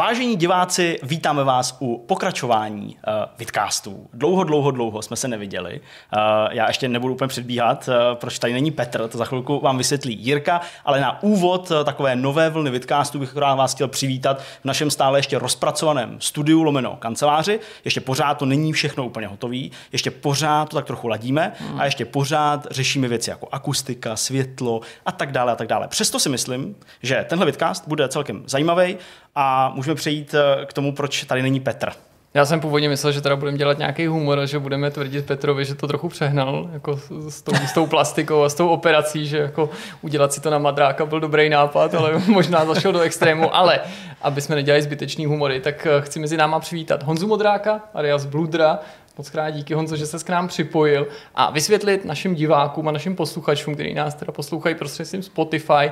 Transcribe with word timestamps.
Vážení 0.00 0.36
diváci, 0.36 0.98
vítáme 1.02 1.44
vás 1.44 1.76
u 1.80 2.04
pokračování 2.08 2.86
uh, 2.86 3.12
vidcastů. 3.38 4.08
Dlouho, 4.12 4.44
dlouho, 4.44 4.70
dlouho 4.70 5.02
jsme 5.02 5.16
se 5.16 5.28
neviděli. 5.28 5.80
Uh, 5.80 6.20
já 6.50 6.66
ještě 6.66 6.88
nebudu 6.88 7.14
úplně 7.14 7.28
předbíhat, 7.28 7.88
uh, 7.88 7.94
proč 8.14 8.38
tady 8.38 8.52
není 8.52 8.70
Petr, 8.70 9.08
to 9.08 9.18
za 9.18 9.24
chvilku 9.24 9.60
vám 9.60 9.78
vysvětlí 9.78 10.14
Jirka, 10.20 10.60
ale 10.84 11.00
na 11.00 11.22
úvod 11.22 11.70
uh, 11.70 11.84
takové 11.84 12.16
nové 12.16 12.50
vlny 12.50 12.70
vidcastů 12.70 13.18
bych 13.18 13.30
akorát 13.30 13.54
vás 13.54 13.74
chtěl 13.74 13.88
přivítat 13.88 14.40
v 14.40 14.64
našem 14.64 14.90
stále 14.90 15.18
ještě 15.18 15.38
rozpracovaném 15.38 16.16
studiu 16.20 16.62
lomeno 16.62 16.96
kanceláři. 16.96 17.60
Ještě 17.84 18.00
pořád 18.00 18.34
to 18.34 18.46
není 18.46 18.72
všechno 18.72 19.06
úplně 19.06 19.26
hotový, 19.26 19.72
ještě 19.92 20.10
pořád 20.10 20.68
to 20.68 20.76
tak 20.76 20.86
trochu 20.86 21.08
ladíme 21.08 21.52
hmm. 21.58 21.80
a 21.80 21.84
ještě 21.84 22.04
pořád 22.04 22.66
řešíme 22.70 23.08
věci 23.08 23.30
jako 23.30 23.48
akustika, 23.52 24.16
světlo 24.16 24.80
a 25.06 25.12
tak 25.12 25.32
dále 25.32 25.52
a 25.52 25.56
tak 25.56 25.68
dále. 25.68 25.88
Přesto 25.88 26.18
si 26.18 26.28
myslím, 26.28 26.76
že 27.02 27.26
tenhle 27.28 27.46
vidcast 27.46 27.88
bude 27.88 28.08
celkem 28.08 28.42
zajímavý 28.46 28.96
a 29.42 29.72
můžeme 29.74 29.94
přejít 29.94 30.34
eh, 30.34 30.66
k 30.66 30.72
tomu, 30.72 30.92
proč 30.92 31.24
tady 31.24 31.42
není 31.42 31.60
Petr. 31.60 31.92
Já 32.34 32.44
jsem 32.44 32.60
původně 32.60 32.88
myslel, 32.88 33.12
že 33.12 33.20
teda 33.20 33.36
budeme 33.36 33.58
dělat 33.58 33.78
nějaký 33.78 34.06
humor, 34.06 34.46
že 34.46 34.58
budeme 34.58 34.90
tvrdit 34.90 35.26
Petrovi, 35.26 35.64
že 35.64 35.74
to 35.74 35.88
trochu 35.88 36.08
přehnal 36.08 36.68
jako 36.72 37.00
s, 37.28 37.42
tou, 37.42 37.52
s 37.54 37.72
tou 37.72 37.86
plastikou 37.86 38.42
a 38.42 38.48
s 38.48 38.54
tou 38.54 38.68
operací, 38.68 39.26
že 39.26 39.38
jako 39.38 39.70
udělat 40.02 40.32
si 40.32 40.40
to 40.40 40.50
na 40.50 40.58
madráka 40.58 41.06
byl 41.06 41.20
dobrý 41.20 41.48
nápad, 41.48 41.94
ale 41.94 42.12
možná 42.26 42.64
zašel 42.64 42.92
do 42.92 43.00
extrému. 43.00 43.56
Ale 43.56 43.80
aby 44.22 44.40
jsme 44.40 44.54
nedělali 44.54 44.82
zbytečný 44.82 45.26
humory, 45.26 45.60
tak 45.60 45.86
eh, 45.86 46.00
chci 46.00 46.18
mezi 46.18 46.36
náma 46.36 46.60
přivítat 46.60 47.02
Honzu 47.02 47.26
Modráka, 47.26 47.80
alias 47.94 48.24
Bludra, 48.26 48.78
Moc 49.20 49.30
krát 49.30 49.50
díky 49.50 49.74
Honzo, 49.74 49.96
že 49.96 50.06
se 50.06 50.18
k 50.18 50.28
nám 50.28 50.48
připojil 50.48 51.08
a 51.34 51.50
vysvětlit 51.50 52.04
našim 52.04 52.34
divákům 52.34 52.88
a 52.88 52.92
našim 52.92 53.16
posluchačům, 53.16 53.74
kteří 53.74 53.94
nás 53.94 54.14
teda 54.14 54.32
poslouchají 54.32 54.74
prostřednictvím 54.74 55.22
Spotify, 55.22 55.90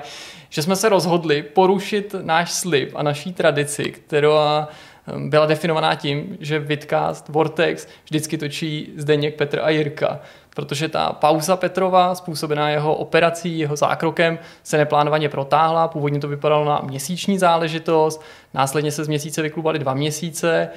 že 0.48 0.62
jsme 0.62 0.76
se 0.76 0.88
rozhodli 0.88 1.42
porušit 1.42 2.14
náš 2.22 2.52
slib 2.52 2.92
a 2.94 3.02
naší 3.02 3.32
tradici, 3.32 3.84
která 3.84 4.68
ehm, 5.06 5.30
byla 5.30 5.46
definovaná 5.46 5.94
tím, 5.94 6.36
že 6.40 6.58
Vidcast 6.58 7.28
Vortex 7.28 7.88
vždycky 8.04 8.38
točí 8.38 8.92
Zdeněk, 8.96 9.34
Petr 9.34 9.60
a 9.62 9.70
Jirka, 9.70 10.20
protože 10.50 10.88
ta 10.88 11.12
pauza 11.12 11.56
Petrova, 11.56 12.14
způsobená 12.14 12.70
jeho 12.70 12.94
operací, 12.94 13.58
jeho 13.58 13.76
zákrokem, 13.76 14.38
se 14.62 14.78
neplánovaně 14.78 15.28
protáhla. 15.28 15.88
Původně 15.88 16.20
to 16.20 16.28
vypadalo 16.28 16.64
na 16.64 16.80
měsíční 16.84 17.38
záležitost, 17.38 18.22
následně 18.54 18.92
se 18.92 19.04
z 19.04 19.08
měsíce 19.08 19.42
vyklubaly 19.42 19.78
dva 19.78 19.94
měsíce 19.94 20.70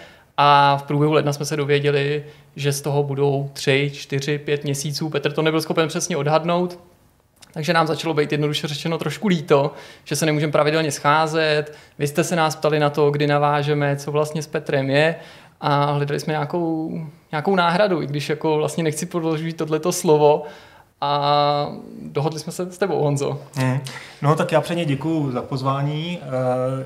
a 0.43 0.77
v 0.77 0.83
průběhu 0.83 1.13
ledna 1.13 1.33
jsme 1.33 1.45
se 1.45 1.55
dověděli, 1.55 2.23
že 2.55 2.71
z 2.71 2.81
toho 2.81 3.03
budou 3.03 3.49
tři, 3.53 3.91
čtyři, 3.93 4.37
pět 4.37 4.63
měsíců. 4.63 5.09
Petr 5.09 5.31
to 5.31 5.41
nebyl 5.41 5.61
schopen 5.61 5.87
přesně 5.87 6.17
odhadnout, 6.17 6.79
takže 7.53 7.73
nám 7.73 7.87
začalo 7.87 8.13
být 8.13 8.31
jednoduše 8.31 8.67
řečeno 8.67 8.97
trošku 8.97 9.27
líto, 9.27 9.73
že 10.03 10.15
se 10.15 10.25
nemůžeme 10.25 10.51
pravidelně 10.51 10.91
scházet. 10.91 11.77
Vy 11.99 12.07
jste 12.07 12.23
se 12.23 12.35
nás 12.35 12.55
ptali 12.55 12.79
na 12.79 12.89
to, 12.89 13.11
kdy 13.11 13.27
navážeme, 13.27 13.95
co 13.95 14.11
vlastně 14.11 14.41
s 14.41 14.47
Petrem 14.47 14.89
je 14.89 15.15
a 15.61 15.85
hledali 15.85 16.19
jsme 16.19 16.33
nějakou, 16.33 17.01
nějakou 17.31 17.55
náhradu, 17.55 18.01
i 18.01 18.07
když 18.07 18.29
jako 18.29 18.57
vlastně 18.57 18.83
nechci 18.83 19.05
podložit 19.05 19.57
tohleto 19.57 19.91
slovo, 19.91 20.43
a 21.01 21.67
dohodli 22.01 22.39
jsme 22.39 22.51
se 22.51 22.71
s 22.71 22.77
tebou, 22.77 23.03
Honzo. 23.03 23.39
Hmm. 23.55 23.79
No 24.21 24.35
tak 24.35 24.51
já 24.51 24.61
předně 24.61 24.85
děkuji 24.85 25.31
za 25.31 25.41
pozvání. 25.41 26.19
Uh, 26.21 26.29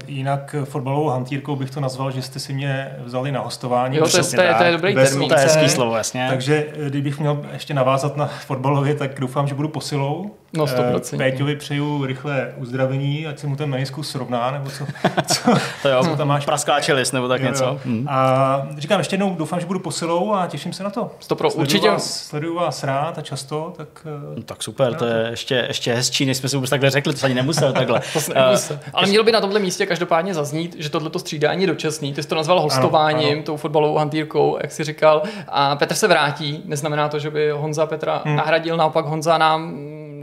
jinak 0.08 0.56
fotbalovou 0.64 1.10
hantýrkou 1.10 1.56
bych 1.56 1.72
to 1.72 1.80
nazval, 1.80 2.12
že 2.12 2.22
jste 2.22 2.40
si 2.40 2.54
mě 2.54 2.96
vzali 3.04 3.32
na 3.32 3.42
hostování. 3.42 3.98
Jo, 3.98 4.08
to, 4.08 4.18
je, 4.18 4.24
to, 4.24 4.42
je, 4.42 4.54
to 4.54 4.64
je 4.64 4.72
dobrý 4.72 4.96
Bez 4.96 5.10
termín. 5.10 5.30
To 5.30 5.36
je 5.36 5.42
hezký 5.42 5.70
slovo, 5.70 5.98
jasně. 5.98 6.28
Takže 6.30 6.66
eh, 6.74 6.90
kdybych 6.90 7.20
měl 7.20 7.46
ještě 7.54 7.74
navázat 7.74 8.18
na 8.18 8.26
fotbalově, 8.26 8.96
tak 8.96 9.20
doufám, 9.20 9.48
že 9.48 9.56
budu 9.56 9.68
posilou. 9.68 10.32
No, 10.56 10.66
100%. 10.66 11.14
Uh, 11.14 11.18
Péťovi 11.18 11.56
přeju 11.56 12.06
rychlé 12.06 12.54
uzdravení, 12.58 13.28
ať 13.28 13.40
se 13.40 13.48
mu 13.48 13.56
ten 13.56 13.70
meniskus 13.70 14.10
srovná, 14.10 14.52
nebo 14.52 14.70
co, 14.70 14.86
co, 15.26 15.54
to 15.82 15.90
jo, 15.90 16.04
co 16.04 16.16
tam 16.16 16.28
máš. 16.28 16.46
Praskáče 16.46 16.94
list, 16.94 17.12
nebo 17.12 17.28
tak 17.28 17.42
jo, 17.42 17.48
něco. 17.48 17.64
Jo. 17.64 17.80
Hmm. 17.86 18.06
A 18.10 18.68
říkám 18.78 19.00
ještě 19.00 19.14
jednou, 19.14 19.36
doufám, 19.36 19.60
že 19.60 19.66
budu 19.66 19.80
posilou 19.80 20.34
a 20.34 20.48
těším 20.48 20.74
se 20.74 20.84
na 20.84 20.90
to. 20.90 21.12
Stopro, 21.20 21.50
sleduju 21.50 21.64
určitě. 21.66 21.90
Vás, 21.90 22.28
sleduju 22.28 22.56
vás 22.56 22.84
rád 22.84 23.18
a 23.18 23.22
často, 23.22 23.74
tak... 23.78 23.88
No, 24.36 24.44
tak 24.44 24.64
super, 24.64 24.94
to 24.94 25.06
je 25.06 25.28
ještě, 25.30 25.66
ještě 25.68 25.94
hezčí, 25.94 26.26
než 26.26 26.38
jsme 26.38 26.50
si 26.50 26.56
vůbec 26.56 26.70
takhle 26.70 26.90
řekli, 26.90 27.14
to 27.14 27.20
se 27.20 27.26
ani 27.26 27.36
nemusel 27.36 27.74
takhle. 27.74 28.02
to 28.14 28.20
se 28.20 28.34
nemusel. 28.34 28.76
Uh, 28.76 28.90
Ale 28.94 29.08
mělo 29.08 29.24
by 29.24 29.32
na 29.32 29.42
tomhle 29.42 29.60
místě 29.60 29.86
každopádně 29.86 30.34
zaznít, 30.34 30.76
že 30.80 30.90
tohle 30.90 31.10
střídání 31.18 31.68
dočasný. 31.68 32.14
Ty 32.14 32.24
jsi 32.24 32.30
to 32.30 32.36
nazval 32.36 32.62
hostováním, 32.62 33.28
ano, 33.28 33.34
ano. 33.34 33.44
tou 33.44 33.58
fotbalovou 33.58 33.98
hantýrkou, 33.98 34.58
jak 34.62 34.72
jsi 34.72 34.84
říkal. 34.84 35.24
A 35.48 35.76
Petr 35.76 35.94
se 35.96 36.08
vrátí, 36.08 36.62
neznamená 36.66 37.10
to, 37.10 37.20
že 37.20 37.30
by 37.30 37.52
Honza 37.52 37.86
Petra 37.86 38.22
hmm. 38.26 38.36
nahradil, 38.36 38.78
naopak 38.78 39.06
Honza 39.06 39.38
nám 39.38 39.76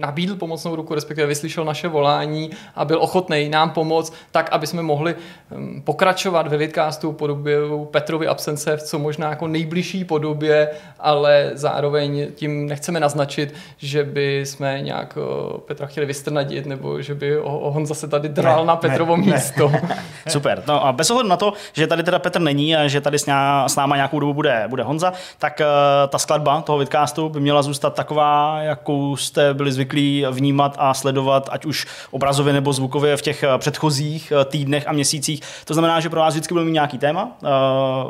nabídl 0.03 0.37
pomocnou 0.37 0.77
ruku, 0.77 0.95
respektive 0.95 1.27
vyslyšel 1.27 1.65
naše 1.65 1.89
volání 1.89 2.51
a 2.75 2.85
byl 2.85 3.03
ochotný 3.03 3.49
nám 3.49 3.71
pomoct, 3.71 4.15
tak, 4.31 4.49
aby 4.53 4.67
jsme 4.67 4.83
mohli 4.83 5.15
hm, 5.51 5.83
pokračovat 5.85 6.49
ve 6.49 6.57
vidcastu 6.57 7.13
podobě 7.13 7.59
Petrovy 7.91 8.29
absence 8.29 8.77
v 8.77 8.83
co 8.83 8.99
možná 8.99 9.31
jako 9.31 9.47
nejbližší 9.47 10.05
podobě, 10.05 10.69
ale 11.01 11.51
zároveň 11.55 12.27
tím 12.35 12.67
nechceme 12.67 13.01
naznačit, 13.01 13.55
že 13.79 14.05
by 14.05 14.47
jsme 14.47 14.81
nějak 14.81 15.19
Petra 15.67 15.87
chtěli 15.87 16.07
vystrnadit, 16.07 16.67
nebo 16.67 17.03
že 17.03 17.15
by 17.15 17.39
on 17.41 17.87
zase 17.87 18.09
tady 18.09 18.29
dral 18.29 18.61
ne, 18.61 18.67
na 18.67 18.77
Petrovo 18.77 19.17
ne, 19.17 19.33
místo. 19.33 19.69
Ne. 19.69 19.99
Super. 20.29 20.63
No 20.67 20.87
a 20.87 20.93
bez 20.93 21.11
ohledu 21.11 21.29
na 21.29 21.37
to, 21.37 21.53
že 21.73 21.87
tady 21.87 22.03
teda 22.03 22.19
Petr 22.19 22.41
není 22.41 22.77
a 22.77 22.89
že 22.89 23.01
tady 23.01 23.19
s, 23.19 23.27
ná, 23.27 23.69
s 23.69 23.77
náma 23.77 23.97
nějakou 23.97 24.21
dobu 24.21 24.35
bude, 24.35 24.65
bude 24.69 24.83
Honza, 24.83 25.13
tak 25.39 25.61
uh, 25.61 25.67
ta 26.09 26.19
skladba 26.19 26.61
toho 26.61 26.79
vidcastu 26.79 27.29
by 27.29 27.41
měla 27.41 27.63
zůstat 27.63 27.95
taková, 27.95 28.59
jakou 28.61 29.17
jste 29.17 29.55
byli 29.55 29.73
zvyklí 29.73 29.92
zvyklí 29.93 30.25
vnímat 30.31 30.77
a 30.79 30.95
sledovat, 30.95 31.49
ať 31.53 31.65
už 31.65 31.87
obrazově 32.11 32.53
nebo 32.53 32.73
zvukově 32.73 33.17
v 33.17 33.23
těch 33.23 33.43
eh, 33.43 33.59
předchozích 33.59 34.33
eh, 34.33 34.45
týdnech 34.45 34.89
a 34.89 34.93
měsících. 34.93 35.41
To 35.65 35.75
znamená, 35.75 36.01
že 36.01 36.09
pro 36.11 36.21
vás 36.21 36.35
vždycky 36.35 36.55
budeme 36.55 36.67
mít 36.67 36.73
nějaký 36.73 36.99
téma, 36.99 37.29
eh, 37.45 37.49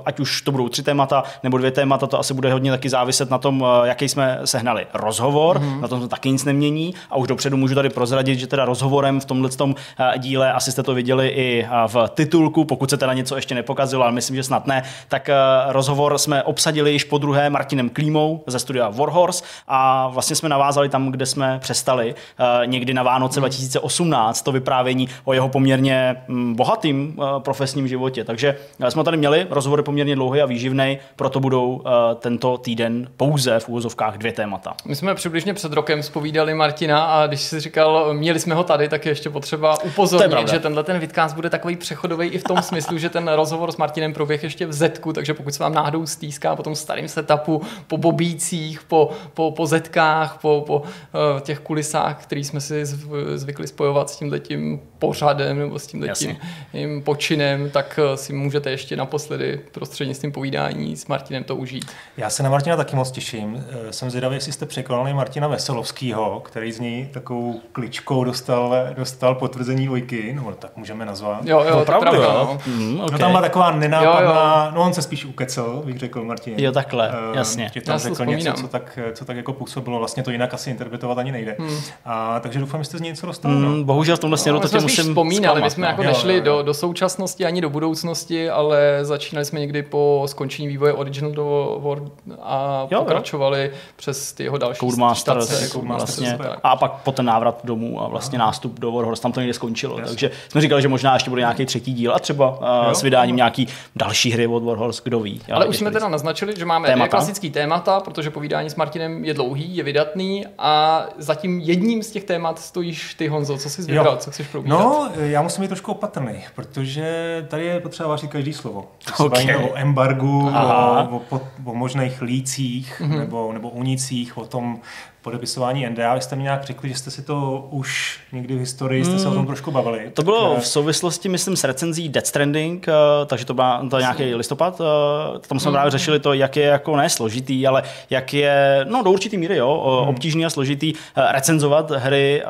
ať 0.04 0.20
už 0.20 0.42
to 0.42 0.52
budou 0.52 0.68
tři 0.68 0.82
témata 0.82 1.22
nebo 1.42 1.58
dvě 1.58 1.70
témata, 1.70 2.06
to 2.06 2.18
asi 2.18 2.34
bude 2.34 2.52
hodně 2.52 2.70
taky 2.70 2.88
záviset 2.88 3.30
na 3.30 3.38
tom, 3.38 3.64
jaký 3.84 4.08
jsme 4.08 4.40
sehnali 4.44 4.86
rozhovor, 4.94 5.58
mm-hmm. 5.58 5.80
na 5.80 5.88
tom 5.88 6.00
to 6.00 6.08
taky 6.08 6.30
nic 6.30 6.44
nemění 6.44 6.94
a 7.10 7.16
už 7.16 7.28
dopředu 7.28 7.56
můžu 7.56 7.74
tady 7.74 7.90
prozradit, 7.90 8.38
že 8.38 8.46
teda 8.46 8.64
rozhovorem 8.64 9.20
v 9.20 9.24
tomhle 9.24 9.50
tom 9.50 9.74
díle, 10.18 10.52
asi 10.52 10.72
jste 10.72 10.82
to 10.82 10.94
viděli 10.94 11.28
i 11.28 11.66
v 11.86 12.08
titulku, 12.14 12.64
pokud 12.64 12.90
se 12.90 12.96
teda 12.96 13.12
něco 13.12 13.36
ještě 13.36 13.54
nepokazilo, 13.54 14.02
ale 14.02 14.12
myslím, 14.12 14.36
že 14.36 14.42
snad 14.42 14.66
ne, 14.66 14.82
tak 15.08 15.30
rozhovor 15.68 16.18
jsme 16.18 16.42
obsadili 16.42 16.92
již 16.92 17.04
po 17.04 17.18
druhé 17.18 17.50
Martinem 17.50 17.88
Klímou 17.88 18.44
ze 18.46 18.58
studia 18.58 18.88
Warhorse 18.88 19.44
a 19.68 20.08
vlastně 20.08 20.36
jsme 20.36 20.48
navázali 20.48 20.88
tam, 20.88 21.10
kde 21.10 21.26
jsme 21.26 21.58
přestali 21.62 22.14
uh, 22.14 22.66
někdy 22.66 22.94
na 22.94 23.02
Vánoce 23.02 23.40
hmm. 23.40 23.42
2018 23.42 24.42
to 24.42 24.52
vyprávění 24.52 25.08
o 25.24 25.32
jeho 25.32 25.48
poměrně 25.48 26.16
um, 26.28 26.54
bohatým 26.54 27.14
uh, 27.16 27.42
profesním 27.42 27.88
životě. 27.88 28.24
Takže 28.24 28.56
uh, 28.80 28.86
jsme 28.86 29.04
tady 29.04 29.16
měli 29.16 29.46
rozhovory 29.50 29.82
poměrně 29.82 30.14
dlouhý 30.14 30.40
a 30.40 30.46
výživný, 30.46 30.98
proto 31.16 31.40
budou 31.40 31.82
tento 32.18 32.58
týden 32.58 33.08
pouze 33.16 33.60
v 33.60 33.68
úvozovkách 33.68 34.18
dvě 34.18 34.32
témata. 34.32 34.74
My 34.84 34.96
jsme 34.96 35.14
přibližně 35.14 35.54
před 35.54 35.72
rokem 35.72 36.02
spovídali 36.02 36.54
Martina 36.54 37.04
a 37.04 37.26
když 37.26 37.40
si 37.40 37.60
říkal, 37.60 38.14
měli 38.14 38.40
jsme 38.40 38.54
ho 38.54 38.64
tady, 38.64 38.88
tak 38.88 39.06
je 39.06 39.12
ještě 39.12 39.30
potřeba 39.30 39.82
upozornit, 39.84 40.48
že 40.48 40.58
tenhle 40.58 40.84
ten 40.84 40.98
vidcast 40.98 41.34
bude 41.34 41.50
takový 41.50 41.76
přechodový 41.76 42.28
i 42.28 42.38
v 42.38 42.44
tom 42.44 42.62
smyslu, 42.62 42.98
že 42.98 43.08
ten 43.08 43.28
rozhovor 43.28 43.72
s 43.72 43.76
Martinem 43.76 44.12
proběh 44.12 44.42
ještě 44.42 44.66
v 44.66 44.72
Zetku, 44.72 45.12
takže 45.12 45.34
pokud 45.34 45.54
se 45.54 45.62
vám 45.62 45.74
náhodou 45.74 46.06
stýská 46.06 46.56
po 46.56 46.62
tom 46.62 46.74
starém 46.74 47.08
setupu, 47.08 47.62
po 47.86 47.96
bobících, 47.96 48.82
po, 48.82 49.10
po, 49.34 49.50
po 49.50 49.66
zetkách, 49.66 50.38
po, 50.40 50.64
po 50.66 50.76
uh, 50.78 51.40
těch 51.52 51.60
kulisách, 51.60 52.22
který 52.22 52.44
jsme 52.44 52.60
si 52.60 52.86
zvykli 53.34 53.66
spojovat 53.66 54.10
s 54.10 54.16
tímhletím 54.16 54.80
pořadem 54.98 55.58
nebo 55.58 55.78
s 55.78 55.86
tímhletím 55.86 56.36
tím 56.72 57.02
počinem, 57.02 57.70
tak 57.70 57.98
eh, 58.02 58.16
si 58.16 58.32
můžete 58.32 58.70
ještě 58.70 58.96
naposledy 58.96 59.60
prostřednictvím 59.72 60.32
povídání 60.32 60.96
s 60.96 61.06
Martinem 61.06 61.44
to 61.44 61.56
užít. 61.56 61.84
Já 62.16 62.30
se 62.30 62.42
na 62.42 62.50
Martina 62.50 62.76
taky 62.76 62.96
moc 62.96 63.10
těším. 63.10 63.64
Eh, 63.88 63.92
jsem 63.92 64.10
zvědavý, 64.10 64.36
jestli 64.36 64.52
jste 64.52 64.66
překonali 64.66 65.14
Martina 65.14 65.48
Veselovského, 65.48 66.40
který 66.40 66.72
z 66.72 66.80
ní 66.80 67.08
takovou 67.12 67.60
kličkou 67.72 68.24
dostal, 68.24 68.74
dostal 68.96 69.34
potvrzení 69.34 69.86
dvojky, 69.86 70.32
no 70.32 70.54
tak 70.58 70.76
můžeme 70.76 71.06
nazvat. 71.06 71.44
Jo, 71.44 71.64
jo, 71.68 71.78
no, 71.78 71.84
pravda, 71.84 72.10
pravda, 72.10 72.26
jo. 72.26 72.58
Mm, 72.66 73.00
okay. 73.00 73.12
No 73.12 73.18
tam 73.18 73.32
má 73.32 73.40
taková 73.40 73.70
nenápadná, 73.70 74.64
jo, 74.64 74.66
jo. 74.66 74.74
no 74.74 74.82
on 74.82 74.94
se 74.94 75.02
spíš 75.02 75.24
ukecel, 75.24 75.82
bych 75.84 75.98
řekl 75.98 76.24
Martin. 76.24 76.54
Jo, 76.58 76.72
takhle, 76.72 77.08
uh, 77.08 77.36
jasně. 77.36 77.70
Že 77.74 77.80
tam 77.80 77.98
řekl 77.98 78.24
něco, 78.26 78.52
co 78.52 78.68
tak, 78.68 78.98
co 79.12 79.24
tak 79.24 79.36
jako 79.36 79.52
působilo, 79.52 79.98
vlastně 79.98 80.22
to 80.22 80.30
jinak 80.30 80.54
asi 80.54 80.70
interpretovat 80.70 81.18
ani 81.18 81.32
nejde. 81.32 81.41
Hmm. 81.58 81.76
A, 82.04 82.40
takže 82.40 82.58
doufám, 82.58 82.80
že 82.80 82.84
jste 82.84 82.98
z 82.98 83.00
něj 83.00 83.10
něco 83.10 83.26
dostali. 83.26 83.54
Mm, 83.54 83.78
no. 83.78 83.84
Bohužel 83.84 84.16
v 84.16 84.20
tomhle 84.20 84.38
směru 84.38 84.58
no, 84.58 84.62
to 84.62 84.68
tě 84.68 84.80
musím 84.80 85.04
vzpomínali, 85.04 85.62
my 85.62 85.70
jsme 85.70 85.82
no. 85.82 85.90
jako 85.90 86.02
jo, 86.02 86.08
nešli 86.08 86.32
jo, 86.32 86.38
jo. 86.38 86.44
Do, 86.44 86.62
do 86.62 86.74
současnosti 86.74 87.44
ani 87.44 87.60
do 87.60 87.70
budoucnosti, 87.70 88.50
ale 88.50 88.98
začínali 89.02 89.44
jsme 89.44 89.60
někdy 89.60 89.82
po 89.82 90.22
skončení 90.26 90.68
vývoje 90.68 90.92
Original 90.92 91.32
do 91.32 91.78
World 91.80 92.12
a 92.42 92.86
jo, 92.90 92.98
pokračovali 92.98 93.70
jo. 93.72 93.78
přes 93.96 94.32
ty 94.32 94.44
jeho 94.44 94.58
další 94.58 94.80
Codemasters, 94.80 95.44
stace, 95.44 95.78
vlastně, 95.78 96.38
tak. 96.38 96.60
a 96.62 96.76
pak 96.76 96.92
po 96.92 97.12
ten 97.12 97.26
návrat 97.26 97.60
domů 97.64 98.02
a 98.02 98.08
vlastně 98.08 98.38
Aha. 98.38 98.46
nástup 98.46 98.80
do 98.80 98.92
Warhorse, 98.92 99.22
tam 99.22 99.32
to 99.32 99.40
někde 99.40 99.54
skončilo. 99.54 99.98
Jasně. 99.98 100.08
Takže 100.08 100.30
jsme 100.48 100.60
říkali, 100.60 100.82
že 100.82 100.88
možná 100.88 101.14
ještě 101.14 101.30
bude 101.30 101.42
nějaký 101.42 101.66
třetí 101.66 101.92
díl 101.92 102.14
a 102.14 102.18
třeba 102.18 102.50
uh, 102.50 102.92
s 102.92 103.02
vydáním 103.02 103.36
nějaký 103.36 103.68
další 103.96 104.30
hry 104.30 104.46
od 104.46 104.62
Warhorse, 104.62 105.00
kdo 105.04 105.20
ví. 105.20 105.40
Ale 105.52 105.66
už 105.66 105.76
jsme 105.76 105.90
teda 105.90 106.08
naznačili, 106.08 106.54
že 106.58 106.64
máme 106.64 106.88
témata. 106.88 107.08
klasický 107.08 107.50
témata, 107.50 108.00
protože 108.00 108.30
povídání 108.30 108.70
s 108.70 108.76
Martinem 108.76 109.24
je 109.24 109.34
dlouhý, 109.34 109.76
je 109.76 109.84
vydatný 109.84 110.46
a 110.58 111.04
zatím 111.34 111.60
jedním 111.60 112.02
z 112.02 112.10
těch 112.10 112.24
témat 112.24 112.58
stojíš 112.58 113.14
ty, 113.14 113.28
Honzo. 113.28 113.58
Co 113.58 113.70
jsi 113.70 113.82
vybral, 113.82 114.16
co 114.16 114.30
chceš 114.30 114.46
probírat? 114.46 114.78
No, 114.78 115.10
já 115.16 115.42
musím 115.42 115.62
být 115.62 115.68
trošku 115.68 115.92
opatrný, 115.92 116.44
protože 116.54 117.46
tady 117.48 117.64
je 117.64 117.80
potřeba 117.80 118.08
vařit 118.08 118.30
každý 118.30 118.52
slovo. 118.52 118.88
Okay. 119.18 119.56
o 119.56 119.76
embargu, 119.76 120.48
o, 120.48 121.20
o, 121.30 121.40
o, 121.64 121.74
možných 121.74 122.22
lících 122.22 123.00
mm-hmm. 123.00 123.18
nebo, 123.18 123.52
nebo 123.52 123.70
unicích, 123.70 124.38
o 124.38 124.46
tom, 124.46 124.80
podepisování 125.22 125.86
NDA. 125.86 126.14
Vy 126.14 126.20
jste 126.20 126.36
mi 126.36 126.42
nějak 126.42 126.64
řekli, 126.64 126.88
že 126.88 126.94
jste 126.94 127.10
si 127.10 127.22
to 127.22 127.68
už 127.70 128.20
někdy 128.32 128.54
v 128.54 128.58
historii, 128.58 129.04
jste 129.04 129.18
se 129.18 129.28
o 129.28 129.30
tom 129.30 129.38
hmm. 129.38 129.46
trošku 129.46 129.70
bavili. 129.70 130.10
To 130.14 130.22
bylo 130.22 130.56
v 130.60 130.66
souvislosti, 130.66 131.28
myslím, 131.28 131.56
s 131.56 131.64
recenzí 131.64 132.08
Death 132.08 132.26
Stranding, 132.26 132.88
eh, 132.88 132.92
takže 133.26 133.44
to 133.44 133.54
byl 133.54 133.64
to 133.90 133.98
nějaký 133.98 134.34
listopad. 134.34 134.80
Eh, 134.80 135.38
tam 135.48 135.60
jsme 135.60 135.70
právě 135.70 135.90
hmm. 135.90 135.98
řešili 135.98 136.20
to, 136.20 136.32
jak 136.32 136.56
je 136.56 136.64
jako 136.64 136.96
ne 136.96 137.10
složitý, 137.10 137.66
ale 137.66 137.82
jak 138.10 138.34
je, 138.34 138.86
no 138.88 139.02
do 139.02 139.10
určitý 139.10 139.36
míry, 139.36 139.56
jo, 139.56 139.98
hmm. 140.00 140.08
obtížný 140.08 140.46
a 140.46 140.50
složitý 140.50 140.92
eh, 141.16 141.32
recenzovat 141.32 141.90
hry, 141.90 142.42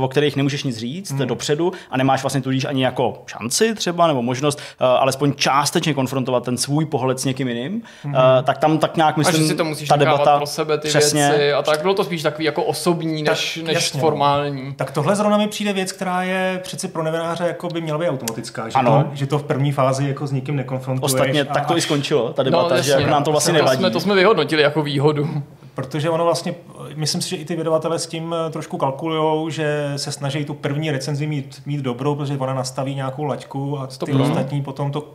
o 0.00 0.08
kterých 0.08 0.36
nemůžeš 0.36 0.64
nic 0.64 0.76
říct 0.76 1.10
hmm. 1.10 1.26
dopředu 1.26 1.72
a 1.90 1.96
nemáš 1.96 2.22
vlastně 2.22 2.40
tudíž 2.40 2.64
ani 2.64 2.84
jako 2.84 3.22
šanci 3.26 3.74
třeba, 3.74 4.06
nebo 4.06 4.22
možnost 4.22 4.60
alespoň 4.78 5.32
částečně 5.36 5.94
konfrontovat 5.94 6.44
ten 6.44 6.56
svůj 6.56 6.86
pohled 6.86 7.20
s 7.20 7.24
někým 7.24 7.48
jiným, 7.48 7.82
hmm. 8.02 8.14
tak 8.44 8.58
tam 8.58 8.78
tak 8.78 8.96
nějak 8.96 9.16
myslím, 9.16 9.36
a 9.36 9.38
že 9.38 9.48
si 9.48 9.54
to 9.54 9.64
musíš 9.64 9.88
ta 9.88 9.96
debata 9.96 10.36
pro 10.36 10.46
sebe 10.46 10.78
ty 10.78 10.88
přesně, 10.88 11.28
věci 11.28 11.52
a 11.52 11.62
tak 11.62 11.82
bylo 11.82 11.94
to 11.94 12.04
spíš 12.14 12.22
takový 12.22 12.44
jako 12.44 12.62
osobní 12.62 13.22
než, 13.22 13.54
tak, 13.54 13.64
než 13.64 13.74
jasně, 13.74 13.98
no. 13.98 14.00
formální. 14.00 14.74
Tak 14.74 14.90
tohle 14.90 15.16
zrovna 15.16 15.38
mi 15.38 15.48
přijde 15.48 15.72
věc, 15.72 15.92
která 15.92 16.22
je 16.22 16.60
přeci 16.62 16.88
pro 16.88 17.02
nevináře 17.02 17.44
jako 17.44 17.68
by 17.68 17.80
měla 17.80 17.98
být 17.98 18.08
automatická, 18.08 18.68
že, 18.68 18.74
ano. 18.74 19.04
To, 19.10 19.16
že 19.16 19.26
to 19.26 19.38
v 19.38 19.42
první 19.42 19.72
fázi 19.72 20.08
jako 20.08 20.26
s 20.26 20.32
nikým 20.32 20.56
nekonfrontuješ. 20.56 21.12
Ostatně 21.12 21.44
tak 21.44 21.66
to 21.66 21.74
až... 21.74 21.78
i 21.78 21.80
skončilo, 21.80 22.32
ta 22.32 22.42
debata, 22.42 22.68
no, 22.68 22.76
jasně, 22.76 23.02
že 23.02 23.10
nám 23.10 23.24
to 23.24 23.30
vlastně 23.30 23.52
nevadí. 23.52 23.76
To 23.76 23.80
jsme, 23.80 23.90
to 23.90 24.00
jsme 24.00 24.14
vyhodnotili 24.14 24.62
jako 24.62 24.82
výhodu. 24.82 25.42
Protože 25.74 26.10
ono 26.10 26.24
vlastně, 26.24 26.54
myslím 26.94 27.22
si, 27.22 27.30
že 27.30 27.36
i 27.36 27.44
ty 27.44 27.56
vydavatelé 27.56 27.98
s 27.98 28.06
tím 28.06 28.34
eh, 28.34 28.50
trošku 28.50 28.78
kalkulují, 28.78 29.52
že 29.52 29.92
se 29.96 30.12
snaží 30.12 30.44
tu 30.44 30.54
první 30.54 30.90
recenzi 30.90 31.26
mít, 31.26 31.62
mít 31.66 31.80
dobrou, 31.80 32.14
protože 32.14 32.38
ona 32.38 32.54
nastaví 32.54 32.94
nějakou 32.94 33.24
laťku 33.24 33.78
a 33.78 33.86
ty 33.86 34.12
ostatní 34.12 34.62
potom 34.62 34.92
to 34.92 35.12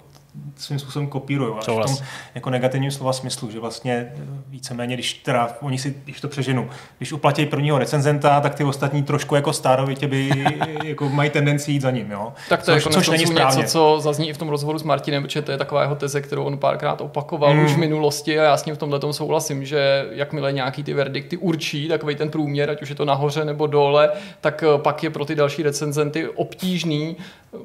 svým 0.60 0.80
způsobem 0.80 1.08
kopírují. 1.08 1.54
A 1.58 1.62
v 1.62 1.66
tom 1.66 1.98
jako 2.36 2.50
negativním 2.50 2.92
slova 2.92 3.14
smyslu, 3.14 3.52
že 3.52 3.60
vlastně 3.60 3.94
eh, 3.94 4.22
víceméně, 4.48 4.96
když 4.96 5.14
teda 5.14 5.50
oni 5.62 5.78
si, 5.78 5.96
když 6.04 6.22
to 6.22 6.28
přeženu, 6.28 6.70
když 6.98 7.14
uplatí 7.14 7.46
prvního 7.46 7.80
recenzenta, 7.80 8.42
tak 8.42 8.56
ty 8.56 8.64
ostatní 8.64 9.04
trošku 9.04 9.36
jako 9.36 9.54
stárovitě 9.54 10.08
by 10.08 10.46
jako 10.84 11.10
mají 11.10 11.30
tendenci 11.30 11.72
jít 11.72 11.82
za 11.82 11.92
ním. 11.92 12.12
Jo? 12.12 12.34
Tak 12.50 12.60
to 12.60 12.66
což, 12.66 12.86
je 12.86 12.92
což 12.92 13.10
není 13.10 13.28
správně. 13.28 13.58
něco, 13.58 13.72
co 13.72 14.00
zazní 14.00 14.30
i 14.30 14.34
v 14.34 14.38
tom 14.38 14.50
rozhovoru 14.50 14.80
s 14.80 14.84
Martinem, 14.84 15.24
protože 15.24 15.42
to 15.42 15.52
je 15.52 15.58
taková 15.58 15.82
jeho 15.82 15.96
teze, 15.96 16.22
kterou 16.22 16.44
on 16.44 16.58
párkrát 16.58 17.02
opakoval 17.02 17.54
mm. 17.54 17.66
už 17.66 17.74
v 17.74 17.78
minulosti 17.78 18.40
a 18.40 18.44
já 18.44 18.58
s 18.58 18.66
ním 18.66 18.76
v 18.76 18.78
tomhle 18.78 19.14
souhlasím, 19.14 19.66
že 19.66 20.06
jakmile 20.12 20.52
nějaký 20.52 20.84
ty 20.84 20.94
verdikty 20.94 21.38
určí 21.38 21.88
takový 21.88 22.16
ten 22.16 22.30
průměr, 22.30 22.70
ať 22.70 22.82
už 22.82 22.90
je 22.90 22.96
to 22.96 23.06
nahoře 23.06 23.46
nebo 23.46 23.68
dole, 23.68 24.12
tak 24.42 24.64
eh, 24.64 24.78
pak 24.78 25.04
je 25.04 25.10
pro 25.10 25.26
ty 25.26 25.36
další 25.36 25.64
recenzenty 25.64 26.28
obtížný 26.28 27.18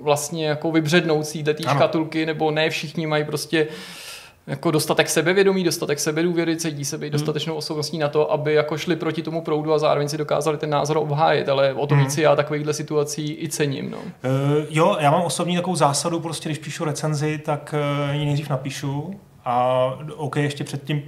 vlastně 0.03 0.47
jako 0.47 0.73
vybřednout 0.73 1.27
si 1.27 1.43
té 1.43 1.63
škatulky, 1.63 2.27
nebo 2.27 2.51
ne 2.51 2.71
všichni 2.71 2.84
mají 3.07 3.25
prostě 3.25 3.67
jako 4.47 4.71
dostatek 4.71 5.09
sebevědomí, 5.09 5.65
dostatek 5.65 6.01
sebedůvěry, 6.01 6.57
cítí 6.57 6.85
se 6.85 6.99
být 6.99 7.07
hmm. 7.07 7.13
dostatečnou 7.13 7.55
osobností 7.55 7.99
na 7.99 8.09
to, 8.09 8.33
aby 8.33 8.55
jako 8.55 8.79
šli 8.79 8.97
proti 8.97 9.23
tomu 9.23 9.43
proudu 9.43 9.73
a 9.73 9.79
zároveň 9.79 10.09
si 10.09 10.19
dokázali 10.19 10.59
ten 10.59 10.71
názor 10.71 10.97
obhájit, 10.97 11.49
ale 11.49 11.75
o 11.75 11.87
to 11.87 11.95
hmm. 11.95 12.05
víc 12.05 12.19
já 12.19 12.37
takovýchhle 12.37 12.75
situací 12.75 13.37
i 13.43 13.49
cením. 13.49 13.91
No. 13.91 13.99
Uh, 13.99 14.03
jo, 14.71 14.97
já 15.01 15.11
mám 15.11 15.23
osobní 15.23 15.57
takovou 15.57 15.77
zásadu, 15.77 16.21
prostě 16.21 16.49
když 16.49 16.59
píšu 16.59 16.85
recenzi, 16.85 17.39
tak 17.39 17.75
uh, 18.09 18.15
ji 18.15 18.25
nejdřív 18.25 18.51
napíšu 18.51 19.21
a 19.45 19.85
OK, 20.17 20.37
ještě 20.37 20.65
předtím 20.65 21.03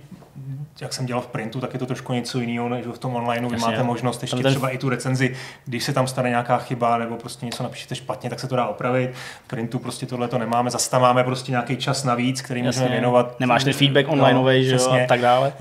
jak 0.80 0.92
jsem 0.92 1.06
dělal 1.06 1.22
v 1.22 1.26
printu, 1.26 1.60
tak 1.60 1.72
je 1.72 1.78
to 1.78 1.86
trošku 1.86 2.12
něco 2.12 2.40
jiného, 2.40 2.68
než 2.68 2.86
v 2.86 2.98
tom 2.98 3.14
online. 3.14 3.48
Vy 3.48 3.56
máte 3.56 3.82
možnost 3.82 4.22
ještě 4.22 4.36
ten... 4.36 4.50
třeba 4.50 4.68
i 4.68 4.78
tu 4.78 4.88
recenzi, 4.88 5.36
když 5.64 5.84
se 5.84 5.92
tam 5.92 6.06
stane 6.06 6.28
nějaká 6.28 6.58
chyba 6.58 6.98
nebo 6.98 7.16
prostě 7.16 7.46
něco 7.46 7.62
napíšete 7.62 7.94
špatně, 7.94 8.30
tak 8.30 8.40
se 8.40 8.48
to 8.48 8.56
dá 8.56 8.66
opravit. 8.66 9.10
V 9.44 9.48
printu 9.48 9.78
prostě 9.78 10.06
tohle 10.06 10.28
to 10.28 10.38
nemáme, 10.38 10.70
zase 10.70 10.90
tam 10.90 11.02
máme 11.02 11.24
prostě 11.24 11.52
nějaký 11.52 11.76
čas 11.76 12.04
navíc, 12.04 12.42
který 12.42 12.64
Jasně. 12.64 12.80
můžeme 12.80 12.92
věnovat. 12.92 13.40
Nemáš 13.40 13.64
ten 13.64 13.72
feedback 13.72 14.08
online, 14.08 14.34
no, 14.34 14.62
že 14.62 14.74
jo, 14.74 14.90
a 14.90 15.06
tak 15.06 15.20
dále. 15.20 15.52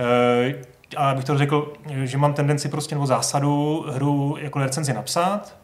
Uh, 0.47 0.55
a 0.97 1.09
abych 1.09 1.25
to 1.25 1.37
řekl, 1.37 1.73
že 2.03 2.17
mám 2.17 2.33
tendenci 2.33 2.69
prostě 2.69 2.95
nebo 2.95 3.05
zásadu 3.05 3.85
hru 3.89 4.37
jako 4.39 4.59
recenzi 4.59 4.93
napsat, 4.93 5.55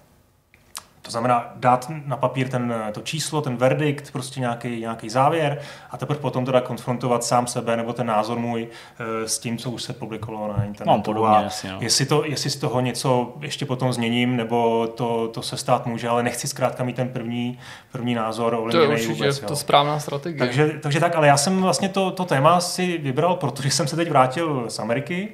to 1.02 1.12
znamená 1.12 1.52
dát 1.56 1.92
na 2.06 2.18
papír 2.18 2.50
ten, 2.50 2.74
to 2.92 3.02
číslo, 3.02 3.42
ten 3.42 3.58
verdikt, 3.58 4.12
prostě 4.12 4.40
nějaký, 4.40 4.80
nějaký 4.80 5.10
závěr 5.10 5.60
a 5.92 5.98
teprve 5.98 6.20
potom 6.20 6.46
teda 6.46 6.62
konfrontovat 6.62 7.24
sám 7.24 7.48
sebe 7.48 7.78
nebo 7.78 7.94
ten 7.94 8.08
názor 8.08 8.40
můj 8.40 8.68
e, 9.00 9.28
s 9.28 9.40
tím, 9.40 9.58
co 9.58 9.72
už 9.72 9.84
se 9.84 9.94
publikovalo 9.94 10.48
na 10.48 10.64
internetu. 10.64 10.90
Mám 10.90 11.02
podobně, 11.02 11.30
a 11.30 11.42
jasně, 11.42 11.72
no. 11.72 11.78
jestli, 11.82 12.06
to, 12.06 12.26
jestli 12.26 12.50
z 12.50 12.56
toho 12.56 12.82
něco 12.82 13.34
ještě 13.42 13.66
potom 13.66 13.94
změním, 13.94 14.36
nebo 14.36 14.88
to, 14.88 15.28
to 15.28 15.42
se 15.42 15.58
stát 15.58 15.86
může, 15.86 16.10
ale 16.10 16.24
nechci 16.24 16.48
zkrátka 16.48 16.84
mít 16.84 16.96
ten 16.96 17.10
první, 17.10 17.60
první 17.92 18.16
názor 18.16 18.68
To 18.72 18.78
je 18.78 18.88
určitě 18.88 19.14
vůbec, 19.14 19.40
to 19.40 19.56
správná 19.56 20.00
strategie. 20.00 20.40
Takže, 20.40 20.80
takže 20.82 21.00
tak, 21.00 21.16
ale 21.16 21.28
já 21.28 21.38
jsem 21.38 21.62
vlastně 21.62 21.90
to, 21.90 22.12
to 22.12 22.26
téma 22.26 22.62
si 22.62 22.98
vybral, 22.98 23.36
protože 23.36 23.72
jsem 23.72 23.88
se 23.88 23.96
teď 23.96 24.10
vrátil 24.10 24.66
z 24.68 24.80
Ameriky 24.80 25.30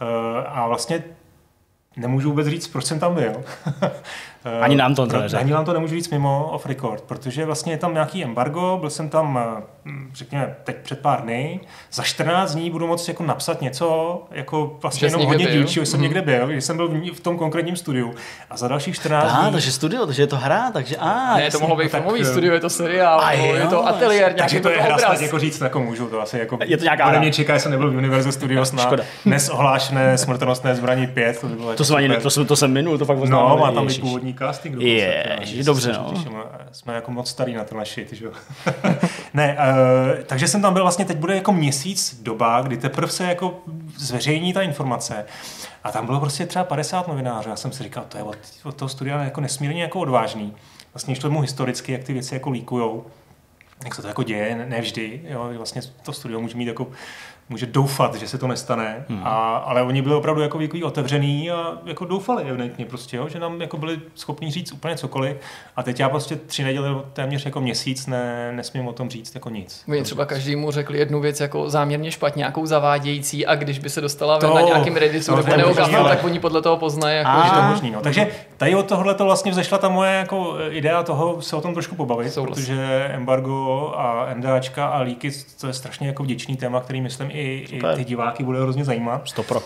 e, 0.00 0.46
a 0.46 0.68
vlastně 0.68 1.02
nemůžu 1.96 2.30
vůbec 2.30 2.46
říct, 2.46 2.68
proč 2.68 2.84
jsem 2.84 3.00
tam 3.00 3.14
byl. 3.14 3.44
Ani 4.60 4.76
nám 4.76 4.94
to 4.94 5.06
neřekl. 5.06 5.40
Ani 5.40 5.52
nám 5.52 5.64
to 5.64 5.72
nemůžu 5.72 5.94
říct 5.94 6.08
mimo 6.08 6.48
off 6.50 6.66
record, 6.66 7.04
protože 7.04 7.44
vlastně 7.44 7.72
je 7.72 7.78
tam 7.78 7.94
nějaký 7.94 8.24
embargo, 8.24 8.76
byl 8.80 8.90
jsem 8.90 9.08
tam, 9.08 9.38
eh, 9.58 9.92
řekněme, 10.14 10.54
teď 10.64 10.76
před 10.76 10.98
pár 10.98 11.22
dny, 11.22 11.60
za 11.92 12.02
14 12.02 12.54
dní 12.54 12.70
budu 12.70 12.86
moct 12.86 13.08
jako 13.08 13.22
napsat 13.22 13.60
něco, 13.60 14.22
jako 14.30 14.76
vlastně 14.82 15.06
jenom 15.06 15.26
hodně 15.26 15.46
dílčí, 15.46 15.74
že 15.74 15.86
jsem 15.86 16.00
mm. 16.00 16.02
někde 16.02 16.22
byl, 16.22 16.52
že 16.52 16.60
jsem 16.60 16.76
byl 16.76 16.88
v 17.14 17.20
tom 17.20 17.38
konkrétním 17.38 17.76
studiu. 17.76 18.14
A 18.50 18.56
za 18.56 18.68
dalších 18.68 18.94
14 18.94 19.32
dní... 19.32 19.52
takže 19.52 19.72
studio, 19.72 20.06
takže 20.06 20.22
je 20.22 20.26
to 20.26 20.36
hra, 20.36 20.70
takže 20.70 20.96
a. 20.96 21.36
Ne, 21.36 21.50
to 21.50 21.60
mohlo 21.60 21.76
být 21.76 21.90
filmový 21.90 22.20
tak, 22.20 22.30
studio, 22.30 22.54
je 22.54 22.60
to 22.60 22.70
seriál, 22.70 23.20
a 23.20 23.32
je, 23.32 23.46
je 23.46 23.66
to 23.66 23.88
ateliér, 23.88 24.34
Takže 24.34 24.60
to 24.60 24.68
je 24.68 24.82
hra 24.82 24.98
snad 24.98 25.20
jako 25.20 25.38
říct, 25.38 25.60
jako 25.60 25.80
můžu, 25.80 26.06
to 26.06 26.20
asi 26.20 26.38
jako... 26.38 26.58
Je 26.64 26.76
to 26.76 26.84
nějaká 26.84 27.06
hra. 27.06 27.20
mě 27.20 27.32
čeká, 27.32 27.58
jsem 27.58 27.70
nebyl 27.70 27.90
v 27.90 27.96
Universal 27.96 28.32
Studios 28.32 28.72
na 28.72 28.90
dnes 29.24 29.48
ohlášené 29.48 30.18
smrtonosné 30.18 30.74
zbraní 30.74 31.06
5, 31.06 31.40
to 31.40 31.46
by 31.46 31.54
bylo 31.54 31.74
to, 31.74 31.98
jako 31.98 32.20
to, 32.20 32.30
jsem, 32.30 32.46
to 32.46 32.56
jsem 32.56 32.72
minul, 32.72 32.98
to 32.98 33.04
fakt 33.04 33.18
No, 33.18 33.58
má 33.60 33.72
tam 33.72 33.88
i 33.88 33.94
původní 33.94 34.33
casting 34.38 34.80
je, 34.80 35.40
dobře, 35.62 35.92
no. 35.92 36.14
Jsme 36.72 36.94
jako 36.94 37.10
moc 37.10 37.30
starý 37.30 37.54
na 37.54 37.64
tenhle 37.64 37.84
shit, 37.84 38.12
že 38.12 38.24
jo. 38.24 38.32
ne, 39.34 39.56
uh, 39.58 40.24
takže 40.24 40.48
jsem 40.48 40.62
tam 40.62 40.72
byl 40.72 40.82
vlastně, 40.82 41.04
teď 41.04 41.16
bude 41.16 41.36
jako 41.36 41.52
měsíc 41.52 42.20
doba, 42.22 42.62
kdy 42.62 42.76
teprve 42.76 43.12
se 43.12 43.24
jako 43.24 43.60
zveřejní 43.96 44.52
ta 44.52 44.62
informace. 44.62 45.26
A 45.84 45.92
tam 45.92 46.06
bylo 46.06 46.20
prostě 46.20 46.46
třeba 46.46 46.64
50 46.64 47.08
novinářů. 47.08 47.50
Já 47.50 47.56
jsem 47.56 47.72
si 47.72 47.82
říkal, 47.82 48.04
to 48.08 48.18
je 48.18 48.22
od, 48.22 48.36
od 48.64 48.76
toho 48.76 48.88
studia 48.88 49.24
jako 49.24 49.40
nesmírně 49.40 49.82
jako 49.82 50.00
odvážný. 50.00 50.54
Vlastně 50.94 51.14
šlo 51.14 51.30
mu 51.30 51.40
historicky, 51.40 51.92
jak 51.92 52.04
ty 52.04 52.12
věci 52.12 52.34
jako 52.34 52.50
líkujou 52.50 53.04
jak 53.84 53.94
se 53.94 54.02
to 54.02 54.08
jako 54.08 54.22
děje, 54.22 54.54
ne, 54.54 54.66
ne 54.66 54.80
vždy. 54.80 55.20
Jo. 55.24 55.50
Vlastně 55.56 55.82
to 56.02 56.12
studio 56.12 56.40
může 56.40 56.56
mít 56.56 56.66
jako 56.66 56.86
může 57.48 57.66
doufat, 57.66 58.14
že 58.14 58.28
se 58.28 58.38
to 58.38 58.46
nestane, 58.46 59.04
hmm. 59.08 59.20
a, 59.24 59.56
ale 59.56 59.82
oni 59.82 60.02
byli 60.02 60.14
opravdu 60.14 60.42
jako 60.42 60.58
otevřený 60.84 61.50
a 61.50 61.72
jako 61.84 62.04
doufali 62.04 62.42
evidentně 62.42 62.84
prostě, 62.84 63.16
jo, 63.16 63.28
že 63.28 63.38
nám 63.38 63.60
jako 63.60 63.76
byli 63.76 64.00
schopni 64.14 64.50
říct 64.50 64.72
úplně 64.72 64.96
cokoliv 64.96 65.36
a 65.76 65.82
teď 65.82 66.00
já 66.00 66.08
prostě 66.08 66.36
tři 66.36 66.64
neděle 66.64 66.88
téměř 67.12 67.44
jako 67.44 67.60
měsíc 67.60 68.06
ne, 68.06 68.52
nesmím 68.52 68.88
o 68.88 68.92
tom 68.92 69.10
říct 69.10 69.34
jako 69.34 69.50
nic. 69.50 69.84
Oni 69.88 70.02
třeba 70.02 70.24
každý 70.24 70.56
mu 70.56 70.70
řekli 70.70 70.98
jednu 70.98 71.20
věc 71.20 71.40
jako 71.40 71.70
záměrně 71.70 72.10
špatně, 72.10 72.40
nějakou 72.40 72.66
zavádějící 72.66 73.46
a 73.46 73.54
když 73.54 73.78
by 73.78 73.90
se 73.90 74.00
dostala 74.00 74.38
to, 74.38 74.54
na 74.54 74.60
nějakým 74.60 74.96
Redditu 74.96 75.36
nebo 75.36 75.56
Neogafu, 75.56 75.96
ale... 75.96 76.08
tak 76.08 76.24
oni 76.24 76.40
podle 76.40 76.62
toho 76.62 76.76
poznají. 76.76 77.16
Jako, 77.16 77.30
a, 77.30 77.46
že 77.46 77.50
to 77.50 77.62
možný, 77.62 77.90
no. 77.90 78.00
Takže 78.00 78.26
tady 78.56 78.74
od 78.74 78.86
tohle 78.86 79.14
to 79.14 79.24
vlastně 79.24 79.50
vzešla 79.50 79.78
ta 79.78 79.88
moje 79.88 80.12
jako 80.12 80.56
idea 80.68 81.02
toho 81.02 81.42
se 81.42 81.56
o 81.56 81.60
tom 81.60 81.72
trošku 81.72 81.94
pobavit, 81.96 82.32
Souhlas. 82.32 82.58
protože 82.58 83.10
embargo 83.12 83.92
a 83.96 84.34
NDAčka 84.34 84.86
a 84.86 85.00
líky, 85.00 85.30
to 85.60 85.66
je 85.66 85.72
strašně 85.72 86.06
jako 86.06 86.22
vděčný 86.22 86.56
téma, 86.56 86.80
který 86.80 87.00
myslím 87.00 87.30
i, 87.34 87.66
i 87.70 87.80
ty 87.96 88.04
diváky 88.04 88.44
bude 88.44 88.62
hrozně 88.62 88.84
zajímat. 88.84 89.28
Stopro. 89.28 89.62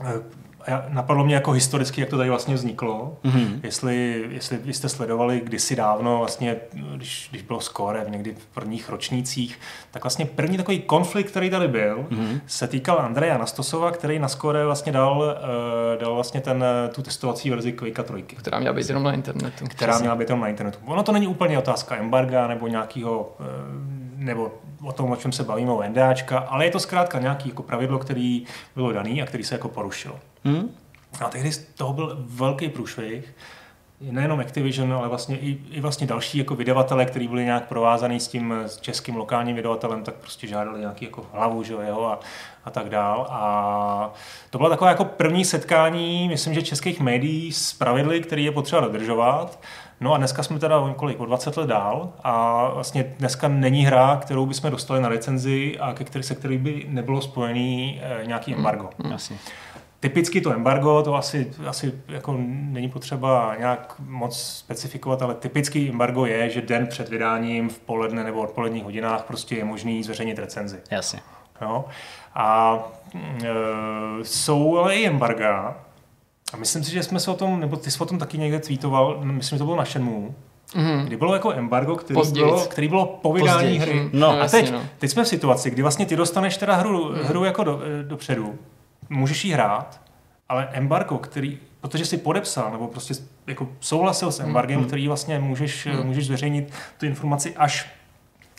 Eh, 0.00 0.82
napadlo 0.88 1.24
mě 1.24 1.34
jako 1.34 1.50
historicky, 1.50 2.00
jak 2.00 2.10
to 2.10 2.16
tady 2.16 2.28
vlastně 2.28 2.54
vzniklo. 2.54 3.16
Mm-hmm. 3.24 3.60
Jestli, 3.62 4.24
jestli 4.30 4.72
jste 4.72 4.88
sledovali 4.88 5.40
kdysi 5.44 5.76
dávno, 5.76 6.18
vlastně, 6.18 6.56
když, 6.94 7.28
když 7.30 7.42
bylo 7.42 7.60
skóre 7.60 8.04
někdy 8.08 8.34
v 8.34 8.46
prvních 8.46 8.88
ročnících, 8.88 9.58
tak 9.90 10.04
vlastně 10.04 10.26
první 10.26 10.56
takový 10.56 10.80
konflikt, 10.80 11.30
který 11.30 11.50
tady 11.50 11.68
byl, 11.68 12.06
mm-hmm. 12.10 12.40
se 12.46 12.66
týkal 12.68 12.98
Andreja 12.98 13.38
Nastosova, 13.38 13.90
který 13.90 14.18
na 14.18 14.28
skóre 14.28 14.64
vlastně 14.64 14.92
dal, 14.92 15.18
uh, 15.18 16.00
dal 16.00 16.14
vlastně 16.14 16.40
ten, 16.40 16.64
tu 16.94 17.02
testovací 17.02 17.50
verzi 17.50 17.72
Quake 17.72 18.02
3. 18.02 18.22
Která 18.22 18.58
měla 18.58 18.74
být 18.74 18.88
jenom 18.88 19.02
na 19.02 19.12
internetu. 19.12 19.64
Která 19.68 19.98
měla 19.98 20.16
být 20.16 20.28
jenom 20.28 20.40
na 20.40 20.48
internetu. 20.48 20.78
Ono 20.84 21.02
to 21.02 21.12
není 21.12 21.26
úplně 21.26 21.58
otázka 21.58 21.96
embarga 21.96 22.46
nebo 22.46 22.68
nějakého 22.68 23.36
uh, 23.40 24.03
nebo 24.24 24.52
o 24.82 24.92
tom, 24.92 25.10
o 25.10 25.16
čem 25.16 25.32
se 25.32 25.44
bavíme, 25.44 25.72
o 25.72 25.82
NDAčka, 25.82 26.38
ale 26.38 26.64
je 26.64 26.70
to 26.70 26.80
zkrátka 26.80 27.18
nějaký 27.18 27.48
jako 27.48 27.62
pravidlo, 27.62 27.98
který 27.98 28.44
bylo 28.74 28.92
daný 28.92 29.22
a 29.22 29.26
který 29.26 29.44
se 29.44 29.54
jako 29.54 29.68
porušilo. 29.68 30.20
Hmm? 30.44 30.70
A 31.20 31.28
tehdy 31.28 31.52
z 31.52 31.58
toho 31.58 31.92
byl 31.92 32.24
velký 32.26 32.68
průšvih, 32.68 33.34
nejenom 34.00 34.40
Activision, 34.40 34.92
ale 34.92 35.08
vlastně 35.08 35.38
i, 35.38 35.58
i 35.70 35.80
vlastně 35.80 36.06
další 36.06 36.38
jako 36.38 36.54
vydavatele, 36.54 37.04
kteří 37.04 37.28
byli 37.28 37.44
nějak 37.44 37.68
provázaný 37.68 38.20
s 38.20 38.28
tím 38.28 38.54
s 38.66 38.80
českým 38.80 39.16
lokálním 39.16 39.56
vydavatelem, 39.56 40.02
tak 40.02 40.14
prostě 40.14 40.46
žádali 40.46 40.80
nějaký 40.80 41.04
jako 41.04 41.26
hlavu, 41.32 41.62
že 41.62 41.72
jo, 41.72 42.04
a, 42.04 42.20
a 42.64 42.70
tak 42.70 42.88
dál. 42.88 43.26
A 43.30 44.12
to 44.50 44.58
bylo 44.58 44.70
takové 44.70 44.90
jako 44.90 45.04
první 45.04 45.44
setkání, 45.44 46.28
myslím, 46.28 46.54
že 46.54 46.62
českých 46.62 47.00
médií 47.00 47.52
s 47.52 47.72
pravidly, 47.72 48.20
které 48.20 48.42
je 48.42 48.52
potřeba 48.52 48.80
dodržovat. 48.80 49.58
No 50.00 50.14
a 50.14 50.18
dneska 50.18 50.42
jsme 50.42 50.58
teda 50.58 50.78
o 50.78 50.94
kolik, 50.94 51.20
o 51.20 51.26
20 51.26 51.56
let 51.56 51.66
dál 51.66 52.12
a 52.24 52.68
vlastně 52.74 53.14
dneska 53.18 53.48
není 53.48 53.86
hra, 53.86 54.18
kterou 54.22 54.46
bychom 54.46 54.70
dostali 54.70 55.00
na 55.00 55.08
licenzi 55.08 55.78
a 55.78 55.92
ke 55.92 56.04
který, 56.04 56.24
se 56.24 56.34
který 56.34 56.58
by 56.58 56.86
nebylo 56.88 57.20
spojený 57.20 58.00
e, 58.02 58.26
nějaký 58.26 58.54
embargo. 58.54 58.90
Hmm, 59.02 59.12
jasně. 59.12 59.36
Typicky 60.04 60.40
to 60.40 60.52
embargo, 60.52 61.02
to 61.02 61.14
asi, 61.14 61.50
asi 61.66 61.92
jako 62.08 62.36
není 62.48 62.88
potřeba 62.88 63.56
nějak 63.58 63.94
moc 64.06 64.40
specifikovat, 64.40 65.22
ale 65.22 65.34
typický 65.34 65.88
embargo 65.88 66.26
je, 66.26 66.50
že 66.50 66.62
den 66.62 66.86
před 66.86 67.08
vydáním 67.08 67.68
v 67.68 67.78
poledne 67.78 68.24
nebo 68.24 68.42
odpoledních 68.42 68.84
hodinách 68.84 69.24
prostě 69.24 69.56
je 69.56 69.64
možný 69.64 70.02
zveřejnit 70.02 70.38
recenzi. 70.38 70.80
Jasně. 70.90 71.20
Jo? 71.60 71.84
A 72.34 72.78
e, 73.14 73.48
jsou 74.22 74.78
ale 74.78 74.94
i 74.94 75.06
embarga, 75.06 75.76
a 76.52 76.56
myslím 76.56 76.84
si, 76.84 76.92
že 76.92 77.02
jsme 77.02 77.20
se 77.20 77.30
o 77.30 77.34
tom, 77.34 77.60
nebo 77.60 77.76
ty 77.76 77.90
jsi 77.90 77.98
o 77.98 78.06
tom 78.06 78.18
taky 78.18 78.38
někde 78.38 78.58
tweetoval, 78.58 79.20
myslím, 79.22 79.56
že 79.56 79.58
to 79.58 79.64
bylo 79.64 79.76
na 79.76 79.84
Shenmue, 79.84 80.30
Mm-hmm. 80.74 81.04
Kdy 81.04 81.16
bylo 81.16 81.34
jako 81.34 81.52
embargo, 81.52 81.96
který, 81.96 82.20
bylo, 82.32 82.60
který 82.60 82.88
bylo 82.88 83.06
po 83.06 83.32
vydání 83.32 83.78
hry. 83.78 83.94
Mm. 83.94 84.10
No, 84.12 84.40
a 84.40 84.48
teď, 84.48 84.72
no. 84.72 84.82
teď 84.98 85.10
jsme 85.10 85.24
v 85.24 85.28
situaci, 85.28 85.70
kdy 85.70 85.82
vlastně 85.82 86.06
ty 86.06 86.16
dostaneš 86.16 86.56
teda 86.56 86.74
hru, 86.74 87.08
mm. 87.10 87.14
hru 87.14 87.44
jako 87.44 87.64
do, 87.64 87.80
dopředu, 88.02 88.58
můžeš 89.08 89.44
ji 89.44 89.52
hrát, 89.52 90.00
ale 90.48 90.68
embargo, 90.72 91.18
který, 91.18 91.58
protože 91.80 92.04
si 92.04 92.16
podepsal, 92.16 92.72
nebo 92.72 92.88
prostě 92.88 93.14
jako 93.46 93.68
souhlasil 93.80 94.32
s 94.32 94.40
embargem, 94.40 94.80
mm. 94.80 94.86
který 94.86 95.08
vlastně 95.08 95.38
můžeš, 95.38 95.86
mm. 95.86 96.06
můžeš 96.06 96.26
zveřejnit 96.26 96.72
tu 96.98 97.06
informaci 97.06 97.56
až, 97.56 97.90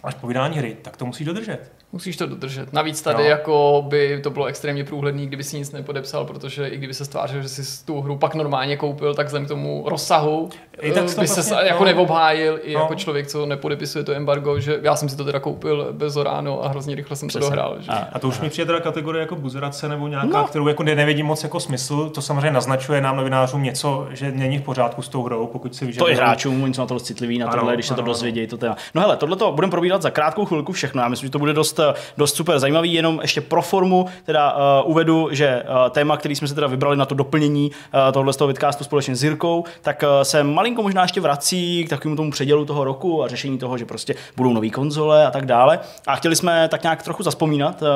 až 0.04 0.14
po 0.14 0.28
vydání 0.28 0.58
hry, 0.58 0.78
tak 0.82 0.98
to 0.98 1.06
musí 1.06 1.26
dodržet. 1.26 1.75
Musíš 1.96 2.18
to 2.18 2.26
dodržet. 2.26 2.74
Navíc 2.74 3.02
tady 3.02 3.24
no. 3.24 3.30
jako 3.30 3.86
by 3.88 4.20
to 4.24 4.30
bylo 4.30 4.46
extrémně 4.46 4.84
průhledný, 4.84 5.28
kdyby 5.28 5.44
si 5.44 5.58
nic 5.58 5.72
nepodepsal, 5.72 6.26
protože 6.26 6.68
i 6.68 6.78
kdyby 6.78 6.94
se 6.94 7.06
stvářil, 7.06 7.42
že 7.42 7.50
si 7.50 7.86
tu 7.86 8.02
hru 8.02 8.18
pak 8.18 8.36
normálně 8.36 8.78
koupil, 8.78 9.14
tak 9.14 9.26
vzhledem 9.26 9.46
k 9.46 9.48
tomu 9.48 9.84
rozsahu 9.88 10.50
I 10.82 10.92
tak 10.92 11.04
by 11.04 11.10
se 11.10 11.16
vlastně, 11.16 11.58
jako 11.64 11.84
no. 11.84 11.86
neobhájil 11.86 12.60
i 12.64 12.74
no. 12.74 12.80
jako 12.80 12.96
člověk, 12.96 13.28
co 13.28 13.46
nepodepisuje 13.46 14.04
to 14.04 14.14
embargo, 14.14 14.60
že 14.60 14.80
já 14.82 14.96
jsem 14.96 15.10
si 15.10 15.18
to 15.18 15.26
teda 15.26 15.40
koupil 15.40 15.88
bez 15.92 16.16
ráno 16.16 16.66
a 16.66 16.68
hrozně 16.68 16.96
rychle 16.96 17.16
jsem 17.16 17.28
Přesně. 17.28 17.42
to 17.42 17.50
dohrál. 17.50 17.78
Že? 17.80 17.92
A, 17.92 18.08
a 18.14 18.20
to 18.20 18.28
už 18.28 18.40
mi 18.40 18.50
přijde 18.50 18.66
teda 18.66 18.80
kategorie 18.80 19.22
jako 19.22 19.36
buzerace 19.36 19.90
nebo 19.90 20.08
nějaká, 20.08 20.42
no. 20.42 20.44
kterou 20.44 20.68
jako 20.68 20.84
nevidím 20.84 21.26
moc 21.26 21.44
jako 21.44 21.60
smysl. 21.60 22.10
To 22.10 22.22
samozřejmě 22.22 22.52
naznačuje 22.52 23.02
nám 23.02 23.18
novinářům 23.18 23.64
něco, 23.64 24.08
že 24.12 24.32
není 24.32 24.58
v 24.58 24.62
pořádku 24.62 25.02
s 25.02 25.10
tou 25.10 25.24
hrou, 25.24 25.48
pokud 25.48 25.76
si 25.76 25.86
vyžaduje. 25.86 26.16
To 26.16 26.22
i 26.22 26.24
hráčům, 26.24 26.64
oni 26.64 26.74
jsou 26.74 26.82
na 26.82 26.88
to 26.88 27.00
citlivý 27.00 27.38
na 27.38 27.48
tohle, 27.48 27.74
když 27.74 27.88
se 27.88 27.94
to 27.94 28.02
dozvědějí, 28.02 28.48
to 28.48 28.58
téma. 28.58 28.76
No 28.96 29.02
hele, 29.02 29.18
tohle 29.18 29.36
to 29.36 29.52
budeme 29.52 29.72
probírat 29.72 30.02
za 30.02 30.10
krátkou 30.10 30.46
chvilku 30.46 30.72
všechno. 30.72 31.02
Já 31.02 31.08
myslím, 31.08 31.28
že 31.28 31.32
to 31.32 31.40
bude 31.40 31.54
dost, 31.54 31.80
dost 32.18 32.36
super 32.36 32.60
zajímavý, 32.60 32.94
jenom 32.94 33.20
ještě 33.22 33.42
pro 33.42 33.62
formu 33.62 34.06
teda 34.24 34.54
uh, 34.54 34.92
uvedu, 34.92 35.30
že 35.32 35.64
uh, 35.64 35.90
téma, 35.90 36.18
který 36.18 36.36
jsme 36.36 36.48
si 36.48 36.56
teda 36.56 36.68
vybrali 36.68 36.98
na 36.98 37.06
to 37.06 37.16
doplnění 37.16 37.72
uh, 37.72 38.12
tohle 38.12 38.34
z 38.34 38.38
toho 38.38 38.48
vidcastu 38.48 38.84
společně 38.84 39.16
s 39.16 39.24
Jirkou, 39.24 39.64
tak 39.82 40.04
uh, 40.04 40.24
se 40.24 40.44
malinko 40.44 40.84
možná 40.84 41.02
ještě 41.02 41.22
vrací 41.22 41.86
k 41.86 41.90
takovému 41.90 42.16
tomu 42.16 42.32
předělu 42.32 42.66
toho 42.66 42.84
roku 42.84 43.24
a 43.24 43.28
řešení 43.28 43.58
toho, 43.58 43.78
že 43.78 43.86
prostě 43.86 44.16
budou 44.38 44.54
nové 44.54 44.70
konzole 44.70 45.28
a 45.28 45.32
tak 45.32 45.46
dále. 45.46 45.80
A 46.08 46.16
chtěli 46.16 46.36
jsme 46.36 46.68
tak 46.68 46.84
nějak 46.84 47.04
trochu 47.04 47.24
zaspomínat, 47.24 47.82
uh, 47.82 47.88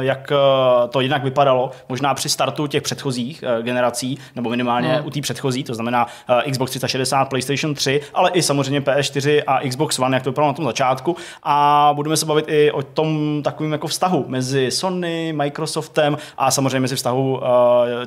jak 0.00 0.32
uh, 0.32 0.90
to 0.90 1.00
jinak 1.00 1.24
vypadalo, 1.24 1.70
možná 1.88 2.14
při 2.14 2.28
startu 2.28 2.66
těch 2.66 2.82
předchozích 2.82 3.44
uh, 3.58 3.64
generací, 3.64 4.18
nebo 4.34 4.50
minimálně 4.50 4.94
hmm. 4.94 5.06
u 5.06 5.10
té 5.10 5.20
předchozí, 5.20 5.64
to 5.64 5.74
znamená 5.74 6.06
uh, 6.44 6.52
Xbox 6.52 6.70
360, 6.70 7.24
PlayStation 7.24 7.74
3, 7.74 8.00
ale 8.14 8.30
i 8.30 8.42
samozřejmě 8.42 8.80
PS4 8.80 9.42
a 9.46 9.68
Xbox 9.68 9.98
One, 9.98 10.16
jak 10.16 10.22
to 10.22 10.30
vypadalo 10.30 10.52
na 10.52 10.56
tom 10.56 10.64
začátku. 10.64 11.16
A 11.42 11.90
budeme 11.94 12.16
se 12.16 12.26
bavit 12.26 12.44
i 12.48 12.70
o 12.70 12.82
tom 12.82 13.35
takovým 13.42 13.72
jako 13.72 13.86
vztahu 13.86 14.24
mezi 14.28 14.70
Sony, 14.70 15.32
Microsoftem 15.32 16.18
a 16.38 16.50
samozřejmě 16.50 16.80
mezi 16.80 16.96
vztahu 16.96 17.36
uh, 17.36 17.42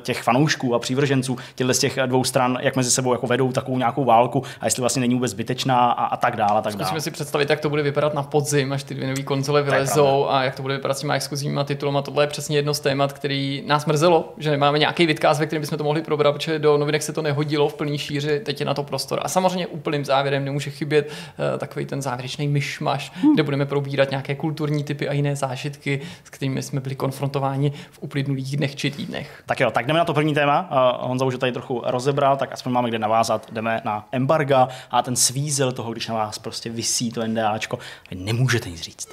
těch 0.00 0.22
fanoušků 0.22 0.74
a 0.74 0.78
přívrženců 0.78 1.36
těchto 1.54 1.74
z 1.74 1.78
těch 1.78 1.98
dvou 2.06 2.24
stran, 2.24 2.58
jak 2.60 2.76
mezi 2.76 2.90
sebou 2.90 3.12
jako 3.12 3.26
vedou 3.26 3.52
takovou 3.52 3.78
nějakou 3.78 4.04
válku 4.04 4.42
a 4.60 4.64
jestli 4.64 4.80
vlastně 4.80 5.00
není 5.00 5.14
vůbec 5.14 5.30
zbytečná 5.30 5.90
a, 5.90 6.04
a 6.04 6.16
tak 6.16 6.36
dále. 6.36 6.58
A 6.58 6.62
tak 6.62 6.72
Zkusíme 6.72 7.00
si 7.00 7.10
představit, 7.10 7.50
jak 7.50 7.60
to 7.60 7.70
bude 7.70 7.82
vypadat 7.82 8.14
na 8.14 8.22
podzim, 8.22 8.72
až 8.72 8.82
ty 8.84 8.94
dvě 8.94 9.08
nové 9.08 9.22
konzole 9.22 9.62
vylezou 9.62 10.30
a 10.30 10.42
jak 10.42 10.54
to 10.56 10.62
bude 10.62 10.74
vypadat 10.74 10.94
s 10.94 11.00
těma 11.00 11.14
exkluzivníma 11.14 11.64
titulama. 11.64 12.02
Tohle 12.02 12.22
je 12.24 12.28
přesně 12.28 12.58
jedno 12.58 12.74
z 12.74 12.80
témat, 12.80 13.12
který 13.12 13.62
nás 13.66 13.86
mrzelo, 13.86 14.32
že 14.38 14.50
nemáme 14.50 14.78
nějaký 14.78 15.06
vidkaz, 15.06 15.38
ve 15.38 15.46
kterém 15.46 15.60
bychom 15.60 15.78
to 15.78 15.84
mohli 15.84 16.02
probrat, 16.02 16.34
protože 16.34 16.58
do 16.58 16.78
novinek 16.78 17.02
se 17.02 17.12
to 17.12 17.22
nehodilo 17.22 17.68
v 17.68 17.74
plný 17.74 17.98
šíři, 17.98 18.40
teď 18.40 18.60
je 18.60 18.66
na 18.66 18.74
to 18.74 18.82
prostor. 18.82 19.20
A 19.22 19.28
samozřejmě 19.28 19.66
úplným 19.66 20.04
závěrem 20.04 20.44
nemůže 20.44 20.70
chybět 20.70 21.08
uh, 21.08 21.58
takový 21.58 21.86
ten 21.86 22.02
závěrečný 22.02 22.48
myšmaš, 22.48 23.12
hmm. 23.14 23.34
kde 23.34 23.42
budeme 23.42 23.66
probírat 23.66 24.10
nějaké 24.10 24.34
kulturní 24.34 24.84
typy 24.84 25.08
a 25.10 25.12
jiné 25.12 25.36
zážitky, 25.36 26.00
s 26.24 26.30
kterými 26.30 26.62
jsme 26.62 26.80
byli 26.80 26.94
konfrontováni 26.94 27.72
v 27.90 27.98
uplynulých 28.00 28.56
dnech 28.56 28.76
či 28.76 28.90
týdnech. 28.90 29.42
Tak 29.46 29.60
jo, 29.60 29.70
tak 29.70 29.86
jdeme 29.86 29.98
na 29.98 30.04
to 30.04 30.14
první 30.14 30.34
téma. 30.34 30.68
Uh, 30.70 31.08
Honza 31.08 31.24
už 31.24 31.38
tady 31.38 31.52
trochu 31.52 31.82
rozebral, 31.84 32.36
tak 32.36 32.52
aspoň 32.52 32.72
máme 32.72 32.88
kde 32.88 32.98
navázat. 32.98 33.52
Jdeme 33.52 33.80
na 33.84 34.08
embarga 34.12 34.68
a 34.90 35.02
ten 35.02 35.16
svízel 35.16 35.72
toho, 35.72 35.92
když 35.92 36.08
na 36.08 36.14
vás 36.14 36.38
prostě 36.38 36.70
vysí 36.70 37.12
to 37.12 37.26
NDAčko, 37.26 37.78
vy 38.10 38.16
nemůžete 38.16 38.70
nic 38.70 38.80
říct. 38.80 39.08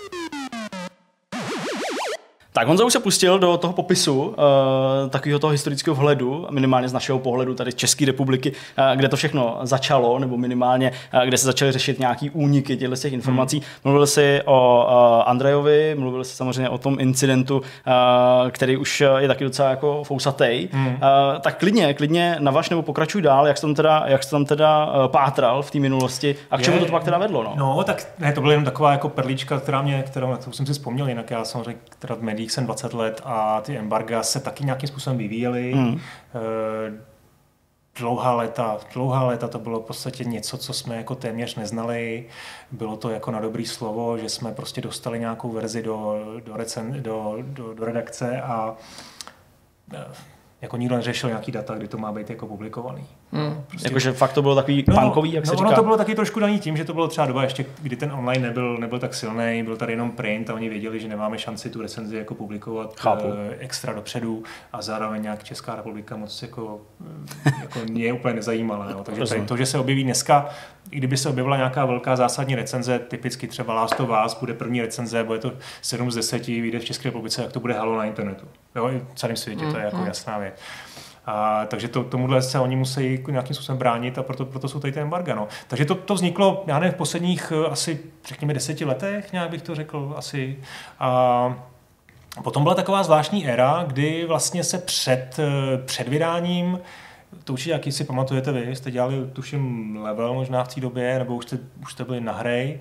Tak 2.58 2.68
Honza 2.68 2.86
už 2.86 2.94
se 2.94 3.00
pustil 3.00 3.40
do 3.40 3.58
toho 3.58 3.74
popisu 3.74 4.22
uh, 4.22 4.34
takového 5.10 5.40
toho 5.40 5.52
historického 5.52 5.96
vhledu, 5.96 6.48
minimálně 6.50 6.90
z 6.90 6.94
našeho 6.94 7.20
pohledu 7.20 7.54
tady 7.54 7.74
České 7.74 8.06
republiky, 8.06 8.52
uh, 8.52 8.96
kde 8.96 9.10
to 9.10 9.16
všechno 9.16 9.60
začalo, 9.62 10.20
nebo 10.20 10.38
minimálně 10.38 10.92
uh, 11.14 11.22
kde 11.22 11.38
se 11.38 11.46
začaly 11.46 11.72
řešit 11.72 12.00
nějaký 12.00 12.30
úniky 12.30 12.78
těchto 12.78 12.96
těch 12.96 13.14
informací. 13.14 13.58
Hmm. 13.58 13.66
Mluvil 13.84 14.08
si 14.08 14.42
o 14.46 14.86
uh, 14.88 15.30
Andrejovi, 15.30 15.96
mluvil 16.00 16.24
si 16.24 16.36
samozřejmě 16.36 16.70
o 16.70 16.78
tom 16.78 16.98
incidentu, 17.00 17.58
uh, 17.58 17.64
který 18.50 18.78
už 18.78 19.04
je 19.18 19.28
taky 19.28 19.44
docela 19.44 19.70
jako 19.70 20.04
fousatej. 20.04 20.70
Hmm. 20.72 20.88
Uh, 20.88 20.94
tak 21.42 21.60
klidně, 21.60 21.94
klidně 21.94 22.36
navaž 22.40 22.70
nebo 22.70 22.82
pokračuj 22.82 23.22
dál, 23.22 23.48
jak 23.48 23.58
jsi 23.58 23.62
tam 23.62 23.76
teda, 23.76 24.04
jak 24.08 24.24
jsi 24.24 24.32
tam 24.32 24.46
teda 24.46 24.86
uh, 24.86 25.08
pátral 25.08 25.62
v 25.62 25.72
té 25.72 25.80
minulosti 25.80 26.36
a 26.52 26.58
k 26.58 26.62
čemu 26.62 26.78
je, 26.78 26.86
to 26.86 26.92
pak 26.92 27.04
teda 27.04 27.18
vedlo? 27.18 27.44
No? 27.44 27.54
no, 27.56 27.84
tak 27.84 28.08
ne, 28.20 28.34
to 28.34 28.42
byla 28.42 28.54
jen 28.54 28.66
taková 28.66 28.92
jako 28.92 29.10
perlička, 29.10 29.60
která 29.60 29.82
mě, 29.82 30.04
kterou, 30.04 30.36
kterou 30.36 30.54
jsem 30.54 30.66
si 30.66 30.74
vzpomněl, 30.74 31.08
jinak 31.08 31.32
já 31.32 31.46
samozřejmě 31.46 31.82
teda 32.00 32.16
v 32.16 32.22
médiích 32.22 32.47
jsem 32.52 32.66
20 32.66 32.94
let 32.94 33.22
a 33.24 33.62
ty 33.62 33.78
embarga 33.78 34.24
se 34.24 34.40
taky 34.40 34.64
nějakým 34.64 34.88
způsobem 34.88 35.18
vyvíjely. 35.18 35.74
Mm. 35.74 36.00
Dlouhá 37.98 38.36
léta, 38.36 38.78
dlouhá 38.94 39.24
léta 39.24 39.48
to 39.48 39.60
bylo 39.60 39.80
v 39.80 39.86
podstatě 39.86 40.24
něco, 40.24 40.58
co 40.58 40.74
jsme 40.74 40.96
jako 40.96 41.16
téměř 41.16 41.56
neznali. 41.56 42.26
Bylo 42.72 42.98
to 42.98 43.10
jako 43.10 43.32
na 43.32 43.40
dobrý 43.40 43.66
slovo, 43.66 44.18
že 44.18 44.30
jsme 44.30 44.52
prostě 44.52 44.82
dostali 44.82 45.20
nějakou 45.20 45.52
verzi 45.52 45.84
do, 45.84 46.20
do, 46.46 46.58
recen, 46.58 47.04
do, 47.04 47.38
do, 47.42 47.74
do 47.74 47.86
redakce 47.86 48.42
a 48.42 48.76
eh, 49.94 50.06
jako 50.62 50.78
nikdo 50.78 50.96
neřešil 50.96 51.30
nějaký 51.30 51.52
data, 51.52 51.76
kdy 51.76 51.88
to 51.88 51.98
má 51.98 52.12
být 52.12 52.30
jako 52.30 52.48
publikovaný. 52.48 53.06
Hmm. 53.32 53.64
Prostě... 53.68 53.88
Jakože 53.88 54.12
fakt 54.14 54.34
to 54.34 54.42
bylo 54.42 54.56
takový 54.56 54.86
no, 54.88 55.02
punkový, 55.02 55.34
jak 55.34 55.46
no, 55.46 55.50
se 55.50 55.56
říká. 55.56 55.68
Ono 55.68 55.76
to 55.76 55.84
bylo 55.84 55.98
taky 55.98 56.16
trošku 56.16 56.40
daný 56.40 56.60
tím, 56.60 56.78
že 56.78 56.86
to 56.86 56.94
bylo 56.94 57.08
třeba 57.08 57.28
doba 57.28 57.44
ještě, 57.44 57.66
kdy 57.82 57.96
ten 57.96 58.12
online 58.12 58.48
nebyl, 58.48 58.78
nebyl 58.78 59.00
tak 59.00 59.14
silný, 59.14 59.64
byl 59.64 59.78
tady 59.78 59.94
jenom 59.94 60.12
print 60.12 60.50
a 60.50 60.54
oni 60.54 60.70
věděli, 60.70 61.00
že 61.00 61.08
nemáme 61.08 61.38
šanci 61.38 61.70
tu 61.70 61.82
recenzi 61.82 62.18
jako 62.18 62.36
publikovat 62.36 63.00
Chápu. 63.00 63.28
Eh, 63.28 63.56
extra 63.60 63.94
dopředu 63.94 64.44
a 64.74 64.82
zároveň 64.82 65.22
nějak 65.22 65.44
Česká 65.44 65.76
republika 65.76 66.18
moc 66.18 66.42
jako, 66.42 66.82
eh, 67.46 67.52
jako 67.62 67.80
mě 67.92 68.14
úplně 68.14 68.34
nezajímala. 68.34 68.92
Jo. 68.92 69.04
Takže 69.04 69.26
tady 69.26 69.42
to, 69.42 69.58
že 69.58 69.66
se 69.66 69.80
objeví 69.80 70.04
dneska, 70.04 70.50
i 70.92 70.98
kdyby 70.98 71.18
se 71.18 71.30
objevila 71.30 71.58
nějaká 71.58 71.86
velká 71.86 72.16
zásadní 72.16 72.56
recenze, 72.56 73.00
typicky 73.00 73.48
třeba 73.48 73.74
Last 73.74 74.00
of 74.00 74.10
Us, 74.26 74.38
bude 74.40 74.54
první 74.54 74.82
recenze, 74.82 75.24
bude 75.24 75.40
to 75.40 75.52
7 75.82 76.12
z 76.12 76.16
10, 76.16 76.48
vyjde 76.48 76.80
v 76.80 76.86
České 76.86 77.10
republice, 77.10 77.42
jak 77.42 77.52
to 77.52 77.60
bude 77.60 77.74
halo 77.74 77.98
na 77.98 78.06
internetu. 78.06 78.48
Jo, 78.76 78.92
v 79.14 79.20
celém 79.20 79.36
světě, 79.36 79.66
to 79.72 79.78
je 79.78 79.84
jako 79.84 79.98
mm-hmm. 79.98 80.08
jasná 80.08 80.38
věc. 80.38 80.54
A, 81.28 81.66
takže 81.66 81.88
to, 81.88 82.04
tomuhle 82.04 82.42
se 82.42 82.60
oni 82.60 82.76
musí 82.76 83.24
nějakým 83.28 83.56
způsobem 83.56 83.78
bránit 83.78 84.18
a 84.18 84.24
proto, 84.24 84.46
proto 84.46 84.70
jsou 84.70 84.80
tady 84.80 84.94
ty 84.94 85.00
embarga. 85.00 85.36
No. 85.36 85.48
Takže 85.68 85.86
to, 85.86 85.96
to 85.96 86.14
vzniklo, 86.14 86.64
já 86.68 86.80
nevím, 86.80 86.94
v 86.94 86.98
posledních 86.98 87.54
eh, 87.56 87.70
asi, 87.70 88.00
řekněme, 88.26 88.54
deseti 88.54 88.86
letech, 88.86 89.34
nějak 89.34 89.50
bych 89.50 89.62
to 89.62 89.76
řekl 89.76 90.14
asi. 90.18 90.60
A 91.00 91.56
potom 92.44 92.64
byla 92.64 92.76
taková 92.76 93.04
zvláštní 93.04 93.48
éra, 93.48 93.84
kdy 93.88 94.26
vlastně 94.26 94.64
se 94.64 94.78
před, 94.78 95.40
eh, 95.40 95.78
před 95.86 96.08
vydáním 96.08 96.80
to 97.44 97.54
určitě 97.54 97.72
jaký 97.72 97.92
si 97.92 98.04
pamatujete 98.04 98.52
vy, 98.52 98.76
jste 98.76 98.92
dělali, 98.92 99.16
tuším, 99.34 99.96
level 100.02 100.34
možná 100.34 100.64
v 100.64 100.76
té 100.76 100.82
době, 100.82 101.20
nebo 101.20 101.36
už 101.36 101.46
jste, 101.46 101.60
už 101.82 101.92
jste 101.92 102.04
byli 102.04 102.22
na 102.22 102.34
hry, 102.34 102.80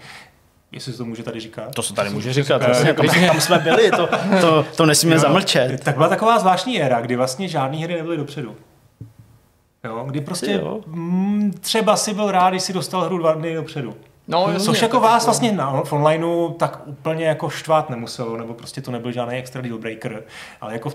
jestli 0.76 0.92
se 0.92 0.98
to 0.98 1.04
může 1.04 1.22
tady 1.22 1.40
říkat. 1.40 1.74
To 1.74 1.82
se 1.82 1.94
tady 1.94 2.10
může 2.10 2.32
říkat, 2.32 2.62
vlastně, 2.66 2.94
tam, 2.94 3.06
tam 3.26 3.40
jsme 3.40 3.58
byli, 3.58 3.90
to, 3.90 4.08
to, 4.40 4.64
to 4.76 4.86
nesmíme 4.86 5.18
zamlčet. 5.18 5.84
Tak 5.84 5.96
byla 5.96 6.08
taková 6.08 6.38
zvláštní 6.38 6.82
éra, 6.82 7.00
kdy 7.00 7.16
vlastně 7.16 7.48
žádné 7.48 7.78
hry 7.78 7.94
nebyly 7.94 8.16
dopředu. 8.16 8.56
Jo, 9.84 10.04
kdy 10.06 10.20
prostě 10.20 10.52
jo. 10.52 10.80
M, 10.86 11.50
třeba 11.60 11.96
si 11.96 12.14
byl 12.14 12.30
rád, 12.30 12.50
když 12.50 12.62
si 12.62 12.72
dostal 12.72 13.04
hru 13.04 13.18
dva 13.18 13.32
dny 13.32 13.54
dopředu. 13.54 13.94
No, 14.28 14.46
jasně, 14.48 14.66
Což 14.66 14.82
jako 14.82 15.00
vás 15.00 15.22
jako... 15.22 15.24
vlastně 15.24 15.52
na, 15.52 15.82
v 15.84 15.92
onlineu 15.92 16.52
tak 16.58 16.82
úplně 16.86 17.24
jako 17.24 17.50
štvát 17.50 17.90
nemuselo, 17.90 18.36
nebo 18.36 18.54
prostě 18.54 18.80
to 18.80 18.90
nebyl 18.90 19.12
žádný 19.12 19.34
extra 19.34 19.62
deal 19.62 19.78
breaker, 19.78 20.22
ale 20.60 20.72
jako 20.72 20.92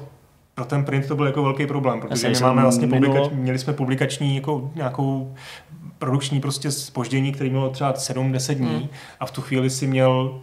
pro 0.56 0.66
ten 0.66 0.86
print 0.86 1.08
to 1.08 1.16
byl 1.16 1.26
jako 1.26 1.44
velký 1.44 1.68
problém, 1.68 2.02
protože 2.02 2.30
my 2.30 2.40
máme 2.42 2.62
vlastně 2.62 2.88
publikač, 2.88 3.32
měli 3.32 3.60
jsme 3.60 3.74
publikační 3.74 4.36
jako 4.36 4.72
nějakou 4.76 5.36
produkční 6.02 6.42
prostě 6.42 6.72
spoždění, 6.72 7.32
který 7.32 7.50
mělo 7.50 7.70
třeba 7.70 7.94
7-10 7.94 8.54
dní 8.56 8.68
Hmm. 8.68 8.88
a 9.20 9.26
v 9.26 9.32
tu 9.32 9.42
chvíli 9.42 9.70
si 9.70 9.88
měl 9.88 10.42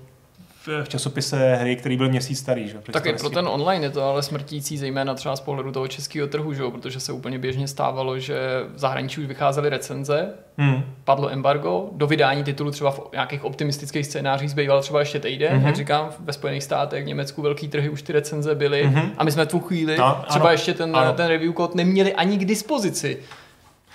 v, 0.66 0.88
časopise 0.88 1.54
hry, 1.54 1.76
který 1.76 1.96
byl 1.96 2.08
měsíc 2.08 2.38
starý. 2.38 2.68
Že? 2.68 2.78
Tak 2.92 3.06
i 3.06 3.12
pro 3.12 3.28
si. 3.28 3.34
ten 3.34 3.48
online 3.48 3.86
je 3.86 3.90
to 3.90 4.02
ale 4.02 4.22
smrtící, 4.22 4.78
zejména 4.78 5.14
třeba 5.14 5.36
z 5.36 5.40
pohledu 5.40 5.72
toho 5.72 5.88
českého 5.88 6.28
trhu, 6.28 6.52
že 6.54 6.62
jo? 6.62 6.70
protože 6.70 7.00
se 7.00 7.12
úplně 7.12 7.38
běžně 7.38 7.68
stávalo, 7.68 8.18
že 8.18 8.38
v 8.74 8.78
zahraničí 8.78 9.20
už 9.20 9.26
vycházely 9.26 9.68
recenze, 9.68 10.28
Hmm. 10.58 10.82
padlo 11.04 11.30
embargo, 11.32 11.88
do 11.92 12.06
vydání 12.06 12.44
titulu 12.44 12.70
třeba 12.70 12.90
v 12.90 13.00
nějakých 13.12 13.44
optimistických 13.44 14.06
scénářích 14.06 14.50
zbýval 14.50 14.82
třeba 14.82 15.00
ještě 15.00 15.20
týden, 15.20 15.56
Mhm. 15.56 15.66
jak 15.66 15.76
říkám, 15.76 16.10
ve 16.20 16.32
Spojených 16.32 16.64
státech, 16.64 17.04
v 17.04 17.06
Německu 17.06 17.42
velký 17.42 17.68
trhy 17.68 17.88
už 17.88 18.02
ty 18.02 18.12
recenze 18.12 18.54
byly 18.54 18.82
Mhm. 18.86 19.10
a 19.18 19.24
my 19.24 19.32
jsme 19.32 19.44
v 19.44 19.48
tu 19.48 19.60
chvíli 19.60 19.96
No, 19.98 20.24
třeba 20.28 20.44
ano. 20.44 20.52
ještě 20.52 20.74
ten, 20.74 20.96
Ano. 20.96 21.12
ten 21.12 21.26
review 21.26 21.52
kód 21.52 21.74
neměli 21.74 22.14
ani 22.14 22.36
k 22.38 22.44
dispozici. 22.44 23.18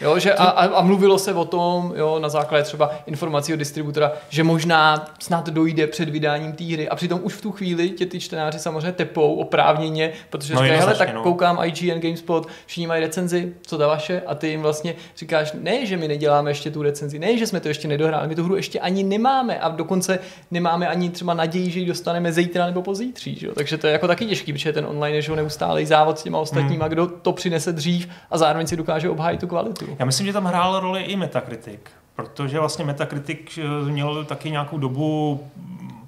Jo, 0.03 0.19
že 0.19 0.33
a, 0.33 0.45
a, 0.45 0.81
mluvilo 0.81 1.19
se 1.19 1.33
o 1.33 1.45
tom, 1.45 1.93
jo, 1.95 2.19
na 2.19 2.29
základě 2.29 2.63
třeba 2.63 2.91
informací 3.05 3.53
od 3.53 3.57
distributora, 3.57 4.11
že 4.29 4.43
možná 4.43 5.05
snad 5.19 5.49
dojde 5.49 5.87
před 5.87 6.09
vydáním 6.09 6.51
té 6.53 6.63
hry 6.63 6.89
a 6.89 6.95
přitom 6.95 7.19
už 7.23 7.33
v 7.33 7.41
tu 7.41 7.51
chvíli 7.51 7.89
tě 7.89 8.05
ty 8.05 8.19
čtenáři 8.19 8.59
samozřejmě 8.59 8.91
tepou 8.91 9.35
oprávněně, 9.35 10.11
protože 10.29 10.53
No, 10.53 10.61
říkají, 10.61 10.79
hele, 10.79 10.95
tak 10.95 11.13
no. 11.13 11.23
koukám 11.23 11.59
IGN, 11.63 11.99
GameSpot, 11.99 12.47
všichni 12.65 12.87
mají 12.87 13.01
recenzi, 13.01 13.53
co 13.61 13.77
ta 13.77 13.87
vaše 13.87 14.21
a 14.27 14.35
ty 14.35 14.47
jim 14.47 14.61
vlastně 14.61 14.95
říkáš, 15.17 15.53
ne, 15.59 15.85
že 15.85 15.97
my 15.97 16.07
neděláme 16.07 16.51
ještě 16.51 16.71
tu 16.71 16.81
recenzi, 16.83 17.19
ne, 17.19 17.37
že 17.37 17.47
jsme 17.47 17.59
to 17.59 17.67
ještě 17.67 17.87
nedohráli, 17.87 18.27
my 18.27 18.35
tu 18.35 18.43
hru 18.43 18.55
ještě 18.55 18.79
ani 18.79 19.03
nemáme 19.03 19.59
a 19.59 19.69
dokonce 19.69 20.19
nemáme 20.51 20.87
ani 20.87 21.09
třeba 21.09 21.33
naději, 21.33 21.71
že 21.71 21.79
ji 21.79 21.85
dostaneme 21.85 22.31
zítra 22.33 22.65
nebo 22.65 22.81
pozítří, 22.81 23.35
že 23.35 23.47
jo? 23.47 23.53
takže 23.55 23.77
to 23.77 23.87
je 23.87 23.93
jako 23.93 24.07
taky 24.07 24.25
těžký, 24.25 24.53
protože 24.53 24.73
ten 24.73 24.85
online 24.85 25.17
je 25.17 25.35
neustálý 25.35 25.85
závod 25.85 26.19
s 26.19 26.23
těma 26.23 26.39
ostatníma, 26.39 26.87
kdo 26.87 27.07
to 27.07 27.31
přinese 27.31 27.71
dřív 27.71 28.07
a 28.31 28.37
zároveň 28.37 28.67
si 28.67 28.77
dokáže 28.77 29.09
obhájit 29.09 29.39
tu 29.39 29.47
kvalitu. 29.47 29.92
Já 29.99 30.05
myslím, 30.05 30.27
že 30.27 30.33
tam 30.33 30.45
hrál 30.45 30.79
roli 30.79 31.01
i 31.03 31.15
Metacritic, 31.15 31.81
protože 32.15 32.59
vlastně 32.59 32.85
Metacritic 32.85 33.57
eh, 33.57 33.91
měl 33.91 34.25
taky 34.25 34.51
nějakou 34.51 34.77
dobu 34.77 35.43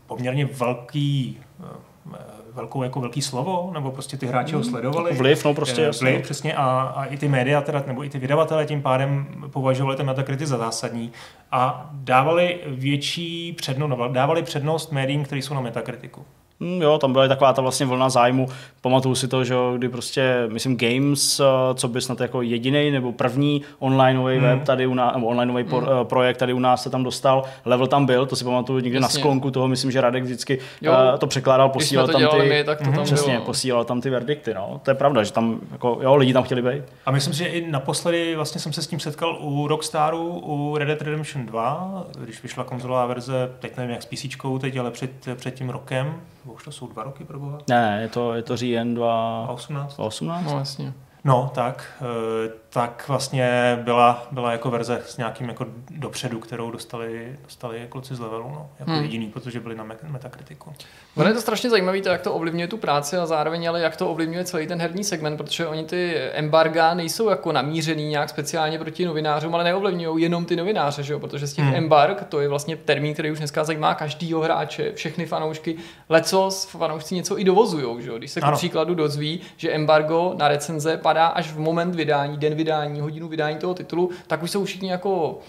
poměrně 0.07 0.45
velký 0.45 1.39
eh, 1.63 2.17
velkou 2.55 2.83
jako 2.83 2.99
velký 2.99 3.21
slovo, 3.21 3.71
nebo 3.73 3.91
prostě 3.91 4.17
ty 4.17 4.25
hráči 4.27 4.55
ho 4.55 4.63
sledovali. 4.63 5.13
Vliv, 5.13 5.45
no 5.45 5.53
prostě, 5.53 5.81
Eh, 5.81 5.85
jasně. 5.85 6.11
Vliv, 6.11 6.21
přesně, 6.21 6.55
a, 6.55 6.93
a 6.95 7.05
i 7.05 7.17
ty 7.17 7.27
média, 7.27 7.61
teda, 7.61 7.83
nebo 7.87 8.03
i 8.03 8.09
ty 8.09 8.19
vydavatelé 8.19 8.65
tím 8.65 8.81
pádem 8.81 9.27
považovali 9.51 9.97
ten 9.97 10.05
Metacritic 10.05 10.49
za 10.49 10.57
zásadní 10.57 11.11
a 11.51 11.89
dávali 11.93 12.59
větší 12.67 13.53
přednost, 13.53 14.11
dávali 14.11 14.43
přednost 14.43 14.91
médiím, 14.91 15.23
které 15.23 15.41
jsou 15.41 15.53
na 15.53 15.61
Metacriticu. 15.61 16.25
Mm, 16.59 16.81
jo, 16.81 16.97
tam 16.97 17.11
byla 17.13 17.25
i 17.25 17.27
taková 17.27 17.53
ta 17.53 17.61
vlastně 17.61 17.85
vlna 17.85 18.09
zájmu. 18.09 18.47
Pamatuju 18.81 19.15
si 19.15 19.27
to, 19.27 19.43
že 19.43 19.53
jo, 19.53 19.73
kdy 19.77 19.89
prostě, 19.89 20.43
myslím, 20.47 20.77
Games, 20.77 21.39
eh, 21.39 21.43
co 21.75 21.87
by 21.87 22.01
snad 22.01 22.19
jako 22.21 22.41
jediný 22.41 22.91
nebo 22.91 23.11
první 23.11 23.61
onlineový 23.79 24.33
Hmm. 24.37 24.43
web 24.43 24.63
tady 24.63 24.87
u 24.87 24.93
nás, 24.93 25.15
nebo 25.15 25.27
onlineový 25.27 25.63
por, 25.63 25.83
Hmm. 25.83 25.91
eh, 26.01 26.05
projekt 26.05 26.37
tady 26.37 26.53
u 26.53 26.59
nás 26.59 26.83
se 26.83 26.89
tam 26.89 27.03
dostal. 27.03 27.43
Level 27.65 27.87
tam 27.87 28.05
byl, 28.05 28.25
to 28.25 28.35
si 28.35 28.43
pamatuju 28.43 28.79
někde 28.79 28.99
na 28.99 29.05
Jasně. 29.05 29.19
sklonku 29.19 29.51
toho, 29.51 29.67
myslím, 29.67 29.91
že 29.91 30.01
Radek 30.01 30.23
vždycky 30.23 30.59
Jo. 30.81 30.93
eh, 31.15 31.17
to 31.17 31.27
překládal, 31.27 31.69
posílal 31.69 32.07
to 32.07 32.13
tam 32.13 32.39
ty... 32.39 32.49
my, 32.49 32.63
tak 32.63 32.77
to 32.77 32.83
Mhm. 32.83 32.95
tam 32.95 33.03
Přesně, 33.03 33.33
bylo. 33.33 33.45
posílal 33.45 33.83
tam 33.85 34.01
ty 34.01 34.09
verdikty, 34.09 34.53
no. 34.53 34.81
To 34.83 34.91
je 34.91 34.95
pravda, 34.95 35.23
že 35.23 35.31
tam, 35.33 35.59
jako, 35.71 35.99
jo, 36.01 36.15
lidi 36.15 36.33
tam 36.33 36.43
chtěli 36.43 36.61
být. 36.61 36.83
A 37.05 37.11
myslím 37.11 37.33
si, 37.33 37.39
že 37.39 37.45
i 37.45 37.71
naposledy 37.71 38.35
vlastně 38.35 38.61
jsem 38.61 38.73
se 38.73 38.81
s 38.81 38.87
tím 38.87 38.99
setkal 38.99 39.37
u 39.41 39.67
Rockstaru, 39.67 40.41
u 40.45 40.77
Red 40.77 40.87
Dead 40.87 41.01
Redemption 41.01 41.45
2, 41.45 42.03
když 42.19 42.43
vyšla 42.43 42.63
konzolová 42.63 43.05
verze, 43.05 43.51
teď 43.59 43.77
nevím 43.77 43.91
jak 43.91 44.03
s 44.03 44.05
PC, 44.05 44.59
teď, 44.59 44.77
ale 44.77 44.91
před, 44.91 45.11
před 45.35 45.53
tím 45.55 45.69
rokem, 45.69 46.13
už 46.53 46.63
to 46.63 46.71
jsou 46.71 46.87
dva 46.87 47.03
roky 47.03 47.23
pro 47.25 47.39
boha, 47.39 47.57
Ne, 47.69 47.99
je 48.01 48.07
to, 48.07 48.33
je 48.33 48.41
to 48.41 48.57
říjen 48.57 48.95
2... 48.95 49.47
18. 49.49 49.99
18? 49.99 50.45
No 50.45 50.57
jasně. 50.59 50.93
No, 51.27 51.51
tak, 51.55 51.83
eh, 52.01 52.51
tak 52.69 53.03
vlastně 53.07 53.79
byla, 53.83 54.27
byla 54.31 54.51
jako 54.51 54.71
verze 54.71 55.01
s 55.05 55.17
nějakým 55.17 55.49
jako 55.49 55.65
dopředu, 55.89 56.39
kterou 56.39 56.71
dostali, 56.71 57.35
dostali 57.43 57.85
kluci 57.89 58.15
z 58.15 58.19
levelu, 58.19 58.43
no, 58.49 58.69
jako 58.79 58.91
Hmm. 58.91 59.01
jediný, 59.01 59.27
protože 59.27 59.59
byli 59.59 59.75
na 59.75 59.83
Me- 59.83 59.95
Metakritiku. 60.07 60.73
Ono 61.17 61.27
je 61.27 61.33
to 61.33 61.41
strašně 61.41 61.69
zajímavé, 61.69 62.01
to, 62.01 62.09
jak 62.09 62.21
to 62.21 62.33
ovlivňuje 62.33 62.67
tu 62.67 62.77
práci 62.77 63.17
a 63.17 63.25
zároveň 63.25 63.69
ale 63.69 63.81
jak 63.81 63.95
to 63.97 64.09
ovlivňuje 64.09 64.43
celý 64.45 64.67
ten 64.67 64.81
herní 64.81 65.03
segment, 65.03 65.37
protože 65.37 65.67
oni 65.67 65.83
ty 65.85 66.15
embarga 66.33 66.93
nejsou 66.93 67.29
jako 67.29 67.51
namířený 67.51 68.07
nějak 68.07 68.29
speciálně 68.29 68.79
proti 68.79 69.05
novinářům, 69.05 69.55
ale 69.55 69.63
neovlivňují 69.63 70.23
jenom 70.23 70.45
ty 70.45 70.55
novináře, 70.55 71.03
že 71.03 71.13
jo? 71.13 71.19
protože 71.19 71.47
z 71.47 71.53
těch 71.53 71.65
Hmm. 71.65 71.75
embarg, 71.75 72.23
to 72.29 72.39
je 72.39 72.47
vlastně 72.47 72.75
termín, 72.77 73.13
který 73.13 73.31
už 73.31 73.37
dneska 73.37 73.63
zajímá 73.63 73.93
každýho 73.95 74.41
hráče, 74.41 74.91
všechny 74.93 75.25
fanoušky, 75.25 75.75
lecos 76.09 76.65
fanoušci 76.65 77.15
něco 77.15 77.39
i 77.39 77.43
dovozujou, 77.43 77.99
že 78.01 78.09
jo? 78.09 78.17
když 78.17 78.31
se 78.31 78.39
Ano. 78.39 78.51
k 78.51 78.55
příkladu 78.57 78.95
dozví, 78.95 79.39
že 79.57 79.71
embargo 79.71 80.33
na 80.37 80.47
recenze 80.47 80.97
padá 81.15 81.27
až 81.27 81.51
v 81.51 81.59
moment 81.59 81.95
vydání, 81.95 82.37
den 82.37 82.55
vydání, 82.55 82.99
hodinu 82.99 83.27
vydání 83.27 83.57
toho 83.57 83.73
titulu, 83.73 84.09
tak 84.27 84.43
už 84.43 84.51
jsou 84.51 84.65
všichni 84.65 84.91
jako 84.91 85.39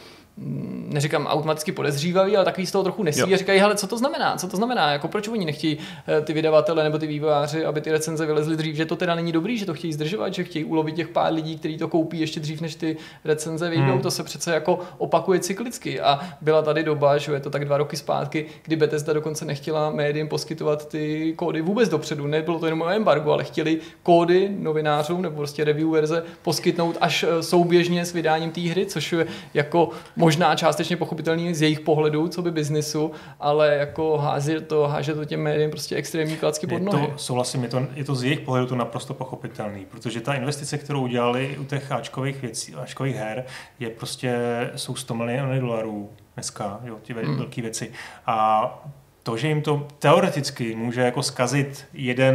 neříkám 0.88 1.26
automaticky 1.26 1.72
podezřívaví, 1.72 2.36
ale 2.36 2.44
takový 2.44 2.66
z 2.66 2.72
toho 2.72 2.84
trochu 2.84 3.02
nesí 3.02 3.20
Jo. 3.20 3.26
a 3.34 3.36
říkají, 3.36 3.60
hele, 3.60 3.74
co 3.76 3.86
to 3.86 3.98
znamená, 3.98 4.36
co 4.36 4.48
to 4.48 4.56
znamená, 4.56 4.92
jako 4.92 5.08
proč 5.08 5.28
oni 5.28 5.44
nechtějí 5.44 5.78
eh, 6.08 6.20
ty 6.20 6.32
vydavatele 6.32 6.84
nebo 6.84 6.98
ty 6.98 7.06
vývojáři, 7.06 7.64
aby 7.64 7.80
ty 7.80 7.92
recenze 7.92 8.26
vylezly 8.26 8.56
dřív, 8.56 8.76
že 8.76 8.84
to 8.86 8.96
teda 8.96 9.14
není 9.14 9.32
dobrý, 9.32 9.58
že 9.58 9.66
to 9.66 9.74
chtějí 9.74 9.92
zdržovat, 9.92 10.34
že 10.34 10.44
chtějí 10.44 10.64
ulovit 10.64 10.94
těch 10.96 11.08
pár 11.08 11.32
lidí, 11.32 11.58
kteří 11.58 11.78
to 11.78 11.88
koupí 11.88 12.20
ještě 12.20 12.40
dřív, 12.40 12.60
než 12.60 12.74
ty 12.74 12.96
recenze 13.24 13.70
vyjdou, 13.70 13.86
Hmm. 13.92 14.00
to 14.00 14.10
se 14.10 14.22
přece 14.24 14.54
jako 14.54 14.78
opakuje 14.98 15.40
cyklicky 15.40 16.00
a 16.00 16.20
byla 16.40 16.62
tady 16.62 16.82
doba, 16.84 17.18
že 17.18 17.32
je 17.32 17.40
to 17.40 17.50
tak 17.50 17.64
dva 17.64 17.76
roky 17.76 17.96
zpátky, 17.96 18.46
kdy 18.64 18.76
Bethesda 18.76 19.12
dokonce 19.12 19.44
nechtěla 19.44 19.90
médiím 19.90 20.28
poskytovat 20.28 20.88
ty 20.88 21.32
kódy 21.36 21.60
vůbec 21.62 21.88
dopředu, 21.88 22.26
nebylo 22.26 22.58
to 22.58 22.66
jenom 22.66 22.82
o 22.82 22.88
embargo, 22.88 23.32
ale 23.32 23.44
chtěli 23.44 23.78
kódy 24.02 24.48
novinářům 24.58 25.22
nebo 25.22 25.36
prostě 25.36 25.64
review 25.64 25.90
verze 25.90 26.22
poskytnout 26.42 26.96
až 27.00 27.24
eh, 27.28 27.42
souběžně 27.42 28.04
s 28.04 28.12
vydáním 28.12 28.50
té 28.50 28.60
hry, 28.60 28.86
což 28.86 29.12
je 29.12 29.26
jako 29.54 29.90
možná 30.26 30.54
částečně 30.54 30.96
pochopitelný 30.96 31.54
z 31.54 31.62
jejich 31.62 31.80
pohledu, 31.80 32.28
co 32.28 32.42
by 32.42 32.50
biznisu, 32.50 33.10
ale 33.40 33.74
jako 33.74 34.18
hází 34.18 34.54
to, 34.66 34.88
háže 34.88 35.14
to 35.14 35.24
těm 35.24 35.42
médiím 35.42 35.70
prostě 35.70 35.96
extrémní 35.96 36.36
klacky 36.36 36.66
pod 36.66 36.74
Je 36.74 36.80
nohy. 36.80 37.06
to, 37.06 37.18
souhlasím, 37.18 37.62
je 37.62 37.68
to, 37.68 37.86
je 37.94 38.04
to 38.04 38.14
z 38.14 38.24
jejich 38.24 38.40
pohledu 38.40 38.66
to 38.66 38.76
naprosto 38.76 39.14
pochopitelný, 39.14 39.84
protože 39.90 40.20
ta 40.20 40.34
investice, 40.34 40.78
kterou 40.78 41.02
udělali 41.02 41.56
u 41.58 41.64
těch 41.64 41.92
Ačkových 41.92 42.42
věcí, 42.42 42.74
Ačkových 42.74 43.16
her, 43.16 43.44
je 43.80 43.90
prostě, 43.90 44.36
jsou 44.76 44.94
100 44.94 45.14
miliony 45.14 45.60
dolarů 45.60 46.10
dneska, 46.34 46.80
jo, 46.84 46.98
ty 47.02 47.12
hmm. 47.12 47.36
velké 47.36 47.62
věci. 47.62 47.92
A 48.26 48.88
to, 49.26 49.36
že 49.36 49.48
jim 49.48 49.62
to 49.62 49.86
teoreticky 49.98 50.74
může 50.74 51.00
jako 51.00 51.22
skazit 51.22 51.84
jeden 51.94 52.34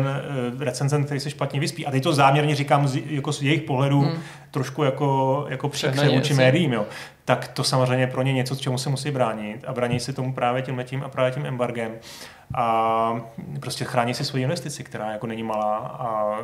uh, 0.53 0.61
recenzent, 0.61 1.05
který 1.05 1.19
se 1.19 1.29
špatně 1.29 1.59
vyspí, 1.59 1.85
a 1.85 1.91
teď 1.91 2.03
to 2.03 2.13
záměrně 2.13 2.55
říkám 2.55 2.87
z, 2.87 3.01
jako 3.05 3.33
z 3.33 3.41
jejich 3.41 3.61
pohledu 3.61 4.01
Hmm. 4.01 4.21
trošku 4.51 4.83
jako, 4.83 5.45
jako 5.49 5.69
překře 5.69 6.09
vůči 6.09 6.33
médiím, 6.33 6.73
jo, 6.73 6.85
tak 7.25 7.47
to 7.47 7.63
samozřejmě 7.63 8.07
pro 8.07 8.21
ně 8.21 8.33
něco, 8.33 8.55
čemu 8.55 8.77
se 8.77 8.89
musí 8.89 9.11
bránit. 9.11 9.63
A 9.67 9.73
brání 9.73 9.99
se 9.99 10.13
tomu 10.13 10.33
právě 10.33 10.61
tím 10.61 10.77
letím 10.77 11.03
a 11.03 11.09
právě 11.09 11.31
tím 11.31 11.45
embargem 11.45 11.91
a 12.55 13.21
prostě 13.59 13.85
chrání 13.85 14.13
si 14.13 14.25
svoji 14.25 14.43
investici, 14.43 14.83
která 14.83 15.11
jako 15.11 15.27
není 15.27 15.43
malá 15.43 15.77
a 15.77 16.37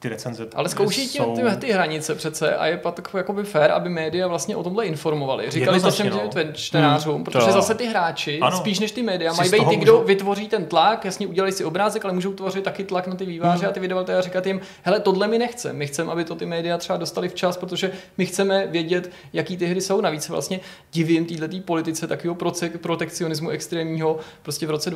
ty 0.00 0.08
recenze 0.08 0.46
Ale 0.54 0.68
zkouší 0.68 1.08
jsou... 1.08 1.36
ty, 1.36 1.42
ty, 1.56 1.72
hranice 1.72 2.14
přece 2.14 2.56
a 2.56 2.66
je 2.66 2.76
pak 2.76 3.00
jakoby 3.16 3.42
fair, 3.44 3.70
aby 3.70 3.88
média 3.88 4.26
vlastně 4.28 4.56
o 4.56 4.62
tomhle 4.62 4.86
informovali. 4.86 5.50
Říkali 5.50 5.80
to 5.80 5.90
všem 5.90 6.10
no. 6.10 6.20
těm 6.28 6.52
čtenářům, 6.54 7.14
Hmm, 7.14 7.24
protože 7.24 7.46
to- 7.46 7.52
zase 7.52 7.74
ty 7.74 7.86
hráči, 7.86 8.40
Ano. 8.40 8.56
spíš 8.56 8.78
než 8.80 8.92
ty 8.92 9.02
média, 9.02 9.32
mají 9.32 9.50
být 9.50 9.68
ty, 9.68 9.76
kdo 9.76 9.92
můžou- 9.92 10.04
vytvoří 10.06 10.48
ten 10.48 10.64
tlak, 10.66 11.04
jasně 11.04 11.26
udělají 11.26 11.52
si 11.52 11.64
obrázek, 11.64 12.04
ale 12.04 12.14
můžou 12.14 12.32
tvořit 12.32 12.64
taky 12.64 12.84
tlak 12.84 13.06
na 13.06 13.14
ty 13.14 13.24
výváře 13.24 13.60
Hmm. 13.60 13.70
a 13.70 13.72
ty 13.72 13.80
vydavatele 13.80 14.18
a 14.18 14.20
říkat 14.22 14.46
jim, 14.46 14.60
hele, 14.82 15.00
tohle 15.00 15.28
my 15.28 15.38
nechceme, 15.38 15.74
my 15.78 15.86
chceme, 15.86 16.12
aby 16.12 16.24
to 16.24 16.34
ty 16.34 16.46
média 16.46 16.78
třeba 16.78 16.96
dostali 16.96 17.28
včas, 17.28 17.56
protože 17.56 17.90
my 18.18 18.26
chceme 18.26 18.66
vědět, 18.66 19.10
jaký 19.32 19.56
ty 19.56 19.66
hry 19.66 19.80
jsou. 19.80 20.00
Navíc 20.00 20.28
vlastně 20.28 20.60
divím 20.92 21.26
této 21.26 21.56
politice 21.64 22.06
takového 22.06 22.36
protekcionismu 22.80 23.48
extrémního 23.50 24.18
prostě 24.42 24.66
v 24.66 24.70
roce 24.70 24.90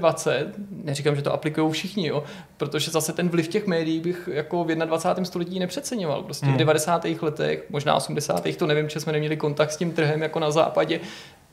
2020. 0.00 0.54
Neříkám, 0.84 1.16
že 1.16 1.22
to 1.22 1.32
aplikují 1.32 1.72
všichni, 1.72 2.06
jo, 2.06 2.24
protože 2.56 2.90
zase 2.90 3.12
ten 3.12 3.28
vliv 3.28 3.48
těch 3.48 3.66
médií 3.66 4.00
bych 4.00 4.28
jako 4.32 4.64
v 4.64 4.66
21. 4.66 5.24
století 5.24 5.58
nepřeceňoval. 5.58 6.22
Prostě 6.22 6.46
Hmm. 6.46 6.54
v 6.54 6.58
90. 6.58 7.22
letech, 7.22 7.64
možná 7.70 7.94
80. 7.94 8.56
to 8.56 8.66
nevím, 8.66 8.88
že 8.88 9.00
jsme 9.00 9.12
neměli 9.12 9.36
kontakt 9.36 9.72
s 9.72 9.76
tím 9.76 9.92
trhem 9.92 10.22
jako 10.22 10.38
na 10.40 10.50
západě, 10.50 11.00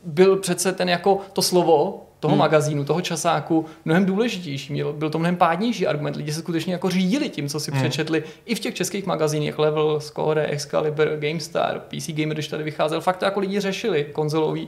byl 0.03 0.38
přece 0.38 0.71
ten 0.71 0.89
jako 0.89 1.19
to 1.33 1.41
slovo 1.41 2.03
toho 2.19 2.31
Hmm. 2.31 2.39
magazínu, 2.39 2.86
toho 2.86 3.01
časáku 3.01 3.65
mnohem 3.86 4.05
důležitější. 4.05 4.73
Měl, 4.73 4.93
byl 4.93 5.10
to 5.10 5.19
mnohem 5.19 5.36
pádnější 5.36 5.88
argument. 5.88 6.15
Lidi 6.15 6.33
se 6.33 6.39
skutečně 6.39 6.73
jako 6.73 6.89
řídili 6.89 7.29
tím, 7.29 7.49
co 7.49 7.60
si 7.60 7.71
hmm. 7.71 7.79
přečetli 7.79 8.23
i 8.45 8.55
v 8.55 8.60
těch 8.60 8.73
českých 8.73 9.05
magazínech 9.05 9.60
Level, 9.60 9.99
Score, 9.99 10.45
Excalibur, 10.45 11.07
GameStar, 11.19 11.79
PC 11.79 12.07
Gamer, 12.12 12.36
když 12.36 12.47
tady 12.47 12.63
vycházel. 12.63 13.01
Fakt 13.01 13.17
to 13.17 13.25
jako 13.25 13.39
lidi 13.39 13.60
řešili 13.60 14.07
konzolový. 14.13 14.67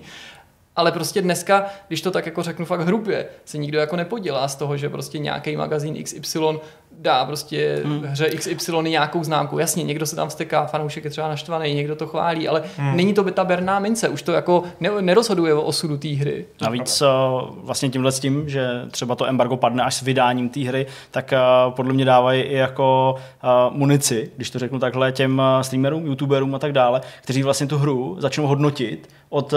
Ale 0.80 0.92
prostě 0.92 1.22
dneska, 1.22 1.66
když 1.88 2.02
to 2.02 2.12
tak 2.12 2.26
jako 2.26 2.44
řeknu 2.44 2.66
fakt 2.66 2.82
hrubě, 2.82 3.26
se 3.46 3.58
nikdo 3.58 3.80
jako 3.80 3.96
nepodělá 3.96 4.48
z 4.48 4.56
toho, 4.56 4.78
že 4.78 4.90
prostě 4.90 5.20
nějaký 5.20 5.56
magazín 5.56 6.04
XY 6.04 6.40
dá 7.02 7.26
prostě 7.26 7.82
hmm. 7.86 8.04
hře 8.04 8.30
XY 8.30 8.72
nějakou 8.82 9.24
známku. 9.24 9.60
Jasně, 9.60 9.84
někdo 9.84 10.06
se 10.06 10.16
tam 10.16 10.30
vsteká, 10.30 10.66
fanoušek 10.66 11.04
je 11.04 11.10
třeba 11.10 11.28
naštvaný, 11.28 11.74
někdo 11.74 11.96
to 11.96 12.08
chválí, 12.08 12.48
ale 12.48 12.64
hmm. 12.78 12.98
není 12.98 13.14
to 13.14 13.24
by 13.24 13.32
ta 13.32 13.46
berná 13.46 13.80
mince, 13.80 14.10
už 14.10 14.22
to 14.22 14.32
jako 14.32 14.64
ne, 14.80 14.90
nerozhoduje 15.02 15.54
o 15.54 15.62
osudu 15.62 15.98
té 15.98 16.08
hry. 16.08 16.46
Navíc 16.62 17.04
vlastně 17.64 17.90
tímhle 17.90 18.12
s 18.12 18.20
tím, 18.20 18.50
že 18.50 18.70
třeba 18.92 19.16
to 19.16 19.26
embargo 19.26 19.58
padne 19.58 19.84
až 19.84 19.96
s 19.96 20.02
vydáním 20.02 20.50
té 20.50 20.60
hry, 20.60 20.86
tak 21.12 21.34
podle 21.70 21.94
mě 21.94 22.06
dávají 22.06 22.42
i 22.42 22.56
jako 22.56 23.16
munici, 23.70 24.32
když 24.36 24.50
to 24.50 24.60
řeknu 24.60 24.80
takhle, 24.80 25.12
těm 25.12 25.42
streamerům, 25.62 26.06
youtuberům 26.06 26.56
a 26.56 26.60
tak 26.60 26.72
dále, 26.72 27.02
kteří 27.22 27.44
vlastně 27.44 27.68
tu 27.68 27.78
hru 27.78 28.16
začnou 28.20 28.48
hodnotit 28.48 29.10
od 29.30 29.54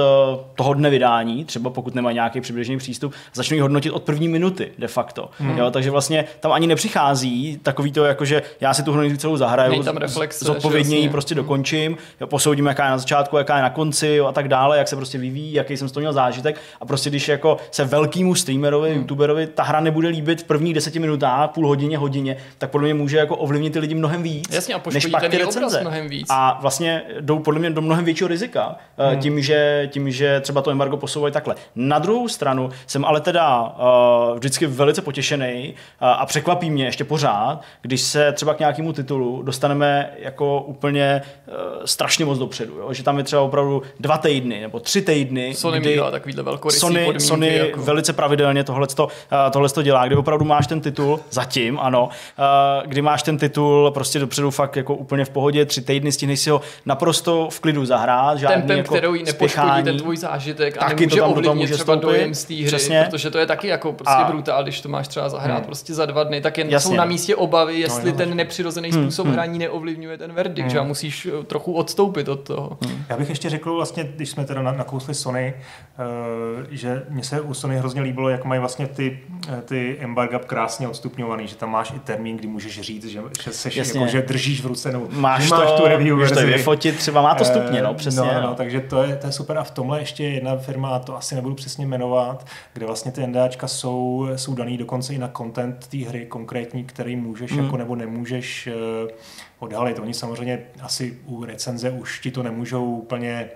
toho 0.55 0.75
dne 0.75 0.91
vydání, 0.91 1.45
třeba 1.45 1.71
pokud 1.71 1.95
nemají 1.95 2.15
nějaký 2.15 2.41
přibližný 2.41 2.79
přístup, 2.79 3.13
začnou 3.35 3.55
ji 3.55 3.61
hodnotit 3.61 3.91
od 3.93 4.03
první 4.03 4.29
minuty 4.29 4.73
de 4.79 4.89
facto. 4.89 5.31
Hmm. 5.39 5.59
Jo, 5.59 5.71
takže 5.71 5.91
vlastně 5.91 6.25
tam 6.41 6.53
ani 6.53 6.67
nepřichází 6.67 7.32
takový 7.63 7.93
to, 7.93 8.05
jako 8.05 8.25
že 8.25 8.43
já 8.61 8.75
si 8.75 8.83
tu 8.83 8.93
hru 8.93 9.17
celou 9.17 9.37
zahraju, 9.37 9.85
reflexe, 9.97 10.45
zodpovědně 10.45 10.99
ji 10.99 11.09
prostě 11.09 11.35
dokončím, 11.35 11.97
jo, 12.21 12.27
posoudím, 12.27 12.67
jaká 12.67 12.85
je 12.85 12.91
na 12.91 12.99
začátku, 12.99 13.37
jaká 13.37 13.57
je 13.57 13.63
na 13.63 13.71
konci 13.71 14.09
jo, 14.09 14.27
a 14.27 14.33
tak 14.33 14.49
dále, 14.49 14.79
jak 14.79 14.89
se 14.89 14.97
prostě 14.97 15.19
vyvíjí, 15.19 15.53
jaký 15.53 15.77
jsem 15.77 15.89
z 15.89 15.93
toho 15.93 16.01
měl 16.03 16.13
zážitek. 16.13 16.61
A 16.81 16.87
prostě 16.87 17.11
když 17.11 17.29
jako 17.29 17.57
se 17.71 17.85
velkýmu 17.85 18.35
streamerovi, 18.35 18.91
hmm. 18.91 18.99
youtuberovi 18.99 19.47
ta 19.47 19.63
hra 19.63 19.81
nebude 19.81 20.09
líbit 20.09 20.41
v 20.41 20.45
prvních 20.45 20.75
deseti 20.75 20.99
minutách, 20.99 21.51
půl 21.51 21.67
hodině, 21.67 21.99
hodině, 21.99 22.37
tak 22.59 22.71
podle 22.71 22.85
mě 22.85 22.95
může 22.95 23.17
jako 23.17 23.37
ovlivnit 23.37 23.73
ty 23.73 23.79
lidi 23.79 23.95
mnohem 23.95 24.23
víc, 24.23 24.55
Jasně, 24.55 24.75
a 24.75 24.83
než 24.93 25.07
pak 25.07 25.29
ty 25.29 25.39
recenze. 25.39 25.81
Mnohem 25.81 26.09
víc. 26.09 26.27
A 26.31 26.59
vlastně 26.61 27.03
jdou 27.21 27.39
podle 27.39 27.61
mě 27.61 27.71
do 27.71 27.81
mnohem 27.81 28.05
většího 28.05 28.29
rizika 28.29 28.77
hmm. 28.99 29.21
tím, 29.21 29.43
že, 29.43 29.89
tím, 29.93 30.11
že 30.11 30.41
třeba 30.41 30.63
to 30.63 30.71
embargo 30.71 30.97
posouvají 30.97 31.33
takhle. 31.33 31.55
Na 31.77 31.99
druhou 31.99 32.29
stranu 32.29 32.71
jsem 32.87 33.05
ale 33.05 33.21
teda 33.21 33.63
uh, 33.63 34.37
vždycky 34.39 34.67
velice 34.67 35.03
potěšený 35.03 35.75
uh, 35.75 36.09
a 36.09 36.27
překvapí 36.27 36.71
mě 36.71 36.85
ještě 36.85 37.05
pořád, 37.13 37.61
když 37.83 38.01
se 38.01 38.33
třeba 38.33 38.55
k 38.55 38.59
nějakému 38.59 38.93
titulu 38.93 39.43
dostaneme 39.43 40.11
jako 40.19 40.61
úplně 40.61 41.23
uh, 41.47 41.55
strašně 41.85 42.25
moc 42.25 42.39
dopředu. 42.39 42.79
Jo? 42.79 42.93
Že 42.93 43.03
tam 43.03 43.19
je 43.19 43.25
třeba 43.25 43.43
opravdu 43.43 43.83
dva 44.01 44.19
týdny 44.19 44.61
nebo 44.61 44.81
tři 44.81 45.03
týdny. 45.03 45.55
Sony 45.55 45.81
kdy 45.81 46.01
takovýhle 46.11 46.45
Sony, 46.71 47.21
Sony 47.21 47.57
jako... 47.57 47.83
velice 47.83 48.13
pravidelně 48.13 48.65
tohle 48.65 48.87
uh, 48.99 49.69
to 49.75 49.83
dělá, 49.83 50.07
kdy 50.07 50.17
opravdu 50.17 50.45
máš 50.45 50.67
ten 50.67 50.81
titul, 50.81 51.21
zatím 51.31 51.79
ano, 51.81 52.09
uh, 52.09 52.89
kdy 52.89 53.03
máš 53.03 53.23
ten 53.23 53.39
titul 53.39 53.91
prostě 53.91 54.19
dopředu 54.19 54.51
fakt 54.51 54.77
jako 54.77 54.95
úplně 54.95 55.25
v 55.25 55.31
pohodě, 55.31 55.65
tři 55.65 55.81
týdny, 55.81 56.13
stihneš 56.13 56.41
si 56.41 56.51
ho 56.51 56.61
naprosto 56.87 57.49
v 57.51 57.61
klidu 57.61 57.85
zahrát, 57.85 58.39
žádný 58.39 58.57
Tempem, 58.57 58.79
jako 58.79 58.95
kterou 58.95 59.13
nepoškodí 59.13 59.83
ten 59.83 59.99
tvůj 59.99 60.17
zážitek 60.17 60.77
a 60.81 60.89
nemůže 60.89 61.07
to 61.09 61.17
tam 61.17 61.31
ovlivnit 61.31 61.55
může 61.55 61.75
třeba 61.75 61.95
dojem 61.95 62.35
z 62.35 62.45
té 62.45 62.55
hry, 62.55 62.67
Přesně. 62.67 63.07
protože 63.11 63.31
to 63.31 63.39
je 63.39 63.47
taky 63.47 63.69
jako 63.69 63.93
prostě 63.93 64.15
a... 64.15 64.25
brutál, 64.25 64.63
když 64.63 64.81
to 64.81 64.89
máš 64.89 65.09
třeba 65.09 65.29
zahrát 65.29 65.57
hmm. 65.57 65.67
prostě 65.67 65.95
za 65.95 66.07
dva 66.07 66.25
dny, 66.25 66.41
tak 66.41 66.59
jen 66.59 66.71
Jasně, 66.71 66.91
jsou 66.91 66.97
na 67.05 67.09
místě 67.09 67.37
obavy, 67.37 67.81
jestli 67.81 68.11
no, 68.13 68.17
ten 68.17 68.37
nepřirozený 68.37 68.91
hmm. 68.91 69.03
způsob 69.03 69.27
hmm. 69.27 69.35
hraní 69.35 69.59
neovlivňuje 69.59 70.19
ten 70.19 70.33
verdikt, 70.33 70.67
hmm. 70.67 70.71
že 70.71 70.81
musíš 70.81 71.27
eh, 71.27 71.45
trochu 71.45 71.73
odstoupit 71.73 72.29
od 72.29 72.41
toho. 72.41 72.79
Hmm. 72.85 73.05
Já 73.09 73.17
bych 73.17 73.29
ještě 73.29 73.51
řekl 73.51 73.75
vlastně, 73.75 74.05
když 74.05 74.31
jsme 74.31 74.45
teda 74.45 74.63
nakousli 74.63 75.15
Sony, 75.15 75.55
uh, 75.55 76.67
že 76.71 77.03
mně 77.09 77.25
se 77.25 77.41
u 77.41 77.55
Sony 77.55 77.79
hrozně 77.79 78.03
líbilo, 78.03 78.29
jak 78.29 78.45
mají 78.45 78.61
vlastně 78.61 78.87
ty, 78.87 79.19
eh, 79.49 79.63
ty 79.65 79.97
embarga 80.01 80.39
krásně 80.39 80.89
odstupňovaný, 80.89 81.47
že 81.47 81.57
tam 81.57 81.71
máš 81.71 81.93
i 81.97 81.99
termín, 81.99 82.37
kdy 82.37 82.49
můžeš 82.49 82.81
říct, 82.81 83.07
že, 83.07 83.21
že, 83.45 83.53
seš, 83.53 83.77
jako, 83.77 84.07
že 84.07 84.23
držíš 84.23 84.63
v 84.63 84.67
ruce, 84.67 84.93
nebo 84.93 85.09
máš, 85.11 85.51
máš 85.51 85.71
to, 85.71 85.77
tu 85.77 85.89
review 85.89 86.19
verzi. 86.19 86.35
to 86.35 86.41
vyfotit, 86.41 86.97
třeba 86.97 87.23
má 87.23 87.35
to 87.35 87.45
stupně, 87.45 87.83
no, 87.83 87.95
přesně. 87.95 88.35
No, 88.35 88.43
no, 88.43 88.55
takže 88.55 88.81
to 88.81 89.03
je, 89.03 89.17
to 89.17 89.27
je 89.27 89.33
super 89.33 89.59
a 89.59 89.65
v 89.65 89.71
tomhle 89.71 90.01
ještě 90.01 90.25
jedna 90.25 90.57
firma, 90.57 90.89
a 90.89 90.99
to 90.99 91.17
asi 91.17 91.35
nebudu 91.35 91.55
přesně 91.55 91.87
jmenovat, 91.87 92.47
kde 92.73 92.87
vlastně 92.87 93.13
ty 93.13 93.27
NDAčka 93.27 93.69
jsou, 93.69 94.29
jsou 94.37 94.55
daný 94.55 94.79
dokonce 94.79 95.15
i 95.15 95.19
na 95.19 95.29
content 95.37 95.87
té 95.87 95.97
hry 95.97 96.27
konkrétní, 96.27 96.85
který 96.93 97.17
můžeš 97.17 97.53
hmm. 97.53 97.65
jako 97.65 97.77
nebo 97.77 97.97
nemůžeš 97.97 98.69
uh, 99.05 99.11
odhalit. 99.59 99.99
Oni 99.99 100.15
samozřejmě 100.15 100.63
asi 100.81 101.19
u 101.27 101.45
recenze 101.45 101.91
už 101.91 102.21
ti 102.21 102.31
to 102.31 102.43
nemůžou 102.43 102.85
úplně 102.85 103.49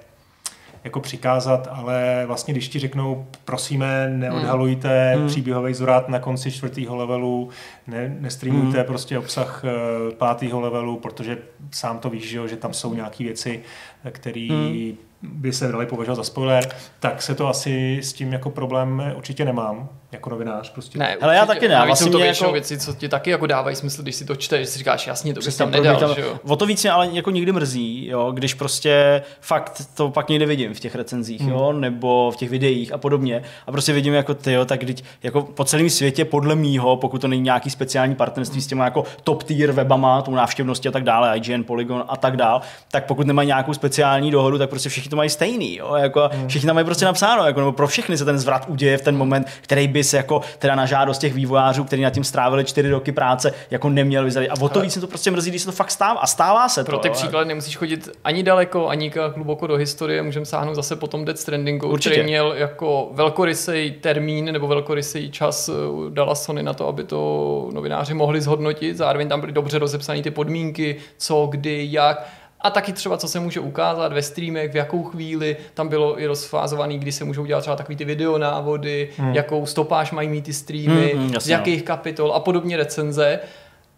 jako 0.84 1.00
přikázat, 1.00 1.68
ale 1.70 2.24
vlastně 2.26 2.54
když 2.54 2.68
ti 2.68 2.78
řeknou, 2.78 3.26
prosíme, 3.44 4.08
neodhalujte 4.08 5.14
hmm. 5.14 5.26
příběhový 5.26 5.74
zorát 5.74 6.08
na 6.08 6.18
konci 6.18 6.52
čtvrtého 6.52 6.96
levelu, 6.96 7.48
ne, 7.86 8.16
nestreamujte 8.20 8.78
hmm. 8.78 8.86
prostě 8.86 9.18
obsah 9.18 9.64
uh, 9.64 10.14
pátého 10.14 10.60
levelu, 10.60 10.96
protože 10.96 11.38
sám 11.70 11.98
to 11.98 12.10
víš, 12.10 12.28
že, 12.28 12.48
že 12.48 12.56
tam 12.56 12.72
jsou 12.72 12.94
nějaké 12.94 13.24
věci, 13.24 13.62
které 14.10 14.48
hmm 14.50 14.96
by 15.22 15.52
se 15.52 15.72
dali 15.72 15.86
považovat 15.86 16.14
za 16.16 16.24
spoiler, 16.24 16.68
tak 17.00 17.22
se 17.22 17.34
to 17.34 17.48
asi 17.48 17.98
s 18.02 18.12
tím 18.12 18.32
jako 18.32 18.50
problém 18.50 19.12
určitě 19.16 19.44
nemám 19.44 19.88
jako 20.16 20.30
novinář. 20.30 20.72
Prostě. 20.72 20.98
Ne, 20.98 21.16
Ale 21.20 21.34
já 21.34 21.46
taky 21.46 21.68
ne. 21.68 21.82
Vlastně 21.86 22.04
jsou 22.04 22.12
to 22.12 22.18
většinou 22.18 22.48
jako... 22.48 22.52
věci, 22.52 22.78
co 22.78 22.94
ti 22.94 23.08
taky 23.08 23.30
jako 23.30 23.46
dávají 23.46 23.76
smysl, 23.76 24.02
když 24.02 24.14
si 24.14 24.24
to 24.24 24.36
čteš, 24.36 24.68
si 24.68 24.78
říkáš, 24.78 25.06
jasně, 25.06 25.34
to 25.34 25.40
bys 25.40 25.56
tam 25.56 25.70
nedal. 25.70 25.96
Tam, 25.96 26.14
že 26.14 26.20
jo? 26.20 26.38
O 26.48 26.56
to 26.56 26.66
víc 26.66 26.82
mě 26.82 26.90
ale 26.90 27.08
jako 27.12 27.30
někdy 27.30 27.52
mrzí, 27.52 28.06
jo, 28.06 28.32
když 28.32 28.54
prostě 28.54 29.22
fakt 29.40 29.82
to 29.94 30.10
pak 30.10 30.28
někde 30.28 30.46
vidím 30.46 30.74
v 30.74 30.80
těch 30.80 30.94
recenzích, 30.94 31.40
hmm. 31.40 31.50
jo, 31.50 31.72
nebo 31.72 32.30
v 32.30 32.36
těch 32.36 32.50
videích 32.50 32.92
a 32.92 32.98
podobně. 32.98 33.42
A 33.66 33.72
prostě 33.72 33.92
vidím 33.92 34.14
jako 34.14 34.34
ty, 34.34 34.52
jo, 34.52 34.64
tak 34.64 34.80
když, 34.80 34.96
jako 35.22 35.42
po 35.42 35.64
celém 35.64 35.90
světě, 35.90 36.24
podle 36.24 36.54
mýho, 36.54 36.96
pokud 36.96 37.20
to 37.20 37.28
není 37.28 37.42
nějaký 37.42 37.70
speciální 37.70 38.14
partnerství 38.14 38.54
hmm. 38.54 38.62
s 38.62 38.66
těma 38.66 38.84
jako 38.84 39.04
top 39.24 39.42
tier 39.42 39.72
webama, 39.72 40.22
tou 40.22 40.34
návštěvností 40.34 40.88
a 40.88 40.92
tak 40.92 41.04
dále, 41.04 41.36
IGN, 41.36 41.62
Polygon 41.62 42.04
a 42.08 42.16
tak 42.16 42.36
dále, 42.36 42.60
tak 42.90 43.06
pokud 43.06 43.26
nemají 43.26 43.46
nějakou 43.46 43.74
speciální 43.74 44.30
dohodu, 44.30 44.58
tak 44.58 44.70
prostě 44.70 44.88
všichni 44.88 45.10
to 45.10 45.16
mají 45.16 45.30
stejný, 45.30 45.76
jo, 45.76 45.94
jako 45.94 46.30
hmm. 46.32 46.48
všichni 46.48 46.66
tam 46.66 46.74
mají 46.74 46.84
prostě 46.84 47.04
napsáno, 47.04 47.46
jako, 47.46 47.60
nebo 47.60 47.72
pro 47.72 47.88
všechny 47.88 48.18
se 48.18 48.24
ten 48.24 48.38
zvrat 48.38 48.64
uděje 48.68 48.98
v 48.98 49.02
ten 49.02 49.16
moment, 49.16 49.46
který 49.60 49.88
by 49.88 50.04
se 50.06 50.16
jako 50.16 50.40
teda 50.58 50.74
na 50.74 50.86
žádost 50.86 51.18
těch 51.18 51.34
vývojářů, 51.34 51.84
kteří 51.84 52.02
na 52.02 52.10
tím 52.10 52.24
strávili 52.24 52.64
čtyři 52.64 52.90
roky 52.90 53.12
práce, 53.12 53.52
jako 53.70 53.88
neměl 53.88 54.24
vyzradit. 54.24 54.50
A 54.50 54.54
o 54.60 54.68
to 54.68 54.80
víc 54.80 54.92
se 54.92 55.00
to 55.00 55.06
prostě 55.06 55.30
mrzí, 55.30 55.50
když 55.50 55.62
se 55.62 55.66
to 55.66 55.72
fakt 55.72 55.90
stává. 55.90 56.20
A 56.20 56.26
stává 56.26 56.68
se 56.68 56.84
Pro 56.84 56.96
to. 56.96 57.02
ty 57.02 57.10
příklady 57.10 57.48
nemusíš 57.48 57.76
chodit 57.76 58.08
ani 58.24 58.42
daleko, 58.42 58.88
ani 58.88 59.12
hluboko 59.34 59.66
do 59.66 59.76
historie. 59.76 60.22
Můžeme 60.22 60.46
sáhnout 60.46 60.74
zase 60.74 60.96
potom 60.96 61.24
Dead 61.24 61.38
Strandingu, 61.38 61.88
Určitě. 61.88 62.14
který 62.14 62.26
měl 62.26 62.52
jako 62.56 63.08
velkorysej 63.12 63.90
termín 63.90 64.44
nebo 64.52 64.66
velkorysej 64.66 65.30
čas 65.30 65.68
eh, 65.68 65.72
dala 66.10 66.34
Sony 66.34 66.62
na 66.62 66.74
to, 66.74 66.88
aby 66.88 67.04
to 67.04 67.70
novináři 67.72 68.14
mohli 68.14 68.40
zhodnotit. 68.40 68.96
Zároveň 68.96 69.28
tam 69.28 69.40
byly 69.40 69.52
dobře 69.52 69.78
rozepsané 69.78 70.22
ty 70.22 70.30
podmínky, 70.30 70.96
co, 71.18 71.46
kdy, 71.50 71.88
jak 71.90 72.26
a 72.60 72.70
taky 72.70 72.92
třeba, 72.92 73.16
co 73.16 73.28
se 73.28 73.40
může 73.40 73.60
ukázat 73.60 74.12
ve 74.12 74.22
streamech, 74.22 74.72
v 74.72 74.76
jakou 74.76 75.02
chvíli, 75.02 75.56
tam 75.74 75.88
bylo 75.88 76.20
i 76.20 76.26
rozfázovaný, 76.26 76.98
kdy 76.98 77.12
se 77.12 77.24
můžou 77.24 77.46
dělat 77.46 77.60
třeba 77.60 77.76
takový 77.76 77.96
ty 77.96 78.04
videonávody, 78.04 79.10
hmm. 79.16 79.34
jakou 79.34 79.66
stopáž 79.66 80.12
mají 80.12 80.28
mít 80.28 80.44
ty 80.44 80.52
streamy, 80.52 81.12
hmm, 81.14 81.22
hmm, 81.22 81.40
z 81.40 81.48
jakých 81.48 81.82
kapitol 81.82 82.32
a 82.32 82.40
podobně 82.40 82.76
recenze. 82.76 83.40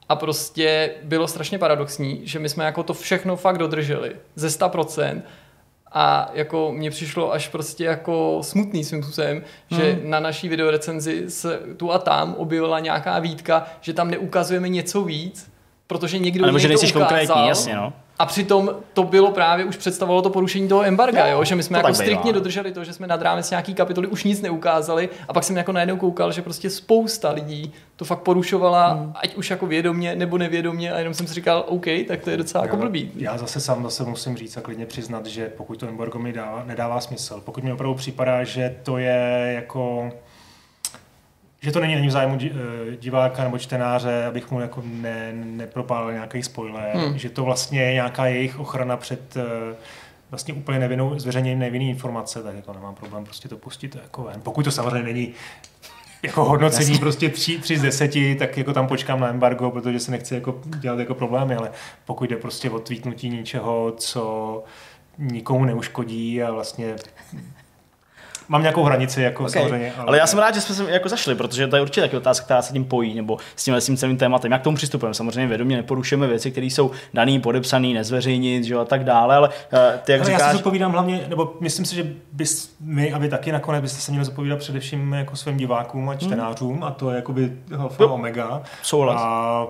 A 0.09 0.17
prostě 0.17 0.91
bylo 1.03 1.29
strašně 1.29 1.59
paradoxní, 1.59 2.21
že 2.25 2.39
my 2.39 2.49
jsme 2.49 2.65
jako 2.65 2.83
to 2.83 2.95
všechno 2.95 3.37
fakt 3.37 3.59
dodrželi 3.59 4.13
ze 4.35 4.49
100%. 4.49 5.23
A 5.93 6.31
jako 6.35 6.73
mně 6.73 6.91
přišlo 6.91 7.33
až 7.33 7.49
prostě 7.49 7.85
jako 7.85 8.39
smutný 8.43 8.85
svým 8.85 9.03
způsobem, 9.03 9.43
hmm. 9.71 9.81
že 9.81 10.01
na 10.05 10.21
naší 10.21 10.49
videorecenzi 10.49 11.31
se 11.31 11.61
tu 11.77 11.93
a 11.93 11.99
tam 11.99 12.35
objevila 12.35 12.81
nějaká 12.81 13.19
výtka, 13.19 13.67
že 13.81 13.93
tam 13.93 14.11
neukazujeme 14.11 14.69
něco 14.69 15.03
víc, 15.03 15.51
protože 15.87 16.19
někdo 16.19 16.59
že 16.59 16.69
nejsi 16.69 16.93
konkrétní, 16.93 17.49
jasně, 17.49 17.77
no. 17.77 17.93
A 18.19 18.27
přitom 18.27 18.71
to 18.93 19.03
bylo 19.03 19.31
právě, 19.31 19.65
už 19.65 19.77
představovalo 19.77 20.23
to 20.23 20.31
porušení 20.31 20.69
toho 20.69 20.85
embarga, 20.85 21.27
jo? 21.27 21.45
že 21.45 21.55
my 21.55 21.63
jsme 21.63 21.79
jako 21.79 21.95
striktně 21.95 22.33
dodrželi 22.33 22.73
to, 22.73 22.85
že 22.85 22.93
jsme 22.93 23.07
nad 23.07 23.23
rámec 23.23 23.51
nějaký 23.51 23.75
kapitoly 23.75 24.07
už 24.07 24.25
nic 24.25 24.41
neukázali 24.41 25.09
a 25.29 25.33
pak 25.33 25.45
jsem 25.45 25.57
jako 25.57 25.73
najednou 25.73 25.97
koukal, 25.97 26.33
že 26.33 26.43
prostě 26.43 26.71
spousta 26.71 27.31
lidí 27.31 27.73
to 27.97 28.05
fakt 28.05 28.23
porušovala, 28.23 28.89
hmm. 28.89 29.13
ať 29.15 29.35
už 29.35 29.51
jako 29.51 29.67
vědomě 29.67 30.17
nebo 30.17 30.39
nevědomě 30.39 30.93
a 30.93 30.99
jenom 30.99 31.15
jsem 31.15 31.27
si 31.27 31.35
říkal, 31.35 31.65
OK, 31.69 31.85
tak 32.09 32.21
to 32.25 32.31
je 32.31 32.37
docela 32.37 32.65
jako 32.65 32.77
blbý. 32.77 33.11
Já 33.17 33.39
zase 33.39 33.61
sám 33.61 33.83
zase 33.83 34.05
musím 34.05 34.37
říct 34.37 34.57
a 34.57 34.61
klidně 34.61 34.87
přiznat, 34.87 35.27
že 35.27 35.53
pokud 35.57 35.81
to 35.81 35.89
embargo 35.89 36.19
mi 36.19 36.33
dává, 36.33 36.65
nedává 36.67 37.01
smysl, 37.01 37.43
pokud 37.45 37.65
mi 37.65 37.73
opravdu 37.73 37.95
připadá, 37.95 38.45
že 38.45 38.77
to 38.83 38.99
je 38.99 39.53
jako 39.55 40.11
že 41.61 41.73
to 41.73 41.81
není 41.81 41.97
ani 41.97 42.09
v 42.09 42.11
zájmu 42.11 42.39
eh, 42.45 42.97
diváka 42.97 43.45
nebo 43.45 43.59
čtenáře, 43.59 44.25
abych 44.25 44.51
mu 44.51 44.61
jako 44.61 44.83
ne, 44.85 45.33
nepropálil 45.33 46.13
nějaký 46.13 46.43
spoiler, 46.43 46.97
hmm. 46.97 47.19
že 47.19 47.31
to 47.31 47.45
vlastně 47.45 47.83
je 47.83 47.93
nějaká 47.93 48.27
jejich 48.27 48.59
ochrana 48.59 48.97
před 48.97 49.37
eh, 49.37 49.77
vlastně 50.31 50.55
úplně 50.55 50.79
nevinnou, 50.79 51.19
zveřejněním 51.19 51.59
nevinný 51.59 51.91
informace, 51.91 52.43
tak 52.43 52.57
jako 52.57 52.73
nemám 52.73 52.95
problém 52.95 53.25
prostě 53.25 53.49
to 53.49 53.57
pustit 53.57 53.95
jako 54.03 54.23
ven. 54.23 54.41
Pokud 54.43 54.63
to 54.63 54.71
samozřejmě 54.71 55.03
není 55.03 55.35
jako 56.23 56.45
hodnocení 56.45 56.91
Jasně. 56.91 57.01
prostě 57.01 57.29
3, 57.29 57.59
3 57.59 57.79
z 57.79 57.83
10, 57.83 58.11
tak 58.39 58.59
jako 58.59 58.73
tam 58.73 58.87
počkám 58.87 59.21
na 59.21 59.29
embargo, 59.29 59.71
protože 59.71 60.01
se 60.01 60.11
nechci 60.11 60.35
jako 60.35 60.61
dělat 60.81 60.99
jako 60.99 61.15
problémy, 61.15 61.55
ale 61.55 61.71
pokud 62.05 62.31
jde 62.31 62.37
prostě 62.37 62.71
o 62.71 62.79
tweetnutí 62.79 63.29
něčeho, 63.31 63.95
co 63.97 64.65
nikomu 65.19 65.65
neuškodí 65.65 66.43
a 66.43 66.51
vlastně 66.51 66.97
mám 68.49 68.63
nějakou 68.63 68.83
hranici, 68.83 69.23
jako 69.23 69.45
Okay. 69.45 69.53
samozřejmě. 69.63 69.93
Ale 70.07 70.19
já 70.19 70.27
jsem 70.27 70.39
rád, 70.39 70.55
že 70.55 70.61
jsme 70.61 70.75
se 70.75 70.91
jako 70.91 71.09
zašli, 71.09 71.35
protože 71.35 71.67
to 71.67 71.77
je 71.77 71.83
určitě 71.83 72.01
taky 72.01 72.17
otázka, 72.17 72.45
která 72.45 72.63
se 72.63 72.73
tím 72.73 72.85
pojí, 72.85 73.15
nebo 73.15 73.39
s 73.57 73.65
tím, 73.65 73.75
s 73.75 73.87
tím 73.87 73.97
celým 73.97 74.17
tématem. 74.17 74.53
Jak 74.53 74.61
k 74.61 74.65
tomu 74.65 74.77
přistupujeme? 74.77 75.15
Samozřejmě 75.15 75.47
vědomě 75.47 75.77
neporušujeme 75.77 76.27
věci, 76.27 76.51
které 76.51 76.67
jsou 76.67 76.91
daný, 77.15 77.41
podepsaný, 77.41 77.95
nezveřejnit, 77.95 78.65
že 78.65 78.75
jo, 78.75 78.81
a 78.81 78.85
tak 78.85 79.05
dále, 79.05 79.37
ale 79.37 79.49
uh, 79.49 79.55
ty, 80.05 80.13
jak 80.13 80.21
Ale 80.21 80.31
já 80.31 80.39
říkáš, 80.39 80.51
si 80.51 80.57
zodpovídám 80.57 80.93
hlavně, 80.93 81.25
nebo 81.29 81.57
myslím 81.61 81.85
si, 81.85 81.95
že 81.95 82.07
bys 82.33 82.77
my 82.81 83.13
a 83.13 83.19
vy 83.19 83.29
taky 83.29 83.53
nakonec 83.53 83.83
byste 83.83 84.01
se 84.01 84.11
měli 84.11 84.25
zodpovídat 84.25 84.59
především 84.59 85.13
jako 85.13 85.37
svým 85.37 85.57
divákům 85.57 86.09
a 86.09 86.15
čtenářům 86.17 86.85
a 86.85 86.91
to 86.91 87.11
je 87.11 87.17
jakoby 87.17 87.53
alfa 87.79 88.07
omega. 88.07 88.63
Souhlas. 88.83 89.21
A 89.25 89.67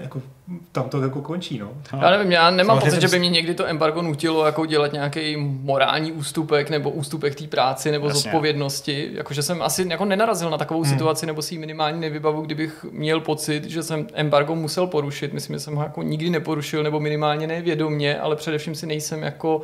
jako, 0.00 0.22
tam 0.72 0.88
to 0.88 1.02
jako 1.02 1.22
končí, 1.22 1.58
no. 1.58 1.70
Já 2.00 2.10
nevím, 2.10 2.32
já 2.32 2.50
nemám 2.50 2.78
pocit, 2.78 3.00
že 3.00 3.08
by 3.08 3.18
mě 3.18 3.28
někdy 3.28 3.54
to 3.54 3.66
embargo 3.66 4.02
nutilo 4.02 4.46
jako 4.46 4.66
dělat 4.66 4.92
nějaký 4.92 5.36
morální 5.36 6.12
ústupek 6.12 6.70
nebo 6.70 6.90
ústupek 6.90 7.34
té 7.34 7.46
práci 7.46 7.90
nebo 7.90 8.06
Jasně. 8.06 8.20
zodpovědnosti. 8.20 9.10
Jakože 9.12 9.42
jsem 9.42 9.62
asi 9.62 9.86
jako 9.90 10.04
nenarazil 10.04 10.50
na 10.50 10.58
takovou 10.58 10.82
hmm. 10.82 10.92
situaci 10.92 11.26
nebo 11.26 11.42
si 11.42 11.54
ji 11.54 11.58
minimálně 11.58 11.98
nevybavu, 12.00 12.42
kdybych 12.42 12.86
měl 12.90 13.20
pocit, 13.20 13.64
že 13.64 13.82
jsem 13.82 14.06
embargo 14.14 14.54
musel 14.54 14.86
porušit. 14.86 15.32
Myslím, 15.32 15.56
že 15.56 15.60
jsem 15.60 15.74
ho 15.74 15.82
jako 15.82 16.02
nikdy 16.02 16.30
neporušil 16.30 16.82
nebo 16.82 17.00
minimálně 17.00 17.46
nevědomě, 17.46 18.18
ale 18.18 18.36
především 18.36 18.74
si 18.74 18.86
nejsem 18.86 19.22
jako 19.22 19.62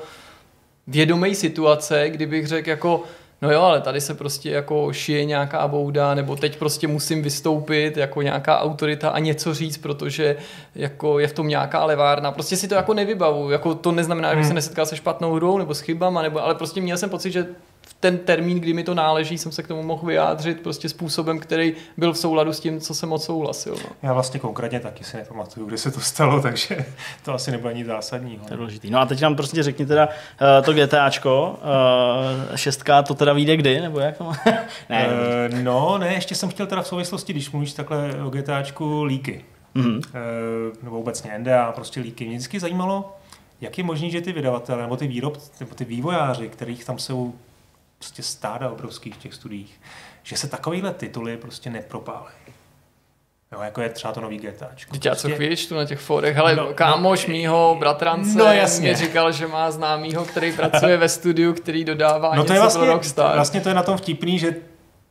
vědomej 0.86 1.34
situace, 1.34 2.10
kdybych 2.10 2.46
řekl 2.46 2.70
jako 2.70 3.02
No 3.42 3.50
jo, 3.50 3.62
ale 3.62 3.80
tady 3.80 4.00
se 4.00 4.14
prostě 4.14 4.50
jako 4.50 4.92
šije 4.92 5.24
nějaká 5.24 5.68
bouda, 5.68 6.14
nebo 6.14 6.36
teď 6.36 6.56
prostě 6.56 6.88
musím 6.88 7.22
vystoupit 7.22 7.96
jako 7.96 8.22
nějaká 8.22 8.60
autorita 8.60 9.08
a 9.08 9.18
něco 9.18 9.54
říct, 9.54 9.78
protože 9.78 10.36
jako 10.74 11.18
je 11.18 11.28
v 11.28 11.32
tom 11.32 11.48
nějaká 11.48 11.84
levárna. 11.84 12.32
Prostě 12.32 12.56
si 12.56 12.68
to 12.68 12.74
jako 12.74 12.94
nevybavu. 12.94 13.50
Jako 13.50 13.74
to 13.74 13.92
neznamená, 13.92 14.30
že 14.30 14.36
bych 14.36 14.46
se 14.46 14.54
nesetkal 14.54 14.86
se 14.86 14.96
špatnou 14.96 15.34
hrou 15.34 15.58
nebo 15.58 15.74
s 15.74 15.80
chybama, 15.80 16.22
nebo, 16.22 16.44
ale 16.44 16.54
prostě 16.54 16.80
měl 16.80 16.96
jsem 16.96 17.10
pocit, 17.10 17.30
že 17.30 17.46
v 17.86 17.94
ten 17.94 18.18
termín, 18.18 18.60
kdy 18.60 18.72
mi 18.72 18.84
to 18.84 18.94
náleží, 18.94 19.38
jsem 19.38 19.52
se 19.52 19.62
k 19.62 19.68
tomu 19.68 19.82
mohl 19.82 20.06
vyjádřit 20.06 20.60
prostě 20.60 20.88
způsobem, 20.88 21.38
který 21.38 21.74
byl 21.96 22.12
v 22.12 22.18
souladu 22.18 22.52
s 22.52 22.60
tím, 22.60 22.80
co 22.80 22.94
jsem 22.94 23.12
odsouhlasil. 23.12 23.74
No. 23.74 23.90
Já 24.02 24.12
vlastně 24.12 24.40
konkrétně 24.40 24.80
taky 24.80 25.04
si 25.04 25.16
nepamatuju, 25.16 25.66
kde 25.66 25.78
se 25.78 25.90
to 25.90 26.00
stalo, 26.00 26.40
takže 26.42 26.84
to 27.24 27.34
asi 27.34 27.50
nebude 27.50 27.74
nic 27.74 27.86
zásadního. 27.86 28.44
To 28.46 28.52
je 28.52 28.56
důležitý. 28.56 28.90
No 28.90 28.98
a 28.98 29.06
teď 29.06 29.20
nám 29.20 29.36
prostě 29.36 29.62
řekni 29.62 29.86
teda 29.86 30.06
uh, 30.06 30.64
to 30.64 30.72
GTAčko, 30.72 31.58
uh, 32.50 32.56
šestka, 32.56 33.02
to 33.02 33.14
teda 33.14 33.32
vyjde 33.32 33.56
kdy, 33.56 33.80
nebo 33.80 34.00
jak 34.00 34.18
to 34.18 34.24
má? 34.24 34.36
ne, 34.88 35.08
uh, 35.50 35.58
no, 35.58 35.98
ne, 35.98 36.14
ještě 36.14 36.34
jsem 36.34 36.48
chtěl 36.48 36.66
teda 36.66 36.82
v 36.82 36.86
souvislosti, 36.86 37.32
když 37.32 37.50
mluvíš 37.50 37.72
takhle 37.72 38.10
o 38.24 38.30
GTAčku, 38.30 39.04
líky. 39.04 39.44
mm, 39.74 40.00
E, 40.14 40.84
nebo 40.84 41.00
obecně 41.00 41.38
NDA, 41.38 41.72
prostě 41.72 42.00
líky. 42.00 42.24
Mě 42.24 42.36
vždycky 42.36 42.60
zajímalo, 42.60 43.16
jak 43.60 43.78
je 43.78 43.84
možné, 43.84 44.10
že 44.10 44.20
ty 44.20 44.32
vydavatele, 44.32 44.82
nebo 44.82 44.96
ty 44.96 45.06
výrobci, 45.06 45.50
nebo 45.60 45.74
ty 45.74 45.84
vývojáři, 45.84 46.48
kterých 46.48 46.84
tam 46.84 46.98
jsou 46.98 47.34
prostě 48.02 48.22
stáda 48.22 48.70
obrovských 48.70 49.14
v 49.14 49.18
těch 49.18 49.34
studiích, 49.34 49.80
že 50.22 50.36
se 50.36 50.48
takovýhle 50.48 50.94
tituly 50.94 51.36
prostě 51.36 51.70
nepropálejí. 51.70 52.34
Jo, 53.52 53.60
jako 53.60 53.80
je 53.80 53.88
třeba 53.88 54.12
to 54.12 54.20
nový 54.20 54.38
GTAčko. 54.38 54.92
Teď 54.92 55.04
já 55.06 55.14
co 55.14 55.20
Prostě- 55.20 55.36
chvíli 55.36 55.56
čtu 55.56 55.74
na 55.74 55.84
těch 55.84 55.98
forech, 56.00 56.36
hele, 56.36 56.56
No, 56.56 56.64
no, 56.66 56.74
kámoš 56.74 57.26
no, 57.26 57.32
mýho 57.32 57.76
bratrance 57.80 58.38
no, 58.38 58.44
jasně. 58.44 58.80
mě 58.82 58.96
říkal, 58.96 59.32
že 59.32 59.46
má 59.46 59.70
známýho, 59.70 60.24
který 60.24 60.52
pracuje 60.52 60.96
ve 60.96 61.08
studiu, 61.08 61.52
který 61.52 61.84
dodává 61.84 62.28
No 62.28 62.34
něco 62.34 62.46
to 62.46 62.52
je 62.52 62.60
vlastně, 62.60 62.82
pro 62.82 62.92
Rockstar. 62.92 63.34
vlastně 63.34 63.60
to 63.60 63.68
je 63.68 63.74
na 63.74 63.82
tom 63.82 63.96
vtipný, 63.96 64.38
že 64.38 64.54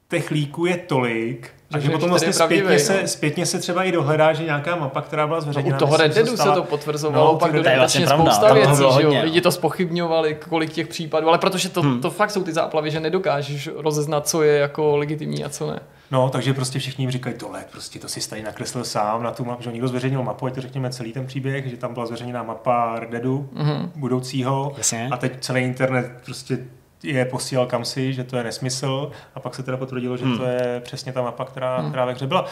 těch 0.10 0.32
líků 0.32 0.66
je 0.66 0.78
tolik, 0.78 1.50
a 1.74 1.78
Že 1.78 1.82
že 1.82 1.88
že 1.88 1.92
potom 1.92 2.10
vlastně 2.10 2.34
zpětně, 2.34 2.80
se, 2.80 3.02
no. 3.02 3.08
zpětně 3.08 3.46
se 3.46 3.60
třeba 3.60 3.84
i 3.84 3.92
dohledá, 3.92 4.34
že 4.34 4.44
nějaká 4.44 4.76
mapa, 4.76 5.02
která 5.02 5.28
byla 5.28 5.38
No, 5.40 5.42
zveřejněna. 5.42 5.76
u 5.76 5.80
toho 5.80 5.98
Red 5.98 6.16
Deadu 6.16 6.38
se 6.38 6.50
to 6.52 6.64
potvrzovalo, 6.64 7.32
No, 7.32 7.40
pak 7.40 7.52
to 7.52 7.58
je 7.58 7.78
vlastně 7.78 8.08
spousta 8.08 8.54
věcí, 8.54 8.72
bylo 8.78 9.00
že 9.00 9.04
jo. 9.04 9.14
no. 9.14 9.22
Lidi 9.24 9.42
to 9.42 9.52
spochybňovali, 9.52 10.38
kolik 10.50 10.70
těch 10.74 10.88
případů, 10.88 11.28
ale 11.30 11.38
protože 11.38 11.70
to, 11.70 11.82
Hmm. 11.82 12.02
to 12.02 12.10
fakt 12.12 12.32
jsou 12.32 12.44
ty 12.44 12.54
záplavy, 12.54 12.92
že 12.92 13.00
nedokážeš 13.00 13.70
rozeznat, 13.76 14.28
co 14.28 14.44
je 14.44 14.58
jako 14.58 14.98
legitimní 14.98 15.44
a 15.46 15.50
co 15.50 15.68
ne. 15.72 15.80
No, 16.12 16.30
takže 16.30 16.54
prostě 16.54 16.80
všichni 16.80 17.04
jim 17.04 17.12
říkají, 17.12 17.36
tohle, 17.40 17.66
prostě 17.72 18.00
to 18.00 18.08
si 18.08 18.30
tady 18.30 18.44
nakreslil 18.44 18.84
sám 18.84 19.24
na 19.24 19.32
tu 19.32 19.46
mapu, 19.46 19.64
že 19.64 19.72
někdo 19.72 19.88
zveřejnil 19.88 20.24
mapu, 20.24 20.46
ať 20.46 20.56
to 20.56 20.62
řekněme 20.62 20.90
celý 20.90 21.14
ten 21.14 21.26
příběh, 21.28 21.66
že 21.70 21.78
tam 21.78 21.94
byla 21.94 22.06
zveřejněná 22.06 22.44
mapa 22.44 23.00
Red 23.00 23.10
Deadu 23.10 23.50
Mhm. 23.54 23.92
budoucího 23.96 24.74
Jasně. 24.78 25.10
a 25.12 25.18
teď 25.18 25.34
celý 25.40 25.62
internet 25.62 26.12
prostě 26.26 26.58
je 27.04 27.26
posílal 27.26 27.66
kam 27.66 27.86
si, 27.86 28.14
že 28.14 28.24
to 28.24 28.38
je 28.38 28.44
nesmysl 28.44 29.12
a 29.36 29.40
pak 29.40 29.56
se 29.56 29.64
teda 29.64 29.78
potvrdilo, 29.78 30.18
že 30.18 30.26
Hmm. 30.26 30.38
to 30.38 30.44
je 30.46 30.82
přesně 30.84 31.14
ta 31.14 31.22
mapa, 31.22 31.46
která, 31.46 31.78
Hmm. 31.78 31.90
která 31.90 32.06
ve 32.06 32.14
hře 32.14 32.28
byla. 32.28 32.46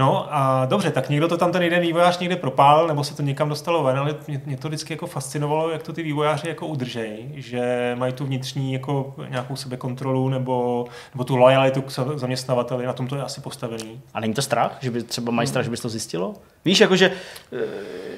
No 0.00 0.26
a 0.30 0.66
dobře, 0.66 0.90
tak 0.90 1.08
někdo 1.08 1.28
to 1.28 1.36
tam 1.36 1.52
ten 1.52 1.62
jeden 1.62 1.80
vývojář 1.80 2.18
někde 2.18 2.36
propál, 2.36 2.86
nebo 2.86 3.04
se 3.04 3.16
to 3.16 3.22
někam 3.22 3.48
dostalo 3.48 3.82
ven, 3.82 3.98
ale 3.98 4.16
mě, 4.28 4.40
mě 4.46 4.56
to 4.56 4.68
vždycky 4.68 4.92
jako 4.92 5.06
fascinovalo, 5.06 5.70
jak 5.70 5.82
to 5.82 5.92
ty 5.92 6.02
vývojáři 6.02 6.48
jako 6.48 6.66
udržej, 6.66 7.28
že 7.36 7.92
mají 7.98 8.12
tu 8.12 8.24
vnitřní 8.24 8.72
jako 8.72 9.14
nějakou 9.28 9.56
sebekontrolu 9.56 10.28
nebo, 10.28 10.86
nebo 11.14 11.24
tu 11.24 11.36
lojalitu 11.36 11.82
k 11.82 11.90
za- 11.90 12.18
zaměstnavateli, 12.18 12.86
na 12.86 12.92
tom 12.92 13.06
to 13.06 13.16
je 13.16 13.22
asi 13.22 13.40
postavený. 13.40 14.00
A 14.14 14.20
není 14.20 14.34
to 14.34 14.42
strach, 14.42 14.76
že 14.80 14.90
by 14.90 15.02
třeba 15.02 15.32
mají 15.32 15.48
strach, 15.48 15.64
že 15.64 15.70
bys 15.70 15.80
to 15.80 15.88
zjistilo? 15.88 16.34
Víš, 16.64 16.80
jakože, 16.80 17.10
eh, 17.52 17.58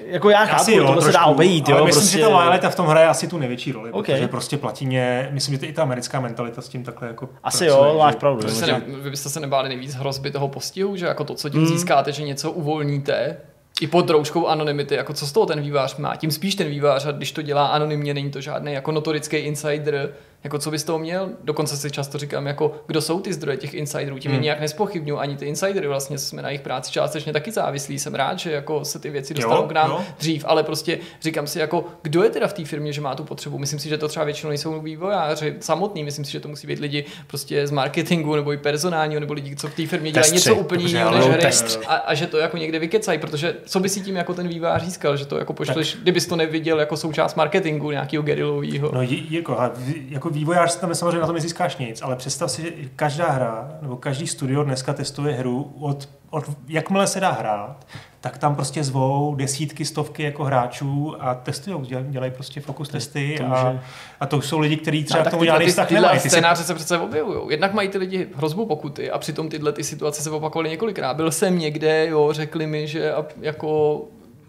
jako 0.07 0.31
já 0.31 0.45
chápu, 0.45 0.61
Asi 0.63 0.75
jo, 0.75 0.87
tohle 0.87 1.03
se 1.03 1.07
dá 1.09 1.13
trošku, 1.13 1.31
obejít, 1.31 1.69
jo, 1.69 1.77
ale 1.77 1.85
myslím, 1.87 2.03
prostě... 2.03 2.19
že 2.19 2.25
ta 2.25 2.29
lojalita 2.31 2.71
v 2.71 2.75
tom 2.77 2.87
hraje 2.87 3.07
asi 3.07 3.29
tu 3.29 3.39
největší 3.39 3.73
roli, 3.73 3.91
Ok. 3.93 4.07
protože 4.07 4.29
prostě 4.29 4.57
platí 4.57 4.87
mě, 4.87 5.29
myslím, 5.33 5.55
že 5.55 5.59
to 5.59 5.67
i 5.67 5.73
ta 5.73 5.83
americká 5.83 6.21
mentalita 6.21 6.63
s 6.63 6.69
tím 6.69 6.85
takhle 6.85 7.09
jako 7.09 7.29
Asi 7.43 7.59
pracuje, 7.67 7.69
jo, 7.93 7.99
máš 7.99 8.13
že- 8.15 8.19
pravdu. 8.19 8.49
Vy, 8.49 8.67
že- 8.67 8.83
vy 9.03 9.11
byste 9.11 9.29
se 9.29 9.41
nebáli 9.41 9.69
nejvíc 9.69 9.95
hrozby 9.95 10.31
toho 10.31 10.49
postihu, 10.49 10.97
že 10.97 11.07
jako 11.07 11.25
to, 11.25 11.35
co 11.35 11.49
tím 11.49 11.61
Hmm. 11.61 11.72
Získáte, 11.73 12.13
že 12.13 12.23
něco 12.23 12.53
uvolníte, 12.53 13.37
i 13.81 13.87
pod 13.87 14.11
rouškou 14.11 14.47
anonymity, 14.47 14.95
jako 14.95 15.13
co 15.13 15.27
z 15.27 15.33
toho 15.33 15.47
ten 15.47 15.61
vývář 15.61 15.97
má. 15.97 16.17
Tím 16.17 16.31
spíš 16.31 16.55
ten 16.55 16.69
vývář, 16.69 17.07
a 17.07 17.13
když 17.13 17.33
to 17.33 17.43
dělá 17.43 17.67
anonymně, 17.67 18.15
není 18.15 18.31
to 18.31 18.41
žádný 18.41 18.73
jako 18.73 18.93
notorický 18.93 19.37
insider, 19.37 20.13
jako 20.45 20.59
co 20.59 20.71
by 20.71 20.79
z 20.79 20.85
toho 20.85 20.99
měl. 20.99 21.29
Dokonce 21.45 21.77
si 21.77 21.91
často 21.91 22.19
říkám, 22.19 22.47
jako 22.47 22.75
kdo 22.87 23.01
jsou 23.01 23.21
ty 23.21 23.33
zdroje 23.33 23.57
těch 23.57 23.75
insiderů, 23.75 24.19
tím 24.19 24.31
hmm. 24.31 24.41
Je 24.41 24.45
nějak 24.45 24.61
nespochybňuji, 24.61 25.19
ani 25.19 25.37
ty 25.37 25.47
insidery 25.47 25.87
vlastně 25.89 26.19
jsme 26.19 26.43
na 26.43 26.49
jejich 26.49 26.61
práci 26.61 26.93
částečně 26.93 27.33
taky 27.33 27.51
závislí. 27.53 27.99
Jsem 27.99 28.15
rád, 28.15 28.39
že 28.39 28.53
jako 28.53 28.85
se 28.85 28.99
ty 28.99 29.11
věci 29.11 29.33
Jo, 29.33 29.37
dostanou 29.37 29.69
k 29.69 29.73
nám 29.73 29.91
jo. 29.91 30.01
dřív, 30.19 30.45
ale 30.49 30.63
prostě 30.63 30.99
říkám 31.23 31.47
si, 31.47 31.59
jako 31.59 31.85
kdo 32.03 32.23
je 32.23 32.31
teda 32.31 32.47
v 32.49 32.53
té 32.53 32.65
firmě, 32.65 32.93
že 32.93 33.01
má 33.01 33.15
tu 33.15 33.25
potřebu. 33.25 33.59
Myslím 33.59 33.79
si, 33.79 33.89
že 33.89 33.99
to 33.99 34.09
třeba 34.09 34.25
většinou 34.25 34.49
nejsou 34.49 34.81
vývojáři 34.81 35.55
samotný, 35.61 36.05
myslím 36.05 36.25
si, 36.25 36.33
že 36.33 36.41
to 36.41 36.49
musí 36.49 36.67
být 36.67 36.79
lidi 36.79 37.05
prostě 37.27 37.67
z 37.67 37.71
marketingu 37.71 38.37
nebo 38.37 38.53
i 38.53 38.57
personálního, 38.57 39.21
nebo 39.21 39.35
lidi, 39.35 39.57
co 39.57 39.69
v 39.69 39.75
té 39.75 39.87
firmě 39.87 40.13
dělají 40.13 40.33
něco 40.33 40.55
úplně 40.55 40.85
jiného 40.85 41.11
než 41.11 41.25
hry 41.25 41.51
a, 41.87 41.95
a, 41.95 42.15
že 42.15 42.27
to 42.27 42.39
jako 42.39 42.57
někde 42.57 42.79
vykecají, 42.79 43.19
protože 43.19 43.57
co 43.65 43.81
by 43.81 43.89
si 43.89 44.01
tím 44.01 44.17
jako 44.17 44.35
ten 44.35 44.49
vývojář 44.49 44.85
získal, 44.85 45.17
že 45.17 45.27
to 45.27 45.39
jako 45.39 45.53
pošleš, 45.53 45.97
kdybys 46.03 46.27
to 46.27 46.37
neviděl 46.37 46.81
jako 46.81 46.97
součást 46.97 47.35
marketingu 47.35 47.91
nějakého 47.91 48.23
gerilového. 48.23 48.91
No 48.95 49.03
J- 49.03 49.27
Jirko, 49.31 49.59
ale 49.59 49.71
vy- 49.77 50.03
jako 50.09 50.31
vývojář 50.33 50.77
tam 50.77 50.95
samozřejmě 50.95 51.19
na 51.21 51.27
tom 51.27 51.35
nezískáš 51.35 51.77
nic, 51.77 52.03
ale 52.03 52.17
představ 52.17 52.51
si, 52.51 52.63
že 52.63 52.71
každá 52.97 53.31
hra, 53.31 53.71
nebo 53.83 53.97
každý 53.97 54.27
studio 54.27 54.65
dneska 54.65 54.93
testuje 54.93 55.35
hru 55.35 55.73
od, 55.81 56.09
od 56.31 56.45
jakmile 56.69 57.07
se 57.07 57.21
dá 57.21 57.31
hrát, 57.31 57.87
tak 58.21 58.39
tam 58.39 58.55
prostě 58.55 58.85
zvou 58.85 59.35
desítky, 59.35 59.85
stovky 59.85 60.23
jako 60.23 60.45
hráčů 60.45 61.15
a 61.21 61.35
testují, 61.35 61.77
dělají, 62.11 62.33
prostě 62.33 62.61
fokus 62.61 62.89
testy 62.89 63.35
to 63.39 63.45
a, 63.45 63.49
může- 63.73 63.81
a 64.21 64.27
to 64.27 64.41
jsou 64.43 64.59
lidi, 64.59 64.77
kteří 64.77 65.05
třeba 65.05 65.23
No, 65.25 65.29
k 65.29 65.31
tomu 65.31 65.45
žádný 65.45 65.67
vztah 65.67 65.91
nemají. 65.91 66.21
Ty 66.21 66.31
scénáře 66.31 66.65
se 66.65 66.75
přece 66.75 66.99
objevují. 66.99 67.41
Jednak 67.51 67.73
mají 67.75 67.89
ty 67.89 67.99
lidi 67.99 68.29
hrozbu 68.35 68.67
pokuty 68.67 69.11
a 69.11 69.19
přitom 69.19 69.49
tyhle 69.49 69.73
ty 69.73 69.85
situace 69.85 70.23
se 70.23 70.31
opakovaly 70.31 70.71
několikrát. 70.71 71.15
Byl 71.17 71.31
jsem 71.31 71.59
někde, 71.59 72.07
jo, 72.07 72.29
řekli 72.33 72.67
mi, 72.67 72.87
že 72.87 73.13
a- 73.15 73.25
jako 73.41 74.01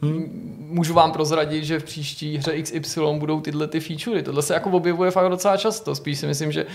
hmm. 0.04 0.68
můžu 0.70 0.94
vám 0.94 1.12
prozradit, 1.12 1.63
že 1.63 1.80
v 1.80 1.84
příští 1.84 2.38
hře 2.38 2.62
XY 2.62 3.02
budou 3.18 3.42
tyhle 3.42 3.68
ty 3.68 3.80
featurey. 3.80 4.24
Tohle 4.24 4.42
se 4.42 4.54
jako 4.54 4.70
objevuje 4.70 5.12
fakt 5.12 5.30
docela 5.30 5.58
často. 5.58 5.96
Spíš 5.96 6.20
si 6.20 6.28
myslím, 6.28 6.52
že 6.52 6.66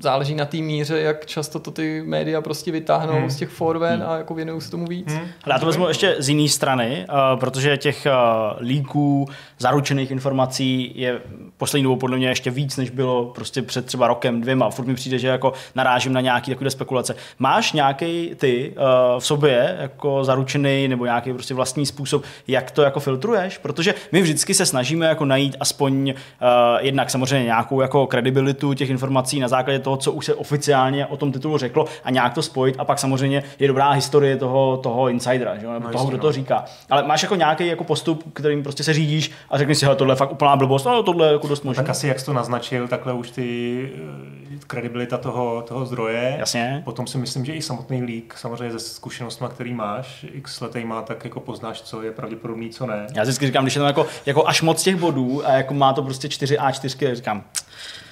záleží 0.00 0.34
na 0.34 0.44
té 0.44 0.56
míře, 0.56 1.00
jak 1.00 1.26
často 1.26 1.58
to 1.58 1.70
ty 1.70 2.02
média 2.06 2.40
prostě 2.40 2.72
vytáhnou 2.72 3.12
Hmm. 3.12 3.20
hmm. 3.20 3.30
z 3.30 3.36
těch 3.36 3.48
forven 3.48 4.04
a 4.06 4.16
jako 4.16 4.34
věnují 4.34 4.60
se 4.60 4.70
tomu 4.70 4.86
víc. 4.86 5.12
Hm? 5.12 5.28
Ale 5.44 5.54
já 5.54 5.58
to 5.58 5.66
vezmu 5.66 5.88
ještě 5.88 6.16
z 6.18 6.28
jiné 6.28 6.48
strany, 6.48 7.06
uh, 7.08 7.40
protože 7.40 7.76
těch 7.76 8.06
uh, 8.06 8.66
líků, 8.66 9.28
zaručených 9.58 10.10
informací 10.10 10.92
je 10.94 11.20
poslední 11.56 11.82
dobou 11.82 11.96
podle 11.96 12.16
mě 12.16 12.28
ještě 12.28 12.50
víc, 12.50 12.76
než 12.76 12.90
bylo 12.90 13.24
prostě 13.24 13.62
před 13.62 13.86
třeba 13.86 14.06
rokem, 14.06 14.40
dvěma. 14.40 14.70
Furt 14.70 14.86
mi 14.86 14.94
přijde, 14.94 15.18
že 15.18 15.28
jako 15.28 15.52
narážím 15.74 16.12
na 16.12 16.20
nějaké 16.20 16.50
takové 16.50 16.70
spekulace. 16.70 17.16
Máš 17.38 17.72
nějaký 17.72 18.30
ty 18.36 18.74
uh, 18.76 19.20
v 19.20 19.26
sobě 19.26 19.76
jako 19.80 20.24
zaručený 20.24 20.88
nebo 20.88 21.04
nějaký 21.04 21.32
prostě 21.32 21.54
vlastní 21.54 21.86
způsob, 21.86 22.24
jak 22.48 22.70
to 22.70 22.82
jako 22.82 23.00
filtruješ? 23.00 23.58
Protože 23.58 23.94
my 24.12 24.22
vždycky 24.22 24.54
se 24.54 24.66
snažíme 24.66 25.06
jako 25.06 25.24
najít 25.24 25.56
aspoň 25.60 26.08
uh, 26.08 26.16
jednak 26.80 27.10
samozřejmě 27.10 27.44
nějakou 27.44 27.80
jako 27.80 28.06
kredibilitu 28.06 28.74
těch 28.74 28.90
informací 28.90 29.40
na 29.40 29.48
základě 29.48 29.78
toho, 29.86 29.96
co 29.96 30.12
už 30.12 30.24
se 30.26 30.34
oficiálně 30.34 31.06
o 31.06 31.16
tom 31.16 31.32
titulu 31.32 31.58
řeklo 31.58 31.84
a 32.04 32.10
nějak 32.10 32.34
to 32.34 32.42
spojit 32.42 32.74
a 32.78 32.84
pak 32.84 32.98
samozřejmě 32.98 33.42
je 33.58 33.68
dobrá 33.68 33.90
historie 33.90 34.36
toho, 34.36 34.76
toho 34.76 35.08
insidera, 35.08 35.58
že? 35.58 35.66
nebo 35.66 35.86
No 35.86 35.92
toho, 35.92 36.04
kdo 36.06 36.16
no. 36.16 36.22
to 36.22 36.32
říká. 36.32 36.64
Ale 36.90 37.02
máš 37.02 37.22
jako 37.22 37.34
nějaký 37.34 37.66
jako 37.66 37.84
postup, 37.84 38.32
kterým 38.32 38.62
prostě 38.62 38.84
se 38.84 38.92
řídíš 38.92 39.30
a 39.50 39.58
řekneš 39.58 39.78
si, 39.78 39.84
hele, 39.84 39.96
tohle 39.96 40.12
je 40.12 40.16
fakt 40.16 40.32
úplná 40.32 40.56
blbost, 40.56 40.84
no 40.84 41.02
tohle 41.02 41.26
je 41.26 41.32
jako 41.32 41.48
dost 41.48 41.64
možné. 41.64 41.82
tak 41.82 41.90
asi 41.90 42.08
jak 42.08 42.20
jsi 42.20 42.26
to 42.26 42.32
naznačil, 42.32 42.88
takhle 42.88 43.12
už 43.12 43.30
ty 43.30 43.46
eh, 43.94 44.58
kredibilita 44.66 45.18
toho, 45.18 45.62
toho 45.62 45.86
zdroje. 45.86 46.36
Jasně. 46.38 46.82
Potom 46.84 47.06
si 47.06 47.18
myslím, 47.18 47.44
že 47.44 47.52
i 47.52 47.62
samotný 47.62 48.02
lík, 48.02 48.34
samozřejmě 48.36 48.72
ze 48.72 48.78
zkušenostmi, 48.78 49.46
který 49.50 49.74
máš, 49.74 50.26
x 50.32 50.60
letej 50.60 50.84
má, 50.84 51.02
tak 51.02 51.24
jako 51.24 51.40
poznáš, 51.40 51.82
co 51.82 52.02
je 52.02 52.12
pravděpodobný, 52.12 52.70
co 52.70 52.86
ne. 52.86 53.06
Já 53.14 53.22
vždycky 53.22 53.46
říkám, 53.46 53.64
když 53.64 53.74
je 53.74 53.78
tam 53.78 53.86
jako, 53.86 54.06
jako 54.26 54.48
až 54.48 54.62
moc 54.62 54.82
těch 54.82 54.96
bodů 54.96 55.46
a 55.46 55.52
jako 55.52 55.74
má 55.74 55.92
to 55.92 56.02
prostě 56.02 56.28
4 56.28 56.56
A4, 56.56 57.14
říkám, 57.14 57.44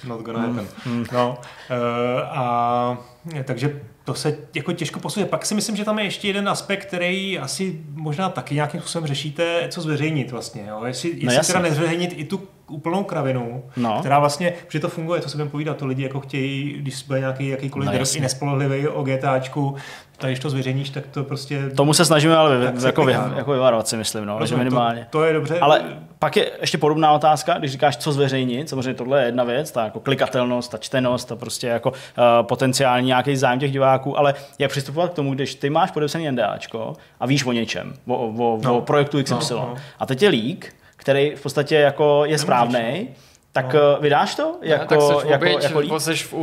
Not 0.07 0.21
gonna 0.21 0.39
happen. 0.39 0.67
Mm. 0.85 1.05
No, 1.11 1.37
uh, 1.69 2.37
a 2.39 2.97
takže 3.43 3.81
to 4.03 4.13
se 4.13 4.37
jako 4.55 4.73
těžko 4.73 4.99
posuje. 4.99 5.25
Pak 5.25 5.45
si 5.45 5.55
myslím, 5.55 5.75
že 5.75 5.85
tam 5.85 5.99
je 5.99 6.05
ještě 6.05 6.27
jeden 6.27 6.49
aspekt, 6.49 6.85
který 6.85 7.39
asi 7.39 7.81
možná 7.93 8.29
taky 8.29 8.55
nějakým 8.55 8.79
způsobem 8.81 9.07
řešíte, 9.07 9.67
co 9.71 9.81
zveřejnit 9.81 10.31
vlastně. 10.31 10.65
Jo? 10.69 10.81
Jestli, 10.85 11.09
No 11.09 11.15
jestli 11.15 11.35
jasně. 11.35 11.53
teda 11.53 11.63
nezveřejnit 11.69 12.13
i 12.15 12.23
tu 12.25 12.47
úplnou 12.69 13.03
kravinu, 13.03 13.63
No. 13.77 13.97
která 13.99 14.19
vlastně, 14.19 14.53
že 14.69 14.79
to 14.79 14.89
funguje, 14.89 15.21
to 15.21 15.29
se 15.29 15.37
budeme 15.37 15.51
povídat, 15.51 15.77
to 15.77 15.85
lidi 15.85 16.03
jako 16.03 16.19
chtějí, 16.19 16.73
když 16.73 17.03
bude 17.03 17.19
nějaký 17.19 17.47
jakýkoliv 17.47 17.89
No 17.89 17.93
i 18.15 18.19
nespolehlivý 18.19 18.87
o 18.87 19.03
GTAčku, 19.03 19.75
tak 20.17 20.29
když 20.29 20.39
to 20.39 20.49
zveřejníš, 20.49 20.89
tak 20.89 21.07
to 21.07 21.23
prostě... 21.23 21.69
Tomu 21.69 21.93
se 21.93 22.05
snažíme 22.05 22.35
ale 22.35 22.57
vy, 22.57 22.85
jako, 22.87 23.05
vy, 23.05 23.13
no. 23.13 23.33
jako 23.37 23.51
vyvarovat 23.51 23.87
si 23.87 23.97
myslím, 23.97 24.25
no, 24.25 24.33
že 24.35 24.39
Rozumím, 24.39 24.63
minimálně. 24.63 25.07
To, 25.09 25.17
to 25.17 25.23
je 25.23 25.33
dobře. 25.33 25.59
Ale 25.59 25.83
pak 26.19 26.35
je 26.37 26.51
ještě 26.61 26.77
podobná 26.77 27.11
otázka, 27.11 27.53
když 27.57 27.71
říkáš, 27.71 27.97
co 27.97 28.11
zveřejnit. 28.11 28.69
Samozřejmě 28.69 28.93
tohle 28.93 29.19
je 29.21 29.25
jedna 29.25 29.43
věc, 29.43 29.71
ta 29.71 29.83
jako 29.83 29.99
klikatelnost, 29.99 30.71
ta 30.71 30.77
čtenost, 30.77 31.25
ta 31.25 31.35
prostě 31.35 31.67
jako 31.67 31.89
uh, 31.89 31.95
potenciální 32.41 33.07
nějaký 33.07 33.35
zájem 33.35 33.59
těch 33.59 33.71
diváků, 33.71 34.19
ale 34.19 34.33
jak 34.59 34.71
přistupovat 34.71 35.11
k 35.11 35.13
tomu, 35.13 35.33
když 35.33 35.55
ty 35.55 35.69
máš 35.69 35.91
podepsaný 35.91 36.31
NDAčko 36.31 36.93
a 37.19 37.25
víš 37.25 37.45
o 37.45 37.51
něčem, 37.51 37.93
o, 38.07 38.15
o, 38.27 38.59
No. 38.63 38.77
o 38.77 38.81
projektu 38.81 39.23
XY. 39.23 39.33
No, 39.53 39.59
no. 39.59 39.75
A 39.99 40.05
teď 40.05 40.21
je 40.21 40.29
leak, 40.29 40.65
který 41.05 41.31
v 41.35 41.41
podstatě 41.41 41.75
jako 41.75 42.21
je 42.25 42.37
správný, 42.37 43.09
tak 43.51 43.73
No. 43.73 43.79
no. 43.79 43.97
vydáš 44.01 44.35
to? 44.35 44.55
Jako, 44.61 44.81
Jako, 44.81 44.85
tak 44.85 45.01
seš 45.01 45.23
v 45.23 45.29
jako, 45.29 45.35
oběť, 45.45 45.63
jako 45.63 45.81
jako 45.81 45.99
seš 45.99 46.25
v 46.25 46.33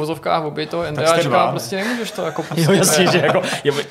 oběť 0.46 0.70
toho 0.70 0.83
jste 0.83 0.92
NDAčka, 0.92 1.44
ne? 1.46 1.51
prostě 1.51 1.77
nemůžeš 1.77 2.11
to 2.11 2.22
jako 2.22 2.44
Jo, 2.57 2.72
jasně, 2.72 3.07
že 3.07 3.18
jako, 3.18 3.42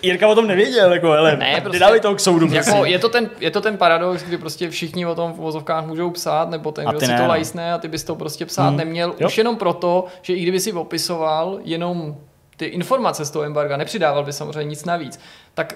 Jirka 0.01 0.27
o 0.27 0.35
tom 0.35 0.47
nevěděl, 0.47 0.93
jako, 0.93 1.11
hele, 1.11 1.37
Ne, 1.37 1.61
prostě, 1.61 1.75
nedávej 1.79 1.99
to 1.99 2.15
k 2.15 2.19
soudu, 2.19 2.45
jako, 2.53 2.71
prosím. 2.71 2.85
je, 2.85 2.99
to 2.99 3.09
ten, 3.09 3.29
je 3.39 3.51
to 3.51 3.61
ten 3.61 3.77
paradox, 3.77 4.23
kdy 4.23 4.37
prostě 4.37 4.69
všichni 4.69 5.05
o 5.05 5.15
tom 5.15 5.33
v 5.33 5.39
uvozovkách 5.39 5.85
můžou 5.85 6.09
psát, 6.11 6.49
nebo 6.49 6.71
ten, 6.71 6.87
A 6.87 6.91
kdo 6.91 6.99
ty 6.99 7.05
si 7.05 7.11
ne, 7.11 7.17
to 7.17 7.23
no. 7.23 7.29
lajsne 7.29 7.73
a 7.73 7.77
ty 7.77 7.87
bys 7.87 8.03
to 8.03 8.15
prostě 8.15 8.45
psát 8.45 8.67
Hmm. 8.67 8.77
neměl. 8.77 9.15
Jo. 9.19 9.27
Už 9.27 9.37
jenom 9.37 9.55
proto, 9.55 10.05
že 10.21 10.33
i 10.33 10.41
kdyby 10.41 10.59
si 10.59 10.73
opisoval 10.73 11.59
jenom 11.63 12.15
ty 12.57 12.65
informace 12.65 13.25
z 13.25 13.29
toho 13.31 13.45
embarga, 13.45 13.77
nepřidával 13.77 14.23
by 14.23 14.33
samozřejmě 14.33 14.63
nic 14.69 14.85
navíc, 14.85 15.19
tak 15.53 15.75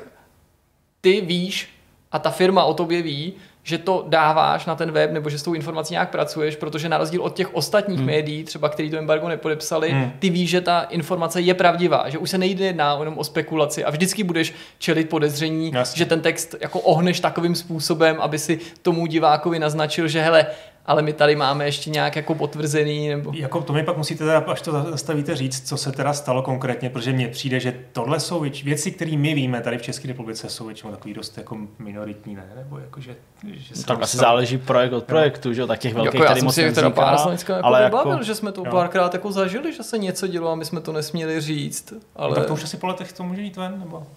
ty 1.02 1.22
víš 1.22 1.70
a 2.12 2.20
ta 2.20 2.30
firma 2.30 2.64
o 2.64 2.74
tobě 2.74 3.02
ví, 3.02 3.34
že 3.68 3.78
to 3.78 4.06
dáváš 4.08 4.66
na 4.66 4.76
ten 4.76 4.92
web 4.92 5.12
nebo 5.12 5.30
že 5.30 5.40
s 5.40 5.44
tou 5.44 5.54
informací 5.54 5.94
nějak 5.94 6.10
pracuješ, 6.10 6.56
protože 6.56 6.90
na 6.90 6.98
rozdíl 6.98 7.22
od 7.22 7.36
těch 7.36 7.56
ostatních 7.56 7.98
hmm. 7.98 8.08
médií, 8.08 8.44
třeba 8.44 8.70
který 8.70 8.90
to 8.90 8.98
embargo 8.98 9.28
nepodepsali, 9.28 9.92
Hmm. 9.92 10.12
ty 10.20 10.30
víš, 10.30 10.50
že 10.50 10.62
ta 10.62 10.82
informace 10.82 11.42
je 11.42 11.54
pravdivá, 11.54 12.10
že 12.10 12.18
už 12.18 12.30
se 12.30 12.38
nejde 12.38 12.66
jedná 12.66 12.96
jenom 13.00 13.18
o 13.18 13.24
spekulaci 13.24 13.86
a 13.86 13.92
vždycky 13.92 14.24
budeš 14.24 14.54
čelit 14.78 15.10
podezření, 15.10 15.72
Jasně. 15.74 15.98
že 15.98 16.06
ten 16.06 16.22
text 16.22 16.56
jako 16.62 16.80
ohneš 16.80 17.20
takovým 17.20 17.56
způsobem, 17.56 18.18
aby 18.20 18.40
si 18.40 18.60
tomu 18.82 19.06
divákovi 19.06 19.60
naznačil, 19.60 20.08
že 20.08 20.22
hele, 20.22 20.46
ale 20.88 21.02
my 21.02 21.14
tady 21.14 21.36
máme 21.36 21.66
ještě 21.66 21.90
nějak 21.90 22.16
jako 22.16 22.36
potvrzený, 22.36 23.10
nebo... 23.10 23.32
Jako 23.36 23.62
to 23.62 23.74
mi 23.74 23.84
pak 23.84 23.98
musíte 23.98 24.26
teda, 24.26 24.40
až 24.40 24.62
to 24.62 24.72
zastavíte 24.72 25.36
říct, 25.36 25.68
co 25.68 25.78
se 25.78 25.92
teda 25.92 26.14
stalo 26.14 26.42
konkrétně, 26.42 26.90
protože 26.90 27.12
mně 27.12 27.28
přijde, 27.28 27.60
že 27.60 27.76
tohle 27.92 28.20
jsou 28.20 28.40
věč, 28.40 28.64
věci, 28.64 28.92
které 28.92 29.18
my 29.18 29.34
víme 29.34 29.62
tady 29.62 29.78
v 29.78 29.82
České 29.82 30.08
republice, 30.08 30.50
jsou 30.50 30.66
většinou 30.66 30.92
takový 30.92 31.14
dost 31.14 31.38
jako 31.38 31.58
minoritní, 31.80 32.36
ne? 32.36 32.50
Nebo 32.56 32.78
jako, 32.78 33.02
že, 33.02 33.16
že 33.54 33.76
se 33.76 33.86
Tak 33.86 33.88
tam 33.88 34.04
asi 34.04 34.18
stalo- 34.18 34.22
záleží 34.22 34.58
projekt 34.58 34.94
od 34.94 35.04
projektu, 35.04 35.54
že 35.54 35.62
jo, 35.62 35.68
tak 35.68 35.80
těch 35.80 35.94
velkých 35.94 36.14
Jako 36.14 36.24
já 36.24 36.28
tady 36.28 36.40
jsem 36.40 36.46
moc 36.46 36.56
si 36.56 36.72
teda 36.72 36.90
pár 36.90 37.18
jako 37.38 37.54
ale 37.66 37.86
vybavil, 37.86 38.12
jako, 38.12 38.24
že 38.24 38.36
jsme 38.36 38.52
to 38.52 38.64
Jo. 38.66 38.72
párkrát 38.72 39.14
jako 39.14 39.32
zažili, 39.32 39.74
že 39.74 39.84
se 39.84 39.98
něco 39.98 40.28
dělo 40.28 40.50
a 40.50 40.56
my 40.56 40.66
jsme 40.66 40.82
to 40.82 40.92
nesměli 40.92 41.42
říct. 41.42 41.94
Ale... 42.16 42.30
No, 42.30 42.36
tak 42.36 42.46
to 42.46 42.54
už 42.54 42.64
asi 42.64 42.78
po 42.78 42.88
letech 42.88 43.14
to 43.14 43.24
může 43.24 43.42
jít 43.42 43.58
ven, 43.58 43.80
nebo? 43.80 44.08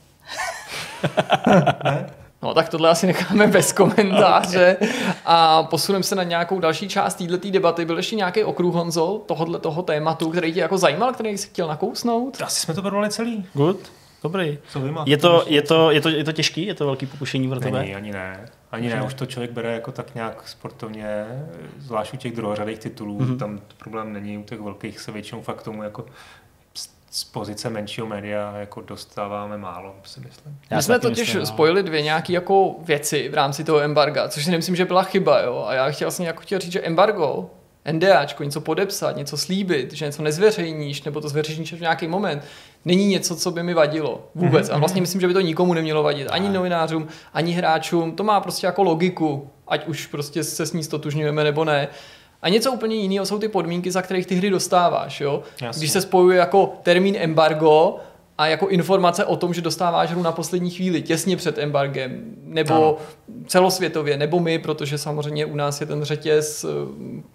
ne? 1.85 2.07
No 2.42 2.55
tak 2.55 2.68
tohle 2.68 2.90
asi 2.90 3.07
necháme 3.07 3.46
bez 3.57 3.72
komentáře 3.72 4.77
a 5.27 5.62
posuneme 5.62 6.03
se 6.05 6.14
na 6.14 6.22
nějakou 6.22 6.61
další 6.61 6.88
část 6.88 7.14
této 7.14 7.51
debaty. 7.51 7.85
Byl 7.85 7.96
ještě 7.96 8.16
nějaký 8.16 8.44
okruh, 8.44 8.74
Honzo, 8.74 9.22
tohohle 9.27 9.59
toho 9.59 9.83
tématu, 9.83 10.31
který 10.31 10.53
tě 10.53 10.61
jako 10.61 10.79
zajímal, 10.79 11.12
který 11.12 11.38
jsi 11.38 11.48
chtěl 11.48 11.68
nakousnout? 11.68 12.42
Asi 12.42 12.61
jsme 12.61 12.74
to 12.74 12.83
probrali 12.83 13.11
celý. 13.11 13.46
Good, 13.55 13.92
dobrý. 14.22 14.59
Co 14.72 14.81
vy 14.81 14.90
máte? 14.92 15.11
Je 15.11 15.16
to, 15.16 15.44
je, 15.46 15.62
to, 15.62 15.90
je, 15.90 16.01
to, 16.01 16.09
je 16.09 16.24
to 16.24 16.33
těžký? 16.33 16.66
Je 16.66 16.74
to 16.74 16.85
velký 16.87 17.07
pokušení 17.07 17.48
pro 17.48 17.61
tebe? 17.61 17.79
Není, 17.79 17.94
ani 17.94 18.12
ne. 18.12 18.46
Ani 18.72 18.88
ne, 18.88 19.03
už 19.03 19.14
to 19.14 19.27
člověk 19.27 19.51
bere 19.51 19.72
jako 19.72 19.92
tak 19.92 20.14
nějak 20.14 20.48
sportovně, 20.48 21.27
zvlášť 21.79 22.14
u 22.14 22.16
těch 22.16 22.37
druhořadých 22.37 22.79
titulů, 22.79 23.18
Mhm. 23.20 23.35
mm-hmm. 23.35 23.38
tam 23.38 23.61
problém 23.79 24.12
není, 24.12 24.38
u 24.38 24.42
těch 24.42 24.61
velkých 24.61 25.01
se 25.01 25.12
většinou 25.12 25.42
fakt 25.42 25.62
tomu 25.62 25.83
jako 25.83 26.07
z- 27.11 27.25
pozice 27.25 27.71
menšího 27.71 28.07
média 28.07 28.55
jako 28.57 28.81
dostáváme 28.81 29.59
málo, 29.59 29.94
si 30.05 30.21
myslím. 30.21 30.59
Já 30.71 30.77
My 30.77 30.83
jsme 30.83 30.99
totiž 30.99 31.18
myslím, 31.18 31.40
no. 31.40 31.47
spojili 31.47 31.83
dvě 31.83 32.03
nějaké 32.03 32.33
jako 32.33 32.75
věci 32.85 33.29
v 33.29 33.35
rámci 33.35 33.64
toho 33.64 33.81
embarga, 33.81 34.29
což 34.29 34.44
si 34.44 34.51
nemyslím, 34.51 34.77
že 34.77 34.85
byla 34.85 35.03
chyba. 35.03 35.40
Jo? 35.40 35.64
A 35.68 35.75
já 35.75 35.90
chtěl 35.90 36.07
vlastně 36.07 36.27
jako 36.27 36.40
chtěl 36.42 36.59
říct, 36.59 36.73
že 36.73 36.81
embargo, 36.83 37.51
NDAčko, 37.92 38.44
něco 38.44 38.61
podepsat, 38.61 39.16
něco 39.16 39.37
slíbit, 39.37 39.92
že 39.92 40.05
něco 40.07 40.23
nezveřejníš, 40.23 41.03
nebo 41.03 41.21
to 41.21 41.29
zveřejníš 41.29 41.73
v 41.73 41.81
nějaký 41.81 42.09
moment, 42.09 42.42
není 42.85 43.07
něco, 43.07 43.37
co 43.37 43.51
by 43.51 43.62
mi 43.62 43.75
vadilo 43.75 44.29
vůbec. 44.35 44.66
Mhm, 44.68 44.77
A 44.77 44.79
vlastně 44.79 45.01
myslím, 45.01 45.21
že 45.21 45.27
by 45.29 45.35
to 45.35 45.40
nikomu 45.40 45.75
nemělo 45.75 46.03
vadit. 46.03 46.29
Ani 46.31 46.49
novinářům, 46.49 47.09
ani 47.35 47.53
hráčům. 47.53 48.12
To 48.16 48.25
má 48.25 48.40
prostě 48.40 48.66
jako 48.66 48.83
logiku, 48.83 49.51
ať 49.68 49.87
už 49.87 50.07
prostě 50.07 50.44
se 50.44 50.66
s 50.66 50.73
ní 50.73 50.85
stotužňujeme 50.85 51.44
nebo 51.44 51.64
ne. 51.64 51.88
A 52.42 52.48
něco 52.48 52.72
úplně 52.72 52.96
jiného 52.96 53.27
jsou 53.27 53.38
ty 53.38 53.48
podmínky, 53.48 53.90
za 53.90 54.03
kterých 54.03 54.27
ty 54.27 54.35
hry 54.35 54.51
dostáváš. 54.51 55.20
Jo? 55.20 55.42
Jasně. 55.62 55.81
Když 55.81 55.90
se 55.90 56.01
spojuje 56.01 56.38
jako 56.38 56.72
termín 56.83 57.16
embargo 57.18 57.96
a 58.38 58.46
jako 58.46 58.68
informace 58.68 59.24
o 59.24 59.37
tom, 59.37 59.55
že 59.55 59.61
dostáváš 59.61 60.11
hru 60.11 60.22
na 60.22 60.33
poslední 60.33 60.70
chvíli, 60.70 61.03
těsně 61.03 61.37
před 61.37 61.59
embargem, 61.59 62.20
nebo 62.44 62.74
Ano. 62.74 62.96
celosvětově, 63.46 64.16
nebo 64.16 64.40
my, 64.40 64.59
protože 64.59 64.98
samozřejmě 64.98 65.46
u 65.46 65.57
nás 65.57 65.81
je 65.81 65.87
ten 65.87 66.05
řetěz, 66.05 66.64
eh, 66.64 66.68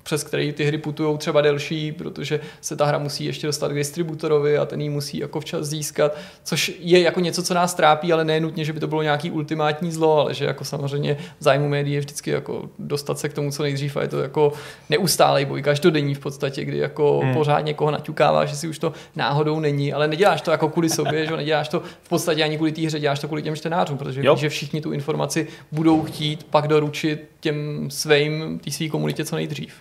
přes 0.04 0.24
který 0.24 0.54
ty 0.54 0.64
hry 0.64 0.78
putují 0.78 1.18
třeba 1.18 1.42
delší, 1.42 1.92
protože 1.92 2.40
se 2.62 2.76
ta 2.76 2.86
hra 2.86 2.98
musí 2.98 3.26
ještě 3.26 3.48
dostat 3.48 3.72
k 3.72 3.76
distributorovi 3.76 4.58
a 4.58 4.66
ten 4.66 4.82
ji 4.82 4.90
musí 4.90 5.18
jako 5.18 5.40
včas 5.40 5.68
získat, 5.68 6.18
což 6.44 6.72
je 6.80 7.02
jako 7.02 7.20
něco, 7.20 7.44
co 7.44 7.54
nás 7.54 7.74
trápí, 7.74 8.14
ale 8.14 8.26
ne 8.26 8.40
nutně, 8.40 8.66
že 8.66 8.74
by 8.74 8.80
to 8.80 8.88
bylo 8.88 9.02
nějaký 9.02 9.32
ultimátní 9.32 9.92
zlo, 9.92 10.20
ale 10.20 10.34
že 10.34 10.46
jako 10.46 10.66
samozřejmě 10.66 11.18
zájmu 11.40 11.70
médií 11.70 11.94
je 11.94 12.00
vždycky 12.00 12.32
jako 12.32 12.70
dostat 12.80 13.20
se 13.20 13.30
k 13.30 13.34
tomu 13.34 13.52
co 13.52 13.64
nejdřív 13.64 13.98
a 13.98 14.02
je 14.02 14.08
to 14.08 14.20
jako 14.22 14.54
neustálej 14.90 15.46
boj, 15.46 15.62
každodenní 15.62 16.16
v 16.16 16.20
podstatě, 16.20 16.66
kdy 16.66 16.78
jako 16.78 17.14
Hmm. 17.14 17.24
hmm. 17.24 17.34
pořád 17.38 17.62
někoho 17.62 17.92
naťukává, 17.92 18.46
že 18.46 18.56
si 18.56 18.68
už 18.68 18.80
to 18.80 18.94
náhodou 19.16 19.60
není, 19.60 19.94
ale 19.94 20.08
neděláš 20.08 20.42
to 20.42 20.52
jako 20.52 20.70
kvůli 20.70 20.90
sobě, 20.96 21.26
že 21.26 21.32
jo, 21.32 21.38
neděláš 21.38 21.68
to 21.70 21.80
v 21.80 22.10
podstatě 22.10 22.44
ani 22.44 22.56
kvůli 22.56 22.72
té 22.72 22.82
hře, 22.82 23.00
děláš 23.00 23.20
to 23.20 23.28
kvůli 23.28 23.42
těm 23.44 23.56
čtenářům, 23.56 23.98
protože 23.98 24.24
Jo. 24.24 24.34
víš, 24.34 24.42
že 24.42 24.50
všichni 24.50 24.82
tu 24.82 24.92
informaci 24.92 25.48
budou 25.72 26.04
chtít 26.04 26.44
pak 26.44 26.68
doručit 26.68 27.30
těm 27.40 27.90
svým, 27.92 28.60
té 28.60 28.72
své 28.72 28.90
komunitě 28.90 29.26
co 29.26 29.36
nejdřív. 29.36 29.74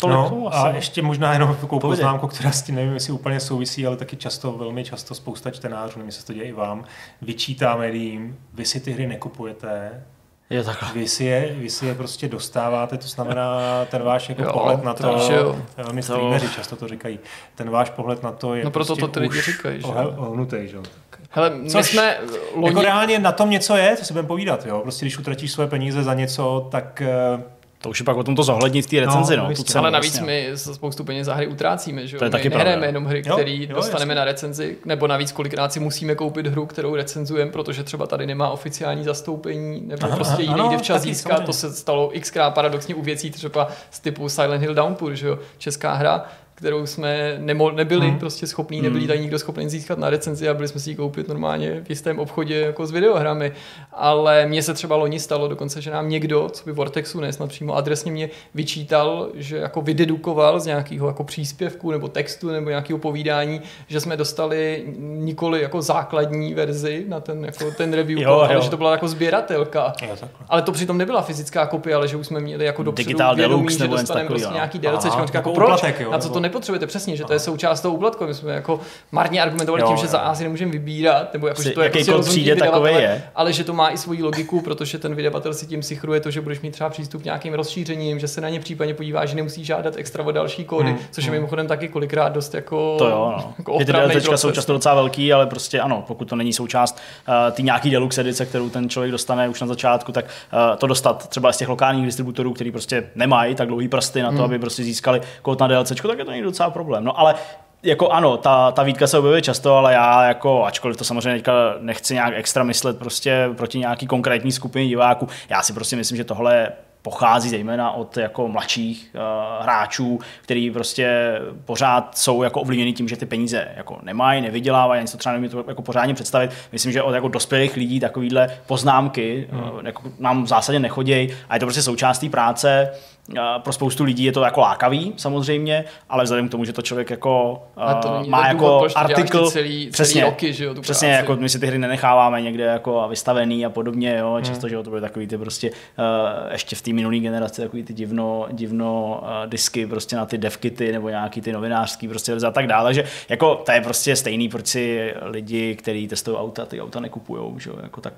Tolik 0.00 0.16
no, 0.16 0.54
a 0.54 0.68
ještě 0.68 1.02
možná 1.02 1.32
jenom 1.32 1.56
takovou 1.60 1.80
poznámku, 1.80 2.26
která 2.26 2.52
s 2.52 2.62
tím 2.62 2.74
nevím, 2.74 2.94
jestli 2.94 3.12
úplně 3.12 3.40
souvisí, 3.40 3.86
ale 3.86 3.96
taky 3.96 4.16
často, 4.16 4.52
velmi 4.52 4.84
často 4.84 5.14
spousta 5.14 5.50
čtenářů, 5.50 5.92
nevím, 5.98 6.08
jestli 6.08 6.20
se 6.20 6.26
to 6.26 6.32
děje 6.32 6.46
i 6.46 6.52
vám, 6.52 6.84
vyčítá 7.22 7.76
médiím, 7.76 8.38
vy 8.54 8.64
si 8.64 8.80
ty 8.80 8.92
hry 8.92 9.06
nekupujete, 9.06 10.02
Je 10.50 10.64
takhle. 10.64 10.88
vy 10.94 11.08
si 11.08 11.24
je, 11.24 11.54
vy 11.58 11.70
si 11.70 11.86
je 11.86 11.94
prostě 11.94 12.28
dostáváte, 12.28 12.98
to 12.98 13.06
znamená 13.06 13.60
ten 13.90 14.02
váš 14.02 14.28
jako 14.28 14.42
Jo, 14.42 14.52
pohled 14.52 14.84
na 14.84 14.94
to, 14.94 15.12
takže 15.12 15.34
jo. 15.34 15.56
my 15.92 16.02
To- 16.02 16.12
streameři 16.12 16.48
často 16.54 16.76
to 16.76 16.88
říkají, 16.88 17.18
ten 17.54 17.70
váš 17.70 17.90
pohled 17.90 18.22
na 18.22 18.32
to 18.32 18.54
je 18.54 18.64
No 18.64 18.70
proto 18.70 18.86
prostě 18.86 19.00
to 19.00 19.08
ty 19.08 19.20
lidi 19.20 19.40
říkají, 19.40 19.80
že 19.80 19.86
jo. 19.86 20.14
ohnutej, 20.16 20.68
že 20.68 20.76
jo. 20.76 20.82
Hele, 21.30 21.50
my 21.50 21.70
Což 21.70 21.86
jsme 21.86 22.18
loni... 22.54 22.66
Jako 22.68 22.82
reálně 22.82 23.18
na 23.18 23.32
tom 23.32 23.50
něco 23.50 23.76
je, 23.76 23.96
co 23.96 24.04
si 24.04 24.12
budeme 24.12 24.28
povídat, 24.28 24.66
jo. 24.66 24.80
Prostě 24.80 25.04
když 25.04 25.18
utratíš 25.18 25.52
svoje 25.52 25.68
peníze 25.68 26.02
za 26.02 26.14
něco, 26.14 26.68
tak 26.70 27.02
eh, 27.02 27.42
To 27.82 27.88
už 27.90 27.98
je 28.00 28.04
pak 28.04 28.16
o 28.16 28.24
tom 28.24 28.36
to 28.36 28.42
zohlednit 28.42 28.86
v 28.86 28.90
té 28.90 29.00
recenzi, 29.00 29.36
No, 29.36 29.42
no. 29.42 29.46
tu 29.46 29.50
jistě. 29.52 29.72
cenu, 29.72 29.82
ale 29.84 29.90
navíc 29.90 30.14
jasně. 30.14 30.26
my 30.26 30.48
za 30.52 30.74
spoustu 30.74 31.04
peněz 31.04 31.26
za 31.26 31.34
hry 31.34 31.46
utrácíme, 31.46 32.06
že 32.06 32.16
jo? 32.16 32.18
To 32.18 32.24
je 32.24 32.28
my 32.28 32.32
taky 32.32 32.48
nehrajeme 32.48 32.70
pravda. 32.72 32.86
jenom 32.86 33.04
hry, 33.04 33.22
které 33.22 33.66
dostaneme 33.66 34.10
jasně. 34.12 34.14
na 34.14 34.24
recenzi, 34.24 34.76
nebo 34.84 35.06
navíc 35.06 35.32
kolikrát 35.32 35.72
si 35.72 35.80
musíme 35.80 36.14
koupit 36.14 36.46
hru, 36.46 36.66
kterou 36.66 36.94
recenzujeme, 36.96 37.50
protože 37.52 37.84
třeba 37.84 38.06
tady 38.06 38.26
nemá 38.26 38.48
oficiální 38.50 39.04
zastoupení, 39.04 39.82
nebo 39.86 40.06
Aha, 40.06 40.16
prostě 40.16 40.42
ji 40.42 40.54
nejde 40.54 40.78
včas 40.78 41.02
získat. 41.02 41.44
To 41.44 41.52
se 41.52 41.72
stalo 41.72 42.12
xkrát 42.20 42.54
paradoxně 42.54 42.94
u 42.94 43.02
věcí 43.02 43.30
třeba 43.30 43.68
z 43.90 44.00
typu 44.00 44.28
Silent 44.28 44.62
Hill 44.62 44.74
Downpour, 44.74 45.14
že 45.14 45.28
jo? 45.28 45.38
Česká 45.58 45.94
hra, 45.94 46.24
kterou 46.54 46.86
jsme 46.86 47.34
nemo, 47.38 47.70
nebyli 47.70 48.06
Hmm. 48.08 48.18
prostě 48.18 48.46
schopní, 48.46 48.82
nebyli 48.82 49.06
tady 49.06 49.20
nikdo 49.20 49.38
schopný 49.38 49.68
získat 49.68 49.98
na 49.98 50.10
recenzi 50.10 50.48
a 50.48 50.54
byli 50.54 50.68
jsme 50.68 50.80
si 50.80 50.90
ji 50.90 50.96
koupit 50.96 51.28
normálně 51.28 51.80
v 51.84 51.90
jistém 51.90 52.18
obchodě 52.18 52.60
jako 52.60 52.86
s 52.86 52.90
videohrami. 52.90 53.52
Ale 53.92 54.46
mně 54.46 54.62
se 54.62 54.74
třeba 54.74 54.96
loni 54.96 55.20
stalo 55.20 55.48
dokonce, 55.48 55.80
že 55.82 55.90
nám 55.90 56.08
někdo, 56.08 56.48
co 56.52 56.64
by 56.64 56.72
Vortexu, 56.72 57.20
ne 57.20 57.32
snad 57.32 57.48
přímo 57.48 57.76
adresně 57.76 58.12
mě 58.12 58.30
vyčítal, 58.54 59.28
že 59.34 59.56
jako 59.56 59.80
vydedukoval 59.82 60.60
z 60.60 60.66
nějakého 60.66 61.06
jako 61.06 61.24
příspěvku 61.24 61.90
nebo 61.90 62.08
textu 62.08 62.48
nebo 62.50 62.68
nějakého 62.70 62.98
povídání, 62.98 63.60
že 63.88 64.00
jsme 64.00 64.16
dostali 64.16 64.84
nikoli 64.98 65.62
jako 65.62 65.82
základní 65.82 66.54
verzi 66.54 67.04
na 67.08 67.20
ten, 67.20 67.44
jako 67.44 67.70
ten 67.76 67.92
review, 67.92 68.18
Jo, 68.18 68.30
jo, 68.30 68.38
ale 68.38 68.54
jo. 68.54 68.60
že 68.60 68.70
to 68.70 68.76
byla 68.76 68.90
jako 68.90 69.08
sběratelka. 69.08 69.92
jo, 70.02 70.08
takhle. 70.08 70.28
Ale 70.48 70.62
to 70.62 70.72
přitom 70.72 70.98
nebyla 70.98 71.22
fyzická 71.22 71.66
kopie, 71.66 71.96
ale 71.96 72.08
že 72.08 72.16
už 72.16 72.26
jsme 72.26 72.40
měli 72.40 72.64
jako 72.64 72.82
dopředu 72.82 73.06
Digital 73.06 73.36
vědomí, 73.36 73.56
Deluxe 73.56 73.78
že 73.78 73.88
dostaneme 73.88 74.28
prostě 74.28 74.46
no. 74.48 74.54
nějaký 74.54 74.78
DLC. 74.78 75.04
Aha, 75.04 75.20
jako 75.20 75.36
jako 75.36 75.52
proč? 75.52 75.82
jo, 76.00 76.10
na 76.10 76.18
co 76.18 76.28
to 76.28 76.40
nepotřebujete 76.42 76.86
přesně, 76.86 77.16
že 77.16 77.24
to 77.24 77.32
je 77.32 77.38
součást 77.38 77.80
toho 77.80 77.94
úplatku. 77.94 78.26
My 78.26 78.34
jsme 78.34 78.52
jako 78.52 78.80
marně 79.12 79.42
argumentovali 79.42 79.82
Jo, 79.82 79.88
tím, 79.88 79.96
že 79.96 80.04
jo. 80.06 80.10
za 80.10 80.18
A 80.18 80.34
si 80.34 80.42
nemůžeme 80.42 80.72
vybírat, 80.72 81.32
nebo 81.32 81.46
jako, 81.48 81.62
že 81.62 81.70
to 81.70 81.82
je 81.82 81.90
prostě 81.90 82.12
rozhodnutí 82.12 82.40
přijde, 82.40 82.54
vydavatele, 82.54 82.92
je. 83.02 83.22
ale 83.34 83.52
že 83.52 83.64
to 83.64 83.72
má 83.72 83.90
i 83.90 83.98
svoji 83.98 84.22
logiku, 84.22 84.60
protože 84.60 84.98
ten 84.98 85.14
vydavatel 85.14 85.54
si 85.54 85.66
tím 85.66 85.82
sichruje 85.82 86.20
to, 86.20 86.30
že 86.30 86.40
budeš 86.40 86.60
mít 86.60 86.70
třeba 86.70 86.90
přístup 86.90 87.22
k 87.22 87.24
nějakým 87.24 87.54
rozšířením, 87.54 88.18
že 88.20 88.28
se 88.28 88.40
na 88.40 88.48
ně 88.48 88.60
případně 88.60 88.94
podívá, 88.94 89.26
že 89.26 89.36
nemusí 89.36 89.64
žádat 89.64 89.94
extra 89.96 90.24
o 90.24 90.32
další 90.32 90.64
kódy, 90.64 90.90
Hmm, 90.90 90.98
což 91.10 91.24
je 91.24 91.30
mimochodem 91.30 91.66
taky 91.66 91.88
kolikrát 91.88 92.28
dost 92.28 92.54
jako, 92.54 92.94
To 92.98 93.08
jo, 93.08 93.34
no. 93.36 93.54
jako 93.58 93.78
ty 93.78 93.84
DLCčka 93.84 94.36
jsou 94.36 94.50
často 94.50 94.72
docela 94.72 94.94
velký, 94.94 95.32
ale 95.32 95.46
prostě 95.46 95.80
ano, 95.80 96.04
pokud 96.06 96.28
to 96.28 96.36
není 96.36 96.52
součást 96.52 96.98
uh, 97.28 97.34
ty 97.52 97.62
nějaký 97.62 97.90
deluxe 97.90 98.20
edice, 98.20 98.46
kterou 98.46 98.70
ten 98.70 98.88
člověk 98.88 99.12
dostane 99.12 99.48
už 99.48 99.60
na 99.60 99.66
začátku, 99.66 100.12
tak 100.12 100.24
uh, 100.24 100.76
to 100.76 100.86
dostat 100.86 101.28
třeba 101.28 101.52
z 101.52 101.56
těch 101.56 101.68
lokálních 101.68 102.04
distributorů, 102.06 102.52
který 102.52 102.70
prostě 102.70 103.04
nemají 103.14 103.54
tak 103.54 103.68
dlouhý 103.68 103.88
prsty 103.88 104.22
na 104.22 104.28
to, 104.28 104.34
Hmm. 104.34 104.44
aby 104.44 104.58
prostě 104.58 104.82
získali 104.82 105.20
kód 105.42 105.60
na 105.60 105.66
DLCčko, 105.66 106.08
tak 106.08 106.18
je 106.18 106.24
to 106.24 106.30
někdy 106.32 106.44
docela 106.44 106.70
problém. 106.70 107.04
No 107.04 107.20
ale 107.20 107.34
jako 107.82 108.08
ano, 108.08 108.36
ta, 108.36 108.72
ta 108.72 108.82
výtka 108.82 109.06
se 109.06 109.18
objevuje 109.18 109.42
často, 109.42 109.76
ale 109.76 109.92
já 109.92 110.24
jako, 110.24 110.64
ačkoliv 110.64 110.96
to 110.96 111.04
samozřejmě 111.04 111.32
teďka 111.32 111.52
nechci 111.80 112.14
nějak 112.14 112.34
extra 112.36 112.64
myslet 112.64 112.98
prostě 112.98 113.48
proti 113.56 113.78
nějaký 113.78 114.06
konkrétní 114.06 114.52
skupině 114.52 114.88
diváků, 114.88 115.28
já 115.48 115.62
si 115.62 115.72
prostě 115.72 115.96
myslím, 115.96 116.16
že 116.16 116.24
tohle 116.24 116.72
pochází 117.02 117.48
zejména 117.48 117.90
od 117.90 118.16
jako 118.16 118.48
mladších 118.48 119.10
uh, 119.14 119.64
hráčů, 119.64 120.18
který 120.42 120.70
prostě 120.70 121.38
pořád 121.64 122.18
jsou 122.18 122.42
jako 122.42 122.60
ovlivněni 122.60 122.92
tím, 122.92 123.08
že 123.08 123.16
ty 123.16 123.26
peníze 123.26 123.68
jako 123.76 123.98
nemají, 124.02 124.40
nevydělávají, 124.40 124.98
ani 124.98 125.08
si 125.08 125.12
to 125.12 125.18
třeba 125.18 125.32
nemůžu 125.32 125.62
to 125.62 125.70
jako 125.70 125.82
pořádně 125.82 126.14
představit. 126.14 126.50
Myslím, 126.72 126.92
že 126.92 127.02
od 127.02 127.14
jako 127.14 127.28
dospělých 127.28 127.76
lidí 127.76 128.00
takovýhle 128.00 128.48
poznámky 128.66 129.48
hmm. 129.50 129.60
uh, 129.62 129.80
jako 129.84 130.02
nám 130.18 130.44
v 130.44 130.46
zásadě 130.46 130.78
nechodějí 130.78 131.28
a 131.48 131.54
je 131.54 131.60
to 131.60 131.66
prostě 131.66 131.82
součást 131.82 132.18
té 132.18 132.28
práce. 132.28 132.92
Uh, 133.28 133.38
pro 133.58 133.72
spoustu 133.72 134.04
lidí 134.04 134.24
je 134.24 134.32
to 134.32 134.42
jako 134.42 134.60
lákavý 134.60 135.12
samozřejmě, 135.16 135.84
ale 136.08 136.24
vzhledem 136.24 136.48
k 136.48 136.50
tomu, 136.50 136.64
že 136.64 136.72
to 136.72 136.82
člověk 136.82 137.10
jako 137.10 137.62
A 137.76 137.94
to 137.94 138.08
uh, 138.08 138.16
není 138.16 138.28
má 138.28 138.52
důvod, 138.52 138.82
jako 138.82 138.88
ty 138.88 138.94
artikl, 138.94 139.38
celý- 139.38 139.50
celý 139.50 139.90
přesně, 139.90 140.24
roky, 140.24 140.52
že 140.52 140.64
jo, 140.64 140.74
tu 140.74 140.80
přesně 140.80 141.08
práci. 141.08 141.20
jako 141.20 141.36
my 141.36 141.48
si 141.48 141.58
ty 141.58 141.66
hry 141.66 141.78
nenecháváme 141.78 142.42
někde 142.42 142.64
jako 142.64 143.06
vystavený 143.08 143.66
a 143.66 143.70
podobně, 143.70 144.16
jo, 144.18 144.38
často, 144.42 144.68
že 144.68 144.74
jo, 144.74 144.82
to 144.82 144.90
byly 144.90 145.02
takový 145.02 145.26
ty 145.26 145.38
prostě 145.38 145.70
uh, 145.70 146.52
ještě 146.52 146.76
v 146.76 146.82
té 146.82 146.92
minulé 146.92 147.18
generaci 147.18 147.62
takový 147.62 147.82
ty 147.82 147.94
divno, 147.94 148.46
divno 148.52 149.20
uh, 149.22 149.50
disky 149.50 149.86
prostě 149.86 150.16
na 150.16 150.26
ty 150.26 150.38
devkity 150.38 150.92
nebo 150.92 151.08
nějaký 151.08 151.40
ty 151.40 151.52
novinářský 151.52 152.08
prostě 152.08 152.32
a 152.32 152.50
tak 152.50 152.66
dále, 152.66 152.94
že 152.94 153.04
jako 153.28 153.54
to 153.54 153.72
je 153.72 153.80
prostě 153.80 154.16
stejný, 154.16 154.48
proč 154.48 154.66
si 154.66 155.14
lidi, 155.22 155.76
kteří 155.76 156.08
testují 156.08 156.36
auta, 156.36 156.66
ty 156.66 156.80
auta 156.80 157.00
nekupujou, 157.00 157.58
že 157.58 157.70
jo, 157.70 157.76
jako 157.82 158.00
tak 158.00 158.14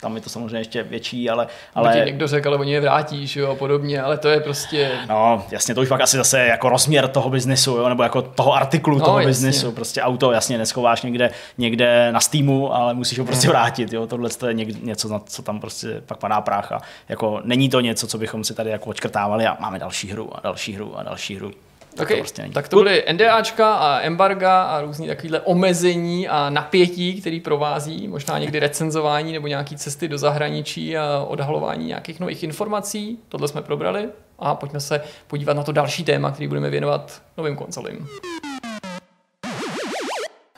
tam 0.00 0.16
je 0.16 0.22
to 0.22 0.30
samozřejmě 0.30 0.58
ještě 0.58 0.82
větší, 0.82 1.30
ale, 1.30 1.46
Ale... 1.74 1.92
Ti 1.92 1.98
někdo 2.06 2.28
řekl, 2.28 2.48
ale 2.48 2.56
oni 2.58 2.72
je 2.72 2.80
vrátí, 2.80 3.26
že 3.26 3.40
jo, 3.40 3.50
a 3.50 3.54
podobně, 3.54 4.02
ale 4.02 4.18
to 4.18 4.28
je 4.28 4.40
prostě... 4.40 4.90
No, 5.08 5.44
jasně, 5.50 5.74
to 5.74 5.80
už 5.80 5.88
pak 5.88 6.00
asi 6.00 6.16
zase 6.16 6.38
jako 6.46 6.68
rozměr 6.68 7.08
toho 7.08 7.30
biznesu, 7.30 7.76
jo, 7.76 7.88
nebo 7.88 8.02
jako 8.02 8.22
toho 8.22 8.54
artiklu 8.54 8.98
No, 8.98 9.04
toho 9.04 9.18
jasně. 9.18 9.28
biznesu. 9.28 9.72
Prostě 9.72 10.02
auto 10.02 10.32
jasně 10.32 10.58
neschováš 10.58 11.02
někde, 11.02 11.30
někde 11.58 12.12
na 12.12 12.20
Steamu, 12.20 12.74
ale 12.74 12.94
musíš 12.94 13.18
ho 13.18 13.24
prostě 13.24 13.48
vrátit. 13.48 13.92
Jo. 13.92 14.06
Tohle 14.06 14.30
to 14.30 14.46
je 14.46 14.54
něco, 14.54 15.08
na 15.08 15.18
co 15.18 15.42
tam 15.42 15.60
prostě 15.60 16.02
pak 16.06 16.18
padá 16.18 16.40
prach. 16.40 16.72
A 16.72 16.80
jako 17.08 17.40
není 17.44 17.68
to 17.68 17.80
něco, 17.80 18.06
co 18.06 18.18
bychom 18.18 18.44
si 18.44 18.54
tady 18.54 18.70
jako 18.70 18.90
očkrtávali 18.90 19.46
a 19.46 19.56
máme 19.60 19.78
další 19.78 20.10
hru 20.10 20.36
a 20.36 20.40
další 20.44 20.72
hru 20.74 20.98
a 20.98 21.02
další 21.02 21.36
hru. 21.36 21.50
Tak 21.94 22.06
Okay, 22.06 22.16
to 22.16 22.20
prostě 22.20 22.42
není. 22.42 22.54
tak 22.54 22.68
to 22.68 22.76
byly 22.76 23.04
NDAčka 23.12 23.74
a 23.74 24.00
embarga 24.00 24.62
a 24.62 24.80
různý 24.80 25.06
takovýhle 25.06 25.40
omezení 25.40 26.28
a 26.28 26.50
napětí, 26.50 27.20
který 27.20 27.40
provází 27.40 28.08
možná 28.08 28.38
někdy 28.38 28.58
recenzování 28.58 29.32
nebo 29.32 29.46
nějaký 29.46 29.76
cesty 29.76 30.08
do 30.08 30.18
zahraničí 30.18 30.96
a 30.96 31.24
odhalování 31.28 31.86
nějakých 31.86 32.20
nových 32.20 32.42
informací. 32.42 33.18
Tohle 33.28 33.48
jsme 33.48 33.62
probrali 33.62 34.08
a 34.38 34.54
pojďme 34.54 34.80
se 34.80 35.00
podívat 35.26 35.56
na 35.56 35.62
to 35.62 35.72
další 35.72 36.04
téma, 36.04 36.30
který 36.30 36.48
budeme 36.48 36.70
věnovat 36.70 37.22
novým 37.36 37.56
konzolím. 37.56 38.08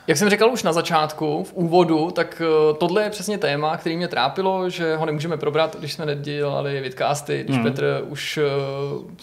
Jak 0.07 0.17
jsem 0.17 0.29
říkal 0.29 0.51
už 0.51 0.63
na 0.63 0.73
začátku, 0.73 1.43
v 1.43 1.53
úvodu, 1.53 2.11
tak 2.11 2.41
eh, 2.45 2.73
tohle 2.73 3.03
je 3.03 3.09
přesně 3.09 3.37
téma, 3.37 3.77
který 3.77 3.97
mě 3.97 4.07
trápilo, 4.07 4.69
že 4.69 4.95
ho 4.95 5.05
nemůžeme 5.05 5.37
probrat, 5.37 5.75
když 5.79 5.93
jsme 5.93 6.05
nedělali 6.05 6.81
vidcasty, 6.81 7.43
když 7.43 7.57
mm. 7.57 7.63
Petr 7.63 8.03
už 8.07 8.37
eh, 8.37 8.43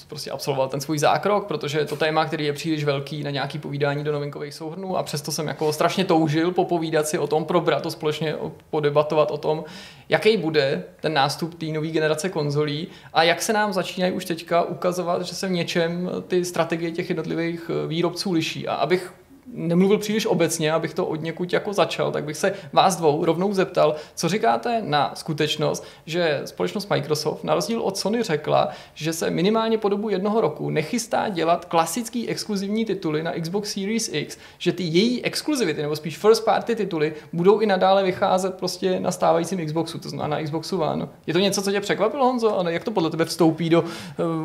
prostě 0.08 0.30
absolvoval 0.30 0.68
ten 0.68 0.80
svůj 0.80 0.98
zákrok, 0.98 1.46
protože 1.46 1.78
je 1.78 1.84
to 1.84 1.96
téma, 1.96 2.24
který 2.24 2.44
je 2.44 2.52
příliš 2.52 2.84
velký 2.84 3.22
na 3.22 3.30
nějaký 3.30 3.58
povídání 3.58 4.04
do 4.04 4.12
novinkových 4.12 4.54
souhrnů 4.54 4.96
a 4.96 5.02
přesto 5.02 5.32
jsem 5.32 5.48
jako 5.48 5.72
strašně 5.72 6.04
toužil 6.04 6.50
popovídat 6.50 7.06
si 7.06 7.18
o 7.18 7.26
tom, 7.26 7.44
probrat 7.44 7.82
to 7.82 7.90
společně, 7.90 8.34
podebatovat 8.70 9.30
o 9.30 9.38
tom, 9.38 9.64
jaký 10.08 10.36
bude 10.36 10.84
ten 11.00 11.12
nástup 11.12 11.54
té 11.54 11.66
nové 11.66 11.88
generace 11.88 12.28
konzolí 12.28 12.88
a 13.12 13.22
jak 13.22 13.42
se 13.42 13.52
nám 13.52 13.72
začínají 13.72 14.12
už 14.12 14.24
teďka 14.24 14.62
ukazovat, 14.62 15.22
že 15.22 15.34
se 15.34 15.48
v 15.48 15.50
něčem 15.50 16.10
ty 16.28 16.44
strategie 16.44 16.90
těch 16.90 17.08
jednotlivých 17.08 17.70
eh, 17.70 17.86
výrobců 17.86 18.32
liší. 18.32 18.68
A 18.68 18.74
abych 18.74 19.12
nemluvil 19.46 19.98
příliš 19.98 20.26
obecně, 20.26 20.72
abych 20.72 20.94
to 20.94 21.06
od 21.06 21.22
někud 21.22 21.52
jako 21.52 21.72
začal, 21.72 22.12
tak 22.12 22.24
bych 22.24 22.36
se 22.36 22.52
vás 22.72 22.96
dvou 22.96 23.24
rovnou 23.24 23.52
zeptal, 23.52 23.94
co 24.14 24.28
říkáte 24.28 24.82
na 24.84 25.12
skutečnost, 25.14 25.84
že 26.06 26.42
společnost 26.44 26.90
Microsoft 26.90 27.44
na 27.44 27.54
rozdíl 27.54 27.80
od 27.80 27.96
Sony 27.96 28.22
řekla, 28.22 28.68
že 28.94 29.12
se 29.12 29.30
minimálně 29.30 29.78
po 29.78 29.88
dobu 29.88 30.08
jednoho 30.08 30.40
roku 30.40 30.70
nechystá 30.70 31.28
dělat 31.28 31.64
klasický 31.64 32.28
exkluzivní 32.28 32.84
tituly 32.84 33.22
na 33.22 33.32
Xbox 33.40 33.72
Series 33.72 34.10
X, 34.12 34.38
že 34.58 34.72
ty 34.72 34.82
její 34.82 35.24
exkluzivity, 35.24 35.82
nebo 35.82 35.96
spíš 35.96 36.18
first 36.18 36.44
party 36.44 36.76
tituly, 36.76 37.14
budou 37.32 37.58
i 37.58 37.66
nadále 37.66 38.04
vycházet 38.04 38.54
prostě 38.54 39.00
na 39.00 39.10
stávajícím 39.10 39.66
Xboxu, 39.66 39.98
to 39.98 40.08
znamená 40.08 40.36
na 40.36 40.42
Xboxu 40.42 40.80
One. 40.80 41.08
Je 41.26 41.32
to 41.32 41.38
něco, 41.38 41.62
co 41.62 41.70
tě 41.72 41.80
překvapilo, 41.80 42.24
Honzo? 42.24 42.58
A 42.58 42.70
jak 42.70 42.84
to 42.84 42.90
podle 42.90 43.10
tebe 43.10 43.24
vstoupí 43.24 43.70
do 43.70 43.80
uh, 43.80 43.86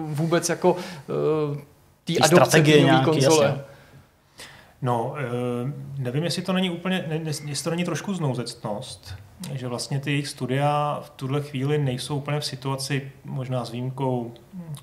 vůbec 0.03 0.49
jako 0.49 0.71
uh, 0.71 1.57
té 2.03 2.13
adopce 2.13 2.35
strategie 2.35 2.83
nějaký, 2.83 3.05
konzole? 3.05 3.45
jasně. 3.45 3.74
No, 4.82 5.15
eh, 5.17 5.73
nevím, 5.97 6.23
jestli 6.23 6.41
to 6.41 6.53
není 6.53 6.69
úplně, 6.69 7.05
jestli 7.23 7.63
to 7.63 7.69
není 7.69 7.84
trošku 7.84 8.13
znouzectnost, 8.13 9.15
že 9.53 9.67
vlastně 9.67 9.99
ty 9.99 10.11
jejich 10.11 10.28
studia 10.28 11.01
v 11.03 11.09
tuhle 11.09 11.41
chvíli 11.41 11.78
nejsou 11.78 12.17
úplně 12.17 12.39
v 12.39 12.45
situaci, 12.45 13.11
možná 13.26 13.65
s 13.65 13.71
výjimkou 13.71 14.34
hm, 14.53 14.76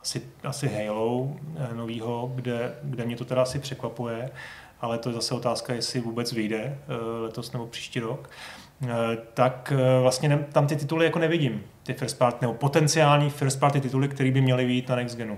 asi, 0.00 0.22
asi 0.44 0.68
Halo 0.68 1.28
eh, 1.56 1.74
novýho, 1.74 2.32
kde, 2.34 2.74
kde 2.82 3.04
mě 3.04 3.16
to 3.16 3.24
teda 3.24 3.42
asi 3.42 3.58
překvapuje, 3.58 4.30
ale 4.80 4.98
to 4.98 5.08
je 5.08 5.14
zase 5.14 5.34
otázka, 5.34 5.74
jestli 5.74 6.00
vůbec 6.00 6.32
vyjde 6.32 6.58
eh, 6.58 7.20
letos 7.20 7.52
nebo 7.52 7.66
příští 7.66 8.00
rok. 8.00 8.30
Tak 9.34 9.72
vlastně 10.02 10.46
tam 10.52 10.66
ty 10.66 10.76
tituly 10.76 11.04
jako 11.04 11.18
nevidím, 11.18 11.62
ty 11.82 11.94
first 11.94 12.18
party, 12.18 12.38
nebo 12.40 12.54
potenciální 12.54 13.30
first 13.30 13.60
party 13.60 13.80
tituly, 13.80 14.08
které 14.08 14.30
by 14.30 14.40
měly 14.40 14.64
vyjít 14.64 14.88
na 14.88 14.96
next 14.96 15.16
genu. 15.16 15.36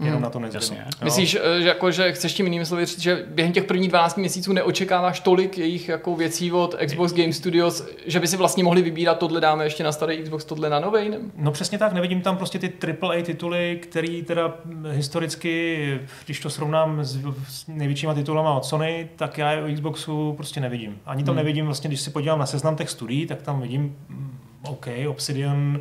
Jenom 0.00 0.14
Mhm. 0.14 0.22
na 0.22 0.30
to 0.30 0.38
next 0.38 0.54
Jasně. 0.54 0.84
Myslíš, 1.04 1.34
eh, 1.56 1.62
že, 1.62 1.68
jako, 1.68 1.90
že 1.90 2.12
chceš 2.12 2.34
tím 2.34 2.46
jinými 2.46 2.66
slovy 2.66 2.86
říct, 2.86 3.00
že 3.00 3.24
během 3.28 3.52
těch 3.52 3.64
prvních 3.64 3.88
12 3.88 4.16
měsíců 4.16 4.52
neočekáváš 4.52 5.20
tolik 5.20 5.58
jejich 5.58 5.88
jako 5.88 6.16
věcí 6.16 6.52
od 6.52 6.74
Xbox 6.86 7.12
Game 7.12 7.32
Studios, 7.32 7.88
že 8.06 8.20
by 8.20 8.26
si 8.28 8.36
vlastně 8.36 8.64
mohli 8.64 8.82
vybírat, 8.82 9.18
tohle 9.18 9.40
dáme 9.40 9.64
ještě 9.64 9.84
na 9.84 9.92
starý 9.92 10.22
Xbox, 10.22 10.44
tohle 10.44 10.70
na 10.70 10.80
novej? 10.80 11.08
Ne? 11.08 11.16
No 11.36 11.52
přesně 11.52 11.78
tak, 11.78 11.92
nevidím 11.92 12.20
tam 12.20 12.36
prostě 12.36 12.58
ty 12.58 12.68
AAA 12.68 13.22
tituly, 13.22 13.78
který 13.82 14.22
teda 14.22 14.54
historicky, 14.90 16.00
když 16.24 16.40
to 16.40 16.50
srovnám 16.50 17.04
s, 17.04 17.18
s 17.48 17.66
největšíma 17.68 18.14
titulama 18.14 18.54
od 18.54 18.64
Sony, 18.64 19.08
tak 19.16 19.38
já 19.38 19.52
je 19.52 19.62
o 19.64 19.74
Xboxu 19.74 20.32
prostě 20.36 20.60
nevidím. 20.60 20.98
Ani 21.06 21.24
tam 21.24 21.32
Hmm. 21.34 21.36
nevidím, 21.44 21.66
vlastně 21.66 21.88
když 21.88 22.00
se 22.00 22.10
podívám 22.10 22.38
na 22.38 22.46
seznam 22.46 22.76
těch 22.76 22.90
studií, 22.90 23.26
tak 23.26 23.42
tam 23.42 23.60
vidím, 23.60 23.96
mm, 24.08 24.38
OK, 24.68 24.86
Obsidian, 25.08 25.80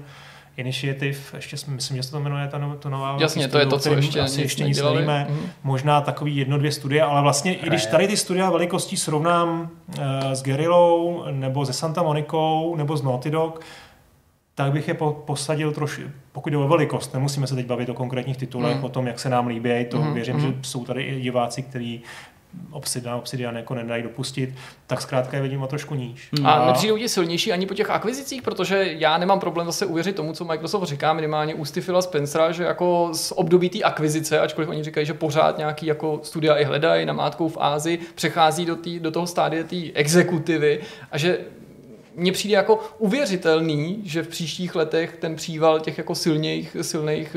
Initiative, 0.57 1.17
ještě 1.35 1.57
jsme- 1.57 1.73
myslím, 1.75 1.97
že 1.97 2.03
se 2.03 2.11
to 2.11 2.19
jmenuje 2.19 2.47
ta, 2.47 2.57
no, 2.57 2.75
to 2.75 2.89
nová 2.89 3.07
velký 3.07 3.21
Jasně, 3.23 3.47
to 3.47 3.57
je 3.59 3.65
to, 3.65 3.75
co 3.79 3.89
kterým 3.89 3.97
ještě 3.99 4.21
asi 4.21 4.41
ještě 4.41 4.63
nic 4.63 4.77
nedělali. 4.77 4.95
nevíme. 4.95 5.27
Mhm. 5.29 5.39
Možná 5.63 6.01
takový 6.01 6.37
jedno, 6.37 6.57
dvě 6.57 6.71
studie, 6.71 7.03
ale 7.03 7.21
vlastně 7.21 7.55
i 7.55 7.65
když 7.67 7.85
tady 7.85 8.07
ty 8.07 8.17
studia 8.17 8.49
velikostí 8.49 8.97
srovnám 8.97 9.69
uh, 9.87 9.95
s 10.33 10.43
Guerrillou, 10.43 11.23
nebo 11.31 11.65
se 11.65 11.73
Santa 11.73 12.03
Monikou, 12.03 12.75
nebo 12.75 12.97
s 12.97 13.01
Naughty 13.01 13.31
Dog, 13.31 13.61
tak 14.55 14.71
bych 14.71 14.87
je 14.87 14.93
po, 14.93 15.11
posadil 15.27 15.71
trošku, 15.71 16.01
pokud 16.31 16.49
jde 16.49 16.57
o 16.57 16.67
velikost, 16.67 17.13
nemusíme 17.13 17.47
se 17.47 17.55
teď 17.55 17.65
bavit 17.65 17.89
o 17.89 17.93
konkrétních 17.93 18.37
titulech, 18.37 18.75
Mhm. 18.75 18.83
o 18.85 18.89
tom, 18.89 19.07
jak 19.07 19.19
se 19.19 19.29
nám 19.29 19.47
líbí, 19.47 19.85
to 19.89 19.97
Mhm, 19.97 20.13
věřím, 20.13 20.35
mhm. 20.35 20.47
že 20.47 20.53
jsou 20.61 20.85
tady 20.85 21.03
i 21.03 21.21
diváci, 21.21 21.61
kteří 21.63 22.01
Obsidian, 22.71 23.15
Obsidian 23.15 23.55
jako 23.55 23.75
nedají 23.75 24.03
dopustit, 24.03 24.55
tak 24.87 25.01
zkrátka 25.01 25.37
je 25.37 25.43
vidím 25.43 25.63
o 25.63 25.67
trošku 25.67 25.95
níž. 25.95 26.29
A 26.43 26.65
nepřijdou 26.65 26.97
ti 26.97 27.09
silnější 27.09 27.51
ani 27.51 27.65
po 27.65 27.73
těch 27.73 27.89
akvizicích, 27.89 28.41
protože 28.41 28.85
já 28.89 29.17
nemám 29.17 29.39
problém 29.39 29.67
zase 29.67 29.85
uvěřit 29.85 30.15
tomu, 30.15 30.33
co 30.33 30.45
Microsoft 30.45 30.83
říká, 30.83 31.13
minimálně 31.13 31.55
ústy 31.55 31.81
Phila 31.81 32.01
Spencera, 32.01 32.51
že 32.51 32.63
jako 32.63 33.09
z 33.13 33.31
období 33.31 33.69
té 33.69 33.79
akvizice, 33.79 34.39
ačkoliv 34.39 34.69
oni 34.69 34.83
říkají, 34.83 35.05
že 35.05 35.13
pořád 35.13 35.57
nějaký 35.57 35.85
jako 35.85 36.19
studia 36.23 36.55
i 36.55 36.63
hledají 36.63 37.05
namátkou 37.05 37.49
v 37.49 37.57
Ázii, 37.59 37.99
přechází 38.15 38.65
do, 38.65 38.75
tý, 38.75 38.99
do 38.99 39.11
toho 39.11 39.27
stádia 39.27 39.63
té 39.63 39.91
exekutivy 39.93 40.79
a 41.11 41.17
že 41.17 41.37
mně 42.17 42.31
přijde 42.31 42.55
jako 42.55 42.79
uvěřitelný, 42.97 44.01
že 44.03 44.23
v 44.23 44.27
příštích 44.27 44.75
letech 44.75 45.17
ten 45.19 45.35
příval 45.35 45.79
těch 45.79 45.97
jako 45.97 46.15
silných, 46.15 46.77
silných 46.81 47.35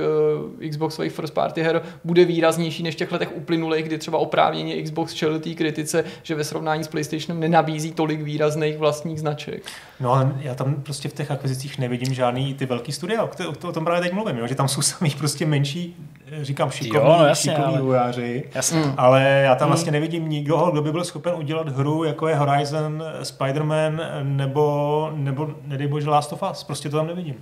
uh, 0.63 0.69
Xboxových 0.69 1.13
first 1.13 1.35
party 1.35 1.63
her 1.63 1.83
bude 2.05 2.25
výraznější 2.25 2.83
než 2.83 2.95
v 2.95 2.99
těch 2.99 3.13
letech 3.13 3.37
uplynulých, 3.37 3.85
kdy 3.85 3.99
třeba 3.99 4.19
oprávněně 4.19 4.83
Xbox 4.83 5.15
čelil 5.15 5.41
té 5.41 5.51
kritice, 5.51 6.05
že 6.23 6.35
ve 6.35 6.45
srovnání 6.45 6.85
s 6.85 6.89
PlayStationem 6.89 7.41
nenabízí 7.41 7.93
tolik 7.93 8.23
výrazných 8.23 8.79
vlastních 8.79 9.21
značek. 9.21 9.63
No 10.01 10.13
ale 10.13 10.37
já 10.41 10.55
tam 10.55 10.75
prostě 10.75 11.09
v 11.09 11.13
těch 11.13 11.31
akvizicích 11.31 11.79
nevidím 11.79 12.15
žádný 12.15 12.55
ty 12.55 12.67
velký 12.67 12.93
studia, 12.93 13.25
o, 13.25 13.31
o, 13.69 13.73
tom 13.73 13.85
právě 13.85 14.03
teď 14.03 14.13
mluvím, 14.13 14.37
jo? 14.37 14.47
že 14.47 14.55
tam 14.55 14.69
jsou 14.69 14.83
samý 14.83 15.11
prostě 15.11 15.47
menší 15.47 15.97
říkám 16.43 16.71
šikovní, 16.71 17.09
Jo, 17.11 17.17
no 17.19 17.27
jasně, 17.27 17.53
šikovní 17.57 17.77
ale- 17.77 18.43
Jasně. 18.55 18.83
ale 18.97 19.23
já 19.45 19.55
tam 19.55 19.69
vlastně 19.69 19.93
nevidím 19.93 20.29
nikoho, 20.29 20.71
kdo 20.71 20.83
by 20.83 20.93
byl 20.93 21.05
schopen 21.05 21.35
udělat 21.37 21.69
hru, 21.69 22.05
jako 22.05 22.29
je 22.29 22.35
Horizon, 22.37 23.05
Spider-Man, 23.23 24.01
nebo, 24.23 25.11
nebo 25.15 25.49
nedej 25.65 25.87
bože 25.87 26.11
Last 26.11 26.33
of 26.33 26.43
Us. 26.53 26.65
Prostě 26.65 26.89
to 26.89 26.97
tam 26.97 27.07
nevidím. 27.07 27.35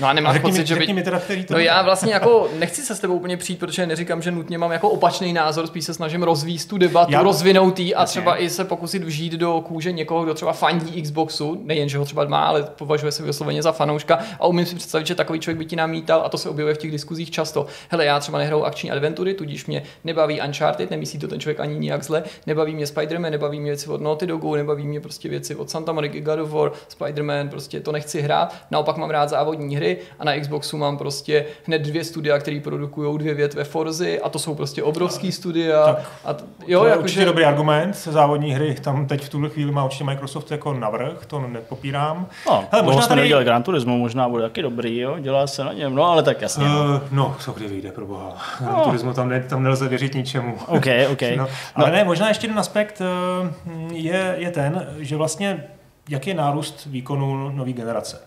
No 0.00 0.06
a 0.06 0.10
A 0.10 0.12
nemáš 0.12 0.32
řekni, 0.32 0.50
pocit, 0.50 0.60
mi, 0.60 0.66
že 0.66 0.76
by... 0.76 0.92
mi 0.92 1.02
teda, 1.02 1.18
který 1.20 1.44
to 1.44 1.54
No 1.54 1.56
bude. 1.56 1.64
já 1.64 1.82
vlastně 1.82 2.12
jako 2.12 2.48
nechci 2.58 2.82
se 2.82 2.94
s 2.94 3.00
tebou 3.00 3.14
úplně 3.14 3.36
přijít, 3.36 3.58
protože 3.58 3.86
neříkám, 3.86 4.22
že 4.22 4.30
nutně 4.30 4.58
mám 4.58 4.72
jako 4.72 4.88
opačný 4.90 5.32
názor, 5.32 5.66
spíš 5.66 5.84
se 5.84 5.94
snažím 5.94 6.22
rozvíjet 6.22 6.64
tu 6.68 6.78
debatu, 6.78 7.12
Já- 7.12 7.22
rozvinout 7.22 7.80
a 7.96 8.04
třeba 8.04 8.36
i 8.42 8.50
se 8.50 8.64
pokusit 8.64 9.04
vžít 9.04 9.32
do 9.32 9.60
kůže 9.60 9.92
někoho, 9.92 10.22
kdo 10.24 10.34
třeba 10.34 10.52
fandí 10.52 11.02
Xboxu, 11.02 11.60
nejen, 11.64 11.88
že 11.88 11.98
ho 11.98 12.04
třeba 12.04 12.24
má, 12.24 12.44
ale 12.44 12.62
považuje 12.62 13.12
se 13.12 13.22
vysloveně 13.22 13.62
za 13.62 13.72
fanouška 13.72 14.18
a 14.40 14.46
umím 14.46 14.66
si 14.66 14.74
představit, 14.74 15.06
že 15.06 15.14
takový 15.14 15.40
člověk 15.40 15.58
by 15.58 15.64
ti 15.64 15.76
namítal 15.76 16.22
a 16.24 16.28
to 16.28 16.38
se 16.38 16.48
objevuje 16.48 16.74
v 16.74 16.78
těch 16.78 16.90
diskuzích 16.90 17.30
často. 17.30 17.66
Hele, 17.88 18.04
já 18.04 18.20
třeba 18.24 18.38
nehraju 18.38 18.64
akční 18.64 18.90
adventury, 18.90 19.34
tudíž 19.34 19.66
mě 19.66 19.82
nebaví 20.04 20.40
Uncharted, 20.46 20.90
nemyslí 20.90 21.18
to 21.18 21.28
ten 21.28 21.40
člověk 21.40 21.60
ani 21.60 21.74
nijak 21.78 22.04
zle, 22.04 22.22
nebaví 22.46 22.74
mě 22.74 22.84
Spider-Man, 22.84 23.30
nebaví 23.30 23.60
mě 23.60 23.70
věci 23.70 23.90
od 23.90 24.00
Naughty 24.00 24.26
Dogu, 24.26 24.54
nebaví 24.54 24.86
mě 24.86 25.00
prostě 25.00 25.28
věci 25.28 25.54
od 25.54 25.70
Santa 25.70 25.92
Monica, 25.92 26.18
God 26.20 26.38
of 26.38 26.50
War, 26.52 26.72
Spider-Man, 26.98 27.48
prostě 27.48 27.80
to 27.80 27.92
nechci 27.92 28.20
hrát. 28.20 28.54
Naopak 28.70 28.96
mám 28.96 29.10
rád 29.10 29.28
závodní 29.28 29.76
hry 29.76 29.96
a 30.18 30.24
na 30.24 30.40
Xboxu 30.40 30.76
mám 30.78 30.98
prostě 30.98 31.44
hned 31.66 31.78
dvě 31.82 32.04
studia, 32.04 32.38
které 32.38 32.60
produkují 32.60 33.18
dvě 33.18 33.34
větve 33.34 33.64
Forzy 33.64 34.20
a 34.20 34.28
to 34.28 34.38
jsou 34.38 34.54
prostě 34.54 34.82
obrovský 34.82 35.32
studia. 35.32 35.84
Tak, 35.86 36.10
a 36.24 36.32
t- 36.34 36.44
Jo, 36.66 36.78
to 36.80 36.84
je 36.86 36.90
jakože... 36.90 37.02
určitě 37.04 37.24
dobrý 37.24 37.44
argument. 37.44 37.96
Závodní 37.96 38.52
hry 38.52 38.74
tam 38.74 39.06
teď 39.06 39.24
v 39.24 39.28
tuhle 39.28 39.48
chvíli 39.48 39.72
má 39.72 39.84
určitě 39.84 40.04
Microsoft 40.04 40.50
jako 40.50 40.74
navrh, 40.74 41.26
to 41.26 41.40
nepopírám. 41.40 42.26
No, 42.46 42.64
Hele, 42.70 42.82
možná 42.84 43.02
jsme 43.02 43.08
tady- 43.08 43.20
nedělali 43.20 43.44
Gran 43.44 43.62
Turismo, 43.62 43.98
možná 43.98 44.28
bude 44.28 44.42
taky 44.42 44.62
dobrý, 44.62 44.98
jo, 44.98 45.16
dělá 45.20 45.46
se 45.46 45.64
na 45.64 45.72
něm, 45.72 45.94
no 45.94 46.04
ale 46.04 46.22
tak 46.22 46.42
jasně. 46.42 46.64
no. 46.68 46.84
Uh, 46.84 47.00
no, 47.10 47.36
co 47.40 47.52
kdy 47.52 47.68
vyjde, 47.68 47.92
pro 47.92 48.06
boha. 48.14 48.36
No. 48.60 48.84
Turismu 48.84 49.12
tam, 49.12 49.28
ne, 49.28 49.40
tam 49.40 49.62
nelze 49.62 49.88
věřit 49.88 50.14
ničemu. 50.14 50.56
OK, 50.66 50.86
OK. 51.12 51.22
No, 51.36 51.46
ale 51.74 51.90
ne, 51.90 52.04
možná 52.04 52.28
ještě 52.28 52.46
jeden 52.46 52.58
aspekt 52.58 53.02
eh, 53.02 53.50
je, 53.92 54.34
je 54.38 54.50
ten, 54.50 54.86
že 54.98 55.16
vlastně 55.16 55.64
jak 56.08 56.26
je 56.26 56.34
nárůst 56.34 56.86
výkonu 56.86 57.50
nové 57.50 57.72
generace. 57.72 58.20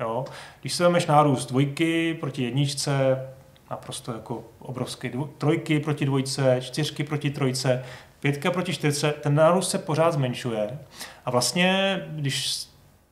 Jo? 0.00 0.24
Když 0.60 0.72
se 0.72 0.82
vemeš 0.82 1.06
nárůst 1.06 1.46
dvojky 1.46 2.14
proti 2.20 2.44
jedničce, 2.44 3.22
naprosto 3.70 4.12
jako 4.12 4.44
obrovský, 4.58 5.08
dvo, 5.08 5.24
trojky 5.38 5.80
proti 5.80 6.06
dvojce, 6.06 6.56
čtyřky 6.60 7.04
proti 7.04 7.30
trojce, 7.30 7.84
pětka 8.20 8.50
proti 8.50 8.72
čtyřce, 8.72 9.14
ten 9.20 9.34
nárůst 9.34 9.70
se 9.70 9.78
pořád 9.78 10.12
zmenšuje. 10.12 10.78
A 11.24 11.30
vlastně, 11.30 12.00
když 12.08 12.48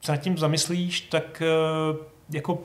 se 0.00 0.12
nad 0.12 0.16
tím 0.16 0.38
zamyslíš, 0.38 1.00
tak 1.00 1.42
eh, 1.42 1.96
jako 2.30 2.58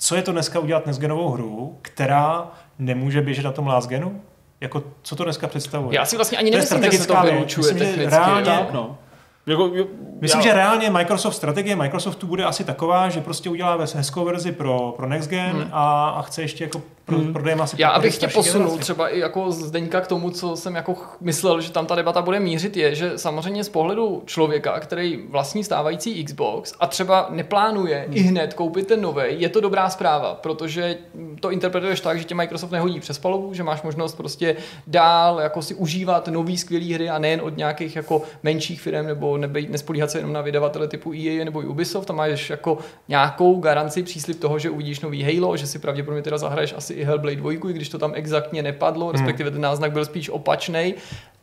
co 0.00 0.16
je 0.16 0.22
to 0.22 0.32
dneska 0.32 0.58
udělat 0.60 0.86
nezgenovou 0.86 1.28
hru, 1.30 1.78
která 1.82 2.48
nemůže 2.78 3.22
běžet 3.22 3.42
na 3.42 3.52
tom 3.52 3.66
last 3.66 3.88
genu? 3.88 4.20
Jako, 4.60 4.82
co 5.02 5.16
to 5.16 5.24
dneska 5.24 5.46
představuje? 5.46 5.96
Já 5.96 6.04
si 6.04 6.16
vlastně 6.16 6.38
ani 6.38 6.50
nemyslím, 6.50 6.82
že 6.84 6.98
se 6.98 7.06
to 7.06 7.16
vylučuje 7.22 7.74
technicky. 7.74 8.06
reálně- 8.06 8.66
no. 8.72 8.98
Jako, 9.50 9.70
jo, 9.74 9.84
Myslím, 10.20 10.40
já- 10.40 10.46
že 10.46 10.54
reálně 10.54 10.90
Microsoft 10.90 11.34
strategie 11.36 11.76
Microsoftu 11.76 12.26
bude 12.26 12.44
asi 12.44 12.64
taková, 12.64 13.08
že 13.08 13.20
prostě 13.20 13.50
udělá 13.50 13.76
ves- 13.76 13.94
hezkou 13.94 14.24
verzi 14.24 14.52
pro, 14.52 14.94
pro 14.96 15.08
Next 15.08 15.30
Gen 15.30 15.50
Hmm. 15.50 15.68
a, 15.72 16.08
a 16.10 16.22
chce 16.22 16.42
ještě 16.42 16.64
jako 16.64 16.82
pro, 17.04 17.18
Hmm. 17.18 17.32
prodejem 17.32 17.60
asi 17.60 17.76
Já 17.78 17.88
abych 17.88 18.18
tě 18.18 18.28
posunul 18.28 18.58
generaci. 18.66 18.82
třeba 18.82 19.08
i 19.08 19.18
jako 19.18 19.50
Zdeňka 19.50 20.00
k 20.00 20.06
tomu, 20.06 20.30
co 20.30 20.56
jsem 20.56 20.74
jako 20.74 20.96
myslel, 21.20 21.60
že 21.60 21.72
tam 21.72 21.86
ta 21.86 21.94
debata 21.94 22.22
bude 22.22 22.40
mířit, 22.40 22.76
je, 22.76 22.94
že 22.94 23.12
samozřejmě 23.18 23.64
z 23.64 23.68
pohledu 23.68 24.22
člověka, 24.26 24.80
který 24.80 25.18
vlastní 25.30 25.64
stávající 25.64 26.24
Xbox 26.24 26.74
a 26.80 26.86
třeba 26.86 27.26
neplánuje 27.30 28.04
Hmm. 28.08 28.16
i 28.16 28.20
hned 28.20 28.54
koupit 28.54 28.86
ten 28.86 29.00
nový, 29.00 29.22
je 29.28 29.48
to 29.48 29.60
dobrá 29.60 29.90
zpráva, 29.90 30.34
protože 30.34 30.96
to 31.40 31.50
interpretuješ 31.50 32.00
tak, 32.00 32.18
že 32.18 32.24
tě 32.24 32.34
Microsoft 32.34 32.70
nehodí 32.70 33.00
přes 33.00 33.18
palubu, 33.18 33.54
že 33.54 33.62
máš 33.62 33.82
možnost 33.82 34.14
prostě 34.14 34.56
dál 34.86 35.40
jako 35.40 35.62
si 35.62 35.74
užívat 35.74 36.28
nový 36.28 36.58
skvělé 36.58 36.94
hry 36.94 37.10
a 37.10 37.18
nejen 37.18 37.40
od 37.42 37.56
nějakých 37.56 37.96
jako 37.96 38.22
menších 38.42 38.80
firm 38.80 39.06
nebo 39.06 39.36
nebejt, 39.40 39.70
nespolíhat 39.70 40.10
se 40.10 40.18
jenom 40.18 40.32
na 40.32 40.40
vydavatele 40.40 40.88
typu 40.88 41.12
EA 41.12 41.44
nebo 41.44 41.60
Ubisoft, 41.60 42.06
tam 42.06 42.16
máš 42.16 42.50
jako 42.50 42.78
nějakou 43.08 43.60
garanci, 43.60 44.02
příslip 44.02 44.40
toho, 44.40 44.58
že 44.58 44.70
uvidíš 44.70 45.00
nový 45.00 45.22
Halo, 45.22 45.56
že 45.56 45.66
si 45.66 45.78
pravděpodobně 45.78 46.22
teda 46.22 46.38
zahraješ 46.38 46.74
asi 46.76 46.94
i 46.94 47.04
Hellblade 47.04 47.36
2, 47.36 47.52
i 47.52 47.72
když 47.72 47.88
to 47.88 47.98
tam 47.98 48.12
exaktně 48.14 48.62
nepadlo, 48.62 49.12
respektive 49.12 49.50
ten 49.50 49.60
náznak 49.60 49.92
byl 49.92 50.04
spíš 50.04 50.30
opačný, 50.30 50.94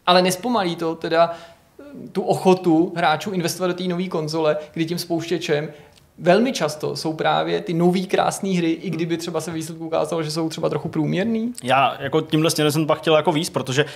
ale 0.06 0.22
nespomalí 0.22 0.76
to 0.76 0.95
teda 0.95 1.32
eh, 1.80 2.08
tu 2.12 2.22
ochotu 2.22 2.93
hráčů 2.95 3.32
investovat 3.32 3.68
do 3.68 3.74
té 3.74 3.84
nové 3.84 4.08
konzole, 4.08 4.58
kdy 4.74 4.86
tím 4.86 5.00
spouštěčem 5.00 5.70
velmi 6.20 6.53
často 6.53 6.95
jsou 6.95 7.13
právě 7.13 7.61
ty 7.61 7.74
nový 7.74 8.07
krásné 8.07 8.49
hry, 8.49 8.72
i 8.72 8.89
kdyby 8.89 9.18
třeba 9.18 9.41
se 9.41 9.51
výsledku 9.51 9.86
ukázalo, 9.86 10.24
že 10.24 10.32
jsou 10.32 10.49
třeba 10.49 10.70
trochu 10.70 10.89
průměrný. 10.89 11.53
Já 11.63 11.97
jako 11.99 12.22
tímhle 12.22 12.49
směrem 12.49 12.72
jsem 12.72 12.88
pak 12.88 12.97
chtěl 12.97 13.15
jako 13.15 13.32
víc, 13.32 13.49
protože 13.49 13.84
uh, 13.84 13.89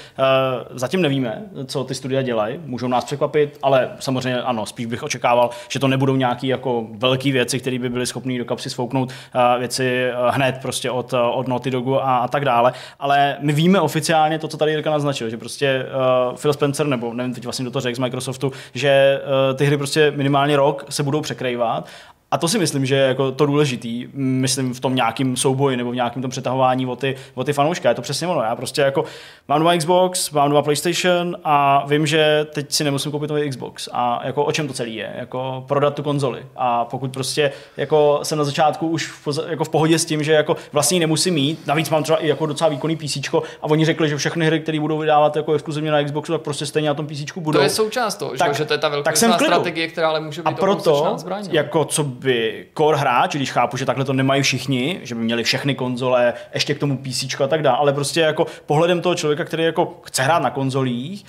zatím 0.72 1.02
nevíme, 1.02 1.46
co 1.66 1.84
ty 1.84 1.96
studia 1.96 2.22
dělají, 2.22 2.60
můžou 2.66 2.88
nás 2.88 3.06
překvapit, 3.06 3.58
ale 3.64 3.90
samozřejmě 4.00 4.42
ano, 4.42 4.66
spíš 4.66 4.86
bych 4.86 5.04
očekával, 5.04 5.50
že 5.70 5.80
to 5.80 5.88
nebudou 5.88 6.16
nějaký 6.16 6.48
jako 6.48 6.88
velké 6.92 7.32
věci, 7.32 7.60
které 7.60 7.80
by 7.80 7.90
byly 7.90 8.06
schopné 8.06 8.38
do 8.38 8.46
kapsy 8.46 8.70
svouknout 8.70 9.10
uh, 9.10 9.60
věci 9.60 10.10
uh, 10.12 10.36
hned 10.36 10.58
prostě 10.62 10.92
od, 10.92 11.14
uh, 11.14 11.20
od 11.20 11.48
Naughty 11.48 11.72
Dogu 11.72 12.02
a, 12.02 12.18
a 12.18 12.28
tak 12.28 12.46
dále, 12.46 12.74
ale 13.00 13.38
my 13.40 13.54
víme 13.54 13.82
oficiálně 13.82 14.40
to, 14.40 14.48
co 14.48 14.58
tady 14.58 14.72
Jirka 14.72 14.92
naznačil, 14.92 15.30
že 15.30 15.38
prostě 15.38 15.86
uh, 16.32 16.38
Phil 16.38 16.54
Spencer, 16.54 16.88
nebo 16.88 17.14
nevím 17.14 17.34
teď 17.34 17.44
vlastně, 17.44 17.64
kdo 17.64 17.72
to 17.72 17.80
řekl 17.80 17.96
z 17.96 18.00
Microsoftu, 18.00 18.52
že 18.74 19.22
uh, 19.50 19.58
ty 19.58 19.66
hry 19.66 19.78
prostě 19.78 20.14
minimálně 20.16 20.56
rok 20.58 20.86
se 20.90 21.04
budou 21.04 21.22
překrývat 21.22 21.90
a 22.32 22.38
to 22.38 22.48
si 22.48 22.60
myslím, 22.60 22.86
že 22.86 22.96
je 22.96 23.02
jako 23.02 23.32
to 23.32 23.46
důležitý, 23.46 24.08
myslím 24.14 24.74
v 24.74 24.80
tom 24.80 24.96
nějakým 24.96 25.38
souboji 25.38 25.78
nebo 25.78 25.92
v 25.92 25.96
nějakém 25.96 26.22
tom 26.22 26.32
přetahování 26.32 26.86
o 26.86 26.96
ty, 26.96 27.16
o 27.34 27.44
ty 27.44 27.54
fanouška. 27.54 27.90
Je 27.90 27.96
to 27.96 28.02
přesně 28.02 28.28
ono. 28.28 28.42
Já 28.42 28.56
prostě 28.56 28.82
jako 28.82 29.04
mám 29.48 29.62
dva 29.62 29.78
Xbox, 29.78 30.32
mám 30.32 30.50
dva 30.50 30.62
PlayStation 30.62 31.38
a 31.44 31.86
vím, 31.88 32.08
že 32.08 32.48
teď 32.54 32.72
si 32.72 32.84
nemusím 32.84 33.12
koupit 33.12 33.30
nový 33.30 33.50
Xbox. 33.50 33.90
A 33.94 34.22
jako 34.24 34.46
o 34.46 34.52
čem 34.52 34.68
to 34.68 34.74
celý 34.74 34.96
je? 34.96 35.14
Jako 35.16 35.64
prodat 35.68 35.96
tu 35.96 36.04
konzoli. 36.04 36.46
A 36.56 36.86
pokud 36.86 37.14
prostě 37.14 37.52
jako 37.78 38.20
jsem 38.24 38.38
na 38.38 38.44
začátku 38.44 38.88
už 38.88 39.08
v, 39.08 39.28
jako 39.48 39.64
v 39.64 39.70
pohodě 39.70 40.00
s 40.00 40.06
tím, 40.06 40.24
že 40.24 40.32
jako 40.34 40.56
vlastně 40.72 41.00
nemusím 41.00 41.34
mít, 41.34 41.68
navíc 41.68 41.90
mám 41.90 42.04
třeba 42.04 42.18
i 42.18 42.28
jako 42.28 42.46
docela 42.46 42.70
výkonný 42.70 42.96
PC 42.96 43.18
a 43.34 43.64
oni 43.64 43.86
řekli, 43.86 44.10
že 44.10 44.18
všechny 44.18 44.46
hry, 44.46 44.60
které 44.60 44.80
budou 44.80 44.98
vydávat 44.98 45.36
jako 45.36 45.54
exkluzivně 45.54 45.92
na 45.92 46.04
Xboxu, 46.04 46.32
tak 46.32 46.42
prostě 46.42 46.66
stejně 46.66 46.90
na 46.90 46.96
tom 46.96 47.08
PC 47.08 47.38
budou. 47.38 47.60
To 47.60 47.64
je 47.64 47.70
součást 47.70 48.16
toho, 48.16 48.32
Tak- 48.38 48.54
že, 48.54 48.58
že 48.58 48.66
to 48.66 48.74
je 48.74 48.78
ta 48.78 48.90
velká 48.90 49.12
strategie, 49.16 49.88
která 49.88 50.10
ale 50.10 50.20
může 50.20 50.42
být 50.42 50.48
A 50.48 50.52
proto, 50.52 51.18
jako 51.52 51.86
co 51.86 52.04
by 52.22 52.66
core 52.78 52.98
hráč, 52.98 53.36
když 53.36 53.52
chápu, 53.52 53.78
že 53.78 53.86
takhle 53.86 54.06
to 54.06 54.14
nemají 54.14 54.42
všichni, 54.42 55.00
že 55.04 55.16
by 55.16 55.22
měli 55.22 55.44
všechny 55.44 55.76
konzole, 55.76 56.34
ještě 56.54 56.76
k 56.76 56.80
tomu 56.80 56.98
PC 56.98 57.42
a 57.44 57.48
tak 57.48 57.62
dále, 57.62 57.78
ale 57.78 57.94
prostě 57.94 58.20
jako 58.20 58.46
pohledem 58.66 59.02
toho 59.02 59.16
člověka, 59.16 59.46
který 59.46 59.64
jako 59.64 60.00
chce 60.04 60.24
hrát 60.24 60.42
na 60.42 60.50
konzolích, 60.50 61.26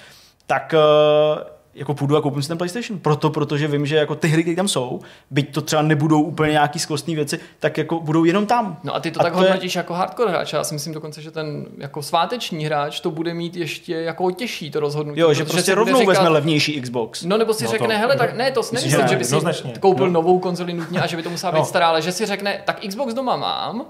tak 0.47 0.75
eh, 0.75 1.45
jako 1.75 1.95
půjdu 1.95 2.17
a 2.17 2.21
koupím 2.23 2.43
si 2.43 2.49
ten 2.49 2.59
PlayStation. 2.59 2.99
Proto, 3.01 3.31
protože 3.31 3.69
vím, 3.69 3.87
že 3.87 3.97
jako 3.97 4.15
ty 4.15 4.29
hry, 4.29 4.43
které 4.43 4.57
tam 4.57 4.69
jsou, 4.69 5.01
byť 5.31 5.55
to 5.55 5.61
třeba 5.61 5.83
nebudou 5.83 6.23
úplně 6.23 6.53
nějaký 6.53 6.79
skvostné 6.79 7.15
věci, 7.15 7.41
tak 7.59 7.79
jako 7.79 8.01
budou 8.01 8.25
jenom 8.25 8.47
tam. 8.47 8.79
No 8.85 8.95
a 8.95 9.01
ty 9.01 9.11
to 9.11 9.21
A 9.21 9.23
tak 9.23 9.33
to 9.33 9.39
je- 9.39 9.43
hodnotíš 9.51 9.75
jako 9.75 9.95
hardcore 9.95 10.31
hráč. 10.31 10.53
Já 10.53 10.65
si 10.65 10.75
myslím 10.75 10.95
dokonce, 10.95 11.23
že 11.23 11.31
ten 11.31 11.67
jako 11.79 12.03
sváteční 12.03 12.65
hráč 12.65 13.01
to 13.01 13.11
bude 13.11 13.35
mít 13.35 13.57
ještě 13.57 13.95
jako 13.95 14.31
těžší 14.31 14.71
to 14.71 14.81
rozhodnutí. 14.81 15.21
Jo, 15.21 15.35
že 15.35 15.45
prostě 15.45 15.75
rovnou 15.75 15.99
říkat- 15.99 16.13
vezme 16.13 16.29
levnější 16.29 16.81
Xbox. 16.81 17.23
No 17.25 17.39
nebo 17.39 17.55
si 17.55 17.65
No 17.65 17.71
řekne, 17.71 17.95
to- 17.95 18.01
hele, 18.01 18.17
tak 18.17 18.37
ne, 18.37 18.51
to 18.53 18.63
si 18.63 18.75
Myslím, 18.75 18.91
nemyslím, 18.93 19.19
že 19.41 19.47
by 19.47 19.53
si 19.55 19.81
koupil 19.81 20.07
No. 20.07 20.13
novou 20.13 20.39
konzoli 20.39 20.73
nutně 20.73 21.01
a 21.01 21.07
že 21.07 21.17
by 21.17 21.23
to 21.23 21.31
musela 21.31 21.53
být 21.53 21.59
No. 21.59 21.65
stará, 21.65 21.89
ale 21.89 22.03
že 22.03 22.13
si 22.13 22.27
řekne, 22.27 22.63
tak 22.65 22.81
Xbox 22.89 23.15
doma 23.15 23.37
mám, 23.37 23.85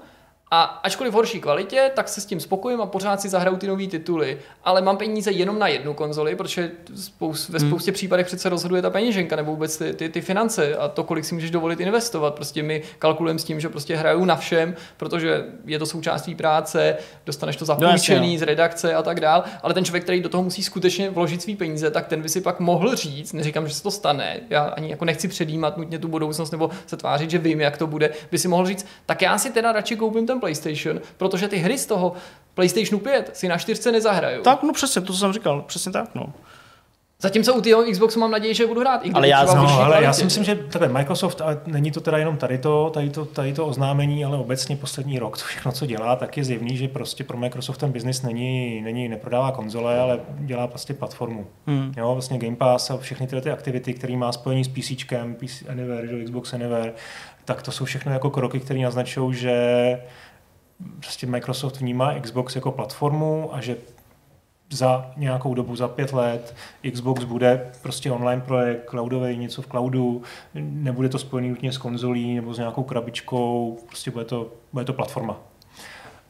a 0.55 0.61
ačkoliv 0.63 1.13
v 1.13 1.15
horší 1.15 1.41
kvalitě, 1.41 1.91
tak 1.95 2.09
se 2.09 2.21
s 2.21 2.25
tím 2.25 2.39
spokojím 2.39 2.81
a 2.81 2.85
pořád 2.85 3.21
si 3.21 3.29
zahraju 3.29 3.57
ty 3.57 3.67
nové 3.67 3.87
tituly. 3.87 4.37
Ale 4.63 4.81
mám 4.81 4.97
peníze 4.97 5.31
jenom 5.31 5.59
na 5.59 5.67
jednu 5.67 5.93
konzoli, 5.93 6.35
protože 6.35 6.71
spous, 6.95 7.49
ve 7.49 7.59
spoustě 7.59 7.91
hmm. 7.91 7.95
případech 7.95 8.25
přece 8.25 8.49
rozhoduje 8.49 8.81
ta 8.81 8.89
peněženka 8.89 9.35
nebo 9.35 9.51
vůbec 9.51 9.77
ty, 9.77 9.93
ty, 9.93 10.09
ty 10.09 10.21
finance 10.21 10.75
a 10.75 10.87
to, 10.87 11.03
kolik 11.03 11.25
si 11.25 11.35
můžeš 11.35 11.51
dovolit 11.51 11.79
investovat. 11.79 12.35
Prostě 12.35 12.63
my 12.63 12.81
kalkulujeme 12.99 13.39
s 13.39 13.43
tím, 13.43 13.59
že 13.59 13.69
prostě 13.69 13.95
hraju 13.95 14.25
na 14.25 14.35
všem, 14.35 14.75
protože 14.97 15.45
je 15.65 15.79
to 15.79 15.85
součástí 15.85 16.35
práce, 16.35 16.97
dostaneš 17.25 17.55
to 17.55 17.65
No 17.65 17.65
zapůjčený 17.65 18.33
no. 18.33 18.39
z 18.39 18.41
redakce 18.41 18.93
a 18.93 19.03
tak 19.03 19.19
dál. 19.19 19.43
Ale 19.63 19.73
ten 19.73 19.85
člověk, 19.85 20.03
který 20.03 20.21
do 20.21 20.29
toho 20.29 20.43
musí 20.43 20.63
skutečně 20.63 21.09
vložit 21.09 21.41
svý 21.41 21.55
peníze, 21.55 21.91
tak 21.91 22.07
ten 22.07 22.21
by 22.21 22.29
si 22.29 22.41
pak 22.41 22.59
mohl 22.59 22.95
říct, 22.95 23.33
neříkám, 23.33 23.67
že 23.67 23.73
se 23.73 23.83
to 23.83 23.91
stane, 23.91 24.39
já 24.49 24.63
ani 24.63 24.89
jako 24.89 25.05
nechci 25.05 25.27
předjímat 25.27 25.77
nutně 25.77 25.99
tu 25.99 26.07
budoucnost 26.07 26.51
nebo 26.51 26.69
se 26.85 26.97
tvářit, 26.97 27.29
že 27.29 27.37
vím, 27.37 27.61
jak 27.61 27.77
to 27.77 27.87
bude, 27.87 28.09
by 28.31 28.37
si 28.37 28.47
mohl 28.47 28.65
říct, 28.65 28.85
tak 29.05 29.21
já 29.21 29.37
si 29.37 29.51
teda 29.51 29.71
radši 29.71 29.95
koupím 29.95 30.27
ten 30.27 30.42
PlayStation, 30.43 31.01
protože 31.17 31.47
ty 31.47 31.57
hry 31.57 31.77
z 31.77 31.85
toho 31.85 32.13
PlayStationu 32.53 32.99
5 32.99 33.29
si 33.33 33.47
na 33.47 33.57
čtyřce 33.57 33.91
nezahraju. 33.91 34.41
Tak, 34.43 34.63
no 34.63 34.73
přesně, 34.73 35.01
to 35.01 35.13
co 35.13 35.19
jsem 35.19 35.33
říkal, 35.33 35.61
přesně 35.61 35.91
tak, 35.91 36.15
no. 36.15 36.33
Zatímco 37.21 37.53
u 37.53 37.61
toho 37.61 37.83
Xboxu 37.91 38.19
mám 38.19 38.31
naději, 38.31 38.53
že 38.53 38.67
budu 38.67 38.79
hrát. 38.79 39.05
I 39.05 39.11
Ale 39.11 39.27
já 39.27 39.43
No, 39.43 39.51
ale 39.53 39.79
já 39.79 39.85
kvalitě. 39.87 40.13
si 40.13 40.23
myslím, 40.23 40.43
že 40.43 40.55
takhle 40.55 40.87
Microsoft, 40.87 41.41
a 41.41 41.61
není 41.65 41.91
to 41.91 42.01
teda 42.01 42.17
jenom 42.17 42.37
tady 42.37 42.57
to, 42.57 42.89
tady 42.93 43.09
to, 43.09 43.25
tady 43.25 43.53
to 43.53 43.67
oznámení, 43.67 44.25
ale 44.25 44.37
obecně 44.37 44.75
poslední 44.77 45.19
rok, 45.19 45.37
to 45.37 45.45
všechno, 45.45 45.71
co 45.71 45.85
dělá, 45.85 46.15
tak 46.15 46.37
je 46.37 46.43
zjevný, 46.43 46.77
že 46.77 46.87
prostě 46.87 47.23
pro 47.23 47.37
Microsoft 47.37 47.77
ten 47.77 47.91
biznis 47.91 48.21
není, 48.21 48.81
není, 48.81 49.07
neprodává 49.09 49.51
konzole, 49.51 49.99
ale 49.99 50.19
dělá 50.39 50.67
prostě 50.67 50.93
platformu. 50.93 51.47
Hmm. 51.67 51.93
Jo, 51.97 52.13
vlastně 52.13 52.37
Game 52.37 52.55
Pass 52.55 52.89
a 52.89 52.97
všechny 52.97 53.27
tyhle 53.27 53.41
ty 53.41 53.51
aktivity, 53.51 53.93
které 53.93 54.17
má 54.17 54.31
spojení 54.31 54.63
s 54.63 54.67
PC, 54.67 54.91
PC 55.37 55.63
Anywhere, 55.69 56.07
že, 56.07 56.23
Xbox 56.23 56.53
Anywhere, 56.53 56.93
tak 57.45 57.61
to 57.61 57.71
jsou 57.71 57.85
všechno 57.85 58.11
jako 58.11 58.29
kroky, 58.29 58.59
které 58.59 58.79
naznačují, 58.79 59.33
že 59.35 59.53
prostě 60.99 61.27
Microsoft 61.27 61.79
vnímá 61.79 62.19
Xbox 62.19 62.55
jako 62.55 62.71
platformu 62.71 63.55
a 63.55 63.61
že 63.61 63.77
za 64.71 65.11
nějakou 65.17 65.53
dobu, 65.53 65.75
za 65.75 65.87
pět 65.87 66.13
let, 66.13 66.55
Xbox 66.91 67.23
bude 67.23 67.71
prostě 67.81 68.11
online 68.11 68.41
projekt, 68.41 68.89
cloudový, 68.89 69.37
něco 69.37 69.61
v 69.61 69.67
cloudu, 69.67 70.21
nebude 70.53 71.09
to 71.09 71.19
spojený 71.19 71.49
nutně 71.49 71.71
s 71.71 71.77
konzolí 71.77 72.35
nebo 72.35 72.53
s 72.53 72.57
nějakou 72.57 72.83
krabičkou, 72.83 73.79
prostě 73.87 74.11
bude 74.11 74.25
to, 74.25 74.51
bude 74.73 74.85
to 74.85 74.93
platforma. 74.93 75.39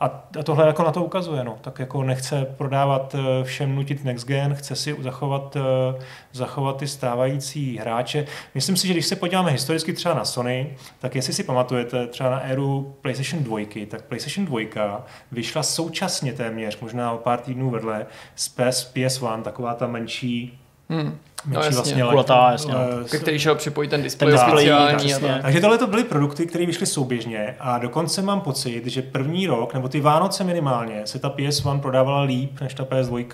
A, 0.03 0.09
tohle 0.43 0.67
jako 0.67 0.83
na 0.83 0.91
to 0.91 1.03
ukazuje, 1.03 1.43
no. 1.43 1.57
tak 1.61 1.79
jako 1.79 2.03
nechce 2.03 2.45
prodávat 2.45 3.15
eh, 3.15 3.43
všem 3.43 3.75
nutit 3.75 4.03
next 4.03 4.27
gen, 4.27 4.55
chce 4.55 4.75
si 4.75 4.95
zachovat, 4.99 5.55
eh, 5.55 6.03
zachovat 6.31 6.77
ty 6.77 6.87
stávající 6.87 7.77
hráče. 7.77 8.25
Myslím 8.55 8.77
si, 8.77 8.87
že 8.87 8.93
když 8.93 9.05
se 9.05 9.15
podíváme 9.15 9.51
historicky 9.51 9.93
třeba 9.93 10.15
na 10.15 10.25
Sony, 10.25 10.77
tak 10.99 11.15
jestli 11.15 11.33
si 11.33 11.43
pamatujete 11.43 12.07
třeba 12.07 12.29
na 12.29 12.39
éru 12.39 12.95
PlayStation 13.01 13.43
2, 13.43 13.85
tak 13.87 14.05
PlayStation 14.05 14.45
2 14.45 15.05
vyšla 15.31 15.63
současně 15.63 16.33
téměř, 16.33 16.79
možná 16.79 17.11
o 17.11 17.17
pár 17.17 17.39
týdnů 17.39 17.69
vedle, 17.69 18.05
z 18.35 18.49
PS, 18.49 18.93
PS1, 18.93 19.41
taková 19.41 19.73
ta 19.73 19.87
menší 19.87 20.59
Hmm. 20.89 21.17
No, 21.45 21.59
jasně. 21.59 21.75
vlastně 21.75 22.03
Kulatá, 22.03 22.51
jasně, 22.51 22.73
no. 22.73 22.79
eh, 23.05 23.09
Ke 23.09 23.19
který 23.19 23.39
šel 23.39 23.55
připojit 23.55 23.89
ten 23.89 24.03
displej 24.03 24.31
Ten 24.31 24.39
displej, 24.39 24.67
speciální. 24.67 25.13
tak. 25.27 25.41
takže 25.41 25.61
tohle 25.61 25.77
to 25.77 25.87
byly 25.87 26.03
produkty, 26.03 26.45
které 26.45 26.65
vyšly 26.65 26.85
souběžně 26.85 27.55
a 27.59 27.77
dokonce 27.77 28.21
mám 28.21 28.41
pocit, 28.41 28.85
že 28.85 29.01
první 29.01 29.47
rok, 29.47 29.73
nebo 29.73 29.89
ty 29.89 30.01
Vánoce 30.01 30.43
minimálně, 30.43 31.01
se 31.05 31.19
ta 31.19 31.29
PS1 31.29 31.79
prodávala 31.79 32.21
líp 32.21 32.61
než 32.61 32.73
ta 32.73 32.83
PS2. 32.83 33.25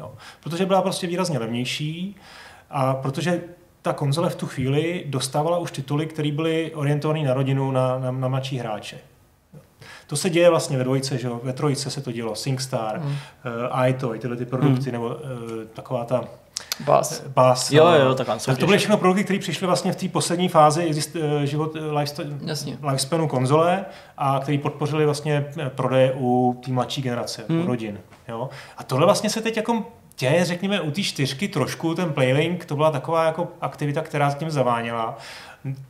Jo. 0.00 0.12
Protože 0.42 0.66
byla 0.66 0.82
prostě 0.82 1.06
výrazně 1.06 1.38
levnější 1.38 2.16
a 2.70 2.94
protože 2.94 3.40
ta 3.82 3.92
konzole 3.92 4.30
v 4.30 4.36
tu 4.36 4.46
chvíli 4.46 5.04
dostávala 5.06 5.58
už 5.58 5.72
tituly, 5.72 6.06
které 6.06 6.32
byly 6.32 6.72
orientované 6.74 7.22
na 7.22 7.34
rodinu, 7.34 7.70
na, 7.70 7.98
na, 7.98 8.10
na 8.10 8.28
mladší 8.28 8.58
hráče. 8.58 8.98
To 10.06 10.16
se 10.16 10.30
děje 10.30 10.50
vlastně 10.50 10.78
ve 10.78 10.84
dvojce, 10.84 11.18
že 11.18 11.26
jo? 11.26 11.40
ve 11.44 11.52
trojice 11.52 11.90
se 11.90 12.00
to 12.00 12.12
dělo, 12.12 12.34
SingStar, 12.34 13.00
mm. 13.00 13.06
uh, 13.06 13.86
iToy, 13.86 14.18
tyhle 14.18 14.36
ty 14.36 14.46
produkty, 14.46 14.86
mm. 14.86 14.92
nebo 14.92 15.06
uh, 15.06 15.14
taková 15.72 16.04
ta 16.04 16.24
Bas. 16.80 17.22
Bass. 17.26 17.72
Jo, 17.72 17.84
no. 17.84 17.96
jo, 17.96 18.14
taková 18.14 18.36
tak 18.36 18.58
to 18.58 18.66
byly 18.66 18.78
všechno 18.78 18.96
produkty, 18.96 19.24
které 19.24 19.38
přišly 19.38 19.66
vlastně 19.66 19.92
v 19.92 19.96
té 19.96 20.08
poslední 20.08 20.48
fázi 20.48 20.82
exist, 20.82 21.16
eh, 21.16 21.46
život, 21.46 21.76
eh, 21.76 22.88
lifespanu 22.90 23.28
konzole 23.28 23.84
a 24.18 24.40
který 24.42 24.58
podpořili 24.58 25.04
vlastně 25.04 25.46
eh, 25.58 25.70
prodeje 25.70 26.12
u 26.16 26.60
té 26.64 26.72
mladší 26.72 27.02
generace, 27.02 27.44
hmm. 27.48 27.62
u 27.62 27.66
rodin. 27.66 28.00
Jo? 28.28 28.48
A 28.78 28.84
tohle 28.84 29.06
vlastně 29.06 29.30
se 29.30 29.40
teď 29.40 29.56
jako 29.56 29.84
děje, 30.18 30.44
řekněme, 30.44 30.80
u 30.80 30.90
té 30.90 31.02
čtyřky 31.02 31.48
trošku, 31.48 31.94
ten 31.94 32.12
Playlink, 32.12 32.64
to 32.64 32.76
byla 32.76 32.90
taková 32.90 33.24
jako 33.24 33.48
aktivita, 33.60 34.02
která 34.02 34.30
s 34.30 34.34
tím 34.34 34.50
zaváněla. 34.50 35.18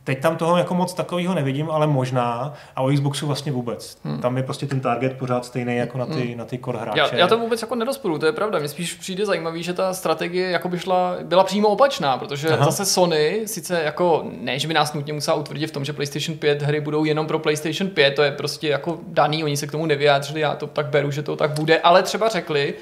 Teď 0.03 0.21
tam 0.21 0.37
toho 0.37 0.57
jako 0.57 0.75
moc 0.75 0.93
takového 0.93 1.33
nevidím, 1.33 1.71
ale 1.71 1.87
možná. 1.87 2.53
A 2.75 2.81
o 2.81 2.91
Xboxu 2.91 3.27
vlastně 3.27 3.51
vůbec. 3.51 3.97
Hmm. 4.03 4.21
Tam 4.21 4.37
je 4.37 4.43
prostě 4.43 4.65
ten 4.65 4.79
target 4.79 5.17
pořád 5.17 5.45
stejný 5.45 5.77
jako 5.77 5.97
na 5.97 6.05
ty, 6.05 6.27
hmm. 6.27 6.37
na 6.37 6.45
ty 6.45 6.59
core 6.65 6.79
hráče. 6.79 6.99
Já, 6.99 7.15
já 7.15 7.27
to 7.27 7.37
vůbec 7.37 7.61
jako 7.61 7.75
nerozporu, 7.75 8.19
to 8.19 8.25
je 8.25 8.31
pravda. 8.31 8.59
Mně 8.59 8.67
spíš 8.67 8.93
přijde 8.93 9.25
zajímavý, 9.25 9.63
že 9.63 9.73
ta 9.73 9.93
strategie 9.93 10.49
jako 10.49 10.69
by 10.69 10.79
šla, 10.79 11.15
byla 11.23 11.43
přímo 11.43 11.67
opačná, 11.67 12.17
protože 12.17 12.49
Aha. 12.49 12.65
zase 12.65 12.85
Sony 12.85 13.41
sice 13.45 13.83
jako, 13.83 14.25
ne, 14.41 14.59
že 14.59 14.67
by 14.67 14.73
nás 14.73 14.93
nutně 14.93 15.13
musela 15.13 15.37
utvrdit 15.37 15.67
v 15.67 15.71
tom, 15.71 15.85
že 15.85 15.93
PlayStation 15.93 16.37
5 16.37 16.61
hry 16.61 16.81
budou 16.81 17.03
jenom 17.03 17.27
pro 17.27 17.39
PlayStation 17.39 17.89
5, 17.89 18.15
to 18.15 18.23
je 18.23 18.31
prostě 18.31 18.67
jako 18.67 18.99
daný, 19.07 19.43
oni 19.43 19.57
se 19.57 19.67
k 19.67 19.71
tomu 19.71 19.85
nevyjádřili, 19.85 20.39
já 20.39 20.55
to 20.55 20.67
tak 20.67 20.85
beru, 20.85 21.11
že 21.11 21.23
to 21.23 21.35
tak 21.35 21.51
bude, 21.51 21.79
ale 21.79 22.03
třeba 22.03 22.29
řekli, 22.29 22.73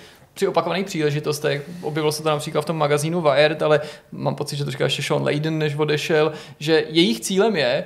při 0.41 0.47
opakovaných 0.47 0.85
příležitostech, 0.85 1.69
objevilo 1.81 2.11
se 2.11 2.23
to 2.23 2.29
například 2.29 2.61
v 2.61 2.65
tom 2.65 2.77
magazínu 2.77 3.21
Wired, 3.21 3.61
ale 3.61 3.81
mám 4.11 4.35
pocit, 4.35 4.55
že 4.55 4.65
to 4.65 4.71
říká 4.71 4.83
ještě 4.83 5.03
Sean 5.03 5.23
Layden, 5.23 5.57
než 5.57 5.75
odešel, 5.75 6.31
že 6.59 6.85
jejich 6.89 7.19
cílem 7.19 7.55
je 7.55 7.83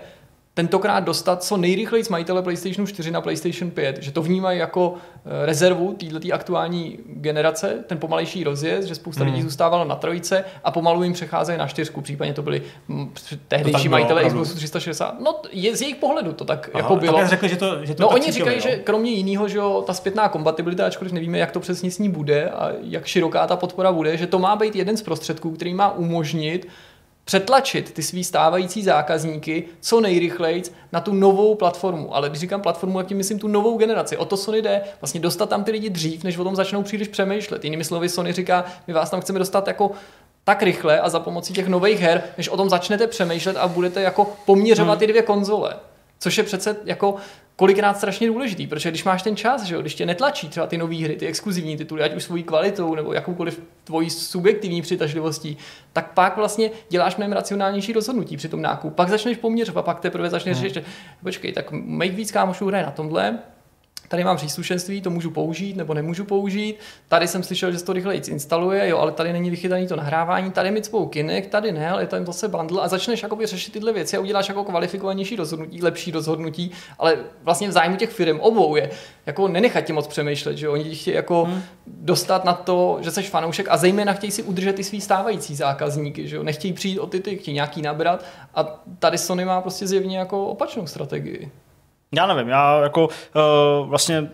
tentokrát 0.55 0.99
dostat 0.99 1.43
co 1.43 1.57
nejrychleji 1.57 2.03
z 2.03 2.09
majitele 2.09 2.41
PlayStation 2.41 2.87
4 2.87 3.11
na 3.11 3.21
PlayStation 3.21 3.71
5, 3.71 4.03
že 4.03 4.11
to 4.11 4.21
vnímají 4.21 4.59
jako 4.59 4.93
eh, 4.95 5.45
rezervu 5.45 5.93
této 5.93 6.33
aktuální 6.33 6.99
generace, 7.07 7.83
ten 7.87 7.97
pomalejší 7.97 8.43
rozjezd, 8.43 8.87
že 8.87 8.95
spousta 8.95 9.23
hmm. 9.23 9.33
lidí 9.33 9.43
zůstávalo 9.43 9.85
na 9.85 9.95
trojice 9.95 10.45
a 10.63 10.71
pomalu 10.71 11.03
jim 11.03 11.13
přecházejí 11.13 11.57
na 11.57 11.67
čtyřku, 11.67 12.01
případně 12.01 12.33
to 12.33 12.41
byli 12.41 12.61
mm, 12.87 13.13
tehdejší 13.47 13.89
majitele 13.89 14.25
Xboxu 14.25 14.55
360. 14.55 15.19
No 15.19 15.41
je 15.51 15.75
z 15.75 15.81
jejich 15.81 15.95
pohledu 15.95 16.33
to 16.33 16.45
tak 16.45 16.69
Aha, 16.73 16.83
jako 16.83 16.95
bylo. 16.95 17.19
Tak 17.19 17.29
řekli, 17.29 17.49
že 17.49 17.55
to, 17.55 17.85
že 17.85 17.95
to 17.95 18.03
no 18.03 18.09
oni 18.09 18.31
říkají, 18.31 18.61
že 18.61 18.75
kromě 18.75 19.11
jiného, 19.11 19.47
že 19.47 19.57
jo, 19.57 19.83
ta 19.87 19.93
zpětná 19.93 20.29
kompatibilita, 20.29 20.85
ačkoliv 20.85 21.13
nevíme, 21.13 21.37
jak 21.37 21.51
to 21.51 21.59
přesně 21.59 21.91
s 21.91 21.99
ní 21.99 22.09
bude 22.09 22.49
a 22.49 22.71
jak 22.81 23.05
široká 23.05 23.47
ta 23.47 23.55
podpora 23.55 23.91
bude, 23.91 24.17
že 24.17 24.27
to 24.27 24.39
má 24.39 24.55
být 24.55 24.75
jeden 24.75 24.97
z 24.97 25.01
prostředků, 25.01 25.51
který 25.51 25.73
má 25.73 25.91
umožnit 25.91 26.67
přetlačit 27.25 27.93
ty 27.93 28.03
svý 28.03 28.23
stávající 28.23 28.83
zákazníky 28.83 29.63
co 29.79 30.01
nejrychleji 30.01 30.63
na 30.91 31.01
tu 31.01 31.13
novou 31.13 31.55
platformu. 31.55 32.15
Ale 32.15 32.29
když 32.29 32.39
říkám 32.39 32.61
platformu, 32.61 32.97
tak 32.97 33.07
tím 33.07 33.17
myslím 33.17 33.39
tu 33.39 33.47
novou 33.47 33.77
generaci. 33.77 34.17
O 34.17 34.25
to 34.25 34.37
Sony 34.37 34.61
jde. 34.61 34.81
Vlastně 35.01 35.19
dostat 35.19 35.49
tam 35.49 35.63
ty 35.63 35.71
lidi 35.71 35.89
dřív, 35.89 36.23
než 36.23 36.37
o 36.37 36.43
tom 36.43 36.55
začnou 36.55 36.83
příliš 36.83 37.07
přemýšlet. 37.07 37.63
Jinými 37.63 37.83
slovy, 37.83 38.09
Sony 38.09 38.33
říká, 38.33 38.65
my 38.87 38.93
vás 38.93 39.09
tam 39.09 39.21
chceme 39.21 39.39
dostat 39.39 39.67
jako 39.67 39.91
tak 40.43 40.63
rychle 40.63 40.99
a 40.99 41.09
za 41.09 41.19
pomocí 41.19 41.53
těch 41.53 41.67
nových 41.67 41.99
her, 41.99 42.23
než 42.37 42.49
o 42.49 42.57
tom 42.57 42.69
začnete 42.69 43.07
přemýšlet 43.07 43.57
a 43.57 43.67
budete 43.67 44.01
jako 44.01 44.35
poměřovat 44.45 44.93
hmm. 44.93 44.99
ty 44.99 45.07
dvě 45.07 45.21
konzole. 45.21 45.75
Což 46.25 46.37
je 46.37 46.43
přece 46.43 46.75
jako 46.85 47.15
kolikrát 47.55 47.97
strašně 47.97 48.27
důležitý, 48.27 48.67
protože 48.67 48.89
když 48.89 49.03
máš 49.03 49.21
ten 49.21 49.35
čas, 49.35 49.63
že 49.63 49.75
jo, 49.75 49.81
když 49.81 49.95
tě 49.95 50.05
netlačí 50.05 50.49
třeba 50.49 50.67
ty 50.67 50.77
nové 50.77 50.95
hry, 50.95 51.15
ty 51.15 51.27
exkluzivní 51.27 51.77
tituly, 51.77 52.03
ať 52.03 52.15
už 52.15 52.23
svojí 52.23 52.43
kvalitou 52.43 52.95
nebo 52.95 53.13
jakoukoliv 53.13 53.61
tvojí 53.83 54.09
subjektivní 54.09 54.81
přitažlivostí, 54.81 55.57
tak 55.93 56.13
pak 56.13 56.37
vlastně 56.37 56.71
děláš 56.89 57.15
mnohem 57.15 57.33
racionálnější 57.33 57.93
rozhodnutí 57.93 58.37
při 58.37 58.49
tom 58.49 58.61
nákupu. 58.61 58.95
Pak 58.95 59.09
začneš 59.09 59.37
poměřovat, 59.37 59.85
pak 59.85 59.99
teprve 59.99 60.29
začneš 60.29 60.57
hmm. 60.57 60.67
říct, 60.67 60.83
počkej, 61.23 61.53
tak 61.53 61.71
mých 61.71 62.11
víc 62.11 62.31
kámošů 62.31 62.67
hraje 62.67 62.85
na 62.85 62.91
tomhle, 62.91 63.39
tady 64.07 64.23
mám 64.23 64.37
příslušenství, 64.37 65.01
to 65.01 65.09
můžu 65.09 65.31
použít 65.31 65.77
nebo 65.77 65.93
nemůžu 65.93 66.25
použít, 66.25 66.75
tady 67.07 67.27
jsem 67.27 67.43
slyšel, 67.43 67.71
že 67.71 67.79
se 67.79 67.85
to 67.85 67.93
rychleji 67.93 68.21
instaluje, 68.27 68.89
jo, 68.89 68.97
ale 68.97 69.11
tady 69.11 69.33
není 69.33 69.49
vychytaný 69.49 69.87
to 69.87 69.95
nahrávání, 69.95 70.51
tady 70.51 70.71
mi 70.71 70.81
cpou 70.81 71.05
kinek, 71.05 71.47
tady 71.47 71.71
ne, 71.71 71.89
ale 71.89 72.03
je 72.03 72.07
tam 72.07 72.25
zase 72.25 72.47
bundle 72.47 72.81
a 72.81 72.87
začneš 72.87 73.23
jakoby 73.23 73.45
řešit 73.45 73.71
tyhle 73.71 73.93
věci 73.93 74.17
a 74.17 74.19
uděláš 74.19 74.49
jako 74.49 74.63
kvalifikovanější 74.63 75.35
rozhodnutí, 75.35 75.81
lepší 75.81 76.11
rozhodnutí, 76.11 76.71
ale 76.99 77.17
vlastně 77.43 77.67
v 77.67 77.71
zájmu 77.71 77.95
těch 77.95 78.09
firm 78.09 78.39
obou 78.39 78.75
je 78.75 78.89
jako 79.25 79.47
nenechat 79.47 79.83
tě 79.83 79.93
moc 79.93 80.07
přemýšlet, 80.07 80.57
že 80.57 80.69
oni 80.69 80.95
chtějí 80.95 81.15
jako 81.15 81.43
hmm. 81.43 81.61
dostat 81.87 82.45
na 82.45 82.53
to, 82.53 82.97
že 83.01 83.11
jsi 83.11 83.23
fanoušek 83.23 83.67
a 83.69 83.77
zejména 83.77 84.13
chtějí 84.13 84.31
si 84.31 84.43
udržet 84.43 84.75
ty 84.75 84.83
svý 84.83 85.01
stávající 85.01 85.55
zákazníky, 85.55 86.27
že 86.27 86.35
jo, 86.35 86.43
nechtějí 86.43 86.73
přijít 86.73 86.99
o 86.99 87.07
ty, 87.07 87.19
ty 87.19 87.37
chtějí 87.37 87.55
nějaký 87.55 87.81
nabrat 87.81 88.25
a 88.55 88.83
tady 88.99 89.17
Sony 89.17 89.45
má 89.45 89.61
prostě 89.61 89.87
zjevně 89.87 90.17
jako 90.17 90.47
opačnou 90.47 90.87
strategii. 90.87 91.51
Já 92.11 92.27
nevím, 92.27 92.49
já 92.49 92.81
jako 92.81 93.07
uh, 93.07 93.89
vlastně 93.89 94.29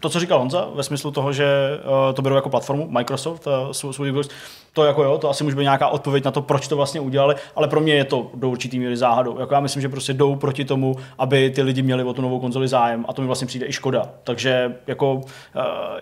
to, 0.00 0.08
co 0.08 0.20
říkal 0.20 0.38
Honza, 0.38 0.68
ve 0.74 0.82
smyslu 0.82 1.10
toho, 1.10 1.32
že 1.32 1.46
uh, 1.84 2.14
to 2.14 2.22
berou 2.22 2.34
jako 2.34 2.50
platformu 2.50 2.88
Microsoft, 2.90 3.46
uh, 3.46 3.70
svůj, 3.72 3.94
svůj 3.94 4.10
Xbox, 4.10 4.28
to 4.72 4.84
jako 4.84 5.04
jo, 5.04 5.18
to 5.18 5.30
asi 5.30 5.44
může 5.44 5.56
být 5.56 5.62
nějaká 5.62 5.88
odpověď 5.88 6.24
na 6.24 6.30
to, 6.30 6.42
proč 6.42 6.68
to 6.68 6.76
vlastně 6.76 7.00
udělali, 7.00 7.34
ale 7.56 7.68
pro 7.68 7.80
mě 7.80 7.94
je 7.94 8.04
to 8.04 8.30
do 8.34 8.48
určitý 8.48 8.78
míry 8.78 8.96
záhadou. 8.96 9.38
Jako 9.38 9.54
já 9.54 9.60
myslím, 9.60 9.82
že 9.82 9.88
prostě 9.88 10.12
jdou 10.12 10.36
proti 10.36 10.64
tomu, 10.64 10.96
aby 11.18 11.50
ty 11.50 11.62
lidi 11.62 11.82
měli 11.82 12.04
o 12.04 12.12
tu 12.12 12.22
novou 12.22 12.40
konzoli 12.40 12.68
zájem 12.68 13.04
a 13.08 13.12
to 13.12 13.22
mi 13.22 13.26
vlastně 13.26 13.46
přijde 13.46 13.66
i 13.66 13.72
škoda. 13.72 14.08
Takže 14.24 14.76
jako 14.86 15.14
uh, 15.14 15.22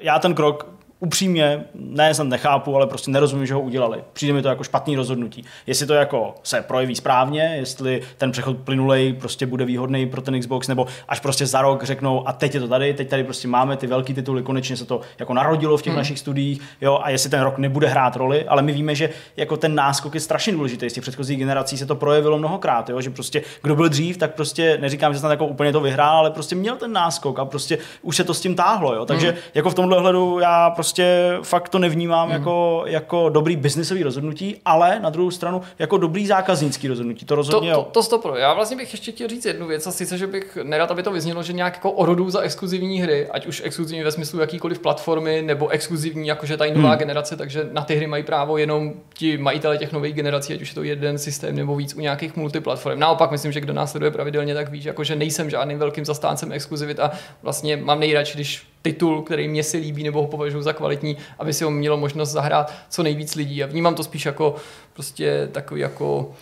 já 0.01 0.18
ten 0.18 0.35
krok 0.35 0.75
upřímně, 1.01 1.64
ne, 1.74 2.14
jsem 2.14 2.28
nechápu, 2.28 2.76
ale 2.76 2.86
prostě 2.86 3.11
nerozumím, 3.11 3.47
že 3.47 3.55
ho 3.55 3.61
udělali. 3.61 4.05
Přijde 4.12 4.32
mi 4.32 4.42
to 4.42 4.49
jako 4.49 4.64
špatný 4.64 4.97
rozhodnutí. 4.97 5.45
Jestli 5.66 5.86
to 5.86 5.95
jako 5.95 6.34
se 6.42 6.62
projeví 6.62 6.95
správně, 6.95 7.55
jestli 7.57 8.03
ten 8.18 8.32
přechod 8.32 8.57
plynulej 8.57 9.12
prostě 9.12 9.47
bude 9.47 9.64
výhodný 9.64 10.07
pro 10.07 10.22
ten 10.22 10.40
Xbox, 10.40 10.68
nebo 10.68 10.86
až 11.09 11.20
prostě 11.20 11.47
za 11.47 11.62
rok 11.62 11.84
řeknou 11.84 12.28
a 12.28 12.32
teď 12.32 12.55
je 12.55 12.61
to 12.61 12.68
tady, 12.68 12.95
teď 12.95 13.09
tady 13.09 13.24
prostě 13.24 13.49
máme 13.49 13.76
ty 13.76 13.86
velké 13.86 14.14
tituly, 14.14 14.42
konečně 14.42 14.76
se 14.76 14.84
to 14.84 15.01
jako 15.18 15.34
narodilo 15.34 15.76
v 15.76 15.82
těch 15.82 15.90
hmm. 15.90 15.99
našich 15.99 16.18
studiích, 16.18 16.61
jo, 16.80 16.99
a 17.03 17.11
jestli 17.11 17.30
ten 17.30 17.40
rok 17.40 17.59
nebude 17.59 17.88
hrát 17.88 18.16
roli, 18.16 18.45
ale 18.45 18.62
my 18.62 18.72
víme, 18.72 18.95
že 18.95 19.11
jako 19.36 19.57
ten 19.57 19.74
náskok 19.74 20.14
je 20.14 20.20
strašně 20.20 20.53
důležitý. 20.53 20.90
Z 20.90 20.92
těch 20.92 21.03
předchozích 21.03 21.38
generací 21.38 21.78
se 21.78 21.86
to 21.86 21.95
projevilo 21.95 22.38
mnohokrát, 22.38 22.88
jo, 22.90 23.01
že 23.01 23.11
prostě 23.11 23.42
kdo 23.62 23.76
byl 23.76 23.88
dřív, 23.88 24.16
tak 24.16 24.34
prostě 24.34 24.78
neříkám, 24.80 25.12
že 25.12 25.18
snad 25.18 25.30
jako 25.30 25.47
úplně 25.47 25.72
to 25.72 25.80
vyhrál, 25.80 26.16
ale 26.16 26.30
prostě 26.30 26.55
měl 26.55 26.76
ten 26.76 26.92
náskok 26.92 27.38
a 27.38 27.45
prostě 27.45 27.78
už 28.03 28.16
se 28.16 28.24
to 28.24 28.34
s 28.34 28.40
tím 28.40 28.55
táhlo, 28.55 28.95
jo. 28.95 29.07
Takže 29.07 29.30
hmm. 29.30 29.38
jako 29.55 29.70
v 29.70 29.74
tomhle 29.74 30.01
hledu 30.01 30.38
já 30.38 30.70
prostě 30.70 30.93
fakt 31.42 31.68
to 31.68 31.78
nevnímám 31.78 32.28
hmm. 32.28 32.38
jako, 32.38 32.84
jako 32.86 33.28
dobrý 33.28 33.57
biznisový 33.57 34.03
rozhodnutí, 34.03 34.57
ale 34.64 35.01
na 35.01 35.11
druhou 35.11 35.30
stranu 35.30 35.62
jako 35.78 35.99
dobrý 35.99 36.26
zákaznický 36.26 36.88
rozhodnutí. 36.88 37.26
To 37.26 37.34
rozhodně 37.34 37.72
to, 37.72 37.82
to, 37.82 37.90
to 37.90 38.03
stopro. 38.03 38.36
Já 38.36 38.55
vlastně 38.55 38.76
bych 38.76 38.92
ještě 38.92 39.12
chtěl 39.12 39.28
říct 39.28 39.45
jednu 39.45 39.66
věc, 39.66 39.86
a 39.86 39.90
sice, 39.90 40.18
že 40.18 40.26
bych 40.26 40.59
nerad, 40.62 40.90
aby 40.90 41.03
to 41.03 41.12
vyznělo, 41.12 41.42
že 41.42 41.53
nějak 41.53 41.74
jako 41.74 41.90
orodu 41.90 42.30
za 42.30 42.40
exkluzivní 42.40 43.01
hry, 43.01 43.28
ať 43.30 43.47
už 43.47 43.62
exkluzivní 43.64 44.05
ve 44.05 44.12
smyslu 44.12 44.40
jakýkoliv 44.40 44.78
platformy, 44.78 45.42
nebo 45.42 45.68
exkluzivní, 45.68 46.28
jakože 46.28 46.57
ta 46.57 46.64
nová 46.74 46.88
hmm. 46.88 46.99
generace, 46.99 47.36
takže 47.36 47.68
na 47.72 47.82
ty 47.82 47.97
hry 47.97 48.07
mají 48.07 48.22
právo 48.22 48.59
jenom 48.59 48.92
ti 49.14 49.38
majitele 49.38 49.78
těch 49.78 49.92
nových 49.92 50.14
generací, 50.14 50.55
ať 50.55 50.62
už 50.62 50.68
je 50.68 50.74
to 50.74 50.82
jeden 50.82 51.18
systém 51.18 51.57
nebo 51.57 51.76
víc 51.76 51.95
u 51.95 52.01
nějakých 52.01 52.36
multiplatform. 52.36 52.99
Naopak 52.99 53.30
myslím, 53.30 53.53
že 53.53 53.61
kdo 53.61 53.72
nás 53.72 53.90
sleduje 53.90 54.11
pravidelně, 54.11 54.55
tak 54.55 54.70
ví, 54.70 54.80
že 54.80 54.88
jako, 54.88 55.05
že 55.05 55.16
nejsem 55.16 55.51
žádným 55.51 55.78
velkým 55.78 56.05
zastáncem 56.05 56.53
exkluzivit 56.53 57.01
a 57.01 57.11
vlastně 57.42 57.76
mám 57.76 58.01
nejradši, 58.01 58.34
když 58.34 58.62
titul, 58.85 59.22
který 59.22 59.49
mě 59.49 59.62
si 59.62 59.76
líbí 59.76 60.03
nebo 60.03 60.22
ho 60.22 60.28
považuji 60.28 60.62
za 60.62 60.72
kvalitní, 60.72 61.16
aby 61.39 61.53
si 61.53 61.64
ho 61.64 61.70
mělo 61.70 61.97
možnost 61.97 62.30
zahrát 62.30 62.72
co 62.89 63.03
nejvíc 63.03 63.35
lidí. 63.35 63.64
A 63.64 63.66
vnímám 63.66 63.95
to 63.95 64.05
spíš 64.05 64.26
jako 64.26 64.55
prostě 64.93 65.49
takový 65.53 65.80
jako 65.80 66.32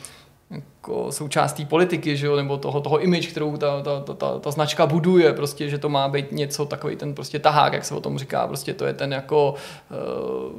jako 0.50 1.12
součástí 1.12 1.64
politiky, 1.64 2.16
že 2.16 2.26
jo, 2.26 2.36
nebo 2.36 2.56
toho, 2.56 2.80
toho 2.80 3.00
image, 3.00 3.26
kterou 3.26 3.56
ta, 3.56 3.82
ta, 3.82 4.00
ta, 4.00 4.14
ta, 4.14 4.38
ta, 4.38 4.50
značka 4.50 4.86
buduje, 4.86 5.32
prostě, 5.32 5.68
že 5.68 5.78
to 5.78 5.88
má 5.88 6.08
být 6.08 6.32
něco 6.32 6.66
takový 6.66 6.96
ten 6.96 7.14
prostě 7.14 7.38
tahák, 7.38 7.72
jak 7.72 7.84
se 7.84 7.94
o 7.94 8.00
tom 8.00 8.18
říká, 8.18 8.46
prostě 8.46 8.74
to 8.74 8.86
je 8.86 8.92
ten 8.92 9.12
jako 9.12 9.54
uh, 9.90 10.52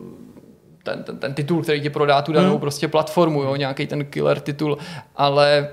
ten, 0.83 1.03
ten, 1.03 1.17
ten 1.17 1.33
titul, 1.33 1.61
který 1.63 1.81
ti 1.81 1.89
prodá 1.89 2.21
tu 2.21 2.33
danou 2.33 2.49
hmm. 2.49 2.59
prostě 2.59 2.87
platformu, 2.87 3.43
jo, 3.43 3.55
nějaký 3.55 3.87
ten 3.87 4.05
killer 4.05 4.39
titul, 4.39 4.77
ale 5.15 5.69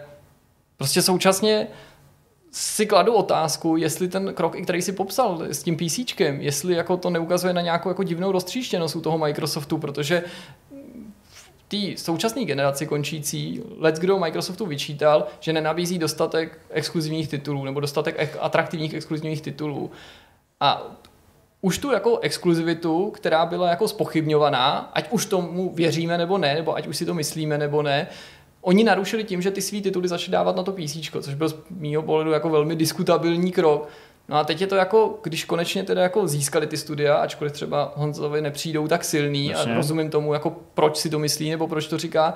prostě 0.77 1.03
současně 1.03 1.67
si 2.53 2.87
kladu 2.87 3.13
otázku, 3.13 3.77
jestli 3.77 4.09
ten 4.09 4.35
krok, 4.35 4.57
který 4.63 4.83
si 4.83 4.93
popsal 4.93 5.43
s 5.43 5.63
tím 5.63 5.77
PC, 5.77 6.21
jestli 6.39 6.75
jako 6.75 6.97
to 6.97 7.11
neukazuje 7.11 7.53
na 7.53 7.61
nějakou 7.61 7.89
jako 7.89 8.03
divnou 8.03 8.33
roztříštěnost 8.33 8.97
u 8.97 9.01
toho 9.01 9.19
Microsoftu, 9.19 9.79
protože 9.79 10.25
té 11.69 11.77
současné 11.97 12.45
generaci 12.45 12.87
končící, 12.87 13.63
let 13.79 13.99
kdo 13.99 14.19
Microsoftu 14.19 14.67
vyčítal, 14.67 15.27
že 15.41 15.53
nenabízí 15.53 15.99
dostatek 15.99 16.59
exkluzivních 16.71 17.29
titulů 17.29 17.65
nebo 17.65 17.81
dostatek 17.81 18.37
atraktivních 18.41 18.95
exkluzivních 18.95 19.41
titulů. 19.41 19.91
A 20.61 20.83
už 21.61 21.79
tu 21.79 21.93
jako 21.93 22.19
exkluzivitu, 22.19 23.11
která 23.11 23.47
byla 23.47 23.71
jako 23.71 23.89
spochybňovaná, 23.89 24.91
ať 24.93 25.11
už 25.11 25.27
tomu 25.27 25.75
věříme 25.75 26.19
nebo 26.19 26.39
ne, 26.39 26.55
nebo 26.55 26.77
ať 26.77 26.87
už 26.87 26.97
si 26.97 27.07
to 27.07 27.15
myslíme 27.15 27.59
nebo 27.59 27.83
ne, 27.83 28.07
oni 28.63 28.85
narušili 28.85 29.25
tím, 29.25 29.43
že 29.43 29.51
ty 29.51 29.63
svý 29.63 29.83
tituly 29.83 30.09
začaly 30.09 30.33
dávat 30.33 30.57
na 30.57 30.63
to 30.63 30.73
PC, 30.73 30.97
což 31.21 31.35
byl 31.35 31.49
z 31.49 31.57
mýho 31.71 32.03
pohledu 32.03 32.31
jako 32.31 32.49
velmi 32.49 32.77
diskutabilní 32.77 33.53
krok. 33.53 33.89
No 34.29 34.37
a 34.37 34.45
teď 34.45 34.61
je 34.61 34.67
to 34.67 34.77
jako, 34.77 35.19
když 35.23 35.45
konečně 35.45 35.83
teda 35.83 36.03
jako 36.03 36.29
získali 36.29 36.67
ty 36.67 36.77
studia, 36.77 37.17
ačkoliv 37.17 37.53
třeba 37.53 37.93
Honzovi 37.97 38.41
nepřijdou 38.41 38.89
tak 38.89 39.05
silný 39.05 39.47
Jasně. 39.47 39.73
a 39.73 39.77
rozumím 39.77 40.11
tomu, 40.11 40.33
jako 40.33 40.57
proč 40.75 40.97
si 40.97 41.11
to 41.11 41.19
myslí 41.19 41.51
nebo 41.51 41.69
proč 41.69 41.87
to 41.87 41.99
říká, 41.99 42.35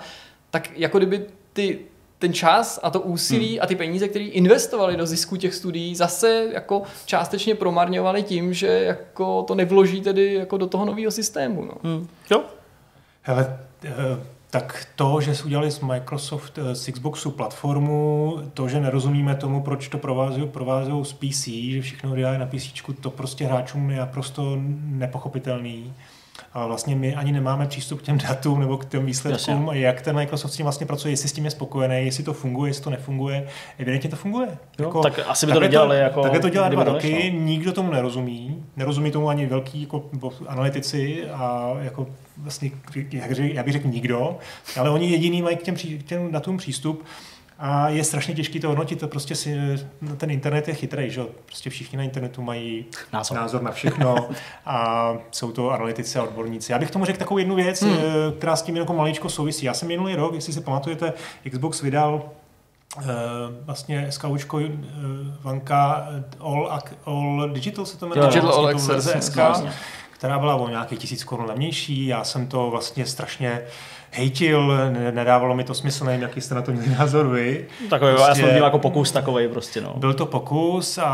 tak 0.50 0.78
jako 0.78 0.98
kdyby 0.98 1.26
ty, 1.52 1.78
ten 2.18 2.32
čas 2.32 2.80
a 2.82 2.90
to 2.90 3.00
úsilí 3.00 3.50
hmm. 3.50 3.58
a 3.62 3.66
ty 3.66 3.76
peníze, 3.76 4.08
které 4.08 4.24
investovali 4.24 4.96
do 4.96 5.06
zisku 5.06 5.36
těch 5.36 5.54
studií, 5.54 5.96
zase 5.96 6.48
jako 6.52 6.82
částečně 7.06 7.54
promarňovali 7.54 8.22
tím, 8.22 8.54
že 8.54 8.66
jako 8.66 9.42
to 9.42 9.54
nevloží 9.54 10.00
tedy 10.00 10.34
jako 10.34 10.56
do 10.56 10.66
toho 10.66 10.84
nového 10.84 11.10
systému. 11.10 11.64
No. 11.64 11.74
Hmm. 11.82 12.08
Jo. 12.30 12.42
Hele, 13.22 13.58
uh 13.84 14.33
tak 14.54 14.86
to, 14.96 15.20
že 15.20 15.34
si 15.34 15.44
udělali 15.44 15.70
z 15.70 15.80
Microsoft 15.80 16.58
eh, 16.58 16.74
z 16.74 16.90
Xboxu 16.92 17.30
platformu, 17.30 18.38
to, 18.54 18.68
že 18.68 18.80
nerozumíme 18.80 19.34
tomu, 19.34 19.62
proč 19.62 19.88
to 19.88 19.98
provázují, 19.98 20.48
provázují 20.48 21.04
z 21.04 21.12
PC, 21.12 21.44
že 21.44 21.82
všechno 21.82 22.16
dělají 22.16 22.38
na 22.38 22.46
PC, 22.46 22.72
to 23.00 23.10
prostě 23.10 23.46
hráčům 23.46 23.90
je 23.90 23.98
naprosto 23.98 24.56
nepochopitelný. 24.84 25.92
A 26.52 26.66
vlastně 26.66 26.96
my 26.96 27.14
ani 27.14 27.32
nemáme 27.32 27.66
přístup 27.66 28.00
k 28.00 28.02
těm 28.02 28.18
datům 28.18 28.60
nebo 28.60 28.78
k 28.78 28.84
těm 28.84 29.06
výsledkům, 29.06 29.66
Jasně. 29.66 29.80
jak 29.80 30.02
ten 30.02 30.16
Microsoft 30.16 30.52
s 30.52 30.56
tím 30.56 30.64
vlastně 30.64 30.86
pracuje, 30.86 31.12
jestli 31.12 31.28
s 31.28 31.32
tím 31.32 31.44
je 31.44 31.50
spokojený, 31.50 32.04
jestli 32.04 32.24
to 32.24 32.32
funguje, 32.32 32.70
jestli 32.70 32.84
to 32.84 32.90
nefunguje. 32.90 33.46
Evidentně 33.78 34.10
to 34.10 34.16
funguje. 34.16 34.48
Jo, 34.78 34.84
jako, 34.84 35.02
tak 35.02 35.20
asi 35.26 35.46
by 35.46 35.52
to 35.52 35.60
nedělali. 35.60 35.98
jako, 35.98 36.22
takhle 36.22 36.40
to 36.40 36.48
dělá 36.48 36.68
dva 36.68 36.84
roky, 36.84 37.30
no. 37.34 37.40
nikdo 37.40 37.72
tomu 37.72 37.92
nerozumí. 37.92 38.64
Nerozumí 38.76 39.10
tomu 39.10 39.28
ani 39.28 39.46
velký 39.46 39.80
jako, 39.80 40.04
analytici 40.46 41.24
a 41.30 41.72
jako 41.82 42.06
vlastně, 42.36 42.70
jak, 43.12 43.38
jak 43.38 43.64
bych 43.64 43.72
řekl, 43.72 43.88
nikdo, 43.88 44.38
ale 44.76 44.90
oni 44.90 45.10
jediný 45.10 45.42
mají 45.42 45.56
k 45.56 45.62
těm, 45.62 45.76
k 45.76 46.02
těm 46.02 46.32
datům 46.32 46.56
přístup 46.56 47.04
a 47.58 47.88
je 47.88 48.04
strašně 48.04 48.34
těžké 48.34 48.60
to 48.60 48.68
hodnotit, 48.68 49.00
to 49.00 49.08
prostě 49.08 49.34
si, 49.34 49.56
ten 50.16 50.30
internet 50.30 50.68
je 50.68 50.74
chytrý, 50.74 51.10
že 51.10 51.22
prostě 51.46 51.70
všichni 51.70 51.98
na 51.98 52.04
internetu 52.04 52.42
mají 52.42 52.84
názor, 53.12 53.36
názor 53.36 53.62
na 53.62 53.70
všechno 53.70 54.28
a 54.66 55.08
jsou 55.30 55.52
to 55.52 55.70
analytici 55.70 56.18
a 56.18 56.22
odborníci. 56.22 56.72
Já 56.72 56.78
bych 56.78 56.90
tomu 56.90 57.04
řekl 57.04 57.18
takovou 57.18 57.38
jednu 57.38 57.54
věc, 57.54 57.82
hmm. 57.82 57.96
Eh, 57.96 58.32
která 58.38 58.56
s 58.56 58.62
tím 58.62 58.76
jako 58.76 58.92
maličko 58.92 59.28
souvisí. 59.28 59.66
Já 59.66 59.74
jsem 59.74 59.88
minulý 59.88 60.14
rok, 60.14 60.34
jestli 60.34 60.52
si 60.52 60.60
pamatujete, 60.60 61.12
Xbox 61.50 61.82
vydal 61.82 62.22
Uh, 62.96 63.04
vlastně 63.64 64.12
SKUčko 64.12 64.56
uh, 64.56 64.64
Vanka 65.42 66.08
All, 66.40 66.78
All 67.04 67.48
Digital 67.52 67.86
se 67.86 67.98
to 67.98 68.06
jmenuje. 68.06 68.28
Digital 68.28 68.52
All 68.52 68.66
Access. 68.66 69.26
SK, 69.26 69.38
která 70.10 70.38
byla 70.38 70.54
o 70.54 70.68
nějakých 70.68 70.98
tisíc 70.98 71.24
korun 71.24 71.46
levnější. 71.46 72.06
Já 72.06 72.24
jsem 72.24 72.46
to 72.46 72.70
vlastně 72.70 73.06
strašně 73.06 73.62
hejtil, 74.14 74.72
nedávalo 75.10 75.54
mi 75.54 75.64
to 75.64 75.74
smysl, 75.74 76.04
nevím, 76.04 76.22
jaký 76.22 76.40
jste 76.40 76.54
na 76.54 76.62
to 76.62 76.72
měli 76.72 76.88
názor 76.88 77.28
vy. 77.28 77.66
Takový, 77.90 78.12
prostě, 78.12 78.28
já 78.28 78.34
jsem 78.34 78.58
to 78.58 78.64
jako 78.64 78.78
pokus 78.78 79.12
takový 79.12 79.48
prostě. 79.48 79.80
No. 79.80 79.94
Byl 79.96 80.14
to 80.14 80.26
pokus, 80.26 80.98
a, 80.98 81.04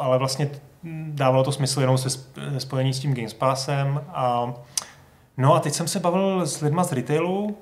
ale 0.00 0.18
vlastně 0.18 0.50
dávalo 1.08 1.44
to 1.44 1.52
smysl 1.52 1.80
jenom 1.80 1.98
se 1.98 2.08
spojení 2.58 2.94
s 2.94 3.00
tím 3.00 3.14
Games 3.14 3.34
Passem. 3.34 4.00
A, 4.08 4.54
no 5.36 5.54
a 5.54 5.60
teď 5.60 5.72
jsem 5.74 5.88
se 5.88 6.00
bavil 6.00 6.46
s 6.46 6.60
lidma 6.60 6.84
z 6.84 6.92
retailu, 6.92 7.56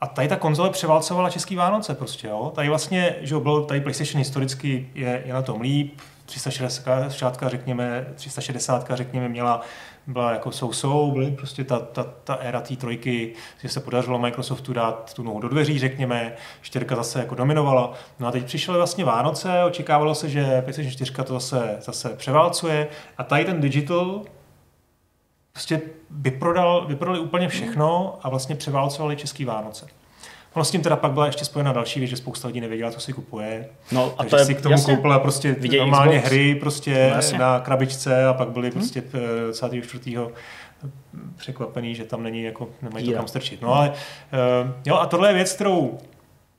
a 0.00 0.06
tady 0.06 0.28
ta 0.28 0.36
konzole 0.36 0.70
převálcovala 0.70 1.30
český 1.30 1.56
Vánoce 1.56 1.94
prostě, 1.94 2.28
jo. 2.28 2.52
Tady 2.54 2.68
vlastně, 2.68 3.14
že 3.20 3.36
byl 3.36 3.64
tady 3.64 3.80
PlayStation 3.80 4.18
historicky 4.18 4.88
je, 4.94 5.22
je 5.26 5.32
na 5.32 5.42
tom 5.42 5.60
líp, 5.60 6.00
360, 6.26 7.38
řekněme, 7.46 8.06
360, 8.14 8.90
řekněme, 8.94 9.28
měla 9.28 9.60
byla 10.06 10.32
jako 10.32 10.52
sou 10.52 11.10
byly 11.12 11.30
prostě 11.30 11.64
ta, 11.64 11.78
ta, 11.78 12.04
ta 12.24 12.34
éra 12.34 12.60
té 12.60 12.76
trojky, 12.76 13.32
že 13.62 13.68
se 13.68 13.80
podařilo 13.80 14.18
Microsoftu 14.18 14.72
dát 14.72 15.14
tu 15.14 15.22
nohu 15.22 15.40
do 15.40 15.48
dveří, 15.48 15.78
řekněme, 15.78 16.32
čtyřka 16.62 16.96
zase 16.96 17.18
jako 17.18 17.34
dominovala. 17.34 17.92
No 18.18 18.26
a 18.26 18.30
teď 18.30 18.44
přišly 18.44 18.74
vlastně 18.74 19.04
Vánoce, 19.04 19.64
očekávalo 19.64 20.14
se, 20.14 20.28
že 20.28 20.62
PlayStation 20.62 20.92
4 20.92 21.12
to 21.12 21.32
zase, 21.32 21.76
zase 21.80 22.08
převálcuje 22.16 22.88
a 23.18 23.24
tady 23.24 23.44
ten 23.44 23.60
digital 23.60 24.22
prostě 25.52 25.80
vyprodal, 26.10 26.86
vyprodali 26.86 27.20
úplně 27.20 27.48
všechno 27.48 28.18
a 28.22 28.28
vlastně 28.28 28.54
převálcovali 28.54 29.16
český 29.16 29.44
Vánoce. 29.44 29.86
Ono 30.54 30.64
s 30.64 30.70
tím 30.70 30.82
teda 30.82 30.96
pak 30.96 31.12
byla 31.12 31.26
ještě 31.26 31.44
spojena 31.44 31.72
další 31.72 32.00
věc, 32.00 32.10
že 32.10 32.16
spousta 32.16 32.48
lidí 32.48 32.60
nevěděla, 32.60 32.90
co 32.90 33.00
si 33.00 33.12
kupuje. 33.12 33.68
No, 33.92 34.14
a 34.16 34.16
Takže 34.16 34.30
to 34.30 34.36
je, 34.36 34.44
si 34.44 34.54
k 34.54 34.60
tomu 34.60 34.72
jasně, 34.72 34.96
koupila 34.96 35.18
prostě 35.18 35.56
normálně 35.78 36.18
Xbox. 36.18 36.30
hry 36.30 36.54
prostě 36.54 37.14
no, 37.32 37.38
na 37.38 37.60
krabičce 37.60 38.26
a 38.26 38.32
pak 38.32 38.48
byly 38.48 38.70
hmm. 38.70 38.78
prostě 38.80 39.02
24. 39.60 40.18
překvapený, 41.36 41.94
že 41.94 42.04
tam 42.04 42.22
není 42.22 42.42
jako, 42.42 42.68
nemají 42.82 43.06
to 43.06 43.12
kam 43.12 43.28
strčit. 43.28 43.62
No 43.62 43.74
ale 43.74 43.90
uh, 43.90 44.70
jo, 44.86 44.96
a 44.96 45.06
tohle 45.06 45.28
je 45.28 45.34
věc, 45.34 45.52
kterou 45.52 45.98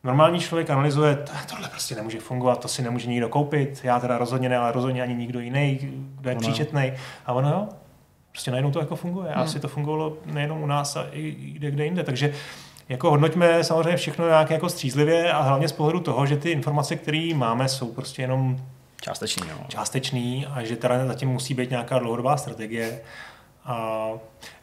normální 0.03 0.39
člověk 0.39 0.69
analyzuje, 0.69 1.17
tohle 1.49 1.69
prostě 1.69 1.95
nemůže 1.95 2.19
fungovat, 2.19 2.59
to 2.59 2.67
si 2.67 2.81
nemůže 2.81 3.09
nikdo 3.09 3.29
koupit, 3.29 3.79
já 3.83 3.99
teda 3.99 4.17
rozhodně 4.17 4.49
ne, 4.49 4.57
ale 4.57 4.71
rozhodně 4.71 5.01
ani 5.01 5.15
nikdo 5.15 5.39
jiný, 5.39 5.79
kdo 6.19 6.29
je 6.29 6.35
no. 6.35 6.41
příčetný. 6.41 6.93
A 7.25 7.33
ono 7.33 7.49
jo, 7.49 7.67
prostě 8.31 8.51
najednou 8.51 8.71
to 8.71 8.79
jako 8.79 8.95
funguje. 8.95 9.29
A 9.29 9.33
hmm. 9.33 9.43
asi 9.43 9.59
to 9.59 9.67
fungovalo 9.67 10.17
nejenom 10.25 10.63
u 10.63 10.65
nás, 10.65 10.95
ale 10.95 11.09
i 11.11 11.31
kde, 11.31 11.71
kde 11.71 11.85
jinde. 11.85 12.03
Takže 12.03 12.33
jako 12.89 13.09
hodnoťme 13.09 13.63
samozřejmě 13.63 13.97
všechno 13.97 14.27
nějak 14.27 14.49
jako 14.49 14.69
střízlivě 14.69 15.31
a 15.31 15.41
hlavně 15.41 15.67
z 15.67 15.71
pohledu 15.71 15.99
toho, 15.99 16.25
že 16.25 16.37
ty 16.37 16.51
informace, 16.51 16.95
které 16.95 17.31
máme, 17.35 17.69
jsou 17.69 17.91
prostě 17.91 18.21
jenom 18.21 18.57
částečný, 19.01 19.47
no. 19.49 19.65
částečný 19.67 20.45
a 20.45 20.63
že 20.63 20.75
teda 20.75 21.07
zatím 21.07 21.29
musí 21.29 21.53
být 21.53 21.69
nějaká 21.69 21.99
dlouhodobá 21.99 22.37
strategie. 22.37 23.01
A 23.65 24.09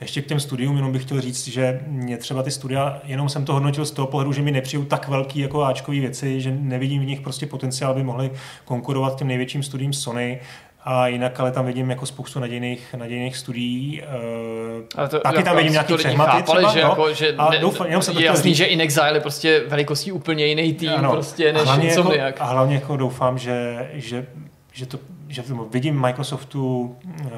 ještě 0.00 0.22
k 0.22 0.26
těm 0.26 0.40
studium 0.40 0.76
jenom 0.76 0.92
bych 0.92 1.02
chtěl 1.02 1.20
říct, 1.20 1.48
že 1.48 1.80
mě 1.86 2.16
třeba 2.16 2.42
ty 2.42 2.50
studia, 2.50 3.00
jenom 3.04 3.28
jsem 3.28 3.44
to 3.44 3.52
hodnotil 3.52 3.86
z 3.86 3.90
toho 3.90 4.06
pohledu, 4.08 4.32
že 4.32 4.42
mi 4.42 4.50
nepřijou 4.50 4.84
tak 4.84 5.08
velký 5.08 5.38
jako 5.38 5.64
Ačkový 5.64 6.00
věci, 6.00 6.40
že 6.40 6.50
nevidím 6.50 7.02
v 7.02 7.06
nich 7.06 7.20
prostě 7.20 7.46
potenciál, 7.46 7.90
aby 7.90 8.02
mohli 8.02 8.30
konkurovat 8.64 9.18
těm 9.18 9.28
největším 9.28 9.62
studiím 9.62 9.92
Sony. 9.92 10.40
A 10.84 11.06
jinak 11.06 11.40
ale 11.40 11.52
tam 11.52 11.66
vidím 11.66 11.90
jako 11.90 12.06
spoustu 12.06 12.40
nadějných, 12.40 12.94
nadějných 12.94 13.36
studií. 13.36 14.02
Uh, 14.02 14.82
ale 14.96 15.08
to, 15.08 15.20
taky 15.20 15.36
jako, 15.36 15.44
tam 15.44 15.56
vidím 15.56 15.72
nějaký 15.72 15.96
přehmaty 15.96 16.30
chápali, 16.30 16.64
třeba, 16.64 16.72
že, 16.72 16.82
no, 16.82 16.88
jako, 16.88 17.12
že 17.12 17.34
a 17.38 17.56
doufám, 17.56 17.86
jenom 17.86 18.02
se 18.02 18.12
je 18.12 18.24
jasný, 18.24 18.54
že 18.54 18.64
In 18.64 18.80
Exile 18.80 19.16
je 19.16 19.20
prostě 19.20 19.62
velikostí 19.68 20.12
úplně 20.12 20.46
jiný 20.46 20.74
tým 20.74 20.90
ano, 20.90 21.12
prostě 21.12 21.52
než 21.52 21.62
a 21.62 21.64
hlavně, 21.64 21.92
jako, 22.16 22.42
a 22.42 22.46
hlavně 22.46 22.74
jako 22.74 22.96
doufám, 22.96 23.38
že, 23.38 23.88
že, 23.92 24.26
že, 24.72 24.86
to, 24.86 24.98
že 25.28 25.42
to 25.42 25.54
vidím 25.54 26.00
Microsoftu 26.00 26.96
uh, 27.24 27.30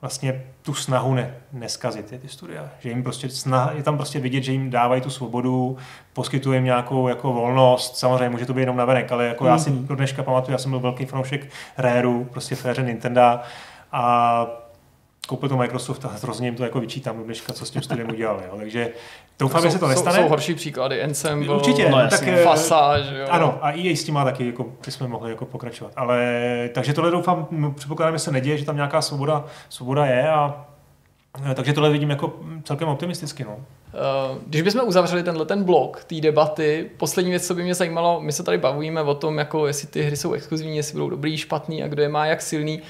vlastně 0.00 0.44
tu 0.62 0.74
snahu 0.74 1.14
ne, 1.14 1.34
neskazit 1.52 2.06
ty, 2.06 2.18
ty 2.18 2.28
studia. 2.28 2.68
Že 2.80 2.88
jim 2.88 3.02
prostě 3.02 3.28
snaha, 3.28 3.72
je 3.72 3.82
tam 3.82 3.96
prostě 3.96 4.20
vidět, 4.20 4.42
že 4.42 4.52
jim 4.52 4.70
dávají 4.70 5.00
tu 5.00 5.10
svobodu, 5.10 5.76
poskytují 6.12 6.56
jim 6.56 6.64
nějakou 6.64 7.08
jako 7.08 7.32
volnost, 7.32 7.96
samozřejmě 7.96 8.28
může 8.28 8.46
to 8.46 8.54
být 8.54 8.60
jenom 8.60 8.76
na 8.76 8.84
venek, 8.84 9.12
ale 9.12 9.26
jako 9.26 9.44
mm-hmm. 9.44 9.48
já 9.48 9.58
si 9.58 9.70
mhm. 9.70 9.86
do 9.86 9.96
dneška 9.96 10.22
pamatuju, 10.22 10.52
já 10.52 10.58
jsem 10.58 10.70
byl 10.70 10.80
velký 10.80 11.04
fanoušek 11.04 11.50
Rareu, 11.78 12.24
prostě 12.24 12.54
féře 12.54 12.82
Nintendo 12.82 13.40
a 13.92 14.46
koupil 15.28 15.48
to 15.48 15.56
Microsoft 15.56 16.04
a 16.04 16.08
hrozně 16.22 16.46
jim 16.46 16.54
to 16.54 16.62
jako 16.62 16.80
vyčítám 16.80 17.18
do 17.18 17.24
dneška, 17.24 17.52
co 17.52 17.66
s 17.66 17.70
tím 17.70 17.82
studiem 17.82 18.10
udělali. 18.10 18.42
Jo. 18.46 18.56
Takže 18.56 18.90
doufám, 19.38 19.62
že 19.62 19.70
se 19.70 19.78
to 19.78 19.88
nestane. 19.88 20.16
Jsou, 20.16 20.22
jsou 20.22 20.28
horší 20.28 20.54
příklady, 20.54 21.02
Ensemble, 21.02 21.56
Určitě, 21.56 21.90
no, 21.90 22.08
tak, 22.10 22.24
Fasa, 22.44 23.00
že 23.00 23.18
jo. 23.18 23.26
Ano, 23.30 23.58
a 23.60 23.72
EA 23.72 23.96
s 23.96 24.04
tím 24.04 24.14
má 24.14 24.24
taky, 24.24 24.46
jako, 24.46 24.66
bychom 24.84 25.08
mohli 25.08 25.30
jako 25.30 25.44
pokračovat. 25.44 25.92
Ale, 25.96 26.70
takže 26.74 26.92
tohle 26.92 27.10
doufám, 27.10 27.46
předpokládám, 27.74 28.14
že 28.14 28.18
se 28.18 28.32
neděje, 28.32 28.58
že 28.58 28.64
tam 28.64 28.76
nějaká 28.76 29.02
svoboda, 29.02 29.44
svoboda 29.68 30.06
je 30.06 30.30
a 30.30 30.64
takže 31.54 31.72
tohle 31.72 31.90
vidím 31.90 32.10
jako 32.10 32.36
celkem 32.64 32.88
optimisticky. 32.88 33.44
No. 33.44 33.56
Eh, 33.88 34.38
když 34.46 34.62
bychom 34.62 34.88
uzavřeli 34.88 35.22
tenhle 35.22 35.46
ten 35.46 35.64
blok 35.64 36.04
té 36.04 36.20
debaty, 36.20 36.90
poslední 36.96 37.30
věc, 37.30 37.46
co 37.46 37.54
by 37.54 37.62
mě 37.62 37.74
zajímalo, 37.74 38.20
my 38.20 38.32
se 38.32 38.42
tady 38.42 38.58
bavíme 38.58 39.02
o 39.02 39.14
tom, 39.14 39.38
jako 39.38 39.66
jestli 39.66 39.88
ty 39.88 40.02
hry 40.02 40.16
jsou 40.16 40.32
exkluzivní, 40.32 40.76
jestli 40.76 40.92
budou 40.92 41.10
dobrý, 41.10 41.36
špatný 41.36 41.82
a 41.82 41.88
kdo 41.88 42.02
je 42.02 42.08
má 42.08 42.26
jak 42.26 42.42
silný 42.42 42.80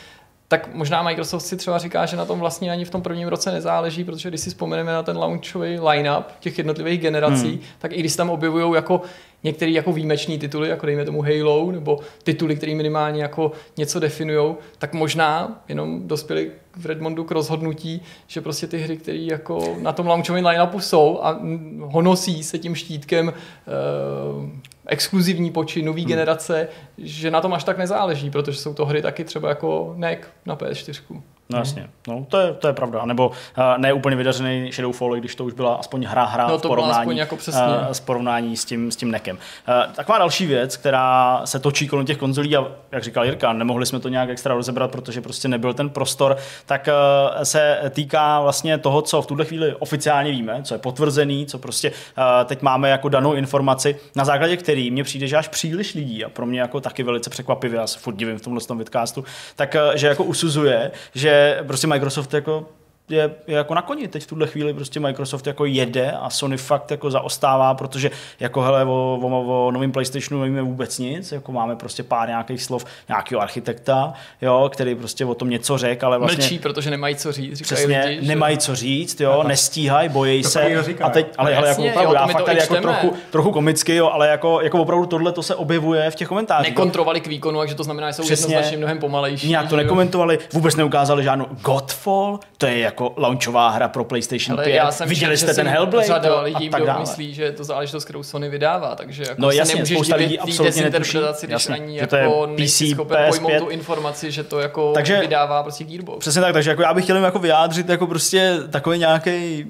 tak 0.48 0.74
možná 0.74 1.02
Microsoft 1.02 1.46
si 1.46 1.56
třeba 1.56 1.78
říká, 1.78 2.06
že 2.06 2.16
na 2.16 2.24
tom 2.24 2.40
vlastně 2.40 2.70
ani 2.70 2.84
v 2.84 2.90
tom 2.90 3.02
prvním 3.02 3.28
roce 3.28 3.52
nezáleží, 3.52 4.04
protože 4.04 4.28
když 4.28 4.40
si 4.40 4.50
vzpomeneme 4.50 4.92
na 4.92 5.02
ten 5.02 5.18
launchový 5.18 5.80
line-up 5.80 6.24
těch 6.40 6.58
jednotlivých 6.58 7.00
generací, 7.00 7.48
hmm. 7.48 7.60
tak 7.78 7.92
i 7.92 8.00
když 8.00 8.16
tam 8.16 8.30
objevují 8.30 8.74
jako 8.74 9.02
některé 9.44 9.70
jako 9.70 9.92
výjimeční 9.92 10.38
tituly, 10.38 10.68
jako 10.68 10.86
dejme 10.86 11.04
tomu 11.04 11.22
Halo, 11.22 11.72
nebo 11.72 12.00
tituly, 12.22 12.56
které 12.56 12.74
minimálně 12.74 13.22
jako 13.22 13.52
něco 13.76 14.00
definují, 14.00 14.54
tak 14.78 14.92
možná 14.92 15.60
jenom 15.68 16.08
dospěli 16.08 16.50
v 16.76 16.86
Redmondu 16.86 17.24
k 17.24 17.30
rozhodnutí, 17.30 18.02
že 18.26 18.40
prostě 18.40 18.66
ty 18.66 18.78
hry, 18.78 18.96
které 18.96 19.18
jako 19.18 19.76
na 19.80 19.92
tom 19.92 20.06
launchovém 20.06 20.46
line-upu 20.46 20.80
jsou 20.80 21.20
a 21.22 21.40
honosí 21.80 22.44
se 22.44 22.58
tím 22.58 22.74
štítkem 22.74 23.32
uh, 23.32 24.48
exkluzivní 24.88 25.50
počin, 25.50 25.86
nový 25.86 26.02
hmm. 26.02 26.08
generace, 26.08 26.68
že 26.98 27.30
na 27.30 27.40
tom 27.40 27.52
až 27.52 27.64
tak 27.64 27.78
nezáleží, 27.78 28.30
protože 28.30 28.58
jsou 28.58 28.74
to 28.74 28.86
hry 28.86 29.02
taky 29.02 29.24
třeba 29.24 29.48
jako 29.48 29.94
NEC 29.96 30.20
na 30.46 30.56
PS4. 30.56 31.22
No 31.50 31.58
jasně, 31.58 31.88
no, 32.08 32.26
to, 32.28 32.38
je, 32.38 32.52
to 32.52 32.66
je 32.66 32.72
pravda. 32.72 33.04
Nebo 33.04 33.28
uh, 33.28 33.34
ne 33.76 33.92
úplně 33.92 34.16
vydařený 34.16 34.72
Shadowfall, 34.72 35.16
když 35.16 35.34
to 35.34 35.44
už 35.44 35.52
byla 35.52 35.74
aspoň 35.74 36.04
hra 36.04 36.24
hra 36.24 36.46
no, 36.48 36.58
v 36.58 36.62
porovnání, 36.62 37.18
jako 37.18 37.36
přesně. 37.36 37.62
uh, 37.62 37.88
s 37.92 38.00
porovnání 38.00 38.56
s 38.56 38.64
tím, 38.64 38.90
s 38.90 38.96
tím 38.96 39.10
nekem. 39.10 39.36
Uh, 39.36 39.94
taková 39.94 40.18
další 40.18 40.46
věc, 40.46 40.76
která 40.76 41.40
se 41.44 41.58
točí 41.58 41.88
kolem 41.88 42.06
těch 42.06 42.16
konzolí 42.16 42.56
a 42.56 42.66
jak 42.92 43.02
říkal 43.02 43.24
Jirka, 43.24 43.52
nemohli 43.52 43.86
jsme 43.86 44.00
to 44.00 44.08
nějak 44.08 44.28
extra 44.28 44.54
rozebrat, 44.54 44.90
protože 44.90 45.20
prostě 45.20 45.48
nebyl 45.48 45.74
ten 45.74 45.90
prostor, 45.90 46.36
tak 46.66 46.88
uh, 46.88 47.42
se 47.42 47.78
týká 47.90 48.40
vlastně 48.40 48.78
toho, 48.78 49.02
co 49.02 49.22
v 49.22 49.26
tuhle 49.26 49.44
chvíli 49.44 49.74
oficiálně 49.74 50.30
víme, 50.30 50.62
co 50.62 50.74
je 50.74 50.78
potvrzený, 50.78 51.46
co 51.46 51.58
prostě 51.58 51.90
uh, 51.90 52.24
teď 52.44 52.62
máme 52.62 52.90
jako 52.90 53.08
danou 53.08 53.34
informaci, 53.34 53.96
na 54.16 54.24
základě 54.24 54.56
který 54.56 54.90
mně 54.90 55.04
přijde, 55.04 55.26
že 55.26 55.36
až 55.36 55.48
příliš 55.48 55.94
lidí 55.94 56.24
a 56.24 56.28
pro 56.28 56.46
mě 56.46 56.60
jako 56.60 56.80
taky 56.80 57.02
velice 57.02 57.30
překvapivě, 57.30 57.80
já 57.80 57.86
se 57.86 57.98
furt 57.98 58.14
divím 58.14 58.38
v 58.38 58.42
tomhle 58.42 58.60
tom 58.60 58.78
vidcastu, 58.78 59.24
tak 59.56 59.76
uh, 59.88 59.96
že 59.96 60.06
jako 60.06 60.24
usuzuje, 60.24 60.90
že 61.14 61.37
prostě 61.66 61.86
Microsoft 61.86 62.34
jako 62.34 62.66
je, 63.08 63.30
je 63.46 63.56
jako 63.56 63.74
na 63.74 63.82
koni. 63.82 64.08
Teď 64.08 64.22
v 64.22 64.26
tuhle 64.26 64.46
chvíli 64.46 64.74
prostě 64.74 65.00
Microsoft 65.00 65.46
jako 65.46 65.64
jede 65.64 66.12
a 66.12 66.30
Sony 66.30 66.56
fakt 66.56 66.90
jako 66.90 67.10
zaostává, 67.10 67.74
protože 67.74 68.10
jako 68.40 68.62
hele 68.62 68.84
o, 68.84 69.18
o, 69.22 69.66
o 69.66 69.70
novém 69.70 69.92
PlayStationu 69.92 70.42
nevíme 70.42 70.62
vůbec 70.62 70.98
nic, 70.98 71.32
jako 71.32 71.52
máme 71.52 71.76
prostě 71.76 72.02
pár 72.02 72.28
nějakých 72.28 72.62
slov 72.62 72.84
nějakého 73.08 73.42
architekta, 73.42 74.12
jo, 74.42 74.70
který 74.72 74.94
prostě 74.94 75.24
o 75.24 75.34
tom 75.34 75.50
něco 75.50 75.78
řekl, 75.78 76.06
ale 76.06 76.18
vlastně... 76.18 76.42
Mlčí, 76.42 76.58
protože 76.58 76.90
nemají 76.90 77.16
co 77.16 77.32
říct, 77.32 77.62
Přesně, 77.62 78.02
lidi, 78.06 78.20
že... 78.22 78.28
nemají 78.28 78.58
co 78.58 78.74
říct, 78.74 79.20
jo, 79.20 79.44
nestíhají, 79.46 80.08
bojí 80.08 80.42
to 80.42 80.48
se. 80.48 80.62
A 81.00 81.10
teď, 81.10 81.26
ale, 81.38 81.56
ale 81.56 81.68
jako 81.68 81.82
opravdu, 81.82 82.12
jo, 82.12 82.14
já 82.14 82.26
fakt 82.26 82.44
tady 82.44 82.58
jako 82.58 82.76
trochu, 82.76 83.14
trochu 83.30 83.50
komicky, 83.50 83.94
jo, 83.94 84.10
ale 84.12 84.28
jako, 84.28 84.60
jako 84.60 84.82
opravdu 84.82 85.06
tohle 85.06 85.32
to 85.32 85.42
se 85.42 85.54
objevuje 85.54 86.10
v 86.10 86.14
těch 86.14 86.28
komentářích. 86.28 86.70
Nekontrolovali 86.70 87.20
k 87.20 87.26
výkonu, 87.26 87.58
takže 87.58 87.74
to 87.74 87.84
znamená, 87.84 88.10
že 88.10 88.14
jsou 88.14 88.22
Přesně, 88.22 88.44
jednoznačně 88.44 88.78
mnohem 88.78 88.98
pomalejší. 88.98 89.48
Nějak 89.48 89.68
to 89.68 89.76
nekomentovali, 89.76 90.38
vůbec 90.52 90.76
neukázali 90.76 91.24
žádnou 91.24 91.46
Godfall, 91.62 92.40
to 92.58 92.66
je 92.66 92.78
jako 92.78 92.97
launchová 93.16 93.68
hra 93.68 93.88
pro 93.88 94.04
PlayStation 94.04 94.58
Ale 94.58 94.64
5. 94.64 94.76
Já 94.76 94.90
jsem 94.90 95.08
Viděli 95.08 95.36
jste 95.36 95.54
ten 95.54 95.68
Hellblade? 95.68 96.06
Řada 96.06 96.40
lidí, 96.40 96.68
kdo 96.68 96.94
myslí, 97.00 97.34
že 97.34 97.42
je 97.42 97.52
to 97.52 97.64
záležitost, 97.64 98.04
kterou 98.04 98.22
Sony 98.22 98.48
vydává, 98.48 98.94
takže 98.94 99.22
jako 99.28 99.42
no, 99.42 99.50
jasně, 99.50 99.74
nemůžeš 99.74 99.96
spousta 99.96 100.16
lidí 100.16 100.38
absolutně 100.38 100.82
netuší, 100.82 101.18
když 101.18 101.50
jasně, 101.50 101.74
ani 101.74 101.98
jako 101.98 102.46
nejsi 102.46 102.90
schopen 102.90 103.18
pojmout 103.28 103.58
tu 103.58 103.68
informaci, 103.68 104.30
že 104.30 104.44
to 104.44 104.60
jako 104.60 104.92
takže, 104.92 105.20
vydává 105.20 105.62
prostě 105.62 105.84
Gearbox. 105.84 106.18
Přesně 106.18 106.40
tak, 106.40 106.52
takže 106.52 106.70
jako 106.70 106.82
já 106.82 106.94
bych 106.94 107.04
chtěl 107.04 107.24
jako 107.24 107.38
vyjádřit 107.38 107.88
jako 107.88 108.06
prostě 108.06 108.56
takový 108.70 108.98
nějaký 108.98 109.66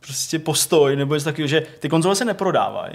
prostě 0.00 0.38
postoj, 0.38 0.96
nebo 0.96 1.14
něco 1.14 1.24
takového, 1.24 1.48
že 1.48 1.62
ty 1.78 1.88
konzole 1.88 2.14
se 2.14 2.24
neprodávají. 2.24 2.94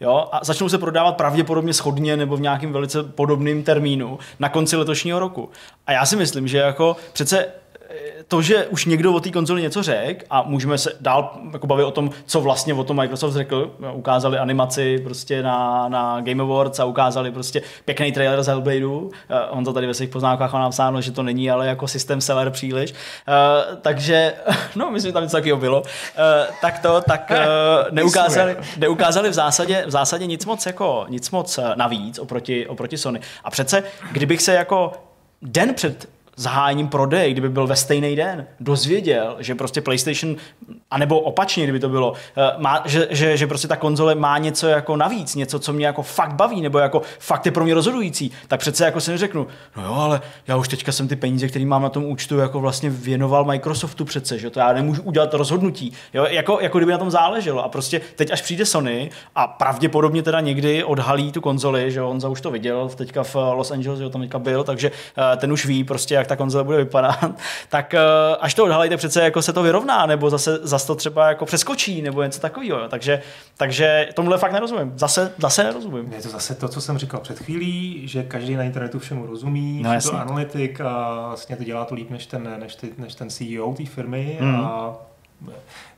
Jo, 0.00 0.28
a 0.32 0.44
začnou 0.44 0.68
se 0.68 0.78
prodávat 0.78 1.16
pravděpodobně 1.16 1.74
schodně 1.74 2.16
nebo 2.16 2.36
v 2.36 2.40
nějakým 2.40 2.72
velice 2.72 3.02
podobným 3.02 3.62
termínu 3.62 4.18
na 4.38 4.48
konci 4.48 4.76
letošního 4.76 5.18
roku. 5.18 5.50
A 5.86 5.92
já 5.92 6.06
si 6.06 6.16
myslím, 6.16 6.48
že 6.48 6.58
jako 6.58 6.96
přece 7.12 7.46
to, 8.32 8.42
že 8.42 8.66
už 8.66 8.84
někdo 8.84 9.12
o 9.12 9.20
té 9.20 9.30
konzoli 9.30 9.62
něco 9.62 9.82
řekl 9.82 10.24
a 10.30 10.42
můžeme 10.42 10.78
se 10.78 10.92
dál 11.00 11.36
jako 11.52 11.66
bavit 11.66 11.84
o 11.84 11.90
tom, 11.90 12.10
co 12.26 12.40
vlastně 12.40 12.74
o 12.74 12.84
tom 12.84 12.96
Microsoft 12.96 13.32
řekl. 13.32 13.70
Ukázali 13.92 14.38
animaci 14.38 14.98
prostě 14.98 15.42
na, 15.42 15.88
na 15.88 16.20
Game 16.20 16.42
Awards 16.42 16.80
a 16.80 16.84
ukázali 16.84 17.30
prostě 17.30 17.62
pěkný 17.84 18.12
trailer 18.12 18.42
z 18.42 18.46
Hellbladeu. 18.46 19.10
Eh, 19.28 19.50
on 19.50 19.64
to 19.64 19.72
tady 19.72 19.86
ve 19.86 19.94
svých 19.94 20.10
poznámkách 20.10 20.52
má 20.52 20.60
napsáno, 20.60 21.00
že 21.00 21.12
to 21.12 21.22
není 21.22 21.50
ale 21.50 21.66
jako 21.66 21.88
systém 21.88 22.20
seller 22.20 22.50
příliš. 22.50 22.92
Uh, 22.92 23.76
takže, 23.76 24.34
no 24.76 24.90
myslím, 24.90 25.08
že 25.08 25.12
tam 25.12 25.22
něco 25.22 25.36
takového 25.36 25.58
bylo. 25.58 25.80
Uh, 25.80 25.86
tak 26.60 26.78
to, 26.78 27.00
tak 27.00 27.30
uh, 27.30 27.36
neukázali, 27.90 28.56
neukázali 28.76 29.28
v 29.28 29.32
zásadě, 29.32 29.84
v 29.86 29.90
zásadě 29.90 30.26
nic 30.26 30.46
moc 30.46 30.66
jako, 30.66 31.06
nic 31.08 31.30
moc 31.30 31.58
navíc 31.74 32.18
oproti, 32.18 32.66
oproti 32.66 32.98
Sony. 32.98 33.20
A 33.44 33.50
přece, 33.50 33.82
kdybych 34.12 34.42
se 34.42 34.54
jako 34.54 34.92
den 35.42 35.74
před 35.74 36.08
zahájením 36.36 36.88
prodeje, 36.88 37.30
kdyby 37.30 37.48
byl 37.48 37.66
ve 37.66 37.76
stejný 37.76 38.16
den, 38.16 38.46
dozvěděl, 38.60 39.36
že 39.38 39.54
prostě 39.54 39.80
PlayStation, 39.80 40.36
anebo 40.90 41.20
opačně, 41.20 41.64
kdyby 41.64 41.80
to 41.80 41.88
bylo, 41.88 42.12
eh, 42.36 42.52
má, 42.58 42.82
že, 42.84 43.08
že, 43.10 43.36
že 43.36 43.46
prostě 43.46 43.68
ta 43.68 43.76
konzole 43.76 44.14
má 44.14 44.38
něco 44.38 44.68
jako 44.68 44.96
navíc, 44.96 45.34
něco, 45.34 45.58
co 45.58 45.72
mě 45.72 45.86
jako 45.86 46.02
fakt 46.02 46.34
baví, 46.34 46.60
nebo 46.60 46.78
jako 46.78 47.02
fakt 47.18 47.46
je 47.46 47.52
pro 47.52 47.64
mě 47.64 47.74
rozhodující, 47.74 48.32
tak 48.48 48.60
přece 48.60 48.84
jako 48.84 49.00
si 49.00 49.10
neřeknu, 49.10 49.46
no 49.76 49.84
jo, 49.84 49.94
ale 49.94 50.20
já 50.46 50.56
už 50.56 50.68
teďka 50.68 50.92
jsem 50.92 51.08
ty 51.08 51.16
peníze, 51.16 51.48
které 51.48 51.64
mám 51.64 51.82
na 51.82 51.88
tom 51.88 52.04
účtu, 52.04 52.38
jako 52.38 52.60
vlastně 52.60 52.90
věnoval 52.90 53.44
Microsoftu 53.44 54.04
přece, 54.04 54.38
že 54.38 54.50
to 54.50 54.60
já 54.60 54.72
nemůžu 54.72 55.02
udělat 55.02 55.34
rozhodnutí, 55.34 55.92
jo, 56.14 56.24
jako, 56.24 56.58
jako 56.60 56.78
kdyby 56.78 56.92
na 56.92 56.98
tom 56.98 57.10
záleželo. 57.10 57.64
A 57.64 57.68
prostě 57.68 58.00
teď 58.16 58.30
až 58.30 58.42
přijde 58.42 58.66
Sony 58.66 59.10
a 59.34 59.46
pravděpodobně 59.46 60.22
teda 60.22 60.40
někdy 60.40 60.84
odhalí 60.84 61.32
tu 61.32 61.40
konzoli, 61.40 61.92
že 61.92 62.02
on 62.02 62.20
za 62.20 62.28
už 62.28 62.40
to 62.40 62.50
viděl, 62.50 62.88
teďka 62.88 63.22
v 63.22 63.34
Los 63.34 63.70
Angeles, 63.70 64.00
jo, 64.00 64.10
tam 64.10 64.20
teďka 64.20 64.38
byl, 64.38 64.64
takže 64.64 64.90
eh, 65.32 65.36
ten 65.36 65.52
už 65.52 65.66
ví 65.66 65.84
prostě, 65.84 66.21
jak 66.22 66.28
ta 66.28 66.36
konzole 66.36 66.64
bude 66.64 66.78
vypadat, 66.78 67.30
tak 67.68 67.94
eh, 67.94 68.00
až 68.40 68.54
to 68.54 68.64
odhalíte 68.64 68.96
přece 68.96 69.22
jako 69.22 69.42
se 69.42 69.52
to 69.52 69.62
vyrovná, 69.62 70.06
nebo 70.06 70.30
zase, 70.30 70.58
zase 70.62 70.86
to 70.86 70.94
třeba 70.94 71.28
jako 71.28 71.46
přeskočí, 71.46 72.02
nebo 72.02 72.22
něco 72.22 72.40
takového. 72.40 72.88
Takže, 72.88 73.22
takže 73.56 74.08
tomuhle 74.14 74.38
fakt 74.38 74.52
nerozumím. 74.52 74.92
Zase, 74.96 75.32
zase 75.38 75.64
nerozumím. 75.64 76.12
Je 76.12 76.22
to 76.22 76.28
zase 76.28 76.54
to, 76.54 76.68
co 76.68 76.80
jsem 76.80 76.98
říkal 76.98 77.20
před 77.20 77.38
chvílí, 77.38 78.08
že 78.08 78.22
každý 78.22 78.56
na 78.56 78.62
internetu 78.62 78.98
všemu 78.98 79.26
rozumí, 79.26 79.82
no, 79.82 79.90
to 80.02 80.20
analytik 80.20 80.80
a 80.80 81.24
vlastně 81.26 81.56
to 81.56 81.64
dělá 81.64 81.84
to 81.84 81.94
líp 81.94 82.10
než 82.10 82.26
ten, 82.26 82.56
než, 82.58 82.74
ty, 82.74 82.92
než 82.98 83.14
ten 83.14 83.30
CEO 83.30 83.74
té 83.74 83.84
firmy 83.84 84.38
mm. 84.40 84.54
a 84.54 84.96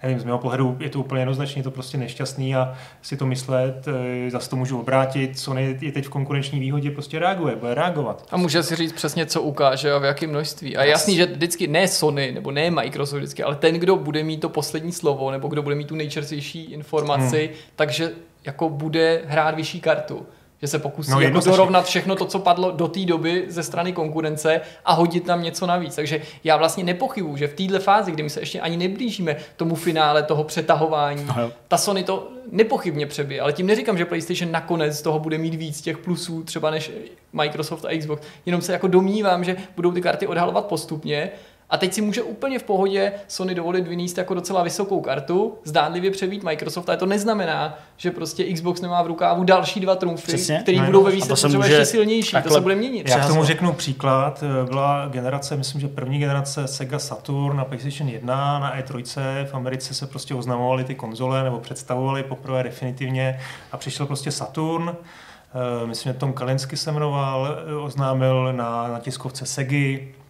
nevím, 0.02 0.20
z 0.20 0.24
mého 0.24 0.38
pohledu 0.38 0.76
je 0.80 0.90
to 0.90 1.00
úplně 1.00 1.22
jednoznačně 1.22 1.62
to 1.62 1.70
prostě 1.70 1.98
nešťastný 1.98 2.56
a 2.56 2.74
si 3.02 3.16
to 3.16 3.26
myslet, 3.26 3.88
eh, 4.26 4.30
zase 4.30 4.50
to 4.50 4.56
můžu 4.56 4.80
obrátit, 4.80 5.38
Sony 5.38 5.76
je 5.80 5.92
teď 5.92 6.06
v 6.06 6.08
konkurenční 6.08 6.60
výhodě, 6.60 6.90
prostě 6.90 7.18
reaguje, 7.18 7.56
bude 7.56 7.74
reagovat. 7.74 8.26
A 8.30 8.36
může 8.36 8.62
si 8.62 8.76
říct 8.76 8.92
přesně, 8.92 9.26
co 9.26 9.42
ukáže 9.42 9.92
a 9.92 9.98
v 9.98 10.04
jakém 10.04 10.30
množství. 10.30 10.76
A 10.76 10.84
jasný, 10.84 11.16
že 11.16 11.26
vždycky 11.26 11.66
ne 11.66 11.88
Sony, 11.88 12.32
nebo 12.32 12.50
ne 12.50 12.70
Microsoft 12.70 13.18
vždycky, 13.18 13.42
ale 13.42 13.56
ten, 13.56 13.74
kdo 13.74 13.96
bude 13.96 14.24
mít 14.24 14.40
to 14.40 14.48
poslední 14.48 14.92
slovo, 14.92 15.30
nebo 15.30 15.48
kdo 15.48 15.62
bude 15.62 15.74
mít 15.74 15.88
tu 15.88 15.94
nejčerstvější 15.94 16.64
informaci, 16.64 17.46
hmm. 17.46 17.56
takže 17.76 18.12
jako 18.44 18.68
bude 18.68 19.22
hrát 19.26 19.54
vyšší 19.54 19.80
kartu 19.80 20.26
že 20.64 20.68
se 20.68 20.78
pokusí 20.78 21.10
no, 21.10 21.20
jako 21.20 21.40
dorovnat 21.40 21.86
všechno 21.86 22.16
to, 22.16 22.24
co 22.24 22.38
padlo 22.38 22.70
do 22.70 22.88
té 22.88 23.00
doby 23.00 23.44
ze 23.48 23.62
strany 23.62 23.92
konkurence 23.92 24.60
a 24.84 24.92
hodit 24.92 25.24
tam 25.24 25.42
něco 25.42 25.66
navíc. 25.66 25.96
Takže 25.96 26.22
já 26.44 26.56
vlastně 26.56 26.84
nepochybuju, 26.84 27.36
že 27.36 27.46
v 27.46 27.54
této 27.54 27.78
fázi, 27.80 28.12
kdy 28.12 28.22
my 28.22 28.30
se 28.30 28.40
ještě 28.40 28.60
ani 28.60 28.76
neblížíme 28.76 29.36
tomu 29.56 29.74
finále 29.74 30.22
toho 30.22 30.44
přetahování, 30.44 31.26
Aha. 31.28 31.50
ta 31.68 31.78
Sony 31.78 32.04
to 32.04 32.28
nepochybně 32.50 33.06
přebije, 33.06 33.40
ale 33.40 33.52
tím 33.52 33.66
neříkám, 33.66 33.98
že 33.98 34.04
PlayStation 34.04 34.52
nakonec 34.52 34.98
z 34.98 35.02
toho 35.02 35.18
bude 35.18 35.38
mít 35.38 35.54
víc 35.54 35.80
těch 35.80 35.98
plusů 35.98 36.42
třeba 36.42 36.70
než 36.70 36.90
Microsoft 37.32 37.84
a 37.84 37.98
Xbox. 37.98 38.26
Jenom 38.46 38.60
se 38.60 38.72
jako 38.72 38.88
domnívám, 38.88 39.44
že 39.44 39.56
budou 39.76 39.92
ty 39.92 40.00
karty 40.00 40.26
odhalovat 40.26 40.66
postupně 40.66 41.30
a 41.70 41.76
teď 41.76 41.92
si 41.92 42.00
může 42.00 42.22
úplně 42.22 42.58
v 42.58 42.62
pohodě 42.62 43.12
Sony 43.28 43.54
dovolit 43.54 43.88
vyníst 43.88 44.18
jako 44.18 44.34
docela 44.34 44.62
vysokou 44.62 45.00
kartu, 45.00 45.58
zdánlivě 45.64 46.10
převít 46.10 46.42
Microsoft, 46.42 46.88
ale 46.88 46.98
to 46.98 47.06
neznamená, 47.06 47.78
že 47.96 48.10
prostě 48.10 48.52
Xbox 48.52 48.80
nemá 48.80 49.02
v 49.02 49.06
rukávu 49.06 49.44
další 49.44 49.80
dva 49.80 49.96
trumfy, 49.96 50.60
které 50.62 50.78
no, 50.78 50.86
budou 50.86 51.02
ve 51.02 51.10
výsledku 51.10 51.48
třeba 51.48 51.66
ještě 51.66 51.84
silnější. 51.84 52.32
Takhle, 52.32 52.48
to 52.48 52.54
se 52.54 52.60
bude 52.60 52.74
měnit. 52.74 53.08
Já 53.08 53.18
k 53.18 53.26
tomu 53.26 53.44
řeknu 53.44 53.72
příklad. 53.72 54.44
Byla 54.68 55.08
generace, 55.08 55.56
myslím, 55.56 55.80
že 55.80 55.88
první 55.88 56.18
generace 56.18 56.68
Sega 56.68 56.98
Saturn 56.98 57.56
na 57.56 57.64
PlayStation 57.64 58.08
1, 58.08 58.58
na 58.58 58.80
E3 58.80 59.04
v 59.44 59.54
Americe 59.54 59.94
se 59.94 60.06
prostě 60.06 60.34
oznamovaly 60.34 60.84
ty 60.84 60.94
konzole 60.94 61.44
nebo 61.44 61.60
představovaly 61.60 62.22
poprvé 62.22 62.62
definitivně 62.62 63.40
a 63.72 63.76
přišel 63.76 64.06
prostě 64.06 64.30
Saturn. 64.30 64.88
Eh, 64.92 65.86
myslím, 65.86 66.12
že 66.12 66.18
Tom 66.18 66.32
Kalinsky 66.32 66.76
se 66.76 66.92
jmenoval, 66.92 67.58
eh, 67.68 67.74
oznámil 67.74 68.52
na, 68.52 68.88
na 68.88 68.98
tiskovce 68.98 69.46
Segy, 69.46 70.14
Eh, 70.18 70.23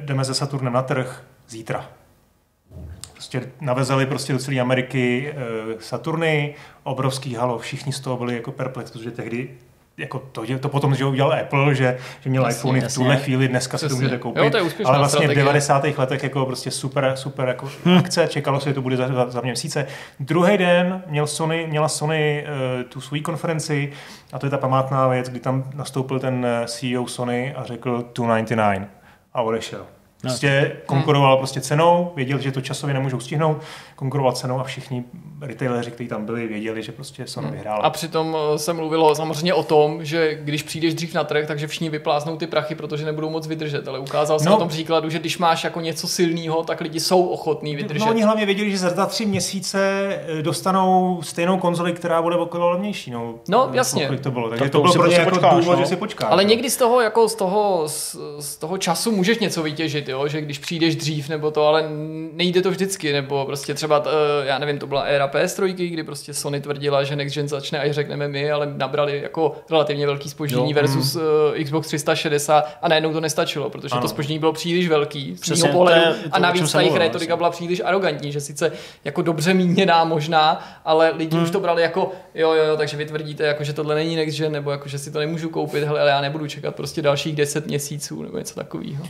jdeme 0.00 0.24
ze 0.24 0.34
Saturnem 0.34 0.72
na 0.72 0.82
trh 0.82 1.22
zítra. 1.48 1.88
Prostě 3.12 3.50
navezeli 3.60 4.06
prostě 4.06 4.32
do 4.32 4.38
celé 4.38 4.60
Ameriky 4.60 5.34
eh, 5.36 5.36
Saturny, 5.80 6.54
obrovský 6.82 7.34
halo, 7.34 7.58
všichni 7.58 7.92
z 7.92 8.00
toho 8.00 8.16
byli 8.16 8.34
jako 8.34 8.52
perplex, 8.52 8.90
protože 8.90 9.10
tehdy 9.10 9.48
jako 9.98 10.18
to, 10.32 10.44
to 10.60 10.68
potom, 10.68 10.94
že 10.94 11.04
udělal 11.04 11.32
Apple, 11.32 11.74
že, 11.74 11.98
že 12.20 12.30
měl 12.30 12.46
jasně, 12.46 12.58
iPhone 12.58 12.88
v 12.88 12.94
tuhle 12.94 13.16
chvíli, 13.16 13.48
dneska 13.48 13.78
si 13.78 13.88
to 13.88 13.94
můžete 13.94 14.18
koupit, 14.18 14.44
jo, 14.44 14.50
to 14.50 14.56
je 14.56 14.62
ale 14.84 14.98
vlastně 14.98 15.18
strategie. 15.18 15.44
v 15.44 15.46
90. 15.46 15.84
letech 15.98 16.22
jako 16.22 16.46
prostě 16.46 16.70
super, 16.70 17.12
super 17.14 17.48
jako 17.48 17.68
hmm. 17.84 17.98
akce, 17.98 18.28
čekalo 18.28 18.60
se, 18.60 18.70
že 18.70 18.74
to 18.74 18.82
bude 18.82 18.96
za, 18.96 19.08
za, 19.08 19.30
za 19.30 19.40
měsíce. 19.40 19.86
Druhý 20.20 20.58
den 20.58 21.02
měl 21.06 21.26
Sony, 21.26 21.66
měla 21.66 21.88
Sony 21.88 22.46
uh, 22.46 22.82
tu 22.82 23.00
svou 23.00 23.20
konferenci 23.22 23.92
a 24.32 24.38
to 24.38 24.46
je 24.46 24.50
ta 24.50 24.58
památná 24.58 25.08
věc, 25.08 25.28
kdy 25.28 25.40
tam 25.40 25.70
nastoupil 25.74 26.20
ten 26.20 26.46
CEO 26.66 27.06
Sony 27.06 27.54
a 27.54 27.64
řekl 27.64 28.04
299 28.14 28.88
a 29.36 29.42
odešel. 29.42 29.86
Prostě 30.20 30.76
konkuroval 30.86 31.36
prostě 31.36 31.60
cenou, 31.60 32.12
věděl, 32.16 32.38
že 32.38 32.52
to 32.52 32.60
časově 32.60 32.94
nemůžou 32.94 33.20
stihnout, 33.20 33.62
konkuroval 33.96 34.32
cenou 34.32 34.60
a 34.60 34.64
všichni 34.64 35.04
retaileri, 35.40 35.90
kteří 35.90 36.08
tam 36.08 36.24
byli, 36.24 36.46
věděli, 36.46 36.82
že 36.82 36.92
prostě 36.92 37.26
Sony 37.26 37.50
vyhrál. 37.50 37.80
A 37.82 37.90
přitom 37.90 38.36
eh, 38.54 38.58
se 38.58 38.72
mluvilo 38.72 39.14
samozřejmě 39.14 39.54
o 39.54 39.62
tom, 39.62 40.04
že 40.04 40.34
když 40.34 40.62
přijdeš 40.62 40.94
dřív 40.94 41.14
na 41.14 41.24
trh, 41.24 41.46
takže 41.46 41.66
všichni 41.66 41.90
vypláznou 41.90 42.36
ty 42.36 42.46
prachy, 42.46 42.74
protože 42.74 43.04
nebudou 43.04 43.30
moc 43.30 43.46
vydržet. 43.46 43.88
Ale 43.88 43.98
ukázal 43.98 44.38
se 44.38 44.44
No. 44.44 44.50
na 44.50 44.56
tom 44.56 44.68
příkladu, 44.68 45.10
že 45.10 45.18
když 45.18 45.38
máš 45.38 45.64
jako 45.64 45.80
něco 45.80 46.08
silného, 46.08 46.62
tak 46.64 46.80
lidi 46.80 47.00
jsou 47.00 47.26
ochotní 47.26 47.76
vydržet. 47.76 48.04
No, 48.04 48.10
oni 48.10 48.22
hlavně 48.22 48.46
věděli, 48.46 48.70
že 48.70 48.78
za 48.78 49.06
tři 49.06 49.26
měsíce 49.26 49.78
eh, 50.26 50.42
dostanou 50.42 51.22
stejnou 51.22 51.58
konzoli, 51.58 51.92
která 51.92 52.22
bude 52.22 52.36
okolo 52.36 52.70
levnější. 52.70 53.10
No, 53.10 53.34
No, 53.48 53.70
jasně. 53.72 54.06
Kolik 54.06 54.20
to 54.20 54.30
bylo. 54.30 54.48
Takže 54.48 54.64
Tak 54.64 54.72
to 54.72 54.78
to 54.78 54.82
bylo 54.82 54.92
si 54.92 54.98
pro 54.98 55.06
ně 55.06 55.16
prostě 55.16 55.20
jako 55.20 55.30
počkáš, 55.30 55.64
důvod, 55.64 55.76
no. 55.76 55.80
že 55.82 55.86
si 55.86 55.96
počkáš. 55.96 56.28
Ale 56.32 56.42
no. 56.44 56.48
někdy 56.48 56.70
z 56.70 56.76
toho, 56.76 57.00
jako 57.00 57.28
z 57.28 57.34
toho, 57.34 57.82
z, 57.88 58.16
z 58.40 58.56
toho 58.56 58.78
času 58.78 59.12
můžeš 59.12 59.38
něco 59.38 59.62
vytěžit, 59.62 60.08
jo? 60.08 60.28
že 60.28 60.40
když 60.40 60.58
přijdeš 60.58 60.96
dřív 60.96 61.28
nebo 61.28 61.50
to, 61.50 61.66
ale 61.66 61.84
nejde 62.32 62.62
to 62.62 62.70
vždycky, 62.70 63.12
nebo 63.12 63.44
prostě 63.44 63.74
třeba, 63.74 63.85
eh, 64.06 64.46
já 64.46 64.58
nevím, 64.58 64.78
to 64.78 64.86
byla 64.86 65.00
éra 65.02 65.28
PS3, 65.28 65.90
kdy 65.92 66.02
prostě 66.02 66.34
Sony 66.34 66.60
tvrdila, 66.60 67.04
že 67.04 67.16
Next 67.16 67.34
Gen 67.34 67.48
začne, 67.48 67.78
až 67.78 67.90
řekneme 67.90 68.28
my, 68.28 68.50
ale 68.50 68.66
nabrali 68.76 69.20
jako 69.22 69.56
relativně 69.70 70.06
velký 70.06 70.30
spoždění 70.30 70.70
Jo, 70.70 70.74
versus 70.74 71.16
eh, 71.56 71.64
Xbox 71.64 71.86
360 71.86 72.78
a 72.82 72.88
najednou 72.88 73.12
to 73.12 73.20
nestačilo, 73.20 73.70
protože 73.70 73.92
Ano. 73.92 74.02
to 74.02 74.08
spoždění 74.08 74.38
bylo 74.38 74.52
příliš 74.52 74.88
velký 74.88 75.36
z 75.42 75.50
mého 75.50 75.66
to 75.66 75.72
pohledu 75.72 76.00
je 76.00 76.14
to, 76.14 76.28
a 76.32 76.38
navíc 76.38 76.72
ta 76.72 76.80
jejich 76.80 76.96
retorika 76.96 77.36
byla 77.36 77.50
příliš 77.50 77.82
arrogantní, 77.84 78.32
že 78.32 78.40
sice 78.40 78.72
jako 79.04 79.22
dobře 79.22 79.54
míněná 79.54 80.04
možná, 80.04 80.66
ale 80.84 81.12
lidi 81.16 81.38
už 81.38 81.50
to 81.50 81.60
brali 81.60 81.82
jako 81.82 82.12
jo, 82.34 82.52
jo, 82.52 82.64
jo, 82.64 82.76
takže 82.76 82.96
vy 82.96 83.04
tvrdíte, 83.06 83.44
jako, 83.44 83.64
že 83.64 83.72
tohle 83.72 83.94
není 83.94 84.16
next 84.16 84.38
gen, 84.38 84.52
nebo 84.52 84.70
jako, 84.70 84.88
že 84.88 84.98
si 84.98 85.10
to 85.10 85.18
nemůžu 85.18 85.48
koupit, 85.48 85.84
hele, 85.84 86.00
ale 86.00 86.10
já 86.10 86.20
nebudu 86.20 86.46
čekat 86.46 86.74
prostě 86.74 87.02
dalších 87.02 87.36
10 87.36 87.66
měsíců 87.66 88.22
nebo 88.22 88.38
něco 88.38 88.54
takového. 88.54 89.04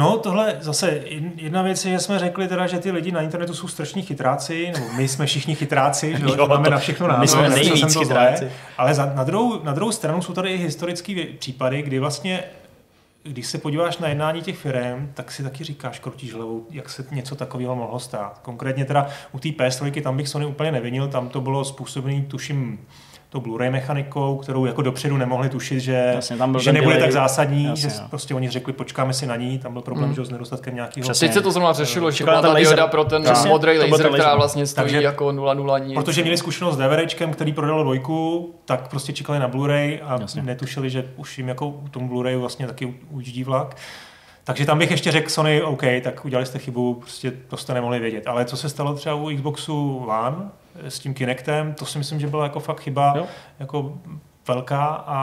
No, 0.00 0.18
tohle 0.18 0.56
zase 0.60 1.00
jedna 1.36 1.62
věc 1.62 1.84
je, 1.84 1.92
že 1.92 1.98
jsme 1.98 2.18
řekli 2.18 2.48
teda, 2.48 2.66
že 2.66 2.78
ty 2.78 2.90
lidi 2.90 3.12
na 3.12 3.20
internetu 3.20 3.54
jsou 3.54 3.68
strašní 3.68 4.02
chytráci, 4.02 4.72
nebo 4.74 4.86
my 4.96 5.08
jsme 5.08 5.26
všichni 5.26 5.54
chytráci, 5.54 6.16
že 6.18 6.24
jo, 6.38 6.46
máme 6.46 6.64
to- 6.64 6.70
na 6.70 6.78
všechno 6.78 7.06
my 7.06 7.12
názor, 7.12 7.28
jsme 7.28 7.42
nechtěl 7.48 7.74
nejvíc 7.74 7.94
to 7.94 8.04
zlé, 8.04 8.04
chytráci. 8.04 8.52
ale 8.78 8.94
za, 8.94 9.12
na, 9.14 9.24
druhou, 9.24 9.62
na 9.64 9.72
druhou 9.72 9.92
stranu 9.92 10.22
jsou 10.22 10.32
tady 10.32 10.50
i 10.50 10.56
historické 10.56 11.24
případy, 11.38 11.82
kdy 11.82 11.98
vlastně 11.98 12.44
když 13.22 13.46
se 13.46 13.58
podíváš 13.58 13.98
na 13.98 14.08
jednání 14.08 14.42
těch 14.42 14.58
firm, 14.58 15.10
tak 15.14 15.32
si 15.32 15.42
taky 15.42 15.64
říkáš, 15.64 15.98
krutíš 15.98 16.34
hlavou, 16.34 16.66
jak 16.70 16.90
se 16.90 17.04
něco 17.10 17.36
takového 17.36 17.76
mohlo 17.76 17.98
stát. 17.98 18.38
Konkrétně 18.42 18.84
teda 18.84 19.06
u 19.32 19.38
té 19.38 19.48
PS3 19.48 20.02
tam 20.02 20.16
bych 20.16 20.28
Sony 20.28 20.46
úplně 20.46 20.72
nevinil, 20.72 21.08
tam 21.08 21.28
to 21.28 21.40
bylo 21.40 21.64
způsobené, 21.64 22.22
tuším, 22.22 22.80
tou 23.30 23.40
Blu-ray 23.40 23.70
mechanikou, 23.70 24.36
kterou 24.36 24.64
jako 24.64 24.82
dopředu 24.82 25.16
nemohli 25.16 25.48
tušit, 25.48 25.80
že, 25.80 26.12
Jasně, 26.14 26.36
tam 26.36 26.50
byl 26.52 26.60
že 26.60 26.72
nebude 26.72 26.94
delay. 26.94 27.08
tak 27.08 27.12
zásadní, 27.12 27.64
Jasně, 27.64 27.90
že 27.90 27.96
no. 28.02 28.08
prostě 28.08 28.34
oni 28.34 28.48
řekli, 28.50 28.72
počkáme 28.72 29.12
si 29.12 29.26
na 29.26 29.36
ní, 29.36 29.58
tam 29.58 29.72
byl 29.72 29.82
problém, 29.82 30.08
Mm. 30.08 30.14
že 30.14 30.20
jo, 30.20 30.24
s 30.24 30.30
nedostatkem 30.30 30.74
nějakého 30.74 31.02
Přesně. 31.02 31.28
Teď 31.28 31.34
se 31.34 31.40
to 31.42 31.50
zrovna 31.52 31.72
řešilo, 31.72 32.10
že 32.10 32.16
Čekala 32.16 32.40
byla 32.40 32.52
ta 32.52 32.58
laser. 32.58 32.76
dioda 32.76 32.86
pro 32.86 33.04
ten 33.04 33.22
Přesně, 33.22 33.48
modrý 33.50 33.78
laser, 33.78 33.90
ten 33.96 34.12
která 34.12 34.24
laser. 34.24 34.38
vlastně 34.38 34.66
stojí 34.66 34.84
Takže- 34.84 35.02
jako 35.02 35.32
0,0 35.32 35.78
nic. 35.78 35.94
Protože 35.94 36.22
měli 36.22 36.36
zkušenost 36.36 36.74
s 36.74 36.78
DVDčkem, 36.78 37.32
který 37.32 37.52
prodal 37.52 37.82
dvojku, 37.82 38.50
tak 38.64 38.88
prostě 38.88 39.12
čekali 39.12 39.38
na 39.38 39.48
Blu-ray 39.48 39.98
a 40.06 40.20
Jasně. 40.20 40.42
netušili, 40.42 40.90
že 40.90 41.04
už 41.16 41.38
jim 41.38 41.48
jako 41.48 41.68
u 41.68 41.88
tom 41.88 42.08
Blu-rayu 42.08 42.40
vlastně 42.40 42.66
taky 42.66 42.94
ujíždí 43.10 43.44
vlak. 43.44 43.76
Takže 44.44 44.66
tam 44.66 44.78
bych 44.78 44.90
ještě 44.90 45.10
řekl 45.12 45.28
Sony, 45.30 45.62
OK, 45.62 45.82
tak 46.02 46.24
udělali 46.24 46.46
jste 46.46 46.58
chybu, 46.58 46.94
prostě 46.94 47.30
to 47.48 47.56
jste 47.56 47.74
nemohli 47.74 47.98
vědět. 47.98 48.26
Ale 48.26 48.44
co 48.44 48.56
se 48.56 48.68
stalo 48.68 48.94
třeba 48.94 49.14
u 49.14 49.30
Xboxu 49.36 49.96
One 50.08 50.36
s 50.88 50.98
tím 50.98 51.14
Kinectem, 51.14 51.74
to 51.74 51.86
si 51.86 51.98
myslím, 51.98 52.20
že 52.20 52.26
byla 52.26 52.44
jako 52.44 52.60
fakt 52.60 52.80
chyba, 52.80 53.12
Jo. 53.16 53.26
jako 53.60 53.98
velká 54.48 54.84
a 55.06 55.20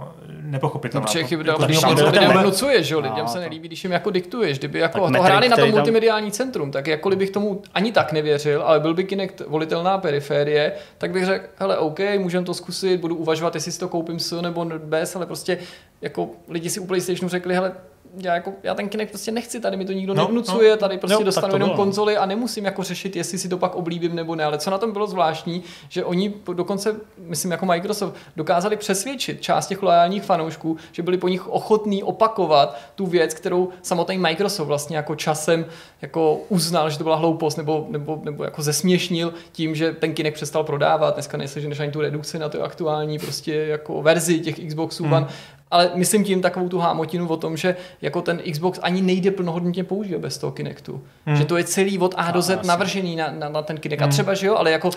No, 0.00 0.12
nepochopitelná. 0.42 1.06
protože 1.06 1.24
chyba, 1.24 1.42
Jako 1.46 1.62
když 1.64 1.84
něco 1.84 2.06
lidem 2.06 2.30
vnucuješ, 2.32 2.86
že 2.86 2.94
jo, 2.94 3.00
lidem 3.00 3.18
No, 3.18 3.28
se 3.28 3.34
to- 3.34 3.40
nelíbí, 3.40 3.68
když 3.68 3.84
jim 3.84 3.92
jako 3.92 4.10
diktuješ, 4.10 4.58
kdyby 4.58 4.78
jako 4.78 4.98
to 4.98 5.06
metrik, 5.08 5.24
hráli 5.24 5.48
na 5.48 5.56
to 5.56 5.60
který 5.60 5.72
tam- 5.72 5.78
multimediální 5.80 6.30
centrum, 6.32 6.70
tak 6.70 6.86
jakkoliv 6.86 7.18
bych 7.18 7.30
tomu 7.30 7.62
ani 7.74 7.92
tak 7.92 8.12
nevěřil, 8.12 8.62
ale 8.62 8.80
byl 8.80 8.94
by 8.94 9.04
Kinect 9.04 9.42
volitelná 9.46 9.98
periférie, 9.98 10.72
tak 10.98 11.10
bych 11.10 11.24
řekl, 11.24 11.46
hele, 11.56 11.78
OK, 11.78 11.98
můžeme 12.18 12.44
to 12.46 12.54
zkusit, 12.54 13.00
budu 13.00 13.16
uvažovat, 13.16 13.54
jestli 13.54 13.72
si 13.72 13.78
to 13.80 13.88
koupím 13.88 14.18
s 14.18 14.40
nebo 14.40 14.64
bez, 14.64 15.16
ale 15.16 15.26
prostě 15.26 15.58
jako 16.00 16.28
lidi 16.48 16.70
si 16.70 16.80
u 16.80 16.86
PlayStationu 16.86 17.28
řekli, 17.28 17.54
hele, 17.54 17.72
já, 18.20 18.34
jako, 18.34 18.52
já 18.62 18.74
ten 18.74 18.88
Kinect 18.88 19.10
prostě 19.10 19.32
nechci, 19.32 19.60
tady 19.60 19.76
mi 19.76 19.84
to 19.84 19.92
nikdo 19.92 20.14
No, 20.14 20.22
nevnucuje, 20.22 20.70
no. 20.70 20.76
tady 20.76 20.98
prostě 20.98 21.16
tak 21.16 21.24
dostanu 21.24 21.50
to 21.50 21.56
jenom 21.56 21.68
bylo, 21.68 21.76
no. 21.76 21.84
konzoli 21.84 22.16
a 22.16 22.26
nemusím 22.26 22.64
jako 22.64 22.82
řešit, 22.82 23.16
jestli 23.16 23.38
si 23.38 23.48
to 23.48 23.58
pak 23.58 23.74
oblíbím 23.74 24.14
nebo 24.14 24.34
ne. 24.34 24.44
Ale 24.44 24.58
co 24.58 24.70
na 24.70 24.78
tom 24.78 24.92
bylo 24.92 25.06
zvláštní, 25.06 25.62
že 25.88 26.04
oni 26.04 26.34
dokonce, 26.54 26.96
myslím 27.18 27.50
jako 27.50 27.66
Microsoft, 27.66 28.14
dokázali 28.36 28.76
přesvědčit 28.76 29.42
část 29.42 29.66
těch 29.66 29.82
loajálních 29.82 30.22
fanoušků, 30.22 30.76
že 30.92 31.02
byli 31.02 31.18
po 31.18 31.28
nich 31.28 31.48
ochotní 31.48 32.02
opakovat 32.02 32.76
tu 32.94 33.06
věc, 33.06 33.34
kterou 33.34 33.68
samotný 33.82 34.18
Microsoft 34.18 34.66
vlastně 34.68 34.96
jako 34.96 35.14
časem 35.14 35.66
jako 36.02 36.38
uznal, 36.48 36.90
že 36.90 36.98
to 36.98 37.04
byla 37.04 37.16
hloupost 37.16 37.56
nebo, 37.56 37.86
nebo, 37.90 38.20
nebo 38.24 38.44
jako 38.44 38.62
zesměšnil 38.62 39.34
tím, 39.52 39.74
že 39.74 39.92
ten 39.92 40.14
Kinect 40.14 40.34
přestal 40.34 40.64
prodávat. 40.64 41.14
Dneska 41.14 41.36
neseženeš 41.36 41.80
ani 41.80 41.92
tu 41.92 42.00
redukci 42.00 42.38
na 42.38 42.48
tu 42.48 42.62
aktuální 42.62 43.18
prostě 43.18 43.54
jako 43.54 44.02
verzi 44.02 44.40
těch 44.40 44.66
Xboxů 44.66 45.04
Hmm. 45.04 45.12
One. 45.12 45.26
Ale 45.70 45.90
myslím 45.94 46.24
tím 46.24 46.42
takovou 46.42 46.68
tu 46.68 46.78
hámotinu 46.78 47.28
o 47.28 47.36
tom, 47.36 47.56
že 47.56 47.76
jako 48.02 48.22
ten 48.22 48.42
Xbox 48.52 48.78
ani 48.82 49.02
nejde 49.02 49.30
plnohodnotně 49.30 49.84
používat 49.84 50.20
bez 50.20 50.38
toho 50.38 50.52
Kinectu. 50.52 51.02
Hmm. 51.26 51.36
Že 51.36 51.44
to 51.44 51.56
je 51.56 51.64
celý 51.64 51.98
od 51.98 52.14
A 52.16 52.30
do 52.30 52.42
Z 52.42 52.66
navržený 52.66 53.16
na, 53.16 53.30
na, 53.30 53.48
na 53.48 53.62
ten 53.62 53.78
Kinect. 53.78 54.02
A 54.02 54.04
Hmm. 54.04 54.12
třeba, 54.12 54.34
že 54.34 54.46
jo, 54.46 54.56
ale 54.56 54.70
jako 54.70 54.90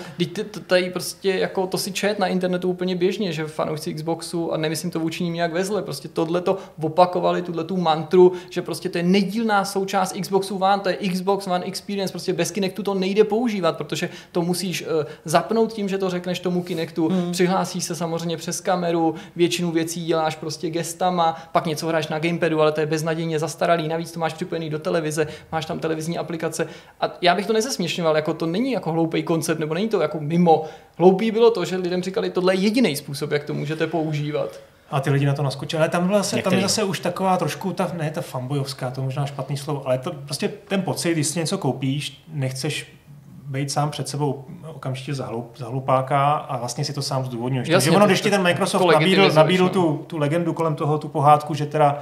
tady 0.67 0.89
prostě 0.89 1.29
jako 1.31 1.67
to 1.67 1.77
si 1.77 1.91
čet 1.91 2.19
na 2.19 2.27
internetu 2.27 2.69
úplně 2.69 2.95
běžně, 2.95 3.33
že 3.33 3.45
fanoušci 3.45 3.93
Xboxu 3.93 4.53
a 4.53 4.57
nemyslím 4.57 4.91
to 4.91 4.99
vůči 4.99 5.23
ním 5.23 5.33
nějak 5.33 5.53
vezle, 5.53 5.81
prostě 5.81 6.07
tohle 6.07 6.41
to 6.41 6.57
opakovali, 6.81 7.41
tuhle 7.41 7.63
tu 7.63 7.77
mantru, 7.77 8.31
že 8.49 8.61
prostě 8.61 8.89
to 8.89 8.97
je 8.97 9.03
nedílná 9.03 9.65
součást 9.65 10.13
Xboxu 10.21 10.57
One, 10.57 10.79
to 10.79 10.89
je 10.89 10.95
Xbox 10.95 11.47
One 11.47 11.65
Experience, 11.65 12.11
prostě 12.11 12.33
bez 12.33 12.51
Kinectu 12.51 12.83
to 12.83 12.93
nejde 12.93 13.23
používat, 13.23 13.77
protože 13.77 14.09
to 14.31 14.41
musíš 14.41 14.81
uh, 14.81 14.87
zapnout 15.25 15.73
tím, 15.73 15.89
že 15.89 15.97
to 15.97 16.09
řekneš 16.09 16.39
tomu 16.39 16.63
Kinectu, 16.63 17.07
hmm. 17.07 17.31
přihlásíš 17.31 17.83
se 17.83 17.95
samozřejmě 17.95 18.37
přes 18.37 18.61
kameru, 18.61 19.15
většinu 19.35 19.71
věcí 19.71 20.05
děláš 20.05 20.35
prostě 20.35 20.58
gestama, 20.67 21.37
pak 21.51 21.65
něco 21.65 21.87
hraješ 21.87 22.07
na 22.07 22.19
gamepadu, 22.19 22.61
ale 22.61 22.71
to 22.71 22.79
je 22.79 22.85
beznadějně 22.85 23.39
zastaralý, 23.39 23.87
navíc 23.87 24.11
to 24.11 24.19
máš 24.19 24.33
připojený 24.33 24.69
do 24.69 24.79
televize, 24.79 25.27
máš 25.51 25.65
tam 25.65 25.79
televizní 25.79 26.17
aplikace 26.17 26.67
a 27.01 27.13
já 27.21 27.35
bych 27.35 27.47
to 27.47 27.53
nezesměšňoval, 27.53 28.15
jako 28.15 28.33
to 28.33 28.45
není 28.45 28.71
jako 28.71 28.91
hloupý 28.91 29.23
koncept, 29.23 29.59
nebo 29.59 29.73
není 29.73 29.89
to 29.89 30.01
jako 30.01 30.19
mimo. 30.19 30.65
Hloupý 30.97 31.31
bylo 31.31 31.51
to, 31.51 31.65
že 31.65 31.75
lidem 31.75 32.03
říkali, 32.03 32.29
tohle 32.29 32.55
je 32.55 32.59
jediný 32.59 32.95
způsob, 32.95 33.31
jak 33.31 33.43
to 33.43 33.53
můžete 33.53 33.87
používat. 33.87 34.59
A 34.91 34.99
ty 34.99 35.09
lidi 35.09 35.25
na 35.25 35.33
to 35.33 35.43
naskočili. 35.43 35.79
Ale 35.79 35.89
tam, 35.89 36.07
byla 36.07 36.19
zase, 36.19 36.41
tam 36.41 36.53
je 36.53 36.61
zase 36.61 36.83
už 36.83 36.99
taková 36.99 37.37
trošku, 37.37 37.73
ta, 37.73 37.91
ne 37.93 38.11
ta 38.11 38.21
fanboyovská, 38.21 38.91
to 38.91 39.01
je 39.01 39.05
možná 39.05 39.25
špatný 39.25 39.57
slovo, 39.57 39.81
ale 39.85 39.97
to 39.97 40.11
prostě 40.11 40.47
ten 40.67 40.81
pocit, 40.81 41.11
když 41.11 41.27
si 41.27 41.39
něco 41.39 41.57
koupíš, 41.57 42.23
nechceš 42.27 42.98
být 43.49 43.71
sám 43.71 43.91
před 43.91 44.07
sebou 44.07 44.45
okamžitě 44.67 45.13
za, 45.13 45.29
za 45.55 45.67
hlupáka 45.67 46.31
a 46.31 46.57
vlastně 46.57 46.85
si 46.85 46.93
to 46.93 47.01
sám 47.01 47.25
zdůvodňuješ. 47.25 47.67
Jasně, 47.67 47.85
Takže 47.85 47.97
ono, 47.97 48.05
když 48.05 48.21
ti 48.21 48.29
ten 48.29 48.43
Microsoft 48.43 48.81
nabídl, 48.81 48.97
legitimizuješ, 48.99 49.35
nabídl 49.35 49.63
no. 49.63 49.69
tu, 49.69 50.03
tu 50.07 50.17
legendu 50.17 50.53
kolem 50.53 50.75
toho, 50.75 50.97
tu 50.97 51.07
pohádku, 51.07 51.53
že 51.53 51.65
teda 51.65 51.99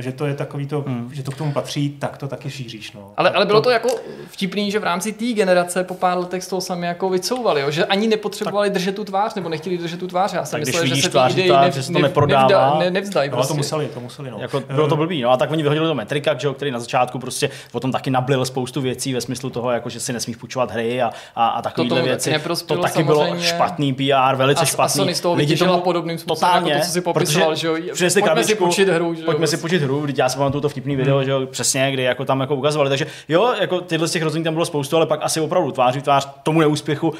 že 0.00 0.12
to 0.12 0.26
je 0.26 0.34
takový 0.34 0.66
to, 0.66 0.80
Hmm. 0.80 1.10
že 1.14 1.22
to 1.22 1.30
k 1.30 1.36
tomu 1.36 1.52
patří, 1.52 1.90
tak 1.98 2.16
to 2.16 2.28
taky 2.28 2.50
šíříš. 2.50 2.92
No. 2.92 3.12
Ale, 3.16 3.30
ale 3.30 3.46
bylo 3.46 3.60
to 3.60 3.70
jako 3.70 3.88
vtipný, 4.30 4.70
že 4.70 4.78
v 4.78 4.84
rámci 4.84 5.12
té 5.12 5.24
generace 5.24 5.84
po 5.84 5.94
pár 5.94 6.18
letech 6.18 6.44
z 6.44 6.48
toho 6.48 6.60
sami 6.60 6.86
jako 6.86 7.08
vycouvali, 7.10 7.60
jo? 7.60 7.70
že 7.70 7.84
ani 7.84 8.08
nepotřebovali 8.08 8.70
držet 8.70 8.94
tu 8.94 9.04
tvář, 9.04 9.34
nebo 9.34 9.48
nechtěli 9.48 9.78
držet 9.78 10.00
tu 10.00 10.06
tvář. 10.06 10.32
Já 10.32 10.44
jsem 10.44 10.60
Tak 10.60 10.66
myslel, 10.66 10.86
že 10.86 11.02
se 11.02 11.08
tvář 11.08 11.32
idei 11.32 11.48
tvář, 11.48 11.64
nev, 11.64 11.74
že 11.74 11.82
se 11.82 11.92
to 11.92 11.98
neprodává. 11.98 12.42
nevda, 12.48 12.76
ne, 12.78 12.90
nevzdají. 12.90 13.30
No, 13.30 13.36
Prostě. 13.36 13.52
to 13.52 13.56
museli, 13.56 13.86
to 13.94 14.00
museli. 14.00 14.30
No. 14.30 14.38
Jako, 14.40 14.60
bylo 14.60 14.88
to 14.88 14.96
blbý, 14.96 15.22
no 15.22 15.30
a 15.30 15.36
tak 15.36 15.50
oni 15.50 15.62
vyhodili 15.62 15.86
to 15.86 15.94
Metrika, 15.94 16.34
že 16.38 16.46
jo, 16.46 16.54
který 16.54 16.70
na 16.70 16.80
začátku 16.80 17.18
prostě 17.18 17.50
o 17.72 17.80
tom 17.80 17.92
taky 17.92 18.10
nablil 18.10 18.44
spoustu 18.44 18.80
věcí 18.80 19.14
ve 19.14 19.20
smyslu 19.20 19.50
toho, 19.50 19.70
jako, 19.70 19.88
že 19.88 20.00
si 20.00 20.12
nesmíš 20.12 20.36
půjčovat 20.36 20.70
hry 20.70 21.02
a, 21.02 21.10
a, 21.36 21.46
a 21.48 21.62
tomu 21.70 21.88
taky 21.88 22.02
věci. 22.02 22.34
To 22.66 22.76
taky 22.76 23.02
bylo 23.02 23.26
špatný 23.40 23.92
PR, 23.94 24.34
velice 24.36 24.60
A- 24.60 24.62
a 24.62 24.66
špatný. 24.66 24.94
Sony 24.94 25.14
z 25.14 25.20
toho 25.20 25.34
Lidi 25.34 25.46
vytěžila 25.46 25.70
tomu- 25.72 25.82
podobným 25.82 26.18
způsobem, 26.18 26.50
totálně, 26.50 26.72
jako 26.72 26.82
to, 26.82 26.86
co 26.86 26.92
si 26.92 27.00
popisoval, 27.00 27.48
protože 27.50 27.60
že 27.60 27.66
jo. 27.66 27.74
přinesli 27.94 28.20
Pojďme 28.22 28.44
si 28.44 28.44
krabičku, 28.44 28.64
půjčit 28.64 28.88
hru, 28.88 29.14
že 29.14 29.20
jo, 29.20 29.26
Pojďme 29.26 29.46
si 29.46 29.56
půjčit 29.58 29.82
hru, 29.82 30.00
vždyť 30.00 30.18
já 30.18 30.28
si 30.28 30.38
pamatuju 30.38 30.60
to 30.60 30.68
vtipný 30.68 30.96
video, 30.96 31.24
že 31.24 31.30
jo, 31.30 31.46
přesně, 31.46 31.92
kdy 31.92 32.02
jako 32.02 32.24
tam 32.24 32.40
jako 32.40 32.56
ukazovali. 32.56 32.88
Takže 32.88 33.06
jo, 33.28 33.54
jako 33.60 33.80
tyhle 33.80 34.08
z 34.08 34.12
těch 34.12 34.22
rozhodnutí 34.22 34.44
tam 34.44 34.54
bylo 34.54 34.66
spoustu, 34.66 34.96
ale 34.96 35.06
pak 35.06 35.20
asi 35.22 35.40
opravdu 35.40 35.72
tváří 35.72 36.02
tvář 36.02 36.28
tomu 36.42 36.60
neúspěchu 36.60 37.14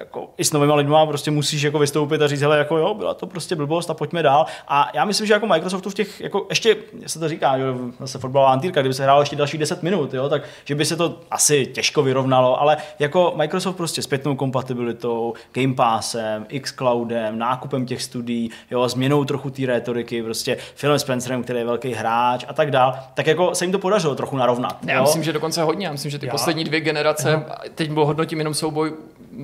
jako 0.00 0.30
i 0.38 0.44
s 0.44 0.52
novými 0.52 0.72
lidmi 0.72 0.96
prostě 1.06 1.30
musíš 1.30 1.62
jako 1.62 1.78
vystoupit 1.78 2.22
a 2.22 2.26
říct, 2.28 2.40
hele, 2.40 2.58
jako 2.58 2.76
jo, 2.78 2.94
byla 2.94 3.14
to 3.14 3.26
prostě 3.26 3.56
blbost 3.56 3.90
a 3.90 3.94
pojďme 3.94 4.22
dál. 4.22 4.46
A 4.68 4.90
já 4.94 5.04
myslím, 5.04 5.26
že 5.26 5.32
jako 5.32 5.46
Microsoftu 5.46 5.90
v 5.90 5.94
těch, 5.94 6.20
jako 6.20 6.46
ještě, 6.48 6.76
se 7.06 7.18
to 7.18 7.28
říká, 7.28 7.56
jo, 7.56 7.74
zase 8.00 8.18
fotbalová 8.18 8.52
antýrka, 8.52 8.80
kdyby 8.80 8.94
se 8.94 9.02
hrálo 9.02 9.22
ještě 9.22 9.36
další 9.36 9.58
10 9.58 9.82
minut, 9.82 10.14
jo, 10.14 10.28
tak 10.28 10.42
že 10.64 10.74
by 10.74 10.84
se 10.84 10.96
to 10.96 11.20
asi 11.30 11.66
těžko 11.66 12.02
vyrovnalo, 12.02 12.60
ale 12.60 12.76
jako 12.98 13.32
Microsoft 13.36 13.76
prostě 13.76 14.02
zpětnou 14.02 14.36
kompatibilitou, 14.36 15.34
Game 15.52 15.74
Passem, 15.74 16.46
xCloudem, 16.62 17.38
nákupem 17.38 17.86
těch 17.86 18.02
studií, 18.02 18.50
jo, 18.70 18.88
změnou 18.88 19.24
trochu 19.24 19.50
té 19.50 19.66
rétoriky, 19.66 20.22
prostě 20.22 20.56
Philem 20.80 20.98
Spencerem, 20.98 21.42
který 21.42 21.58
je 21.58 21.64
velký 21.64 21.92
hráč 21.92 22.44
a 22.48 22.52
tak 22.52 22.70
dál, 22.70 22.98
tak 23.14 23.26
jako 23.26 23.54
se 23.54 23.64
jim 23.64 23.72
to 23.72 23.78
podařilo 23.78 24.14
trochu 24.14 24.36
narovnat. 24.36 24.78
Já 24.86 24.94
jo? 24.94 25.02
myslím, 25.02 25.22
že 25.22 25.32
dokonce 25.32 25.62
hodně. 25.62 25.86
Já 25.86 25.92
myslím, 25.92 26.10
že 26.10 26.18
ty 26.18 26.26
Já- 26.26 26.32
poslední 26.32 26.64
dvě 26.64 26.80
generace, 26.80 27.34
a 27.34 27.58
teď 27.74 27.90
hodnotím 27.90 28.38
jenom 28.38 28.54
souboj 28.54 28.92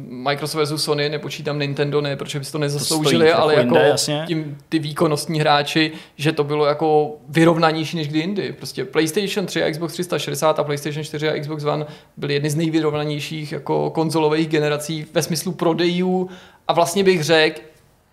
Microsoft 0.08 0.58
versus 0.58 0.84
Sony, 0.84 1.08
nepočítám 1.08 1.58
Nintendo, 1.58 2.00
ne, 2.00 2.16
protože 2.16 2.38
by 2.38 2.44
to 2.44 2.58
nezasloužili, 2.58 3.26
trochu 3.26 3.42
ale 3.42 3.54
jinde, 3.54 3.78
jako 3.78 3.88
jasně. 3.88 4.24
tím 4.26 4.58
ty 4.68 4.78
výkonnostní 4.78 5.40
hráči, 5.40 5.92
že 6.16 6.32
to 6.32 6.44
bylo 6.44 6.66
jako 6.66 7.16
vyrovnanější 7.28 7.96
než 7.96 8.08
kdy 8.08 8.18
jindy. 8.18 8.52
Prostě 8.52 8.84
PlayStation 8.84 9.46
3 9.46 9.62
a 9.62 9.70
Xbox 9.70 9.92
360 9.92 10.58
a 10.58 10.64
PlayStation 10.64 11.04
4 11.04 11.28
a 11.28 11.40
Xbox 11.40 11.64
One 11.64 11.86
byly 12.16 12.34
jedny 12.34 12.50
z 12.50 12.56
nejvyrovnanějších 12.56 13.52
jako 13.52 13.90
konzolových 13.90 14.48
generací 14.48 15.06
ve 15.12 15.22
smyslu 15.22 15.52
prodejů 15.52 16.30
a 16.68 16.72
vlastně 16.72 17.04
bych 17.04 17.24
řekl, 17.24 17.60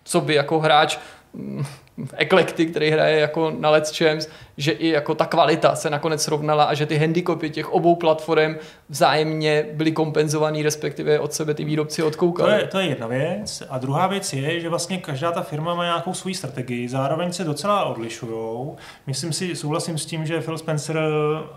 co 0.04 0.20
by 0.20 0.34
jako 0.34 0.58
hráč 0.58 0.98
mm, 1.34 1.64
eklekty, 2.14 2.66
který 2.66 2.90
hraje 2.90 3.20
jako 3.20 3.52
na 3.58 3.70
Let's 3.70 3.98
Champs, 3.98 4.28
že 4.56 4.72
i 4.72 4.88
jako 4.88 5.14
ta 5.14 5.26
kvalita 5.26 5.74
se 5.76 5.90
nakonec 5.90 6.22
srovnala 6.22 6.64
a 6.64 6.74
že 6.74 6.86
ty 6.86 6.98
handicapy 6.98 7.50
těch 7.50 7.72
obou 7.72 7.94
platform 7.96 8.54
vzájemně 8.88 9.66
byly 9.72 9.92
kompenzovaný, 9.92 10.62
respektive 10.62 11.18
od 11.18 11.32
sebe 11.32 11.54
ty 11.54 11.64
výrobci 11.64 12.02
To 12.02 12.06
odkoukali. 12.08 12.52
je, 12.52 12.66
to 12.66 12.78
je 12.78 12.86
jedna 12.86 13.06
věc. 13.06 13.62
A 13.70 13.78
druhá 13.78 14.06
věc 14.06 14.32
je, 14.32 14.60
že 14.60 14.68
vlastně 14.68 14.98
každá 14.98 15.32
ta 15.32 15.42
firma 15.42 15.74
má 15.74 15.84
nějakou 15.84 16.14
svou 16.14 16.34
strategii, 16.34 16.88
zároveň 16.88 17.32
se 17.32 17.44
docela 17.44 17.84
odlišují. 17.84 18.68
Myslím 19.06 19.32
si, 19.32 19.56
souhlasím 19.56 19.98
s 19.98 20.06
tím, 20.06 20.26
že 20.26 20.40
Phil 20.40 20.58
Spencer 20.58 20.98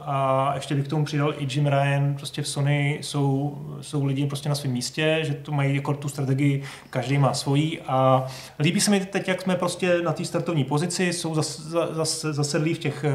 a 0.06 0.52
ještě 0.56 0.76
bych 0.76 0.86
k 0.86 0.90
tomu 0.90 1.06
přidal 1.06 1.34
i 1.38 1.48
Jim 1.50 1.68
Ryan, 1.68 2.14
prostě 2.16 2.42
v 2.42 2.48
Sony 2.48 3.00
jsou, 3.02 3.58
jsou 3.82 4.06
lidi 4.06 4.26
prostě 4.26 4.50
na 4.50 4.56
svém 4.56 4.72
místě, 4.74 5.20
že 5.22 5.34
tu 5.34 5.52
mají 5.52 5.76
jako 5.76 5.94
tu 5.94 6.10
strategii, 6.10 6.64
každý 6.90 7.18
má 7.18 7.34
svojí 7.34 7.80
a 7.88 8.26
líbí 8.60 8.82
se 8.82 8.92
mi 8.92 9.06
teď, 9.06 9.28
jak 9.28 9.42
jsme 9.42 9.56
prostě 9.56 10.02
na 10.02 10.14
té 10.14 10.26
startovní 10.26 10.64
pozici, 10.64 11.14
jsou 11.14 11.36
zas, 11.36 11.60
zas, 11.92 12.22
zasedlí 12.22 12.74
v 12.74 12.80
těch, 12.92 13.06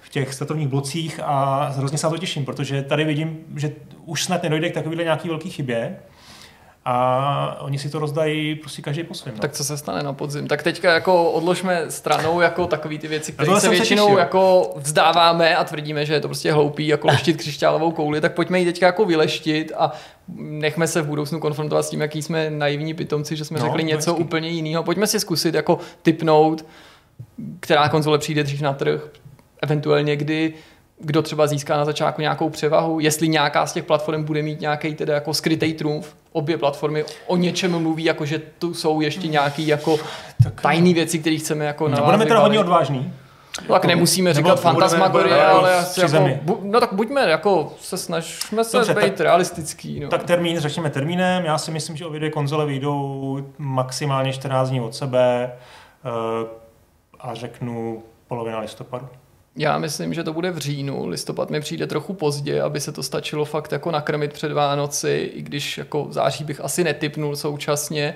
v 0.00 0.08
těch 0.08 0.34
startovních 0.34 0.68
blocích 0.68 1.20
a 1.24 1.64
hrozně 1.76 1.98
se 1.98 2.06
na 2.06 2.10
to 2.10 2.18
těším, 2.18 2.44
protože 2.44 2.82
tady 2.82 3.04
vidím, 3.04 3.38
že 3.56 3.72
už 4.04 4.24
snad 4.24 4.42
nedojde 4.42 4.70
k 4.70 4.74
takovéhle 4.74 5.04
nějaký 5.04 5.28
velký 5.28 5.50
chybě, 5.50 5.96
a 6.84 7.58
oni 7.60 7.78
si 7.78 7.90
to 7.90 7.98
rozdají 7.98 8.54
prostě 8.54 8.82
každý 8.82 9.02
po 9.04 9.14
svém. 9.14 9.34
No. 9.34 9.40
Tak 9.40 9.52
co 9.52 9.64
se 9.64 9.78
stane 9.78 10.02
na 10.02 10.12
podzim? 10.12 10.46
Tak 10.46 10.62
teďka 10.62 10.94
jako 10.94 11.30
odložme 11.30 11.84
stranou 11.88 12.40
jako 12.40 12.66
takový 12.66 12.98
ty 12.98 13.08
věci, 13.08 13.32
které 13.32 13.46
tohle 13.46 13.60
se 13.60 13.66
se 13.66 13.70
většinou 13.70 14.04
těšil. 14.06 14.18
jako 14.18 14.72
vzdáváme 14.76 15.56
a 15.56 15.64
tvrdíme, 15.64 16.06
že 16.06 16.14
je 16.14 16.20
to 16.20 16.28
prostě 16.28 16.52
hloupý, 16.52 16.86
jako 16.86 17.06
leštit 17.08 17.36
křišťálovou 17.36 17.90
kouli, 17.92 18.20
tak 18.20 18.34
pojďme 18.34 18.58
ji 18.58 18.64
teďka 18.64 18.86
jako 18.86 19.04
vyleštit 19.04 19.72
a 19.78 19.92
nechme 20.38 20.86
se 20.86 21.02
v 21.02 21.06
budoucnu 21.06 21.40
konfrontovat 21.40 21.84
s 21.84 21.90
tím, 21.90 22.00
jaký 22.00 22.22
jsme 22.22 22.50
naivní 22.50 22.94
pitomci, 22.94 23.36
že 23.36 23.44
jsme 23.44 23.58
No, 23.58 23.64
řekli 23.66 23.84
něco 23.84 24.10
hezký. 24.10 24.24
úplně 24.24 24.48
jiného. 24.48 24.82
Pojďme 24.82 25.06
si 25.06 25.20
zkusit 25.20 25.54
jako 25.54 25.78
typnout, 26.02 26.64
která 27.60 27.88
konzole 27.88 28.18
přijde 28.18 28.42
dřív 28.42 28.60
na 28.60 28.72
trh, 28.72 29.00
eventuálně 29.62 30.16
kdy, 30.16 30.54
kdo 31.00 31.22
třeba 31.22 31.46
získá 31.46 31.76
na 31.76 31.84
začátku 31.84 32.20
nějakou 32.20 32.48
převahu, 32.50 33.00
jestli 33.00 33.28
nějaká 33.28 33.66
z 33.66 33.72
těch 33.72 33.84
platform 33.84 34.24
bude 34.24 34.42
mít 34.42 34.60
nějaký 34.60 34.94
teda 34.94 35.14
jako 35.14 35.34
skrytý 35.34 35.72
trumf. 35.74 36.14
Obě 36.32 36.58
platformy 36.58 37.04
o 37.26 37.36
něčem 37.36 37.82
mluví, 37.82 38.04
jako 38.04 38.24
že 38.26 38.38
tu 38.58 38.74
jsou 38.74 39.00
ještě 39.00 39.28
nějaký 39.28 39.66
jako 39.66 39.98
tajné 40.62 40.94
věci, 40.94 41.18
které 41.18 41.36
chceme 41.36 41.64
jako 41.64 41.88
na 41.88 41.96
No, 41.96 42.02
vás 42.02 42.04
budeme 42.06 42.26
teda 42.26 42.40
hodně 42.40 42.60
odvážní. 42.60 43.12
No, 43.68 43.74
tak 43.74 43.84
nemusíme 43.84 44.30
Nebo 44.30 44.36
říkat 44.36 44.62
budeme- 44.62 44.62
fantasmagorie, 44.80 45.34
budeme 45.34 45.46
ale 45.46 45.70
jako 45.72 45.82
asi 45.90 46.00
jako, 46.00 46.28
bu, 46.42 46.60
no 46.62 46.80
tak 46.80 46.92
buďme 46.92 47.30
jako, 47.30 47.72
se 47.80 47.96
snažme 47.96 48.64
se 48.64 48.76
Dobře, 48.76 48.94
být 48.94 49.00
tak- 49.00 49.20
realistický. 49.20 50.00
No. 50.00 50.08
Tak 50.08 50.24
termín, 50.24 50.60
začněme 50.60 50.90
termínem. 50.90 51.44
Já 51.44 51.58
si 51.58 51.70
myslím, 51.70 51.96
že 51.96 52.06
obě 52.06 52.20
dvě 52.20 52.30
konzole 52.30 52.66
vyjdou 52.66 53.38
maximálně 53.58 54.32
14 54.32 54.68
dní 54.68 54.80
od 54.80 54.94
sebe 54.94 55.52
eh, 56.04 56.46
a 57.20 57.34
řeknu 57.34 58.02
polovina 58.26 58.58
listopadu. 58.58 59.08
Já 59.56 59.78
myslím, 59.78 60.14
že 60.14 60.24
to 60.24 60.32
bude 60.32 60.50
v 60.50 60.58
říjnu. 60.58 61.06
Listopad 61.06 61.50
mi 61.50 61.60
přijde 61.60 61.86
trochu 61.86 62.14
pozdě, 62.14 62.62
aby 62.62 62.80
se 62.80 62.92
to 62.92 63.02
stačilo 63.02 63.44
fakt 63.44 63.72
jako 63.72 63.90
nakrmit 63.90 64.32
před 64.32 64.52
Vánoci, 64.52 65.30
i 65.34 65.42
když 65.42 65.78
jako 65.78 66.06
září 66.10 66.44
bych 66.44 66.60
asi 66.60 66.84
netypnul 66.84 67.36
současně. 67.36 68.14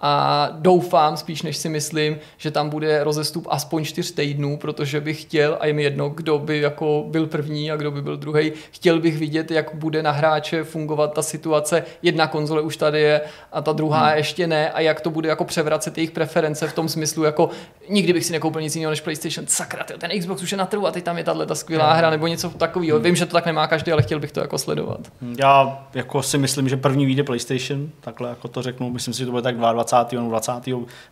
A 0.00 0.48
doufám, 0.52 1.16
spíš 1.16 1.42
než 1.42 1.56
si 1.56 1.68
myslím, 1.68 2.18
že 2.36 2.50
tam 2.50 2.70
bude 2.70 3.04
rozestup 3.04 3.46
aspoň 3.50 3.84
čtyř 3.84 4.10
týdnů, 4.10 4.56
protože 4.56 5.00
bych 5.00 5.22
chtěl, 5.22 5.56
a 5.60 5.66
je 5.66 5.72
mi 5.72 5.82
jedno, 5.82 6.08
kdo 6.08 6.38
by 6.38 6.60
jako 6.60 7.04
byl 7.08 7.26
první 7.26 7.72
a 7.72 7.76
kdo 7.76 7.90
by 7.90 8.02
byl 8.02 8.16
druhý, 8.16 8.52
chtěl 8.70 9.00
bych 9.00 9.18
vidět, 9.18 9.50
jak 9.50 9.74
bude 9.74 10.02
na 10.02 10.10
hráče 10.10 10.64
fungovat 10.64 11.14
ta 11.14 11.22
situace. 11.22 11.84
Jedna 12.02 12.26
konzole 12.26 12.62
už 12.62 12.76
tady 12.76 13.00
je 13.00 13.20
a 13.52 13.62
ta 13.62 13.72
druhá 13.72 14.06
hmm. 14.06 14.16
ještě 14.16 14.46
ne 14.46 14.70
a 14.70 14.80
jak 14.80 15.00
to 15.00 15.10
bude 15.10 15.28
jako 15.28 15.44
převracet 15.44 15.98
jejich 15.98 16.10
preference 16.10 16.68
v 16.68 16.72
tom 16.72 16.88
smyslu, 16.88 17.24
jako 17.24 17.50
nikdy 17.88 18.12
bych 18.12 18.24
si 18.24 18.32
nekoupil 18.32 18.62
nic 18.62 18.76
jiného 18.76 18.90
než 18.90 19.00
PlayStation. 19.00 19.46
Sakra, 19.46 19.84
tyjo, 19.84 19.98
ten 19.98 20.10
Xbox 20.20 20.42
už 20.42 20.52
je 20.52 20.58
na 20.58 20.66
trhu 20.66 20.86
a 20.86 20.90
teď 20.90 21.04
tam 21.04 21.18
je 21.18 21.24
tahle 21.24 21.46
ta 21.46 21.54
skvělá 21.54 21.92
hra 21.92 22.10
nebo 22.10 22.26
něco 22.26 22.50
takového. 22.50 23.00
Vím, 23.00 23.16
že 23.16 23.26
to 23.26 23.32
tak 23.32 23.46
nemá 23.46 23.66
každý, 23.66 23.92
ale 23.92 24.02
chtěl 24.02 24.20
bych 24.20 24.32
to 24.32 24.40
jako 24.40 24.58
sledovat. 24.58 25.00
Já 25.38 25.86
jako 25.94 26.22
si 26.22 26.38
myslím, 26.38 26.68
že 26.68 26.76
první 26.76 27.06
vyjde 27.06 27.24
PlayStation, 27.24 27.90
takhle 28.00 28.28
jako 28.28 28.48
to 28.48 28.62
řeknu, 28.62 28.90
myslím 28.90 29.14
si, 29.14 29.18
že 29.18 29.24
to 29.24 29.30
bude 29.30 29.42
tak 29.42 29.56
22. 29.56 29.89
nebo 30.12 30.28
20. 30.28 30.52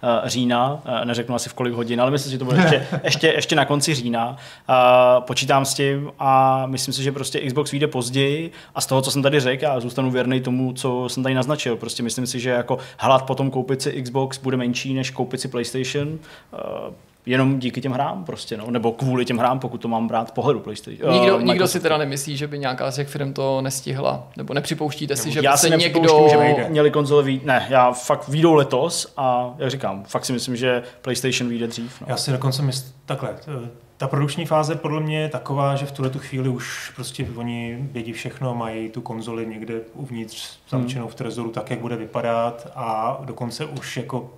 eh, 0.02 0.28
října, 0.28 0.80
Eh, 0.84 1.04
neřeknu 1.04 1.34
asi 1.34 1.48
v 1.48 1.54
kolik 1.54 1.74
hodin, 1.74 2.00
ale 2.00 2.10
myslím 2.10 2.30
si, 2.30 2.32
že 2.32 2.38
to 2.38 2.44
bude 2.44 2.56
ještě, 2.62 2.86
ještě, 3.04 3.26
ještě 3.26 3.56
na 3.56 3.64
konci 3.64 3.94
října. 3.94 4.36
Eh, 4.70 4.74
Počítám 5.20 5.64
s 5.64 5.74
tím 5.74 6.10
a 6.18 6.62
myslím 6.66 6.94
si, 6.94 7.02
že 7.02 7.12
prostě 7.12 7.40
Xbox 7.40 7.70
vyjde 7.70 7.86
později 7.86 8.50
a 8.74 8.80
z 8.80 8.86
toho, 8.86 9.02
co 9.02 9.10
jsem 9.10 9.22
tady 9.22 9.40
řekl, 9.40 9.64
já 9.64 9.80
zůstanu 9.80 10.10
věrný 10.10 10.40
tomu, 10.40 10.72
co 10.72 11.08
jsem 11.08 11.22
tady 11.22 11.34
naznačil. 11.34 11.76
Prostě 11.76 12.02
myslím 12.02 12.26
si, 12.26 12.40
že 12.40 12.50
jako 12.50 12.78
hlad 12.98 13.22
potom 13.22 13.50
koupit 13.50 13.82
si 13.82 14.02
Xbox 14.02 14.38
bude 14.38 14.56
menší, 14.56 14.94
než 14.94 15.10
koupit 15.10 15.40
si 15.40 15.48
PlayStation. 15.48 16.18
Eh, 17.28 17.30
Jenom 17.30 17.58
díky 17.58 17.80
těm 17.80 17.92
hrám 17.92 18.24
prostě, 18.24 18.56
no. 18.56 18.70
nebo 18.70 18.92
kvůli 18.92 19.24
těm 19.24 19.38
hrám, 19.38 19.58
pokud 19.58 19.78
to 19.78 19.88
mám 19.88 20.08
brát 20.08 20.28
z 20.28 20.30
pohledu 20.30 20.60
PlayStation. 20.60 21.12
Nikdo, 21.12 21.38
eh, 21.38 21.42
nikdo 21.42 21.68
si 21.68 21.80
teda 21.80 21.98
nemyslí, 21.98 22.36
že 22.36 22.46
by 22.46 22.58
nějaká 22.58 22.90
z 22.90 22.96
těch 22.96 23.08
firm 23.08 23.32
to 23.32 23.60
nestihla, 23.60 24.28
nebo 24.36 24.54
nepřipouštíte 24.54 25.16
si, 25.16 25.30
že 25.30 25.40
by 25.40 25.46
já 25.46 25.56
se 25.56 25.68
si 25.68 25.76
někdo... 25.76 26.28
že 26.30 26.36
vyjde. 26.36 26.68
měli 26.68 26.90
konzole 26.90 27.22
vít. 27.22 27.44
Ne, 27.44 27.66
já 27.68 27.92
fakt 27.92 28.28
výjdou 28.28 28.54
letos 28.54 29.12
a 29.16 29.54
jak 29.58 29.70
říkám, 29.70 30.04
fakt 30.04 30.24
si 30.24 30.32
myslím, 30.32 30.56
že 30.56 30.82
PlayStation 31.02 31.48
vyjde 31.48 31.66
dřív. 31.66 32.00
No. 32.00 32.06
Já 32.10 32.16
si 32.16 32.32
dokonce 32.32 32.62
myslím, 32.62 32.92
takhle, 33.06 33.28
t- 33.44 33.52
ta 33.96 34.08
produkční 34.08 34.46
fáze 34.46 34.74
podle 34.74 35.00
mě 35.00 35.20
je 35.20 35.28
taková, 35.28 35.76
že 35.76 35.86
v 35.86 35.92
tuhle 35.92 36.10
tu 36.10 36.18
chvíli 36.18 36.48
už 36.48 36.92
prostě 36.94 37.26
oni 37.36 37.78
vědí 37.92 38.12
všechno, 38.12 38.54
mají 38.54 38.88
tu 38.88 39.00
konzoli 39.00 39.46
někde 39.46 39.74
uvnitř 39.94 40.58
zamčenou 40.70 41.08
v 41.08 41.14
trezoru 41.14 41.50
tak, 41.50 41.70
jak 41.70 41.80
bude 41.80 41.96
vypadat 41.96 42.68
a 42.74 43.18
dokonce 43.24 43.64
už 43.64 43.96
jako 43.96 44.30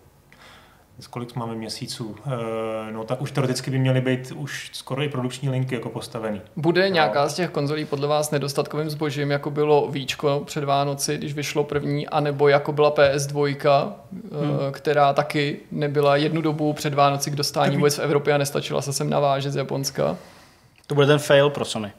kolik 1.07 1.37
máme 1.37 1.55
měsíců, 1.55 2.17
eh, 2.27 2.93
no 2.93 3.05
tak 3.05 3.23
už 3.23 3.31
teoreticky 3.31 3.71
by 3.71 3.79
měly 3.79 4.01
být 4.01 4.33
už 4.33 4.71
skoro 4.73 5.03
i 5.03 5.09
produkční 5.09 5.49
linky 5.49 5.75
jako 5.75 5.89
postavený. 5.89 6.41
Bude 6.57 6.89
No. 6.89 6.95
nějaká 6.95 7.29
z 7.29 7.35
těch 7.35 7.51
konzolí 7.51 7.85
podle 7.85 8.09
vás 8.09 8.31
nedostatkovým 8.31 8.91
zbožím, 8.91 9.31
jako 9.31 9.51
bylo 9.51 9.89
Víčko 9.91 10.43
před 10.47 10.65
Vánoci, 10.65 11.19
když 11.19 11.35
vyšlo 11.35 11.65
první, 11.65 12.09
anebo 12.09 12.49
jako 12.49 12.73
byla 12.73 12.91
PS2, 12.91 13.93
hmm. 14.13 14.73
která 14.73 15.13
taky 15.13 15.59
nebyla 15.71 16.17
jednu 16.17 16.41
dobu 16.41 16.73
před 16.73 16.95
Vánoci 16.95 17.31
k 17.31 17.37
dostání 17.37 17.77
vůbec 17.77 17.99
v 17.99 18.03
Evropě 18.03 18.35
a 18.35 18.39
nestačila 18.39 18.83
se 18.83 18.93
sem 18.93 19.11
navážet 19.11 19.53
z 19.53 19.57
Japonska. 19.57 20.17
To 20.87 20.95
bude 20.95 21.07
ten 21.07 21.19
fail 21.19 21.51
pro 21.51 21.65
Sony. 21.65 21.93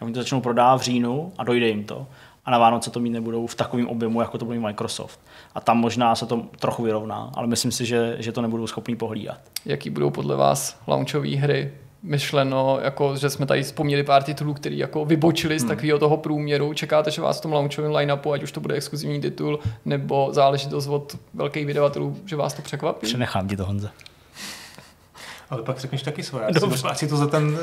Oni 0.00 0.12
to 0.12 0.20
začnou 0.20 0.40
prodávat 0.40 0.76
v 0.76 0.82
říjnu 0.84 1.32
a 1.38 1.44
dojde 1.44 1.68
jim 1.68 1.84
to. 1.84 2.06
A 2.44 2.50
na 2.50 2.58
Vánoce 2.58 2.90
to 2.90 3.00
mít 3.00 3.10
nebudou 3.10 3.46
v 3.46 3.54
takovém 3.54 3.88
objemu, 3.88 4.20
jako 4.20 4.38
to 4.38 4.44
bude 4.44 4.60
Microsoft. 4.60 5.20
A 5.54 5.60
tam 5.60 5.78
možná 5.78 6.14
se 6.14 6.26
to 6.26 6.42
trochu 6.58 6.82
vyrovná, 6.82 7.30
ale 7.34 7.46
myslím 7.46 7.72
si, 7.72 7.86
že, 7.86 8.16
že 8.18 8.32
to 8.32 8.42
nebudou 8.42 8.66
schopní 8.66 8.96
pohlídat. 8.96 9.38
Jaký 9.64 9.90
budou 9.90 10.10
podle 10.10 10.36
vás 10.36 10.80
launchové 10.88 11.36
hry? 11.36 11.72
Myšleno, 12.02 12.78
jako, 12.82 13.16
že 13.16 13.30
jsme 13.30 13.46
tady 13.46 13.62
vzpomněli 13.62 14.02
pár 14.02 14.22
titulů, 14.22 14.54
který 14.54 14.78
jako 14.78 15.04
vybočili 15.04 15.60
z 15.60 15.64
takového 15.64 15.98
toho 15.98 16.16
průměru. 16.16 16.74
Čekáte, 16.74 17.10
že 17.10 17.22
vás 17.22 17.38
v 17.38 17.42
tom 17.42 17.52
launchovém 17.52 17.94
line-upu, 17.94 18.32
ať 18.32 18.42
už 18.42 18.52
to 18.52 18.60
bude 18.60 18.74
exkluzivní 18.74 19.20
titul, 19.20 19.58
nebo 19.84 20.28
záležitost 20.32 20.86
od 20.86 21.16
velkých 21.34 21.66
vydavatelů, 21.66 22.16
že 22.26 22.36
vás 22.36 22.54
to 22.54 22.62
překvapí? 22.62 23.06
Přenechám 23.06 23.48
ti 23.48 23.56
to, 23.56 23.66
Honze. 23.66 23.90
Ale 25.52 25.62
pak 25.62 25.78
řekneš 25.78 26.02
taky 26.02 26.22
svoje, 26.22 26.44
Dobře. 26.60 26.74
ať 26.74 26.80
si, 26.80 26.86
ať 26.86 26.98
si 26.98 27.08
to 27.08 27.16
za 27.16 27.26
ten... 27.26 27.58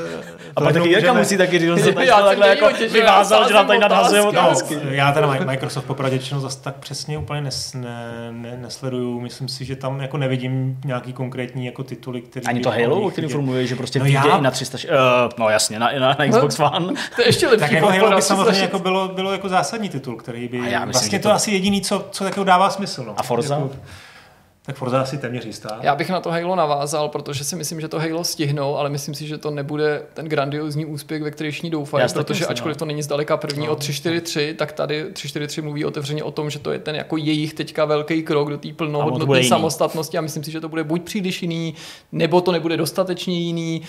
A 0.56 0.60
pak 0.60 0.72
taky 0.74 0.88
Jirka 0.88 1.12
musí 1.12 1.36
taky 1.36 1.58
říct, 1.58 1.84
že 1.84 1.94
Já 2.04 2.16
jsem 2.16 2.24
takhle 2.26 2.48
jako 2.48 2.64
já 2.70 2.88
vyvázal, 2.92 3.48
že 3.48 3.54
nám 3.54 3.66
tady 3.66 3.78
nadhazuje 3.78 4.22
otázky. 4.22 4.78
No, 4.84 4.90
já 4.90 5.12
teda 5.12 5.26
Mi- 5.26 5.44
Microsoft 5.44 5.84
popravdě 5.84 6.18
řečeno 6.18 6.40
zase 6.40 6.62
tak 6.62 6.76
přesně 6.76 7.18
úplně 7.18 7.40
nes, 7.40 7.74
ne, 7.74 8.28
ne, 8.30 8.56
nesleduju. 8.56 9.20
Myslím 9.20 9.48
si, 9.48 9.64
že 9.64 9.76
tam 9.76 10.00
jako 10.00 10.16
nevidím 10.16 10.80
nějaký 10.84 11.12
konkrétní 11.12 11.66
jako 11.66 11.82
tituly, 11.82 12.20
který 12.20 12.46
Ani 12.46 12.60
to 12.60 12.70
Halo, 12.70 13.10
který 13.10 13.24
informuje, 13.26 13.66
že 13.66 13.76
prostě 13.76 13.98
No 13.98 14.04
no 14.04 14.06
vyjde 14.06 14.28
já- 14.28 14.36
i 14.38 14.42
na 14.42 14.50
300, 14.50 14.78
uh, 14.78 15.30
no 15.38 15.48
jasně, 15.48 15.78
na, 15.78 15.90
na, 15.98 16.16
na 16.18 16.28
Xbox 16.30 16.60
One. 16.60 16.94
To 17.16 17.22
je 17.22 17.28
ještě 17.28 17.46
lepší 17.48 17.60
Tak 17.60 17.72
jako 17.72 17.86
Halo 17.86 18.16
by 18.16 18.22
samozřejmě 18.22 18.44
360. 18.44 18.62
jako 18.62 18.78
bylo, 18.78 19.08
bylo 19.08 19.32
jako 19.32 19.48
zásadní 19.48 19.88
titul, 19.88 20.16
který 20.16 20.48
by... 20.48 20.58
A 20.58 20.66
já 20.66 20.84
myslím, 20.84 20.92
vlastně 20.92 21.18
že 21.18 21.22
to, 21.22 21.28
to- 21.28 21.34
asi 21.34 21.50
jediný, 21.50 21.80
co, 21.82 22.08
co 22.10 22.24
takového 22.24 22.44
dává 22.44 22.70
smysl. 22.70 23.04
No. 23.06 23.14
A 23.16 23.22
Forza? 23.22 23.54
Jako, 23.54 23.70
tak 24.70 24.76
Forza 24.76 25.00
asi 25.00 25.18
téměř 25.18 25.44
jistá. 25.44 25.78
Já 25.82 25.94
bych 25.94 26.10
na 26.10 26.20
to 26.20 26.30
Halo 26.30 26.56
navázal, 26.56 27.08
protože 27.08 27.44
si 27.44 27.56
myslím, 27.56 27.80
že 27.80 27.88
to 27.88 27.98
Halo 27.98 28.24
stihnou, 28.24 28.76
ale 28.76 28.90
myslím 28.90 29.14
si, 29.14 29.26
že 29.26 29.38
to 29.38 29.50
nebude 29.50 30.02
ten 30.14 30.26
grandiozní 30.26 30.86
úspěch, 30.86 31.22
ve 31.22 31.30
který 31.30 31.50
všichni 31.50 31.70
doufají, 31.70 32.04
protože 32.14 32.40
myslím, 32.40 32.50
ačkoliv 32.50 32.76
no. 32.76 32.78
to 32.78 32.84
není 32.84 33.02
zdaleka 33.02 33.36
první 33.36 33.66
No. 33.66 33.72
od 33.72 33.78
343, 33.78 34.54
tak 34.58 34.72
tady 34.72 35.04
343 35.12 35.62
mluví 35.62 35.84
otevřeně 35.84 36.22
o 36.24 36.30
tom, 36.30 36.50
že 36.50 36.58
to 36.58 36.72
je 36.72 36.78
ten 36.78 36.94
jako 36.96 37.16
jejich 37.16 37.54
teďka 37.54 37.84
velký 37.84 38.22
krok 38.22 38.50
do 38.50 38.58
té 38.58 38.72
plnohodnotné 38.72 39.44
samostatnosti 39.44 40.18
a 40.18 40.20
myslím 40.20 40.44
si, 40.44 40.50
že 40.50 40.60
to 40.60 40.68
bude 40.68 40.84
buď 40.84 41.02
příliš 41.02 41.42
jiný, 41.42 41.74
nebo 42.12 42.40
to 42.40 42.52
nebude 42.52 42.76
dostatečně 42.76 43.40
jiný. 43.40 43.82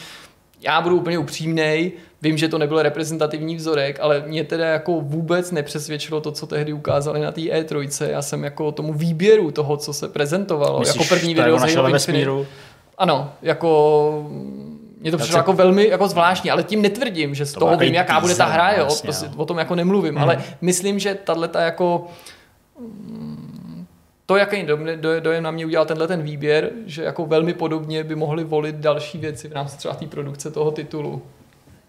Já 0.62 0.82
budu 0.82 0.98
úplně 0.98 1.18
upřímnej, 1.18 1.92
Vím, 2.22 2.38
že 2.38 2.48
to 2.48 2.58
nebyl 2.58 2.82
reprezentativní 2.82 3.56
vzorek, 3.56 4.00
ale 4.00 4.24
mě 4.28 4.44
teda 4.44 4.66
jako 4.66 5.02
vůbec 5.02 5.52
nepřesvědčilo 5.52 6.22
to, 6.22 6.32
co 6.32 6.48
tehdy 6.48 6.74
ukázali 6.74 7.22
na 7.22 7.32
té 7.32 7.42
E3. 7.42 8.10
Já 8.10 8.22
jsem 8.22 8.43
jako 8.43 8.72
tomu 8.72 8.93
výběru 8.93 9.52
toho, 9.52 9.78
co 9.78 9.93
se 9.93 10.08
prezentovalo, 10.08 10.80
Myslíš, 10.80 10.96
jako 10.96 11.16
první 11.16 11.34
video 11.34 11.60
z 11.60 11.76
Halo 11.76 11.89
Infinite. 11.89 12.32
Ano, 12.98 13.34
jako 13.42 14.30
mě 15.00 15.12
to 15.12 15.18
přišlo 15.18 15.38
jako 15.38 15.54
velmi 15.54 15.88
jako 15.88 16.08
zvláštní, 16.08 16.52
ale 16.52 16.64
tím 16.64 16.82
netvrdím, 16.82 17.36
že 17.36 17.46
z 17.46 17.54
To 17.54 17.60
toho 17.60 17.78
vím, 17.78 17.93
jaká 17.93 18.20
bude 18.20 18.36
ta 18.36 18.46
hra, 18.46 18.72
jo, 18.72 18.84
jasně, 18.84 19.08
prostě 19.08 19.26
no. 19.28 19.34
o 19.38 19.46
tom 19.46 19.58
jako 19.58 19.76
nemluvím, 19.76 20.18
ale 20.18 20.43
myslím, 20.62 21.00
že 21.00 21.16
tahle 21.24 21.48
ta 21.48 21.62
jako 21.62 22.08
mm, 22.80 23.86
to, 24.26 24.38
jaký 24.38 24.64
dojem, 24.64 25.02
dojem 25.20 25.43
na 25.43 25.52
mě 25.52 25.66
udělal 25.66 25.86
tenhle 25.86 26.08
ten 26.08 26.22
výběr, 26.22 26.70
že 26.86 27.04
jako 27.04 27.26
velmi 27.26 27.54
podobně 27.54 28.04
by 28.04 28.16
mohli 28.16 28.43
volit 28.43 28.76
další 28.76 29.18
věci 29.18 29.48
v 29.48 29.54
rámci 29.54 29.78
třeba 29.78 29.93
té 29.93 30.06
produkce 30.06 30.52
toho 30.52 30.72
titulu. 30.72 31.22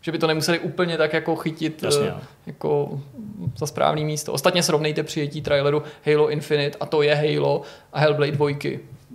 Že 0.05 0.13
by 0.13 0.19
to 0.19 0.27
nemuseli 0.27 0.59
úplně 0.59 0.99
tak 0.99 1.13
jako 1.13 1.37
chytit 1.37 1.83
Jasně, 1.83 2.07
eh, 2.07 2.09
jo. 2.11 2.17
jako 2.47 3.01
za 3.57 3.67
správný 3.67 4.05
místo. 4.05 4.33
Ostatně 4.33 4.63
srovnejte 4.63 5.03
přijetí 5.03 5.43
traileru 5.43 5.83
Halo 6.07 6.31
Infinite 6.31 6.79
a 6.81 6.87
to 6.87 7.03
je 7.03 7.15
Halo 7.15 7.63
a 7.93 8.01
Hellblade 8.01 8.33
2. 8.33 8.49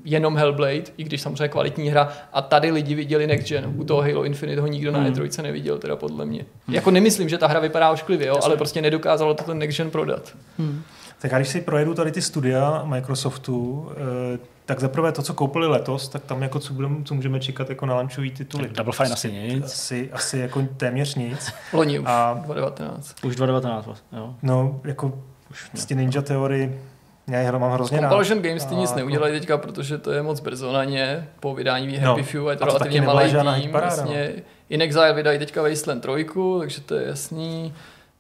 Jenom 0.06 0.38
Hellblade, 0.38 0.84
i 0.98 1.04
když 1.04 1.22
samozřejmě 1.22 1.48
kvalitní 1.48 1.90
hra. 1.90 2.10
A 2.34 2.42
tady 2.42 2.72
lidi 2.72 2.96
viděli 2.96 3.28
Next 3.28 3.48
Gen. 3.50 3.74
U 3.78 3.84
toho 3.84 4.02
Halo 4.02 4.24
Infinite 4.24 4.62
ho 4.62 4.68
nikdo 4.68 4.92
na 4.92 5.00
Hmm. 5.00 5.08
E3 5.14 5.44
neviděl, 5.44 5.78
teda 5.78 5.96
podle 5.96 6.26
mě. 6.26 6.46
Jako 6.68 6.92
nemyslím, 6.92 7.30
že 7.30 7.38
ta 7.38 7.48
hra 7.48 7.60
vypadá 7.60 7.92
ošklivě, 7.92 8.28
jo, 8.28 8.40
ale 8.44 8.58
prostě 8.58 8.82
nedokázalo 8.82 9.34
to 9.34 9.44
ten 9.44 9.58
Next 9.60 9.78
Gen 9.78 9.92
prodat. 9.92 10.36
Tak 11.22 11.34
a 11.34 11.38
když 11.38 11.48
si 11.48 11.62
projedu 11.62 11.94
tady 11.94 12.12
ty 12.12 12.22
studia 12.22 12.82
Microsoftu, 12.86 13.88
eh, 14.36 14.40
tak 14.68 14.80
zaprvé 14.80 15.12
to, 15.12 15.22
co 15.22 15.34
koupili 15.34 15.68
letos, 15.68 16.10
tak 16.10 16.24
tam 16.24 16.44
jako 16.44 16.60
co, 16.60 16.74
budem, 16.74 17.04
co 17.06 17.16
můžeme 17.16 17.40
čekat 17.40 17.70
jako 17.70 17.86
na 17.86 17.96
launchový 17.96 18.32
tituly. 18.32 18.70
Double 18.70 18.94
Fine 18.94 19.10
asi 19.10 19.32
nic. 19.32 19.66
Asi, 19.66 20.10
asi 20.12 20.38
jako 20.40 20.62
téměř 20.78 21.16
nic. 21.16 21.54
Loni 21.74 22.00
už, 22.00 22.06
A- 22.10 22.34
2019. 22.34 23.16
Už 23.24 23.36
2019, 23.36 23.86
vlastně, 23.86 24.18
jo. 24.18 24.36
No, 24.44 24.82
jako 24.84 25.24
prostě 25.72 25.96
Ninja 25.96 26.22
Theory, 26.22 26.80
já 27.28 27.40
je 27.40 27.52
mám 27.52 27.72
hrozně 27.72 28.02
rád. 28.02 28.10
Compulsion 28.10 28.42
Games 28.42 28.66
ty 28.66 28.76
nic 28.76 28.90
jako- 28.90 29.00
neudělají 29.00 29.40
teďka, 29.40 29.58
protože 29.58 29.98
to 29.98 30.12
je 30.12 30.24
moc 30.24 30.40
brzo 30.40 30.72
na 30.72 30.84
ně. 30.84 31.28
Po 31.40 31.56
vydání 31.56 32.00
No, 32.02 32.10
Happy 32.10 32.24
Few 32.24 32.48
je 32.50 32.56
to 32.56 32.64
a 32.64 32.68
to 32.68 32.74
relativně 32.74 33.02
malý 33.02 33.62
tým. 33.62 33.72
Vlastně 33.72 34.32
In 34.70 34.82
Exile 34.82 35.14
vydají 35.14 35.40
teďka 35.40 35.62
Wasteland 35.62 36.06
3, 36.16 36.26
takže 36.60 36.82
to 36.82 36.96
je 36.96 37.08
jasný. 37.08 37.74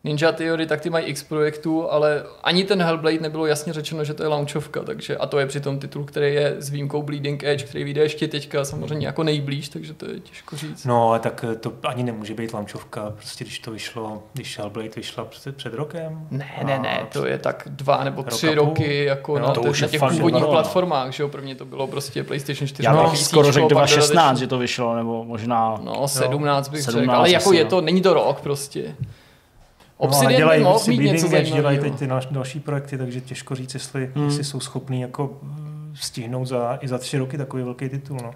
Ninja 0.07 0.31
Theory, 0.31 0.65
tak 0.65 0.81
ty 0.81 0.89
mají 0.89 1.05
X 1.05 1.23
projektů, 1.23 1.91
ale 1.91 2.23
ani 2.43 2.63
ten 2.63 2.81
Hellblade 2.81 3.19
nebylo 3.19 3.45
jasně 3.45 3.73
řečeno, 3.73 4.03
že 4.03 4.13
to 4.13 4.23
je 4.23 4.29
launchovka, 4.29 4.83
takže 4.83 5.17
a 5.17 5.27
to 5.27 5.39
je 5.39 5.45
přitom 5.45 5.79
titul, 5.79 6.03
který 6.03 6.33
je 6.33 6.55
s 6.59 6.69
výjimkou 6.69 7.01
Bleeding 7.03 7.43
Edge, 7.43 7.63
který 7.65 7.83
vyjde 7.83 8.01
ještě 8.01 8.27
teďka 8.27 8.65
samozřejmě 8.65 9.07
jako 9.07 9.23
nejblíž, 9.23 9.69
takže 9.69 9.93
to 9.93 10.05
je 10.11 10.19
těžko 10.19 10.57
říct. 10.57 10.85
No, 10.85 11.09
ale 11.09 11.19
tak 11.19 11.45
eh, 11.51 11.55
to 11.55 11.73
ani 11.83 12.03
nemůže 12.03 12.33
být 12.33 12.53
launchovka, 12.53 13.13
prostě 13.15 13.43
když 13.43 13.59
to 13.59 13.71
vyšlo, 13.71 14.23
když 14.33 14.57
Hellblade 14.59 14.89
vyšla 14.95 15.25
před, 15.25 15.55
před 15.55 15.73
rokem. 15.73 16.27
Ne, 16.31 16.51
ne, 16.63 16.79
ne, 16.79 17.07
to 17.13 17.25
je 17.27 17.37
tak 17.37 17.63
dva 17.71 18.03
nebo 18.03 18.23
tři 18.23 18.47
a 18.47 18.49
půl. 18.49 18.65
roky 18.65 19.03
jako 19.03 19.39
No, 19.39 19.47
na, 19.47 19.53
to 19.53 19.61
už 19.61 19.81
na 19.81 19.87
těch 19.87 20.01
původních 20.09 20.43
no. 20.43 20.49
platformách, 20.51 21.11
že 21.11 21.23
jo, 21.23 21.29
prvně 21.29 21.55
to 21.55 21.65
bylo 21.65 21.87
prostě 21.87 22.23
PlayStation 22.23 22.67
4. 22.67 22.85
Já 22.85 22.93
no, 22.93 23.15
skoro 23.15 23.51
řekl 23.51 23.67
pak 23.67 23.71
2016, 23.77 24.15
dodatečně- 24.15 24.45
že 24.45 24.47
to 24.47 24.57
vyšlo, 24.57 24.95
nebo 24.95 25.23
možná... 25.23 25.79
No, 25.83 26.07
17 26.07 26.69
bych 26.69 26.81
17 26.81 27.01
řekl, 27.01 27.11
ale 27.11 27.31
jako 27.31 27.53
je 27.53 27.65
to, 27.65 27.81
není 27.81 28.01
to 28.01 28.13
rok 28.13 28.41
prostě. 28.41 28.95
No, 29.99 30.05
Obsidian 30.07 30.31
by 30.31 30.37
dělají 30.37 30.63
mohl 30.63 30.73
prostě 30.73 30.91
mít 30.91 31.11
něco 31.11 31.35
Edge, 31.35 31.51
dělají 31.51 31.79
teď 31.79 31.95
ty 31.99 32.07
naš, 32.07 32.25
další 32.31 32.59
projekty, 32.59 32.97
takže 32.97 33.21
těžko 33.21 33.55
říct, 33.55 33.73
jestli, 33.73 34.11
Hmm. 34.15 34.25
jestli 34.25 34.43
jsou 34.43 34.59
schopní 34.59 35.01
jako 35.01 35.37
mm, 35.43 35.93
stihnout 36.01 36.45
za, 36.47 36.77
i 36.81 36.87
za 36.87 36.97
tři 36.97 37.17
roky 37.17 37.37
takový 37.37 37.63
velký 37.63 37.89
titul. 37.89 38.17
No. 38.23 38.31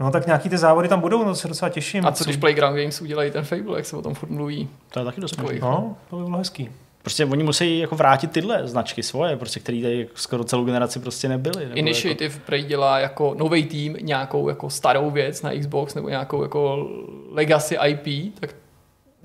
no 0.00 0.10
tak 0.10 0.26
nějaký 0.26 0.48
ty 0.48 0.58
závody 0.58 0.88
tam 0.88 1.00
budou, 1.00 1.18
no 1.18 1.24
to 1.24 1.34
se 1.34 1.48
docela 1.48 1.68
těším. 1.68 2.06
A 2.06 2.12
co 2.12 2.24
když 2.24 2.36
Playground 2.36 2.78
Games 2.78 3.00
udělají 3.00 3.30
ten 3.30 3.44
Fable, 3.44 3.78
jak 3.78 3.86
se 3.86 3.96
o 3.96 4.02
tom 4.02 4.14
furt 4.14 4.30
mluví? 4.30 4.68
To 4.92 4.98
je 4.98 5.04
taky 5.04 5.20
dost 5.20 5.36
možný. 5.42 5.58
No, 5.60 5.96
to 6.10 6.16
by 6.16 6.24
bylo 6.24 6.38
hezký. 6.38 6.70
Prostě 7.02 7.24
oni 7.24 7.42
musí 7.42 7.78
jako 7.78 7.96
vrátit 7.96 8.30
tyhle 8.30 8.68
značky 8.68 9.02
svoje, 9.02 9.36
prostě, 9.36 9.60
které 9.60 9.82
tady 9.82 10.08
skoro 10.14 10.44
celou 10.44 10.64
generaci 10.64 10.98
prostě 10.98 11.28
nebyly. 11.28 11.64
nebo 11.64 11.76
Initiative 11.76 12.34
jako... 12.34 12.46
Prey 12.46 12.62
dělá 12.62 12.98
jako 12.98 13.34
nový 13.38 13.64
tým 13.64 13.96
nějakou 14.00 14.48
jako 14.48 14.70
starou 14.70 15.10
věc 15.10 15.42
na 15.42 15.50
Xbox 15.60 15.94
nebo 15.94 16.08
nějakou 16.08 16.42
jako 16.42 16.88
legacy 17.30 17.76
IP, 17.86 18.34
tak 18.40 18.54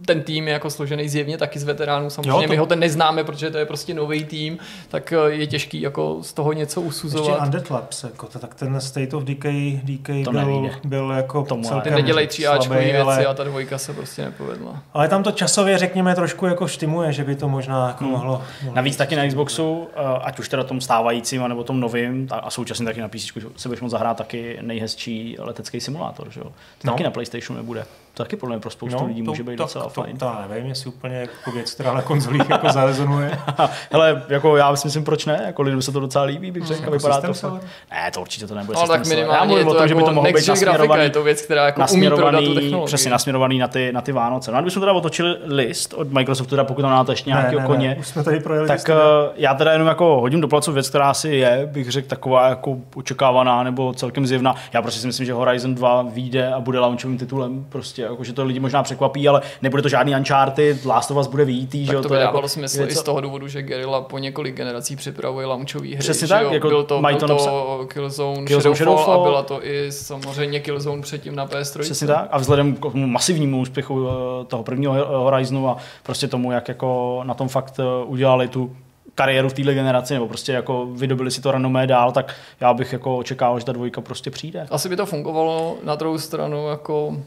ten 0.06 0.22
tým 0.22 0.48
je 0.48 0.54
jako 0.54 0.70
složený 0.70 1.10
zjevně 1.10 1.38
taky 1.38 1.60
z 1.60 1.64
veteránů. 1.64 2.10
Samozřejmě 2.10 2.30
Jo, 2.30 2.42
to- 2.42 2.48
my 2.48 2.58
ho 2.58 2.66
ten 2.66 2.80
neznáme, 2.80 3.24
protože 3.24 3.50
to 3.50 3.58
je 3.58 3.66
prostě 3.66 3.94
nový 3.94 4.26
tým, 4.26 4.58
tak 4.90 5.14
eh, 5.14 5.32
je 5.32 5.48
těžký 5.48 5.82
jako 5.82 6.18
z 6.22 6.34
toho 6.34 6.54
něco 6.54 6.82
Ještě 6.82 6.90
usuzovat. 6.90 7.42
Undead 7.46 7.70
Labs, 7.70 8.04
jako 8.04 8.28
to, 8.28 8.40
tak 8.40 8.56
ten 8.56 8.82
State 8.82 9.14
of 9.14 9.24
Decay, 9.24 9.80
Decay 9.84 10.24
To 10.24 10.32
byl, 10.32 10.70
byl 10.84 11.12
jako 11.12 11.44
Tomu 11.44 11.64
celkem 11.64 11.94
Ty 11.94 12.02
nedělají 12.02 12.28
tříáčkové 12.28 12.76
slabý, 12.76 12.92
věci 12.92 13.02
ale, 13.02 13.26
a 13.26 13.34
ta 13.34 13.44
dvojka 13.44 13.78
se 13.78 13.94
prostě 13.94 14.22
nepovedla. 14.26 14.84
ale 14.94 15.08
tam 15.08 15.24
to 15.24 15.32
časově, 15.32 15.78
řekněme, 15.78 16.16
trošku 16.16 16.46
jako 16.46 16.68
štimuje, 16.68 17.14
že 17.14 17.24
by 17.24 17.36
to 17.36 17.50
možná 17.50 17.88
jako 17.88 18.04
Hmm. 18.04 18.14
mohlo, 18.14 18.42
mohlo... 18.64 18.76
Navíc 18.76 18.96
taky 18.96 19.16
na 19.16 19.28
Xboxu, 19.28 19.88
eh, 19.96 20.00
ať 20.22 20.40
už 20.40 20.50
teda 20.50 20.64
tom 20.64 20.82
stávajícím, 20.82 21.48
nebo 21.48 21.64
tom 21.64 21.80
novým, 21.80 22.28
a 22.32 22.50
současně 22.50 22.86
taky 22.86 23.02
na 23.02 23.08
PC 23.08 23.32
se 23.58 23.70
budeš 23.70 23.82
moct 23.82 23.92
zahrát 23.92 24.18
taky 24.18 24.58
nejhezčí 24.62 25.36
letecký 25.40 25.80
simulátor, 25.80 26.28
že 26.32 26.40
jo? 26.40 26.46
To 26.46 26.52
No. 26.88 26.94
taky 26.94 27.04
na 27.04 27.12
PlayStationu 27.12 27.58
nebude. 27.58 27.86
To 28.14 28.24
taky 28.24 28.36
podle 28.36 28.56
mě 28.56 28.62
pro 28.62 28.70
spoustu 28.70 29.06
lidí 29.06 29.22
může 29.22 29.44
být 29.44 29.56
to, 29.58 29.64
docela 29.64 29.84
to, 29.84 29.90
fajn. 29.90 30.18
To, 30.18 30.26
to, 30.26 30.32
nevím, 30.50 30.66
jestli 30.70 30.90
úplně 30.90 31.16
jako 31.16 31.52
věc, 31.52 31.74
která 31.74 31.94
na 31.94 32.02
konzolích 32.02 32.50
jako 32.50 32.70
zarezonuje. 32.72 33.32
Hele, 33.92 34.24
jako 34.30 34.58
já 34.58 34.76
si 34.76 34.88
myslím, 34.88 35.04
proč 35.04 35.26
ne? 35.26 35.44
Jako 35.46 35.62
lidem 35.62 35.82
se 35.82 35.92
to 35.92 36.00
docela 36.00 36.24
líbí, 36.24 36.52
bych 36.52 36.66
řekl, 36.66 36.82
Jako 36.82 36.92
vypadá 36.92 37.14
system 37.14 37.28
to 37.30 37.34
fakt. 37.34 37.40
seller? 37.40 37.62
Ne, 37.92 38.12
to 38.12 38.22
určitě 38.22 38.48
to 38.48 38.56
nebude 38.56 38.78
No, 38.82 38.88
tak 38.88 39.06
seller. 39.06 39.20
Já 39.20 39.26
minimálně 39.26 39.48
mluvím 39.48 39.68
je 39.68 39.72
o 39.72 39.74
to, 39.74 39.80
tom, 39.80 39.88
že 39.88 39.96
by 39.96 40.00
to 40.02 40.06
jako 40.06 40.16
mohlo 40.16 40.32
být 40.34 40.48
nasměrovaný, 40.48 41.04
je 41.04 41.10
to 41.10 41.24
věc, 41.24 41.42
která 41.42 41.66
jako 41.66 41.82
umí 41.94 42.08
prodat 42.08 42.44
tu 42.44 42.54
technologii. 42.56 42.86
přesně 42.86 43.12
nasměrovaný 43.12 43.60
na 43.60 43.68
ty, 43.68 43.92
na 43.94 44.02
ty 44.02 44.12
Vánoce. 44.12 44.52
No 44.52 44.58
a 44.58 44.62
kdybychom 44.62 44.80
teda 44.82 44.94
otočili 44.94 45.36
list 45.44 45.94
od 45.94 46.12
Microsoftu, 46.12 46.50
teda 46.50 46.64
pokud 46.64 46.82
tam 46.82 46.92
máte 46.92 47.12
ještě 47.12 47.30
nějakého 47.30 47.68
koně, 47.68 47.96
Už 48.00 48.08
jsme 48.08 48.24
tady 48.24 48.40
projeli. 48.40 48.68
tak 48.68 48.80
uh, 48.90 48.96
já 49.36 49.54
teda 49.54 49.72
jenom 49.72 49.88
jako 49.88 50.22
hodím 50.22 50.42
do 50.42 50.48
placu 50.48 50.72
věc, 50.72 50.90
která 50.90 51.10
asi 51.10 51.30
je, 51.30 51.70
bych 51.72 51.92
řekl, 51.92 52.08
taková 52.08 52.50
jako 52.50 52.78
očekávaná 52.96 53.64
nebo 53.64 53.94
celkem 53.94 54.28
zjevná. 54.28 54.56
Já 54.74 54.82
prostě 54.82 55.02
si 55.02 55.08
myslím, 55.08 55.26
že 55.26 55.34
Horizon 55.34 55.76
2 55.76 56.02
vyjde 56.02 56.54
a 56.54 56.60
bude 56.60 56.80
launchovým 56.80 57.18
titulem, 57.18 57.66
prostě 57.70 58.01
jako, 58.02 58.24
že 58.24 58.34
to 58.34 58.44
lidi 58.44 58.60
možná 58.60 58.84
překvapí, 58.84 59.28
ale 59.28 59.42
nebude 59.62 59.84
to 59.84 59.90
žádný 59.90 60.16
Uncharted, 60.16 60.86
Last 60.86 61.12
of 61.12 61.18
Us 61.18 61.28
bude 61.28 61.46
výjítý, 61.46 61.86
že 61.86 61.88
Tak 61.88 61.96
jo, 61.96 62.02
to 62.02 62.08
to 62.08 62.16
dávalo 62.16 62.38
jako 62.38 62.50
smysl 62.50 62.84
i 62.88 62.96
z 62.96 63.04
toho 63.04 63.22
důvodu, 63.22 63.48
že 63.48 63.62
Guerrilla 63.62 64.02
po 64.02 64.18
několik 64.18 64.56
generací 64.56 64.96
připravuje 64.96 65.46
launchový 65.46 65.90
hry. 65.90 66.00
Přesně 66.00 66.28
že 66.28 66.34
tak, 66.34 66.44
jo? 66.44 66.54
jako 66.54 66.68
byl 66.68 66.84
to, 66.84 67.02
mají 67.02 67.18
byl 67.18 67.28
to 67.28 67.36
to 67.36 67.86
Killzone, 67.88 68.46
Killzone 68.46 68.76
Shadowfall, 68.76 69.04
Shadowfall. 69.04 69.22
a 69.22 69.30
byla 69.30 69.44
to 69.44 69.66
i 69.66 69.92
samozřejmě 69.92 70.60
Killzone 70.60 71.02
předtím 71.02 71.36
na 71.36 71.48
PS3. 71.48 71.80
Přesně 71.80 72.08
tak. 72.08 72.28
A 72.32 72.38
vzhledem 72.38 72.76
k 72.76 72.80
tomu 72.80 73.08
masivnímu 73.08 73.60
úspěchu 73.62 74.08
eh, 74.08 74.46
toho 74.46 74.64
prvního 74.64 74.94
Horizonu 75.06 75.70
a 75.70 75.78
prostě 76.04 76.28
tomu, 76.28 76.52
jak 76.52 76.68
jako 76.68 77.22
na 77.24 77.34
tom 77.34 77.48
fakt 77.48 77.80
eh, 77.80 78.06
udělali 78.06 78.48
tu 78.48 78.76
kariéru 79.16 79.50
v 79.50 79.54
téhle 79.54 79.74
generaci, 79.74 80.14
nebo 80.14 80.28
prostě 80.28 80.52
jako 80.52 80.86
vydobili 80.86 81.32
si 81.32 81.42
to 81.42 81.52
renomé 81.52 81.88
dál, 81.88 82.12
tak 82.12 82.36
já 82.60 82.74
bych 82.74 82.94
jako 82.94 83.18
očekával, 83.18 83.60
že 83.60 83.66
ta 83.66 83.72
dvojka 83.72 84.02
prostě 84.02 84.32
přijde. 84.32 84.68
Asi 84.72 84.90
by 84.90 84.96
to 84.96 85.06
fungovalo 85.06 85.78
na 85.84 85.96
druhou 85.96 86.18
stranu 86.18 86.70
jako 86.70 87.18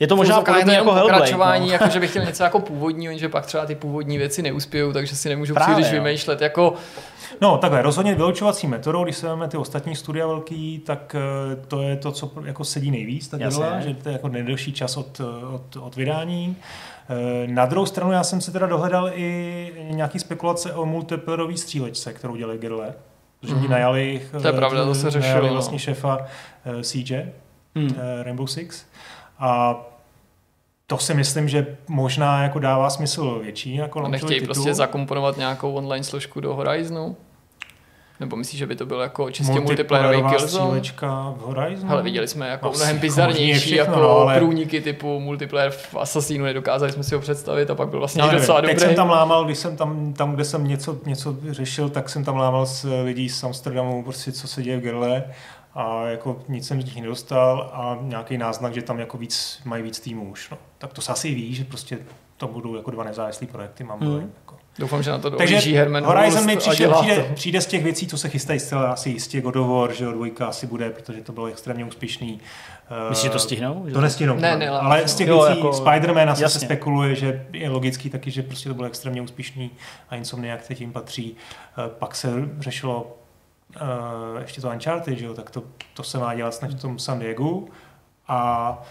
Je 0.00 0.06
to 0.06 0.16
možná 0.16 0.40
podobně 0.40 0.74
jako 0.74 0.92
Hellblade. 0.92 1.12
pokračování, 1.18 1.66
No. 1.66 1.72
jako 1.72 1.88
že 1.88 2.00
bych 2.00 2.10
chtěl 2.10 2.24
něco 2.24 2.42
jako 2.42 2.60
původního, 2.60 3.10
jenže 3.10 3.28
pak 3.28 3.46
třeba 3.46 3.66
ty 3.66 3.74
původní 3.74 4.18
věci 4.18 4.42
neuspějou, 4.42 4.92
takže 4.92 5.16
si 5.16 5.28
nemůžu 5.28 5.54
Právě, 5.54 5.74
příliš 5.74 5.92
jo. 5.92 6.02
vymýšlet. 6.02 6.40
Jako, 6.40 6.74
No 7.40 7.58
takhle, 7.58 7.82
rozhodně 7.82 8.14
vylučovací 8.14 8.66
metodou, 8.66 9.04
když 9.04 9.16
se 9.16 9.26
vezmeme 9.26 9.48
ty 9.48 9.56
ostatní 9.56 9.96
studia 9.96 10.26
velký, 10.26 10.78
tak 10.78 11.16
eh, 11.52 11.56
to 11.68 11.82
je 11.82 11.96
to, 11.96 12.12
co 12.12 12.30
jako 12.44 12.64
sedí 12.64 12.90
nejvíc, 12.90 13.28
ta 13.28 13.36
Jasně. 13.40 13.64
děla, 13.64 13.80
že 13.80 13.94
to 13.94 14.08
je 14.08 14.12
jako 14.12 14.28
nejdelší 14.28 14.72
čas 14.72 14.96
od, 14.96 15.20
od, 15.54 15.76
od 15.76 15.96
vydání. 15.96 16.56
Eh, 17.10 17.46
Na 17.46 17.66
druhou 17.66 17.86
stranu 17.86 18.12
já 18.12 18.24
jsem 18.24 18.40
si 18.40 18.52
teda 18.52 18.66
dohledal 18.66 19.10
i 19.14 19.72
nějaký 19.90 20.18
spekulace 20.18 20.72
o 20.72 20.86
multiplayerové 20.86 21.56
střílečce, 21.56 22.12
kterou 22.12 22.36
dělají 22.36 22.58
Guerrilla. 22.58 22.86
Protože 23.40 23.52
oni 23.54 23.62
Mhm. 23.62 23.70
najali, 23.70 24.22
To 24.40 24.46
je 24.46 24.52
pravda, 24.52 24.84
to 24.84 24.94
se 24.94 25.10
řešilo, 25.10 25.46
no. 25.46 25.52
vlastně 25.52 25.78
šéfa 25.78 26.18
eh, 26.64 26.84
Siege, 26.84 27.32
Hmm. 27.76 27.94
eh, 27.98 28.22
Rainbow 28.22 28.46
Six. 28.46 28.84
A 29.40 29.76
to 30.86 30.98
si 30.98 31.14
myslím, 31.14 31.48
že 31.48 31.76
možná 31.88 32.42
jako 32.42 32.58
dává 32.58 32.90
smysl 32.90 33.40
větší 33.42 33.74
jako 33.74 34.04
a 34.04 34.08
nechtějí 34.08 34.40
titul. 34.40 34.54
prostě 34.54 34.74
zakomponovat 34.74 35.36
nějakou 35.36 35.72
online 35.72 36.04
složku 36.04 36.40
do 36.40 36.54
Horizonu? 36.54 37.16
Nebo 38.20 38.36
myslíš, 38.36 38.58
že 38.58 38.66
by 38.66 38.76
to 38.76 38.86
byl 38.86 39.00
jako 39.00 39.30
čistě 39.30 39.60
multiplayerový 39.60 40.36
Killzone? 40.36 40.80
v 41.36 41.40
Horizonu. 41.40 41.92
Ale 41.92 42.02
viděli 42.02 42.28
jsme 42.28 42.48
jako 42.48 42.68
Asi 42.68 42.76
mnohem 42.76 42.96
jako 42.96 43.00
bizarnější 43.00 43.60
všechno, 43.60 43.84
jako 43.84 44.00
no, 44.00 44.10
ale- 44.10 44.36
průniky 44.36 44.80
typu 44.80 45.20
multiplayer 45.20 45.70
v 45.70 45.96
Assassinu, 45.96 46.44
nedokázali 46.44 46.92
jsme 46.92 47.02
si 47.04 47.14
ho 47.14 47.20
představit 47.20 47.70
a 47.70 47.74
pak 47.74 47.88
byl 47.88 47.98
vlastně 47.98 48.22
nevím, 48.22 48.38
docela 48.38 48.60
teď 48.60 48.70
dobrý. 48.70 48.80
jsem 48.80 48.94
tam 48.94 49.10
lámal, 49.10 49.44
když 49.44 49.58
jsem 49.58 49.76
tam, 49.76 50.12
tam, 50.12 50.34
kde 50.34 50.44
jsem 50.44 50.68
něco, 50.68 50.98
něco 51.06 51.36
řešil, 51.50 51.88
tak 51.88 52.08
jsem 52.08 52.24
tam 52.24 52.36
lámal 52.36 52.66
s 52.66 53.02
lidí 53.04 53.28
z 53.28 53.44
Amsterdamu, 53.44 54.02
prostě 54.04 54.32
co 54.32 54.48
se 54.48 54.62
děje 54.62 54.76
v 54.76 54.80
Gerle 54.80 55.24
a 55.74 56.04
jako 56.06 56.38
nic 56.48 56.66
jsem 56.66 56.82
z 56.82 56.84
nich 56.84 56.96
nedostal 57.00 57.70
a 57.72 57.98
nějaký 58.00 58.38
náznak, 58.38 58.74
že 58.74 58.82
tam 58.82 58.98
jako 59.00 59.18
víc, 59.18 59.60
mají 59.64 59.82
víc 59.82 60.00
týmů 60.00 60.30
už. 60.30 60.50
No. 60.50 60.58
Tak 60.78 60.92
to 60.92 61.00
se 61.02 61.12
asi 61.12 61.34
ví, 61.34 61.54
že 61.54 61.64
prostě 61.64 61.98
to 62.36 62.46
budou 62.48 62.76
jako 62.76 62.90
dva 62.90 63.04
nezávislé 63.04 63.46
projekty, 63.46 63.84
mám 63.84 63.98
Hmm. 64.00 64.10
dojem. 64.10 64.32
Jako. 64.40 64.56
Doufám, 64.78 65.02
že 65.02 65.10
na 65.10 65.18
to 65.18 65.30
Takže 65.30 65.54
dohlíží 65.54 65.74
Herman 65.76 66.04
Horizon 66.04 66.46
mi 66.46 66.56
přišel, 66.56 66.94
přijde, 66.94 67.22
to. 67.22 67.34
přijde, 67.34 67.60
z 67.60 67.66
těch 67.66 67.84
věcí, 67.84 68.06
co 68.06 68.18
se 68.18 68.28
chystají 68.28 68.60
zcela 68.60 68.92
asi 68.92 69.10
jistě 69.10 69.40
God 69.40 69.56
of 69.56 69.68
War, 69.68 69.92
že 69.92 70.04
jo, 70.04 70.12
dvojka 70.12 70.46
asi 70.46 70.66
bude, 70.66 70.90
protože 70.90 71.20
to 71.20 71.32
bylo 71.32 71.46
extrémně 71.46 71.84
úspěšný. 71.84 72.40
Eh, 73.06 73.08
Myslíš, 73.10 73.24
že 73.24 73.30
to 73.30 73.38
stihnou? 73.38 73.84
Že 73.88 73.94
To 73.94 74.00
nestihnou. 74.00 74.34
Ne, 74.36 74.56
ne, 74.56 74.68
ale 74.68 75.08
z 75.08 75.14
těch 75.14 75.28
jo, 75.28 75.42
věcí 75.42 75.58
jako- 75.58 75.70
Spider-Man 75.70 76.30
asi 76.30 76.48
se 76.48 76.60
spekuluje, 76.60 77.14
že 77.14 77.46
je 77.52 77.68
logický 77.70 78.10
taky, 78.10 78.30
že 78.30 78.42
prostě 78.42 78.68
to 78.68 78.74
bylo 78.74 78.86
extrémně 78.86 79.22
úspěšný 79.22 79.70
a 80.10 80.16
Insomniac 80.16 80.68
teď 80.68 80.80
jim 80.80 80.92
patří. 80.92 81.36
Eh, 81.78 81.90
Pak 81.98 82.14
se 82.14 82.32
řešilo 82.58 83.16
eh, 83.76 84.40
ještě 84.40 84.60
to 84.60 84.70
Uncharted, 84.70 85.18
že 85.18 85.26
jo, 85.26 85.34
tak 85.34 85.50
to, 85.50 85.62
to 85.94 86.02
se 86.02 86.18
má 86.18 86.34
dělat 86.34 86.54
snad 86.54 86.70
v 86.70 86.80
tom 86.80 86.98
San 86.98 87.18
Diego 87.18 87.64
a 88.28 88.82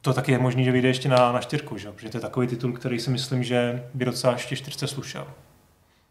to 0.00 0.12
taky 0.12 0.32
je 0.32 0.38
možný, 0.38 0.64
že 0.64 0.72
vyjde 0.72 0.88
ještě 0.88 1.08
na, 1.08 1.32
na 1.32 1.40
čtyřku, 1.40 1.78
že? 1.78 1.88
jo, 1.88 1.92
protože 1.92 2.08
to 2.08 2.16
je 2.16 2.20
takový 2.20 2.46
titul, 2.46 2.72
který 2.72 3.00
si 3.00 3.10
myslím, 3.10 3.44
že 3.44 3.88
by 3.94 4.04
docela 4.04 4.32
ještě 4.32 4.56
čtyřce 4.56 4.86
slušel. 4.86 5.26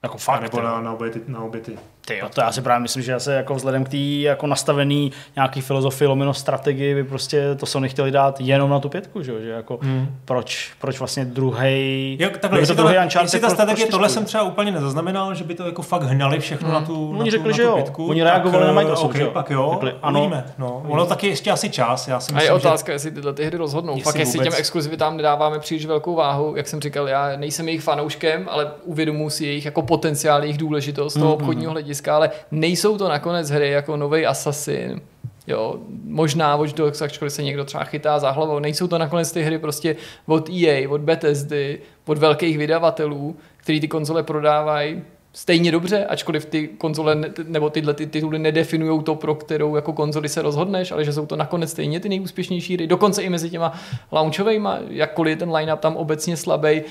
Jako 0.04 0.16
A 0.16 0.18
fakt. 0.18 0.42
nebo 0.42 0.58
jo. 0.58 0.64
na, 0.64 0.82
na, 0.82 0.94
obě, 0.94 1.10
ty, 1.10 1.22
na 1.28 1.40
obě 1.40 1.62
ty. 1.62 1.80
Ty 2.06 2.18
jo, 2.18 2.30
to 2.34 2.42
já 2.42 2.52
si 2.52 2.62
právě 2.62 2.82
myslím, 2.82 3.04
že 3.04 3.14
asi 3.14 3.30
jako 3.32 3.56
vzhledem 3.56 3.84
k 3.84 3.90
té 3.90 3.98
jako 3.98 4.48
nastavený 4.48 5.12
nějaký 5.36 5.62
filozofii 5.62 6.08
lomeno 6.08 6.34
strategii 6.34 6.96
by 6.96 7.04
prostě 7.04 7.56
to 7.56 7.66
Sony 7.66 7.90
chtěli 7.90 8.12
dát 8.12 8.42
jenom 8.42 8.70
na 8.70 8.80
tu 8.80 8.90
pětku, 8.90 9.24
že, 9.24 9.32
jo, 9.32 9.40
že 9.42 9.50
jako 9.50 9.80
Hmm. 9.82 10.08
proč, 10.26 10.72
proč 10.80 11.00
vlastně 11.00 11.26
druhý, 11.26 12.18
Jo, 12.20 12.30
takhle, 12.40 12.60
jestli, 12.60 12.76
druhý 12.76 12.94
to, 12.96 13.02
Uncharted 13.02 13.24
jestli 13.24 13.40
ta 13.40 13.50
strategie, 13.50 13.86
pro 13.86 13.92
tohle 13.92 14.10
jsem 14.10 14.26
třeba 14.26 14.44
úplně 14.44 14.72
nezaznamenal, 14.72 15.36
že 15.36 15.44
by 15.44 15.56
to 15.56 15.66
jako 15.66 15.82
fakt 15.82 16.04
hnali 16.04 16.40
všechno 16.40 16.68
Hmm. 16.70 16.74
na 16.82 16.86
tu, 16.88 17.10
Oni 17.10 17.20
na 17.20 17.26
tu, 17.26 17.32
řekli, 17.32 17.48
na 17.52 17.56
že 17.58 17.64
tu 17.64 17.70
jo. 17.70 17.76
pětku. 17.76 18.08
Oni 18.08 18.24
reagovali 18.24 18.66
tak, 18.66 18.76
na 18.76 18.82
eh, 18.82 18.84
Microsoft, 18.84 19.10
okay, 19.10 19.20
že 19.22 19.26
jo. 19.26 19.32
pak 19.32 19.50
jo, 19.50 19.70
Řekli, 19.74 19.94
ano. 20.02 20.20
uvidíme. 20.20 20.46
No. 20.58 20.84
Ono 20.88 21.06
taky 21.06 21.28
ještě 21.28 21.52
asi 21.52 21.70
čas, 21.70 22.08
já 22.08 22.20
si 22.20 22.32
A 22.32 22.36
myslím, 22.36 22.40
je 22.54 22.60
že... 22.62 22.68
otázka, 22.68 22.92
jestli 22.92 23.12
tyhle 23.12 23.34
ty 23.34 23.46
hry 23.46 23.58
rozhodnou. 23.58 23.94
Jestli 23.94 24.04
Fakt, 24.04 24.20
jestli 24.20 24.40
těm 24.40 24.54
exkluzivitám 24.58 25.18
nedáváme 25.18 25.60
příliš 25.60 25.86
velkou 25.86 26.16
váhu, 26.16 26.54
jak 26.56 26.68
jsem 26.68 26.82
říkal, 26.82 27.08
já 27.08 27.38
nejsem 27.38 27.68
jejich 27.68 27.82
fanouškem, 27.82 28.48
ale 28.52 28.72
uvědomuji 28.84 29.30
si 29.30 29.46
jejich 29.46 29.66
jako 29.66 29.82
potenciál, 29.82 30.42
jejich 30.44 30.58
důležitost 30.58 31.14
z 31.14 31.20
toho 31.20 31.26
Mhm. 31.26 31.34
obchodního 31.34 31.72
hlediska, 31.72 31.92
ale 32.08 32.32
nejsou 32.52 32.98
to 32.98 33.10
nakonec 33.10 33.50
hry 33.50 33.70
jako 33.70 33.98
nový 33.98 34.26
Assassin, 34.26 35.02
Jo, 35.48 35.76
možná 36.04 36.56
Watch 36.56 36.74
Dogs, 36.74 37.02
ačkoliv 37.02 37.34
se 37.34 37.44
někdo 37.44 37.66
třeba 37.66 37.84
chytá 37.84 38.20
za 38.20 38.32
hlavou, 38.32 38.60
nejsou 38.60 38.88
to 38.88 38.98
nakonec 38.98 39.32
ty 39.32 39.42
hry 39.42 39.60
prostě 39.60 39.96
od 40.26 40.50
EA, 40.50 40.90
od 40.90 41.02
Bethesdy, 41.02 41.80
od 42.06 42.18
velkých 42.18 42.58
vydavatelů, 42.58 43.36
který 43.58 43.80
ty 43.80 43.88
konzole 43.88 44.24
prodávají 44.24 45.02
stejně 45.34 45.72
dobře, 45.72 46.06
ačkoliv 46.06 46.46
ty 46.46 46.68
konzole 46.68 47.16
ne- 47.16 47.30
nebo 47.44 47.70
tyhle 47.70 47.94
ty 47.94 48.08
tituly 48.08 48.40
nedefinují 48.40 49.04
to, 49.04 49.16
pro 49.16 49.36
kterou 49.36 49.76
jako 49.76 49.94
konzoli 49.94 50.30
se 50.30 50.42
rozhodneš, 50.42 50.92
ale 50.92 51.06
že 51.06 51.14
jsou 51.14 51.26
to 51.26 51.36
nakonec 51.36 51.72
stejně 51.72 52.00
ty 52.00 52.10
nejúspěšnější 52.10 52.74
hry, 52.74 52.88
dokonce 52.88 53.24
i 53.24 53.30
mezi 53.30 53.50
těma 53.50 53.74
launchovejma, 54.12 54.80
jakkoliv 54.90 55.30
je 55.30 55.38
ten 55.38 55.52
line-up 55.52 55.80
tam 55.80 55.96
obecně 55.96 56.38
slabý, 56.38 56.82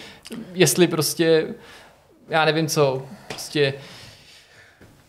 jestli 0.55 0.87
prostě, 0.87 1.47
já 2.29 2.45
nevím 2.45 2.67
co, 2.67 3.03
prostě 3.29 3.75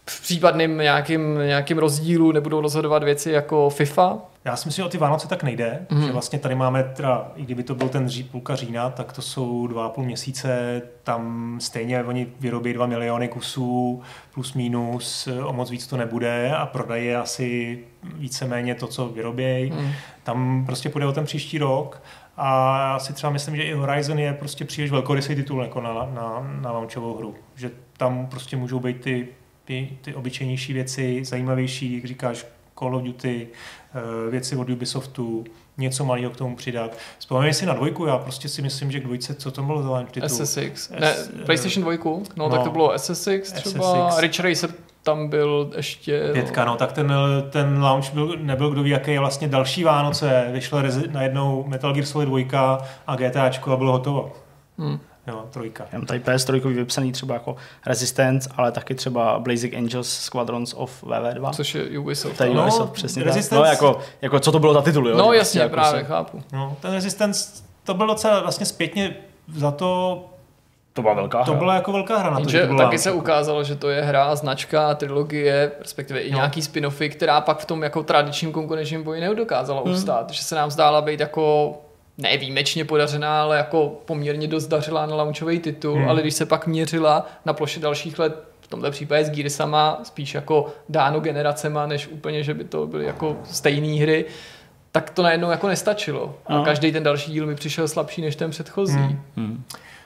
v 0.05 0.21
případným 0.21 0.77
nějakým, 0.77 1.37
nějakým 1.37 1.77
rozdílu 1.77 2.31
nebudou 2.31 2.61
rozhodovat 2.61 3.03
věci 3.03 3.31
jako 3.31 3.69
FIFA, 3.69 4.17
Já 4.45 4.55
si 4.55 4.67
myslím, 4.67 4.83
že 4.83 4.85
o 4.85 4.89
ty 4.89 4.97
Vánoce 4.97 5.27
tak 5.27 5.43
nejde, 5.43 5.85
mm. 5.89 6.05
že 6.05 6.11
vlastně 6.11 6.39
tady 6.39 6.55
máme, 6.55 6.83
teda, 6.83 7.31
i 7.35 7.43
kdyby 7.43 7.63
to 7.63 7.75
byl 7.75 7.89
ten 7.89 8.09
ří, 8.09 8.23
půlka 8.23 8.55
října, 8.55 8.89
tak 8.89 9.13
to 9.13 9.21
jsou 9.21 9.67
dva 9.67 9.85
a 9.85 9.89
půl 9.89 10.03
měsíce, 10.03 10.81
tam 11.03 11.57
stejně 11.61 12.03
oni 12.03 12.27
vyrobí 12.39 12.73
dva 12.73 12.85
miliony 12.85 13.27
kusů, 13.27 14.01
plus 14.33 14.53
minus, 14.53 15.27
o 15.43 15.53
moc 15.53 15.69
víc 15.69 15.87
to 15.87 15.97
nebude 15.97 16.51
a 16.55 16.65
prodají 16.65 17.15
asi 17.15 17.79
víceméně 18.03 18.75
to, 18.75 18.87
co 18.87 19.07
vyrobějí. 19.07 19.69
Hmm. 19.69 19.91
Tam 20.23 20.63
prostě 20.65 20.89
půjde 20.89 21.07
o 21.07 21.11
ten 21.11 21.25
příští 21.25 21.57
rok 21.57 22.01
a 22.37 22.79
já 22.79 22.99
si 22.99 23.13
třeba 23.13 23.31
myslím, 23.31 23.55
že 23.55 23.63
i 23.63 23.73
Horizon 23.73 24.19
je 24.19 24.33
prostě 24.33 24.65
příliš 24.65 24.91
velkorysý 24.91 25.35
titul 25.35 25.61
jako 25.63 25.81
na, 25.81 25.93
na, 25.93 26.57
na 26.61 26.71
launchovou 26.71 27.17
hru. 27.17 27.35
Že 27.55 27.71
tam 27.97 28.27
prostě 28.27 28.57
můžou 28.57 28.79
být 28.79 29.01
ty, 29.01 29.27
ty, 29.71 29.89
ty 30.01 30.13
obyčejnější 30.15 30.73
věci, 30.73 31.21
zajímavější, 31.25 31.93
jak 31.95 32.05
říkáš, 32.05 32.45
Call 32.79 32.95
of 32.95 33.03
Duty, 33.03 33.47
eh, 34.27 34.29
věci 34.31 34.55
od 34.55 34.69
Ubisoftu, 34.69 35.43
něco 35.77 36.05
malého 36.05 36.31
k 36.31 36.35
tomu 36.37 36.55
přidat. 36.55 36.97
Vzpomeň 37.19 37.53
si 37.53 37.65
na 37.65 37.73
dvojku, 37.73 38.05
já 38.05 38.17
prostě 38.17 38.49
si 38.49 38.61
myslím, 38.61 38.91
že 38.91 38.99
k 38.99 39.03
dvojce, 39.03 39.33
co 39.35 39.51
to 39.51 39.63
bylo 39.63 39.83
za 39.83 39.89
launch 39.89 40.11
titul? 40.11 40.29
SSX. 40.29 40.89
Ne, 40.99 41.07
S- 41.13 41.31
PlayStation 41.45 41.83
2, 41.83 41.93
no, 42.05 42.21
no. 42.35 42.49
tak 42.49 42.63
to 42.63 42.69
bylo 42.71 42.93
SSX 42.99 43.51
třeba, 43.51 44.09
SSX. 44.09 44.21
Ridge 44.21 44.39
Racer 44.39 44.69
tam 45.03 45.27
byl 45.27 45.71
ještě... 45.77 46.29
Pětka, 46.33 46.65
no, 46.65 46.75
tak 46.75 46.91
ten, 46.91 47.13
ten 47.49 47.83
launch 47.83 48.13
byl, 48.13 48.37
nebyl 48.41 48.69
kdo 48.69 48.83
ví, 48.83 48.89
jaký 48.89 49.11
je 49.11 49.19
vlastně 49.19 49.47
další 49.47 49.83
Vánoce. 49.83 50.47
Vyšlo 50.51 50.81
rezi- 50.81 51.11
najednou 51.11 51.63
Metal 51.67 51.93
Gear 51.93 52.05
Solid 52.05 52.29
2 52.29 52.77
a 53.07 53.15
GTAčko 53.15 53.71
a 53.71 53.77
bylo 53.77 53.91
hotovo. 53.91 54.33
Hmm. 54.77 54.99
Jo, 55.27 55.45
trojka. 55.51 55.85
Já 55.91 55.97
mám 55.99 56.05
tady 56.07 56.19
PS3 56.19 56.73
vypsaný 56.73 57.11
třeba 57.11 57.33
jako 57.33 57.55
Resistance, 57.85 58.49
ale 58.57 58.71
taky 58.71 58.95
třeba 58.95 59.39
Blazing 59.39 59.73
Angels 59.73 60.09
Squadrons 60.19 60.73
of 60.77 61.03
VV2. 61.03 61.51
Což 61.53 61.75
je 61.75 61.99
Ubisoft. 61.99 62.37
Tady 62.37 62.49
ale- 62.49 62.57
No, 62.59 62.63
Ubisoft, 62.63 62.93
přesně 62.93 63.23
tak. 63.23 63.33
Resistance- 63.33 63.55
No, 63.55 63.65
jako, 63.65 63.99
jako, 64.21 64.39
co 64.39 64.51
to 64.51 64.59
bylo 64.59 64.73
za 64.73 64.81
titul, 64.81 65.09
jo? 65.09 65.17
No 65.17 65.29
Že 65.31 65.37
jasně, 65.37 65.61
jako 65.61 65.73
právě, 65.73 66.01
se- 66.01 66.07
chápu. 66.07 66.43
No, 66.53 66.77
ten 66.81 66.91
Resistance, 66.93 67.63
to 67.83 67.93
byl 67.93 68.07
docela 68.07 68.39
vlastně 68.41 68.65
zpětně 68.65 69.15
za 69.55 69.71
to, 69.71 70.23
To 70.93 71.01
byla 71.01 71.13
velká 71.13 71.43
to 71.43 71.51
hra. 71.51 71.59
byla 71.59 71.75
jako 71.75 71.91
velká 71.91 72.17
hra 72.17 72.29
na 72.29 72.39
to, 72.39 72.49
že 72.49 72.67
to 72.67 72.75
taky 72.77 72.97
se 72.97 73.11
ukázalo, 73.11 73.63
že 73.63 73.75
to 73.75 73.89
je 73.89 74.01
hra, 74.01 74.35
značka, 74.35 74.95
trilogie, 74.95 75.71
respektive 75.79 76.19
i 76.19 76.31
No. 76.31 76.35
nějaký 76.35 76.61
spin-offy, 76.61 77.09
která 77.09 77.41
pak 77.41 77.59
v 77.59 77.65
tom 77.65 77.83
jako 77.83 78.03
tradičním 78.03 78.51
konkurenčním 78.51 79.03
boji 79.03 79.21
nedokázala 79.21 79.81
Hmm. 79.81 79.93
ustát. 79.93 80.29
Že 80.29 80.43
se 80.43 80.55
nám 80.55 80.71
zdála 80.71 81.01
být 81.01 81.19
jako 81.19 81.75
ne 82.21 82.37
výjimečně 82.37 82.85
podařená, 82.85 83.41
ale 83.41 83.57
jako 83.57 84.01
poměrně 84.05 84.47
dost 84.47 84.67
dařila 84.67 85.05
na 85.05 85.15
launchový 85.15 85.59
titul, 85.59 85.95
Hmm. 85.95 86.09
ale 86.09 86.21
když 86.21 86.33
se 86.33 86.45
pak 86.45 86.67
měřila 86.67 87.25
na 87.45 87.53
ploše 87.53 87.79
dalších 87.79 88.19
let, 88.19 88.43
v 88.61 88.67
tomhle 88.67 88.91
případě 88.91 89.25
s 89.25 89.29
Gearsama, 89.29 89.99
spíš 90.03 90.33
jako 90.33 90.67
dáno 90.89 91.19
generacema, 91.19 91.87
než 91.87 92.07
úplně, 92.07 92.43
že 92.43 92.53
by 92.53 92.63
to 92.63 92.87
byly 92.87 93.05
jako 93.05 93.37
stejné 93.43 94.01
hry, 94.01 94.25
tak 94.91 95.09
to 95.09 95.23
najednou 95.23 95.51
jako 95.51 95.67
nestačilo. 95.67 96.35
A 96.47 96.53
No. 96.53 96.63
každý 96.65 96.91
ten 96.91 97.03
další 97.03 97.31
díl 97.31 97.45
mi 97.45 97.55
přišel 97.55 97.87
slabší 97.87 98.21
než 98.21 98.35
ten 98.35 98.49
předchozí. 98.51 98.97
Hmm. 98.97 99.21
Hmm. 99.37 99.63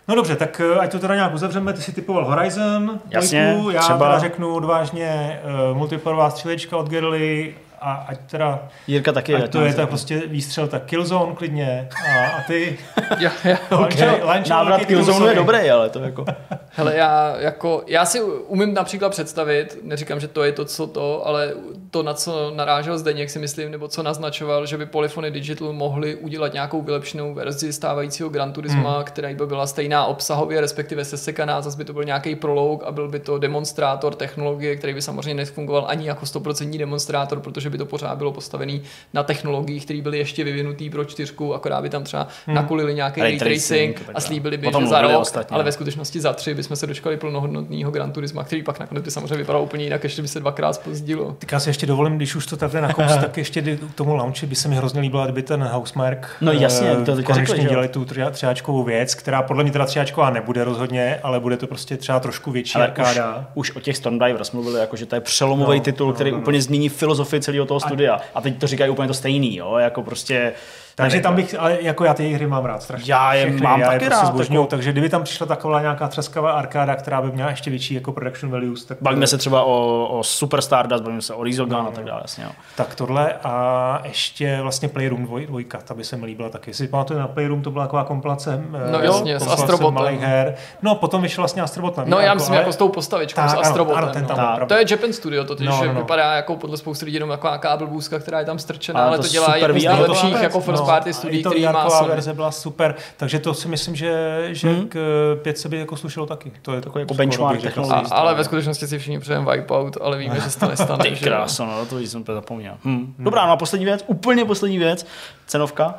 No 0.08 0.16
dobře, 0.16 0.36
tak 0.36 0.62
eh, 0.76 0.80
ať 0.80 0.92
to 0.92 1.00
teda 1.00 1.16
nějak 1.16 1.34
uzavřeme, 1.34 1.74
ty 1.74 1.82
si 1.82 1.92
typoval 1.94 2.26
Horizon, 2.26 3.00
Jasně, 3.10 3.52
dvojku, 3.52 3.70
já 3.70 3.82
třeba- 3.82 4.00
teda 4.08 4.20
řeknu 4.20 4.56
odvážně 4.56 5.40
uh, 5.72 5.78
multiplayerová 5.78 6.30
střílečka 6.30 6.78
od 6.78 6.90
Guerrilla 6.90 7.54
a 7.86 7.94
ať 7.94 8.20
teda, 8.32 8.68
Jirka 8.88 9.12
taky. 9.12 9.36
ať 9.36 9.52
to 9.52 9.62
je 9.62 9.74
tak 9.74 9.90
prostě 9.90 10.24
výstřel, 10.28 10.68
tak 10.68 10.86
Killzone 10.86 11.36
klidně 11.36 11.90
a, 12.10 12.26
a 12.26 12.42
ty 12.42 12.78
Já, 13.20 13.32
já, 13.44 13.58
Lanče- 13.72 14.24
Lanče 14.24 14.54
Návrat 14.54 14.86
Killzone 14.86 15.32
je 15.32 15.36
dobrý, 15.36 15.70
ale 15.70 15.90
to 15.90 16.00
jako... 16.00 16.26
Hele, 16.78 16.96
já, 16.96 17.36
jako, 17.40 17.84
já 17.88 18.06
si 18.06 18.22
umím 18.24 18.74
například 18.74 19.10
představit, 19.10 19.78
neříkám, 19.84 20.20
že 20.20 20.28
to 20.28 20.44
je 20.44 20.52
to, 20.52 20.66
co 20.66 20.88
to, 20.88 21.28
ale 21.28 21.54
to, 21.92 22.04
na 22.04 22.14
co 22.14 22.52
narážel 22.56 22.98
Zdeněk, 22.98 23.30
si 23.30 23.40
myslím, 23.40 23.72
nebo 23.72 23.88
co 23.88 24.04
naznačoval, 24.04 24.66
že 24.66 24.78
by 24.78 24.86
Polyphony 24.86 25.32
Digital 25.32 25.74
mohli 25.74 26.16
udělat 26.16 26.54
nějakou 26.54 26.82
vylepšenou 26.82 27.34
verzi 27.34 27.74
stávajícího 27.74 28.30
Gran 28.30 28.54
Turisma, 28.54 28.96
hmm. 28.96 29.04
která 29.04 29.34
by 29.34 29.46
byla 29.46 29.68
stejná 29.68 30.06
obsahově, 30.06 30.62
respektive 30.62 31.06
sesekaná, 31.06 31.62
zase 31.62 31.78
by 31.78 31.86
to 31.86 31.94
byl 31.94 32.04
nějaký 32.04 32.36
prolouk 32.36 32.84
a 32.84 32.92
byl 32.92 33.08
by 33.08 33.20
to 33.20 33.38
demonstrátor 33.38 34.16
technologie, 34.16 34.76
který 34.76 34.94
by 34.94 35.02
samozřejmě 35.02 35.34
nefungoval 35.34 35.86
ani 35.88 36.08
jako 36.08 36.26
100% 36.26 36.78
demonstrátor, 36.78 37.40
protože 37.40 37.70
by 37.70 37.75
to 37.78 37.86
pořád 37.86 38.18
bylo 38.18 38.32
postavený 38.32 38.82
na 39.14 39.24
technologiích, 39.24 39.86
které 39.86 40.02
byly 40.02 40.18
ještě 40.18 40.44
vyvinutý 40.44 40.90
pro 40.90 41.06
čtyřku, 41.06 41.54
akorát 41.54 41.82
by 41.82 41.90
tam 41.90 42.04
třeba 42.04 42.28
hmm. 42.46 42.56
nakulili 42.56 42.94
nějaký 42.94 43.22
Ray 43.22 43.40
tracing 43.40 44.02
a 44.14 44.22
slíbili 44.22 44.58
by, 44.58 44.68
že 44.80 44.88
za 44.88 45.02
rok, 45.02 45.12
ostatně, 45.20 45.56
ale 45.56 45.64
ve 45.64 45.72
skutečnosti 45.72 46.22
za 46.22 46.34
tři 46.34 46.54
bychom 46.54 46.76
se 46.78 46.88
dočkali 46.88 47.18
plnohodnotného 47.18 47.92
Gran 47.92 48.12
Turisma, 48.12 48.44
který 48.44 48.64
pak 48.64 48.80
nakonec 48.80 49.04
by 49.04 49.12
samozřejmě 49.12 49.38
vypadal 49.38 49.62
úplně 49.62 49.84
jinak, 49.84 50.04
ještě 50.04 50.22
by 50.22 50.28
se 50.28 50.40
dvakrát 50.40 50.74
spozdilo. 50.74 51.36
Tak 51.40 51.52
já 51.52 51.60
si 51.60 51.70
ještě 51.70 51.86
dovolím, 51.86 52.18
když 52.18 52.36
už 52.36 52.46
to 52.46 52.58
takhle 52.58 52.82
nakous, 52.82 53.12
tak 53.22 53.38
ještě 53.38 53.62
k 53.62 53.96
tomu 53.96 54.16
launchi 54.16 54.46
by 54.46 54.56
se 54.56 54.68
mi 54.68 54.76
hrozně 54.76 55.02
líbila, 55.02 55.24
kdyby 55.26 55.42
ten 55.42 55.64
Housemark 55.64 56.28
No 56.42 56.52
jasně, 56.52 56.90
eh, 56.92 57.06
to 57.06 57.16
teďka 57.16 57.34
konečně 57.34 57.56
řekli, 57.56 57.70
dělali 57.70 57.88
tu 57.88 58.04
tři- 58.06 58.32
třiáčkovou 58.32 58.84
věc, 58.84 59.16
která 59.16 59.42
podle 59.42 59.64
mě 59.64 59.72
teda 59.72 59.86
třiáčková 59.86 60.30
nebude 60.30 60.64
rozhodně, 60.64 61.20
ale 61.24 61.40
bude 61.40 61.58
to 61.58 61.68
prostě 61.68 61.98
třeba 61.98 62.20
trošku 62.20 62.52
větší 62.52 62.76
Ale 62.76 62.86
arkáda. 62.86 63.48
už, 63.54 63.70
už 63.70 63.76
o 63.76 63.80
těch 63.80 63.98
Stormdivers 63.98 64.52
mluvili, 64.52 64.80
jako, 64.80 64.96
že 64.96 65.06
to 65.06 65.16
je 65.16 65.22
přelomový 65.22 65.78
No, 65.78 65.84
titul, 65.84 66.08
no, 66.08 66.14
který 66.14 66.32
no, 66.32 66.38
no. 66.38 66.42
úplně 66.42 66.62
změní 66.62 66.90
filozofii 66.90 67.42
celého 67.56 67.68
toho 67.68 67.80
studia. 67.80 68.20
A 68.34 68.42
teď 68.42 68.60
to 68.60 68.68
říkají 68.68 68.92
úplně 68.92 69.08
to 69.08 69.14
stejný, 69.14 69.56
jo? 69.56 69.78
jako 69.78 70.04
prostě... 70.04 70.54
Takže 70.96 71.20
tam 71.20 71.36
bych, 71.36 71.56
ale 71.60 71.78
jako 71.82 72.04
já 72.06 72.14
ty 72.14 72.34
hry 72.34 72.48
mám 72.48 72.66
rád 72.66 72.84
strašně. 72.84 73.14
Já 73.14 73.34
je 73.34 73.46
Všechny, 73.46 73.62
mám 73.62 73.80
já 73.80 73.88
taky 73.88 74.04
je 74.06 74.10
prostě 74.10 74.26
rád, 74.26 74.34
zbožňuju, 74.34 74.62
jako- 74.62 74.70
takže 74.70 74.92
kdyby 74.92 75.10
tam 75.10 75.24
přišla 75.24 75.46
taková 75.46 75.82
nějaká 75.82 76.08
třeskavá 76.08 76.52
arkáda, 76.52 76.96
která 76.96 77.22
by 77.22 77.32
měla 77.32 77.50
ještě 77.50 77.70
větší 77.70 77.94
jako 77.94 78.12
production 78.12 78.52
values, 78.52 78.86
tak, 78.86 78.98
Bavíme 79.02 79.28
se 79.28 79.38
třeba 79.38 79.64
o, 79.64 80.06
o 80.20 80.24
Super 80.24 80.62
Stardust, 80.62 81.04
bavíme 81.04 81.22
se 81.22 81.34
o 81.34 81.44
Resogun 81.44 81.74
No, 81.74 81.88
a 81.88 81.92
tak 81.92 82.06
dále, 82.06 82.22
jasně. 82.24 82.44
Jo. 82.44 82.50
tak 82.76 82.96
tohle 82.96 83.34
a 83.44 84.02
ještě 84.04 84.60
vlastně 84.62 84.90
Playroom 84.90 85.26
dvoj, 85.26 85.46
dvojka, 85.48 85.80
ta 85.84 85.94
by 85.94 86.04
se 86.04 86.18
mi 86.18 86.26
líbila 86.26 86.50
taky. 86.50 86.70
Jestli 86.70 86.88
pamatuje 86.88 87.20
na 87.20 87.28
Playroom, 87.28 87.62
to 87.62 87.72
byla 87.72 87.84
taková 87.86 88.04
komplace, 88.04 88.64
No 88.92 89.00
eh, 89.02 89.06
jasně, 89.06 89.40
s 89.40 89.48
Astrobotem. 89.48 89.94
malých 89.94 90.20
her. 90.22 90.56
No 90.82 90.96
potom 90.96 91.22
vyšel 91.22 91.42
vlastně 91.42 91.62
Astrobot 91.62 91.98
No 92.06 92.20
já 92.20 92.34
myslím 92.34 92.56
jako 92.56 92.72
s 92.72 92.76
tou 92.76 92.90
postavičkou, 92.90 93.42
Tak, 93.42 93.50
s 93.50 93.54
Astrobotem. 93.54 94.04
ano, 94.04 94.14
ten 94.14 94.26
tam 94.26 94.38
no. 94.38 94.44
Tak. 94.44 94.56
pravda. 94.56 94.76
To 94.76 94.80
je 94.80 94.86
Japan 94.92 95.14
Studio, 95.14 95.44
totiž 95.44 95.68
No, 95.68 95.78
no, 95.78 95.86
no, 95.86 95.94
no. 95.94 96.00
vypadá 96.00 96.34
jako 96.34 96.56
podle 96.56 96.78
spousty 96.78 97.06
lidí 97.06 97.16
jenom 97.16 97.30
taková 97.30 97.58
kábelbůzka, 97.58 98.20
která 98.20 98.40
je 98.40 98.46
tam 98.46 98.60
strčená, 98.60 99.00
Ale 99.00 99.08
ale 99.10 99.18
to 99.18 99.24
to 99.24 99.30
dělá 99.30 99.56
jednu 99.56 99.80
z 99.80 99.84
nejlepších 99.86 100.36
to 100.38 100.44
jako 100.44 100.60
vůbec, 100.86 100.96
first 101.06 101.06
party 101.06 101.14
studií, 101.14 101.44
který 101.44 101.64
má 101.64 101.90
Sony. 101.90 102.10
verze 102.10 102.34
byla 102.34 102.52
super, 102.52 102.96
takže 103.18 103.40
to 103.40 103.54
si 103.54 103.68
myslím, 103.68 103.96
že, 103.96 104.42
že 104.52 104.70
Hmm. 104.70 104.88
k 104.88 104.98
5 105.42 105.66
by 105.68 105.78
jako 105.78 105.98
slušelo 105.98 106.26
taky. 106.26 106.52
To 106.62 106.74
je 106.74 106.82
Takový 106.82 107.02
jako 107.02 107.14
skoro 107.14 107.28
benchmark 107.28 107.62
technologií. 107.62 108.12
A, 108.12 108.16
ale 108.16 108.36
ve 108.36 108.44
skutečnosti 108.44 108.88
si 108.88 109.00
všichni 109.00 109.20
přejeme 109.20 109.52
Wipeout, 109.52 109.98
ale 110.02 110.18
víme, 110.18 110.36
že 110.36 110.50
se 110.50 110.60
to 110.60 110.68
nestane. 110.68 111.04
Ty 111.10 111.16
kráso, 111.16 111.66
no, 111.66 111.86
to 111.86 112.00
jsem 112.00 112.22
úplně 112.22 112.36
zapomněl. 112.36 112.74
Hm. 112.86 113.16
Dobrá, 113.20 113.46
no 113.46 113.52
a 113.52 113.58
poslední 113.58 113.86
věc, 113.86 114.04
úplně 114.08 114.46
poslední 114.46 114.78
věc, 114.78 115.06
cenovka. 115.46 115.96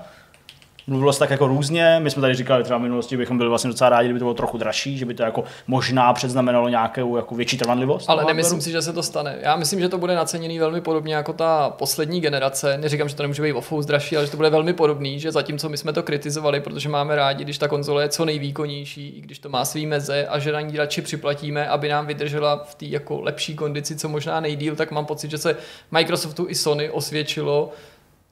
Mluvilo 0.88 1.12
se 1.12 1.18
tak 1.18 1.30
jako 1.30 1.46
různě, 1.46 2.00
my 2.02 2.10
jsme 2.10 2.20
tady 2.20 2.34
říkali 2.34 2.64
třeba 2.64 2.78
v 2.78 2.82
minulosti, 2.82 3.16
bychom 3.16 3.38
byli 3.38 3.48
vlastně 3.48 3.68
docela 3.68 3.90
rádi, 3.90 4.08
kdyby 4.08 4.18
to 4.18 4.24
bylo 4.24 4.34
trochu 4.34 4.58
dražší, 4.58 4.98
že 4.98 5.04
by 5.04 5.14
to 5.14 5.22
jako 5.22 5.44
možná 5.66 6.12
předznamenalo 6.12 6.68
nějakou 6.68 7.16
jako 7.16 7.34
větší 7.34 7.58
trvanlivost. 7.58 8.10
Ale 8.10 8.24
nemyslím 8.24 8.60
si, 8.60 8.70
že 8.70 8.82
se 8.82 8.92
to 8.92 9.02
stane. 9.02 9.36
Já 9.40 9.56
myslím, 9.56 9.80
že 9.80 9.88
to 9.88 9.98
bude 9.98 10.14
naceněný 10.14 10.58
velmi 10.58 10.80
podobně 10.80 11.14
jako 11.14 11.32
ta 11.32 11.70
poslední 11.70 12.20
generace. 12.20 12.78
Neříkám, 12.78 13.08
že 13.08 13.16
to 13.16 13.22
nemůže 13.22 13.42
být 13.42 13.52
o 13.52 13.60
fous 13.60 13.86
dražší, 13.86 14.16
ale 14.16 14.26
že 14.26 14.30
to 14.30 14.36
bude 14.36 14.50
velmi 14.50 14.72
podobný, 14.72 15.20
že 15.20 15.32
zatímco 15.32 15.68
my 15.68 15.76
jsme 15.76 15.92
to 15.92 16.02
kritizovali, 16.02 16.60
protože 16.60 16.88
máme 16.88 17.16
rádi, 17.16 17.44
když 17.44 17.58
ta 17.58 17.68
konzole 17.68 18.02
je 18.02 18.08
co 18.08 18.24
nejvýkonnější, 18.24 19.08
i 19.08 19.20
když 19.20 19.38
to 19.38 19.48
má 19.48 19.64
svý 19.64 19.86
meze 19.86 20.26
a 20.26 20.38
že 20.38 20.52
na 20.52 20.60
ní 20.60 20.76
radši 20.76 21.02
připlatíme, 21.02 21.68
aby 21.68 21.88
nám 21.88 22.06
vydržela 22.06 22.64
v 22.64 22.74
té 22.74 22.86
jako 22.86 23.20
lepší 23.20 23.54
kondici, 23.54 23.96
co 23.96 24.08
možná 24.08 24.40
nejdíl, 24.40 24.76
tak 24.76 24.90
mám 24.90 25.06
pocit, 25.06 25.30
že 25.30 25.38
se 25.38 25.56
Microsoftu 25.90 26.46
i 26.48 26.54
Sony 26.54 26.90
osvědčilo 26.90 27.72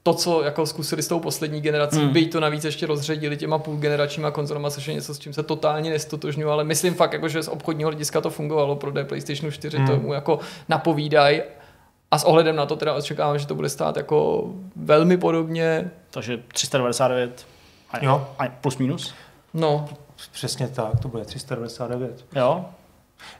to, 0.07 0.13
co 0.13 0.41
jako 0.43 0.65
zkusili 0.65 1.03
s 1.03 1.07
tou 1.07 1.19
poslední 1.19 1.61
generací, 1.61 1.99
Hmm. 1.99 2.09
byť 2.13 2.31
to 2.31 2.39
navíc 2.39 2.63
ještě 2.63 2.85
rozředili 2.85 3.37
těma 3.37 3.57
půlgeneračníma 3.57 4.31
konzolama, 4.31 4.69
což 4.69 4.87
je 4.87 4.93
něco, 4.93 5.13
s 5.15 5.19
čím 5.19 5.33
se 5.33 5.43
totálně 5.43 5.89
nestotožňuji, 5.89 6.47
ale 6.51 6.63
myslím 6.63 6.93
fakt, 6.93 7.13
jako, 7.13 7.27
že 7.29 7.43
z 7.43 7.47
obchodního 7.47 7.89
hlediska 7.89 8.21
to 8.21 8.29
fungovalo, 8.29 8.75
prodej 8.75 9.03
PlayStation 9.05 9.51
4 9.51 9.77
Hmm. 9.77 9.87
hmm. 9.87 9.95
tomu 9.99 10.13
jako 10.13 10.39
napovídají. 10.69 11.41
A 12.11 12.17
s 12.17 12.23
ohledem 12.23 12.55
na 12.55 12.65
to 12.65 12.75
teda 12.75 12.93
očekávám, 12.93 13.39
že 13.39 13.47
to 13.47 13.55
bude 13.55 13.69
stát 13.69 13.97
jako 13.97 14.43
velmi 14.75 15.17
podobně. 15.17 15.91
Takže 16.09 16.39
399 16.47 17.45
a, 17.91 18.05
Jo. 18.05 18.27
a 18.39 18.43
plus 18.47 18.77
minus. 18.77 19.13
No, 19.53 19.89
Přesně 20.31 20.67
tak, 20.67 20.99
to 21.01 21.07
bude 21.07 21.25
399. 21.25 22.25
Jo, 22.35 22.65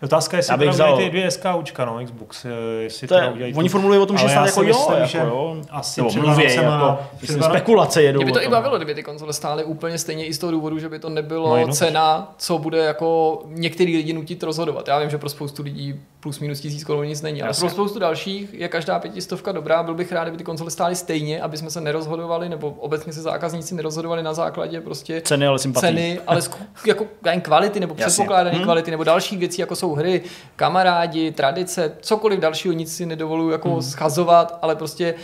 Otázka 0.04 0.38
je, 0.38 0.40
jestli 0.40 0.58
bych 0.58 0.70
vzal- 0.70 0.98
ty 0.98 1.10
dvě 1.10 1.32
SKUčka, 1.32 1.86
no, 1.86 2.00
Xbox, 2.06 2.46
eh, 2.46 2.50
jestli 2.84 3.08
to 3.08 3.16
udělají 3.34 3.54
oni 3.54 3.70
formulují 3.70 4.00
o 4.00 4.06
tom, 4.06 4.18
že 4.18 4.30
snad 4.30 4.42
já 4.42 4.46
jako 4.46 4.64
jo, 4.64 4.68
myslím, 4.68 4.96
jako 4.96 5.08
že 5.08 5.18
jo. 5.18 5.56
asi 5.70 6.02
Nebo 6.02 6.14
mluví, 6.14 6.44
jako, 6.56 7.00
myslím, 7.22 7.44
spekulace 7.44 8.02
jedou. 8.02 8.18
Mě 8.18 8.26
by 8.26 8.32
to 8.32 8.40
i 8.42 8.44
tom. 8.44 8.52
bavilo, 8.52 8.76
kdyby 8.78 8.96
ty 8.96 9.04
konzole 9.04 9.34
stály 9.34 9.64
úplně 9.64 9.98
stejně 9.98 10.26
i 10.26 10.34
z 10.34 10.38
toho 10.38 10.52
důvodu, 10.52 10.80
že 10.80 10.90
by 10.90 11.00
to 11.00 11.10
nebylo 11.10 11.58
No, 11.58 11.68
no, 11.68 11.74
cena, 11.74 12.34
co 12.38 12.58
bude 12.58 12.78
jako 12.78 13.42
některý 13.48 13.98
lidi 13.98 14.14
nutit 14.14 14.44
rozhodovat. 14.44 14.88
Já 14.88 15.00
vím, 15.00 15.10
že 15.10 15.18
pro 15.18 15.30
spoustu 15.30 15.64
lidí 15.64 16.00
plus 16.20 16.40
minus 16.40 16.60
tisíc 16.60 16.84
korun 16.84 17.06
nic 17.06 17.22
není, 17.22 17.42
ale 17.42 17.50
Jasně. 17.50 17.60
pro 17.62 17.70
spoustu 17.70 18.00
dalších 18.00 18.54
je 18.54 18.68
každá 18.68 19.00
pětistovka 19.00 19.52
dobrá. 19.52 19.84
Byl 19.84 19.94
bych 19.94 20.12
rád, 20.12 20.24
kdyby 20.24 20.38
ty 20.38 20.44
konzole 20.44 20.72
stály 20.72 20.96
stejně, 20.96 21.42
aby 21.42 21.58
jsme 21.58 21.70
se 21.70 21.82
nerozhodovali, 21.82 22.50
nebo 22.50 22.70
obecně 22.80 23.14
se 23.14 23.22
zákazníci 23.22 23.76
nerozhodovali 23.76 24.24
na 24.24 24.34
základě 24.34 24.82
prostě 24.82 25.22
Ceny, 25.22 25.48
ale 25.48 25.60
sympatii. 25.60 25.88
ceny, 25.90 26.20
ale 26.28 26.42
jako 26.88 27.06
jen 27.26 27.42
kvality 27.42 27.80
nebo 27.80 27.96
předpokládané 27.96 28.60
Hm. 28.60 28.64
kvality 28.64 28.92
nebo 28.92 29.04
další 29.04 29.38
věci, 29.38 29.62
jako 29.66 29.76
jsou 29.76 29.94
hry, 29.96 30.22
kamarádi, 30.56 31.32
tradice, 31.32 31.92
cokoliv 32.02 32.40
dalšího, 32.40 32.74
nic 32.74 32.96
si 32.96 33.06
nedovoluju 33.06 33.50
jako 33.50 33.70
Hm. 33.78 33.82
schazovat, 33.82 34.60
ale 34.62 34.76
prostě 34.76 35.16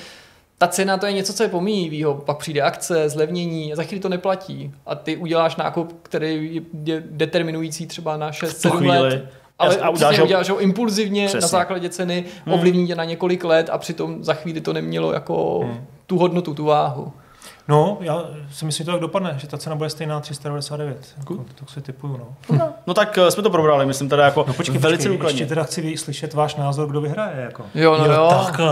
ta 0.57 0.68
cena 0.68 0.97
to 0.97 1.05
je 1.05 1.13
něco, 1.13 1.34
co 1.34 1.43
je 1.43 1.49
pomíjivýho. 1.49 2.13
Pak 2.13 2.38
přijde 2.38 2.61
akce, 2.61 3.09
zlevnění 3.09 3.73
a 3.73 3.76
za 3.76 3.84
chvíli 3.84 4.01
to 4.01 4.09
neplatí. 4.09 4.72
A 4.85 4.95
ty 4.95 5.18
uděláš 5.18 5.55
nákup, 5.55 5.99
který 6.03 6.61
je- 6.84 7.03
determinující 7.09 7.88
třeba 7.88 8.18
na 8.18 8.31
6-7 8.31 8.77
chvíli. 8.77 8.99
let. 8.99 9.26
Ale 9.59 9.77
A 9.77 9.89
uděláš, 9.89 10.18
ho- 10.19 10.26
uděláš 10.26 10.49
ho 10.49 10.59
impulzivně 10.59 11.26
Přesně. 11.27 11.41
na 11.41 11.47
základě 11.47 11.89
ceny, 11.89 12.26
Hmm. 12.45 12.53
ovlivní 12.53 12.88
tě 12.88 12.95
na 12.95 13.03
několik 13.05 13.43
let 13.43 13.69
a 13.72 13.77
přitom 13.77 14.23
za 14.23 14.34
chvíli 14.34 14.61
to 14.61 14.73
nemělo 14.73 15.13
jako 15.13 15.59
Hmm. 15.59 15.85
tu 16.07 16.18
hodnotu, 16.18 16.53
tu 16.53 16.65
váhu. 16.65 17.13
No, 17.72 17.98
já 18.02 18.23
si 18.53 18.65
myslím, 18.65 18.84
že 18.84 18.85
to 18.85 18.91
tak 18.91 19.02
dopadne, 19.02 19.34
že 19.38 19.48
ta 19.48 19.57
cena 19.57 19.76
bude 19.76 19.89
stejná 19.89 20.19
399. 20.19 20.98
Jako, 21.18 21.35
to 21.35 21.65
si 21.73 21.81
typuju, 21.81 22.18
no. 22.18 22.57
No 22.88 22.93
tak 22.93 23.18
eh, 23.18 23.31
jsme 23.31 23.43
to 23.43 23.49
probrali, 23.49 23.85
myslím 23.85 24.10
teda 24.10 24.26
jako 24.26 24.45
No 24.48 24.53
počkej, 24.53 24.77
velice 24.77 24.98
počkej, 25.03 25.18
důkladně. 25.18 25.41
ještě 25.41 25.45
teda 25.49 25.64
chci 25.64 25.98
slyšet 25.98 26.34
váš 26.34 26.56
názor, 26.56 26.88
kdo 26.89 27.02
vyhraje. 27.02 27.41
Jako. 27.41 27.65
Jo, 27.76 27.98
no 27.98 28.06
jo. 28.14 28.31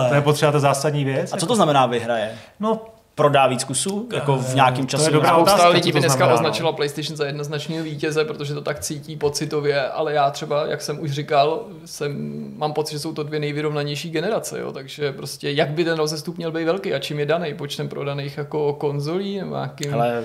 To 0.09 0.15
je 0.15 0.21
potřeba 0.21 0.51
ta 0.51 0.59
zásadní 0.59 1.05
věc. 1.05 1.33
A 1.33 1.37
co 1.37 1.45
to 1.45 1.55
znamená 1.55 1.85
vyhraje? 1.85 2.31
No, 2.59 2.79
Prodá 3.19 3.47
víc 3.47 3.63
kusů? 3.63 4.09
Jako 4.13 4.37
v 4.37 4.51
Eh, 4.51 4.55
nějakém 4.55 4.75
to 4.75 4.81
je 4.81 4.87
časovém 4.87 5.13
dobrá 5.13 5.37
otázka, 5.37 5.67
lidí 5.67 5.91
to 5.91 5.95
by 5.95 5.99
dneska 5.99 6.17
znamená, 6.17 6.33
no. 6.33 6.39
označila 6.39 6.71
PlayStation 6.71 7.17
za 7.17 7.25
jednoznačného 7.25 7.83
vítěze, 7.83 8.25
protože 8.25 8.53
to 8.53 8.61
tak 8.61 8.79
cítí 8.79 9.15
pocitově, 9.15 9.89
ale 9.89 10.13
já 10.13 10.29
třeba, 10.31 10.65
jak 10.65 10.81
jsem 10.81 10.99
už 10.99 11.11
říkal, 11.11 11.65
jsem, 11.85 12.43
mám 12.57 12.73
pocit, 12.73 12.91
že 12.91 12.99
jsou 12.99 13.13
to 13.13 13.23
dvě 13.23 13.39
nejvyrovnanější 13.39 14.09
generace, 14.09 14.59
jo, 14.59 14.71
takže 14.71 15.11
prostě 15.11 15.51
jak 15.51 15.69
by 15.69 15.83
ten 15.83 15.97
rozestup 15.97 16.37
měl 16.37 16.51
být 16.51 16.65
velký 16.65 16.93
a 16.93 16.99
čím 16.99 17.19
je 17.19 17.25
daný, 17.25 17.53
počtem 17.53 17.87
prodaných 17.89 18.37
jako 18.37 18.73
konzolí 18.73 19.39
nebo 19.39 19.55
nějakým... 19.55 19.93
Ale 19.93 20.23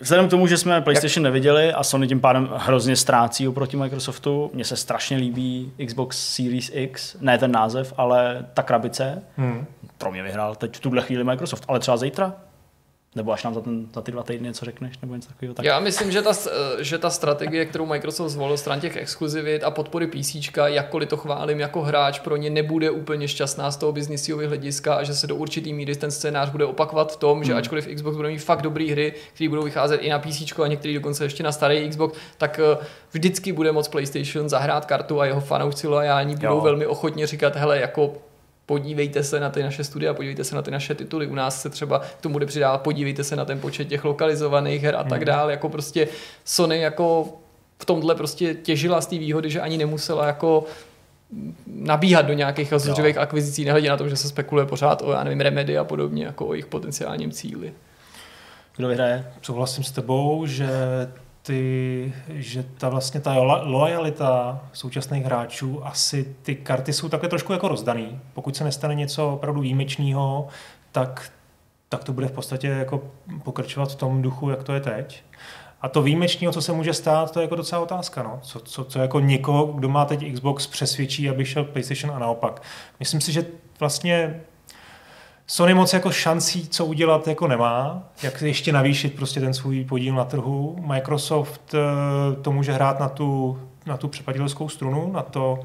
vzhledem 0.00 0.26
k 0.26 0.30
tomu, 0.30 0.46
že 0.46 0.58
jsme 0.58 0.80
PlayStation 0.80 1.24
neviděli 1.24 1.72
a 1.72 1.82
Sony 1.82 2.08
tím 2.08 2.20
pádem 2.20 2.48
hrozně 2.56 2.96
ztrácí 2.96 3.48
oproti 3.48 3.76
Microsoftu, 3.76 4.50
mně 4.54 4.64
se 4.64 4.76
strašně 4.76 5.16
líbí 5.16 5.72
Xbox 5.86 6.34
Series 6.34 6.70
X, 6.74 7.16
ne 7.20 7.38
ten 7.38 7.52
název, 7.52 7.94
ale 7.96 8.46
ta 8.54 8.62
krabice. 8.62 9.22
hmm. 9.36 9.66
Pro 9.98 10.10
mě 10.12 10.22
vyhrál 10.22 10.54
teď 10.54 10.76
v 10.76 10.80
tuhle 10.80 11.02
chvíli 11.02 11.24
Microsoft, 11.24 11.64
ale 11.68 11.80
třeba 11.80 11.96
zítra? 11.96 12.34
Nebo 13.16 13.32
až 13.32 13.44
nám 13.44 13.54
za, 13.54 13.60
ten, 13.60 13.86
za 13.94 14.00
ty 14.00 14.12
dva 14.12 14.22
týdny 14.22 14.48
něco 14.48 14.64
řekneš, 14.64 14.98
nebo 15.02 15.14
něco 15.14 15.28
takového. 15.28 15.54
Tak... 15.54 15.66
Já 15.66 15.80
myslím, 15.80 16.12
že 16.12 16.22
ta, 16.22 16.32
že 16.78 16.98
ta 16.98 17.10
strategie, 17.10 17.64
kterou 17.66 17.86
Microsoft 17.86 18.30
zvolil 18.30 18.56
stran 18.56 18.80
těch 18.80 18.96
exkluzivit 18.96 19.64
a 19.64 19.70
podpory 19.70 20.06
PC, 20.06 20.34
jakkoliv 20.66 21.08
to 21.08 21.16
chválím 21.16 21.60
jako 21.60 21.82
hráč, 21.82 22.18
pro 22.18 22.36
ně 22.36 22.50
nebude 22.50 22.90
úplně 22.90 23.28
šťastná 23.28 23.70
z 23.70 23.76
toho 23.76 23.92
biznisového 23.92 24.48
hlediska 24.48 24.94
a 24.94 25.02
že 25.02 25.14
se 25.14 25.26
do 25.26 25.36
určitý 25.36 25.72
míry 25.72 25.96
ten 25.96 26.10
scénář 26.10 26.50
bude 26.50 26.64
opakovat 26.64 27.12
v 27.12 27.16
tom, 27.16 27.44
že 27.44 27.52
Hmm. 27.52 27.58
ačkoliv 27.58 27.88
Xbox 27.94 28.16
bude 28.16 28.28
mít 28.28 28.38
fakt 28.38 28.62
dobré 28.62 28.84
hry, 28.90 29.14
které 29.34 29.48
budou 29.48 29.62
vycházet 29.62 29.96
i 29.96 30.08
na 30.08 30.18
PC 30.18 30.58
a 30.64 30.66
některý 30.66 30.94
dokonce 30.94 31.24
ještě 31.24 31.42
na 31.42 31.52
starý 31.52 31.88
Xbox, 31.88 32.18
tak 32.38 32.58
eh, 32.58 32.86
vždycky 33.12 33.52
bude 33.52 33.72
moc 33.72 33.88
PlayStation 33.88 34.48
zahrát 34.48 34.84
kartu 34.84 35.20
a 35.20 35.26
jeho 35.26 35.40
fanoušci 35.40 35.86
loajální 35.86 36.36
budou 36.36 36.60
velmi 36.60 36.86
ochotně 36.86 37.26
říkat, 37.26 37.56
hele, 37.56 37.80
jako 37.80 38.14
podívejte 38.70 39.22
se 39.22 39.40
na 39.40 39.50
ty 39.50 39.62
naše 39.62 39.84
studia, 39.84 40.14
podívejte 40.14 40.44
se 40.44 40.54
na 40.54 40.62
ty 40.62 40.70
naše 40.70 40.94
tituly. 40.94 41.26
U 41.26 41.34
nás 41.34 41.62
se 41.62 41.70
třeba 41.70 41.98
k 41.98 42.20
tomu 42.20 42.32
bude 42.32 42.46
přidávat, 42.46 42.78
podívejte 42.78 43.24
se 43.24 43.36
na 43.36 43.44
ten 43.44 43.60
počet 43.60 43.88
těch 43.88 44.04
lokalizovaných 44.04 44.82
her 44.82 44.96
a 44.96 45.04
tak 45.04 45.18
Hmm. 45.18 45.24
dále. 45.24 45.52
Jako 45.52 45.68
prostě 45.68 46.08
Sony 46.44 46.80
jako 46.80 47.28
v 47.78 47.84
tomhle 47.84 48.14
prostě 48.14 48.54
těžila 48.54 49.00
z 49.00 49.06
té 49.06 49.18
výhody, 49.18 49.50
že 49.50 49.60
ani 49.60 49.78
nemusela 49.78 50.26
jako 50.26 50.64
nabíhat 51.66 52.26
do 52.26 52.32
nějakých 52.32 52.72
rozhodřivých 52.72 53.18
akvizicí, 53.18 53.64
nehledě 53.64 53.88
na 53.88 53.96
to, 53.96 54.08
že 54.08 54.16
se 54.16 54.28
spekuluje 54.28 54.66
pořád 54.66 55.02
o, 55.02 55.12
já 55.12 55.24
nevím, 55.24 55.40
Remedy 55.40 55.78
a 55.78 55.84
podobně, 55.84 56.24
jako 56.24 56.46
o 56.46 56.52
jejich 56.54 56.66
potenciálním 56.66 57.30
cíli. 57.30 57.72
Kdo 58.76 58.88
vyhraje? 58.88 59.26
souhlasím 59.42 59.84
s 59.84 59.90
tebou, 59.90 60.46
že 60.46 60.68
ty, 61.50 62.12
že 62.28 62.62
ta 62.62 62.88
vlastně 62.88 63.20
ta 63.20 63.34
lo- 63.34 63.62
loajalita 63.64 64.60
současných 64.72 65.24
hráčů, 65.24 65.86
asi 65.86 66.34
ty 66.42 66.54
karty 66.54 66.92
jsou 66.92 67.08
takhle 67.08 67.28
trošku 67.28 67.52
jako 67.52 67.68
rozdaný. 67.68 68.20
Pokud 68.34 68.56
se 68.56 68.64
nestane 68.64 68.94
něco 68.94 69.32
opravdu 69.32 69.60
výjimečného, 69.60 70.48
tak, 70.92 71.32
tak 71.88 72.04
to 72.04 72.12
bude 72.12 72.26
v 72.26 72.32
podstatě 72.32 72.68
jako 72.68 73.02
pokračovat 73.42 73.92
v 73.92 73.94
tom 73.94 74.22
duchu, 74.22 74.50
jak 74.50 74.62
to 74.62 74.72
je 74.72 74.80
teď. 74.80 75.22
A 75.82 75.88
to 75.88 76.02
výjimečného, 76.02 76.52
co 76.52 76.62
se 76.62 76.72
může 76.72 76.94
stát, 76.94 77.30
to 77.30 77.40
je 77.40 77.44
jako 77.44 77.56
docela 77.56 77.82
otázka. 77.82 78.22
No. 78.22 78.38
Co, 78.42 78.60
co, 78.60 78.84
co 78.84 78.98
jako 78.98 79.20
někoho, 79.20 79.66
kdo 79.66 79.88
má 79.88 80.04
teď 80.04 80.32
Xbox, 80.32 80.66
přesvědčí, 80.66 81.28
aby 81.28 81.44
šel 81.44 81.64
PlayStation 81.64 82.16
a 82.16 82.18
naopak. 82.18 82.62
Myslím 83.00 83.20
si, 83.20 83.32
že 83.32 83.46
vlastně 83.80 84.40
Sony 85.52 85.74
moc 85.74 85.92
jako 85.92 86.10
šancí, 86.10 86.68
co 86.68 86.86
udělat, 86.86 87.28
jako 87.28 87.48
nemá. 87.48 88.02
Jak 88.22 88.42
ještě 88.42 88.72
navýšit 88.72 89.14
prostě 89.14 89.40
ten 89.40 89.54
svůj 89.54 89.84
podíl 89.84 90.14
na 90.14 90.24
trhu. 90.24 90.76
Microsoft 90.86 91.74
eh, 91.74 92.36
to 92.42 92.52
může 92.52 92.72
hrát 92.72 93.00
na 93.00 93.08
tu, 93.08 93.58
na 93.86 93.96
tu 93.96 94.08
přepaditelskou 94.08 94.68
strunu, 94.68 95.12
na 95.12 95.22
to, 95.22 95.58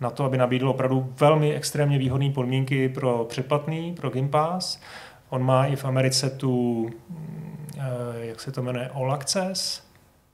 na 0.00 0.10
to, 0.10 0.24
aby 0.24 0.38
nabídl 0.38 0.68
opravdu 0.68 1.12
velmi 1.20 1.54
extrémně 1.54 1.98
výhodné 1.98 2.30
podmínky 2.30 2.88
pro 2.88 3.26
předplatný, 3.28 3.94
pro 3.94 4.10
Game 4.10 4.28
Pass. 4.28 4.80
On 5.28 5.42
má 5.42 5.66
i 5.66 5.76
v 5.76 5.84
Americe 5.84 6.30
tu, 6.30 6.86
eh, 7.78 7.82
jak 8.18 8.40
se 8.40 8.52
to 8.52 8.62
jmenuje, 8.62 8.88
All 8.88 9.12
Access, 9.12 9.82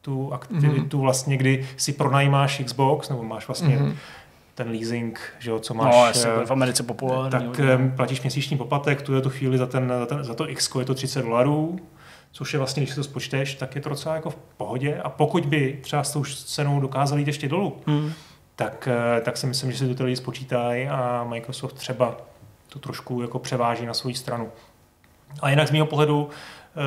tu 0.01 0.33
aktivitu 0.33 0.99
mm-hmm. 0.99 1.03
vlastně, 1.03 1.37
kdy 1.37 1.67
si 1.77 1.93
pronajímáš 1.93 2.63
Xbox, 2.65 3.09
nebo 3.09 3.23
máš 3.23 3.49
vlastně 3.49 3.79
mm-hmm. 3.79 3.95
Ten 4.55 4.71
leasing, 4.71 5.21
že 5.39 5.51
jo, 5.51 5.59
co 5.59 5.75
máš. 5.75 5.95
No, 5.95 6.07
jasně, 6.07 6.31
eh, 6.43 6.47
v 6.47 6.51
Americe 6.51 6.83
populární. 6.83 7.31
tak 7.31 7.43
hodně. 7.45 7.73
em, 7.73 7.93
platíš 7.97 8.23
měsíční 8.23 8.57
poplatek, 8.57 9.03
tu 9.03 9.15
je 9.15 9.21
tu 9.21 9.31
chvíli 9.31 9.59
za, 9.59 9.67
ten, 9.67 9.93
za, 9.99 10.07
ten, 10.07 10.25
za 10.25 10.35
to 10.35 10.51
X 10.51 10.71
je 10.79 10.85
to 10.85 10.95
30 10.95 11.23
dolarů, 11.23 11.79
což 12.33 12.53
je 12.53 12.59
vlastně, 12.59 12.81
když 12.83 12.91
si 12.91 12.97
to 12.97 13.05
spočteš, 13.05 13.55
tak 13.55 13.75
je 13.75 13.81
to 13.81 13.89
docela 13.89 14.15
jako 14.15 14.31
v 14.31 14.37
pohodě. 14.57 15.01
A 15.05 15.09
pokud 15.09 15.47
by 15.47 15.79
třeba 15.83 16.05
s 16.05 16.13
tou 16.13 16.25
cenou 16.25 16.81
dokázali 16.81 17.21
jít 17.21 17.27
ještě 17.27 17.49
dolů, 17.49 17.77
Hmm. 17.87 18.13
tak, 18.57 18.89
eh, 19.17 19.21
tak 19.21 19.37
si 19.37 19.47
myslím, 19.47 19.73
že 19.73 19.79
si 19.79 19.89
to 19.89 19.95
ty 19.95 20.03
lidi 20.03 20.17
spočítají 20.17 20.89
a 20.89 21.25
Microsoft 21.29 21.73
třeba 21.73 22.17
to 22.69 22.79
trošku 22.79 23.23
jako 23.23 23.39
převáží 23.39 23.87
na 23.87 23.95
svou 23.95 24.15
stranu. 24.15 24.49
A 25.43 25.51
jinak 25.51 25.69
z 25.69 25.71
mého 25.71 25.87
pohledu 25.87 26.29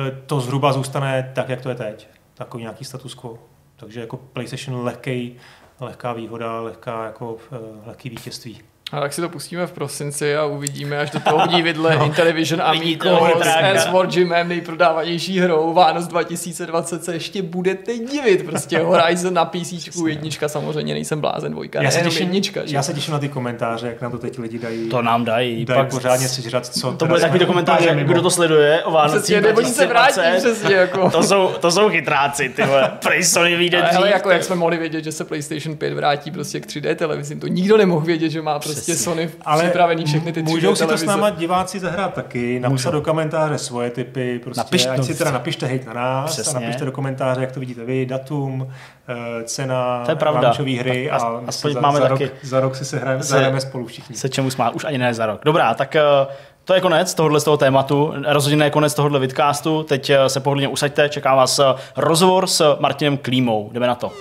eh, 0.08 0.16
to 0.26 0.40
zhruba 0.40 0.72
zůstane 0.72 1.32
tak, 1.34 1.48
jak 1.48 1.60
to 1.60 1.68
je 1.68 1.74
teď. 1.74 2.08
Takový 2.34 2.62
nějaký 2.62 2.84
status 2.84 3.14
quo. 3.14 3.38
Takže 3.76 4.00
jako 4.00 4.16
PlayStation 4.16 4.84
lehkej, 4.84 5.34
lehká 5.80 6.12
výhoda, 6.12 6.60
lehká 6.60 7.04
jako, 7.04 7.36
eh, 7.52 7.56
lehký 7.86 8.10
vítězství. 8.10 8.75
A 8.92 9.00
tak 9.00 9.12
si 9.12 9.20
to 9.20 9.28
pustíme 9.28 9.66
v 9.66 9.72
prosinci 9.72 10.36
a 10.36 10.44
uvidíme, 10.44 10.98
až 10.98 11.10
do 11.10 11.20
toho 11.20 11.46
dividle 11.46 11.96
no. 11.98 12.04
Intellivision 12.04 12.62
Amico 12.62 13.28
s 13.74 13.86
Wargamem 13.86 14.48
nejprodávanější 14.48 15.40
hrou 15.40 15.72
Vánoc 15.72 16.06
2020 16.06 17.04
se 17.04 17.14
ještě 17.14 17.42
budete 17.42 17.98
divit. 17.98 18.46
Prostě 18.46 18.78
Horizon 18.78 19.34
na 19.34 19.44
PC 19.44 19.96
jednička 20.06 20.48
samozřejmě 20.48 20.94
nejsem 20.94 21.20
blázen, 21.20 21.52
dvojka, 21.52 21.82
já 21.82 21.90
se 21.90 22.00
těším, 22.00 22.22
jednička. 22.22 22.66
Že? 22.66 22.76
Já 22.76 22.82
se 22.82 22.94
těším 22.94 23.12
na 23.12 23.18
ty 23.18 23.28
komentáře, 23.28 23.86
jak 23.86 24.00
nám 24.00 24.12
to 24.12 24.18
teď 24.18 24.38
lidi 24.38 24.58
dají. 24.58 24.88
To 24.88 25.02
nám 25.02 25.24
dají. 25.24 25.64
Dají 25.64 25.80
pak 25.80 25.90
pořádně 25.90 26.28
sežrat, 26.28 26.66
co 26.66 26.92
To 26.92 27.06
bude 27.06 27.20
takový 27.20 27.46
komentáře, 27.46 27.94
kdo 28.02 28.22
to 28.22 28.30
sleduje 28.30 28.84
o 28.84 28.90
Vánocích 28.90 29.36
Přesně, 29.42 29.64
se 29.74 29.86
vrátí, 29.86 30.20
přesně, 30.36 30.74
jako. 30.74 31.10
to, 31.12 31.22
jsou, 31.22 31.52
to 31.60 31.70
jsou 31.70 31.88
chytráci, 31.88 32.48
ty 32.48 32.62
vole. 32.62 32.92
Prej 33.02 33.24
Sony 33.24 33.56
vyjde 33.56 33.82
dřív. 33.82 33.96
Ale 33.96 34.10
jako 34.10 34.30
jak 34.30 34.44
jsme 34.44 34.56
mohli 34.56 34.76
vědět, 34.76 35.04
že 35.04 35.12
se 35.12 35.24
PlayStation 35.24 35.76
5 35.76 35.94
vrátí 35.94 36.30
prostě 36.30 36.60
k 36.60 36.66
3D 36.66 36.94
televizím, 36.94 37.40
to 37.40 37.46
nikdo 37.46 37.76
nemohl 37.76 38.06
vědět, 38.06 38.28
že 38.28 38.42
má 38.42 38.58
prostě 38.58 38.75
Přesně. 38.80 38.96
Sony 38.96 39.30
ale 39.44 39.62
připravený 39.62 40.04
všechny 40.04 40.32
ty 40.32 40.42
Můžou 40.42 40.74
si 40.74 40.86
to 40.86 40.98
s 40.98 41.02
náma 41.02 41.30
diváci 41.30 41.80
zahrát 41.80 42.14
taky, 42.14 42.60
napsat 42.60 42.90
do 42.90 43.00
komentáře 43.00 43.58
svoje 43.58 43.90
typy, 43.90 44.40
prostě, 44.44 44.60
Napiš, 44.60 44.86
ať 44.86 45.04
si 45.04 45.14
teda 45.14 45.30
napište 45.30 45.66
hejt 45.66 45.86
na 45.86 45.92
nás 45.92 46.30
Přesně. 46.30 46.56
a 46.56 46.60
napište 46.60 46.84
do 46.84 46.92
komentáře, 46.92 47.40
jak 47.40 47.52
to 47.52 47.60
vidíte 47.60 47.84
vy, 47.84 48.06
datum, 48.06 48.68
eh, 49.08 49.44
cena, 49.44 50.02
to 50.04 50.10
je 50.10 50.16
pravda. 50.16 50.52
hry 50.78 51.10
a, 51.10 51.16
a 51.16 51.40
aspoň 51.46 51.72
za, 51.72 51.80
máme 51.80 52.00
za, 52.00 52.08
taky. 52.08 52.24
Rok, 52.24 52.34
za 52.42 52.60
rok 52.60 52.76
si 52.76 52.84
se 52.84 52.98
hrajeme, 52.98 53.22
se, 53.22 53.28
zahrajeme 53.28 53.60
spolu 53.60 53.86
všichni. 53.86 54.16
Se 54.16 54.28
čemu 54.28 54.50
smát, 54.50 54.74
už 54.74 54.84
ani 54.84 54.98
ne 54.98 55.14
za 55.14 55.26
rok. 55.26 55.40
Dobrá, 55.44 55.74
tak 55.74 55.96
uh, 56.26 56.32
to 56.64 56.74
je 56.74 56.80
konec 56.80 57.14
tohohle 57.14 57.40
z 57.40 57.44
toho 57.44 57.56
tématu, 57.56 58.14
rozhodně 58.26 58.56
ne 58.56 58.70
konec 58.70 58.94
tohohle 58.94 59.20
vidcastu. 59.20 59.82
Teď 59.82 60.10
eh, 60.10 60.28
se 60.28 60.40
pohodlně 60.40 60.68
usaďte, 60.68 61.08
čeká 61.08 61.34
vás 61.34 61.60
rozhovor 61.96 62.46
s 62.46 62.76
Martinem 62.80 63.16
Klímou. 63.16 63.70
Jdeme 63.72 63.86
na 63.86 63.94
to. 63.94 64.12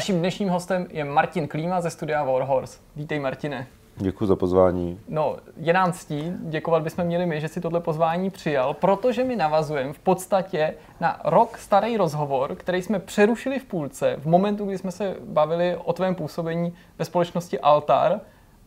Naším 0.00 0.18
dnešním 0.18 0.48
hostem 0.48 0.86
je 0.90 1.04
Martin 1.04 1.48
Klíma 1.48 1.80
ze 1.80 1.90
studia 1.90 2.24
Warhorse. 2.24 2.78
Vítej 2.96 3.20
Martine. 3.20 3.66
Děkuji 3.96 4.26
za 4.26 4.36
pozvání. 4.36 5.00
No, 5.08 5.36
je 5.56 5.72
nám 5.72 5.92
ctí, 5.92 6.32
děkovat 6.40 6.82
bychom 6.82 7.04
měli 7.04 7.26
my, 7.26 7.40
že 7.40 7.48
si 7.48 7.60
tohle 7.60 7.80
pozvání 7.80 8.30
přijal, 8.30 8.74
protože 8.74 9.24
my 9.24 9.36
navazujeme 9.36 9.92
v 9.92 9.98
podstatě 9.98 10.74
na 11.00 11.20
rok 11.24 11.58
starý 11.58 11.96
rozhovor, 11.96 12.54
který 12.54 12.82
jsme 12.82 12.98
přerušili 12.98 13.58
v 13.58 13.64
půlce, 13.64 14.16
v 14.18 14.26
momentu, 14.26 14.64
kdy 14.64 14.78
jsme 14.78 14.90
se 14.90 15.16
bavili 15.24 15.76
o 15.84 15.92
tvém 15.92 16.14
působení 16.14 16.74
ve 16.98 17.04
společnosti 17.04 17.60
Altar, 17.60 18.20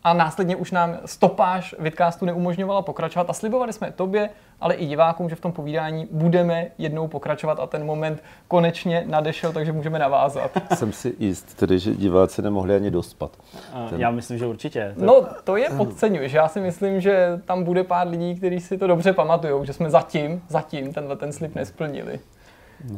a 0.04 0.12
následně 0.12 0.56
už 0.56 0.70
nám 0.70 0.98
stopáž 1.04 1.74
vidcastu 1.78 2.24
neumožňovala 2.24 2.82
pokračovat 2.82 3.30
a 3.30 3.32
slibovali 3.32 3.72
jsme 3.72 3.92
tobě, 3.92 4.30
ale 4.60 4.74
i 4.74 4.86
divákům, 4.86 5.28
že 5.28 5.36
v 5.36 5.40
tom 5.40 5.52
povídání 5.52 6.08
budeme 6.10 6.66
jednou 6.78 7.08
pokračovat 7.08 7.60
a 7.60 7.66
ten 7.66 7.86
moment 7.86 8.22
konečně 8.48 9.04
nadešel, 9.06 9.52
takže 9.52 9.72
můžeme 9.72 9.98
navázat. 9.98 10.50
Jsem 10.74 10.92
si 10.92 11.14
jist, 11.18 11.54
tedy, 11.54 11.78
že 11.78 11.94
diváci 11.94 12.42
nemohli 12.42 12.74
ani 12.74 12.90
dospat. 12.90 13.36
Ten... 13.90 14.00
Já 14.00 14.10
myslím, 14.10 14.38
že 14.38 14.46
určitě. 14.46 14.94
To... 14.98 15.04
No, 15.04 15.26
to 15.44 15.56
je 15.56 15.68
podceňuješ. 15.76 16.32
Já 16.32 16.48
si 16.48 16.60
myslím, 16.60 17.00
že 17.00 17.40
tam 17.44 17.64
bude 17.64 17.84
pár 17.84 18.08
lidí, 18.08 18.34
kteří 18.34 18.60
si 18.60 18.78
to 18.78 18.86
dobře 18.86 19.12
pamatují, 19.12 19.66
že 19.66 19.72
jsme 19.72 19.90
zatím, 19.90 20.42
zatím 20.48 20.92
tenhle 20.92 21.16
ten 21.16 21.32
slib 21.32 21.54
nesplnili. 21.54 22.20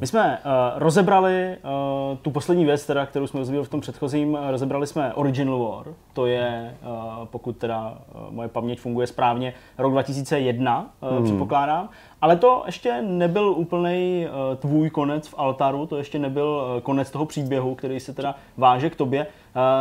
My 0.01 0.07
jsme 0.07 0.39
uh, 0.39 0.51
rozebrali 0.79 1.57
uh, 1.57 2.19
tu 2.19 2.31
poslední 2.31 2.65
věc, 2.65 2.87
teda, 2.87 3.07
kterou 3.07 3.27
jsme 3.27 3.41
rozvíjeli 3.41 3.67
v 3.67 3.69
tom 3.69 3.81
předchozím, 3.81 4.33
uh, 4.33 4.51
rozebrali 4.51 4.87
jsme 4.87 5.15
Original 5.15 5.59
War, 5.59 5.87
to 6.13 6.27
je, 6.27 6.75
uh, 6.83 7.27
pokud 7.27 7.57
teda 7.57 7.99
uh, 8.15 8.35
moje 8.35 8.49
paměť 8.49 8.81
funguje 8.81 9.07
správně, 9.07 9.55
rok 9.79 9.93
2001, 9.93 10.91
uh, 11.01 11.09
hmm. 11.11 11.25
předpokládám. 11.25 11.89
Ale 12.21 12.37
to 12.37 12.63
ještě 12.67 13.03
nebyl 13.03 13.49
úplný 13.49 14.27
uh, 14.27 14.57
tvůj 14.57 14.91
konec 14.91 15.29
v 15.29 15.35
Altaru, 15.37 15.87
to 15.87 15.97
ještě 15.97 16.19
nebyl 16.19 16.47
uh, 16.77 16.81
konec 16.81 17.11
toho 17.11 17.27
příběhu, 17.27 17.75
který 17.75 18.01
se 18.01 18.13
teda 18.13 18.35
váže 18.57 18.91
k 18.91 18.97
tobě. 18.97 19.27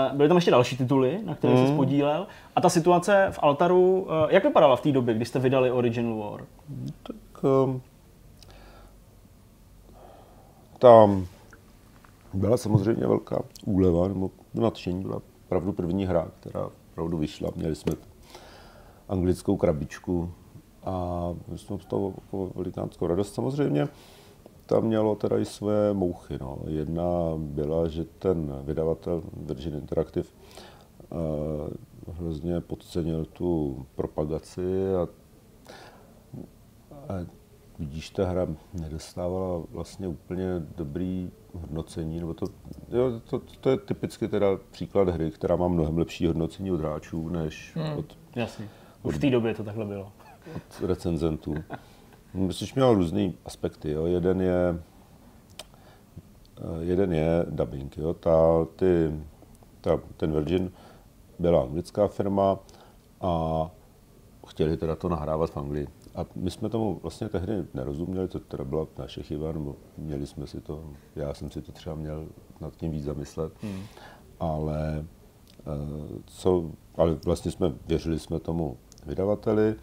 Uh, 0.10 0.18
byly 0.18 0.30
tam 0.30 0.38
ještě 0.38 0.52
další 0.52 0.77
tituly, 0.77 1.19
na 1.26 1.36
které 1.36 1.53
hmm. 1.53 1.68
jsi 1.68 1.73
podílel. 1.73 2.27
A 2.56 2.61
ta 2.61 2.69
situace 2.69 3.27
v 3.32 3.40
Altaru, 3.41 4.02
uh, 4.02 4.07
jak 4.30 4.44
vypadala 4.44 4.76
v 4.76 4.82
té 4.82 4.91
době, 4.91 5.14
kdy 5.14 5.26
jste 5.26 5.40
vydali 5.40 5.72
Original 5.72 6.18
War? 6.18 6.41
Tak 7.03 7.44
um 7.44 7.82
tam 10.80 11.26
byla 12.34 12.57
samozřejmě 12.57 13.07
velká 13.07 13.43
úleva 13.65 14.07
nebo 14.07 14.31
nadšení. 14.53 15.02
Byla 15.02 15.22
opravdu 15.45 15.73
první 15.73 16.06
hra, 16.06 16.31
která 16.39 16.69
opravdu 16.91 17.18
vyšla. 17.18 17.49
Měli 17.56 17.76
jsme 17.76 17.93
anglickou 19.10 19.57
krabičku 19.57 20.31
a 20.84 21.30
jsme 21.56 21.80
z 21.80 21.85
toho 21.85 22.14
jako 22.22 22.52
velikánskou 22.56 23.07
radost. 23.07 23.34
Samozřejmě 23.34 23.88
tam 24.65 24.84
mělo 24.84 25.15
teda 25.15 25.38
i 25.38 25.45
své 25.45 25.93
mouchy. 25.93 26.38
No. 26.41 26.57
Jedna 26.68 27.10
byla, 27.38 27.88
že 27.88 28.06
ten 28.06 28.56
vydavatel 28.64 29.23
Virgin 29.34 29.76
Interactive 29.76 30.27
uh, 31.10 32.15
hrozně 32.15 32.61
podcenil 32.61 33.26
tu 33.26 33.85
propagaci 33.95 34.95
a, 34.95 35.07
a 37.14 37.26
vidíš, 37.80 38.10
ta 38.10 38.26
hra 38.26 38.47
nedostávala 38.73 39.64
vlastně 39.72 40.07
úplně 40.07 40.45
dobrý 40.76 41.31
hodnocení, 41.53 42.19
nebo 42.19 42.34
to, 42.34 42.45
jo, 42.91 43.22
to, 43.30 43.41
to, 43.61 43.69
je 43.69 43.77
typicky 43.77 44.27
teda 44.27 44.47
příklad 44.72 45.10
hry, 45.10 45.31
která 45.31 45.56
má 45.56 45.68
mnohem 45.68 45.97
lepší 45.97 46.27
hodnocení 46.27 46.72
od 46.72 46.80
hráčů, 46.80 47.30
než 47.30 47.76
hmm, 47.76 47.97
od... 47.97 48.18
Jasně. 48.35 48.69
Už 49.03 49.15
v 49.15 49.19
té 49.19 49.30
době 49.30 49.53
to 49.53 49.64
takhle 49.64 49.85
bylo. 49.85 50.11
Od 50.56 50.88
recenzentů. 50.88 51.56
Myslíš, 52.34 52.73
měl 52.73 52.93
různý 52.93 53.38
aspekty. 53.45 53.91
Jo. 53.91 54.06
Jeden 54.06 54.41
je 54.41 54.80
jeden 56.80 57.14
je 57.14 57.45
dubbing. 57.49 57.97
Jo. 57.97 58.14
Ta, 58.14 58.65
ty, 58.76 59.11
ta, 59.81 59.99
ten 60.18 60.31
Virgin 60.31 60.72
byla 61.39 61.61
anglická 61.61 62.07
firma 62.07 62.60
a 63.22 63.72
chtěli 64.47 64.77
teda 64.77 64.95
to 64.95 65.10
nahrávat 65.10 65.52
v 65.52 65.57
Anglii. 65.57 65.88
A 66.16 66.26
my 66.36 66.52
jsme 66.52 66.70
tomu 66.70 67.00
vlastně 67.02 67.30
tehdy 67.30 67.66
nerozuměli, 67.74 68.28
to 68.28 68.40
teda 68.40 68.64
byla 68.64 68.88
naše 68.98 69.24
chyba, 69.24 69.52
nebo 69.52 69.76
měli 69.98 70.28
jsme 70.28 70.48
si 70.48 70.62
to, 70.62 70.84
já 71.16 71.34
jsem 71.34 71.50
si 71.50 71.62
to 71.62 71.72
třeba 71.72 71.96
měl 71.96 72.28
nad 72.62 72.76
tím 72.76 72.92
víc 72.92 73.04
zamyslet, 73.04 73.54
hmm. 73.62 73.84
ale 74.40 75.06
eh, 75.60 76.22
co, 76.26 76.72
ale 76.96 77.18
vlastně 77.26 77.52
jsme, 77.52 77.74
věřili 77.88 78.20
jsme 78.20 78.40
tomu 78.40 78.78
vydavateli, 79.06 79.76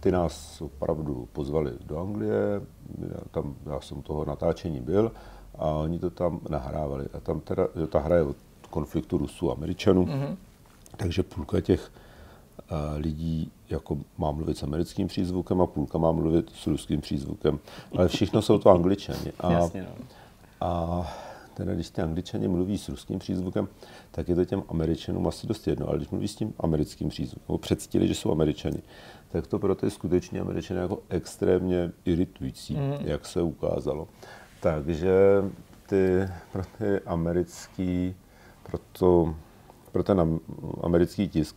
ty 0.00 0.12
nás 0.12 0.60
opravdu 0.60 1.28
pozvali 1.32 1.72
do 1.86 1.98
Anglie, 1.98 2.60
já, 2.98 3.20
tam, 3.30 3.56
já 3.66 3.80
jsem 3.80 4.02
toho 4.02 4.24
natáčení 4.24 4.80
byl 4.80 5.12
a 5.54 5.66
oni 5.70 5.98
to 5.98 6.10
tam 6.10 6.40
nahrávali. 6.48 7.06
A 7.12 7.20
tam 7.20 7.40
teda, 7.40 7.68
že 7.76 7.86
ta 7.86 7.98
hra 7.98 8.16
je 8.16 8.22
od 8.22 8.36
konfliktu 8.70 9.18
Rusů 9.18 9.50
a 9.50 9.54
Američanů, 9.54 10.06
mm-hmm. 10.06 10.36
takže 10.96 11.22
půlka 11.22 11.60
těch 11.60 11.92
lidí 12.96 13.52
jako 13.70 13.98
má 14.18 14.30
mluvit 14.30 14.58
s 14.58 14.62
americkým 14.62 15.08
přízvukem 15.08 15.60
a 15.60 15.66
půlka 15.66 15.98
má 15.98 16.12
mluvit 16.12 16.50
s 16.54 16.66
ruským 16.66 17.00
přízvukem. 17.00 17.58
Ale 17.96 18.08
všichni 18.08 18.42
jsou 18.42 18.58
to 18.58 18.70
angličani. 18.70 19.32
A, 19.40 19.52
Jasně, 19.52 19.82
no. 19.82 20.06
a 20.60 21.06
teda 21.54 21.74
když 21.74 21.90
ty 21.90 22.02
angličani 22.02 22.48
mluví 22.48 22.78
s 22.78 22.88
ruským 22.88 23.18
přízvukem, 23.18 23.68
tak 24.10 24.28
je 24.28 24.34
to 24.34 24.44
těm 24.44 24.62
američanům 24.68 25.28
asi 25.28 25.46
dost 25.46 25.68
jedno. 25.68 25.88
Ale 25.88 25.96
když 25.96 26.08
mluví 26.08 26.28
s 26.28 26.34
tím 26.34 26.54
americkým 26.60 27.08
přízvukem, 27.08 27.58
předstili, 27.58 28.08
že 28.08 28.14
jsou 28.14 28.32
američani, 28.32 28.82
tak 29.28 29.46
to 29.46 29.58
pro 29.58 29.74
ty 29.74 29.90
skutečně 29.90 30.40
američany 30.40 30.80
jako 30.80 30.98
extrémně 31.08 31.92
iritující, 32.04 32.76
mm. 32.76 32.92
jak 33.00 33.26
se 33.26 33.42
ukázalo. 33.42 34.08
Takže 34.60 35.12
ty, 35.86 36.28
pro 36.52 36.62
ty 36.78 37.00
americký, 37.06 38.14
pro, 38.62 38.78
to, 38.92 39.34
pro 39.92 40.02
ten 40.02 40.40
americký 40.82 41.28
tisk, 41.28 41.56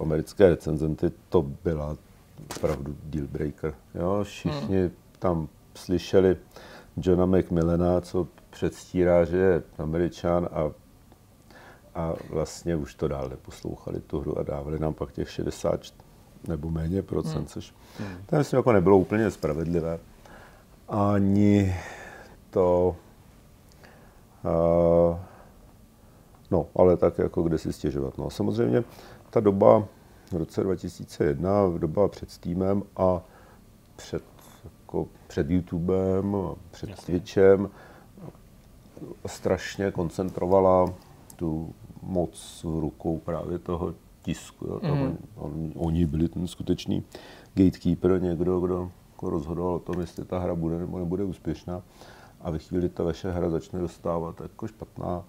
americké 0.00 0.48
recenzenty, 0.48 1.12
to 1.28 1.42
byla 1.42 1.96
opravdu 2.56 2.96
deal 3.04 3.26
breaker. 3.26 3.74
Jo? 3.94 4.20
Všichni 4.22 4.80
hmm. 4.80 4.90
tam 5.18 5.48
slyšeli 5.74 6.36
Johna 6.96 7.26
McMillana, 7.26 8.00
co 8.00 8.26
předstírá, 8.50 9.24
že 9.24 9.36
je 9.36 9.62
američan 9.78 10.48
a, 10.52 10.70
a 11.94 12.14
vlastně 12.30 12.76
už 12.76 12.94
to 12.94 13.08
dál 13.08 13.28
neposlouchali 13.28 14.00
tu 14.00 14.20
hru 14.20 14.38
a 14.38 14.42
dávali 14.42 14.78
nám 14.78 14.94
pak 14.94 15.12
těch 15.12 15.30
60 15.30 15.80
nebo 16.48 16.70
méně 16.70 17.02
procent, 17.02 17.36
hmm. 17.36 17.46
což 17.46 17.74
hmm. 17.98 18.16
to 18.26 18.36
myslím 18.36 18.56
jako 18.56 18.72
nebylo 18.72 18.98
úplně 18.98 19.30
spravedlivé. 19.30 19.98
Ani 20.88 21.76
to 22.50 22.96
uh, 24.44 25.18
no, 26.52 26.66
ale 26.76 26.96
tak 26.96 27.18
jako 27.18 27.42
kde 27.42 27.58
si 27.58 27.72
stěžovat. 27.72 28.18
No, 28.18 28.30
samozřejmě 28.30 28.84
ta 29.32 29.40
doba 29.40 29.88
v 30.30 30.36
roce 30.36 30.62
2001, 30.62 31.50
doba 31.78 32.08
před 32.08 32.30
Steamem 32.30 32.82
a 32.96 33.22
před, 33.96 34.22
jako 34.64 35.08
před 35.26 35.50
YouTubem, 35.50 36.36
před 36.70 36.90
Jasně. 36.90 37.06
Twitchem, 37.06 37.70
strašně 39.26 39.90
koncentrovala 39.90 40.94
tu 41.36 41.74
moc 42.02 42.64
v 42.64 42.78
rukou 42.78 43.18
právě 43.18 43.58
toho 43.58 43.94
tisku. 44.22 44.66
Jo. 44.66 44.80
Tam 44.80 44.98
mm. 44.98 45.16
on, 45.36 45.72
oni 45.76 46.06
byli 46.06 46.28
ten 46.28 46.46
skutečný 46.46 47.04
gatekeeper, 47.54 48.22
někdo, 48.22 48.60
kdo 48.60 48.90
jako 49.12 49.30
rozhodoval 49.30 49.74
o 49.74 49.78
tom, 49.78 50.00
jestli 50.00 50.24
ta 50.24 50.38
hra 50.38 50.54
bude 50.54 50.78
nebo 50.78 50.98
nebude 50.98 51.24
úspěšná. 51.24 51.82
A 52.40 52.50
ve 52.50 52.58
chvíli 52.58 52.88
ta 52.88 53.02
vaše 53.02 53.32
hra 53.32 53.50
začne 53.50 53.80
dostávat 53.80 54.40
jako 54.40 54.66
špatná 54.66 55.24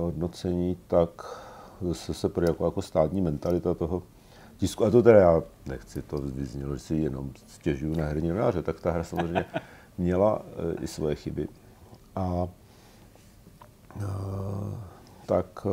hodnocení, 0.00 0.76
tak 0.86 1.42
zase 1.82 2.14
se 2.14 2.28
projevila 2.28 2.66
jako 2.66 2.82
státní 2.82 3.20
mentalita 3.20 3.74
toho 3.74 4.02
tisku. 4.56 4.84
A 4.84 4.90
to 4.90 5.02
teda 5.02 5.18
já 5.18 5.42
nechci 5.66 6.02
to 6.02 6.18
vyznělo, 6.18 6.74
že 6.74 6.80
si 6.80 6.94
jenom 6.94 7.30
stěžuju 7.46 7.96
na 7.96 8.04
herní 8.04 8.28
novináře, 8.28 8.62
tak 8.62 8.80
ta 8.80 8.90
hra 8.90 9.04
samozřejmě 9.04 9.44
měla 9.98 10.42
i 10.80 10.86
svoje 10.86 11.14
chyby. 11.14 11.48
A 12.16 12.48
tak 15.26 15.66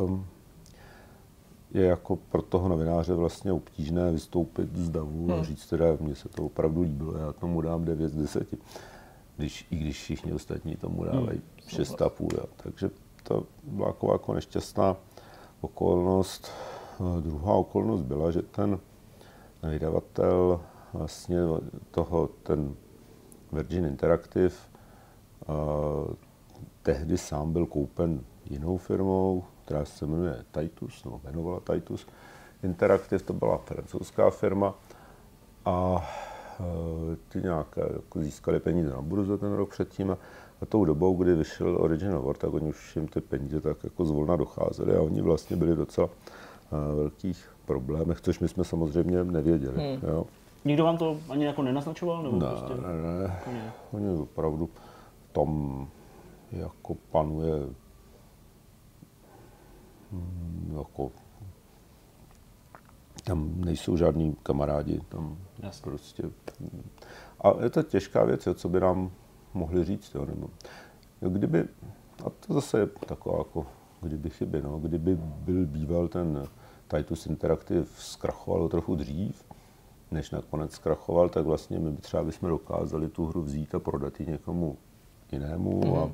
je 1.72 1.86
jako 1.86 2.16
pro 2.16 2.42
toho 2.42 2.70
novináře 2.70 3.14
vlastně 3.14 3.52
obtížné 3.52 4.12
vystoupit 4.12 4.76
z 4.76 4.90
davu 4.90 5.28
hmm. 5.28 5.40
a 5.40 5.44
říct 5.44 5.68
teda, 5.68 5.86
mně 6.00 6.16
se 6.16 6.30
to 6.30 6.46
opravdu 6.46 6.82
líbilo, 6.82 7.18
já 7.18 7.34
tomu 7.34 7.62
dám 7.62 7.86
9 7.86 8.10
z 8.10 8.16
10. 8.16 8.48
Když, 9.38 9.68
I 9.72 9.76
když 9.76 9.98
všichni 9.98 10.34
ostatní 10.34 10.76
tomu 10.76 11.04
dávají 11.04 11.42
hmm. 11.72 11.84
6,5. 11.84 12.46
Takže 12.64 12.90
to 13.24 13.44
byla 13.64 13.88
jako, 13.88 14.12
jako 14.12 14.34
nešťastná 14.34 14.96
okolnost. 15.62 16.52
Druhá 17.22 17.54
okolnost 17.54 18.02
byla, 18.02 18.32
že 18.32 18.42
ten 18.42 18.80
vydavatel 19.64 20.62
vlastně 20.94 21.38
toho, 21.92 22.30
ten 22.44 22.76
Virgin 23.52 23.86
Interactive, 23.86 24.56
uh, 25.48 26.14
tehdy 26.84 27.18
sám 27.18 27.54
byl 27.54 27.66
koupen 27.66 28.24
jinou 28.46 28.78
firmou, 28.78 29.44
která 29.66 29.86
se 29.86 30.06
jmenuje 30.06 30.46
Titus, 30.52 31.04
no 31.04 31.22
jmenovala 31.24 31.60
Titus 31.74 32.08
Interactive, 32.64 33.24
to 33.24 33.34
byla 33.34 33.58
francouzská 33.58 34.30
firma 34.30 34.76
a 35.66 36.08
e, 36.60 37.16
ty 37.16 37.42
nějak 37.42 37.78
jako 37.94 38.20
získali 38.20 38.60
peníze 38.60 38.90
na 38.90 39.02
burze 39.02 39.38
ten 39.38 39.54
rok 39.54 39.70
předtím 39.70 40.12
a, 40.12 40.18
a 40.62 40.66
tou 40.66 40.86
dobou, 40.86 41.16
kdy 41.16 41.36
vyšel 41.36 41.78
Original 41.80 42.22
War, 42.22 42.38
tak 42.38 42.54
oni 42.54 42.70
už 42.70 42.96
jim 42.96 43.08
ty 43.08 43.22
peníze 43.22 43.62
tak 43.62 43.84
jako 43.84 44.06
zvolna 44.06 44.36
docházely 44.36 44.96
a 44.96 45.02
oni 45.02 45.22
vlastně 45.22 45.56
byli 45.56 45.76
docela 45.76 46.08
uh, 46.08 46.96
velkých 46.96 47.50
problémech, 47.66 48.22
což 48.22 48.40
my 48.40 48.48
jsme 48.48 48.64
samozřejmě 48.64 49.24
nevěděli. 49.24 49.78
Hmm. 49.78 50.10
Jo. 50.10 50.26
Nikdo 50.66 50.84
vám 50.84 50.98
to 50.98 51.18
ani 51.30 51.46
jako 51.46 51.62
nenaznačoval? 51.62 52.24
Nebo 52.24 52.40
ne, 52.40 52.48
prostě... 52.48 52.74
ne, 52.74 53.54
ne. 53.54 53.74
Oni 53.92 54.10
opravdu 54.10 54.70
tom 55.32 55.88
jako 56.52 56.96
panuje 57.12 57.60
Hmm, 60.12 60.76
jako 60.78 61.12
tam 63.24 63.62
nejsou 63.62 63.98
žádní 63.98 64.36
kamarádi, 64.44 65.02
tam 65.10 65.38
Jasně. 65.60 65.84
prostě. 65.84 66.24
A 67.42 67.64
je 67.64 67.70
to 67.70 67.84
těžká 67.84 68.24
věc, 68.24 68.46
jo, 68.46 68.54
co 68.54 68.70
by 68.70 68.80
nám 68.80 69.12
mohli 69.54 69.84
říct, 69.84 70.16
jo, 70.16 70.26
nebo 70.26 70.50
kdyby, 71.22 71.68
a 72.26 72.30
to 72.30 72.54
zase 72.54 72.80
je 72.80 72.88
taková 72.88 73.38
jako, 73.38 73.66
kdyby 74.02 74.30
chyby, 74.30 74.62
no, 74.62 74.80
kdyby 74.80 75.16
byl 75.16 75.66
býval 75.66 76.08
ten 76.08 76.48
Titus 76.88 77.26
Interactive 77.26 77.86
zkrachoval 77.96 78.70
trochu 78.70 78.96
dřív, 78.96 79.46
než 80.12 80.32
nakonec 80.32 80.72
zkrachoval, 80.72 81.30
tak 81.30 81.46
vlastně 81.46 81.80
my 81.80 81.92
by 81.92 82.02
třeba 82.02 82.24
bychom 82.24 82.50
dokázali 82.50 83.10
tu 83.10 83.26
hru 83.26 83.42
vzít 83.42 83.76
a 83.76 83.80
prodat 83.80 84.20
ji 84.20 84.26
někomu 84.26 84.78
jinému 85.32 85.82
mm-hmm. 85.82 86.04
a 86.04 86.12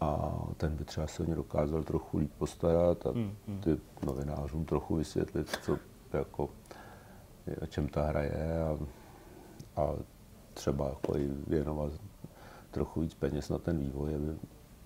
a 0.00 0.38
ten 0.56 0.76
by 0.76 0.84
třeba 0.84 1.06
se 1.06 1.22
o 1.22 1.26
ně 1.26 1.34
dokázal 1.34 1.82
trochu 1.82 2.18
líp 2.18 2.32
postarat 2.38 3.06
a 3.06 3.10
hmm, 3.10 3.32
hmm. 3.48 3.60
ty 3.60 3.78
novinářům 4.06 4.64
trochu 4.64 4.96
vysvětlit, 4.96 5.58
co 5.62 5.78
jako, 6.12 6.48
o 7.62 7.66
čem 7.66 7.88
ta 7.88 8.02
hra 8.02 8.22
je 8.22 8.62
a, 8.62 8.78
a 9.82 9.92
třeba 10.54 10.88
jako 10.88 11.18
i 11.18 11.30
věnovat 11.46 11.92
trochu 12.76 13.00
víc 13.00 13.14
peněz 13.14 13.48
na 13.48 13.58
ten 13.58 13.78
vývoj, 13.78 14.14
aby 14.14 14.36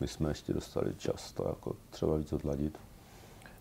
my 0.00 0.08
jsme 0.08 0.30
ještě 0.30 0.52
dostali 0.52 0.94
čas 0.94 1.32
to 1.32 1.48
jako 1.48 1.76
třeba 1.90 2.16
víc 2.16 2.32
odladit. 2.32 2.78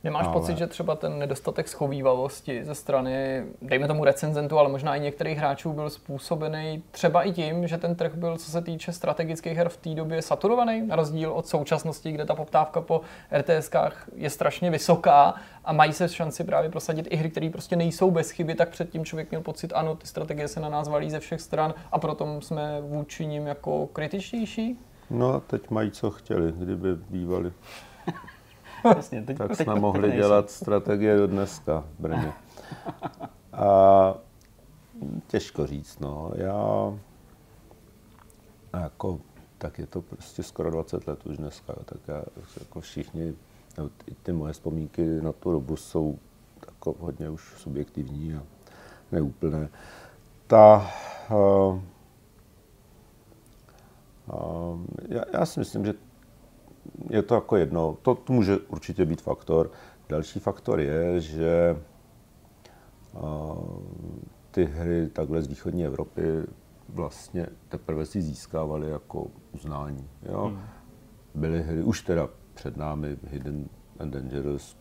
Nemáš 0.03 0.25
ale... 0.25 0.33
pocit, 0.33 0.57
že 0.57 0.67
třeba 0.67 0.95
ten 0.95 1.19
nedostatek 1.19 1.67
schovývavosti 1.67 2.65
ze 2.65 2.75
strany, 2.75 3.43
dejme 3.61 3.87
tomu 3.87 4.03
recenzentu, 4.03 4.59
ale 4.59 4.69
možná 4.69 4.95
i 4.95 4.99
některých 4.99 5.37
hráčů 5.37 5.73
byl 5.73 5.89
způsobený 5.89 6.83
třeba 6.91 7.23
i 7.23 7.31
tím, 7.31 7.67
že 7.67 7.77
ten 7.77 7.95
trh 7.95 8.15
byl, 8.15 8.37
co 8.37 8.51
se 8.51 8.61
týče 8.61 8.93
strategických 8.93 9.57
her 9.57 9.69
v 9.69 9.77
té 9.77 9.89
době 9.89 10.21
saturovaný, 10.21 10.87
na 10.87 10.95
rozdíl 10.95 11.31
od 11.31 11.47
současnosti, 11.47 12.11
kde 12.11 12.25
ta 12.25 12.35
poptávka 12.35 12.81
po 12.81 13.01
RTSkách 13.37 14.09
je 14.15 14.29
strašně 14.29 14.71
vysoká 14.71 15.35
a 15.65 15.73
mají 15.73 15.93
se 15.93 16.09
šanci 16.09 16.43
právě 16.43 16.69
prosadit 16.69 17.07
i 17.09 17.15
hry, 17.15 17.29
které 17.29 17.49
prostě 17.49 17.75
nejsou 17.75 18.11
bez 18.11 18.31
chyby, 18.31 18.55
tak 18.55 18.69
předtím 18.69 19.05
člověk 19.05 19.31
měl 19.31 19.41
pocit, 19.41 19.71
ano, 19.75 19.95
ty 19.95 20.07
strategie 20.07 20.47
se 20.47 20.59
na 20.59 20.69
nás 20.69 20.87
valí 20.87 21.09
ze 21.09 21.19
všech 21.19 21.41
stran 21.41 21.73
a 21.91 21.99
proto 21.99 22.41
jsme 22.41 22.81
vůči 22.81 23.25
nim 23.25 23.47
jako 23.47 23.87
kritičtější? 23.87 24.79
No 25.09 25.33
a 25.33 25.39
teď 25.39 25.69
mají 25.69 25.91
co 25.91 26.11
chtěli, 26.11 26.51
kdyby 26.51 26.95
bývali. 26.95 27.51
Jasně, 28.95 29.21
teď, 29.21 29.37
tak 29.37 29.47
teď 29.47 29.57
jsme 29.57 29.75
mohli 29.75 30.01
nejsem. 30.01 30.19
dělat 30.19 30.49
strategie 30.49 31.17
do 31.17 31.27
dneska 31.27 31.83
v 31.97 32.01
Brně. 32.01 32.33
A 33.53 34.15
těžko 35.27 35.67
říct, 35.67 35.99
no. 35.99 36.31
Já 36.35 36.93
jako, 38.73 39.19
tak 39.57 39.79
je 39.79 39.87
to 39.87 40.01
prostě 40.01 40.43
skoro 40.43 40.71
20 40.71 41.07
let 41.07 41.25
už 41.25 41.37
dneska, 41.37 41.73
tak 41.85 41.97
já, 42.07 42.23
jako 42.59 42.81
všichni, 42.81 43.33
no, 43.77 43.89
ty 44.23 44.31
moje 44.31 44.53
vzpomínky 44.53 45.21
na 45.21 45.31
tu 45.31 45.51
dobu 45.51 45.75
jsou 45.75 46.19
jako 46.65 46.95
hodně 46.99 47.29
už 47.29 47.53
subjektivní 47.57 48.35
a 48.35 48.43
neúplné. 49.11 49.69
Ta, 50.47 50.91
uh, 51.31 51.81
uh, 54.33 54.79
já, 55.07 55.23
já 55.33 55.45
si 55.45 55.59
myslím, 55.59 55.85
že 55.85 55.93
je 57.09 57.21
to 57.21 57.35
jako 57.35 57.55
jedno. 57.55 57.97
To, 58.01 58.15
to 58.15 58.33
může 58.33 58.57
určitě 58.57 59.05
být 59.05 59.21
faktor. 59.21 59.71
Další 60.09 60.39
faktor 60.39 60.79
je, 60.79 61.21
že 61.21 61.77
uh, 63.13 63.57
ty 64.51 64.65
hry 64.65 65.07
takhle 65.07 65.41
z 65.41 65.47
východní 65.47 65.85
Evropy 65.85 66.21
vlastně 66.89 67.47
teprve 67.69 68.05
si 68.05 68.21
získávaly 68.21 68.89
jako 68.89 69.27
uznání. 69.51 70.09
Jo? 70.23 70.45
Hmm. 70.45 70.59
Byly 71.35 71.61
hry 71.63 71.83
už 71.83 72.01
teda 72.01 72.29
před 72.53 72.77
námi 72.77 73.17
Hidden 73.27 73.69
and 73.99 74.13
Dangerous, 74.13 74.77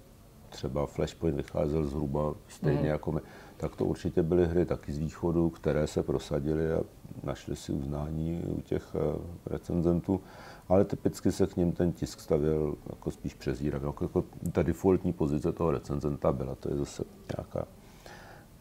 třeba 0.48 0.86
Flashpoint 0.86 1.36
vycházel 1.36 1.84
zhruba 1.84 2.34
stejně 2.48 2.78
hmm. 2.78 2.88
jako 2.88 3.12
my, 3.12 3.20
tak 3.56 3.76
to 3.76 3.84
určitě 3.84 4.22
byly 4.22 4.46
hry 4.46 4.66
taky 4.66 4.92
z 4.92 4.98
východu, 4.98 5.50
které 5.50 5.86
se 5.86 6.02
prosadily 6.02 6.72
a 6.72 6.80
našly 7.22 7.56
si 7.56 7.72
uznání 7.72 8.42
u 8.46 8.60
těch 8.60 8.94
uh, 8.94 9.00
recenzentů 9.46 10.20
ale 10.68 10.84
typicky 10.84 11.32
se 11.32 11.46
k 11.46 11.56
ním 11.56 11.72
ten 11.72 11.92
tisk 11.92 12.20
stavěl 12.20 12.76
jako 12.90 13.10
spíš 13.10 13.34
přezíravě. 13.34 13.86
Jako, 13.86 14.04
jako 14.04 14.24
ta 14.52 14.62
defaultní 14.62 15.12
pozice 15.12 15.52
toho 15.52 15.70
recenzenta 15.70 16.32
byla, 16.32 16.54
to 16.54 16.70
je 16.70 16.76
zase 16.76 17.04
nějaká, 17.36 17.66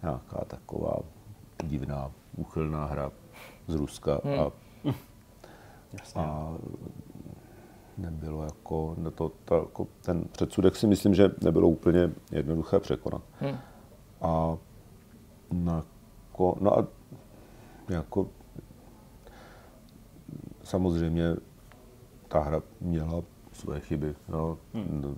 nějaká 0.04 0.46
taková 0.48 1.00
divná, 1.64 2.12
úchylná 2.38 2.86
hra 2.86 3.12
z 3.68 3.76
Ruska 3.76 4.22
hmm. 4.24 4.40
a, 4.40 4.52
a 6.16 6.54
nebylo 7.98 8.44
jako, 8.44 8.96
no 8.98 9.12
to, 9.12 9.32
to, 9.46 9.56
jako, 9.56 9.88
ten 10.02 10.24
předsudek 10.32 10.76
si 10.76 10.88
myslím, 10.88 11.16
že 11.16 11.32
nebylo 11.44 11.68
úplně 11.68 12.12
jednoduché 12.32 12.80
překonat. 12.80 13.22
Hmm. 13.40 13.58
A 14.22 14.58
na, 15.52 15.86
no 16.60 16.80
a 16.80 16.88
jako 17.90 18.28
samozřejmě 20.64 21.36
ta 22.28 22.40
hra 22.40 22.62
měla 22.82 23.24
své 23.54 23.80
chyby. 23.80 24.16
No. 24.28 24.58
Hmm. 24.74 25.18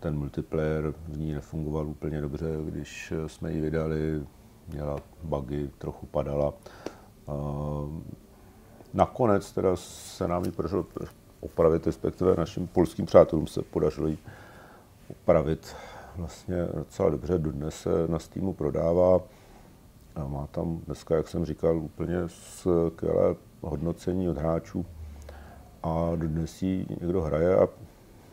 Ten 0.00 0.18
multiplayer 0.18 0.94
v 1.08 1.18
ní 1.18 1.34
nefungoval 1.34 1.88
úplně 1.88 2.20
dobře, 2.20 2.46
když 2.64 3.12
jsme 3.26 3.52
ji 3.52 3.60
vydali, 3.60 4.26
měla 4.68 4.96
bugy, 5.22 5.70
trochu 5.78 6.06
padala. 6.06 6.54
Nakonec 8.94 9.52
teda 9.52 9.76
se 9.76 10.28
nám 10.28 10.44
ji 10.44 10.50
podařilo 10.50 10.86
opravit, 11.40 11.86
respektive 11.86 12.34
našim 12.36 12.66
polským 12.66 13.06
přátelům 13.06 13.46
se 13.46 13.62
podařilo 13.62 14.06
ji 14.08 14.18
opravit 15.10 15.76
vlastně 16.16 16.68
docela 16.74 17.10
dobře. 17.10 17.38
Dodnes 17.38 17.74
se 17.74 17.90
na 18.08 18.18
Steamu 18.18 18.52
prodává 18.52 19.20
a 20.14 20.26
má 20.26 20.46
tam 20.46 20.78
dneska, 20.78 21.16
jak 21.16 21.28
jsem 21.28 21.44
říkal, 21.44 21.78
úplně 21.78 22.16
skvělé 22.26 23.36
hodnocení 23.60 24.28
od 24.28 24.36
hráčů 24.36 24.86
a 25.86 26.10
dnes 26.16 26.62
ji 26.62 26.86
někdo 27.00 27.22
hraje 27.22 27.56
a 27.56 27.68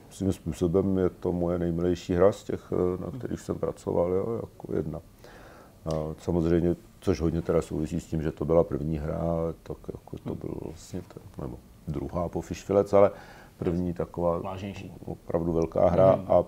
svým 0.09 0.33
způsobem 0.33 0.97
je 0.97 1.09
to 1.09 1.31
moje 1.31 1.59
nejmilejší 1.59 2.13
hra 2.13 2.31
z 2.31 2.43
těch, 2.43 2.73
eh, 2.73 3.01
na 3.05 3.11
kterých 3.19 3.39
jsem 3.39 3.55
pracoval, 3.55 4.11
jo, 4.11 4.39
jako 4.41 4.75
jedna. 4.75 4.99
A 5.85 5.89
samozřejmě, 6.17 6.75
což 6.99 7.21
hodně 7.21 7.41
teda 7.41 7.61
souvisí 7.61 7.99
s 7.99 8.05
tím, 8.05 8.21
že 8.21 8.31
to 8.31 8.45
byla 8.45 8.63
první 8.63 8.97
hra, 8.97 9.21
tak 9.63 9.77
jako 9.87 10.17
to 10.17 10.35
byl 10.35 10.55
vlastně, 10.65 11.01
to, 11.01 11.41
nebo 11.41 11.57
druhá 11.87 12.29
po 12.29 12.41
Fishfilec, 12.41 12.93
ale 12.93 13.11
první 13.57 13.93
taková 13.93 14.39
Vážnější. 14.39 14.91
opravdu 15.05 15.53
velká 15.53 15.89
hra 15.89 16.15
mm. 16.15 16.31
a 16.31 16.43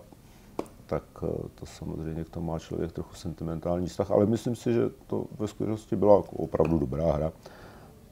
tak 0.86 1.04
eh, 1.24 1.28
to 1.56 1.66
samozřejmě 1.66 2.24
k 2.24 2.30
tomu 2.30 2.52
má 2.52 2.60
člověk 2.60 2.92
trochu 2.92 3.16
sentimentální 3.16 3.88
vztah, 3.88 4.12
ale 4.12 4.26
myslím 4.26 4.56
si, 4.56 4.74
že 4.74 4.90
to 5.08 5.26
ve 5.40 5.48
skutečnosti 5.48 5.96
byla 5.96 6.16
jako 6.16 6.36
opravdu 6.36 6.80
dobrá 6.80 7.12
hra. 7.12 7.32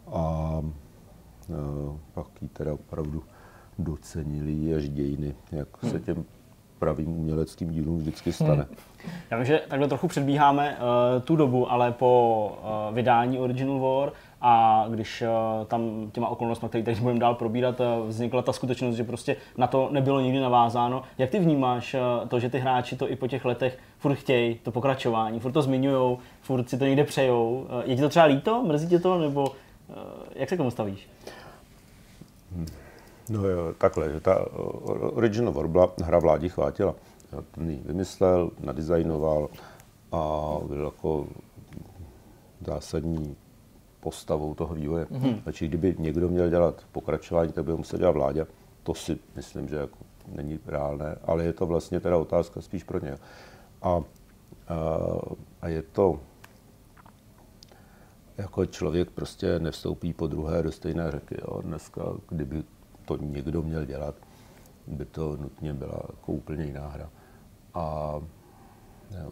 A 0.07 0.61
pak 2.13 2.41
ji 2.41 2.47
teda 2.47 2.73
opravdu 2.73 3.23
docenili 3.79 4.75
až 4.75 4.89
dějiny, 4.89 5.35
jak 5.51 5.67
se 5.81 5.99
těm 5.99 6.25
pravým 6.79 7.17
uměleckým 7.17 7.71
dílům 7.71 7.97
vždycky 7.97 8.33
stane. 8.33 8.65
Já 9.31 9.37
vím, 9.37 9.45
že 9.45 9.61
takhle 9.67 9.87
trochu 9.87 10.07
předbíháme 10.07 10.77
uh, 10.77 11.21
tu 11.21 11.35
dobu, 11.35 11.71
ale 11.71 11.91
po 11.91 12.51
uh, 12.89 12.95
vydání 12.95 13.39
Original 13.39 13.79
War 13.79 14.11
a 14.41 14.85
když 14.89 15.21
uh, 15.21 15.65
tam 15.65 16.09
těma 16.11 16.27
okolnostmi, 16.27 16.69
které 16.69 16.83
teď 16.83 16.99
budeme 16.99 17.19
dál 17.19 17.35
probírat, 17.35 17.79
uh, 17.79 18.07
vznikla 18.07 18.41
ta 18.41 18.53
skutečnost, 18.53 18.95
že 18.95 19.03
prostě 19.03 19.35
na 19.57 19.67
to 19.67 19.89
nebylo 19.91 20.19
nikdy 20.19 20.39
navázáno. 20.39 21.03
Jak 21.17 21.29
ty 21.29 21.39
vnímáš 21.39 21.93
uh, 21.93 22.27
to, 22.27 22.39
že 22.39 22.49
ty 22.49 22.59
hráči 22.59 22.95
to 22.95 23.11
i 23.11 23.15
po 23.15 23.27
těch 23.27 23.45
letech 23.45 23.77
furt 23.97 24.15
chtějí, 24.15 24.55
to 24.63 24.71
pokračování, 24.71 25.39
furt 25.39 25.51
to 25.51 25.61
zmiňují, 25.61 26.17
furt 26.41 26.69
si 26.69 26.77
to 26.77 26.85
někde 26.85 27.03
přejou. 27.03 27.51
Uh, 27.51 27.89
je 27.89 27.95
ti 27.95 28.01
to 28.01 28.09
třeba 28.09 28.25
líto, 28.25 28.63
mrzí 28.63 28.87
tě 28.87 28.99
to, 28.99 29.19
nebo 29.19 29.47
jak 30.35 30.49
se 30.49 30.55
k 30.55 30.57
tomu 30.57 30.71
stavíš? 30.71 31.09
No 33.29 33.47
jo, 33.47 33.73
takhle, 33.77 34.11
že 34.11 34.19
ta 34.19 34.45
Original 35.13 35.53
War 35.53 35.67
byla 35.67 35.93
hra 36.03 36.19
Vládi 36.19 36.49
Chvátila. 36.49 36.95
Ten 37.51 37.69
ji 37.69 37.81
vymyslel, 37.85 38.51
nadizajnoval 38.59 39.49
a 40.11 40.55
byl 40.67 40.85
jako 40.85 41.27
zásadní 42.65 43.35
postavou 43.99 44.53
toho 44.53 44.75
vývoje. 44.75 45.05
Mm-hmm. 45.05 45.41
Takže 45.43 45.67
kdyby 45.67 45.95
někdo 45.99 46.29
měl 46.29 46.49
dělat 46.49 46.83
pokračování, 46.91 47.51
tak 47.51 47.65
by 47.65 47.71
ho 47.71 47.77
musel 47.77 47.99
dělat 47.99 48.11
vládě. 48.11 48.47
To 48.83 48.93
si 48.93 49.19
myslím, 49.35 49.67
že 49.67 49.75
jako 49.75 49.97
není 50.35 50.59
reálné, 50.65 51.15
ale 51.23 51.43
je 51.43 51.53
to 51.53 51.65
vlastně 51.65 51.99
teda 51.99 52.17
otázka 52.17 52.61
spíš 52.61 52.83
pro 52.83 52.99
ně. 52.99 53.17
A, 53.81 53.89
a, 53.89 54.01
a 55.61 55.67
je 55.67 55.81
to 55.81 56.19
jako 58.37 58.65
člověk 58.65 59.11
prostě 59.11 59.59
nevstoupí 59.59 60.13
po 60.13 60.27
druhé 60.27 60.63
do 60.63 60.71
stejné 60.71 61.11
řeky. 61.11 61.35
Jo. 61.41 61.61
Dneska, 61.61 62.01
kdyby 62.29 62.63
to 63.05 63.17
někdo 63.17 63.61
měl 63.61 63.85
dělat, 63.85 64.15
by 64.87 65.05
to 65.05 65.37
nutně 65.37 65.73
byla 65.73 65.99
jako 66.09 66.31
úplně 66.31 66.63
jiná 66.63 66.87
hra. 66.87 67.09
A, 67.73 68.19
jo. 69.21 69.31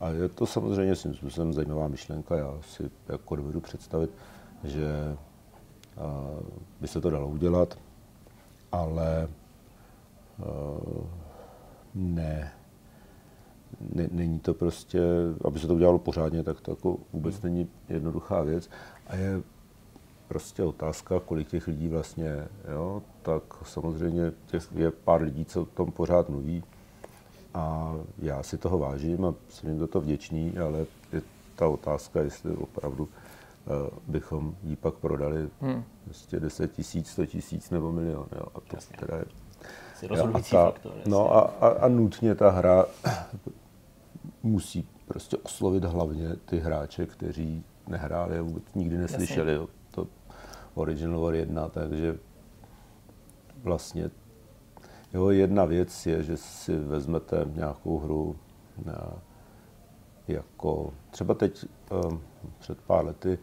a 0.00 0.08
je 0.08 0.28
to 0.28 0.46
samozřejmě 0.46 0.96
svým 0.96 1.14
způsobem 1.14 1.52
zajímavá 1.52 1.88
myšlenka. 1.88 2.36
Já 2.36 2.58
si 2.60 2.90
jako 3.08 3.36
dovedu 3.36 3.60
představit, 3.60 4.10
že 4.64 5.16
a, 5.98 6.24
by 6.80 6.88
se 6.88 7.00
to 7.00 7.10
dalo 7.10 7.28
udělat, 7.28 7.78
ale 8.72 9.22
a, 9.22 9.28
ne, 11.94 12.52
ne, 13.94 14.08
není 14.10 14.38
to 14.38 14.54
prostě, 14.54 15.00
aby 15.44 15.58
se 15.58 15.66
to 15.66 15.74
udělalo 15.74 15.98
pořádně, 15.98 16.42
tak 16.42 16.60
to 16.60 16.70
jako 16.70 16.96
vůbec 17.12 17.42
není 17.42 17.68
jednoduchá 17.88 18.42
věc. 18.42 18.70
A 19.06 19.16
je 19.16 19.42
prostě 20.28 20.62
otázka, 20.62 21.20
kolik 21.20 21.48
těch 21.48 21.66
lidí 21.66 21.88
vlastně, 21.88 22.48
jo, 22.72 23.02
tak 23.22 23.42
samozřejmě 23.64 24.32
těch 24.46 24.68
je 24.74 24.90
pár 24.90 25.22
lidí, 25.22 25.44
co 25.44 25.62
o 25.62 25.64
tom 25.64 25.92
pořád 25.92 26.28
mluví 26.28 26.64
a 27.54 27.94
já 28.18 28.42
si 28.42 28.58
toho 28.58 28.78
vážím 28.78 29.24
a 29.24 29.34
jsem 29.48 29.68
jim 29.68 29.78
za 29.78 29.86
to 29.86 30.00
vděčný, 30.00 30.58
ale 30.58 30.86
je 31.12 31.22
ta 31.54 31.68
otázka, 31.68 32.20
jestli 32.20 32.52
opravdu 32.52 33.04
uh, 33.04 33.98
bychom 34.06 34.54
ji 34.62 34.76
pak 34.76 34.94
prodali 34.94 35.48
hmm. 35.60 35.84
prostě 36.04 36.40
10 36.40 36.72
tisíc, 36.72 37.10
100 37.10 37.26
tisíc 37.26 37.70
nebo 37.70 37.92
milion. 37.92 38.26
Jo. 38.36 38.46
A 38.54 38.60
to 38.60 38.76
Jasně. 38.76 38.96
teda 38.98 39.16
je, 39.16 39.24
jo, 40.02 40.30
a 40.34 40.40
ta, 40.40 40.40
faktor, 40.40 40.92
no 41.06 41.36
a, 41.36 41.40
a, 41.40 41.68
a 41.68 41.88
nutně 41.88 42.34
ta 42.34 42.50
hra 42.50 42.84
musí 44.42 44.88
prostě 45.06 45.36
oslovit 45.36 45.84
hlavně 45.84 46.36
ty 46.36 46.58
hráče, 46.58 47.06
kteří 47.06 47.64
nehráli 47.88 48.38
a 48.38 48.42
vůbec 48.42 48.74
nikdy 48.74 48.98
neslyšeli. 48.98 49.52
Jo. 49.52 49.68
To 49.90 50.06
Original 50.74 51.20
War 51.20 51.34
1, 51.34 51.68
takže 51.68 52.18
vlastně 53.62 54.10
jo, 55.14 55.30
jedna 55.30 55.64
věc 55.64 56.06
je, 56.06 56.22
že 56.22 56.36
si 56.36 56.76
vezmete 56.76 57.46
nějakou 57.54 57.98
hru 57.98 58.36
na, 58.84 59.22
jako 60.28 60.92
třeba 61.10 61.34
teď 61.34 61.64
um, 61.90 62.20
před 62.58 62.80
pár 62.80 63.04
lety 63.04 63.38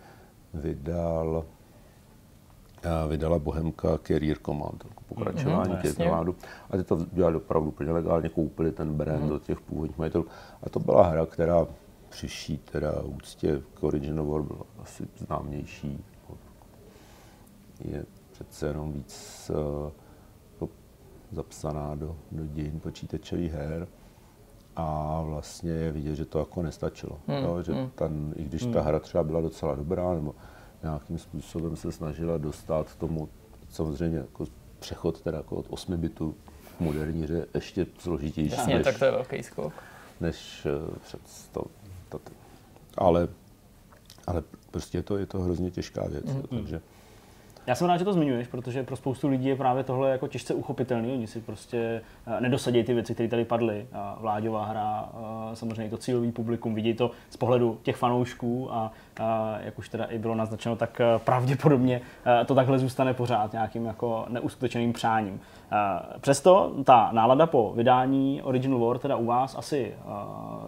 vydal 0.54 1.46
vydala 3.08 3.40
Bohemka 3.40 3.98
Career 3.98 4.38
Command, 4.38 4.86
pokračování 5.10 5.73
mm-hmm, 5.73 5.81
Career 5.81 5.95
Commandu. 5.95 6.36
A 6.69 6.77
ty 6.77 6.84
to 6.84 7.06
dělali 7.11 7.36
opravdu 7.36 7.69
úplně 7.69 7.91
legálně, 7.91 8.30
koupili 8.30 8.72
ten 8.72 8.94
brand 8.94 9.23
mm-hmm. 9.23 9.34
od 9.34 9.44
těch 9.44 9.61
původních 9.61 9.98
majitelů. 9.98 10.26
A 10.64 10.69
to 10.69 10.80
byla 10.80 11.07
hra, 11.07 11.26
která 11.26 11.68
přiší 12.10 12.57
teda 12.57 13.02
úctě 13.02 13.61
k 13.73 13.84
Original 13.84 14.26
War 14.26 14.41
byla 14.41 14.61
asi 14.80 15.07
známější 15.18 16.03
je 17.80 18.06
přece 18.31 18.68
jenom 18.68 18.91
víc 18.91 19.52
uh, 19.53 19.91
zapsaná 21.31 21.95
do, 21.95 22.15
do 22.31 22.48
dějin 22.48 22.80
počítačových 22.80 23.53
her 23.53 23.88
a 24.76 25.22
vlastně 25.22 25.72
je 25.72 25.91
vidět, 25.91 26.15
že 26.15 26.26
to 26.26 26.40
jako 26.40 26.61
nestačilo. 26.61 27.19
Hmm. 27.27 27.44
Jo, 27.44 27.61
že 27.64 27.73
hmm. 27.73 27.90
ten, 27.95 28.34
I 28.38 28.44
když 28.44 28.64
hmm. 28.64 28.73
ta 28.73 28.81
hra 28.81 28.99
třeba 28.99 29.23
byla 29.23 29.41
docela 29.41 29.76
dobrá, 29.76 30.14
nebo 30.14 30.36
nějakým 30.84 31.18
způsobem 31.18 31.76
se 31.76 31.91
snažila 31.91 32.38
dostat 32.38 32.95
tomu, 32.95 33.30
samozřejmě 33.69 34.18
jako 34.18 34.45
přechod 34.80 35.22
teda 35.22 35.38
jako 35.38 35.56
od 35.56 35.66
8 35.70 35.98
bitů 35.98 36.36
k 36.78 36.80
moderní 36.80 37.24
hře 37.24 37.46
ještě 37.54 37.88
složitější. 38.00 38.52
Jasně, 38.52 38.76
než, 38.76 38.84
tak 38.84 39.00
to 39.00 39.06
je 39.06 39.12
velký 39.12 39.44
skok. 39.44 39.74
Než 40.22 40.68
uh, 40.90 40.98
před 40.98 41.22
to, 41.52 41.64
to, 42.10 42.20
ale, 42.98 43.28
ale 44.28 44.44
prostě 44.72 44.98
je 44.98 45.04
to, 45.04 45.18
je 45.18 45.26
to 45.26 45.40
hrozně 45.40 45.72
těžká 45.72 46.08
věc. 46.08 46.26
Hmm. 46.26 46.44
takže 46.50 46.82
já 47.70 47.76
jsem 47.76 47.88
rád, 47.88 47.98
že 47.98 48.06
to 48.06 48.14
zmiňuješ, 48.14 48.48
protože 48.48 48.84
pro 48.84 48.96
spoustu 48.96 49.28
lidí 49.28 49.48
je 49.48 49.56
právě 49.56 49.84
tohle 49.84 50.10
jako 50.10 50.28
těžce 50.28 50.54
uchopitelný. 50.54 51.14
Oni 51.14 51.28
si 51.28 51.41
prostě 51.41 52.02
eh, 52.28 52.41
nedosadí 52.41 52.84
ty 52.84 52.94
věci, 52.94 53.14
které 53.14 53.30
tady 53.30 53.46
padly. 53.46 53.88
Vláďová 54.20 54.66
hra, 54.66 55.10
eh, 55.14 55.56
samozřejmě 55.56 55.90
to 55.90 55.98
cílový 55.98 56.32
publikum, 56.32 56.76
vidí 56.76 56.94
to 56.94 57.12
z 57.30 57.38
pohledu 57.38 57.80
těch 57.84 57.96
fanoušků 57.96 58.74
a 58.74 58.91
jak 59.60 59.80
už 59.80 59.90
teda 59.90 60.06
i 60.06 60.18
bylo 60.18 60.36
naznačeno, 60.36 60.76
tak 60.76 61.02
eh, 61.02 61.20
pravděpodobně 61.20 62.02
to 62.46 62.56
takhle 62.56 62.80
zůstane 62.80 63.14
pořád 63.14 63.54
nějakým 63.54 63.86
jako 63.86 64.26
neuskutečeným 64.30 64.94
přáním. 64.94 65.40
Přesto 66.22 66.74
ta 66.84 67.10
nálada 67.12 67.48
po 67.48 67.74
vydání 67.76 68.41
Original 68.41 68.80
War 68.80 68.98
teda 68.98 69.16
u 69.16 69.26
vás 69.26 69.56
asi 69.56 69.94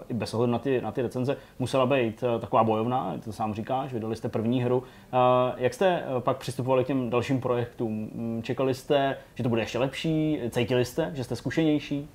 i 0.10 0.14
bez 0.14 0.34
ohledu 0.34 0.52
na 0.52 0.60
ty, 0.60 0.82
na 0.82 0.92
ty 0.92 1.02
recenze 1.02 1.38
musela 1.60 1.86
být 1.86 2.24
taková 2.40 2.64
bojovná, 2.64 3.14
to 3.26 3.34
sám 3.34 3.54
říkáš, 3.54 3.94
vydali 3.94 4.16
jste 4.16 4.30
první 4.30 4.64
hru. 4.64 4.84
Jak 5.58 5.74
jste 5.74 6.04
pak 6.20 6.38
přistupovali 6.38 6.84
k 6.84 6.91
těm 6.92 7.10
dalším 7.10 7.42
projektům? 7.42 8.10
Mm, 8.14 8.44
čekali 8.44 8.74
jste, 8.74 9.18
že 9.36 9.44
to 9.44 9.50
bude 9.50 9.62
ještě 9.62 9.80
lepší? 9.80 10.40
Cítili 10.50 10.86
jste, 10.86 11.12
že 11.14 11.24
jste 11.24 11.36
zkušenější? 11.36 12.10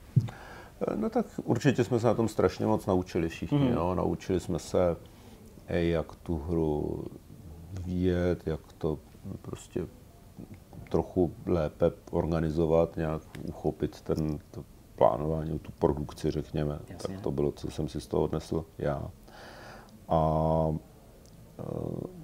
No 0.95 1.11
tak 1.11 1.27
určitě 1.45 1.85
jsme 1.85 2.01
se 2.01 2.07
na 2.07 2.15
tom 2.15 2.29
strašně 2.29 2.67
moc 2.67 2.87
naučili 2.87 3.29
všichni. 3.29 3.59
Mm-hmm. 3.59 3.75
Jo. 3.75 3.95
Naučili 3.95 4.41
jsme 4.41 4.59
se, 4.59 4.97
jak 5.69 6.15
tu 6.17 6.39
hru 6.39 7.05
vyvíjet, 7.73 8.47
jak 8.47 8.61
to 8.79 8.99
prostě 9.43 9.87
trochu 10.91 11.33
lépe 11.47 11.91
organizovat, 12.11 12.97
nějak 12.97 13.23
uchopit 13.49 14.01
ten 14.01 14.39
to 14.51 14.65
plánování, 14.97 15.59
tu 15.59 15.73
produkci, 15.79 16.31
řekněme. 16.31 16.79
Jasně. 16.89 16.97
Tak 16.97 17.21
to 17.21 17.31
bylo, 17.31 17.53
co 17.53 17.71
jsem 17.71 17.89
si 17.89 18.01
z 18.01 18.07
toho 18.07 18.23
odnesl 18.23 18.65
já. 18.79 19.11
A 20.09 20.21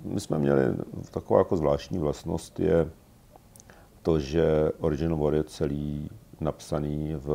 my 0.04 0.20
jsme 0.20 0.38
měli 0.38 0.62
taková 1.10 1.40
jako 1.40 1.56
zvláštní 1.56 1.98
vlastnost 1.98 2.60
je 2.60 2.90
to, 4.02 4.18
že 4.18 4.72
Original 4.80 5.18
War 5.18 5.34
je 5.34 5.44
celý 5.44 6.10
napsaný 6.40 7.14
v 7.14 7.28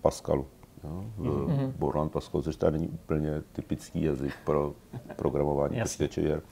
Pascalu. 0.00 0.46
Jo, 0.84 1.04
v 1.16 1.22
mm-hmm. 1.22 1.72
Borland 1.78 2.12
Pascal, 2.12 2.42
což 2.42 2.56
tady 2.56 2.78
není 2.78 2.88
úplně 2.88 3.42
typický 3.52 4.02
jazyk 4.02 4.32
pro 4.44 4.74
programování 5.16 5.80
počítačových 5.82 6.30
her. 6.30 6.42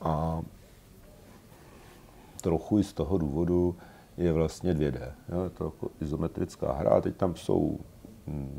A 0.00 0.42
trochu 2.40 2.78
i 2.78 2.84
z 2.84 2.92
toho 2.92 3.18
důvodu 3.18 3.76
je 4.16 4.32
vlastně 4.32 4.74
2D. 4.74 5.12
Jo? 5.28 5.44
Je 5.44 5.50
to 5.50 5.64
jako 5.64 5.88
izometrická 6.00 6.72
hra. 6.72 7.00
Teď 7.00 7.16
tam 7.16 7.36
jsou, 7.36 7.78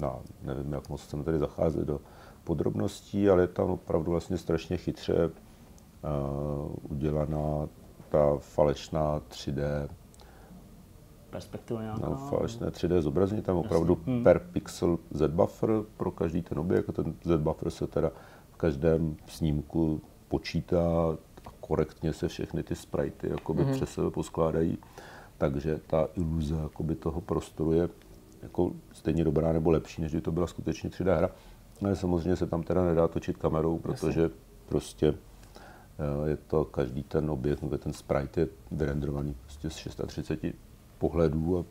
no, 0.02 0.22
nevím, 0.42 0.74
jak 0.74 0.90
moc 0.90 1.04
chceme 1.04 1.24
tady 1.24 1.40
zacházet 1.40 1.88
do 1.88 2.02
podrobností, 2.44 3.30
ale 3.30 3.44
je 3.44 3.48
tam 3.48 3.70
opravdu 3.70 4.12
vlastně 4.12 4.38
strašně 4.38 4.78
chytře 4.78 5.32
udělaná 6.90 7.68
ta 8.10 8.38
falešná 8.38 9.20
3D 9.20 9.90
perspektiva 11.30 11.82
nějaká. 11.82 12.10
No, 12.10 12.16
falešné 12.16 12.68
3D 12.68 13.02
zobrazení, 13.02 13.42
tam 13.42 13.58
opravdu 13.58 13.98
hmm. 14.06 14.24
per 14.24 14.40
pixel 14.40 15.00
Z-buffer 15.12 15.70
pro 15.98 16.12
každý 16.12 16.42
ten 16.42 16.60
objekt. 16.60 16.92
Ten 16.96 17.14
Z-buffer 17.24 17.70
se 17.70 17.88
teda 17.88 18.12
v 18.52 18.58
každém 18.58 19.16
snímku 19.28 20.02
počítá 20.28 21.18
korektně 21.60 22.14
se 22.14 22.28
všechny 22.28 22.64
ty 22.64 22.76
sprajty 22.76 23.30
jakoby 23.30 23.64
mm-hmm. 23.64 23.72
přes 23.72 23.90
sebe 23.90 24.12
poskládají, 24.12 24.78
takže 25.38 25.80
ta 25.88 26.08
iluze 26.16 26.56
jakoby 26.56 26.96
toho 26.96 27.22
prostoru 27.22 27.72
je 27.72 27.90
jako 28.42 28.72
stejně 28.92 29.24
dobrá 29.24 29.54
nebo 29.54 29.72
lepší, 29.72 30.02
než 30.02 30.16
by 30.16 30.22
to 30.22 30.32
byla 30.32 30.48
skutečně 30.48 30.90
3D 30.90 31.18
hra. 31.18 31.30
Ale 31.82 31.96
samozřejmě 31.96 32.36
se 32.36 32.48
tam 32.48 32.64
teda 32.64 32.84
nedá 32.84 33.08
točit 33.08 33.38
kamerou, 33.38 33.78
protože 33.78 34.22
Jasně. 34.22 34.38
prostě 34.66 35.08
eh, 35.08 35.29
je 36.26 36.38
to 36.38 36.66
každý 36.66 37.04
ten 37.04 37.30
objekt, 37.30 37.62
nebo 37.62 37.78
ten 37.78 37.94
sprite 37.94 38.42
je 38.42 38.48
vyrendrovaný 38.72 39.36
prostě 39.42 39.70
z 39.70 39.76
630 39.76 40.40
pohledů 40.98 41.60
a 41.60 41.66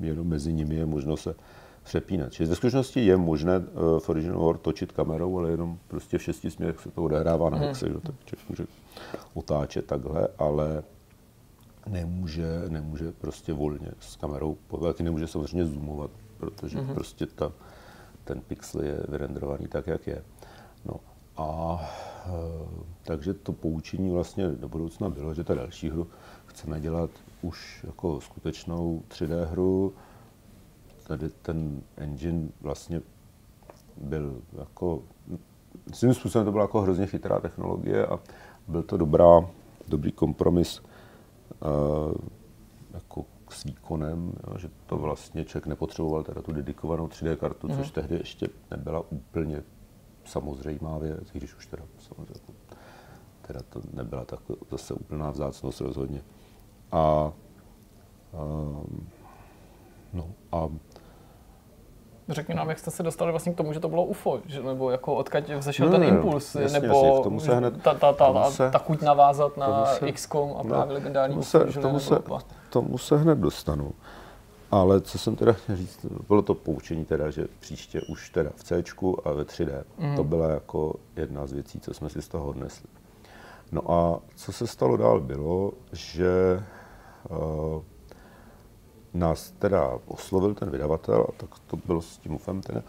jenom 0.00 0.26
mezi 0.26 0.52
nimi 0.52 0.74
je 0.74 0.86
možno 0.86 1.16
se 1.16 1.34
přepínat. 1.82 2.32
Čili 2.32 2.48
ve 2.48 2.54
skutečnosti 2.54 3.06
je 3.06 3.16
možné 3.16 3.58
uh, 3.58 3.64
v 3.98 4.08
Original 4.08 4.44
War 4.46 4.58
točit 4.58 4.92
kamerou, 4.92 5.38
ale 5.38 5.50
jenom 5.50 5.78
prostě 5.88 6.18
v 6.18 6.22
šesti 6.22 6.50
směrech 6.50 6.80
se 6.80 6.90
to 6.90 7.02
odehrává 7.02 7.50
na 7.50 7.58
hexe, 7.58 7.88
že 7.88 7.94
tak 7.94 8.14
člověk 8.24 8.48
může 8.48 8.66
otáčet 9.34 9.86
takhle, 9.86 10.28
ale 10.38 10.82
nemůže, 11.86 12.62
nemůže 12.68 13.12
prostě 13.12 13.52
volně 13.52 13.90
s 14.00 14.16
kamerou, 14.16 14.56
taky 14.82 15.02
nemůže 15.02 15.26
samozřejmě 15.26 15.64
zoomovat, 15.64 16.10
protože 16.36 16.78
mm-hmm. 16.78 16.94
prostě 16.94 17.26
ta, 17.26 17.52
ten 18.24 18.40
pixel 18.40 18.82
je 18.82 19.00
vyrenderovaný 19.08 19.68
tak, 19.68 19.86
jak 19.86 20.06
je. 20.06 20.22
A 21.36 21.80
e, 22.26 22.30
takže 23.02 23.34
to 23.34 23.52
poučení 23.52 24.10
vlastně 24.10 24.48
do 24.48 24.68
budoucna 24.68 25.10
bylo, 25.10 25.34
že 25.34 25.44
ta 25.44 25.54
další 25.54 25.90
hru 25.90 26.06
chceme 26.46 26.80
dělat 26.80 27.10
už 27.42 27.84
jako 27.86 28.20
skutečnou 28.20 29.02
3D 29.08 29.44
hru. 29.44 29.94
Tady 31.06 31.28
ten 31.28 31.82
engine 31.96 32.48
vlastně 32.60 33.02
byl 33.96 34.42
jako, 34.58 35.02
svým 35.92 36.14
způsobem 36.14 36.44
to 36.44 36.52
byla 36.52 36.64
jako 36.64 36.80
hrozně 36.80 37.06
chytrá 37.06 37.40
technologie 37.40 38.06
a 38.06 38.18
byl 38.68 38.82
to 38.82 38.96
dobrá, 38.96 39.50
dobrý 39.88 40.12
kompromis 40.12 40.80
uh, 40.80 42.14
jako 42.94 43.24
s 43.50 43.64
výkonem, 43.64 44.32
jo, 44.46 44.58
že 44.58 44.70
to 44.86 44.96
vlastně 44.96 45.44
člověk 45.44 45.66
nepotřeboval 45.66 46.22
teda 46.22 46.42
tu 46.42 46.52
dedikovanou 46.52 47.06
3D 47.06 47.36
kartu, 47.36 47.68
mm. 47.68 47.76
což 47.76 47.90
tehdy 47.90 48.16
ještě 48.16 48.48
nebyla 48.70 49.02
úplně 49.10 49.62
samozřejmá 50.26 50.98
věc, 50.98 51.28
když 51.32 51.54
už 51.54 51.66
teda 51.66 51.82
samozřejmě 51.98 52.34
teda 53.46 53.60
to 53.68 53.80
nebyla 53.92 54.24
tak 54.24 54.40
zase 54.70 54.94
úplná 54.94 55.30
vzácnost 55.30 55.80
rozhodně. 55.80 56.22
A, 56.92 57.32
um, 58.32 59.08
no 60.12 60.26
a 60.52 60.68
Řekni 62.28 62.54
nám, 62.54 62.68
jak 62.68 62.78
jste 62.78 62.90
se 62.90 63.02
dostali 63.02 63.30
vlastně 63.30 63.52
k 63.52 63.56
tomu, 63.56 63.72
že 63.72 63.80
to 63.80 63.88
bylo 63.88 64.04
UFO, 64.04 64.40
že, 64.46 64.62
nebo 64.62 64.90
jako 64.90 65.14
odkud 65.14 65.48
vzešel 65.48 65.90
ten 65.90 66.02
impuls, 66.02 66.54
jasně, 66.54 66.80
nebo 66.80 67.06
jasně, 67.06 67.22
tomu 67.22 67.40
se 67.40 67.56
hned, 67.56 67.82
ta, 67.82 67.94
ta, 67.94 68.12
ta, 68.12 68.32
tomu 68.32 68.50
se, 68.50 68.70
ta 68.70 68.78
chuť 68.78 69.02
navázat 69.02 69.56
na 69.56 69.86
se, 69.86 70.12
XCOM 70.12 70.50
a 70.50 70.62
no, 70.62 70.68
právě 70.68 70.94
legendární 70.94 71.34
tomu 71.34 71.42
se, 71.42 71.80
tomu, 71.80 72.00
se, 72.00 72.18
tomu 72.70 72.98
se 72.98 73.16
hned 73.16 73.38
dostanu. 73.38 73.92
Ale 74.70 75.00
co 75.00 75.18
jsem 75.18 75.36
teda 75.36 75.52
chtěl 75.52 75.76
říct, 75.76 76.06
bylo 76.28 76.42
to 76.42 76.54
poučení 76.54 77.04
teda, 77.04 77.30
že 77.30 77.46
příště 77.60 78.00
už 78.00 78.30
teda 78.30 78.50
v 78.56 78.64
C 78.64 78.82
a 79.24 79.32
ve 79.32 79.42
3D. 79.42 79.84
Mm. 79.98 80.16
To 80.16 80.24
byla 80.24 80.50
jako 80.50 80.94
jedna 81.16 81.46
z 81.46 81.52
věcí, 81.52 81.80
co 81.80 81.94
jsme 81.94 82.10
si 82.10 82.22
z 82.22 82.28
toho 82.28 82.46
odnesli. 82.46 82.88
No 83.72 83.92
a 83.92 84.20
co 84.34 84.52
se 84.52 84.66
stalo 84.66 84.96
dál 84.96 85.20
bylo, 85.20 85.72
že 85.92 86.62
uh, 87.30 87.82
nás 89.14 89.50
teda 89.50 89.98
oslovil 90.06 90.54
ten 90.54 90.70
vydavatel, 90.70 91.26
a 91.28 91.32
tak 91.32 91.58
to 91.66 91.76
bylo 91.76 92.02
s 92.02 92.18
tím 92.18 92.34
UFem 92.34 92.60
teda, 92.60 92.82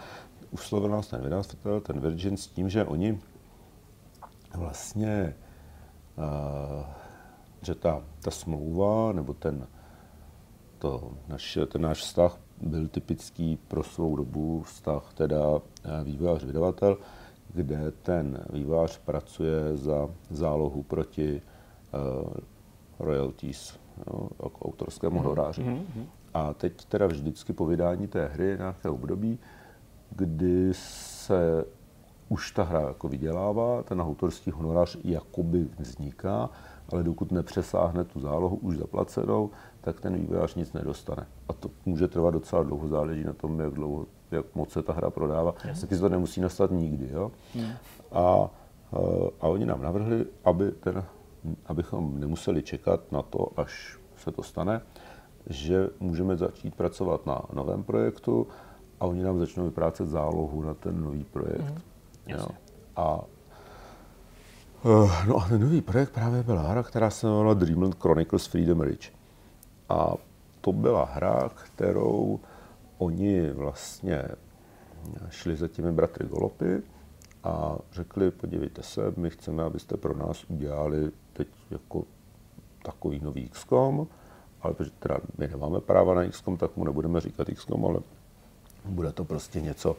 oslovil 0.53 0.89
nás 0.89 1.07
ten 1.07 1.21
vydavatel, 1.21 1.81
ten 1.81 1.99
Virgin 1.99 2.37
s 2.37 2.47
tím, 2.47 2.69
že 2.69 2.85
oni 2.85 3.19
vlastně, 4.55 5.35
uh, 6.17 6.85
že 7.61 7.75
ta, 7.75 8.03
ta 8.21 8.31
smlouva 8.31 9.11
nebo 9.13 9.33
ten, 9.33 9.67
to, 10.79 11.11
naš, 11.27 11.57
ten 11.67 11.81
náš 11.81 11.99
vztah 12.01 12.39
byl 12.61 12.87
typický 12.87 13.57
pro 13.67 13.83
svou 13.83 14.15
dobu 14.15 14.61
vztah 14.61 15.13
teda 15.13 15.41
eh, 15.83 16.03
vývojář-vydavatel, 16.03 16.97
kde 17.53 17.91
ten 17.91 18.45
vývojář 18.53 18.97
pracuje 18.97 19.77
za 19.77 20.09
zálohu 20.29 20.83
proti 20.83 21.41
uh, 21.93 22.29
royalties, 22.99 23.79
jo, 24.07 24.29
jako 24.43 24.65
autorskému 24.65 25.15
mhm, 25.15 25.23
honoráři. 25.23 25.63
Mm-hmm. 25.63 26.05
A 26.33 26.53
teď 26.53 26.85
teda 26.85 27.07
vždycky 27.07 27.53
po 27.53 27.65
vydání 27.65 28.07
té 28.07 28.27
hry 28.27 28.45
je 28.45 28.57
nějaké 28.57 28.89
období, 28.89 29.39
kdy 30.09 30.69
se 30.73 31.65
už 32.29 32.51
ta 32.51 32.63
hra 32.63 32.81
jako 32.81 33.07
vydělává, 33.07 33.83
ten 33.83 34.01
autorský 34.01 34.51
honorář 34.51 34.97
jakoby 35.03 35.67
vzniká, 35.79 36.49
ale 36.89 37.03
dokud 37.03 37.31
nepřesáhne 37.31 38.03
tu 38.03 38.19
zálohu 38.19 38.55
už 38.55 38.77
zaplacenou, 38.77 39.49
tak 39.87 39.99
ten 39.99 40.15
vývojář 40.15 40.55
nic 40.55 40.73
nedostane. 40.73 41.27
A 41.49 41.53
to 41.53 41.69
může 41.85 42.07
trvat 42.07 42.31
docela 42.31 42.63
dlouho, 42.63 42.87
záleží 42.87 43.23
na 43.23 43.33
tom, 43.33 43.59
jak 43.59 43.73
dlouho, 43.73 44.05
jak 44.31 44.55
moc 44.55 44.71
se 44.71 44.83
ta 44.83 44.93
hra 44.93 45.09
prodává. 45.09 45.51
Taky 45.81 45.95
se 45.95 46.01
to 46.01 46.09
nemusí 46.09 46.41
nastat 46.41 46.71
nikdy. 46.71 47.09
Jo? 47.11 47.31
Hmm. 47.55 47.71
A, 48.11 48.49
a 49.41 49.47
oni 49.47 49.65
nám 49.65 49.81
navrhli, 49.81 50.25
aby 50.43 50.71
ten, 50.71 51.03
abychom 51.65 52.19
nemuseli 52.19 52.63
čekat 52.63 53.11
na 53.11 53.21
to, 53.21 53.59
až 53.59 53.99
se 54.17 54.31
to 54.31 54.43
stane, 54.43 54.81
že 55.49 55.89
můžeme 55.99 56.37
začít 56.37 56.75
pracovat 56.75 57.25
na 57.25 57.41
novém 57.53 57.83
projektu 57.83 58.47
a 58.99 59.05
oni 59.05 59.23
nám 59.23 59.39
začnou 59.39 59.65
vyprácet 59.65 60.07
zálohu 60.07 60.61
na 60.61 60.73
ten 60.73 61.03
nový 61.03 61.23
projekt. 61.23 61.83
Mm, 62.27 62.35
jo. 62.35 62.47
A 62.95 63.19
No 65.27 65.37
a 65.37 65.47
ten 65.49 65.61
nový 65.61 65.81
projekt 65.81 66.09
právě 66.09 66.43
byla 66.43 66.61
hra, 66.61 66.83
která 66.83 67.09
se 67.09 67.27
jmenovala 67.27 67.53
Dreamland 67.53 68.01
Chronicles 68.01 68.47
Freedom 68.47 68.81
Ridge. 68.81 69.16
A 69.89 70.13
to 70.61 70.71
byla 70.71 71.05
hra, 71.05 71.49
kterou 71.49 72.39
oni 72.97 73.49
vlastně 73.51 74.23
šli 75.29 75.55
za 75.55 75.67
těmi 75.67 75.91
bratry 75.91 76.27
Golopy 76.27 76.83
a 77.43 77.77
řekli, 77.91 78.31
podívejte 78.31 78.83
se, 78.83 79.13
my 79.17 79.29
chceme, 79.29 79.63
abyste 79.63 79.97
pro 79.97 80.17
nás 80.17 80.43
udělali 80.43 81.11
teď 81.33 81.47
jako 81.71 82.03
takový 82.83 83.19
nový 83.23 83.49
XCOM, 83.49 84.07
ale 84.61 84.73
protože 84.73 84.91
teda 84.99 85.17
my 85.37 85.47
nemáme 85.47 85.79
práva 85.79 86.13
na 86.13 86.29
XCOM, 86.29 86.57
tak 86.57 86.77
mu 86.77 86.83
nebudeme 86.83 87.21
říkat 87.21 87.47
XCOM, 87.47 87.85
ale 87.85 87.99
bude 88.85 89.11
to 89.11 89.25
prostě 89.25 89.61
něco, 89.61 89.95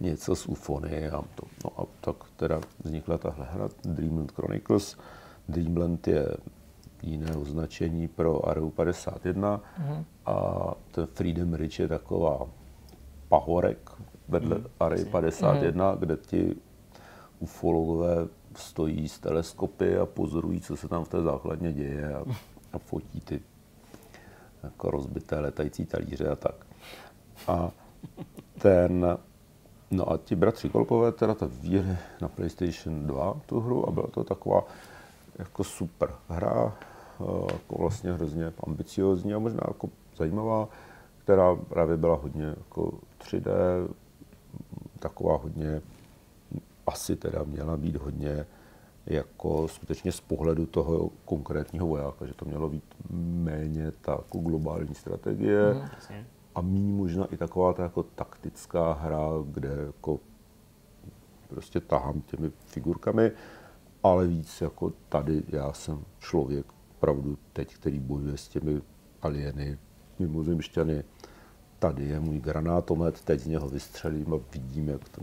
něco 0.00 0.36
z 0.36 0.46
Ufony 0.46 1.10
a 1.10 1.22
to. 1.34 1.46
No 1.64 1.82
a 1.82 1.86
tak 2.00 2.16
teda 2.36 2.60
vznikla 2.84 3.18
tahle 3.18 3.46
hra 3.50 3.68
Dreamland 3.84 4.32
Chronicles. 4.32 4.96
Dreamland 5.48 6.08
je 6.08 6.26
jiné 7.02 7.36
označení 7.36 8.08
pro 8.08 8.48
Areu 8.48 8.70
51 8.70 9.60
mm-hmm. 9.60 10.04
a 10.26 10.66
ten 10.90 11.06
Freedom 11.06 11.54
Ridge 11.54 11.78
je 11.78 11.88
taková 11.88 12.46
pahorek 13.28 13.90
vedle 14.28 14.58
mm, 14.58 14.64
Arey 14.80 15.04
51, 15.04 15.92
mm. 15.92 15.98
kde 15.98 16.16
ti 16.16 16.56
ufologové 17.38 18.28
stojí 18.56 19.08
z 19.08 19.18
teleskopy 19.18 19.96
a 19.96 20.06
pozorují, 20.06 20.60
co 20.60 20.76
se 20.76 20.88
tam 20.88 21.04
v 21.04 21.08
té 21.08 21.22
základně 21.22 21.72
děje 21.72 22.14
a, 22.14 22.24
a 22.72 22.78
fotí 22.78 23.20
ty 23.20 23.40
jako 24.62 24.90
rozbité 24.90 25.40
letající 25.40 25.86
talíře 25.86 26.28
a 26.28 26.36
tak. 26.36 26.54
A 27.48 27.70
ten, 28.58 29.18
no 29.90 30.12
a 30.12 30.18
ti 30.18 30.36
bratři 30.36 30.68
Kolpové 30.68 31.12
teda 31.12 31.34
to 31.34 31.48
vyjeli 31.48 31.96
na 32.20 32.28
PlayStation 32.28 33.06
2 33.06 33.40
tu 33.46 33.60
hru 33.60 33.88
a 33.88 33.90
byla 33.90 34.06
to 34.06 34.24
taková 34.24 34.64
jako 35.38 35.64
super 35.64 36.10
hra, 36.28 36.74
jako 37.52 37.78
vlastně 37.78 38.12
hrozně 38.12 38.52
ambiciozní 38.66 39.34
a 39.34 39.38
možná 39.38 39.60
jako 39.68 39.88
zajímavá, 40.16 40.68
která 41.18 41.54
právě 41.54 41.96
byla 41.96 42.16
hodně 42.16 42.44
jako 42.44 42.92
3D, 43.20 43.48
taková 44.98 45.36
hodně, 45.36 45.82
asi 46.86 47.16
teda 47.16 47.44
měla 47.44 47.76
být 47.76 47.96
hodně 47.96 48.46
jako 49.06 49.68
skutečně 49.68 50.12
z 50.12 50.20
pohledu 50.20 50.66
toho 50.66 51.10
konkrétního 51.24 51.86
vojáka, 51.86 52.26
že 52.26 52.34
to 52.34 52.44
mělo 52.44 52.68
být 52.68 52.84
méně 53.10 53.90
ta 53.90 54.12
jako 54.12 54.38
globální 54.38 54.94
strategie 54.94 55.74
mm, 55.74 56.24
a 56.54 56.60
méně 56.60 56.92
možná 56.92 57.24
i 57.24 57.36
taková 57.36 57.72
ta 57.72 57.82
jako 57.82 58.02
taktická 58.02 58.92
hra, 58.92 59.28
kde 59.44 59.68
jako 59.86 60.20
prostě 61.48 61.80
tahám 61.80 62.20
těmi 62.20 62.50
figurkami, 62.66 63.32
ale 64.02 64.26
víc 64.26 64.60
jako 64.60 64.92
tady 65.08 65.42
já 65.48 65.72
jsem 65.72 66.04
člověk 66.18 66.66
opravdu 67.02 67.38
teď, 67.52 67.74
který 67.74 67.98
bojuje 67.98 68.36
s 68.36 68.48
těmi 68.48 68.80
alieny, 69.22 69.78
mimozemšťany. 70.18 71.04
Tady 71.78 72.04
je 72.04 72.20
můj 72.20 72.40
granátomet, 72.40 73.20
teď 73.20 73.40
z 73.40 73.46
něho 73.46 73.68
vystřelím 73.68 74.34
a 74.34 74.36
vidím, 74.52 74.88
jak 74.88 75.08
ta 75.08 75.22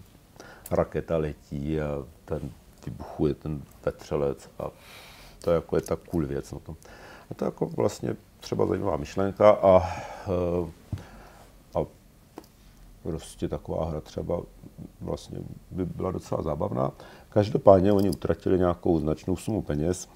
raketa 0.72 1.18
letí 1.18 1.81
a 1.81 2.06
ten 2.26 2.49
vybuchuje 2.85 3.34
ten 3.34 3.61
vetřelec 3.85 4.49
a 4.60 4.72
to 5.43 5.51
je, 5.51 5.56
jako 5.56 5.76
je 5.76 5.81
ta 5.81 5.95
cool 5.95 6.26
věc 6.26 6.51
na 6.51 6.60
tom. 6.60 6.76
A 7.31 7.34
to 7.34 7.45
je 7.45 7.47
jako 7.47 7.65
vlastně 7.65 8.15
třeba 8.39 8.65
zajímavá 8.65 8.97
myšlenka 8.97 9.49
a, 9.49 9.81
eh, 10.27 10.72
a 11.76 11.85
prostě 13.03 13.47
taková 13.47 13.89
hra 13.89 14.01
třeba 14.01 14.41
vlastně 15.01 15.38
by 15.72 15.85
byla 15.85 16.11
docela 16.11 16.41
zábavná. 16.41 16.91
Každopádně 17.30 17.93
oni 17.93 18.10
utratili 18.10 18.57
nějakou 18.57 18.99
značnou 18.99 19.35
sumu 19.35 19.61
peněz 19.61 20.10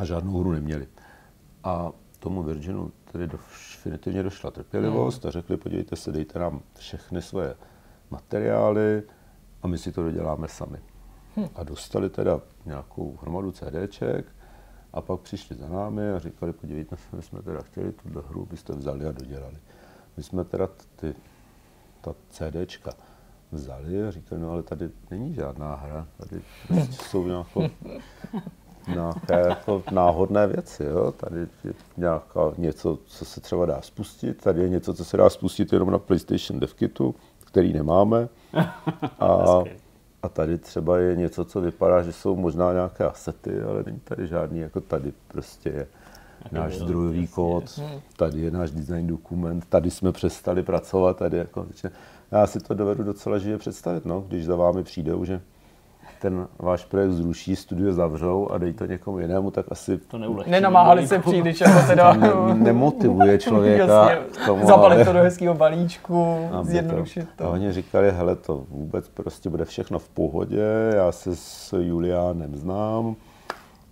a 0.00 0.04
žádnou 0.04 0.38
hru 0.38 0.52
neměli. 0.52 0.88
A 1.64 1.92
tomu 2.18 2.42
Virginu 2.42 2.92
tedy 3.12 3.26
definitivně 3.26 4.22
došla 4.22 4.50
trpělivost 4.50 5.26
a 5.26 5.30
řekli, 5.30 5.56
podívejte 5.56 5.96
se, 5.96 6.12
dejte 6.12 6.38
nám 6.38 6.62
všechny 6.74 7.22
svoje 7.22 7.54
materiály 8.10 9.02
a 9.62 9.66
my 9.66 9.78
si 9.78 9.92
to 9.92 10.02
doděláme 10.02 10.48
sami. 10.48 10.78
Hmm. 11.36 11.48
A 11.54 11.64
dostali 11.64 12.10
teda 12.10 12.40
nějakou 12.66 13.18
hromadu 13.22 13.52
CDček 13.52 14.26
A 14.92 15.00
pak 15.00 15.20
přišli 15.20 15.56
za 15.56 15.68
námi 15.68 16.10
a 16.10 16.18
říkali, 16.18 16.52
podívejte 16.52 16.96
se, 16.96 17.16
my 17.16 17.22
jsme 17.22 17.42
teda 17.42 17.62
chtěli 17.62 17.92
tuhle 17.92 18.22
hru, 18.28 18.46
byste 18.46 18.72
vzali 18.72 19.06
a 19.06 19.12
dodělali. 19.12 19.56
My 20.16 20.22
jsme 20.22 20.44
teda 20.44 20.68
ty, 20.96 21.14
ta 22.00 22.14
CDčka 22.30 22.92
vzali 23.52 24.02
a 24.06 24.10
říkali, 24.10 24.40
no 24.40 24.50
ale 24.50 24.62
tady 24.62 24.90
není 25.10 25.34
žádná 25.34 25.74
hra, 25.74 26.06
tady 26.16 26.42
prostě 26.66 27.04
jsou 27.04 27.26
nějakou, 27.26 27.62
nějaké 28.94 29.48
jako 29.48 29.82
náhodné 29.90 30.46
věci. 30.46 30.84
Jo? 30.84 31.12
Tady 31.12 31.40
je 31.40 31.72
nějaká 31.96 32.40
něco, 32.58 32.98
co 33.06 33.24
se 33.24 33.40
třeba 33.40 33.66
dá 33.66 33.82
spustit, 33.82 34.42
tady 34.42 34.60
je 34.60 34.68
něco, 34.68 34.94
co 34.94 35.04
se 35.04 35.16
dá 35.16 35.30
spustit 35.30 35.72
jenom 35.72 35.90
na 35.90 35.98
PlayStation 35.98 36.60
DevKitu, 36.60 37.14
který 37.44 37.72
nemáme. 37.72 38.28
A, 39.20 39.62
a 40.22 40.28
tady 40.28 40.58
třeba 40.58 40.98
je 40.98 41.16
něco, 41.16 41.44
co 41.44 41.60
vypadá, 41.60 42.02
že 42.02 42.12
jsou 42.12 42.36
možná 42.36 42.72
nějaké 42.72 43.04
asety, 43.04 43.62
ale 43.62 43.82
není 43.86 44.00
tady 44.00 44.26
žádný, 44.26 44.58
jako 44.58 44.80
tady 44.80 45.12
prostě 45.28 45.68
je 45.68 45.86
náš 46.52 46.74
zdrojový 46.76 47.26
kód, 47.26 47.80
tady 48.16 48.40
je 48.40 48.50
náš 48.50 48.70
design 48.70 49.06
dokument, 49.06 49.66
tady 49.68 49.90
jsme 49.90 50.12
přestali 50.12 50.62
pracovat, 50.62 51.16
tady 51.16 51.36
jako, 51.36 51.66
já 52.30 52.46
si 52.46 52.60
to 52.60 52.74
dovedu 52.74 53.04
docela 53.04 53.38
živě 53.38 53.58
představit, 53.58 54.04
no, 54.04 54.24
když 54.28 54.44
za 54.44 54.56
vámi 54.56 54.82
přijdou, 54.82 55.24
že 55.24 55.40
ten 56.18 56.48
váš 56.58 56.84
projekt 56.84 57.10
zruší, 57.12 57.56
studio 57.56 57.92
zavřou 57.92 58.48
a 58.50 58.58
dej 58.58 58.72
to 58.72 58.86
někomu 58.86 59.18
jinému, 59.18 59.50
tak 59.50 59.66
asi 59.70 59.98
To 59.98 60.18
neulehčí. 60.18 60.50
Nenamáhali 60.50 61.06
se 61.08 61.18
příliš, 61.18 61.60
jako 61.60 61.86
teda... 61.86 62.12
ne, 62.12 62.30
nemotivuje 62.54 63.38
člověka 63.38 63.84
Jasně, 63.84 64.18
k 64.42 64.46
tomu, 64.46 64.66
zabalit 64.66 64.96
ale- 64.96 65.04
to 65.04 65.12
do 65.12 65.18
hezkého 65.18 65.54
balíčku, 65.54 66.36
aby 66.52 66.68
zjednodušit 66.70 67.28
to. 67.36 67.44
to. 67.44 67.44
A 67.44 67.48
oni 67.52 67.72
říkali, 67.72 68.10
hele, 68.12 68.36
to 68.36 68.64
vůbec 68.70 69.08
prostě 69.08 69.50
bude 69.50 69.64
všechno 69.64 69.98
v 69.98 70.08
pohodě, 70.08 70.62
já 70.94 71.12
se 71.12 71.36
s 71.36 71.72
Juliánem 71.78 72.56
znám, 72.56 73.16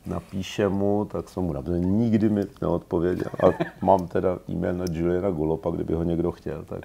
napíše 0.07 0.69
mu, 0.69 1.05
tak 1.05 1.29
jsem 1.29 1.43
mu 1.43 1.53
napsal, 1.53 1.75
nikdy 1.79 2.29
mi 2.29 2.43
neodpověděl. 2.63 3.31
A 3.45 3.65
mám 3.83 4.07
teda 4.07 4.39
e-mail 4.51 4.75
na 4.75 4.85
Juliana 4.93 5.31
Golopa, 5.31 5.71
kdyby 5.71 5.95
ho 5.95 6.03
někdo 6.03 6.33
chtěl, 6.33 6.65
tak 6.65 6.81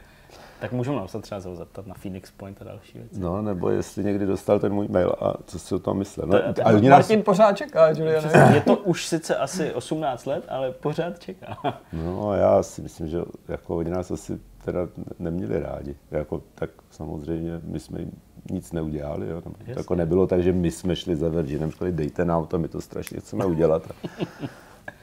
Tak 0.63 0.71
napsat 0.71 1.21
třeba 1.21 1.41
se 1.41 1.49
ho 1.49 1.55
zeptat 1.55 1.87
na 1.87 1.93
Phoenix 1.93 2.31
Point 2.31 2.61
a 2.61 2.63
další 2.63 2.97
věci. 2.97 3.19
no, 3.19 3.41
nebo 3.41 3.69
jestli 3.69 4.03
někdy 4.03 4.25
dostal 4.25 4.59
ten 4.59 4.73
můj 4.73 4.87
mail 4.87 5.15
a 5.19 5.33
co 5.45 5.59
si 5.59 5.75
o 5.75 5.79
tom 5.79 5.97
myslel. 5.97 6.27
No, 6.27 6.53
To 6.53 6.67
a 6.67 6.71
oni 6.71 6.89
nás, 6.89 6.97
Martin 6.99 7.23
pořád 7.23 7.57
čeká, 7.57 7.89
Juliane. 7.89 8.55
Je 8.55 8.61
to 8.61 8.75
už 8.75 9.07
sice 9.07 9.35
asi 9.35 9.73
18 9.73 10.25
let, 10.25 10.45
ale 10.47 10.71
pořád 10.71 11.19
čeká. 11.19 11.57
no 11.93 12.29
a 12.29 12.35
já 12.35 12.63
si 12.63 12.81
myslím, 12.81 13.07
že 13.07 13.17
jako 13.47 13.77
oni 13.77 13.89
nás 13.89 14.11
asi 14.11 14.39
teda 14.65 14.87
neměli 15.19 15.59
rádi. 15.59 15.95
Jako, 16.11 16.41
tak 16.55 16.69
samozřejmě 16.91 17.61
my 17.63 17.79
jsme 17.79 17.99
jim 17.99 18.11
nic 18.51 18.71
neudělali. 18.71 19.29
Jo? 19.29 19.35
Nebo 19.35 19.55
to 19.65 19.79
jako 19.79 19.95
nebylo 19.95 20.27
tak, 20.27 20.43
že 20.43 20.51
my 20.53 20.71
jsme 20.71 20.95
šli 20.95 21.15
za 21.15 21.29
Virginem, 21.29 21.71
říkali, 21.71 21.91
dejte 21.91 22.25
nám 22.25 22.47
to, 22.47 22.59
my 22.59 22.67
to 22.67 22.81
strašně 22.81 23.19
chceme 23.19 23.45
udělat. 23.45 23.91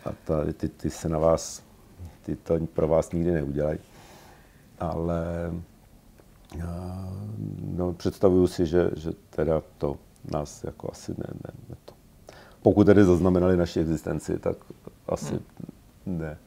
A 0.04 0.10
ta, 0.24 0.44
ty, 0.56 0.68
ty 0.68 0.90
se 0.90 1.08
na 1.08 1.18
vás, 1.18 1.62
ty 2.22 2.36
to 2.36 2.58
pro 2.74 2.88
vás 2.88 3.12
nikdy 3.12 3.30
neudělají. 3.30 3.78
Ale 4.80 5.52
a, 6.58 7.08
no, 7.76 7.92
představuju 7.92 8.46
si, 8.46 8.66
že, 8.66 8.90
že 8.96 9.10
teda 9.30 9.62
to 9.78 9.96
nás 10.32 10.64
jako 10.64 10.88
asi 10.92 11.12
ne, 11.12 11.26
ne, 11.44 11.50
ne 11.68 11.76
to. 11.84 11.94
Pokud 12.62 12.84
tedy 12.84 13.04
zaznamenali 13.04 13.56
naši 13.56 13.80
existenci, 13.80 14.38
tak 14.38 14.56
asi 15.08 15.40
ne, 16.06 16.38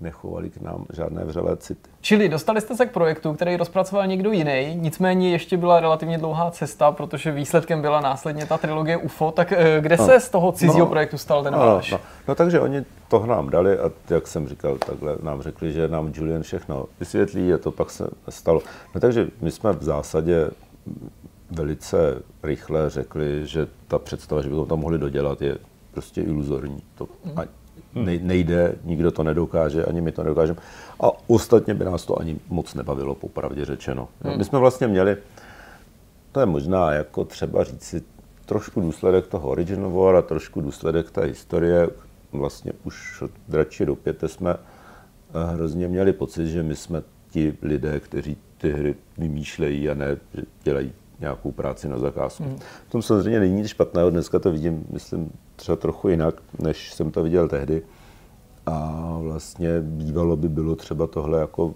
nechovali 0.00 0.50
k 0.50 0.60
nám 0.60 0.84
žádné 0.92 1.24
vřelé 1.24 1.56
city. 1.56 1.90
Čili 2.00 2.28
dostali 2.28 2.60
jste 2.60 2.76
se 2.76 2.86
k 2.86 2.92
projektu, 2.92 3.34
který 3.34 3.56
rozpracoval 3.56 4.06
někdo 4.06 4.32
jiný, 4.32 4.74
nicméně 4.80 5.30
ještě 5.30 5.56
byla 5.56 5.80
relativně 5.80 6.18
dlouhá 6.18 6.50
cesta, 6.50 6.92
protože 6.92 7.32
výsledkem 7.32 7.82
byla 7.82 8.00
následně 8.00 8.46
ta 8.46 8.58
trilogie 8.58 8.96
UFO. 8.96 9.30
Tak 9.30 9.52
eh, 9.52 9.80
kde 9.80 9.98
se 9.98 10.20
z 10.20 10.28
toho 10.28 10.52
cizího 10.52 10.78
No. 10.84 10.86
projektu 10.86 11.18
stal 11.18 11.42
ten 11.42 11.52
No, 11.52 11.58
váš? 11.58 11.90
no, 11.90 12.00
no, 12.28 12.34
takže 12.34 12.60
oni 12.60 12.84
to 13.08 13.26
nám 13.26 13.50
dali 13.50 13.78
a 13.78 13.90
jak 14.10 14.26
jsem 14.26 14.48
říkal, 14.48 14.78
takhle 14.78 15.16
nám 15.22 15.42
řekli, 15.42 15.72
že 15.72 15.88
nám 15.88 16.12
Julian 16.14 16.42
všechno 16.42 16.84
vysvětlí 17.00 17.52
a 17.54 17.58
to 17.58 17.70
pak 17.70 17.90
se 17.90 18.08
stalo. 18.28 18.62
No 18.94 19.00
takže 19.00 19.28
my 19.40 19.50
jsme 19.50 19.72
v 19.72 19.82
zásadě 19.82 20.50
velice 21.50 22.22
rychle 22.42 22.90
řekli, 22.90 23.46
že 23.46 23.66
ta 23.88 23.98
představa, 23.98 24.42
že 24.42 24.48
bychom 24.48 24.66
to 24.66 24.76
mohli 24.76 24.98
dodělat, 24.98 25.42
je 25.42 25.58
prostě 25.90 26.22
iluzorní. 26.22 26.82
To 26.94 27.08
a 27.36 27.40
nej- 27.94 28.20
nejde, 28.22 28.74
nikdo 28.84 29.10
to 29.10 29.22
nedokáže, 29.22 29.84
ani 29.84 30.00
my 30.00 30.12
to 30.12 30.22
nedokážeme. 30.22 30.58
A 31.00 31.10
ostatně 31.26 31.74
by 31.74 31.84
nás 31.84 32.04
to 32.04 32.20
ani 32.20 32.38
moc 32.48 32.74
nebavilo, 32.74 33.14
popravdě 33.14 33.64
řečeno. 33.64 34.08
My 34.36 34.44
jsme 34.44 34.58
vlastně 34.58 34.86
měli, 34.88 35.16
to 36.32 36.40
je 36.40 36.46
možná 36.46 36.92
jako 36.92 37.24
třeba 37.24 37.64
říci 37.64 38.02
trošku 38.46 38.80
důsledek 38.80 39.26
toho 39.26 39.48
Original 39.48 39.90
War 39.90 40.16
a 40.16 40.22
trošku 40.22 40.60
důsledek 40.60 41.10
té 41.10 41.24
historie. 41.24 41.88
Vlastně 42.32 42.72
už 42.84 43.22
od 43.22 43.30
dračí 43.48 43.84
do 43.86 43.96
pěte 43.96 44.28
jsme 44.28 44.54
eh, 44.54 45.54
hrozně 45.54 45.88
měli 45.88 46.12
pocit, 46.12 46.46
že 46.46 46.62
my 46.62 46.76
jsme 46.76 47.02
ti 47.30 47.54
lidé, 47.62 48.00
kteří 48.00 48.36
ty 48.58 48.72
hry 48.72 48.94
vymýšlejí 49.18 49.90
a 49.90 49.94
ne, 49.94 50.16
dělají 50.62 50.92
nějakou 51.20 51.52
práci 51.52 51.88
na 51.88 51.98
zakázku. 51.98 52.56
V 52.88 52.90
tom 52.90 53.02
samozřejmě 53.02 53.40
není 53.40 53.54
nic 53.54 53.68
špatného, 53.68 54.10
dneska 54.10 54.38
to 54.38 54.52
vidím, 54.52 54.86
myslím, 54.90 55.32
třeba 55.56 55.76
trochu 55.76 56.08
jinak, 56.08 56.34
než 56.58 56.92
jsem 56.92 57.10
to 57.10 57.22
viděl 57.22 57.48
tehdy. 57.48 57.82
A 58.66 59.00
vlastně 59.20 59.80
bývalo 59.80 60.36
by 60.36 60.48
bylo 60.48 60.76
třeba 60.76 61.06
tohle 61.06 61.40
jako 61.40 61.74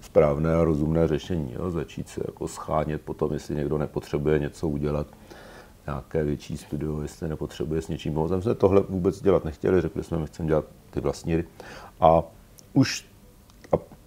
správné 0.00 0.54
a 0.54 0.64
rozumné 0.64 1.08
řešení. 1.08 1.52
Jo? 1.52 1.70
Začít 1.70 2.08
se 2.08 2.20
jako 2.26 2.48
schánět 2.48 3.02
potom, 3.02 3.32
jestli 3.32 3.54
někdo 3.54 3.78
nepotřebuje 3.78 4.38
něco 4.38 4.68
udělat, 4.68 5.06
nějaké 5.86 6.24
větší 6.24 6.56
studio, 6.56 7.02
jestli 7.02 7.28
nepotřebuje 7.28 7.82
s 7.82 7.88
něčím 7.88 8.14
pomoct. 8.14 8.30
My 8.30 8.42
jsme 8.42 8.54
tohle 8.54 8.82
vůbec 8.88 9.22
dělat 9.22 9.44
nechtěli, 9.44 9.80
řekli 9.80 10.04
jsme, 10.04 10.18
my 10.18 10.26
chceme 10.26 10.48
dělat 10.48 10.64
ty 10.90 11.00
vlastní. 11.00 11.44
A 12.00 12.22
už, 12.72 13.06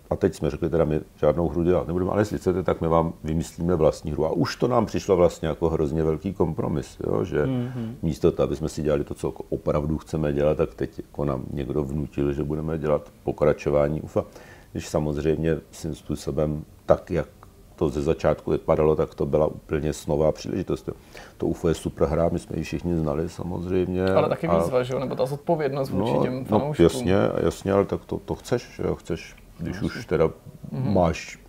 a, 0.10 0.14
a 0.14 0.16
teď 0.16 0.36
jsme 0.36 0.50
řekli, 0.50 0.70
teda 0.70 0.86
my 0.86 1.00
žádnou 1.16 1.50
hru 1.50 1.64
dělat 1.64 1.88
nebudeme, 1.88 2.12
ale 2.12 2.22
jestli 2.22 2.38
chcete, 2.38 2.64
tak 2.64 2.82
my 2.82 2.88
vám 2.88 3.14
vymyslíme 3.24 3.76
vlastní 3.76 4.12
hru. 4.12 4.26
A 4.26 4.32
už 4.32 4.56
to 4.56 4.68
nám 4.68 4.86
přišlo 4.86 5.16
vlastně 5.18 5.48
jako 5.48 5.70
hrozně 5.70 6.04
velký 6.04 6.34
kompromis, 6.34 6.98
jo? 7.08 7.24
že 7.24 7.44
mm-hmm. 7.46 7.94
místo 8.02 8.32
toho, 8.32 8.44
aby 8.48 8.56
jsme 8.56 8.70
si 8.70 8.82
dělali 8.82 9.04
to, 9.04 9.14
co 9.14 9.28
jako 9.28 9.44
opravdu 9.50 9.98
chceme 9.98 10.34
dělat, 10.34 10.58
tak 10.58 10.76
teď 10.76 10.98
jako 10.98 11.26
nám 11.26 11.44
někdo 11.54 11.84
vnutil, 11.84 12.34
že 12.34 12.44
budeme 12.44 12.78
dělat 12.78 13.12
pokračování 13.24 14.02
UFA. 14.02 14.26
Když 14.72 14.88
samozřejmě 14.90 15.58
svým 15.72 15.96
způsobem 15.96 16.66
tak, 16.86 17.12
jak 17.12 17.28
to 17.76 17.90
ze 17.90 18.02
začátku 18.02 18.52
vypadalo, 18.52 18.96
tak 18.96 19.16
to 19.16 19.26
byla 19.26 19.48
úplně 19.48 19.94
snová 19.94 20.32
příležitost. 20.32 20.90
To 21.38 21.46
UFO 21.48 21.68
je 21.68 21.74
super 21.74 22.08
hra, 22.08 22.30
my 22.32 22.40
jsme 22.40 22.58
ji 22.58 22.64
všichni 22.64 22.96
znali 22.96 23.30
samozřejmě. 23.30 24.06
Ale 24.06 24.30
taky 24.30 24.48
a- 24.48 24.58
výzva, 24.58 24.84
že 24.84 24.94
jo? 24.94 25.00
Nebo 25.00 25.16
ta 25.16 25.26
zodpovědnost 25.26 25.90
vůči 25.90 26.14
No, 26.14 26.24
těm 26.24 26.40
no 26.40 26.46
fanouškům. 26.46 26.84
jasně, 26.84 27.16
jasně, 27.44 27.72
ale 27.74 27.86
tak 27.86 28.06
to, 28.06 28.18
to 28.26 28.36
chceš, 28.36 28.70
že 28.76 28.84
jo, 28.84 28.96
chceš, 28.96 29.36
když 29.60 29.82
už 29.82 30.06
teda 30.06 30.26
mm-hmm. 30.28 30.94
máš 30.94 31.40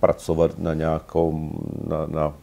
pracovat 0.00 0.58
na 0.58 0.74
nějakou, 0.74 1.50
na, 1.86 2.06
na, 2.06 2.34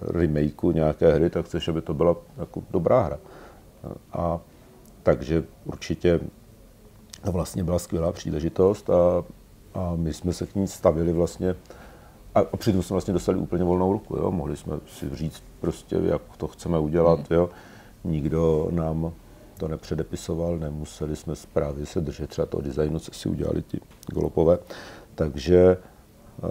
remakeu 0.00 0.72
nějaké 0.72 1.14
hry, 1.14 1.30
tak 1.30 1.46
chceš, 1.46 1.68
aby 1.68 1.80
to 1.80 1.94
byla 1.94 2.16
jako 2.38 2.62
dobrá 2.70 3.02
hra. 3.02 3.18
A 4.12 4.40
takže 5.02 5.44
určitě 5.64 6.20
to 7.24 7.32
vlastně 7.32 7.64
byla 7.64 7.78
skvělá 7.78 8.12
příležitost 8.12 8.90
a, 8.90 9.24
a 9.74 9.92
my 9.96 10.12
jsme 10.12 10.32
se 10.32 10.46
k 10.46 10.54
ní 10.54 10.66
stavili 10.66 11.12
vlastně 11.12 11.56
a, 12.34 12.40
a 12.40 12.56
přitom 12.56 12.82
jsme 12.82 12.94
vlastně 12.94 13.14
dostali 13.14 13.38
úplně 13.38 13.64
volnou 13.64 13.92
ruku, 13.92 14.16
jo? 14.16 14.30
mohli 14.30 14.56
jsme 14.56 14.78
si 14.86 15.16
říct 15.16 15.42
prostě, 15.60 15.96
jak 16.04 16.22
to 16.36 16.48
chceme 16.48 16.78
udělat, 16.78 17.30
jo? 17.30 17.48
nikdo 18.04 18.68
nám 18.70 19.12
to 19.64 19.68
nepředepisoval, 19.68 20.58
nemuseli 20.58 21.16
jsme 21.16 21.34
právě 21.52 21.86
se 21.86 22.00
držet 22.00 22.30
třeba 22.30 22.46
toho 22.46 22.60
designu, 22.60 22.98
co 22.98 23.12
si 23.12 23.28
udělali 23.28 23.62
ti 23.62 23.80
golopové, 24.12 24.58
takže 25.14 25.76
eh, 25.76 26.46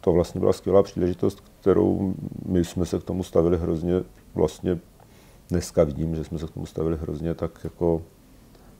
to 0.00 0.12
vlastně 0.12 0.40
byla 0.40 0.52
skvělá 0.52 0.82
příležitost, 0.82 1.42
kterou 1.60 2.14
my 2.46 2.64
jsme 2.64 2.86
se 2.86 2.98
k 2.98 3.04
tomu 3.04 3.22
stavili 3.22 3.58
hrozně 3.58 4.02
vlastně 4.34 4.78
dneska 5.48 5.84
vidím, 5.84 6.14
že 6.14 6.24
jsme 6.24 6.38
se 6.38 6.46
k 6.46 6.50
tomu 6.50 6.66
stavili 6.66 6.96
hrozně 6.96 7.34
tak 7.34 7.60
jako 7.64 8.02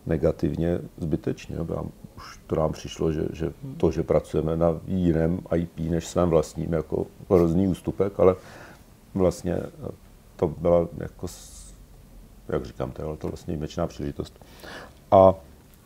negativně 0.06 0.78
zbytečně. 0.96 1.56
Nám, 1.56 1.90
už 2.16 2.40
to 2.46 2.56
nám 2.56 2.72
přišlo, 2.72 3.12
že, 3.12 3.24
že 3.32 3.52
to, 3.76 3.90
že 3.90 4.02
pracujeme 4.02 4.56
na 4.56 4.80
jiném 4.86 5.40
IP 5.56 5.78
než 5.78 6.06
svém 6.06 6.28
vlastním, 6.28 6.72
jako 6.72 7.06
hrozný 7.30 7.68
ústupek, 7.68 8.20
ale 8.20 8.36
vlastně 9.14 9.56
to 10.36 10.48
byla 10.48 10.88
jako, 10.98 11.26
jak 12.52 12.64
říkám, 12.64 12.90
to, 12.90 13.16
to 13.16 13.28
vlastně 13.28 13.52
výjimečná 13.52 13.86
příležitost. 13.86 14.44
A 15.10 15.34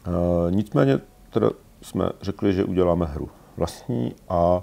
e, 0.06 0.10
nicméně 0.50 1.00
teda 1.30 1.50
jsme 1.82 2.08
řekli, 2.22 2.52
že 2.52 2.64
uděláme 2.64 3.06
hru 3.06 3.28
vlastní 3.56 4.14
a, 4.28 4.62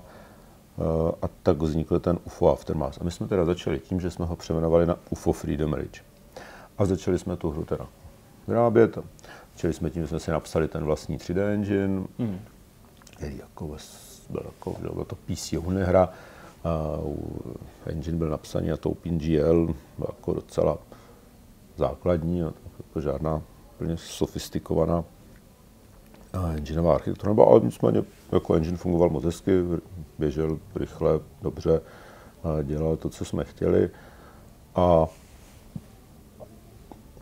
e, 0.79 1.11
a 1.21 1.29
tak 1.43 1.57
vznikl 1.57 1.99
ten 1.99 2.19
UFO 2.23 2.51
Aftermath. 2.51 3.01
A 3.01 3.03
my 3.03 3.11
jsme 3.11 3.27
teda 3.27 3.45
začali 3.45 3.79
tím, 3.79 4.01
že 4.01 4.11
jsme 4.11 4.25
ho 4.25 4.35
přejmenovali 4.35 4.85
na 4.85 4.95
UFO 5.09 5.33
Freedom 5.33 5.73
Ridge. 5.73 6.01
A 6.77 6.85
začali 6.85 7.19
jsme 7.19 7.37
tu 7.37 7.51
hru 7.51 7.65
teda 7.65 7.87
vyrábět. 8.47 8.97
Začali 9.53 9.73
jsme 9.73 9.89
tím, 9.89 10.01
že 10.01 10.07
jsme 10.07 10.19
si 10.19 10.31
napsali 10.31 10.67
ten 10.67 10.83
vlastní 10.83 11.17
3D 11.17 11.53
engine, 11.53 12.03
hmm. 12.19 12.39
který 13.17 13.37
jako 13.37 13.77
byl 14.29 14.43
jako, 14.45 14.75
byla 14.81 15.05
to 15.05 15.15
PC 15.15 15.53
hra. 15.83 16.09
A 16.63 16.97
u- 17.03 17.55
engine 17.85 18.17
byl 18.17 18.29
napsaný 18.29 18.67
na 18.67 18.77
to 18.77 18.89
OpenGL, 18.89 19.65
byl 19.97 20.07
jako 20.07 20.33
docela 20.33 20.77
základní, 21.81 22.39
jako 22.39 23.01
žádná 23.01 23.41
plně 23.77 23.97
sofistikovaná 23.97 25.03
eh, 26.33 26.57
engineová 26.57 26.95
architektura, 26.95 27.29
nebo 27.29 27.47
ale 27.47 27.59
nicméně 27.63 28.03
jako 28.31 28.53
engine 28.53 28.77
fungoval 28.77 29.09
moc 29.09 29.23
hezky, 29.23 29.51
běžel 30.19 30.59
rychle, 30.75 31.19
dobře, 31.41 31.81
a 32.43 32.61
dělal 32.63 32.97
to, 32.97 33.09
co 33.09 33.25
jsme 33.25 33.43
chtěli. 33.43 33.89
A 34.75 35.05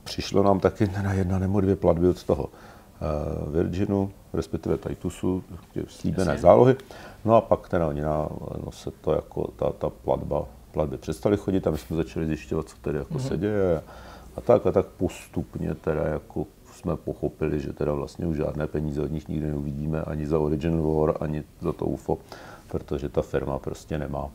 přišlo 0.03 0.43
nám 0.43 0.59
taky 0.59 0.87
na 1.03 1.13
jedna 1.13 1.39
nebo 1.39 1.61
dvě 1.61 1.75
platby 1.75 2.07
od 2.07 2.23
toho 2.23 2.49
eh, 2.49 3.51
Virginu, 3.51 4.11
respektive 4.33 4.77
Titusu, 4.77 5.43
slíbené 5.87 6.37
zálohy. 6.37 6.75
No 7.25 7.35
a 7.35 7.41
pak 7.41 7.69
teda 7.69 7.87
oni 7.87 8.01
na, 8.01 8.29
no 8.65 8.71
se 8.71 8.91
to 8.91 9.11
jako 9.11 9.51
ta, 9.55 9.69
ta 9.69 9.89
platba, 9.89 10.45
platby 10.71 10.97
přestali 10.97 11.37
chodit 11.37 11.67
a 11.67 11.71
my 11.71 11.77
jsme 11.77 11.95
začali 11.95 12.27
zjišťovat, 12.27 12.69
co 12.69 12.75
tady 12.81 12.97
jako 12.97 13.13
mm-hmm. 13.13 13.27
se 13.27 13.37
děje. 13.37 13.81
A 14.39 14.41
tak 14.41 14.67
a 14.67 14.71
tak 14.71 14.85
postupně 14.85 15.75
teda 15.75 16.07
jako 16.07 16.47
jsme 16.73 16.95
pochopili, 16.95 17.59
že 17.59 17.73
teda 17.73 17.93
vlastně 17.93 18.27
už 18.27 18.37
žádné 18.37 18.67
peníze 18.67 19.01
od 19.01 19.11
nich 19.11 19.27
nikdy 19.27 19.47
neuvidíme, 19.47 20.01
ani 20.01 20.27
za 20.27 20.39
Origin 20.39 20.81
War, 20.81 21.17
ani 21.19 21.43
za 21.61 21.73
to 21.73 21.85
UFO, 21.85 22.17
protože 22.67 23.09
ta 23.09 23.21
firma 23.21 23.59
prostě 23.59 23.97
nemá 23.97 24.29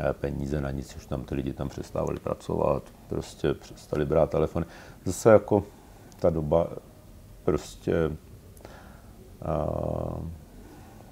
eh, 0.00 0.12
peníze 0.12 0.60
na 0.60 0.70
nic, 0.70 0.96
už 0.96 1.06
tam 1.06 1.24
ty 1.24 1.34
lidi 1.34 1.52
tam 1.52 1.68
přestávali 1.68 2.20
pracovat, 2.20 2.82
prostě 3.08 3.54
přestali 3.54 4.06
brát 4.06 4.30
telefony. 4.30 4.66
Zase 5.04 5.30
jako 5.30 5.64
ta 6.20 6.30
doba 6.30 6.68
prostě 7.44 8.10
a, 9.42 9.66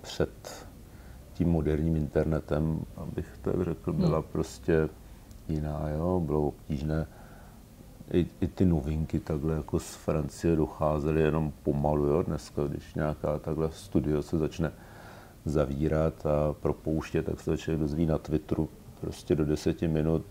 před 0.00 0.66
tím 1.32 1.48
moderním 1.48 1.96
internetem, 1.96 2.80
abych 2.96 3.38
to 3.42 3.64
řekl, 3.64 3.92
byla 3.92 4.18
hmm. 4.18 4.28
prostě 4.32 4.88
jiná, 5.48 5.88
jo? 5.88 6.20
bylo 6.20 6.42
obtížné 6.42 7.06
i, 8.14 8.26
i 8.40 8.46
ty 8.46 8.64
novinky 8.64 9.20
takhle 9.20 9.54
jako 9.54 9.78
z 9.78 9.94
Francie 9.94 10.56
docházely 10.56 11.20
jenom 11.20 11.52
pomalu. 11.62 12.06
Jo? 12.06 12.22
Dneska, 12.22 12.62
když 12.66 12.94
nějaká 12.94 13.38
takhle 13.38 13.70
studio 13.70 14.22
se 14.22 14.38
začne 14.38 14.72
zavírat 15.44 16.26
a 16.26 16.52
propouštět, 16.52 17.22
tak 17.22 17.40
se 17.40 17.56
člověk 17.56 17.80
dozví 17.80 18.06
na 18.06 18.18
Twitteru 18.18 18.68
prostě 19.00 19.34
do 19.34 19.44
deseti 19.44 19.88
minut. 19.88 20.24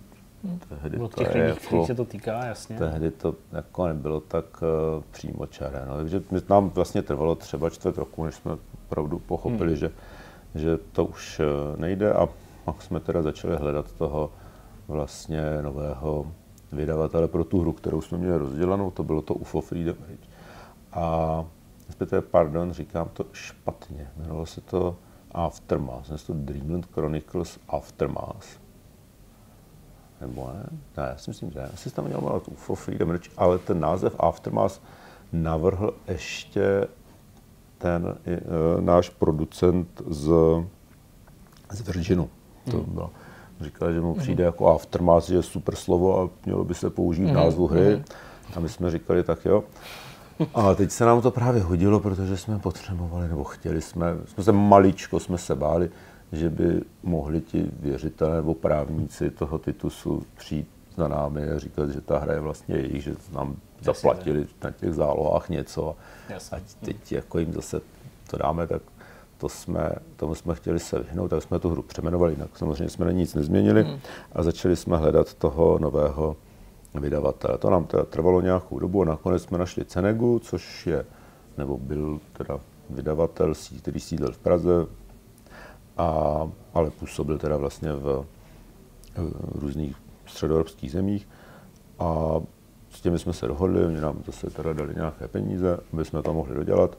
Hmm. 0.44 0.60
Tehdy 0.70 0.98
Od 0.98 1.16
těch 1.16 1.36
lidí, 1.36 1.48
jako, 1.48 1.86
se 1.86 1.96
to 1.96 2.06
týká, 2.06 2.46
jasně. 2.46 2.78
Tehdy 2.78 3.12
to 3.12 3.36
jako 3.52 3.88
nebylo 3.88 4.20
tak 4.20 4.46
uh, 4.62 5.04
přímočaré. 5.12 5.86
No. 5.88 5.98
Takže 5.98 6.22
nám 6.50 6.70
vlastně 6.70 7.02
trvalo 7.02 7.36
třeba 7.36 7.70
čtvrt 7.70 7.98
roku, 7.98 8.26
než 8.26 8.36
jsme 8.36 8.58
opravdu 8.86 9.20
pochopili, 9.20 9.70
hmm. 9.70 9.76
že, 9.76 9.92
že 10.56 10.78
to 10.78 11.06
už 11.06 11.40
uh, 11.40 11.80
nejde 11.80 12.14
a 12.14 12.30
pak 12.66 12.82
jsme 12.82 13.00
teda 13.00 13.22
začali 13.22 13.56
hledat 13.56 13.92
toho 13.92 14.32
vlastně 14.88 15.42
nového 15.62 16.32
vydavatele 16.74 17.28
pro 17.28 17.44
tu 17.44 17.62
hru, 17.62 17.74
kterou 17.74 18.02
jsme 18.02 18.18
měli 18.18 18.38
rozdělanou, 18.38 18.92
to 18.92 19.04
bylo 19.04 19.22
to 19.22 19.34
UFO 19.34 19.62
Freedom 19.62 19.96
Age. 20.04 20.28
A 20.94 21.46
respektive, 21.88 22.22
pardon, 22.22 22.74
říkám 22.74 23.10
to 23.14 23.26
špatně, 23.32 24.08
jmenovalo 24.18 24.46
se 24.46 24.62
to 24.62 24.96
Aftermath, 25.32 26.20
se 26.20 26.28
to 26.28 26.34
Dreamland 26.34 26.86
Chronicles 26.94 27.60
Aftermath. 27.68 28.48
Nebo 30.22 30.52
ne? 30.54 30.70
Ne, 30.98 31.04
já 31.10 31.18
si 31.18 31.30
myslím, 31.30 31.52
že 31.52 31.60
ne. 31.60 31.70
Asi 31.74 31.92
tam 31.92 32.06
měl 32.06 32.22
jmenovat 32.22 32.48
UFO 32.48 32.76
Freedom 32.76 33.12
Age, 33.12 33.30
ale 33.38 33.60
ten 33.60 33.80
název 33.80 34.16
Aftermath 34.20 34.82
navrhl 35.34 35.94
ještě 36.08 36.88
ten 37.78 38.18
e, 38.26 38.42
náš 38.82 39.10
producent 39.10 40.02
z, 40.08 40.32
z 41.72 41.82
Virginu. 41.82 42.30
To 42.72 42.78
hmm. 42.78 43.00
Bylo 43.64 43.72
Říkal, 43.72 43.94
že 43.94 44.02
mu 44.02 44.14
přijde 44.16 44.44
jako 44.44 44.68
aftermath, 44.68 45.28
že 45.28 45.36
je 45.36 45.44
super 45.44 45.76
slovo 45.76 46.22
a 46.22 46.30
mělo 46.46 46.64
by 46.64 46.74
se 46.74 46.90
použít 46.90 47.26
v 47.26 47.34
názvu 47.34 47.68
hry. 47.68 48.04
A 48.56 48.60
my 48.60 48.70
jsme 48.70 48.92
říkali, 48.92 49.24
tak 49.24 49.46
jo. 49.46 49.64
A 50.54 50.76
teď 50.76 50.92
se 50.92 51.06
nám 51.06 51.22
to 51.22 51.32
právě 51.32 51.62
hodilo, 51.62 52.00
protože 52.00 52.38
jsme 52.38 52.60
potřebovali, 52.60 53.28
nebo 53.28 53.44
chtěli 53.44 53.82
jsme, 53.82 54.08
jsme 54.26 54.44
se 54.44 54.52
maličko 54.52 55.20
jsme 55.20 55.38
se 55.38 55.56
báli, 55.56 55.90
že 56.32 56.50
by 56.50 56.82
mohli 57.04 57.42
ti 57.42 57.66
věřitelé 57.80 58.36
nebo 58.36 58.54
právníci 58.54 59.30
toho 59.30 59.58
titusu 59.58 60.24
přijít 60.38 60.68
za 60.98 61.08
námi 61.08 61.50
a 61.50 61.60
říkat, 61.60 61.90
že 61.90 62.02
ta 62.02 62.20
hra 62.20 62.34
je 62.34 62.40
vlastně 62.40 62.76
jejich, 62.76 63.04
že 63.04 63.16
nám 63.34 63.56
zaplatili 63.82 64.48
na 64.64 64.72
těch 64.72 64.94
zálohách 64.94 65.50
něco. 65.50 65.96
A 66.52 66.60
teď 66.86 67.12
jako 67.12 67.40
jim 67.40 67.54
zase 67.54 67.82
to 68.30 68.38
dáme, 68.38 68.68
tak 68.68 68.82
to 69.38 69.50
jsme, 69.50 69.90
tomu 70.16 70.36
jsme 70.36 70.56
chtěli 70.56 70.80
se 70.80 71.00
vyhnout, 71.00 71.28
tak 71.28 71.44
jsme 71.44 71.60
tu 71.60 71.70
hru 71.70 71.82
přeměnovali 71.82 72.34
jinak. 72.34 72.58
Samozřejmě 72.58 72.90
jsme 72.90 73.06
na 73.06 73.12
nic 73.12 73.34
nezměnili 73.34 73.84
hmm. 73.84 74.00
a 74.32 74.44
začali 74.44 74.76
jsme 74.76 74.98
hledat 74.98 75.34
toho 75.34 75.80
nového 75.80 76.36
vydavatele. 77.00 77.58
To 77.58 77.70
nám 77.70 77.86
teda 77.86 78.04
trvalo 78.04 78.42
nějakou 78.42 78.80
dobu 78.80 79.02
a 79.02 79.06
nakonec 79.06 79.44
jsme 79.44 79.58
našli 79.58 79.86
Cenegu, 79.86 80.40
což 80.40 80.88
je, 80.88 81.06
nebo 81.58 81.78
byl 81.78 82.20
teda 82.34 82.60
vydavatel, 82.90 83.54
který 83.78 84.00
sídlil 84.00 84.32
v 84.32 84.38
Praze, 84.38 84.88
a, 85.98 86.50
ale 86.74 86.92
působil 86.92 87.38
teda 87.38 87.58
vlastně 87.58 87.94
v, 87.94 88.26
v 89.16 89.60
různých 89.60 89.96
středoevropských 90.26 90.92
zemích. 90.92 91.28
A 92.00 92.42
s 92.90 93.02
těmi 93.02 93.20
jsme 93.20 93.34
se 93.34 93.48
dohodli, 93.48 93.86
oni 93.86 94.02
nám 94.02 94.24
zase 94.26 94.50
teda 94.50 94.74
dali 94.74 94.94
nějaké 94.96 95.28
peníze, 95.28 95.80
aby 95.94 96.06
jsme 96.06 96.22
to 96.22 96.34
mohli 96.34 96.56
dodělat. 96.56 96.98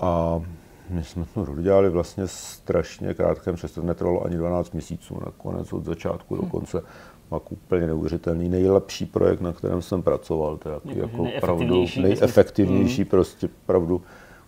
A 0.00 0.40
my 0.90 1.04
jsme 1.04 1.24
to 1.34 1.44
dodělali 1.44 1.90
vlastně 1.90 2.28
strašně 2.28 3.14
krátkém, 3.14 3.54
přesto 3.54 3.80
to 3.80 3.86
netrvalo 3.86 4.24
ani 4.24 4.36
12 4.36 4.72
měsíců, 4.72 5.18
nakonec 5.24 5.72
od 5.72 5.84
začátku 5.84 6.36
do 6.36 6.42
hm. 6.42 6.50
konce. 6.50 6.82
Pak 7.28 7.52
úplně 7.52 7.86
neuvěřitelný, 7.86 8.48
nejlepší 8.48 9.06
projekt, 9.06 9.40
na 9.40 9.52
kterém 9.52 9.82
jsem 9.82 10.02
pracoval, 10.02 10.56
to 10.56 10.68
je 10.68 10.74
jako, 10.74 10.90
jako 10.90 11.26
pravdu 11.40 11.86
nejefektivnější, 12.02 13.02
hmm. 13.02 13.10
prostě 13.10 13.48
pravdu 13.66 14.02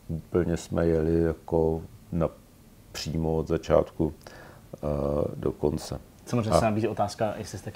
úplně 0.08 0.56
jsme 0.56 0.86
jeli 0.86 1.22
jako 1.22 1.82
na 2.12 2.28
přímo 2.92 3.36
od 3.36 3.48
začátku 3.48 4.04
uh, 4.06 4.12
do 5.36 5.52
konce. 5.52 6.00
Samozřejmě 6.26 6.52
se 6.52 6.64
nabízí 6.64 6.88
otázka, 6.88 7.34
jestli 7.36 7.58
jste 7.58 7.70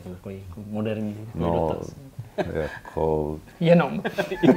to 0.00 0.08
je 0.08 0.14
takový 0.14 0.42
moderní 0.70 1.28
no, 1.34 1.68
dotaz. 1.68 1.94
Jako... 2.36 3.38
Jenom. 3.60 4.02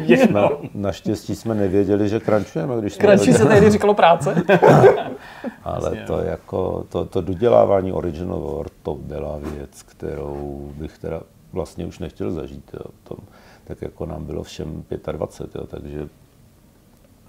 Jsme, 0.07 0.41
naštěstí 0.73 1.35
jsme 1.35 1.55
nevěděli, 1.55 2.09
že 2.09 2.19
krančujeme. 2.19 2.81
Když 2.81 2.93
jsme 2.93 3.01
Krančí 3.01 3.33
se 3.33 3.45
tady 3.45 3.69
říkalo 3.71 3.93
práce. 3.93 4.35
Ale 5.63 6.03
to, 6.07 6.19
jako, 6.19 6.85
to, 6.89 7.05
to 7.05 7.21
dodělávání 7.21 7.91
Original 7.91 8.41
War, 8.41 8.65
to 8.83 8.95
byla 8.95 9.37
věc, 9.37 9.83
kterou 9.83 10.71
bych 10.77 10.97
teda 10.97 11.21
vlastně 11.53 11.85
už 11.85 11.99
nechtěl 11.99 12.31
zažít. 12.31 12.71
Jo. 12.73 12.91
Tom, 13.03 13.17
tak 13.63 13.81
jako 13.81 14.05
nám 14.05 14.25
bylo 14.25 14.43
všem 14.43 14.83
25, 15.11 15.61
jo, 15.61 15.67
takže 15.67 16.01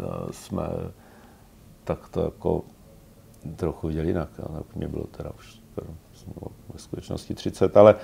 eh, 0.00 0.04
jsme 0.30 0.64
tak 1.84 2.08
to 2.08 2.24
jako 2.24 2.62
trochu 3.56 3.86
viděli 3.86 4.06
jinak. 4.06 4.28
Jo. 4.38 4.62
Mě 4.74 4.88
bylo 4.88 5.04
teda 5.06 5.30
už 5.38 5.64
ve 6.72 6.78
skutečnosti 6.78 7.34
30, 7.34 7.76
ale 7.76 7.94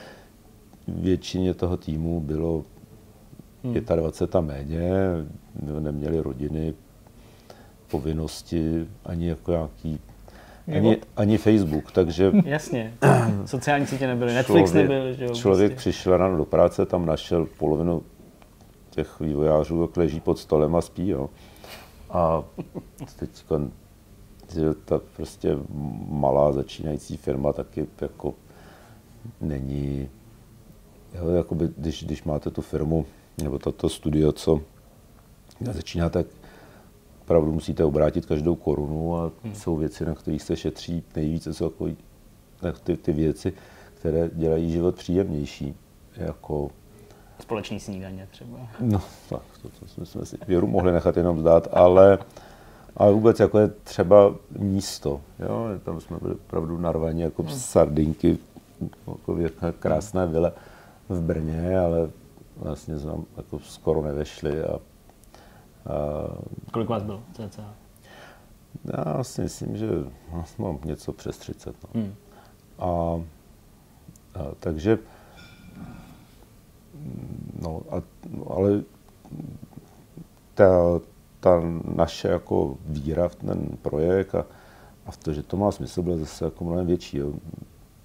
většině 0.96 1.54
toho 1.54 1.76
týmu 1.76 2.20
bylo 2.20 2.64
hmm. 3.64 3.74
25 3.74 4.36
a 4.36 4.40
méně, 4.40 4.90
neměli 5.80 6.20
rodiny, 6.20 6.74
povinnosti, 7.90 8.86
ani 9.04 9.28
jako 9.28 9.50
nějaký 9.50 10.00
ani, 10.76 10.98
ani 11.16 11.38
Facebook, 11.38 11.92
takže... 11.92 12.32
Jasně, 12.44 12.94
sociální 13.44 13.86
sítě 13.86 14.06
nebyly, 14.06 14.34
Netflix 14.34 14.70
člověk, 14.70 14.88
nebyl, 14.90 15.12
že 15.12 15.24
jo? 15.24 15.34
Člověk 15.34 15.72
prostě. 15.72 15.90
přišel 15.90 16.16
ráno 16.16 16.36
do 16.36 16.44
práce, 16.44 16.86
tam 16.86 17.06
našel 17.06 17.46
polovinu 17.58 18.02
těch 18.90 19.20
vývojářů, 19.20 19.82
jak 19.82 19.96
leží 19.96 20.20
pod 20.20 20.38
stolem 20.38 20.76
a 20.76 20.80
spí, 20.80 21.08
jo. 21.08 21.30
A 22.10 22.42
teď 23.16 23.30
ta 24.84 25.00
prostě 25.16 25.56
malá 26.08 26.52
začínající 26.52 27.16
firma 27.16 27.52
taky 27.52 27.86
jako 28.00 28.34
není 29.40 30.08
Jo, 31.14 31.28
jakoby, 31.28 31.68
když, 31.76 32.04
když 32.04 32.24
máte 32.24 32.50
tu 32.50 32.62
firmu 32.62 33.06
nebo 33.42 33.58
toto 33.58 33.88
studio, 33.88 34.32
co 34.32 34.60
začíná, 35.72 36.10
tak 36.10 36.26
opravdu 37.22 37.52
musíte 37.52 37.84
obrátit 37.84 38.26
každou 38.26 38.54
korunu 38.54 39.16
a 39.16 39.30
hmm. 39.44 39.54
jsou 39.54 39.76
věci, 39.76 40.04
na 40.04 40.14
kterých 40.14 40.42
se 40.42 40.56
šetří 40.56 41.02
nejvíce, 41.16 41.54
jsou 41.54 41.64
jako 42.62 42.78
ty, 42.84 42.96
ty 42.96 43.12
věci, 43.12 43.52
které 43.94 44.30
dělají 44.32 44.70
život 44.70 44.94
příjemnější. 44.94 45.74
Jako 46.16 46.70
Společný 47.40 47.80
snídaně 47.80 48.28
třeba. 48.30 48.58
No, 48.80 49.02
tak, 49.28 49.42
to, 49.62 49.68
to 49.98 50.06
jsme 50.06 50.26
si 50.26 50.38
věru 50.48 50.66
mohli 50.66 50.92
nechat 50.92 51.16
jenom 51.16 51.40
zdát, 51.40 51.68
ale, 51.72 52.18
ale 52.96 53.12
vůbec 53.12 53.40
jako 53.40 53.58
je 53.58 53.68
třeba 53.68 54.34
místo. 54.58 55.20
Jo? 55.38 55.66
Tam 55.84 56.00
jsme 56.00 56.16
byli 56.22 56.34
opravdu 56.34 56.78
narvaní 56.78 57.20
jako 57.20 57.42
hmm. 57.42 57.52
sardinky, 57.52 58.38
jako 59.06 59.38
krásné 59.78 60.26
vile 60.26 60.52
v 61.10 61.22
Brně, 61.22 61.78
ale 61.78 62.10
vlastně 62.56 62.98
jsme 62.98 63.12
jako 63.36 63.58
skoro 63.58 64.02
nevešli. 64.02 64.64
A, 64.64 64.74
a, 64.74 64.78
Kolik 66.72 66.88
vás 66.88 67.02
bylo 67.02 67.22
cca? 67.32 67.74
Já 68.84 69.24
si 69.24 69.42
myslím, 69.42 69.76
že 69.76 69.88
mám 70.58 70.78
něco 70.84 71.12
přes 71.12 71.38
30. 71.38 71.76
No. 71.82 72.00
Hmm. 72.00 72.14
A, 72.78 73.22
a, 74.34 74.54
takže 74.60 74.98
no, 77.62 77.82
a, 77.90 78.02
ale 78.54 78.82
ta, 80.54 81.00
ta 81.40 81.62
naše 81.94 82.28
jako 82.28 82.78
víra 82.86 83.28
v 83.28 83.34
ten 83.34 83.68
projekt 83.82 84.34
a, 84.34 84.46
a 85.06 85.10
v 85.10 85.16
to, 85.16 85.32
že 85.32 85.42
to 85.42 85.56
má 85.56 85.72
smysl, 85.72 86.02
byla 86.02 86.16
zase 86.16 86.44
jako 86.44 86.64
mnohem 86.64 86.86
větší. 86.86 87.16
Jo. 87.18 87.32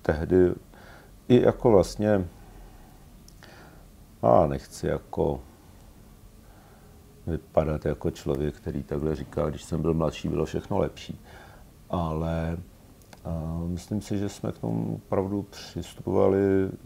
Tehdy 0.01 0.53
i 1.27 1.41
jako 1.41 1.71
vlastně, 1.71 2.27
a 4.21 4.47
nechci 4.47 4.87
jako 4.87 5.39
vypadat 7.27 7.85
jako 7.85 8.11
člověk, 8.11 8.55
který 8.55 8.83
takhle 8.83 9.15
říká, 9.15 9.49
když 9.49 9.63
jsem 9.63 9.81
byl 9.81 9.93
mladší, 9.93 10.27
bylo 10.27 10.45
všechno 10.45 10.77
lepší. 10.77 11.19
Ale 11.89 12.57
a 13.25 13.61
myslím 13.67 14.01
si, 14.01 14.17
že 14.17 14.29
jsme 14.29 14.51
k 14.51 14.57
tomu 14.57 15.01
opravdu 15.05 15.41
přistupovali 15.41 16.39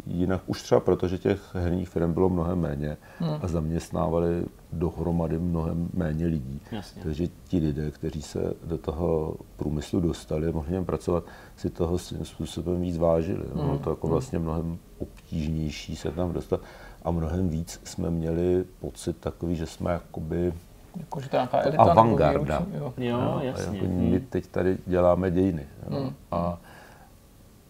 jinak, 0.07 0.41
už 0.47 0.61
třeba 0.61 0.81
proto, 0.81 1.07
že 1.07 1.17
těch 1.17 1.55
herních 1.55 1.89
firm 1.89 2.13
bylo 2.13 2.29
mnohem 2.29 2.59
méně 2.59 2.97
hmm. 3.19 3.39
a 3.41 3.47
zaměstnávali 3.47 4.45
dohromady 4.73 5.39
mnohem 5.39 5.89
méně 5.93 6.25
lidí. 6.25 6.61
Jasně. 6.71 7.03
Takže 7.03 7.27
ti 7.47 7.57
lidé, 7.57 7.91
kteří 7.91 8.21
se 8.21 8.53
do 8.63 8.77
toho 8.77 9.35
průmyslu 9.57 9.99
dostali, 9.99 10.53
mohli 10.53 10.71
něm 10.71 10.85
pracovat, 10.85 11.23
si 11.55 11.69
toho 11.69 11.97
svým 11.97 12.25
způsobem 12.25 12.81
víc 12.81 12.97
vážili. 12.97 13.43
Hmm. 13.53 13.65
Bylo 13.65 13.77
to 13.77 13.89
jako 13.89 14.07
hmm. 14.07 14.11
vlastně 14.11 14.39
mnohem 14.39 14.77
obtížnější 14.99 15.95
se 15.95 16.11
tam 16.11 16.33
dostat 16.33 16.61
a 17.03 17.11
mnohem 17.11 17.49
víc 17.49 17.81
jsme 17.83 18.09
měli 18.09 18.65
pocit 18.79 19.17
takový, 19.17 19.55
že 19.55 19.65
jsme 19.65 19.91
jakoby 19.91 20.53
jako, 20.99 21.21
že 21.21 21.29
to 21.29 21.35
nějaká 21.35 21.61
elita 21.61 21.83
avantgarda. 21.83 22.65
Jo, 22.73 22.93
jo 22.97 23.39
jasně. 23.43 23.77
Jako 23.77 23.93
my 23.93 24.09
hmm. 24.09 24.27
teď 24.29 24.47
tady 24.47 24.77
děláme 24.85 25.31
dějiny. 25.31 25.67
Hmm. 25.89 26.13
A, 26.31 26.57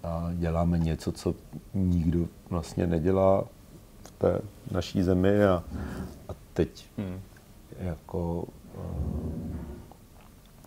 a 0.04 0.30
děláme 0.34 0.80
něco, 0.80 1.12
co 1.12 1.36
nikdo 1.74 2.26
vlastně 2.50 2.88
nedělá 2.88 3.44
v 4.04 4.12
té 4.12 4.42
naší 4.72 5.04
zemi 5.04 5.46
a, 5.46 5.64
a 6.30 6.34
teď 6.54 6.86
hmm. 6.98 7.20
jako 7.80 8.46
eh, 8.76 9.58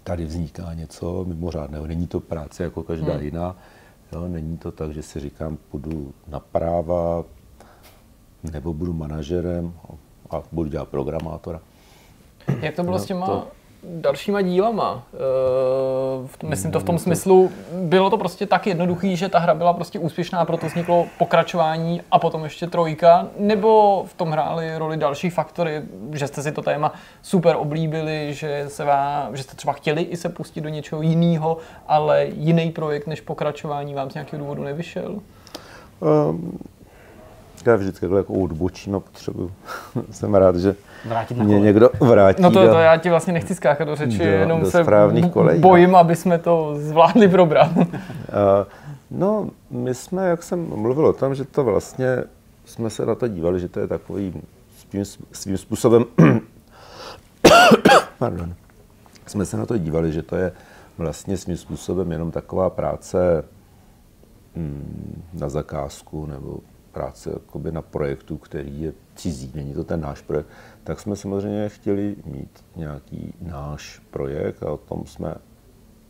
tady 0.05 0.25
vzniká 0.25 0.75
něco 0.75 1.25
mimořádného. 1.25 1.87
Není 1.87 2.07
to 2.07 2.21
práce 2.21 2.63
jako 2.63 2.83
každá 2.83 3.13
hmm. 3.13 3.23
jiná. 3.23 3.57
Jo, 4.13 4.29
není 4.29 4.59
to 4.59 4.73
tak, 4.73 4.91
že 4.91 5.03
si 5.03 5.21
říkám, 5.21 5.59
půjdu 5.71 6.15
na 6.29 6.41
práva, 6.41 7.25
nebo 8.53 8.73
budu 8.73 8.93
manažerem 8.93 9.73
a 10.31 10.43
budu 10.53 10.71
dělat 10.71 10.89
programátora. 10.89 11.61
Jak 12.61 12.75
to 12.75 12.83
bylo 12.83 12.97
no, 12.97 13.03
s 13.03 13.07
těma 13.07 13.27
to... 13.27 13.47
dalšíma 13.83 14.43
dílama? 14.43 15.03
E, 16.45 16.47
myslím 16.47 16.73
to 16.73 16.81
v 16.81 16.85
tom 16.85 16.99
smyslu, 16.99 17.51
bylo 17.83 18.11
to 18.11 18.19
prostě 18.19 18.47
tak 18.47 18.67
jednoduchý, 18.67 19.17
že 19.17 19.29
ta 19.29 19.39
hra 19.39 19.55
byla 19.55 19.73
prostě 19.73 19.99
úspěšná, 19.99 20.45
proto 20.45 20.67
vzniklo 20.67 21.07
pokračování 21.19 22.03
a 22.11 22.19
potom 22.19 22.45
ještě 22.45 22.67
trojka, 22.67 23.27
nebo 23.39 24.05
v 24.07 24.15
tom 24.15 24.31
hráli 24.31 24.79
roli 24.79 24.97
další 24.97 25.31
faktory, 25.31 25.83
že 26.13 26.27
jste 26.27 26.43
si 26.43 26.53
to 26.53 26.63
téma 26.63 26.93
super 27.23 27.57
oblíbili, 27.57 28.35
že, 28.35 28.65
se 28.69 28.85
vám, 28.85 29.37
že 29.37 29.43
jste 29.43 29.57
třeba 29.57 29.73
chtěli 29.73 30.03
i 30.03 30.17
se 30.17 30.29
pustit 30.29 30.61
do 30.61 30.69
něčeho 30.69 31.03
jiného, 31.03 31.57
ale 31.87 32.27
jiný 32.27 32.71
projekt 32.71 33.07
než 33.07 33.21
pokračování 33.21 33.95
vám 33.95 34.11
z 34.11 34.15
nějakého 34.15 34.41
důvodu 34.41 34.63
nevyšel? 34.63 35.19
Um, 36.01 36.59
já 37.67 37.77
vždycky 37.77 38.07
jako 38.17 38.35
odbočím 38.35 38.95
a 38.95 39.01
potřebuji. 39.01 39.53
Jsem 40.11 40.35
rád, 40.35 40.57
že 40.57 40.75
Vrátit 41.05 41.39
mě 41.39 41.61
někdo 41.61 41.91
vrátí. 42.01 42.43
No 42.43 42.51
to, 42.51 42.69
to 42.69 42.79
já 42.79 42.97
ti 42.97 43.11
vlastně 43.11 43.33
nechci 43.33 43.55
skákat 43.55 43.89
do 43.89 43.97
řeči, 43.97 44.19
do, 44.19 44.25
jenom 44.25 44.61
do 44.61 44.71
se 44.71 44.85
bojím, 45.59 45.97
aby 45.97 46.17
jsme 46.17 46.39
to 46.39 46.75
zvládli 46.77 47.29
probrat. 47.29 47.71
No, 49.15 49.51
my 49.71 49.95
jsme, 49.95 50.29
jak 50.29 50.43
jsem 50.43 50.69
mluvil 50.77 51.07
o 51.07 51.13
tom, 51.13 51.35
že 51.35 51.45
to 51.45 51.65
vlastně 51.65 52.25
jsme 52.65 52.91
se 52.91 53.07
na 53.07 53.15
to 53.15 53.29
dívali, 53.29 53.61
že 53.61 53.69
to 53.69 53.81
je 53.81 53.87
takový 53.87 54.43
svým, 54.91 55.05
svým 55.33 55.59
způsobem 55.59 56.05
pardon, 58.19 58.55
jsme 59.27 59.45
se 59.45 59.57
na 59.57 59.67
to 59.67 59.79
dívali, 59.79 60.13
že 60.13 60.23
to 60.23 60.37
je 60.37 60.53
vlastně 60.99 61.37
svým 61.37 61.57
způsobem 61.57 62.13
jenom 62.13 62.31
taková 62.31 62.71
práce 62.71 63.45
mm, 64.57 65.23
na 65.33 65.49
zakázku 65.49 66.27
nebo 66.27 66.59
práce 66.93 67.31
jakoby 67.31 67.73
na 67.73 67.83
projektu, 67.83 68.37
který 68.37 68.83
je 68.83 68.93
cizí, 69.15 69.53
není 69.55 69.75
to 69.75 69.85
ten 69.85 70.01
náš 70.01 70.21
projekt, 70.21 70.47
tak 70.85 71.01
jsme 71.01 71.17
samozřejmě 71.17 71.69
chtěli 71.69 72.17
mít 72.25 72.65
nějaký 72.77 73.35
náš 73.41 74.03
projekt 74.11 74.63
a 74.63 74.71
o 74.71 74.77
tom 74.77 75.07
jsme 75.07 75.35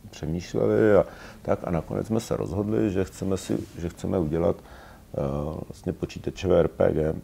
přemýšleli 0.09 0.95
a 0.95 1.05
tak 1.41 1.59
a 1.63 1.71
nakonec 1.71 2.07
jsme 2.07 2.19
se 2.19 2.37
rozhodli, 2.37 2.91
že 2.91 3.03
chceme, 3.03 3.37
si, 3.37 3.57
že 3.77 3.89
chceme 3.89 4.19
udělat 4.19 4.55
uh, 4.55 5.59
vlastně 5.67 5.93
počítačové 5.93 6.63
RPG, 6.63 7.15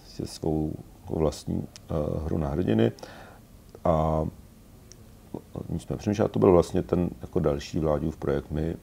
vlastně 0.00 0.26
svou 0.26 0.72
vlastní 1.10 1.56
uh, 1.56 2.24
hru 2.24 2.38
na 2.38 2.48
hrdiny 2.48 2.92
a 3.84 4.24
my 5.68 5.78
jsme 5.78 5.96
přemýšleli, 5.96 6.30
to 6.30 6.38
byl 6.38 6.52
vlastně 6.52 6.82
ten 6.82 7.10
jako 7.20 7.40
další 7.40 7.78
vládův 7.78 8.16
projekt. 8.16 8.50
My 8.50 8.76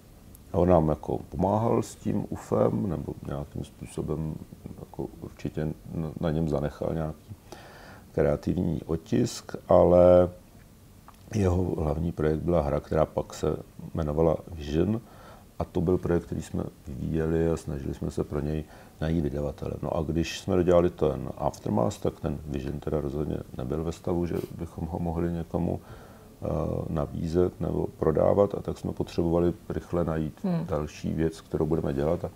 a 0.56 0.58
on 0.58 0.70
nám 0.70 0.90
jako 0.90 1.20
pomáhal 1.30 1.84
s 1.84 1.96
tím 1.96 2.26
UFem, 2.30 2.90
nebo 2.90 3.14
nějakým 3.28 3.64
způsobem 3.64 4.36
jako 4.80 5.08
určitě 5.22 5.68
na 6.20 6.32
něm 6.32 6.50
zanechal 6.50 6.94
nějaký 6.94 7.36
kreativní 8.12 8.82
otisk, 8.86 9.56
ale 9.68 10.30
jeho 11.36 11.76
hlavní 11.84 12.12
projekt 12.12 12.40
byla 12.40 12.62
hra, 12.62 12.80
která 12.80 13.06
pak 13.06 13.34
se 13.34 13.58
jmenovala 13.94 14.38
Vision 14.52 15.02
a 15.60 15.64
to 15.64 15.82
byl 15.82 15.98
projekt, 15.98 16.26
který 16.26 16.42
jsme 16.42 16.64
vyvíjeli 16.88 17.50
a 17.50 17.58
snažili 17.58 17.94
jsme 17.94 18.12
se 18.12 18.24
pro 18.24 18.40
něj 18.40 18.64
najít 19.02 19.22
vydavatele. 19.22 19.72
No 19.82 19.98
a 19.98 20.02
když 20.02 20.40
jsme 20.40 20.56
dodělali 20.56 20.90
ten 20.90 21.30
Aftermath, 21.38 22.00
tak 22.00 22.20
ten 22.20 22.38
Vision 22.46 22.80
teda 22.80 23.02
rozhodně 23.02 23.38
nebyl 23.58 23.84
ve 23.84 23.92
stavu, 23.92 24.26
že 24.26 24.36
bychom 24.58 24.88
ho 24.88 25.00
mohli 25.00 25.34
někomu 25.34 25.80
nabízet 26.90 27.62
nebo 27.62 27.88
prodávat 27.98 28.56
a 28.56 28.62
tak 28.62 28.78
jsme 28.78 28.92
potřebovali 28.92 29.54
rychle 29.70 30.04
najít 30.04 30.40
hmm. 30.44 30.66
další 30.66 31.14
věc, 31.14 31.42
kterou 31.42 31.66
budeme 31.66 31.94
dělat 31.94 32.26
a 32.26 32.30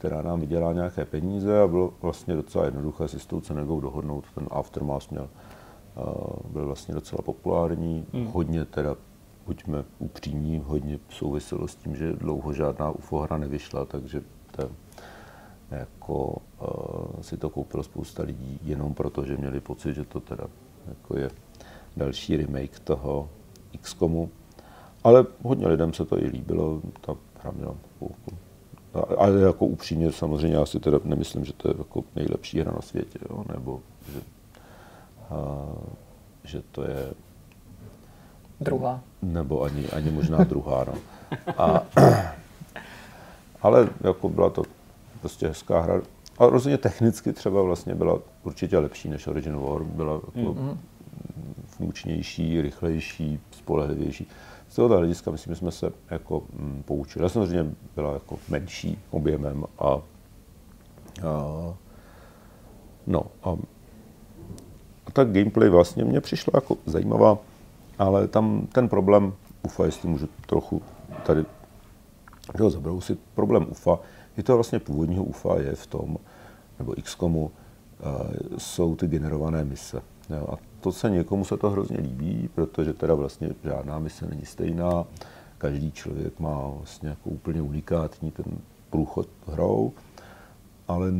která 0.00 0.22
nám 0.22 0.40
vydělá 0.40 0.72
nějaké 0.72 1.04
peníze 1.04 1.60
a 1.60 1.66
bylo 1.66 1.94
vlastně 2.02 2.34
docela 2.34 2.64
jednoduché 2.64 3.08
si 3.08 3.20
s 3.20 3.26
tou 3.26 3.40
Cenegou 3.40 3.80
dohodnout. 3.80 4.24
Ten 4.34 4.46
Aftermath 4.50 5.10
měl, 5.10 5.28
uh, 5.96 6.52
byl 6.52 6.66
vlastně 6.66 6.94
docela 6.94 7.22
populární, 7.22 8.06
hmm. 8.12 8.26
hodně 8.26 8.64
teda, 8.64 8.96
buďme 9.46 9.84
upřímní, 9.98 10.62
hodně 10.66 10.98
souviselo 11.08 11.68
s 11.68 11.74
tím, 11.74 11.96
že 11.96 12.12
dlouho 12.12 12.52
žádná 12.52 12.90
UFO 12.90 13.18
hra 13.18 13.36
nevyšla, 13.36 13.84
takže 13.84 14.22
to, 14.56 14.70
jako, 15.70 16.36
uh, 16.60 17.20
si 17.20 17.36
to 17.36 17.50
koupilo 17.50 17.82
spousta 17.82 18.22
lidí 18.22 18.60
jenom 18.62 18.94
proto, 18.94 19.24
že 19.24 19.36
měli 19.36 19.60
pocit, 19.60 19.94
že 19.94 20.04
to 20.04 20.20
teda 20.20 20.44
jako 20.88 21.18
je 21.18 21.30
další 21.96 22.36
remake 22.36 22.78
toho 22.78 23.28
XCOMu, 23.82 24.30
ale 25.04 25.26
hodně 25.42 25.68
lidem 25.68 25.92
se 25.92 26.04
to 26.04 26.22
i 26.22 26.26
líbilo, 26.26 26.80
ta 27.00 27.14
hra 27.42 27.50
měla 27.50 27.74
ale 29.18 29.40
jako 29.40 29.66
upřímně 29.66 30.12
samozřejmě 30.12 30.56
já 30.56 30.66
si 30.66 30.80
teda 30.80 30.98
nemyslím, 31.04 31.44
že 31.44 31.52
to 31.52 31.68
je 31.68 31.74
jako 31.78 32.04
nejlepší 32.16 32.60
hra 32.60 32.72
na 32.72 32.82
světě, 32.82 33.18
jo? 33.30 33.44
nebo 33.52 33.80
že, 34.12 34.20
a, 35.30 35.66
že 36.44 36.62
to 36.72 36.82
je 36.82 37.12
druhá. 38.60 39.00
Nebo 39.22 39.62
ani, 39.62 39.86
ani 39.88 40.10
možná 40.10 40.44
druhá. 40.44 40.84
No. 40.84 40.94
A, 41.58 41.82
ale 43.62 43.88
jako 44.00 44.28
byla 44.28 44.50
to 44.50 44.62
prostě 45.20 45.48
hezká 45.48 45.80
hra. 45.80 46.00
A 46.38 46.46
rozhodně 46.46 46.78
technicky 46.78 47.32
třeba 47.32 47.62
vlastně 47.62 47.94
byla 47.94 48.18
určitě 48.42 48.78
lepší 48.78 49.08
než 49.08 49.26
Original 49.26 49.60
War. 49.60 49.82
Byla 49.84 50.12
jako 50.12 50.38
mm-hmm. 50.38 50.76
Funkčnější, 51.66 52.62
rychlejší, 52.62 53.40
spolehlivější. 53.50 54.26
Z 54.68 54.74
tohoto 54.74 54.96
hlediska 54.96 55.30
myslím, 55.30 55.54
že 55.54 55.58
jsme 55.58 55.70
se 55.70 55.92
jako 56.10 56.42
mm, 56.52 56.82
poučili. 56.86 57.22
Já 57.22 57.28
samozřejmě 57.28 57.74
byla 57.96 58.12
jako 58.12 58.38
menší 58.48 58.98
objemem 59.10 59.64
a, 59.78 59.84
a 59.84 60.00
no 63.06 63.22
a, 63.42 63.56
a 65.06 65.10
tak 65.12 65.32
gameplay 65.32 65.68
vlastně 65.68 66.04
mě 66.04 66.20
přišla 66.20 66.50
jako 66.54 66.76
zajímavá, 66.86 67.38
ale 67.98 68.28
tam 68.28 68.66
ten 68.72 68.88
problém 68.88 69.32
UFA, 69.62 69.84
jestli 69.84 70.08
můžu 70.08 70.28
trochu 70.46 70.82
tady 71.26 71.44
ho 72.60 72.70
zabrousit, 72.70 73.20
problém 73.34 73.66
UFA, 73.70 73.98
je 74.36 74.42
to 74.42 74.54
vlastně 74.54 74.78
původního 74.78 75.24
UFA 75.24 75.56
je 75.60 75.74
v 75.74 75.86
tom, 75.86 76.16
nebo 76.78 76.94
XCOMu, 77.02 77.50
jsou 78.58 78.96
ty 78.96 79.06
generované 79.06 79.64
mise. 79.64 80.02
Jo, 80.30 80.46
a 80.52 80.69
to 80.80 80.92
se 80.92 81.10
někomu 81.10 81.44
se 81.44 81.56
to 81.56 81.70
hrozně 81.70 81.96
líbí, 82.00 82.50
protože 82.54 82.92
teda 82.92 83.14
vlastně 83.14 83.50
žádná 83.64 83.98
mise 83.98 84.26
není 84.26 84.44
stejná. 84.44 85.04
Každý 85.58 85.92
člověk 85.92 86.40
má 86.40 86.68
vlastně 86.76 87.08
jako 87.08 87.30
úplně 87.30 87.62
unikátní 87.62 88.30
ten 88.30 88.44
průchod 88.90 89.28
hrou, 89.46 89.92
ale, 90.88 91.12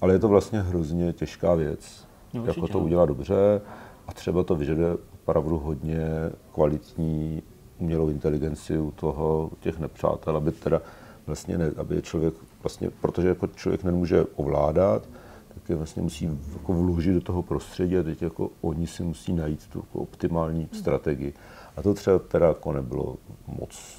ale 0.00 0.12
je 0.12 0.18
to 0.18 0.28
vlastně 0.28 0.60
hrozně 0.60 1.12
těžká 1.12 1.54
věc, 1.54 2.06
no, 2.34 2.46
jako 2.46 2.68
to 2.68 2.78
udělat 2.78 3.06
dobře. 3.06 3.60
A 4.06 4.12
třeba 4.12 4.42
to 4.42 4.54
vyžaduje 4.54 4.96
opravdu 5.14 5.58
hodně 5.58 6.06
kvalitní 6.54 7.42
umělou 7.78 8.08
inteligenci 8.08 8.78
u 8.78 8.90
toho, 8.90 9.50
u 9.52 9.56
těch 9.56 9.78
nepřátel, 9.78 10.36
aby 10.36 10.52
teda 10.52 10.82
vlastně 11.26 11.58
ne, 11.58 11.70
aby 11.76 12.02
člověk 12.02 12.34
vlastně, 12.62 12.90
protože 13.00 13.28
jako 13.28 13.46
člověk 13.46 13.84
nemůže 13.84 14.24
ovládat, 14.36 15.08
je 15.70 15.76
vlastně 15.76 16.02
musí 16.02 16.38
jako 16.52 16.72
vložit 16.72 17.14
do 17.14 17.20
toho 17.20 17.42
prostředí 17.42 17.98
a 17.98 18.02
teď 18.02 18.22
jako 18.22 18.50
oni 18.60 18.86
si 18.86 19.02
musí 19.02 19.32
najít 19.32 19.66
tu 19.66 19.78
jako 19.78 19.98
optimální 19.98 20.68
strategii. 20.72 21.34
A 21.76 21.82
to 21.82 21.94
třeba 21.94 22.18
teda 22.18 22.46
jako 22.46 22.72
nebylo 22.72 23.16
moc, 23.46 23.98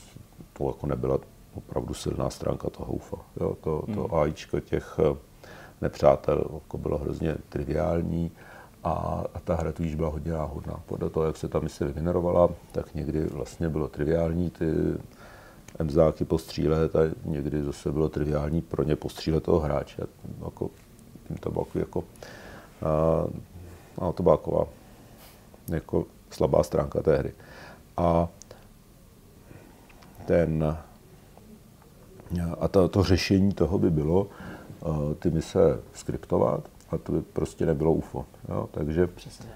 to 0.53 0.67
jako 0.67 0.87
nebyla 0.87 1.19
opravdu 1.53 1.93
silná 1.93 2.29
stránka 2.29 2.69
toho 2.69 2.93
UFA. 2.93 3.17
Jo, 3.39 3.57
to, 3.61 3.83
to 3.93 4.01
hmm. 4.01 4.15
AIčko 4.15 4.59
těch 4.59 4.99
eh, 4.99 5.17
nepřátel 5.81 6.43
jako 6.53 6.77
bylo 6.77 6.97
hrozně 6.97 7.35
triviální 7.49 8.31
a, 8.83 9.23
a 9.33 9.39
ta 9.39 9.55
hra 9.55 9.71
tudíž 9.71 9.95
byla 9.95 10.09
hodně 10.09 10.31
náhodná. 10.31 10.79
Podle 10.85 11.09
toho, 11.09 11.25
jak 11.25 11.37
se 11.37 11.47
ta 11.47 11.59
mise 11.59 11.85
vygenerovala, 11.85 12.49
tak 12.71 12.95
někdy 12.95 13.23
vlastně 13.25 13.69
bylo 13.69 13.87
triviální 13.87 14.49
ty 14.49 14.65
emzáky 15.79 16.25
postřílet 16.25 16.95
a 16.95 16.99
někdy 17.25 17.63
zase 17.63 17.91
bylo 17.91 18.09
triviální 18.09 18.61
pro 18.61 18.83
ně 18.83 18.95
postřílet 18.95 19.43
toho 19.43 19.59
hráče. 19.59 20.03
Jako, 20.45 20.69
to 21.39 21.51
bylo 21.51 21.67
jako, 21.75 22.03
a, 22.81 24.07
a 24.07 24.11
to 24.11 24.23
byla 24.23 24.37
taková 24.37 24.65
jako 25.67 26.05
slabá 26.29 26.63
stránka 26.63 27.01
té 27.01 27.17
hry. 27.17 27.33
A 27.97 28.27
ten 30.25 30.77
a 32.59 32.67
to, 32.67 32.89
to 32.89 33.03
řešení 33.03 33.51
toho 33.51 33.79
by 33.79 33.89
bylo 33.89 34.21
uh, 34.23 35.13
ty 35.13 35.29
mise 35.29 35.79
skriptovat 35.93 36.69
a 36.89 36.97
to 36.97 37.11
by 37.11 37.21
prostě 37.21 37.65
nebylo 37.65 37.93
UFO. 37.93 38.25
Jo? 38.49 38.69
Takže 38.71 39.07
Přesně. 39.07 39.49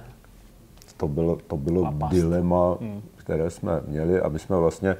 to 0.97 1.07
bylo, 1.07 1.38
to 1.47 1.57
bylo 1.57 1.93
dilema, 2.10 2.77
hmm. 2.81 3.02
které 3.15 3.49
jsme 3.49 3.81
měli 3.88 4.22
a 4.22 4.30
my 4.30 4.39
jsme 4.39 4.57
vlastně 4.57 4.97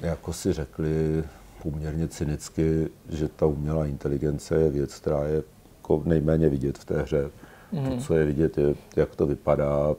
jako 0.00 0.32
si 0.32 0.52
řekli 0.52 1.24
poměrně 1.62 2.08
cynicky, 2.08 2.88
že 3.08 3.28
ta 3.28 3.46
umělá 3.46 3.86
inteligence 3.86 4.54
je 4.56 4.70
věc, 4.70 4.94
která 4.94 5.24
je 5.24 5.42
jako 5.76 6.02
nejméně 6.04 6.48
vidět 6.48 6.78
v 6.78 6.84
té 6.84 7.02
hře. 7.02 7.30
Hmm. 7.72 7.90
To, 7.90 7.96
co 7.96 8.14
je 8.14 8.24
vidět, 8.24 8.58
je, 8.58 8.74
jak 8.96 9.16
to 9.16 9.26
vypadá, 9.26 9.94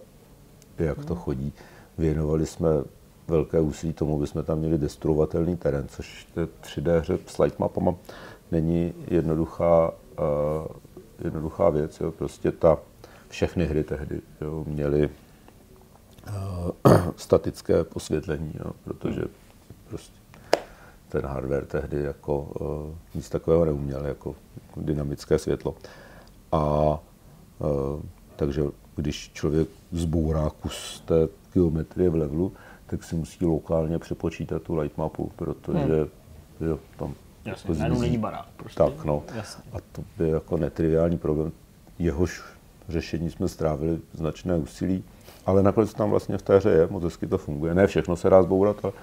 jak 0.78 0.98
hmm. 0.98 1.08
to 1.08 1.16
chodí. 1.16 1.54
Věnovali 1.98 2.46
jsme 2.46 2.70
velké 3.28 3.60
úsilí 3.60 3.94
tomu, 3.94 4.18
aby 4.18 4.28
jsme 4.28 4.44
tam 4.44 4.60
měli 4.60 4.78
destruovatelný 4.78 5.58
terén, 5.58 5.88
což 5.88 6.28
3D 6.62 7.00
hře 7.00 7.18
s 7.26 7.38
lightmapama 7.40 7.96
není 8.52 8.94
jednoduchá, 9.08 9.90
uh, 9.90 9.96
jednoduchá 11.24 11.70
věc. 11.70 12.00
Jo. 12.00 12.12
Prostě 12.12 12.52
ta, 12.52 12.78
všechny 13.30 13.66
hry 13.66 13.84
tehdy 13.84 14.22
jo, 14.42 14.64
měly 14.68 15.10
uh, 16.28 16.92
statické 17.16 17.84
posvětlení, 17.84 18.54
jo, 18.66 18.72
protože 18.84 19.22
prostě 19.90 20.23
ten 21.14 21.26
hardware 21.26 21.66
tehdy 21.66 22.04
jako 22.04 22.40
uh, 22.40 22.96
nic 23.16 23.30
takového 23.30 23.66
neuměl, 23.66 24.06
jako 24.06 24.36
dynamické 24.78 25.40
světlo. 25.40 25.76
A 26.52 26.92
uh, 27.60 28.02
takže 28.36 28.64
když 28.96 29.32
člověk 29.34 29.68
zbourá 29.92 30.50
kus 30.50 31.04
té 31.06 31.28
geometrie 31.54 32.10
v 32.10 32.16
levelu, 32.16 32.52
tak 32.86 33.04
si 33.04 33.16
musí 33.16 33.46
lokálně 33.46 34.00
přepočítat 34.00 34.62
tu 34.62 34.76
lightmapu, 34.76 35.32
protože 35.36 35.80
hmm. 36.60 36.70
jo, 36.70 36.80
tam 36.98 37.14
Jasně, 37.46 37.84
jako 37.84 38.02
není 38.02 38.18
barák. 38.18 38.48
Prostě. 38.58 38.78
Tak, 38.78 39.06
no. 39.06 39.24
Jasně. 39.36 39.64
A 39.74 39.78
to 39.92 40.04
by 40.18 40.30
jako 40.30 40.58
netriviální 40.58 41.18
problém. 41.18 41.52
Jehož 42.00 42.44
řešení 42.90 43.30
jsme 43.30 43.48
strávili 43.48 44.00
značné 44.14 44.58
úsilí, 44.58 45.04
ale 45.46 45.64
nakonec 45.64 45.94
tam 45.94 46.10
vlastně 46.10 46.38
v 46.38 46.42
té 46.42 46.58
hře 46.58 46.70
je, 46.70 46.88
moc 46.88 47.04
hezky 47.04 47.28
to 47.28 47.38
funguje. 47.38 47.76
Ne 47.76 47.88
všechno 47.88 48.16
se 48.16 48.30
dá 48.30 48.44
zbourat, 48.44 48.86
ale 48.86 48.94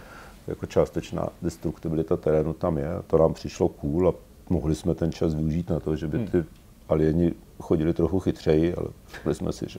jako 0.47 0.67
částečná 0.67 1.29
destruktibilita 1.43 2.17
terénu 2.17 2.53
tam 2.53 2.79
je. 2.79 2.89
To 3.07 3.19
nám 3.19 3.35
přišlo 3.35 3.69
cool 3.69 4.09
a 4.09 4.15
mohli 4.51 4.75
jsme 4.75 4.95
ten 4.95 5.13
čas 5.13 5.35
využít 5.35 5.71
na 5.71 5.81
to, 5.81 5.97
že 5.97 6.07
by 6.07 6.19
hmm. 6.19 6.27
ty 6.27 6.45
alieni 6.89 7.35
chodili 7.61 7.95
trochu 7.95 8.21
chytřeji, 8.21 8.75
ale 8.75 8.89
řekli 9.13 9.35
jsme 9.35 9.53
si, 9.53 9.67
že 9.69 9.79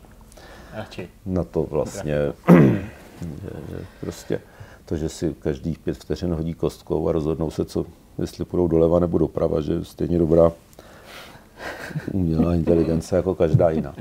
na 1.25 1.43
to 1.43 1.63
vlastně 1.63 2.15
že, 3.21 3.77
že 3.77 3.85
prostě 4.01 4.41
to, 4.85 4.97
že 4.97 5.09
si 5.09 5.35
každých 5.39 5.79
pět 5.79 5.97
vteřin 5.97 6.33
hodí 6.33 6.53
kostkou 6.53 7.09
a 7.09 7.11
rozhodnou 7.11 7.51
se, 7.51 7.65
co, 7.65 7.85
jestli 8.17 8.45
půjdou 8.45 8.67
doleva 8.67 8.99
nebo 8.99 9.17
doprava, 9.17 9.61
že 9.61 9.73
je 9.73 9.85
stejně 9.85 10.19
dobrá 10.19 10.51
umělá 12.13 12.55
inteligence 12.55 13.15
jako 13.15 13.35
každá 13.35 13.69
jiná. 13.69 13.93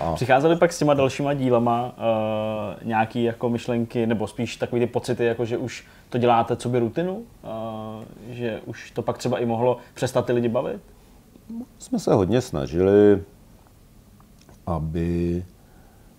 A... 0.00 0.14
Přicházely 0.14 0.56
pak 0.56 0.72
s 0.72 0.78
těma 0.78 0.94
dalšíma 0.94 1.34
dílama 1.34 1.84
uh, 1.86 2.86
nějaký 2.88 3.24
jako 3.24 3.48
myšlenky, 3.48 4.06
nebo 4.06 4.26
spíš 4.26 4.56
takové 4.56 4.80
ty 4.80 4.86
pocity, 4.86 5.24
jako 5.24 5.44
že 5.44 5.56
už 5.56 5.86
to 6.08 6.18
děláte 6.18 6.56
co 6.56 6.68
by 6.68 6.78
rutinu? 6.78 7.16
Uh, 7.16 7.22
že 8.28 8.60
už 8.66 8.90
to 8.90 9.02
pak 9.02 9.18
třeba 9.18 9.38
i 9.38 9.46
mohlo 9.46 9.76
přestat 9.94 10.26
ty 10.26 10.32
lidi 10.32 10.48
bavit? 10.48 10.80
Jsme 11.78 11.98
se 11.98 12.14
hodně 12.14 12.40
snažili, 12.40 13.22
aby 14.66 15.44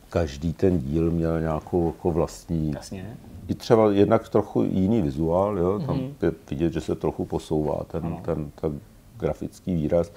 každý 0.09 0.53
ten 0.53 0.79
díl 0.79 1.11
měl 1.11 1.41
nějakou 1.41 1.85
jako 1.85 2.11
vlastní... 2.11 2.71
Jasně. 2.71 3.17
I 3.47 3.55
třeba 3.55 3.91
jednak 3.91 4.29
trochu 4.29 4.63
jiný 4.63 5.01
vizuál, 5.01 5.57
jo? 5.57 5.79
tam 5.79 5.97
mm-hmm. 5.97 6.13
je 6.21 6.31
vidět, 6.49 6.73
že 6.73 6.81
se 6.81 6.95
trochu 6.95 7.25
posouvá 7.25 7.83
ten, 7.87 8.15
ten, 8.15 8.51
ten 8.61 8.79
grafický 9.17 9.75
výraz, 9.75 10.11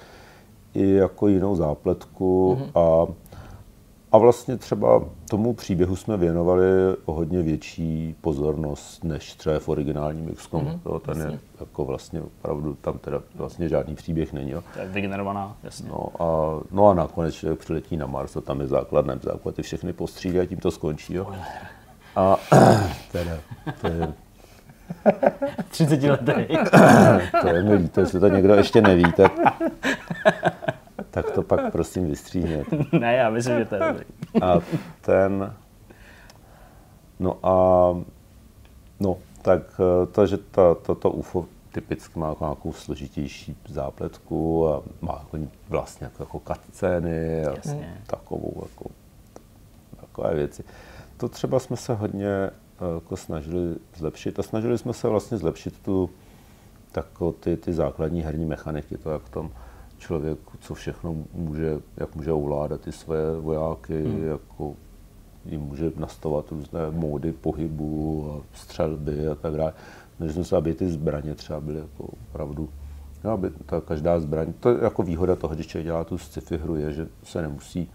i 0.75 0.89
jako 0.89 1.27
jinou 1.27 1.55
zápletku 1.55 2.57
mm-hmm. 2.59 2.79
a 2.79 3.13
a 4.15 4.17
vlastně 4.17 4.57
třeba 4.57 5.03
tomu 5.29 5.53
příběhu 5.53 5.95
jsme 5.95 6.17
věnovali 6.17 6.65
o 7.05 7.13
hodně 7.13 7.41
větší 7.41 8.15
pozornost, 8.21 9.03
než 9.03 9.33
třeba 9.33 9.59
v 9.59 9.69
originálním 9.69 10.35
XCOM. 10.35 10.65
Mm-hmm, 10.65 10.99
ten 10.99 11.17
jasně. 11.17 11.33
je 11.33 11.39
jako 11.59 11.85
vlastně 11.85 12.21
opravdu, 12.21 12.73
tam 12.73 12.97
teda 12.97 13.21
vlastně 13.35 13.69
žádný 13.69 13.95
příběh 13.95 14.33
není. 14.33 14.51
Jo. 14.51 14.63
To 14.73 14.79
je 14.79 14.87
vygenerovaná, 14.87 15.57
jasně. 15.63 15.89
No 15.89 16.23
a, 16.23 16.59
no 16.71 16.89
a 16.89 16.93
nakonec 16.93 17.35
člověk 17.35 17.59
přiletí 17.59 17.97
na 17.97 18.07
Mars 18.07 18.37
a 18.37 18.41
tam 18.41 18.61
je 18.61 18.67
základné 18.67 19.19
základ, 19.21 19.55
ty 19.55 19.61
všechny 19.61 19.93
postřílí 19.93 20.39
a 20.39 20.45
tím 20.45 20.57
to 20.57 20.71
skončí. 20.71 21.13
Jo. 21.13 21.27
A 22.15 22.37
teda, 23.11 23.37
to 23.81 23.87
je 23.87 24.13
30 25.69 26.03
letý. 26.03 26.33
to 27.41 27.47
je 27.47 27.63
mi 27.63 27.73
líto, 27.75 27.99
jestli 27.99 28.19
to 28.19 28.27
někdo 28.27 28.53
ještě 28.53 28.81
neví, 28.81 29.11
tak 29.11 29.31
tak 31.15 31.31
to 31.31 31.43
pak 31.43 31.71
prosím 31.71 32.07
vystříhněte. 32.07 32.77
ne, 32.99 33.15
já 33.15 33.29
myslím, 33.29 33.59
že 33.59 33.65
to 33.65 33.75
je 33.75 33.81
dobrý. 33.87 34.05
a 34.41 34.59
ten, 35.01 35.53
no 37.19 37.37
a, 37.43 37.53
no, 38.99 39.17
tak 39.41 39.61
eh, 39.79 40.05
to, 40.05 40.27
že 40.27 40.37
ta, 40.37 40.75
to, 40.75 40.95
to 40.95 41.11
UFO 41.11 41.45
typicky 41.71 42.19
má 42.19 42.29
jako 42.29 42.43
nějakou 42.45 42.73
složitější 42.73 43.57
zápletku 43.69 44.69
a 44.69 44.81
má 45.01 45.13
jako 45.23 45.47
vlastně 45.69 46.05
jako, 46.05 46.23
jako 46.23 46.53
cutscény 46.53 47.45
a 47.45 47.55
Jasně. 47.55 48.01
takovou 48.07 48.63
jako, 48.63 48.89
takové 49.99 50.35
věci. 50.35 50.63
To 51.17 51.29
třeba 51.29 51.59
jsme 51.59 51.77
se 51.77 51.93
hodně 51.93 52.49
jako 52.95 53.17
snažili 53.17 53.75
zlepšit 53.95 54.39
a 54.39 54.43
snažili 54.43 54.77
jsme 54.77 54.93
se 54.93 55.07
vlastně 55.07 55.37
zlepšit 55.37 55.79
tu, 55.79 56.09
tako, 56.91 57.31
ty, 57.31 57.57
ty 57.57 57.73
základní 57.73 58.21
herní 58.21 58.45
mechaniky, 58.45 58.97
to 58.97 59.09
jak 59.09 59.21
v 59.21 59.29
tom 59.29 59.51
člověk, 59.97 60.39
co 60.59 60.73
všechno 60.73 61.15
může, 61.33 61.79
jak 61.97 62.15
může 62.15 62.31
ovládat 62.31 62.81
ty 62.81 62.91
své 62.91 63.39
vojáky, 63.39 64.03
hmm. 64.03 64.27
jako 64.27 64.75
jim 65.45 65.61
může 65.61 65.91
nastavovat 65.95 66.51
různé 66.51 66.91
módy 66.91 67.31
pohybu 67.31 68.31
a 68.31 68.57
střelby 68.57 69.27
a 69.27 69.35
tak 69.35 69.53
dále. 69.53 69.73
Než 70.19 70.47
se, 70.47 70.57
aby 70.57 70.73
ty 70.73 70.89
zbraně 70.89 71.35
třeba 71.35 71.59
byly 71.59 71.79
jako 71.79 72.03
opravdu, 72.03 72.69
no, 73.23 73.31
aby 73.31 73.49
ta 73.65 73.81
každá 73.81 74.19
zbraň, 74.19 74.53
to 74.59 74.69
je 74.69 74.77
jako 74.83 75.03
výhoda 75.03 75.35
toho, 75.35 75.55
když 75.55 75.67
člověk 75.67 75.85
dělá 75.85 76.03
tu 76.03 76.17
sci-fi 76.17 76.57
hru, 76.57 76.75
je, 76.75 76.93
že 76.93 77.07
se 77.23 77.41
nemusí 77.41 77.91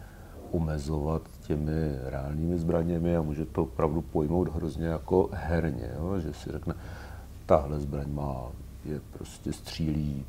omezovat 0.51 1.23
těmi 1.51 1.99
reálnými 2.03 2.59
zbraněmi 2.59 3.17
a 3.17 3.23
může 3.23 3.47
to 3.47 3.63
opravdu 3.63 4.03
pojmout 4.03 4.49
hrozně 4.55 4.87
jako 4.87 5.29
herně, 5.33 5.91
jo? 5.97 6.19
že 6.21 6.33
si 6.33 6.53
řekne, 6.53 6.75
tahle 7.47 7.81
zbraň 7.81 8.13
má, 8.13 8.47
je 8.85 9.01
prostě 9.13 9.53
střílí 9.53 10.25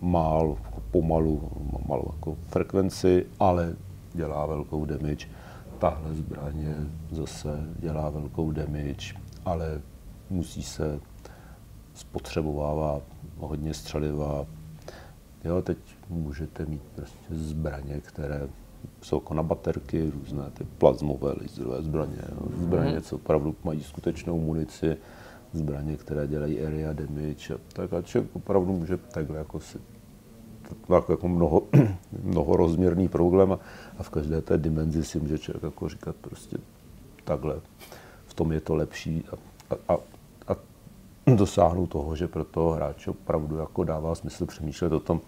mal, 0.00 0.56
jako 0.64 0.82
pomalu, 0.90 1.50
malou 1.88 2.10
jako 2.12 2.36
frekvenci, 2.46 3.26
ale 3.40 3.74
dělá 4.14 4.46
velkou 4.46 4.84
damage. 4.84 5.26
Tahle 5.78 6.14
zbraně 6.14 6.74
zase 7.10 7.66
dělá 7.78 8.10
velkou 8.10 8.50
damage, 8.50 9.14
ale 9.44 9.80
musí 10.30 10.62
se 10.62 11.00
spotřebovává 11.94 13.00
hodně 13.38 13.74
střeliva. 13.74 14.46
Jo, 15.44 15.62
teď 15.62 15.78
můžete 16.08 16.66
mít 16.66 16.82
prostě 16.94 17.34
zbraně, 17.34 18.00
které 18.00 18.48
jsou 19.02 19.16
jako 19.16 19.34
na 19.34 19.42
baterky, 19.42 20.10
různé 20.10 20.42
ty 20.54 20.64
plazmové 20.78 21.34
laserové 21.42 21.82
zbraně, 21.82 22.18
jo. 22.32 22.48
zbraně, 22.56 23.00
co 23.00 23.16
opravdu 23.16 23.54
mají 23.64 23.82
skutečnou 23.82 24.40
munici, 24.40 24.96
zbraně, 25.52 25.96
které 25.96 26.26
dělají 26.26 26.64
area 26.64 26.92
damage, 26.92 27.54
a 27.54 27.58
tak 27.72 27.92
a 27.92 28.02
člověk 28.02 28.36
opravdu 28.36 28.72
může 28.72 28.96
takhle 28.96 29.38
jako 29.38 29.60
si 29.60 29.78
jako, 30.94 31.12
jako 31.12 31.28
mnoho, 31.28 31.62
mnohorozměrný 32.22 33.08
problém 33.08 33.52
a, 33.52 33.58
a 33.98 34.02
v 34.02 34.10
každé 34.10 34.40
té 34.40 34.58
dimenzi 34.58 35.04
si 35.04 35.20
může 35.20 35.38
člověk 35.38 35.62
jako 35.62 35.88
říkat 35.88 36.16
prostě 36.20 36.56
takhle, 37.24 37.60
v 38.26 38.34
tom 38.34 38.52
je 38.52 38.60
to 38.60 38.74
lepší 38.74 39.24
a, 39.32 39.34
a, 39.88 39.94
a, 39.94 39.96
a 40.52 40.56
dosáhnout 41.34 41.86
toho, 41.86 42.16
že 42.16 42.28
pro 42.28 42.44
toho 42.44 42.72
hráče 42.72 43.10
opravdu 43.10 43.56
jako 43.56 43.84
dává 43.84 44.14
smysl 44.14 44.46
přemýšlet 44.46 44.92
o 44.92 45.00
tom, 45.00 45.20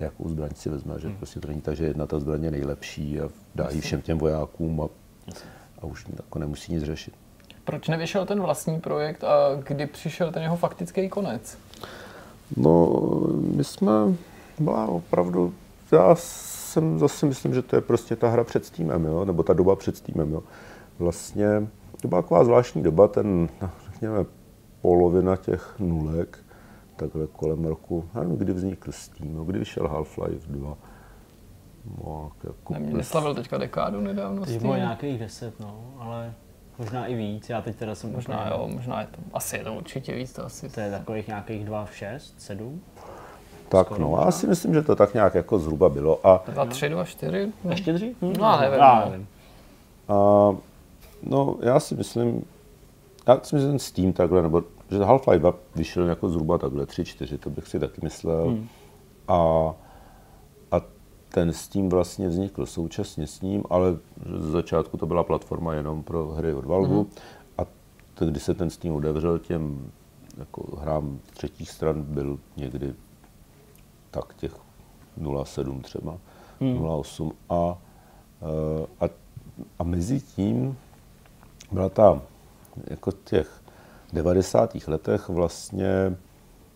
jakou 0.00 0.28
zbraň 0.28 0.50
si 0.54 0.70
vezme, 0.70 0.94
že 0.98 1.08
hmm. 1.08 1.16
prostě 1.16 1.40
to 1.40 1.48
není 1.48 1.60
tak, 1.60 1.76
že 1.76 1.84
jedna 1.84 2.06
ta 2.06 2.18
zbraň 2.18 2.44
je 2.44 2.50
nejlepší 2.50 3.20
a 3.20 3.28
dá 3.54 3.68
ji 3.70 3.80
všem 3.80 4.02
těm 4.02 4.18
vojákům 4.18 4.80
a, 4.80 4.88
a 5.82 5.86
už 5.86 6.06
jako 6.16 6.38
nemusí 6.38 6.72
nic 6.72 6.82
řešit. 6.82 7.14
Proč 7.64 7.88
nevyšel 7.88 8.26
ten 8.26 8.40
vlastní 8.40 8.80
projekt 8.80 9.24
a 9.24 9.60
kdy 9.66 9.86
přišel 9.86 10.32
ten 10.32 10.42
jeho 10.42 10.56
faktický 10.56 11.08
konec? 11.08 11.58
No, 12.56 13.00
my 13.56 13.64
jsme, 13.64 13.92
byla 14.58 14.86
opravdu, 14.86 15.54
já 15.92 16.14
jsem 16.14 16.98
zase 16.98 17.26
myslím, 17.26 17.54
že 17.54 17.62
to 17.62 17.76
je 17.76 17.82
prostě 17.82 18.16
ta 18.16 18.28
hra 18.28 18.44
před 18.44 18.64
Steamem, 18.64 19.04
jo? 19.04 19.24
nebo 19.24 19.42
ta 19.42 19.52
doba 19.52 19.76
před 19.76 19.96
Steamem. 19.96 20.32
Jo? 20.32 20.42
Vlastně 20.98 21.68
to 22.02 22.08
byla 22.08 22.22
taková 22.22 22.44
zvláštní 22.44 22.82
doba, 22.82 23.08
ten, 23.08 23.48
řekněme, 23.92 24.24
polovina 24.82 25.36
těch 25.36 25.74
nulek, 25.78 26.38
takhle 27.00 27.26
kolem 27.26 27.64
roku, 27.64 28.04
nevím, 28.14 28.36
kdy 28.36 28.52
vznikl 28.52 28.92
Steam, 28.92 29.34
no, 29.34 29.44
kdy 29.44 29.58
vyšel 29.58 29.86
Half-Life 29.88 30.46
2. 30.46 30.76
No, 32.04 32.32
jako 32.44 32.72
Nemě 32.72 32.94
neslavil 32.94 33.34
teďka 33.34 33.58
dekádu 33.58 34.00
nedávno 34.00 34.44
Steam. 34.44 34.60
bylo 34.60 34.76
nějakých 34.76 35.18
deset, 35.18 35.60
no, 35.60 35.80
ale 35.98 36.34
možná 36.78 37.06
i 37.06 37.14
víc, 37.14 37.48
já 37.48 37.62
teď 37.62 37.76
teda 37.76 37.94
jsem 37.94 38.12
Možná 38.12 38.40
úplně... 38.40 38.50
jo, 38.50 38.68
možná 38.74 39.00
je 39.00 39.06
to, 39.06 39.18
asi 39.32 39.56
je 39.56 39.64
to 39.64 39.74
určitě 39.74 40.14
víc, 40.14 40.32
to 40.32 40.44
asi. 40.46 40.68
To 40.68 40.80
je 40.80 40.90
takových 40.90 41.28
nějakých 41.28 41.64
dva, 41.64 41.86
šest, 41.92 42.34
sedm? 42.38 42.80
Tak 43.68 43.86
Skoro 43.86 44.00
no, 44.00 44.08
možná. 44.08 44.24
já 44.24 44.30
si 44.30 44.46
myslím, 44.46 44.74
že 44.74 44.82
to 44.82 44.96
tak 44.96 45.14
nějak 45.14 45.34
jako 45.34 45.58
zhruba 45.58 45.88
bylo. 45.88 46.26
A... 46.26 46.42
Dva, 46.48 46.64
tři, 46.66 46.88
dva, 46.88 47.04
čtyři? 47.04 47.52
Ještě 47.68 47.92
dřív? 47.92 48.22
Hm, 48.22 48.32
no, 48.38 48.60
nevím. 48.60 48.78
Já 48.78 49.04
nevím. 49.10 49.26
A, 50.08 50.14
no, 51.22 51.56
já 51.60 51.80
si 51.80 51.94
myslím, 51.94 52.44
já 53.26 53.34
si 53.34 53.40
myslím, 53.40 53.60
že 53.60 53.66
ten 53.66 53.78
Steam 53.78 54.12
takhle, 54.12 54.42
nebo 54.42 54.62
že 54.90 54.98
Half-Life 54.98 55.38
2 55.38 55.54
vyšel 55.76 56.08
jako 56.08 56.28
zhruba 56.28 56.58
takhle, 56.58 56.84
3-4, 56.84 57.38
to 57.38 57.50
bych 57.50 57.68
si 57.68 57.80
taky 57.80 58.00
myslel. 58.02 58.48
Hmm. 58.48 58.68
A, 59.28 59.74
a 60.72 60.80
ten 61.28 61.52
Steam 61.52 61.88
vlastně 61.88 62.28
vznikl 62.28 62.66
současně 62.66 63.26
s 63.26 63.40
ním, 63.40 63.64
ale 63.70 63.98
z 64.38 64.50
začátku 64.50 64.96
to 64.96 65.06
byla 65.06 65.24
platforma 65.24 65.74
jenom 65.74 66.02
pro 66.02 66.26
hry 66.26 66.54
od 66.54 66.64
Valve. 66.64 66.88
Hmm. 66.88 67.06
A 67.58 67.62
to, 68.14 68.26
když 68.26 68.42
se 68.42 68.54
ten 68.54 68.70
Steam 68.70 68.94
otevřel 68.94 69.38
těm 69.38 69.90
jako 70.38 70.76
hrám 70.80 71.18
třetích 71.32 71.70
stran, 71.70 72.02
byl 72.02 72.38
někdy 72.56 72.94
tak 74.10 74.34
těch 74.34 74.54
0,7 75.18 75.80
třeba, 75.80 76.18
hmm. 76.60 76.78
0,8 76.78 77.32
a, 77.50 77.78
a, 79.00 79.08
a 79.78 79.84
mezi 79.84 80.20
tím 80.20 80.76
byla 81.72 81.88
ta 81.88 82.22
jako 82.86 83.12
těch 83.12 83.59
90. 84.12 84.76
letech 84.86 85.28
vlastně 85.28 86.16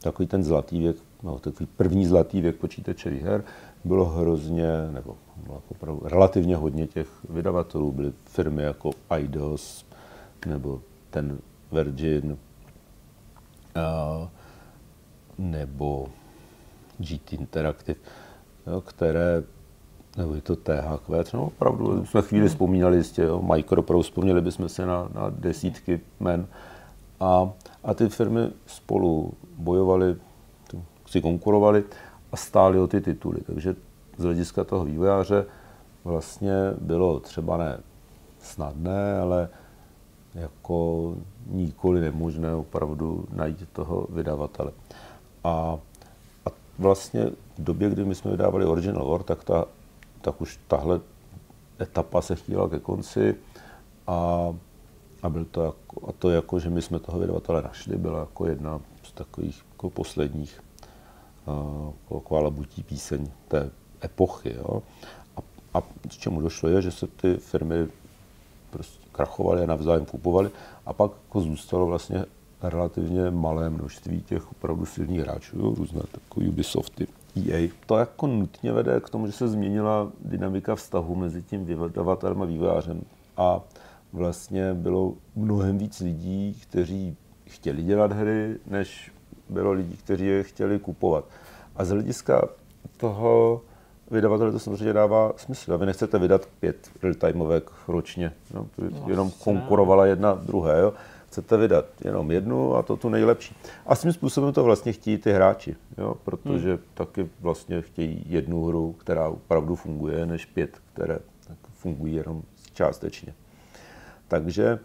takový 0.00 0.28
ten 0.28 0.44
zlatý 0.44 0.78
věk, 0.78 0.96
no, 1.22 1.38
takový 1.38 1.66
první 1.76 2.06
zlatý 2.06 2.40
věk 2.40 2.56
počítačových 2.56 3.22
her, 3.22 3.44
bylo 3.84 4.04
hrozně, 4.04 4.68
nebo 4.90 5.16
bylo 5.36 5.62
opravdu 5.68 6.02
relativně 6.04 6.56
hodně 6.56 6.86
těch 6.86 7.08
vydavatelů. 7.28 7.92
Byly 7.92 8.12
firmy 8.24 8.62
jako 8.62 8.90
IDOS, 9.18 9.86
nebo 10.46 10.80
ten 11.10 11.38
Virgin, 11.72 12.38
nebo 15.38 16.08
GT 16.98 17.32
Interactive, 17.32 18.00
jo, 18.66 18.80
které, 18.80 19.42
nebo 20.16 20.34
je 20.34 20.40
to 20.40 20.56
THQ, 20.56 21.24
třeba 21.24 21.42
opravdu, 21.42 22.06
jsme 22.06 22.22
chvíli 22.22 22.48
vzpomínali 22.48 22.96
jistě, 22.96 23.22
jo, 23.22 23.42
Micropro, 23.42 24.02
vzpomněli 24.02 24.40
bychom 24.40 24.68
se 24.68 24.86
na, 24.86 25.08
na 25.14 25.30
desítky 25.30 26.00
men, 26.20 26.46
a, 27.24 27.52
a 27.84 27.94
ty 27.94 28.08
firmy 28.08 28.50
spolu 28.66 29.32
bojovaly, 29.56 30.16
si 31.06 31.20
konkurovaly 31.20 31.84
a 32.32 32.36
stály 32.36 32.78
o 32.78 32.86
ty 32.86 33.00
tituly. 33.00 33.40
Takže 33.46 33.76
z 34.16 34.22
hlediska 34.22 34.64
toho 34.64 34.84
vývojáře 34.84 35.46
vlastně 36.04 36.52
bylo 36.80 37.20
třeba 37.20 37.56
ne 37.56 37.80
snadné, 38.40 39.18
ale 39.18 39.48
jako 40.34 41.14
nikoli 41.46 42.00
nemožné 42.00 42.54
opravdu 42.54 43.24
najít 43.32 43.68
toho 43.72 44.06
vydavatele. 44.10 44.72
A, 45.44 45.78
a 46.46 46.50
vlastně 46.78 47.30
v 47.58 47.64
době, 47.64 47.90
kdy 47.90 48.04
my 48.04 48.14
jsme 48.14 48.30
vydávali 48.30 48.64
Original 48.64 49.08
War, 49.08 49.22
tak, 49.22 49.44
ta, 49.44 49.64
tak 50.20 50.40
už 50.40 50.60
tahle 50.68 51.00
etapa 51.80 52.22
se 52.22 52.34
chtěla 52.34 52.68
ke 52.68 52.78
konci 52.78 53.34
a 54.06 54.48
a, 55.24 55.28
byl 55.28 55.44
to 55.44 55.62
jako, 55.62 56.08
a 56.08 56.12
to 56.12 56.30
jako, 56.30 56.58
že 56.58 56.70
my 56.70 56.82
jsme 56.82 56.98
toho 56.98 57.18
vydavatele 57.18 57.62
našli, 57.62 57.96
byla 57.96 58.20
jako 58.20 58.46
jedna 58.46 58.80
z 59.02 59.12
takových 59.12 59.64
jako 59.72 59.90
posledních 59.90 60.60
uh, 61.46 62.14
jako 62.14 62.50
butí 62.50 62.82
píseň 62.82 63.26
té 63.48 63.70
epochy. 64.04 64.54
Jo. 64.56 64.82
A, 65.36 65.40
a 65.78 65.82
z 66.10 66.16
čemu 66.16 66.40
došlo 66.40 66.68
je, 66.68 66.82
že 66.82 66.90
se 66.90 67.06
ty 67.06 67.34
firmy 67.34 67.88
prostě 68.70 69.04
krachovaly 69.12 69.62
a 69.62 69.66
navzájem 69.66 70.04
kupovaly 70.04 70.50
a 70.86 70.92
pak 70.92 71.10
jako 71.26 71.40
zůstalo 71.40 71.86
vlastně 71.86 72.24
relativně 72.62 73.30
malé 73.30 73.70
množství 73.70 74.22
těch 74.22 74.52
opravdu 74.52 74.86
silných 74.86 75.20
hráčů, 75.20 75.58
jo, 75.58 75.74
různé 75.74 76.00
takové 76.12 76.48
Ubisofty, 76.48 77.06
EA. 77.36 77.68
To 77.86 77.96
jako 77.96 78.26
nutně 78.26 78.72
vede 78.72 79.00
k 79.00 79.10
tomu, 79.10 79.26
že 79.26 79.32
se 79.32 79.48
změnila 79.48 80.08
dynamika 80.24 80.74
vztahu 80.74 81.14
mezi 81.14 81.42
tím 81.42 81.64
vydavatelem 81.64 82.42
a 82.42 82.44
vývojářem. 82.44 83.02
A 83.36 83.60
vlastně 84.14 84.74
bylo 84.74 85.14
mnohem 85.36 85.78
víc 85.78 86.00
lidí, 86.00 86.60
kteří 86.62 87.16
chtěli 87.46 87.82
dělat 87.82 88.12
hry, 88.12 88.56
než 88.66 89.12
bylo 89.48 89.72
lidí, 89.72 89.96
kteří 89.96 90.26
je 90.26 90.42
chtěli 90.42 90.78
kupovat. 90.78 91.24
A 91.76 91.84
z 91.84 91.90
hlediska 91.90 92.48
toho 92.96 93.60
vydavatele 94.10 94.52
to 94.52 94.58
samozřejmě 94.58 94.92
dává 94.92 95.32
smysl. 95.36 95.74
A 95.74 95.76
vy 95.76 95.86
nechcete 95.86 96.18
vydat 96.18 96.48
pět 96.60 96.90
real-timeovek 97.02 97.62
ročně, 97.88 98.32
no, 98.54 98.66
no, 98.78 99.04
jenom 99.08 99.30
konkurovala 99.30 100.06
jedna 100.06 100.34
druhé. 100.34 100.80
Jo. 100.80 100.92
Chcete 101.26 101.56
vydat 101.56 101.84
jenom 102.04 102.30
jednu 102.30 102.76
a 102.76 102.82
to 102.82 102.96
tu 102.96 103.08
nejlepší. 103.08 103.56
A 103.86 103.94
svým 103.94 104.12
způsobem 104.12 104.52
to 104.52 104.64
vlastně 104.64 104.92
chtějí 104.92 105.18
ty 105.18 105.32
hráči, 105.32 105.76
jo, 105.98 106.16
protože 106.24 106.68
hmm. 106.68 106.82
taky 106.94 107.28
vlastně 107.40 107.82
chtějí 107.82 108.24
jednu 108.26 108.64
hru, 108.64 108.92
která 108.92 109.28
opravdu 109.28 109.74
funguje, 109.74 110.26
než 110.26 110.46
pět, 110.46 110.78
které 110.92 111.18
fungují 111.72 112.14
jenom 112.14 112.42
částečně. 112.72 113.34
Takže, 114.28 114.78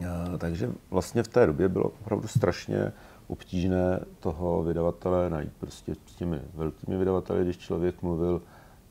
eh, 0.00 0.38
takže 0.38 0.72
vlastně 0.90 1.22
v 1.22 1.28
té 1.28 1.46
době 1.46 1.68
bylo 1.68 1.84
opravdu 1.84 2.28
strašně 2.28 2.92
obtížné 3.26 4.00
toho 4.20 4.62
vydavatele 4.62 5.30
najít. 5.30 5.52
Prostě 5.60 5.94
s 6.06 6.14
těmi 6.14 6.40
velkými 6.54 6.96
vydavateli, 6.96 7.44
když 7.44 7.58
člověk 7.58 8.02
mluvil, 8.02 8.42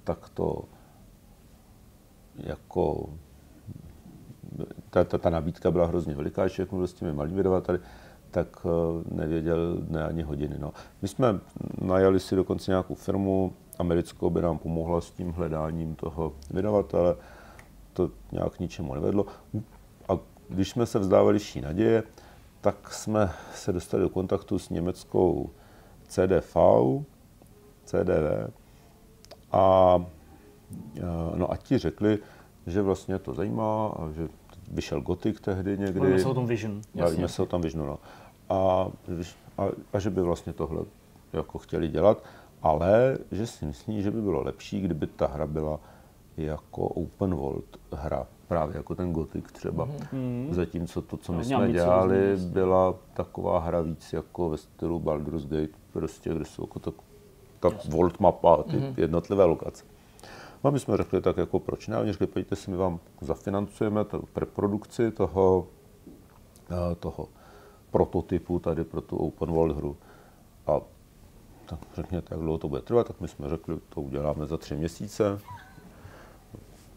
tak 0.03 0.29
to 0.29 0.63
jako 2.35 3.09
ta, 4.89 5.03
ta, 5.03 5.17
ta 5.17 5.29
nabídka 5.29 5.71
byla 5.71 5.85
hrozně 5.85 6.15
veliká, 6.15 6.43
když 6.43 6.53
člověk 6.53 6.71
mluvil 6.71 6.87
s 6.87 6.93
těmi 6.93 7.13
malými 7.13 7.35
vydavateli, 7.35 7.79
tak 8.31 8.47
eh, 8.65 9.15
nevěděl 9.15 9.77
ne 9.89 10.03
ani 10.03 10.21
hodiny. 10.21 10.55
No. 10.59 10.73
My 11.01 11.07
jsme 11.07 11.39
najali 11.81 12.19
si 12.19 12.35
dokonce 12.35 12.71
nějakou 12.71 12.95
firmu 12.95 13.53
americkou, 13.79 14.29
by 14.29 14.41
nám 14.41 14.57
pomohla 14.57 15.01
s 15.01 15.11
tím 15.11 15.31
hledáním 15.31 15.95
toho 15.95 16.33
vydavatele 16.51 17.15
to 17.97 18.09
nějak 18.31 18.59
ničemu 18.59 18.93
nevedlo. 18.93 19.25
A 20.09 20.17
když 20.49 20.69
jsme 20.69 20.85
se 20.85 20.99
vzdávali 20.99 21.39
vší 21.39 21.61
naděje, 21.61 22.03
tak 22.61 22.93
jsme 22.93 23.31
se 23.53 23.73
dostali 23.73 24.03
do 24.03 24.09
kontaktu 24.09 24.59
s 24.59 24.69
německou 24.69 25.49
CDV, 26.07 26.57
CDV 27.85 28.53
a, 29.51 29.97
no 31.35 31.51
a 31.51 31.57
ti 31.57 31.77
řekli, 31.77 32.19
že 32.67 32.81
vlastně 32.81 33.19
to 33.19 33.33
zajímá 33.33 33.87
a 33.87 34.11
že 34.11 34.27
vyšel 34.71 35.01
Gothic 35.01 35.39
tehdy 35.41 35.77
někdy. 35.77 35.99
Bavíme 35.99 36.19
se 36.19 36.27
o 36.27 36.33
tom 36.33 36.47
Vision. 36.47 36.81
Bavíme 36.95 37.27
se 37.27 37.41
o 37.41 37.45
tom 37.45 37.61
Visionu, 37.61 37.85
no. 37.85 37.99
A, 38.49 38.87
a, 39.57 39.69
a 39.93 39.99
že 39.99 40.09
by 40.09 40.21
vlastně 40.21 40.53
tohle 40.53 40.85
jako 41.33 41.57
chtěli 41.57 41.87
dělat, 41.87 42.23
ale 42.61 43.17
že 43.31 43.47
si 43.47 43.65
myslí, 43.65 44.01
že 44.01 44.11
by 44.11 44.21
bylo 44.21 44.41
lepší, 44.41 44.81
kdyby 44.81 45.07
ta 45.07 45.27
hra 45.27 45.47
byla 45.47 45.79
jako 46.37 46.87
open 46.87 47.35
world 47.35 47.79
hra, 47.91 48.27
právě 48.47 48.77
jako 48.77 48.95
ten 48.95 49.13
Gothic 49.13 49.45
třeba. 49.51 49.87
Mm-hmm. 49.87 50.53
Zatímco 50.53 51.01
to, 51.01 51.17
co 51.17 51.31
my 51.31 51.37
no, 51.37 51.43
jsme 51.43 51.71
dělali, 51.71 52.37
byla 52.37 52.95
taková 53.13 53.59
hra 53.59 53.81
víc 53.81 54.13
jako 54.13 54.49
ve 54.49 54.57
stylu 54.57 54.99
Baldur's 54.99 55.45
Gate, 55.45 55.77
prostě, 55.93 56.33
kde 56.33 56.45
jsou 56.45 56.63
jako 56.63 56.79
to, 56.79 56.93
ta 57.59 57.69
yes. 57.69 57.85
world 57.89 58.19
mapa, 58.19 58.63
ty 58.63 58.77
mm-hmm. 58.77 58.93
jednotlivé 58.97 59.45
lokace. 59.45 59.85
A 60.63 60.69
my 60.69 60.79
jsme 60.79 60.97
řekli 60.97 61.21
tak 61.21 61.37
jako 61.37 61.59
proč 61.59 61.87
ne, 61.87 61.95
a 61.95 61.99
oni 61.99 62.11
řekli, 62.11 62.27
pojďte 62.27 62.55
si, 62.55 62.71
my 62.71 62.77
vám 62.77 62.99
zafinancujeme 63.21 64.05
tu 64.05 64.27
preprodukci 64.33 65.11
toho, 65.11 65.67
eh, 66.71 66.95
toho 66.95 67.27
prototypu 67.91 68.59
tady 68.59 68.83
pro 68.83 69.01
tu 69.01 69.17
open 69.17 69.51
world 69.51 69.77
hru. 69.77 69.97
A 70.67 70.81
tak 71.65 71.79
řekněte, 71.95 72.27
jak 72.31 72.41
dlouho 72.41 72.57
to 72.57 72.69
bude 72.69 72.81
trvat, 72.81 73.07
tak 73.07 73.21
my 73.21 73.27
jsme 73.27 73.49
řekli, 73.49 73.77
to 73.89 74.01
uděláme 74.01 74.45
za 74.45 74.57
tři 74.57 74.75
měsíce, 74.75 75.39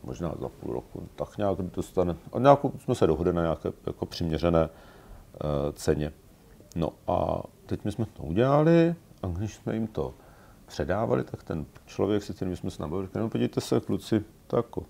možná 0.03 0.35
za 0.41 0.49
půl 0.49 0.73
roku, 0.75 1.09
tak 1.17 1.39
nějak 1.39 1.59
dostane. 1.63 2.17
A 2.33 2.39
nějak 2.39 2.61
jsme 2.79 2.95
se 2.95 3.07
dohodli 3.07 3.33
na 3.33 3.43
nějaké 3.43 3.73
jako 3.87 4.07
přiměřené 4.07 4.65
uh, 4.65 4.69
ceně. 5.73 6.13
No 6.77 6.93
a 7.09 7.43
teď 7.67 7.85
my 7.85 7.93
jsme 7.93 8.07
to 8.07 8.23
udělali 8.23 8.95
a 9.23 9.27
když 9.27 9.55
jsme 9.55 9.75
jim 9.75 9.87
to 9.87 10.15
předávali, 10.67 11.25
tak 11.25 11.43
ten 11.43 11.67
člověk, 11.87 12.23
se 12.23 12.33
kterým 12.33 12.57
jsme 12.57 12.71
se 12.71 12.83
nabavili, 12.83 13.07
říkal, 13.07 13.23
no 13.23 13.29
podívejte 13.29 13.61
se, 13.61 13.81
kluci, 13.81 14.25
to 14.47 14.57
jako, 14.57 14.83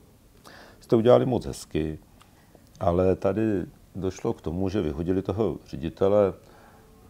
jste 0.81 0.97
udělali 0.97 1.27
moc 1.27 1.47
hezky, 1.47 1.99
ale 2.81 3.16
tady 3.16 3.66
došlo 3.95 4.32
k 4.32 4.41
tomu, 4.41 4.69
že 4.69 4.82
vyhodili 4.82 5.23
toho 5.23 5.59
ředitele, 5.66 6.32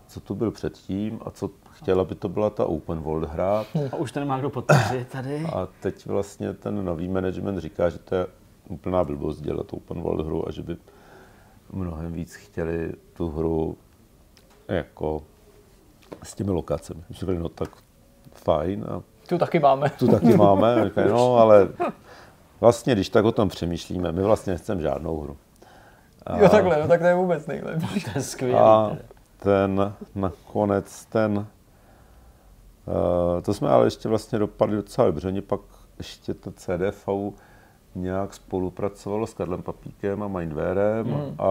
co 0.07 0.21
tu 0.21 0.35
byl 0.35 0.51
předtím 0.51 1.21
a 1.25 1.31
co 1.31 1.51
chtěl, 1.83 2.01
aby 2.01 2.15
to 2.15 2.29
byla 2.29 2.51
ta 2.51 2.65
open 2.67 2.99
world 2.99 3.31
hra. 3.31 3.65
A 3.93 3.97
už 3.97 4.13
to 4.13 4.21
nemá 4.21 4.39
kdo 4.39 4.51
podpořit 4.51 5.09
tady. 5.09 5.45
A 5.53 5.69
teď 5.81 6.07
vlastně 6.07 6.53
ten 6.53 6.85
nový 6.85 7.09
management 7.09 7.59
říká, 7.59 7.91
že 7.91 7.99
to 7.99 8.15
je 8.15 8.27
úplná 8.69 9.05
blbost 9.05 9.41
dělat 9.41 9.73
open 9.73 10.01
world 10.01 10.27
hru 10.27 10.49
a 10.49 10.53
že 10.53 10.63
by 10.63 10.77
mnohem 11.73 12.13
víc 12.13 12.35
chtěli 12.35 12.93
tu 13.13 13.31
hru 13.31 13.77
jako 14.69 15.23
s 16.23 16.35
těmi 16.35 16.51
lokacemi. 16.51 17.03
Říkali, 17.11 17.39
no 17.39 17.49
tak 17.49 17.69
fajn. 18.33 18.85
A 18.89 19.03
Tu 19.29 19.39
taky 19.39 19.59
máme. 19.59 19.91
tu 19.91 20.09
taky 20.09 20.37
máme. 20.37 20.75
A 20.81 20.85
říkali, 20.85 21.09
no 21.11 21.37
ale 21.37 21.69
vlastně, 22.61 22.95
když 22.95 23.09
tak 23.09 23.25
o 23.25 23.33
tom 23.33 23.49
přemýšlíme, 23.49 24.13
my 24.13 24.23
vlastně 24.23 24.53
nechceme 24.53 24.83
žádnou 24.83 25.21
hru. 25.21 25.37
Jo, 26.41 26.49
takhle, 26.49 26.81
no, 26.83 26.89
tak 26.89 27.01
to 27.01 27.07
je 27.07 27.15
vůbec 27.15 27.47
nejlepší. 27.47 28.01
To 28.01 28.11
je 28.15 28.23
skvělý. 28.23 28.55
A 28.55 28.97
ten 29.43 29.93
nakonec 30.15 31.05
ten, 31.05 31.47
to 33.43 33.55
jsme 33.55 33.69
ale 33.69 33.87
ještě 33.87 34.09
vlastně 34.09 34.39
dopadli 34.39 34.77
docela 34.77 35.07
dobře. 35.07 35.29
Oni 35.29 35.43
pak 35.43 35.61
ještě 35.99 36.35
to 36.35 36.51
CDV 36.51 37.09
nějak 37.95 38.35
spolupracovalo 38.35 39.27
s 39.27 39.35
Karlem 39.35 39.63
Papíkem 39.63 40.23
a 40.23 40.29
Mindwarem 40.29 41.07
Mm. 41.07 41.35
a 41.39 41.51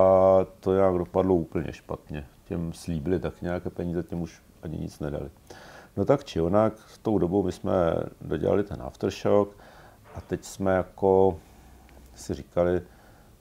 to 0.60 0.74
nějak 0.74 0.96
dopadlo 0.96 1.36
úplně 1.36 1.74
špatně. 1.74 2.26
Těm 2.44 2.74
slíbili 2.74 3.20
tak 3.20 3.42
nějaké 3.42 3.70
peníze, 3.70 4.04
těm 4.04 4.22
už 4.22 4.42
ani 4.64 4.78
nic 4.78 5.00
nedali. 5.00 5.30
No 5.98 6.06
tak 6.06 6.24
či 6.24 6.42
onak, 6.42 6.74
v 6.76 6.98
tou 6.98 7.18
dobou 7.18 7.44
my 7.44 7.52
jsme 7.52 7.72
dodělali 8.22 8.64
ten 8.64 8.82
Aftershock 8.82 9.58
a 10.16 10.22
teď 10.22 10.44
jsme 10.44 10.76
jako 10.76 11.38
si 12.16 12.34
říkali, 12.34 12.82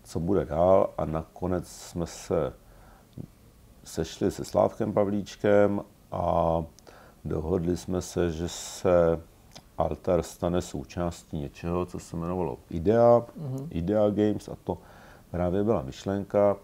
co 0.03 0.21
bude 0.21 0.45
dál 0.45 0.91
a 0.99 1.05
nakonec 1.05 1.69
jsme 1.69 2.07
se 2.07 2.53
sešli 3.85 4.31
se 4.31 4.45
Slávkem 4.45 4.93
Pavlíčkem 4.93 5.81
a 6.13 6.63
dohodli 7.25 7.77
jsme 7.77 8.03
se, 8.03 8.31
že 8.31 8.49
se 8.49 9.21
Altar 9.79 10.23
stane 10.23 10.63
součástí 10.63 11.39
něčeho, 11.39 11.87
co 11.87 11.99
se 11.99 12.17
jmenovalo 12.17 12.59
IDEA, 12.71 13.19
mm-hmm. 13.19 13.69
IDEA 13.71 14.11
Games 14.11 14.49
a 14.49 14.57
to 14.65 14.79
právě 15.31 15.65
byla 15.65 15.83
myšlenka, 15.83 16.57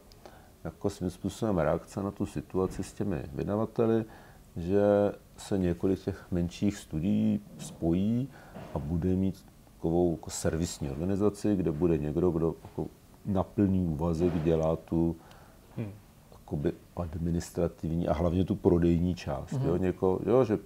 jako 0.64 0.90
svým 0.90 1.10
způsobem 1.10 1.58
reakce 1.58 2.02
na 2.02 2.10
tu 2.10 2.26
situaci 2.26 2.82
s 2.82 2.92
těmi 2.92 3.22
vydavateli, 3.34 4.04
že 4.56 4.82
se 5.36 5.58
několik 5.58 6.04
těch 6.04 6.26
menších 6.30 6.76
studií 6.76 7.40
spojí 7.58 8.28
a 8.74 8.78
bude 8.78 9.08
mít 9.08 9.44
takovou 9.74 10.12
jako 10.12 10.30
servisní 10.30 10.90
organizaci, 10.90 11.56
kde 11.56 11.72
bude 11.72 11.98
někdo, 11.98 12.30
kdo 12.30 12.54
jako 12.62 12.86
na 13.26 13.42
plný 13.42 13.86
úvazek 13.86 14.42
dělá 14.42 14.76
tu 14.76 15.16
jakoby 16.44 16.72
administrativní 16.96 18.08
a 18.08 18.12
hlavně 18.12 18.44
tu 18.44 18.54
prodejní 18.54 19.14
část. 19.14 19.52
Mm-hmm. 19.52 19.66
Jo, 19.66 19.76
něko, 19.76 20.20
jo, 20.26 20.44
že 20.44 20.58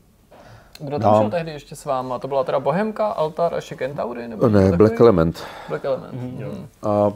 Kdo 0.80 0.98
tam 0.98 1.12
No. 1.12 1.20
šel 1.20 1.30
tehdy 1.30 1.50
ještě 1.50 1.76
s 1.76 1.84
váma? 1.84 2.18
To 2.18 2.28
byla 2.28 2.44
teda 2.44 2.60
Bohemka, 2.60 3.06
Altar 3.06 3.52
a 3.52 3.56
ještě 3.56 3.74
Kentaury? 3.74 4.28
Nebo 4.28 4.48
ne, 4.48 4.72
Black? 4.76 5.00
Element. 5.00 5.44
Black 5.68 5.84
Element. 5.84 6.14
Mm-hmm. 6.14 6.66
A, 6.82 7.12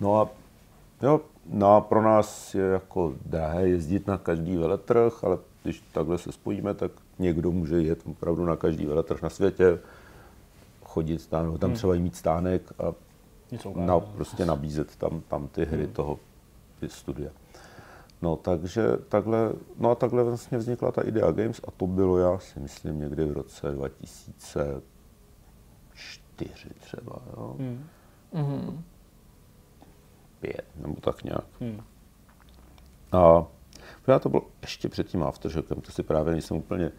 no 0.00 0.20
a 0.20 0.28
jo, 1.02 1.20
no 1.46 1.76
a 1.76 1.80
pro 1.80 2.02
nás 2.02 2.54
je 2.54 2.64
jako 2.64 3.12
drahé 3.26 3.68
jezdit 3.68 4.06
na 4.06 4.18
každý 4.18 4.56
veletrh, 4.56 5.24
ale 5.24 5.38
když 5.62 5.82
takhle 5.92 6.18
se 6.18 6.32
spojíme, 6.32 6.74
tak 6.74 6.90
někdo 7.18 7.50
může 7.50 7.82
jet 7.82 7.98
opravdu 8.10 8.44
na 8.44 8.56
každý 8.56 8.86
veletrh 8.86 9.22
na 9.22 9.30
světě, 9.30 9.78
chodit 10.84 11.26
tam, 11.26 11.58
tam 11.58 11.72
třeba 11.72 11.94
i 11.94 11.98
mít 11.98 12.16
stánek 12.16 12.62
a 12.78 12.92
na, 13.76 14.00
prostě 14.00 14.46
nabízet 14.46 14.96
tam, 14.96 15.22
tam 15.28 15.48
ty 15.48 15.64
hry 15.64 15.86
toho 15.86 16.18
ty 16.88 16.94
studia. 16.94 17.30
No, 18.22 18.36
takže 18.36 18.82
takhle, 19.08 19.52
no 19.78 19.90
a 19.90 19.94
takhle 19.94 20.24
vlastně 20.24 20.58
vznikla 20.58 20.92
ta 20.92 21.02
Idea 21.02 21.30
Games 21.30 21.60
a 21.68 21.70
to 21.70 21.86
bylo, 21.86 22.18
já 22.18 22.38
si 22.38 22.60
myslím, 22.60 22.98
někdy 22.98 23.24
v 23.24 23.32
roce 23.32 23.70
2004 23.70 26.68
třeba, 26.80 27.22
jo. 27.36 27.56
Mm-hmm. 28.32 28.82
pět, 30.40 30.64
nebo 30.76 30.94
tak 31.00 31.24
nějak. 31.24 31.44
Hmm. 31.60 31.82
A 33.12 33.46
já 34.06 34.18
to 34.18 34.28
bylo 34.28 34.46
ještě 34.62 34.88
před 34.88 35.06
tím 35.06 35.22
Aftershockem, 35.22 35.80
to 35.80 35.92
si 35.92 36.02
právě 36.02 36.32
nejsem 36.32 36.56
úplně 36.56 36.92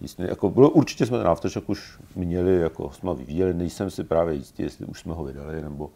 jistý. 0.00 0.22
Jako 0.22 0.50
bylo, 0.50 0.70
určitě 0.70 1.06
jsme 1.06 1.18
ten 1.18 1.26
Aftershock 1.26 1.68
už 1.68 2.00
měli, 2.14 2.60
jako 2.60 2.90
jsme 2.90 3.08
ho 3.08 3.14
vyvíjeli, 3.14 3.54
nejsem 3.54 3.90
si 3.90 4.04
právě 4.04 4.34
jistý, 4.34 4.62
jestli 4.62 4.86
už 4.86 5.00
jsme 5.00 5.14
ho 5.14 5.24
vydali, 5.24 5.62
nebo 5.62 5.90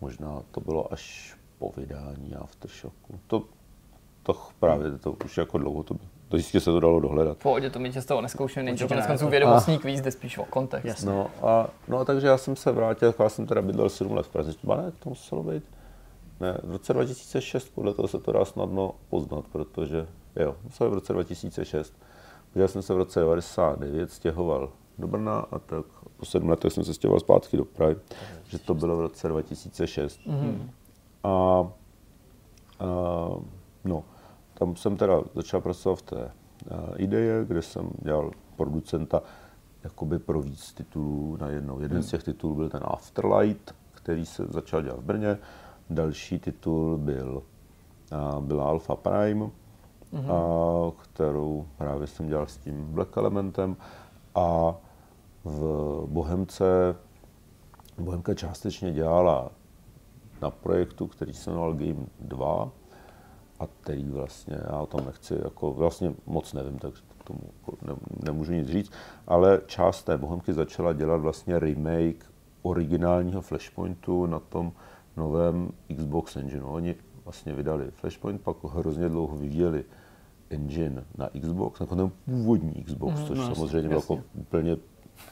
možná 0.00 0.42
to 0.50 0.60
bylo 0.60 0.92
až 0.92 1.36
po 1.62 1.80
vydání 1.80 2.34
Aftershocku. 2.34 3.20
To, 3.26 3.44
to 4.22 4.36
právě, 4.60 4.98
to 4.98 5.16
už 5.24 5.36
jako 5.36 5.58
dlouho 5.58 5.82
to, 5.82 5.96
to 6.28 6.36
jistě 6.36 6.60
se 6.60 6.70
to 6.70 6.80
dalo 6.80 7.00
dohledat. 7.00 7.38
V 7.38 7.42
pohodě, 7.42 7.70
to 7.70 7.80
z 8.00 8.04
toho 8.04 8.20
neskoušeli, 8.20 8.66
není 8.66 8.78
to 8.78 8.88
konec 8.88 9.04
ne, 9.04 9.08
konců 9.08 9.28
vědomostní 9.28 9.78
kvíz, 9.78 10.00
jde 10.00 10.10
spíš 10.10 10.38
o 10.38 10.44
kontext. 10.44 10.86
Jasně. 10.86 11.10
No 11.10 11.30
a, 11.42 11.70
no 11.88 11.98
a 11.98 12.04
takže 12.04 12.26
já 12.26 12.38
jsem 12.38 12.56
se 12.56 12.72
vrátil, 12.72 13.14
já 13.18 13.28
jsem 13.28 13.46
teda 13.46 13.62
bydlel 13.62 13.88
7 13.88 14.12
let 14.12 14.26
v 14.26 14.28
Praze, 14.28 14.52
třeba 14.52 14.76
ne, 14.76 14.92
to 14.98 15.08
muselo 15.08 15.42
být. 15.42 15.64
Ne, 16.40 16.58
v 16.62 16.72
roce 16.72 16.92
2006, 16.92 17.68
podle 17.74 17.94
toho 17.94 18.08
se 18.08 18.18
to 18.18 18.32
dá 18.32 18.44
snadno 18.44 18.94
poznat, 19.08 19.44
protože 19.52 20.06
jo, 20.36 20.56
muselo 20.64 20.90
v 20.90 20.94
roce 20.94 21.12
2006. 21.12 21.94
Já 22.54 22.68
jsem 22.68 22.82
se 22.82 22.94
v 22.94 22.96
roce 22.96 23.20
99 23.20 24.12
stěhoval 24.12 24.72
do 24.98 25.06
Brna 25.06 25.38
a 25.38 25.58
tak 25.58 25.84
po 26.16 26.26
sedm 26.26 26.48
letech 26.48 26.72
jsem 26.72 26.84
se 26.84 26.94
stěhoval 26.94 27.20
zpátky 27.20 27.56
do 27.56 27.64
Prahy, 27.64 27.96
že 28.48 28.58
to 28.58 28.74
bylo 28.74 28.96
v 28.96 29.00
roce 29.00 29.28
2006. 29.28 30.20
Mhm. 30.26 30.70
A, 31.24 31.28
a 31.28 31.66
no, 33.84 34.04
tam 34.54 34.76
jsem 34.76 34.96
teda 34.96 35.20
začal 35.34 35.60
pracovat 35.60 35.98
v 35.98 36.02
té 36.02 36.24
a, 36.24 36.30
ideje, 36.96 37.44
kde 37.44 37.62
jsem 37.62 37.90
dělal 37.98 38.30
producenta 38.56 39.22
jakoby 39.84 40.18
pro 40.18 40.42
víc 40.42 40.72
titulů 40.72 41.36
na 41.40 41.48
jednou. 41.48 41.80
Jeden 41.80 42.02
z 42.02 42.10
těch 42.10 42.22
titulů 42.22 42.54
byl 42.54 42.68
ten 42.68 42.80
Afterlight, 42.84 43.74
který 43.92 44.26
se 44.26 44.46
začal 44.46 44.82
dělat 44.82 44.98
v 44.98 45.04
Brně. 45.04 45.38
Další 45.90 46.38
titul 46.38 46.98
byl, 46.98 47.42
a, 48.12 48.40
byla 48.40 48.64
Alpha 48.64 48.96
Prime, 48.96 49.46
a, 49.46 49.50
kterou 51.02 51.66
právě 51.78 52.06
jsem 52.06 52.28
dělal 52.28 52.46
s 52.46 52.56
tím 52.56 52.84
Black 52.84 53.16
Elementem. 53.16 53.76
A 54.34 54.74
v 55.44 56.04
Bohemce, 56.06 56.96
Bohemka 57.98 58.34
částečně 58.34 58.92
dělala 58.92 59.50
na 60.42 60.50
projektu, 60.50 61.06
který 61.06 61.32
se 61.32 61.50
jmenoval 61.50 61.74
Game 61.74 62.06
2 62.20 62.72
a 63.60 63.66
který 63.66 64.04
vlastně, 64.04 64.56
já 64.70 64.80
o 64.80 64.86
tom 64.86 65.06
nechci, 65.06 65.34
jako 65.44 65.72
vlastně 65.72 66.14
moc 66.26 66.52
nevím, 66.52 66.78
takže 66.78 67.02
k 67.18 67.24
tomu 67.24 67.40
ne, 67.82 67.94
nemůžu 68.26 68.52
nic 68.52 68.68
říct, 68.68 68.92
ale 69.26 69.60
část 69.66 70.02
té 70.02 70.18
Bohemky 70.18 70.52
začala 70.52 70.92
dělat 70.92 71.16
vlastně 71.16 71.58
remake 71.58 72.26
originálního 72.62 73.42
Flashpointu 73.42 74.26
na 74.26 74.38
tom 74.40 74.72
novém 75.16 75.70
Xbox 75.96 76.36
Engine. 76.36 76.64
Oni 76.64 76.94
vlastně 77.24 77.54
vydali 77.54 77.90
Flashpoint, 77.90 78.40
pak 78.40 78.64
hrozně 78.64 79.08
dlouho 79.08 79.36
vyvíjeli 79.36 79.84
engine 80.50 81.04
na 81.18 81.28
Xbox, 81.40 81.80
jako 81.80 81.96
ten 81.96 82.10
původní 82.24 82.84
Xbox, 82.84 83.24
což 83.24 83.38
no 83.38 83.44
jasně, 83.44 83.54
samozřejmě 83.54 83.88
byl 83.88 83.98
jako 83.98 84.18
úplně 84.34 84.76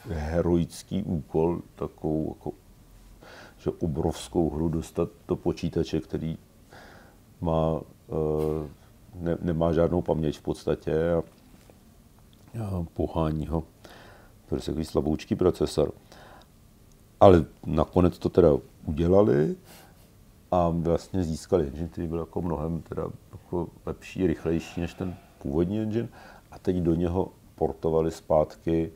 heroický 0.09 1.03
úkol, 1.03 1.61
takovou 1.75 2.35
jako 2.37 2.51
že 3.63 3.69
obrovskou 3.69 4.49
hru 4.49 4.69
dostat 4.69 5.09
do 5.27 5.35
počítače, 5.35 5.99
který 5.99 6.37
má, 7.41 7.81
eh, 8.09 8.69
ne, 9.15 9.37
nemá 9.41 9.73
žádnou 9.73 10.01
paměť 10.01 10.37
v 10.37 10.41
podstatě 10.41 11.13
a, 11.13 11.23
a 12.63 12.85
pohání 12.93 13.47
ho 13.47 13.63
prostě 14.49 14.71
takový 14.71 14.85
slaboučký 14.85 15.35
procesor. 15.35 15.91
Ale 17.19 17.45
nakonec 17.65 18.17
to 18.17 18.29
teda 18.29 18.49
udělali 18.85 19.55
a 20.51 20.69
vlastně 20.69 21.23
získali 21.23 21.67
engine, 21.67 21.87
který 21.87 22.07
byl 22.07 22.19
jako 22.19 22.41
mnohem 22.41 22.81
teda 22.81 23.03
jako 23.31 23.67
lepší, 23.85 24.27
rychlejší 24.27 24.81
než 24.81 24.93
ten 24.93 25.15
původní 25.41 25.79
engine 25.79 26.09
a 26.51 26.59
teď 26.59 26.75
do 26.75 26.95
něho 26.95 27.31
portovali 27.55 28.11
zpátky 28.11 28.91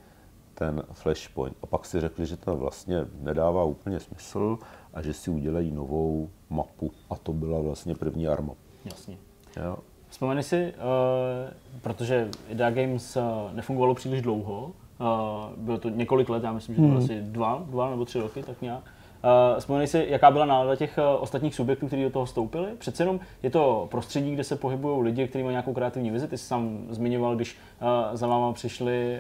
ten 0.55 0.83
Flashpoint. 0.93 1.57
A 1.63 1.67
pak 1.67 1.85
si 1.85 1.99
řekli, 1.99 2.25
že 2.25 2.37
to 2.37 2.55
vlastně 2.55 3.05
nedává 3.19 3.63
úplně 3.63 3.99
smysl 3.99 4.57
a 4.93 5.01
že 5.01 5.13
si 5.13 5.31
udělají 5.31 5.71
novou 5.71 6.29
mapu. 6.49 6.91
A 7.09 7.15
to 7.15 7.33
byla 7.33 7.61
vlastně 7.61 7.95
první 7.95 8.27
arma. 8.27 8.53
Jasně. 8.85 9.17
Jo. 9.63 9.77
Vzpomeni 10.07 10.43
si, 10.43 10.73
uh, 10.73 11.81
protože 11.81 12.29
Idea 12.49 12.69
Games 12.69 13.15
uh, 13.15 13.23
nefungovalo 13.53 13.95
příliš 13.95 14.21
dlouho, 14.21 14.63
uh, 14.65 15.57
bylo 15.57 15.77
to 15.77 15.89
několik 15.89 16.29
let, 16.29 16.43
já 16.43 16.53
myslím, 16.53 16.75
že 16.75 16.81
to 16.81 16.87
bylo 16.87 16.99
asi 16.99 17.21
dva, 17.21 17.65
dva 17.69 17.89
nebo 17.89 18.05
tři 18.05 18.19
roky, 18.19 18.43
tak 18.43 18.61
nějak. 18.61 18.83
Uh, 19.25 19.59
vzpomenej 19.59 19.87
si, 19.87 20.05
jaká 20.09 20.31
byla 20.31 20.45
nálada 20.45 20.75
těch 20.75 20.97
uh, 20.97 21.23
ostatních 21.23 21.55
subjektů, 21.55 21.87
kteří 21.87 22.03
do 22.03 22.09
toho 22.09 22.25
vstoupili? 22.25 22.67
Přece 22.77 23.03
jenom 23.03 23.19
je 23.43 23.49
to 23.49 23.87
prostředí, 23.91 24.33
kde 24.33 24.43
se 24.43 24.55
pohybují 24.55 25.03
lidi, 25.03 25.27
kteří 25.27 25.43
mají 25.43 25.53
nějakou 25.53 25.73
kreativní 25.73 26.11
vizi. 26.11 26.27
Ty 26.27 26.37
jsi 26.37 26.45
sám 26.45 26.85
zmiňoval, 26.89 27.35
když 27.35 27.57
uh, 27.81 27.87
za 28.13 28.27
váma 28.27 28.53
přišli, 28.53 29.19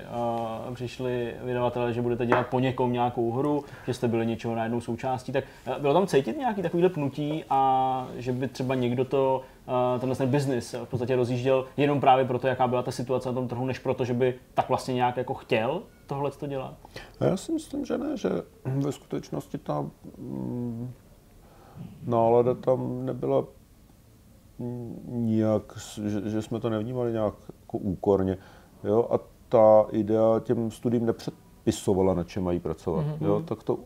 přišli 0.73 1.33
vydavatelé, 1.43 1.93
že 1.93 2.01
budete 2.01 2.25
dělat 2.25 2.47
po 2.47 2.59
někom 2.59 2.93
nějakou 2.93 3.31
hru, 3.31 3.63
že 3.87 3.93
jste 3.93 4.07
byli 4.07 4.25
něčeho 4.25 4.55
najednou 4.55 4.81
součástí. 4.81 5.31
Tak 5.31 5.43
bylo 5.79 5.93
tam 5.93 6.07
cítit 6.07 6.37
nějaký 6.37 6.61
takovýhle 6.61 6.89
pnutí 6.89 7.43
a 7.49 8.07
že 8.15 8.31
by 8.31 8.47
třeba 8.47 8.75
někdo 8.75 9.05
to 9.05 9.41
tenhle 9.99 10.15
ten 10.15 10.29
biznis 10.29 10.75
v 10.83 10.89
podstatě 10.89 11.15
rozjížděl 11.15 11.65
jenom 11.77 11.99
právě 11.99 12.25
proto, 12.25 12.47
jaká 12.47 12.67
byla 12.67 12.83
ta 12.83 12.91
situace 12.91 13.29
na 13.29 13.35
tom 13.35 13.47
trhu, 13.47 13.65
než 13.65 13.79
proto, 13.79 14.05
že 14.05 14.13
by 14.13 14.39
tak 14.53 14.69
vlastně 14.69 14.93
nějak 14.93 15.17
jako 15.17 15.33
chtěl 15.33 15.81
tohle 16.07 16.31
to 16.31 16.47
dělat? 16.47 16.73
A 17.19 17.25
já 17.25 17.37
si 17.37 17.51
myslím, 17.51 17.85
že 17.85 17.97
ne, 17.97 18.17
že 18.17 18.29
ve 18.65 18.91
skutečnosti 18.91 19.57
ta 19.57 19.85
mm, 20.17 20.91
nálada 22.03 22.53
tam 22.53 23.05
nebyla 23.05 23.43
nijak, 25.07 25.77
že, 26.05 26.29
že 26.29 26.41
jsme 26.41 26.59
to 26.59 26.69
nevnímali 26.69 27.11
nějak 27.11 27.33
jako 27.61 27.77
úkorně. 27.77 28.37
Jo? 28.83 29.07
A 29.11 29.19
ta 29.49 29.85
idea 29.91 30.39
těm 30.39 30.71
studiím 30.71 31.05
nepředpisovala, 31.05 32.13
na 32.13 32.23
čem 32.23 32.43
mají 32.43 32.59
pracovat. 32.59 33.05
Mm-hmm. 33.05 33.25
Jo? 33.25 33.41
Tak 33.45 33.63
to, 33.63 33.79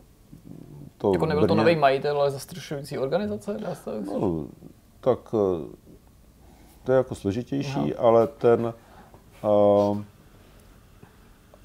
to 0.98 1.12
jako 1.12 1.26
nebyl 1.26 1.42
Brně... 1.42 1.48
to 1.48 1.54
nový 1.54 1.76
majitel, 1.76 2.20
ale 2.20 2.30
zastrašující 2.30 2.98
organizace? 2.98 3.58
Dá 3.60 3.74
se 3.74 3.90
no, 4.00 4.46
tak 5.00 5.18
eh, 5.34 5.76
to 6.84 6.92
je 6.92 6.96
jako 6.96 7.14
složitější, 7.14 7.94
Aha. 7.94 8.08
ale 8.08 8.26
ten 8.26 8.74
uh, 9.42 9.98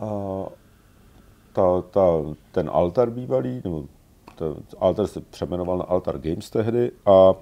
uh, 0.02 0.48
ta, 1.54 1.82
ta, 1.82 2.02
ten 2.52 2.70
altar 2.74 3.10
bývalý, 3.10 3.62
nebo 3.64 3.84
ten 4.36 4.54
altar 4.80 5.08
se 5.08 5.22
přemenoval 5.22 5.78
na 5.78 5.84
Altar 5.84 6.20
Games 6.20 6.50
tehdy 6.50 6.92
a 7.06 7.34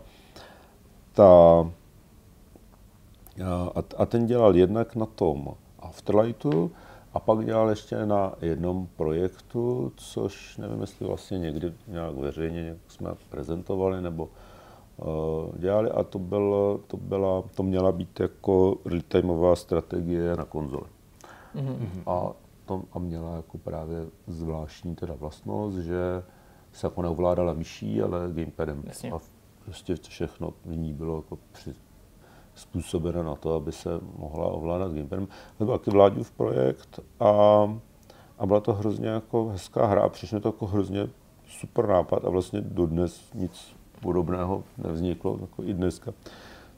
ta 1.14 1.66
a, 3.76 3.84
a 3.98 4.06
ten 4.06 4.26
dělal 4.26 4.56
jednak 4.56 4.96
na 4.96 5.06
tom 5.06 5.48
Afterlightu 5.80 6.72
a 7.14 7.20
pak 7.20 7.46
dělal 7.46 7.70
ještě 7.70 8.06
na 8.06 8.34
jednom 8.42 8.88
projektu, 8.96 9.92
což 9.96 10.58
nevím, 10.58 10.82
jestli 10.82 11.06
vlastně 11.06 11.40
někdy 11.40 11.74
nějak 11.88 12.16
veřejně 12.16 12.62
nějak 12.62 12.78
jsme 12.88 13.10
prezentovali 13.30 14.02
nebo 14.02 14.30
dělali 15.58 15.92
a 15.92 16.04
to, 16.04 16.20
byl, 16.20 16.80
to, 16.88 16.98
byla, 16.98 17.44
to 17.56 17.64
měla 17.64 17.92
být 17.92 18.20
jako 18.20 18.78
real 18.86 19.56
strategie 19.56 20.36
na 20.36 20.46
konzoli. 20.46 20.86
Mm-hmm. 21.56 22.04
A, 22.06 22.32
to, 22.66 22.82
a 22.94 23.00
měla 23.00 23.36
jako 23.36 23.58
právě 23.58 24.06
zvláštní 24.28 24.96
teda 24.96 25.14
vlastnost, 25.14 25.78
že 25.78 26.24
se 26.72 26.88
jako 26.88 27.02
neovládala 27.02 27.54
myší, 27.54 28.02
ale 28.02 28.20
gamepadem. 28.34 28.84
Jasně. 28.86 29.12
A 29.12 29.20
prostě 29.66 29.96
všechno 29.96 30.54
v 30.66 30.78
ní 30.78 30.94
bylo 30.94 31.16
jako 31.16 31.38
při, 31.52 31.74
způsobeno 32.56 33.24
na 33.24 33.36
to, 33.36 33.56
aby 33.56 33.72
se 33.72 33.90
mohla 34.18 34.46
ovládat 34.46 34.92
gamepadem. 34.92 35.28
To 35.58 35.66
byl 35.66 35.78
taky 35.78 35.92
Vláďův 35.92 36.32
projekt 36.32 37.00
a, 37.20 37.30
a 38.40 38.46
byla 38.46 38.60
to 38.60 38.74
hrozně 38.74 39.08
jako 39.08 39.48
hezká 39.48 39.86
hra 39.86 40.02
a 40.02 40.10
přišlo 40.10 40.40
to 40.40 40.48
jako 40.48 40.66
hrozně 40.66 41.10
super 41.48 41.88
nápad 41.88 42.26
a 42.26 42.30
vlastně 42.30 42.62
dodnes 42.62 43.34
nic 43.34 43.76
podobného 44.04 44.64
nevzniklo, 44.78 45.38
jako 45.42 45.64
i 45.64 45.74
dneska 45.74 46.14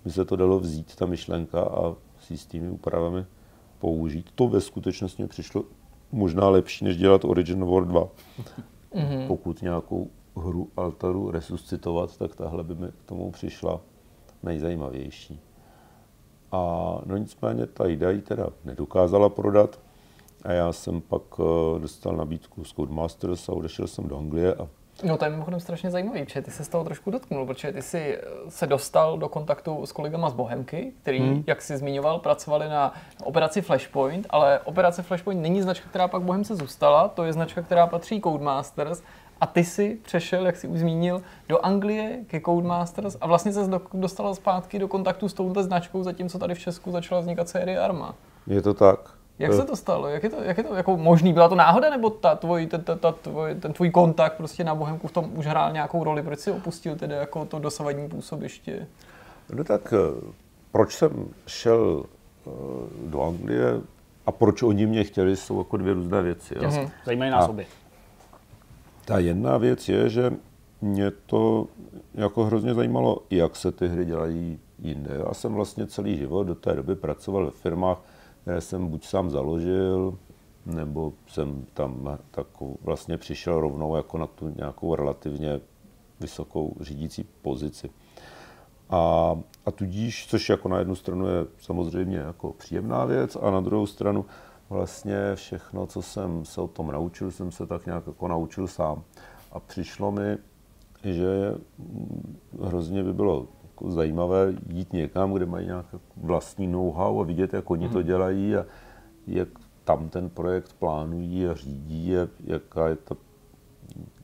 by 0.05 0.11
se 0.11 0.25
to 0.25 0.35
dalo 0.35 0.59
vzít, 0.59 0.95
ta 0.95 1.05
myšlenka 1.05 1.61
a 1.61 1.95
s 2.19 2.31
jistými 2.31 2.69
úpravami 2.69 3.25
použít. 3.79 4.31
To 4.35 4.47
ve 4.47 4.61
skutečnosti 4.61 5.21
mi 5.21 5.27
přišlo 5.27 5.63
možná 6.11 6.49
lepší, 6.49 6.85
než 6.85 6.97
dělat 6.97 7.25
Origin 7.25 7.65
War 7.65 7.85
2. 7.85 8.07
Mm-hmm. 8.93 9.27
Pokud 9.27 9.61
nějakou 9.61 10.09
hru 10.35 10.69
Altaru 10.77 11.31
resuscitovat, 11.31 12.17
tak 12.17 12.35
tahle 12.35 12.63
by 12.63 12.75
mi 12.75 12.87
k 12.87 13.03
tomu 13.05 13.31
přišla 13.31 13.81
nejzajímavější. 14.43 15.39
A 16.51 16.57
no 17.05 17.17
nicméně 17.17 17.65
ta 17.65 17.87
idea 17.87 18.09
ji 18.09 18.21
teda 18.21 18.47
nedokázala 18.65 19.29
prodat 19.29 19.79
a 20.43 20.51
já 20.51 20.73
jsem 20.73 21.01
pak 21.01 21.21
eh, 21.39 21.79
dostal 21.79 22.15
nabídku 22.15 22.63
z 22.63 22.73
Codemasters 22.73 23.49
a 23.49 23.53
odešel 23.53 23.87
jsem 23.87 24.07
do 24.07 24.17
Anglie 24.17 24.55
a 24.55 24.67
No 25.03 25.17
to 25.17 25.25
je 25.25 25.31
mimochodem 25.31 25.59
strašně 25.59 25.91
zajímavý, 25.91 26.25
protože 26.25 26.41
ty 26.41 26.51
se 26.51 26.63
z 26.63 26.67
toho 26.67 26.83
trošku 26.83 27.11
dotknul, 27.11 27.45
protože 27.45 27.71
ty 27.71 27.81
jsi 27.81 28.19
se 28.49 28.67
dostal 28.67 29.17
do 29.17 29.29
kontaktu 29.29 29.85
s 29.85 29.91
kolegama 29.91 30.29
z 30.29 30.33
Bohemky, 30.33 30.93
který, 31.01 31.19
hmm. 31.19 31.43
jak 31.47 31.61
jsi 31.61 31.77
zmiňoval, 31.77 32.19
pracovali 32.19 32.69
na 32.69 32.93
operaci 33.23 33.61
Flashpoint, 33.61 34.27
ale 34.29 34.59
operace 34.59 35.03
Flashpoint 35.03 35.41
není 35.41 35.61
značka, 35.61 35.89
která 35.89 36.07
pak 36.07 36.21
Bohemce 36.21 36.55
zůstala, 36.55 37.07
to 37.07 37.23
je 37.23 37.33
značka, 37.33 37.61
která 37.61 37.87
patří 37.87 38.21
Codemasters 38.21 39.03
a 39.41 39.45
ty 39.45 39.63
si 39.63 39.99
přešel, 40.03 40.45
jak 40.45 40.55
jsi 40.55 40.67
už 40.67 40.79
zmínil, 40.79 41.21
do 41.49 41.65
Anglie 41.65 42.19
ke 42.27 42.41
Codemasters 42.41 43.17
a 43.21 43.27
vlastně 43.27 43.53
se 43.53 43.61
dostal 43.93 44.35
zpátky 44.35 44.79
do 44.79 44.87
kontaktu 44.87 45.29
s 45.29 45.33
touhle 45.33 45.63
značkou, 45.63 46.03
zatímco 46.03 46.39
tady 46.39 46.55
v 46.55 46.59
Česku 46.59 46.91
začala 46.91 47.21
vznikat 47.21 47.49
série 47.49 47.79
Arma. 47.79 48.15
Je 48.47 48.61
to 48.61 48.73
tak. 48.73 49.24
Jak 49.39 49.53
se 49.53 49.65
to 49.65 49.75
stalo? 49.75 50.07
Jak 50.07 50.23
je 50.23 50.29
to, 50.29 50.43
jak 50.43 50.57
je 50.57 50.63
to 50.63 50.75
jako 50.75 50.97
možný? 50.97 51.33
Byla 51.33 51.49
to 51.49 51.55
náhoda, 51.55 51.89
nebo 51.89 52.09
ta 52.09 52.35
tvoj, 52.35 52.67
ta, 52.67 52.77
ta, 52.77 52.95
ta, 52.95 53.11
tvoj, 53.11 53.55
ten 53.55 53.73
tvůj 53.73 53.91
kontakt 53.91 54.33
prostě 54.37 54.63
na 54.63 54.75
Bohemku 54.75 55.07
v 55.07 55.11
tom 55.11 55.31
už 55.37 55.45
hrál 55.45 55.71
nějakou 55.71 56.03
roli? 56.03 56.23
Proč 56.23 56.39
si 56.39 56.51
opustil 56.51 56.95
tedy 56.95 57.13
jako 57.13 57.45
to 57.45 57.59
dosavadní 57.59 58.09
působiště? 58.09 58.87
No 59.53 59.63
tak 59.63 59.93
eh, 59.93 60.31
proč 60.71 60.95
jsem 60.95 61.27
šel 61.47 62.03
eh, 62.47 62.49
do 63.05 63.21
Anglie 63.23 63.81
a 64.25 64.31
proč 64.31 64.63
oni 64.63 64.85
mě 64.85 65.03
chtěli, 65.03 65.35
jsou 65.35 65.57
jako 65.57 65.77
dvě 65.77 65.93
různé 65.93 66.21
věci. 66.21 66.55
Mm-hmm. 66.55 66.89
Zajímají 67.05 67.31
nás 67.31 67.49
obě. 67.49 67.65
Ta 69.05 69.19
jedna 69.19 69.57
věc 69.57 69.89
je, 69.89 70.09
že 70.09 70.31
mě 70.81 71.11
to 71.11 71.67
jako 72.13 72.43
hrozně 72.43 72.73
zajímalo, 72.73 73.17
jak 73.29 73.55
se 73.55 73.71
ty 73.71 73.87
hry 73.87 74.05
dělají 74.05 74.59
jinde. 74.79 75.11
Já 75.27 75.33
jsem 75.33 75.53
vlastně 75.53 75.87
celý 75.87 76.17
život 76.17 76.43
do 76.43 76.55
té 76.55 76.73
doby 76.73 76.95
pracoval 76.95 77.45
ve 77.45 77.51
firmách, 77.51 77.97
jsem 78.59 78.87
buď 78.87 79.05
sám 79.05 79.29
založil, 79.29 80.17
nebo 80.65 81.13
jsem 81.27 81.65
tam 81.73 82.17
tak 82.31 82.47
vlastně 82.81 83.17
přišel 83.17 83.61
rovnou 83.61 83.95
jako 83.95 84.17
na 84.17 84.27
tu 84.27 84.49
nějakou 84.49 84.95
relativně 84.95 85.59
vysokou 86.19 86.75
řídící 86.79 87.25
pozici. 87.41 87.89
A, 88.89 89.35
a 89.65 89.71
tudíž, 89.71 90.27
což 90.27 90.49
jako 90.49 90.69
na 90.69 90.79
jednu 90.79 90.95
stranu 90.95 91.27
je 91.27 91.45
samozřejmě 91.57 92.17
jako 92.17 92.53
příjemná 92.53 93.05
věc, 93.05 93.37
a 93.41 93.51
na 93.51 93.61
druhou 93.61 93.85
stranu 93.85 94.25
vlastně 94.69 95.17
všechno, 95.35 95.87
co 95.87 96.01
jsem 96.01 96.45
se 96.45 96.61
o 96.61 96.67
tom 96.67 96.91
naučil, 96.91 97.31
jsem 97.31 97.51
se 97.51 97.67
tak 97.67 97.85
nějak 97.85 98.07
jako 98.07 98.27
naučil 98.27 98.67
sám. 98.67 99.03
A 99.51 99.59
přišlo 99.59 100.11
mi, 100.11 100.37
že 101.03 101.55
hrozně 102.61 103.03
by 103.03 103.13
bylo 103.13 103.47
jako 103.75 103.91
zajímavé 103.91 104.53
jít 104.69 104.93
někam, 104.93 105.33
kde 105.33 105.45
mají 105.45 105.65
nějaké 105.65 105.97
vlastní 106.17 106.67
know-how 106.67 107.21
a 107.21 107.23
vidět, 107.23 107.53
jak 107.53 107.71
oni 107.71 107.89
to 107.89 107.97
mhm. 107.97 108.07
dělají 108.07 108.55
a 108.55 108.65
jak 109.27 109.47
tam 109.83 110.09
ten 110.09 110.29
projekt 110.29 110.75
plánují 110.79 111.47
a 111.47 111.53
řídí 111.53 112.17
a 112.17 112.27
jaká 112.43 112.87
je 112.87 112.95
ta, 112.95 113.15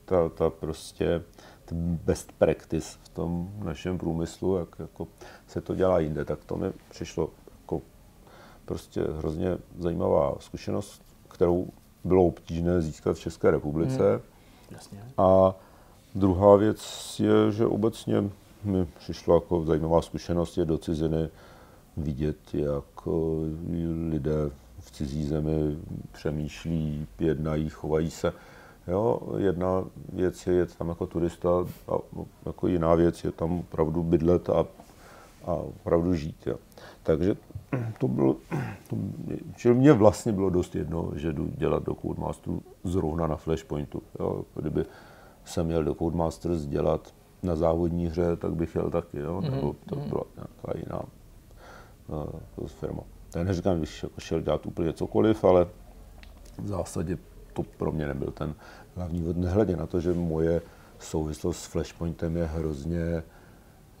ta, 0.04 0.28
ta 0.28 0.50
prostě 0.50 1.22
ten 1.64 1.98
best 2.04 2.32
practice 2.32 2.98
v 3.02 3.08
tom 3.08 3.52
našem 3.64 3.98
průmyslu, 3.98 4.56
jak 4.56 4.68
jako 4.78 5.08
se 5.46 5.60
to 5.60 5.74
dělá 5.74 5.98
jinde, 5.98 6.24
tak 6.24 6.44
to 6.44 6.56
mi 6.56 6.72
přišlo 6.90 7.30
jako 7.60 7.80
prostě 8.64 9.02
hrozně 9.18 9.58
zajímavá 9.78 10.34
zkušenost, 10.40 11.02
kterou 11.28 11.68
bylo 12.04 12.26
obtížné 12.26 12.82
získat 12.82 13.16
v 13.16 13.20
České 13.20 13.50
republice. 13.50 14.10
Hmm. 14.10 14.20
Jasně. 14.70 15.04
A 15.18 15.54
druhá 16.14 16.56
věc 16.56 16.80
je, 17.20 17.52
že 17.52 17.66
obecně 17.66 18.30
mi 18.64 18.86
přišla 18.98 19.34
jako 19.34 19.64
zajímavá 19.64 20.02
zkušenost 20.02 20.58
je 20.58 20.64
do 20.64 20.78
ciziny 20.78 21.28
vidět, 21.96 22.54
jak 22.54 22.84
eh, 23.06 23.10
lidé 24.10 24.50
v 24.80 24.90
cizí 24.90 25.24
zemi 25.24 25.76
přemýšlí, 26.12 27.06
jednají, 27.18 27.68
chovají 27.68 28.10
se. 28.10 28.32
Jo, 28.88 29.20
jedna 29.36 29.84
věc 30.12 30.46
je 30.46 30.54
jet 30.54 30.76
tam 30.76 30.88
jako 30.88 31.06
turista 31.06 31.48
a 31.88 31.92
jako 32.46 32.68
jiná 32.68 32.94
věc 32.94 33.24
je 33.24 33.32
tam 33.32 33.58
opravdu 33.58 34.02
bydlet 34.02 34.50
a, 34.50 34.66
a 35.44 35.54
opravdu 35.54 36.14
žít. 36.14 36.46
Jo. 36.46 36.56
Takže 37.02 37.36
to 37.98 38.08
bylo, 38.08 38.36
to, 38.88 38.96
čili 39.56 39.74
mě 39.74 39.92
vlastně 39.92 40.32
bylo 40.32 40.50
dost 40.50 40.74
jedno, 40.74 41.10
že 41.14 41.32
jdu 41.32 41.50
dělat 41.56 41.82
do 41.82 41.94
Codemasteru 41.94 42.62
zrovna 42.84 43.26
na 43.26 43.36
Flashpointu. 43.36 44.02
Jo. 44.20 44.44
Kdyby 44.54 44.84
jsem 45.44 45.66
měl 45.66 45.84
do 45.84 45.94
Codemasters 45.94 46.62
dělat 46.66 47.14
na 47.42 47.52
hře, 48.08 48.36
tak 48.36 48.54
bych 48.54 48.74
jel 48.74 48.90
taky, 48.90 49.18
jo? 49.18 49.40
Mm-hmm. 49.40 49.50
nebo 49.50 49.76
to 49.86 49.96
mhm. 49.96 50.08
byla 50.08 50.24
nějaká 50.36 50.78
jiná 50.78 51.02
uh, 52.56 52.66
firma. 52.66 53.02
Já 53.36 53.44
neříkám, 53.44 53.78
když 53.78 54.02
jako 54.02 54.20
šel 54.20 54.40
dělat 54.40 54.66
úplně 54.66 54.92
cokoliv, 54.92 55.44
ale 55.44 55.66
v 56.58 56.68
zásadě 56.68 57.18
to 57.52 57.62
pro 57.62 57.92
mě 57.92 58.06
nebyl 58.06 58.30
ten 58.30 58.54
hlavní 58.96 59.22
vod. 59.22 59.36
Nehledě 59.36 59.76
na 59.76 59.86
to, 59.86 60.00
že 60.00 60.12
moje 60.12 60.62
souvislost 60.98 61.58
s 61.58 61.66
Flashpointem 61.66 62.36
je 62.36 62.44
hrozně 62.44 63.22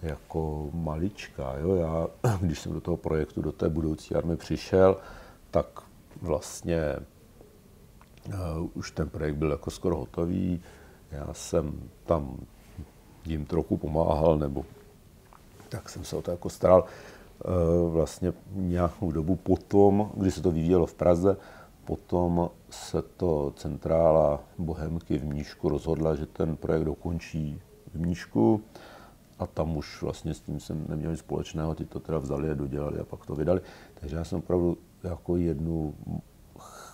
jako 0.02 0.70
maličká. 0.72 1.56
Jo? 1.56 1.74
Já, 1.74 2.06
když 2.40 2.60
jsem 2.60 2.72
do 2.72 2.80
toho 2.80 2.96
projektu, 2.96 3.42
do 3.42 3.52
té 3.52 3.68
budoucí 3.68 4.14
army 4.14 4.36
přišel, 4.36 4.96
tak 5.50 5.66
vlastně 6.22 6.96
uh, 8.28 8.68
už 8.74 8.90
ten 8.90 9.08
projekt 9.08 9.36
byl 9.36 9.50
jako 9.50 9.70
skoro 9.70 9.96
hotový 9.96 10.60
já 11.12 11.34
jsem 11.34 11.90
tam 12.04 12.36
jim 13.24 13.44
trochu 13.44 13.76
pomáhal, 13.76 14.38
nebo 14.38 14.64
tak 15.68 15.88
jsem 15.88 16.04
se 16.04 16.16
o 16.16 16.22
to 16.22 16.30
jako 16.30 16.48
staral 16.48 16.84
eh, 16.84 17.48
vlastně 17.88 18.32
nějakou 18.52 19.12
dobu 19.12 19.36
potom, 19.36 20.10
když 20.14 20.34
se 20.34 20.42
to 20.42 20.50
vyvíjelo 20.50 20.86
v 20.86 20.94
Praze, 20.94 21.36
potom 21.84 22.50
se 22.70 23.02
to 23.02 23.52
centrála 23.56 24.40
Bohemky 24.58 25.18
v 25.18 25.24
Mníšku 25.24 25.68
rozhodla, 25.68 26.14
že 26.14 26.26
ten 26.26 26.56
projekt 26.56 26.84
dokončí 26.84 27.60
v 27.94 28.00
Mníšku 28.00 28.60
a 29.38 29.46
tam 29.46 29.76
už 29.76 30.02
vlastně 30.02 30.34
s 30.34 30.40
tím 30.40 30.60
jsem 30.60 30.86
neměl 30.88 31.10
nic 31.10 31.20
společného, 31.20 31.74
ti 31.74 31.84
to 31.84 32.00
teda 32.00 32.18
vzali 32.18 32.50
a 32.50 32.54
dodělali 32.54 32.98
a 32.98 33.04
pak 33.04 33.26
to 33.26 33.34
vydali. 33.34 33.60
Takže 34.00 34.16
já 34.16 34.24
jsem 34.24 34.38
opravdu 34.38 34.78
jako 35.04 35.36
jednu 35.36 35.94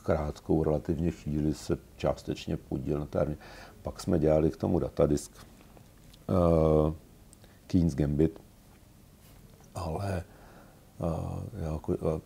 krátkou 0.02 0.64
relativně 0.64 1.10
chvíli 1.10 1.54
se 1.54 1.78
částečně 1.96 2.56
podíl 2.56 2.98
na 2.98 3.06
té 3.06 3.36
Pak 3.82 4.00
jsme 4.00 4.18
dělali 4.18 4.50
k 4.50 4.56
tomu 4.56 4.78
datadisk 4.78 5.32
uh, 6.28 6.92
Keynes 7.66 7.94
Gambit, 7.94 8.40
ale 9.74 10.24
uh, 10.98 11.38
já 11.60 11.72
jako, 11.72 11.92
uh, 11.92 12.20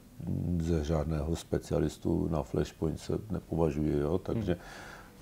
ze 0.60 0.84
žádného 0.84 1.36
specialistu 1.36 2.28
na 2.30 2.42
Flashpoint 2.42 3.00
se 3.00 3.18
nepovažuji, 3.30 3.98
jo? 3.98 4.18
takže 4.18 4.56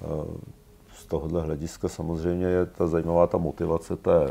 uh, 0.00 0.34
z 0.94 1.06
tohohle 1.06 1.42
hlediska 1.42 1.88
samozřejmě 1.88 2.46
je 2.46 2.66
ta 2.66 2.86
zajímavá 2.86 3.26
ta 3.26 3.38
motivace 3.38 3.96
té 3.96 4.28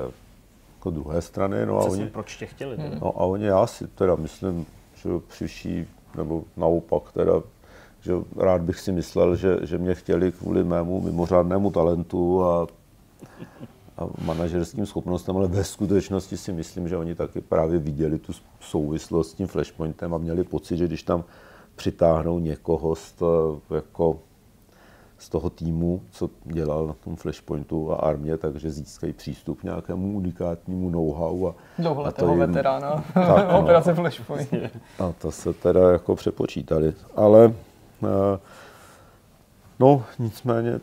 jako 0.76 0.90
druhé 0.90 1.22
strany. 1.22 1.66
No 1.66 1.80
a 1.80 1.84
oni, 1.84 2.08
proč 2.08 2.38
tě 2.38 2.45
chtěli? 2.45 2.78
Teda? 2.78 2.95
No 3.02 3.08
a 3.08 3.26
oni, 3.26 3.45
já 3.45 3.68
si 3.68 3.88
teda 3.88 4.16
myslím, 4.16 4.66
že 4.95 5.10
přiší, 5.28 5.88
nebo 6.18 6.44
naopak 6.58 7.11
teda, 7.11 7.34
že 8.02 8.14
rád 8.38 8.61
bych 8.61 8.80
si 8.80 8.92
myslel, 8.92 9.36
že, 9.36 9.58
že 9.61 9.78
mě 9.78 9.95
chtěli 9.95 10.32
kvůli 10.32 10.64
mému 10.64 11.02
mimořádnému 11.02 11.72
talentu 11.72 12.44
a, 12.44 12.68
a 14.00 14.08
manažerským 14.26 14.86
schopnostem, 14.86 15.38
ale 15.38 15.48
ve 15.48 15.64
skutečnosti 15.64 16.38
si 16.38 16.53
myslím, 16.53 16.88
že 16.88 16.98
oni 16.98 17.16
taky 17.16 17.42
právě 17.42 17.80
viděli 17.80 18.19
tu 18.19 18.34
souvislost 18.60 19.32
s 19.32 19.34
tím 19.34 19.48
flashpointem 19.48 20.14
a 20.14 20.18
měli 20.18 20.44
pocit, 20.44 20.78
že 20.78 20.88
když 20.88 21.03
tam 21.03 21.24
přitáhnou 21.76 22.40
někoho 22.40 22.95
z 22.95 23.11
to, 23.11 23.61
jako 23.76 24.19
z 25.18 25.30
toho 25.30 25.50
týmu, 25.50 26.02
co 26.11 26.30
dělal 26.44 26.88
na 26.88 26.94
tom 26.94 27.16
Flashpointu 27.16 27.92
a 27.92 27.95
armě, 27.95 28.38
takže 28.38 28.72
získají 28.72 29.14
přístup 29.14 29.60
k 29.60 29.64
nějakému 29.64 30.14
unikátnímu 30.14 30.90
know-how. 30.90 31.48
A, 31.48 31.56
a 32.03 32.11
to 32.11 32.30
jim, 32.30 32.40
veterána 32.40 32.92
tak, 33.14 33.52
no, 33.52 33.60
operace 33.60 33.94
Flashpoint. 33.94 34.53
A 35.00 35.11
to 35.22 35.32
se 35.32 35.53
teda 35.53 35.92
jako 35.92 36.16
přepočítali. 36.16 36.94
Ale 37.16 37.53
eh, 38.03 38.40
no, 39.80 40.03
nicméně 40.19 40.80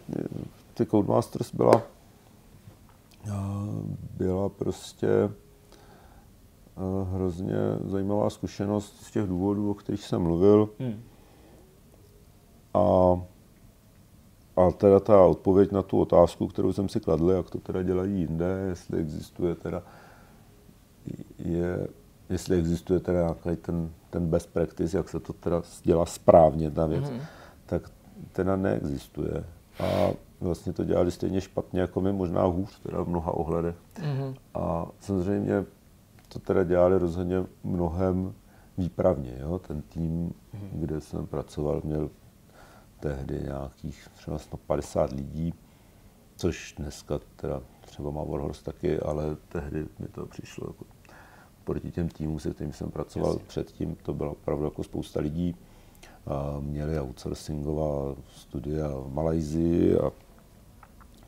ty 0.75 0.87
Codemasters 0.87 1.55
byla 1.55 1.83
byla 4.19 4.49
prostě 4.49 5.09
eh, 5.09 5.31
hrozně 7.15 7.57
zajímavá 7.85 8.31
zkušenost 8.31 8.97
z 9.03 9.11
těch 9.11 9.27
důvodů, 9.27 9.71
o 9.71 9.75
kterých 9.75 10.05
jsem 10.05 10.23
mluvil. 10.23 10.71
Hmm. 10.79 11.03
A 12.75 13.17
a 14.57 14.71
teda 14.71 15.01
ta 15.01 15.23
odpověď 15.23 15.73
na 15.73 15.83
tu 15.83 16.01
otázku, 16.01 16.49
kterou 16.49 16.73
jsem 16.73 16.89
si 16.89 17.01
kladl, 17.01 17.31
jak 17.31 17.51
to 17.51 17.59
teda 17.59 17.83
dělají 17.83 18.19
jinde, 18.19 18.65
jestli 18.69 18.99
existuje 18.99 19.55
teda 19.55 19.83
je, 21.39 21.89
jestli 22.29 22.59
existuje 22.59 23.01
teda 23.01 23.19
nějaký 23.19 23.63
ten, 23.63 23.91
ten 24.11 24.27
best 24.27 24.53
practice, 24.53 24.97
jak 24.97 25.09
se 25.09 25.21
to 25.21 25.33
teda 25.33 25.63
dělá 25.83 26.07
správně 26.07 26.71
ta 26.71 26.87
věc, 26.87 27.05
mm-hmm. 27.05 27.21
tak 27.67 27.91
teda 28.33 28.57
neexistuje. 28.57 29.45
A 29.81 30.11
vlastně 30.41 30.73
to 30.73 30.85
dělali 30.85 31.11
stejně 31.11 31.41
špatně 31.41 31.81
jako 31.81 32.01
my, 32.01 32.13
možná 32.13 32.45
hůř 32.45 32.81
teda 32.81 33.03
v 33.03 33.09
mnoha 33.09 33.33
ohledech. 33.33 33.77
Mm-hmm. 33.95 34.35
A 34.55 34.87
samozřejmě 35.01 35.65
to 36.29 36.39
teda 36.39 36.65
dělali 36.65 36.99
rozhodně 36.99 37.45
mnohem 37.65 38.35
výpravně. 38.79 39.37
Jo? 39.41 39.59
Ten 39.59 39.83
tým, 39.83 40.29
mm-hmm. 40.29 40.69
kde 40.73 41.01
jsem 41.01 41.27
pracoval, 41.27 41.81
měl 41.85 42.11
tehdy 43.01 43.41
nějakých 43.45 44.09
třeba 44.15 44.39
150 44.39 45.13
lidí, 45.13 45.55
což 46.37 46.75
dneska 46.79 47.21
teda 47.37 47.63
třeba 47.81 48.11
má 48.11 48.25
Warhorse 48.25 48.65
taky, 48.65 49.01
ale 49.01 49.37
tehdy 49.49 49.87
mi 49.99 50.09
to 50.09 50.27
přišlo 50.27 50.67
jako 50.69 50.85
proti 51.65 51.91
těm 51.91 52.09
týmům, 52.09 52.41
se 52.41 52.51
kterým 52.51 52.73
jsem 52.73 52.91
pracoval 52.91 53.33
Jasně. 53.33 53.45
předtím, 53.47 53.97
to 54.03 54.15
bylo 54.15 54.33
opravdu 54.33 54.65
jako 54.65 54.83
spousta 54.83 55.21
lidí. 55.21 55.57
A 56.27 56.61
měli 56.61 57.01
outsourcingová 57.01 58.15
studia 58.37 58.89
v 58.89 59.15
Malajzii 59.15 59.99
a, 59.99 60.11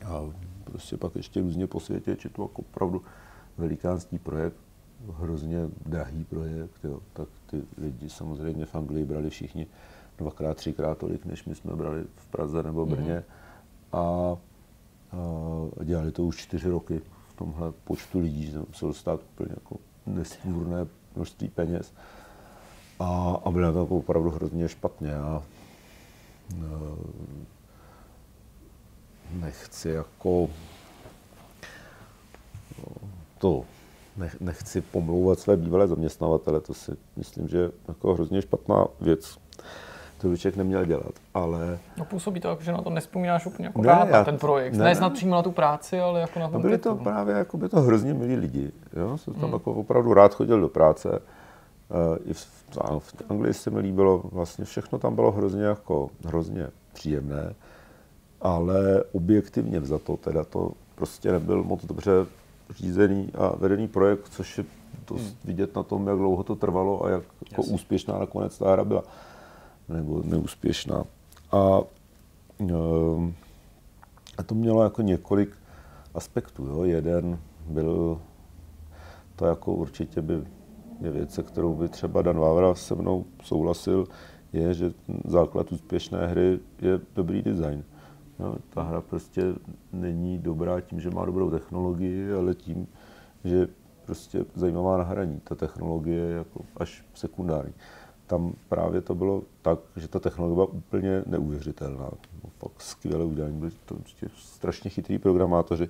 a 0.05 0.23
prostě 0.63 0.97
pak 0.97 1.15
ještě 1.15 1.41
různě 1.41 1.67
po 1.67 1.79
světě, 1.79 2.15
či 2.15 2.29
to 2.29 2.41
jako 2.41 2.61
opravdu 2.61 3.01
velikánský 3.57 4.19
projekt, 4.19 4.55
hrozně 5.13 5.57
drahý 5.85 6.23
projekt, 6.23 6.83
jo. 6.83 6.99
tak 7.13 7.27
ty 7.49 7.61
lidi 7.77 8.09
samozřejmě 8.09 8.65
v 8.65 8.75
Anglii 8.75 9.05
brali 9.05 9.29
všichni 9.29 9.67
dvakrát, 10.17 10.57
třikrát 10.57 10.97
tolik, 10.97 11.25
než 11.25 11.45
my 11.45 11.55
jsme 11.55 11.75
brali 11.75 12.03
v 12.15 12.27
Praze 12.27 12.63
nebo 12.63 12.85
Brně. 12.85 13.23
Mm-hmm. 13.23 13.97
A, 13.97 14.37
a 15.79 15.83
dělali 15.83 16.11
to 16.11 16.23
už 16.23 16.37
čtyři 16.37 16.69
roky 16.69 17.01
v 17.29 17.33
tomhle 17.33 17.71
počtu 17.71 18.19
lidí, 18.19 18.51
že 18.51 18.59
muselo 18.59 18.93
stát 18.93 19.19
úplně 19.33 19.49
jako 19.53 19.75
nesmírné 20.05 20.87
množství 21.15 21.47
peněz. 21.47 21.93
A, 22.99 23.41
a 23.45 23.51
bylo 23.51 23.73
to 23.73 23.85
opravdu 23.85 24.29
hrozně 24.29 24.69
špatně. 24.69 25.15
A, 25.15 25.43
nechci 29.31 29.89
jako 29.89 30.47
to 33.37 33.63
nechci 34.39 34.81
pomlouvat 34.81 35.39
své 35.39 35.57
bývalé 35.57 35.87
zaměstnavatele, 35.87 36.59
to 36.59 36.73
si 36.73 36.91
myslím, 37.15 37.47
že 37.47 37.57
je 37.57 37.71
jako 37.87 38.13
hrozně 38.13 38.41
špatná 38.41 38.87
věc 39.01 39.37
to 40.21 40.27
by 40.27 40.37
člověk 40.37 40.57
neměl 40.57 40.85
dělat, 40.85 41.11
ale... 41.33 41.79
No 41.97 42.05
působí 42.05 42.39
to 42.39 42.47
jako, 42.47 42.63
že 42.63 42.71
na 42.71 42.81
to 42.81 42.89
nespomínáš 42.89 43.45
úplně 43.45 43.67
jako 43.67 43.81
ne, 43.81 43.87
rád 43.87 44.09
já, 44.09 44.23
ten 44.23 44.37
projekt. 44.37 44.73
Ne, 44.73 44.83
ne 44.83 44.95
snad 44.95 45.13
přímo 45.13 45.35
na 45.35 45.43
tu 45.43 45.51
práci, 45.51 45.99
ale 45.99 46.21
jako 46.21 46.39
na 46.39 46.47
ten 46.47 46.53
no 46.53 46.59
byli 46.59 46.77
to 46.77 46.95
právě 46.95 47.35
jako 47.35 47.57
by 47.57 47.69
to 47.69 47.81
hrozně 47.81 48.13
milí 48.13 48.35
lidi. 48.35 48.71
Jo? 48.95 49.17
Jsem 49.17 49.33
tam 49.33 49.43
hmm. 49.43 49.53
jako 49.53 49.73
opravdu 49.73 50.13
rád 50.13 50.33
chodil 50.33 50.61
do 50.61 50.69
práce. 50.69 51.09
Uh, 51.09 52.17
I 52.25 52.33
v, 52.33 52.47
v 52.99 53.13
Anglii 53.29 53.53
se 53.53 53.69
mi 53.69 53.79
líbilo, 53.79 54.21
vlastně 54.31 54.65
všechno 54.65 54.99
tam 54.99 55.15
bylo 55.15 55.31
hrozně 55.31 55.63
jako, 55.63 56.09
hrozně 56.25 56.67
příjemné, 56.93 57.53
ale 58.41 59.03
objektivně 59.11 59.81
za 59.81 59.99
to 59.99 60.17
teda 60.17 60.43
to 60.43 60.71
prostě 60.95 61.31
nebyl 61.31 61.63
moc 61.63 61.85
dobře 61.85 62.11
řízený 62.69 63.31
a 63.35 63.55
vedený 63.55 63.87
projekt, 63.87 64.29
což 64.31 64.57
je 64.57 64.63
to 65.05 65.13
hmm. 65.13 65.27
vidět 65.43 65.75
na 65.75 65.83
tom, 65.83 66.07
jak 66.07 66.17
dlouho 66.17 66.43
to 66.43 66.55
trvalo 66.55 67.05
a 67.05 67.09
jak 67.09 67.23
jako 67.51 67.63
úspěšná 67.63 68.19
nakonec 68.19 68.57
ta 68.57 68.71
hra 68.71 68.83
byla 68.83 69.03
nebo 69.89 70.21
neúspěšná. 70.25 71.03
A, 71.51 71.81
ehm, 72.59 73.33
a 74.37 74.43
to 74.43 74.55
mělo 74.55 74.83
jako 74.83 75.01
několik 75.01 75.49
aspektů. 76.13 76.65
Jo. 76.65 76.83
Jeden 76.83 77.39
byl 77.67 78.21
to 79.35 79.45
jako 79.45 79.73
určitě 79.73 80.21
by 80.21 80.43
je 81.01 81.11
věc, 81.11 81.33
se 81.33 81.43
kterou 81.43 81.73
by 81.73 81.89
třeba 81.89 82.21
Dan 82.21 82.39
Vávra 82.39 82.75
se 82.75 82.95
mnou 82.95 83.25
souhlasil, 83.43 84.07
je, 84.53 84.73
že 84.73 84.91
základ 85.25 85.71
úspěšné 85.71 86.27
hry 86.27 86.59
je 86.81 86.99
dobrý 87.15 87.41
design. 87.41 87.83
No, 88.39 88.55
ta 88.69 88.83
hra 88.83 89.01
prostě 89.01 89.43
není 89.93 90.39
dobrá 90.39 90.81
tím, 90.81 90.99
že 90.99 91.09
má 91.09 91.25
dobrou 91.25 91.49
technologii, 91.51 92.33
ale 92.33 92.55
tím, 92.55 92.87
že 93.43 93.67
prostě 94.05 94.45
zajímavá 94.55 94.97
na 94.97 95.03
hraní. 95.03 95.39
Ta 95.43 95.55
technologie 95.55 96.19
je 96.19 96.35
jako 96.35 96.61
až 96.77 97.05
sekundární 97.13 97.73
tam 98.29 98.53
právě 98.69 99.01
to 99.01 99.15
bylo 99.15 99.43
tak, 99.61 99.79
že 99.95 100.07
ta 100.07 100.19
technologie 100.19 100.55
byla 100.55 100.65
úplně 100.65 101.23
neuvěřitelná. 101.25 102.09
Fakt 102.59 102.81
skvěle 102.81 103.25
udělané, 103.25 103.53
byli 103.53 103.71
to 103.85 103.95
prostě 103.95 104.27
strašně 104.37 104.89
chytrý 104.89 105.17
programátoři, 105.17 105.89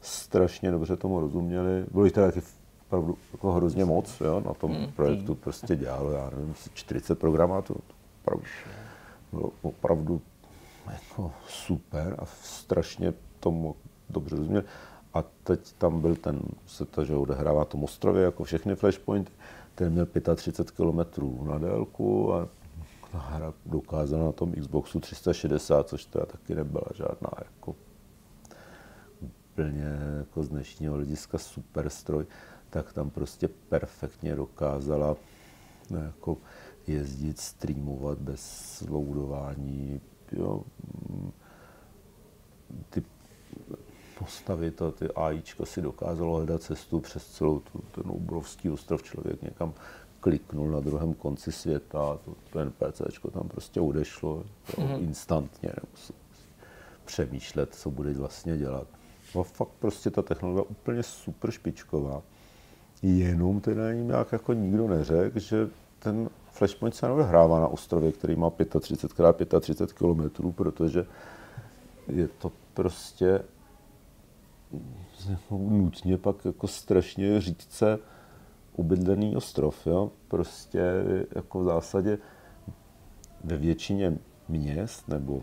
strašně 0.00 0.70
dobře 0.70 0.96
tomu 0.96 1.20
rozuměli. 1.20 1.84
Bylo 1.92 2.04
jich 2.04 2.14
teda 2.14 2.26
taky 2.26 2.42
opravdu 2.86 3.18
jako 3.32 3.52
hrozně 3.52 3.84
moc, 3.84 4.20
jo, 4.20 4.42
na 4.46 4.54
tom 4.54 4.72
hmm. 4.72 4.92
projektu 4.92 5.34
prostě 5.34 5.76
dělalo, 5.76 6.10
já 6.10 6.30
nevím, 6.36 6.54
40 6.74 7.18
programátorů. 7.18 7.80
Opravdu, 8.22 8.44
bylo 9.32 9.52
opravdu 9.62 10.20
jako 10.90 11.32
super 11.48 12.16
a 12.18 12.26
strašně 12.26 13.14
tomu 13.40 13.76
dobře 14.10 14.36
rozuměli. 14.36 14.64
A 15.14 15.24
teď 15.44 15.72
tam 15.72 16.00
byl 16.00 16.16
ten, 16.16 16.40
se 16.66 16.84
to, 16.84 17.04
že 17.04 17.16
odehrává 17.16 17.64
tom 17.64 17.84
ostrově, 17.84 18.24
jako 18.24 18.44
všechny 18.44 18.74
flashpointy, 18.74 19.32
ten 19.74 19.92
měl 19.92 20.06
35 20.36 20.70
km 20.70 21.22
na 21.48 21.58
délku 21.58 22.34
a 22.34 22.48
hra 23.12 23.54
dokázala 23.66 24.24
na 24.24 24.32
tom 24.32 24.52
Xboxu 24.52 25.00
360, 25.00 25.88
což 25.88 26.04
teda 26.04 26.26
taky 26.26 26.54
nebyla 26.54 26.84
žádná 26.94 27.30
jako 27.38 27.74
úplně 29.20 29.98
jako 30.18 30.42
z 30.42 30.48
dnešního 30.48 30.94
hlediska 30.94 31.38
super 31.38 31.90
stroj, 31.90 32.26
tak 32.70 32.92
tam 32.92 33.10
prostě 33.10 33.48
perfektně 33.48 34.36
dokázala 34.36 35.16
no, 35.90 35.98
jako 35.98 36.36
jezdit, 36.86 37.40
streamovat 37.40 38.18
bez 38.18 38.84
loadování. 38.88 40.00
Jo. 40.32 40.62
Ty 42.90 43.02
postavit 44.18 44.82
a 44.82 44.90
ty 44.90 45.08
AIčko 45.08 45.66
si 45.66 45.82
dokázalo 45.82 46.36
hledat 46.36 46.62
cestu 46.62 47.00
přes 47.00 47.26
celou 47.26 47.60
tu, 47.60 47.78
ten 47.78 48.04
obrovský 48.10 48.70
ostrov. 48.70 49.02
Člověk 49.02 49.42
někam 49.42 49.74
kliknul 50.20 50.70
na 50.70 50.80
druhém 50.80 51.14
konci 51.14 51.52
světa 51.52 52.18
to, 52.24 52.34
to 52.50 52.64
NPCčko 52.64 53.30
tam 53.30 53.48
prostě 53.48 53.80
odešlo 53.80 54.44
mm-hmm. 54.66 55.02
instantně. 55.02 55.72
Nemusel 55.82 56.16
přemýšlet, 57.04 57.74
co 57.74 57.90
bude 57.90 58.12
vlastně 58.12 58.56
dělat. 58.56 58.86
No 59.34 59.42
fakt 59.42 59.72
prostě 59.78 60.10
ta 60.10 60.22
technologie 60.22 60.62
úplně 60.62 61.02
super 61.02 61.50
špičková. 61.50 62.22
Jenom 63.02 63.60
teda 63.60 63.90
jim 63.90 64.06
nějak 64.06 64.32
jako 64.32 64.52
nikdo 64.52 64.88
neřekl, 64.88 65.38
že 65.38 65.68
ten 65.98 66.30
Flashpoint 66.52 66.94
se 66.94 67.06
neodehrává 67.06 67.60
na 67.60 67.68
ostrově, 67.68 68.12
který 68.12 68.36
má 68.36 68.50
35 68.80 69.40
x 69.40 69.60
35 69.60 69.92
km, 69.92 70.52
protože 70.52 71.06
je 72.08 72.28
to 72.28 72.52
prostě 72.74 73.42
nutně 75.50 76.18
pak 76.18 76.44
jako 76.44 76.68
strašně 76.68 77.40
řídce 77.40 77.98
ubydlený 78.76 79.36
ostrov. 79.36 79.86
Jo? 79.86 80.10
Prostě 80.28 80.82
jako 81.34 81.60
v 81.60 81.64
zásadě 81.64 82.18
ve 83.44 83.56
většině 83.56 84.18
měst 84.48 85.08
nebo 85.08 85.42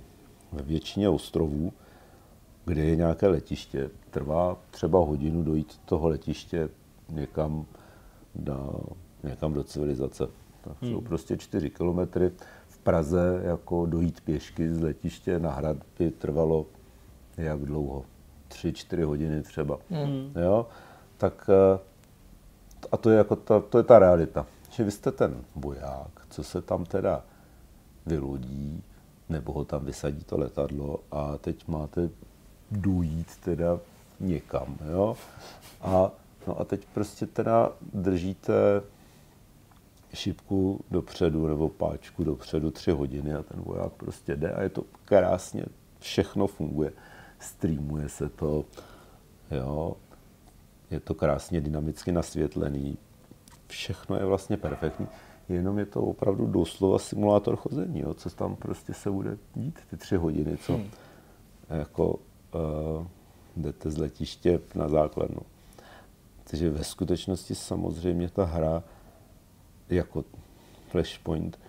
ve 0.52 0.64
většině 0.64 1.10
ostrovů, 1.10 1.74
kde 2.66 2.82
je 2.82 2.96
nějaké 2.96 3.28
letiště, 3.28 3.90
trvá 4.10 4.58
třeba 4.72 5.00
hodinu 5.00 5.44
dojít 5.44 5.82
toho 5.86 6.08
letiště 6.08 6.70
někam, 7.10 7.66
na, 8.36 8.70
někam 9.24 9.54
do 9.54 9.64
civilizace. 9.64 10.28
Tak 10.70 10.78
hmm. 10.82 10.92
jsou 10.92 11.02
prostě 11.02 11.38
čtyři 11.38 11.70
kilometry. 11.70 12.32
V 12.68 12.78
Praze 12.78 13.42
jako 13.44 13.86
dojít 13.86 14.22
pěšky 14.22 14.74
z 14.74 14.82
letiště 14.82 15.40
na 15.40 15.52
hrad 15.52 15.78
by 16.00 16.12
trvalo 16.12 16.66
jak 17.38 17.60
dlouho? 17.60 18.06
Tři, 18.48 18.74
čtyři 18.74 19.04
hodiny 19.04 19.42
třeba. 19.42 19.80
Hmm. 19.90 20.32
Jo? 20.36 20.68
Tak 21.18 21.50
eh, 21.50 21.80
a 22.92 22.98
to 22.98 23.10
je, 23.10 23.18
jako 23.18 23.36
ta, 23.36 23.60
to 23.60 23.78
je 23.78 23.84
ta 23.84 24.00
realita. 24.00 24.46
Že 24.72 24.84
vy 24.84 24.92
jste 24.92 25.12
ten 25.12 25.44
boják, 25.56 26.26
co 26.30 26.44
se 26.44 26.62
tam 26.62 26.86
teda 26.86 27.24
vylodí, 28.06 28.84
nebo 29.30 29.54
ho 29.54 29.66
tam 29.66 29.86
vysadí 29.86 30.24
to 30.24 30.38
letadlo 30.38 31.00
a 31.12 31.38
teď 31.38 31.68
máte 31.68 32.10
dojít 32.72 33.38
teda 33.44 33.80
někam, 34.20 34.78
jo. 34.92 35.18
A, 35.82 36.12
no 36.48 36.60
a 36.60 36.64
teď 36.64 36.88
prostě 36.94 37.26
teda 37.26 37.72
držíte 37.94 38.54
šipku 40.14 40.86
dopředu 40.92 41.48
nebo 41.48 41.70
páčku 41.70 42.24
dopředu 42.24 42.72
tři 42.72 42.92
hodiny 42.92 43.34
a 43.34 43.44
ten 43.44 43.62
voják 43.62 43.92
prostě 43.92 44.36
jde 44.36 44.52
a 44.52 44.62
je 44.62 44.70
to 44.70 44.84
krásně, 45.06 45.66
všechno 46.00 46.48
funguje. 46.48 46.92
Streamuje 47.40 48.10
se 48.10 48.30
to, 48.30 48.66
jo, 49.52 49.96
je 50.92 51.00
to 51.00 51.14
krásně 51.14 51.62
dynamicky 51.62 52.12
nasvětlený, 52.12 52.98
všechno 53.68 54.16
je 54.16 54.26
vlastně 54.26 54.58
perfektní, 54.58 55.08
jenom 55.50 55.80
je 55.80 55.86
to 55.86 56.02
opravdu 56.02 56.48
doslova 56.48 57.00
simulátor 57.00 57.56
chození, 57.56 58.00
jo, 58.00 58.14
co 58.14 58.30
tam 58.30 58.56
prostě 58.56 58.94
se 58.94 59.12
bude 59.12 59.38
dít 59.56 59.80
ty 59.90 59.98
tři 59.98 60.16
hodiny, 60.16 60.58
co 60.58 60.74
hmm. 60.74 60.90
jako 61.70 62.08
uh, 62.08 63.06
jdete 63.56 63.92
z 63.92 63.98
letiště 63.98 64.60
na 64.76 64.90
základnu. 64.90 65.42
Takže 66.44 66.70
ve 66.70 66.84
skutečnosti 66.84 67.56
samozřejmě 67.56 68.30
ta 68.30 68.46
hra 68.46 68.84
jako 69.90 70.26
Flashpoint 70.90 71.59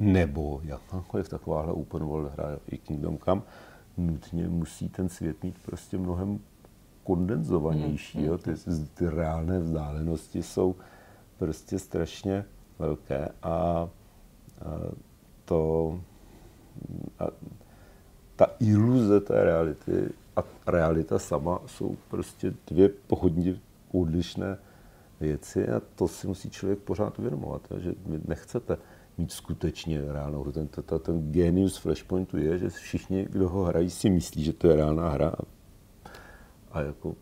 nebo 0.00 0.60
jakákoliv 0.64 1.28
takováhle 1.28 1.72
open 1.72 2.04
world 2.04 2.32
hra 2.32 2.58
i 2.68 2.78
Kingdom 2.78 3.18
Come 3.18 3.42
nutně 3.96 4.48
musí 4.48 4.88
ten 4.88 5.08
svět 5.08 5.42
mít 5.42 5.58
prostě 5.66 5.98
mnohem 5.98 6.40
kondenzovanější. 7.04 8.18
Mm, 8.18 8.24
jo? 8.24 8.38
Ty, 8.38 8.54
ty 8.94 9.08
reálné 9.08 9.58
vzdálenosti 9.60 10.42
jsou 10.42 10.74
prostě 11.38 11.78
strašně 11.78 12.44
velké 12.78 13.28
a, 13.42 13.48
a 13.50 13.88
to 15.44 16.00
a 17.18 17.24
ta 18.36 18.46
iluze 18.60 19.20
té 19.20 19.44
reality 19.44 20.08
a 20.36 20.42
realita 20.66 21.18
sama 21.18 21.60
jsou 21.66 21.96
prostě 22.08 22.54
dvě 22.70 22.88
pohodně 22.88 23.56
odlišné 23.92 24.58
věci 25.22 25.68
a 25.68 25.80
to 25.94 26.08
si 26.08 26.26
musí 26.26 26.50
člověk 26.50 26.78
pořád 26.78 27.18
uvědomovat, 27.18 27.68
že 27.78 27.94
vy 28.06 28.20
nechcete 28.28 28.78
mít 29.18 29.32
skutečně 29.32 30.12
reálnou 30.12 30.52
Ten, 30.52 30.68
ten, 30.68 30.98
ten 31.00 31.32
genius 31.32 31.76
Flashpointu 31.76 32.38
je, 32.38 32.58
že 32.58 32.68
všichni, 32.68 33.26
kdo 33.30 33.48
ho 33.48 33.64
hrají, 33.64 33.90
si 33.90 34.10
myslí, 34.10 34.44
že 34.44 34.52
to 34.52 34.68
je 34.68 34.76
reálná 34.76 35.08
hra 35.08 35.32
a 36.72 36.80
jako 36.80 37.14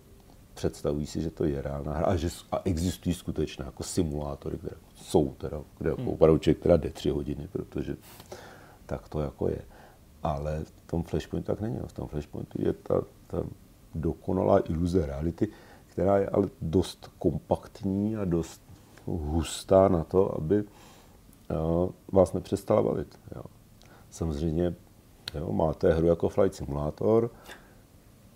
představují 0.55 1.07
si, 1.07 1.23
že 1.23 1.31
to 1.31 1.45
je 1.45 1.63
reálná 1.63 1.93
hra 1.93 2.07
a 2.07 2.17
že 2.17 2.29
a 2.53 2.61
existují 2.65 3.15
skutečné 3.15 3.65
jako 3.65 3.83
simulátory, 3.83 4.59
které 4.59 4.77
jsou 4.95 5.35
teda, 5.39 5.61
kde 5.79 5.91
jako 5.91 6.03
opravdu 6.03 6.39
člověk 6.39 6.63
teda 6.63 6.77
jde 6.77 6.91
tři 6.91 7.11
hodiny, 7.11 7.49
protože 7.53 7.97
tak 8.87 9.09
to 9.09 9.21
jako 9.21 9.49
je. 9.49 9.63
Ale 10.23 10.65
v 10.65 10.91
tom 10.91 11.03
Flashpointu 11.03 11.47
tak 11.47 11.61
není. 11.61 11.79
V 11.87 11.93
tom 11.93 12.09
Flashpointu 12.09 12.63
je 12.63 12.73
ta, 12.73 13.03
ta 13.27 13.43
dokonalá 13.95 14.59
iluze 14.59 15.07
reality, 15.07 15.49
která 15.91 16.19
je 16.19 16.29
ale 16.29 16.49
dost 16.63 17.11
kompaktní 17.19 18.17
a 18.17 18.25
dost 18.25 18.63
hustá 19.07 19.89
na 19.89 20.05
to, 20.05 20.35
aby 20.35 20.63
uh, 20.63 21.91
vás 22.13 22.33
nepřestala 22.33 22.83
bavit. 22.83 23.19
Jo. 23.37 23.43
Samozřejmě 24.11 24.75
jo, 25.35 25.53
máte 25.53 25.93
hru 25.93 26.07
jako 26.07 26.29
Flight 26.29 26.55
Simulator, 26.55 27.31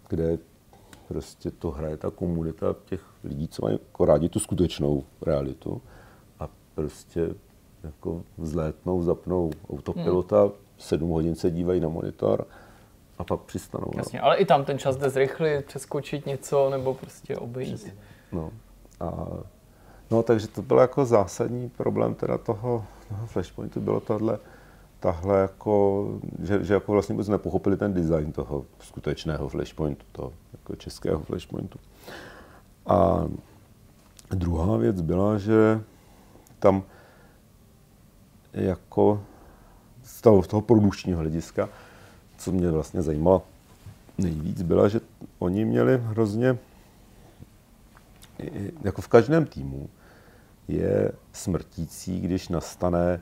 kde 0.09 0.39
prostě 1.09 1.51
to 1.51 1.71
hraje 1.71 1.97
ta 1.97 2.11
komunita 2.11 2.75
těch 2.85 3.05
lidí, 3.25 3.49
co 3.49 3.63
mají 3.63 3.79
jako 3.83 4.05
rádi 4.05 4.29
tu 4.29 4.39
skutečnou 4.39 5.05
realitu 5.23 5.83
a 6.39 6.49
prostě 6.75 7.35
jako 7.83 8.23
vzlétnou, 8.39 9.03
zapnou 9.03 9.51
autopilota, 9.71 10.43
hmm. 10.43 10.53
sedm 10.79 11.11
hodin 11.11 11.35
se 11.35 11.51
dívají 11.51 11.81
na 11.81 11.89
monitor 11.89 12.47
a 13.19 13.25
pak 13.25 13.41
přistanou. 13.41 13.87
No. 13.87 13.99
Jasně, 13.99 14.19
no. 14.19 14.25
ale 14.25 14.37
i 14.37 14.45
tam 14.45 14.65
ten 14.65 14.79
čas 14.79 14.97
jde 14.97 15.11
zrychlit, 15.11 15.67
přeskočit 15.67 16.27
něco 16.27 16.71
nebo 16.71 16.95
prostě 16.95 17.37
obejít. 17.37 17.95
No, 18.33 18.51
a, 19.01 19.27
no, 20.11 20.23
takže 20.23 20.49
to 20.49 20.63
byl 20.63 20.79
jako 20.79 21.05
zásadní 21.05 21.69
problém 21.69 22.15
teda 22.15 22.39
toho, 22.39 22.85
toho 23.09 23.27
Flashpointu, 23.27 23.81
bylo 23.81 24.01
tohle, 24.01 24.39
tahle 25.01 25.41
jako, 25.41 26.07
že, 26.43 26.65
že 26.65 26.75
jako 26.75 26.93
vlastně 26.93 27.13
vůbec 27.13 27.29
nepochopili 27.29 27.77
ten 27.77 27.95
design 27.95 28.33
toho 28.33 28.65
skutečného 28.81 29.49
Flashpointu, 29.49 30.05
toho 30.13 30.33
jako 30.53 30.77
českého 30.77 31.21
Flashpointu. 31.21 31.79
A 32.87 33.25
druhá 34.31 34.77
věc 34.77 35.01
byla, 35.01 35.39
že 35.39 35.81
tam 36.59 36.83
jako 38.53 39.21
z 40.03 40.21
toho, 40.21 40.43
z 40.43 40.47
toho 40.47 40.61
produkčního 40.61 41.21
hlediska, 41.21 41.69
co 42.45 42.53
mě 42.53 42.71
vlastně 42.71 43.03
zajímalo 43.03 43.43
nejvíc, 44.19 44.63
byla, 44.63 44.89
že 44.89 45.01
oni 45.39 45.65
měli 45.65 45.99
hrozně, 45.99 46.59
jako 48.85 49.03
v 49.03 49.09
každém 49.09 49.47
týmu 49.47 49.89
je 50.69 51.13
smrtící, 51.33 52.21
když 52.21 52.49
nastane 52.49 53.21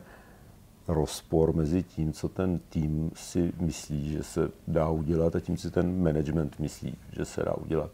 rozpor 0.89 1.55
mezi 1.55 1.83
tím, 1.83 2.13
co 2.13 2.29
ten 2.29 2.61
tým 2.69 3.11
si 3.15 3.53
myslí, 3.61 4.13
že 4.13 4.23
se 4.23 4.49
dá 4.69 4.89
udělat 4.89 5.37
a 5.37 5.41
tím, 5.41 5.57
co 5.57 5.71
ten 5.71 6.03
management 6.03 6.59
myslí, 6.59 6.97
že 7.13 7.25
se 7.25 7.43
dá 7.43 7.55
udělat. 7.55 7.91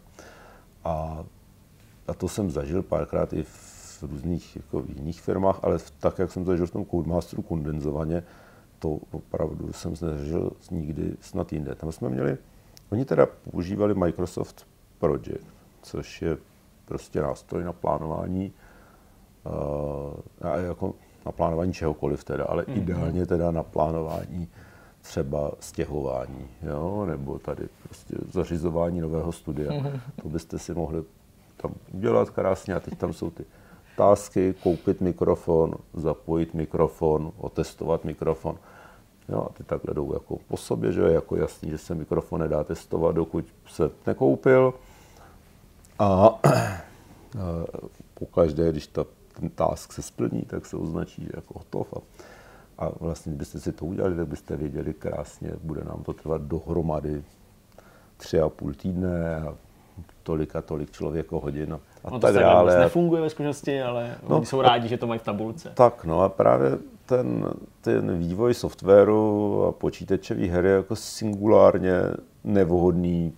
A, 0.84 1.24
a 2.06 2.14
to 2.14 2.28
jsem 2.28 2.50
zažil 2.50 2.82
párkrát 2.82 3.32
i 3.32 3.42
v 3.42 4.02
různých 4.02 4.56
jako 4.56 4.82
v 4.82 4.90
jiných 4.90 5.20
firmách, 5.20 5.60
ale 5.62 5.78
tak, 5.98 6.18
jak 6.18 6.32
jsem 6.32 6.44
zažil 6.44 6.66
v 6.66 6.70
tom 6.70 6.86
Codemasteru 6.86 7.42
kondenzovaně, 7.42 8.22
to 8.78 8.98
opravdu 9.10 9.72
jsem 9.72 9.90
nezažil 9.90 10.52
nikdy 10.70 11.16
snad 11.20 11.52
jinde. 11.52 11.74
Tam 11.74 11.92
jsme 11.92 12.08
měli, 12.08 12.38
oni 12.90 13.04
teda 13.04 13.26
používali 13.26 13.94
Microsoft 13.94 14.66
Project, 14.98 15.46
což 15.82 16.22
je 16.22 16.36
prostě 16.84 17.22
nástroj 17.22 17.64
na 17.64 17.72
plánování 17.72 18.52
uh, 19.44 20.64
jako 20.66 20.94
na 21.26 21.32
plánování 21.32 21.72
čehokoliv 21.72 22.24
teda, 22.24 22.44
ale 22.44 22.62
mm-hmm. 22.62 22.76
ideálně 22.78 23.26
teda 23.26 23.50
na 23.50 23.62
plánování 23.62 24.48
třeba 25.00 25.52
stěhování, 25.60 26.48
jo, 26.62 27.06
nebo 27.06 27.38
tady 27.38 27.68
prostě 27.82 28.14
zařizování 28.32 29.00
nového 29.00 29.32
studia. 29.32 29.70
Mm-hmm. 29.70 30.00
To 30.22 30.28
byste 30.28 30.58
si 30.58 30.74
mohli 30.74 31.04
tam 31.56 31.74
udělat 31.92 32.30
krásně 32.30 32.74
a 32.74 32.80
teď 32.80 32.98
tam 32.98 33.12
jsou 33.12 33.30
ty 33.30 33.44
tásky, 33.98 34.54
koupit 34.62 35.00
mikrofon, 35.00 35.74
zapojit 35.94 36.54
mikrofon, 36.54 37.32
otestovat 37.36 38.04
mikrofon. 38.04 38.58
Jo, 39.28 39.46
a 39.50 39.52
ty 39.52 39.64
takhle 39.64 39.94
jdou 39.94 40.12
jako 40.12 40.38
po 40.48 40.56
sobě, 40.56 40.92
že 40.92 41.00
je 41.00 41.12
jako 41.12 41.36
jasný, 41.36 41.70
že 41.70 41.78
se 41.78 41.94
mikrofon 41.94 42.40
nedá 42.40 42.64
testovat, 42.64 43.14
dokud 43.14 43.44
se 43.66 43.90
nekoupil. 44.06 44.74
A 45.98 46.40
pokaždé, 48.14 48.70
když 48.70 48.86
ta 48.86 49.04
ten 49.40 49.50
task 49.50 49.92
se 49.92 50.02
splní, 50.02 50.42
tak 50.42 50.66
se 50.66 50.76
označí 50.76 51.28
jako 51.36 51.58
hotov. 51.58 51.94
A, 51.94 52.00
a 52.86 52.92
vlastně, 53.00 53.30
kdybyste 53.30 53.60
si 53.60 53.72
to 53.72 53.84
udělali, 53.84 54.16
tak 54.16 54.28
byste 54.28 54.56
věděli 54.56 54.94
krásně, 54.94 55.52
bude 55.62 55.84
nám 55.84 56.02
to 56.02 56.12
trvat 56.12 56.42
dohromady 56.42 57.24
tři 58.16 58.40
a 58.40 58.48
půl 58.48 58.74
týdne 58.74 59.36
a 59.36 59.56
tolik 60.22 60.56
a 60.56 60.62
tolik 60.62 60.90
člověko 60.90 61.40
hodin 61.40 61.72
a, 61.74 61.80
a 62.04 62.10
No 62.10 62.18
tak 62.18 62.32
to 62.34 62.38
dále. 62.40 62.72
dále. 62.72 62.84
nefunguje 62.84 63.22
ve 63.22 63.30
skutečnosti, 63.30 63.82
ale 63.82 64.14
No, 64.28 64.36
oni 64.36 64.46
jsou 64.46 64.60
rádi, 64.62 64.88
že 64.88 64.96
to 64.96 65.06
mají 65.06 65.20
v 65.20 65.24
tabulce. 65.24 65.70
Tak, 65.74 66.04
no 66.04 66.20
a 66.22 66.28
právě 66.28 66.78
ten, 67.06 67.46
ten 67.80 68.18
vývoj 68.18 68.54
softwaru 68.54 69.64
a 69.64 69.72
počítačových 69.72 70.50
her 70.50 70.64
je 70.66 70.72
jako 70.72 70.96
singulárně 70.96 71.92
nevhodný, 72.44 73.32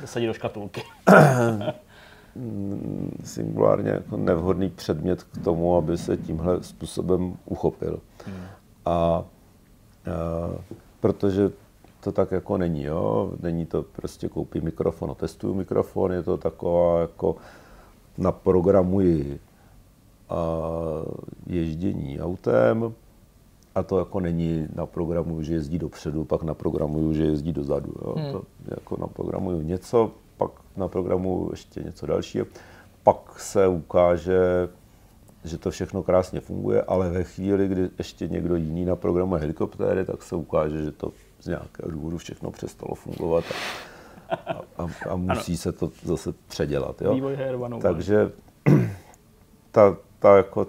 Zasadí 0.00 0.26
do 0.26 0.32
škatulky. 0.34 0.82
singulárně 3.24 3.90
jako 3.90 4.16
nevhodný 4.16 4.68
předmět 4.70 5.22
k 5.22 5.44
tomu, 5.44 5.76
aby 5.76 5.98
se 5.98 6.16
tímhle 6.16 6.62
způsobem 6.62 7.36
uchopil. 7.44 8.00
A, 8.84 8.92
a 8.92 9.24
protože 11.00 11.50
to 12.00 12.12
tak 12.12 12.32
jako 12.32 12.56
není, 12.58 12.82
jo? 12.82 13.32
Není 13.40 13.66
to 13.66 13.82
prostě 13.82 14.28
koupí 14.28 14.60
mikrofon 14.60 15.10
a 15.10 15.14
testuju 15.14 15.54
mikrofon, 15.54 16.12
je 16.12 16.22
to 16.22 16.36
taková 16.36 17.00
jako 17.00 17.36
naprogramuji 18.18 19.40
a 20.28 20.46
ježdění 21.46 22.20
autem 22.20 22.94
a 23.74 23.82
to 23.82 23.98
jako 23.98 24.20
není 24.20 24.68
naprogramuju, 24.74 25.42
že 25.42 25.54
jezdí 25.54 25.78
dopředu, 25.78 26.24
pak 26.24 26.42
naprogramuju, 26.42 27.12
že 27.12 27.24
jezdí 27.24 27.52
dozadu. 27.52 27.94
Jo? 28.04 28.14
Hmm. 28.18 28.32
To 28.32 28.42
jako 28.68 28.96
naprogramuju 29.00 29.60
něco, 29.60 30.10
pak 30.36 30.50
naprogramuju 30.76 31.48
ještě 31.50 31.82
něco 31.82 32.06
dalšího, 32.06 32.46
pak 33.02 33.40
se 33.40 33.68
ukáže, 33.68 34.68
že 35.44 35.58
to 35.58 35.70
všechno 35.70 36.02
krásně 36.02 36.40
funguje, 36.40 36.82
ale 36.82 37.10
ve 37.10 37.24
chvíli, 37.24 37.68
kdy 37.68 37.88
ještě 37.98 38.28
někdo 38.28 38.56
jiný 38.56 38.84
naprogramuje 38.84 39.40
helikoptéry, 39.40 40.04
tak 40.04 40.22
se 40.22 40.36
ukáže, 40.36 40.84
že 40.84 40.92
to 40.92 41.12
z 41.40 41.46
nějakého 41.46 41.90
důvodu 41.90 42.18
všechno 42.18 42.50
přestalo 42.50 42.94
fungovat 42.94 43.44
a, 43.44 43.54
a, 44.76 44.86
a, 45.10 45.16
musí 45.16 45.56
se 45.56 45.72
to 45.72 45.90
zase 46.02 46.32
předělat. 46.48 47.02
Jo? 47.02 47.14
Vývoj 47.14 47.36
her 47.36 47.54
one 47.54 47.78
Takže 47.78 48.32
ta, 49.70 49.96
ta 50.18 50.36
jako 50.36 50.66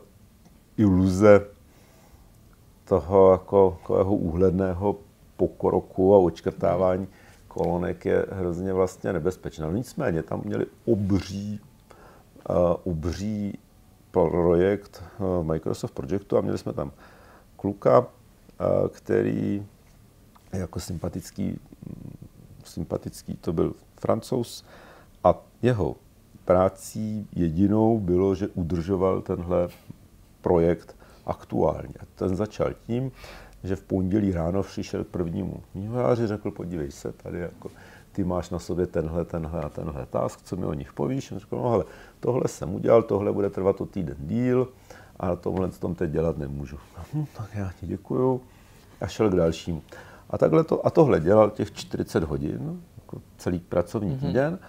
iluze 0.77 1.45
toho 2.86 3.32
jako 3.32 3.77
takového 3.82 4.16
úhledného 4.16 4.95
pokroku 5.38 6.16
a 6.16 6.18
očkrtávání 6.18 7.08
kolonek 7.48 8.06
je 8.06 8.26
hrozně 8.32 8.74
vlastně 8.74 9.14
nebezpečná. 9.14 9.72
Nicméně 9.72 10.24
tam 10.24 10.42
měli 10.45 10.66
obří, 10.86 11.60
uh, 12.50 12.56
obří 12.84 13.60
projekt 14.11 15.03
uh, 15.19 15.45
Microsoft 15.45 15.92
Projectu 15.92 16.38
a 16.38 16.42
měli 16.42 16.58
jsme 16.58 16.74
tam 16.74 16.92
kluka, 17.56 18.00
uh, 18.00 18.06
který 18.92 19.66
jako 20.53 20.80
sympatický, 20.80 21.60
sympatický, 22.68 23.38
to 23.42 23.54
byl 23.54 23.74
francouz 24.00 24.64
a 25.24 25.36
jeho 25.62 25.96
prací 26.46 27.28
jedinou 27.36 28.00
bylo, 28.00 28.36
že 28.36 28.48
udržoval 28.48 29.22
tenhle 29.22 29.68
projekt 30.42 30.96
aktuálně. 31.26 31.94
Ten 32.16 32.36
začal 32.36 32.74
tím, 32.88 33.12
že 33.64 33.76
v 33.76 33.84
pondělí 33.84 34.32
ráno 34.32 34.64
přišel 34.64 35.04
prvnímu 35.04 35.64
vývojáři, 35.76 36.28
řekl, 36.28 36.52
podívej 36.52 36.92
se, 36.92 37.12
tady 37.12 37.40
jako 37.40 37.70
ty 38.12 38.24
máš 38.24 38.50
na 38.50 38.60
sobě 38.60 38.88
tenhle, 38.88 39.26
tenhle 39.26 39.62
a 39.62 39.70
tenhle 39.70 40.06
task, 40.06 40.42
co 40.42 40.56
mi 40.56 40.66
o 40.66 40.74
nich 40.74 40.94
povíš? 40.94 41.32
On 41.32 41.40
řekl, 41.40 41.58
no 41.58 41.70
hele, 41.70 41.86
tohle 42.20 42.48
jsem 42.48 42.74
udělal, 42.74 43.04
tohle 43.04 43.32
bude 43.32 43.50
trvat 43.50 43.82
o 43.82 43.86
týden 43.86 44.18
díl 44.20 44.68
a 45.20 45.36
tomhle 45.36 45.70
tom 45.70 45.96
teď 45.96 46.12
dělat 46.12 46.38
nemůžu. 46.38 46.78
Hm, 47.14 47.26
tak 47.38 47.50
já 47.56 47.72
ti 47.80 47.88
děkuju 47.88 48.42
a 49.02 49.08
šel 49.08 49.30
k 49.30 49.36
dalšímu. 49.36 49.82
A, 50.30 50.38
takhle 50.38 50.64
to, 50.64 50.85
a 50.85 50.89
tohle 50.89 51.19
dělal 51.19 51.49
těch 51.49 51.73
40 51.73 52.23
hodin, 52.23 52.81
jako 52.97 53.22
celý 53.38 53.59
pracovní 53.59 54.15
mm-hmm. 54.15 54.27
týden 54.27 54.59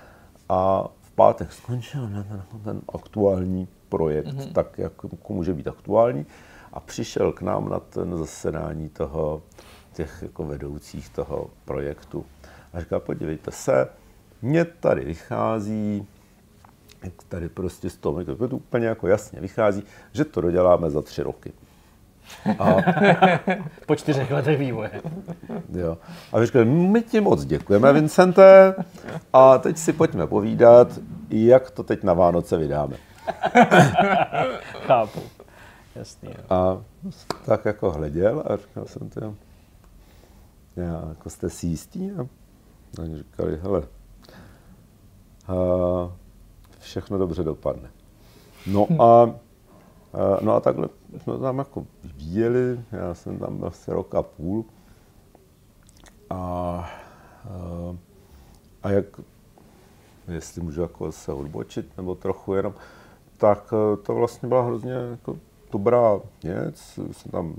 a 0.48 0.88
v 1.00 1.10
pátek 1.10 1.52
skončil 1.52 2.08
ten, 2.08 2.42
ten 2.64 2.80
aktuální 2.94 3.68
projekt, 3.88 4.26
mm-hmm. 4.26 4.52
tak 4.52 4.78
jak 4.78 4.92
jako 5.02 5.32
může 5.32 5.54
být 5.54 5.68
aktuální 5.68 6.26
a 6.72 6.80
přišel 6.80 7.32
k 7.32 7.42
nám 7.42 7.68
na 7.68 7.80
ten 7.80 8.16
zasedání 8.16 8.88
toho, 8.88 9.42
těch 9.92 10.22
jako 10.22 10.44
vedoucích 10.44 11.08
toho 11.08 11.50
projektu 11.64 12.26
a 12.72 12.80
říká, 12.80 13.00
podívejte 13.00 13.50
se, 13.50 13.88
mně 14.42 14.64
tady 14.64 15.04
vychází, 15.04 16.06
tady 17.28 17.48
prostě 17.48 17.90
z 17.90 17.96
toho 17.96 18.24
to 18.24 18.56
úplně 18.56 18.86
jako 18.86 19.06
jasně 19.06 19.40
vychází, 19.40 19.82
že 20.12 20.24
to 20.24 20.40
doděláme 20.40 20.90
za 20.90 21.02
tři 21.02 21.22
roky. 21.22 21.52
A, 22.58 22.76
po 23.86 23.96
čtyřech 23.96 24.30
letech 24.30 24.58
vývoje. 24.58 24.90
Jo. 25.72 25.98
A 26.32 26.44
říkal, 26.44 26.64
my 26.64 27.02
ti 27.02 27.20
moc 27.20 27.44
děkujeme, 27.44 27.92
Vincente, 27.92 28.74
a 29.32 29.58
teď 29.58 29.78
si 29.78 29.92
pojďme 29.92 30.26
povídat, 30.26 30.88
jak 31.30 31.70
to 31.70 31.82
teď 31.82 32.02
na 32.02 32.12
Vánoce 32.12 32.56
vydáme. 32.56 32.96
Chápu. 34.86 35.20
Jasný, 35.96 36.28
jo. 36.28 36.44
A 36.50 36.78
tak 37.46 37.64
jako 37.64 37.90
hleděl 37.90 38.42
a 38.46 38.56
říkal 38.56 38.84
jsem 38.86 39.10
to, 39.10 39.34
já, 40.76 41.04
jako 41.08 41.30
jste 41.30 41.50
si 41.50 41.66
jistý? 41.66 42.10
A 42.10 42.26
oni 43.02 43.16
říkali, 43.16 43.58
hele, 43.62 43.82
a 45.48 45.54
všechno 46.78 47.18
dobře 47.18 47.42
dopadne. 47.42 47.90
No 48.66 48.86
a, 49.02 49.34
no 50.40 50.54
a 50.54 50.60
takhle 50.60 50.88
jsme 51.22 51.38
tam 51.38 51.58
jako 51.58 51.86
vyvíjeli, 52.04 52.80
já 52.92 53.14
jsem 53.14 53.38
tam 53.38 53.56
byl 53.56 53.68
asi 53.68 53.90
rok 53.92 54.14
a 54.14 54.22
půl. 54.22 54.64
A, 56.30 56.36
a, 56.36 56.90
a 58.82 58.90
jak, 58.90 59.04
jestli 60.28 60.62
můžu 60.62 60.82
jako 60.82 61.12
se 61.12 61.32
odbočit, 61.32 61.96
nebo 61.96 62.14
trochu 62.14 62.54
jenom, 62.54 62.74
tak 63.36 63.74
to 64.02 64.14
vlastně 64.14 64.48
byla 64.48 64.62
hrozně 64.62 64.92
jako 64.92 65.38
dobrá 65.72 66.20
věc. 66.44 66.98
Jsem 67.12 67.32
tam 67.32 67.54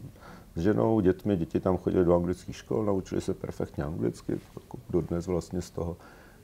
s 0.55 0.61
ženou, 0.61 0.99
dětmi, 0.99 1.37
děti 1.37 1.59
tam 1.59 1.77
chodili 1.77 2.05
do 2.05 2.15
anglických 2.15 2.55
škol, 2.55 2.85
naučili 2.85 3.21
se 3.21 3.33
perfektně 3.33 3.83
anglicky, 3.83 4.39
jako 4.55 4.77
dodnes 4.89 5.27
vlastně 5.27 5.61
z 5.61 5.71
toho 5.71 5.97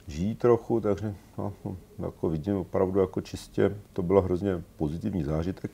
žijí 0.07 0.35
trochu, 0.35 0.81
takže 0.81 1.15
no, 1.37 1.53
jako 1.99 2.29
vidím 2.29 2.57
opravdu 2.57 2.99
jako 2.99 3.21
čistě, 3.21 3.77
to 3.93 4.03
bylo 4.03 4.21
hrozně 4.21 4.63
pozitivní 4.77 5.23
zážitek. 5.23 5.71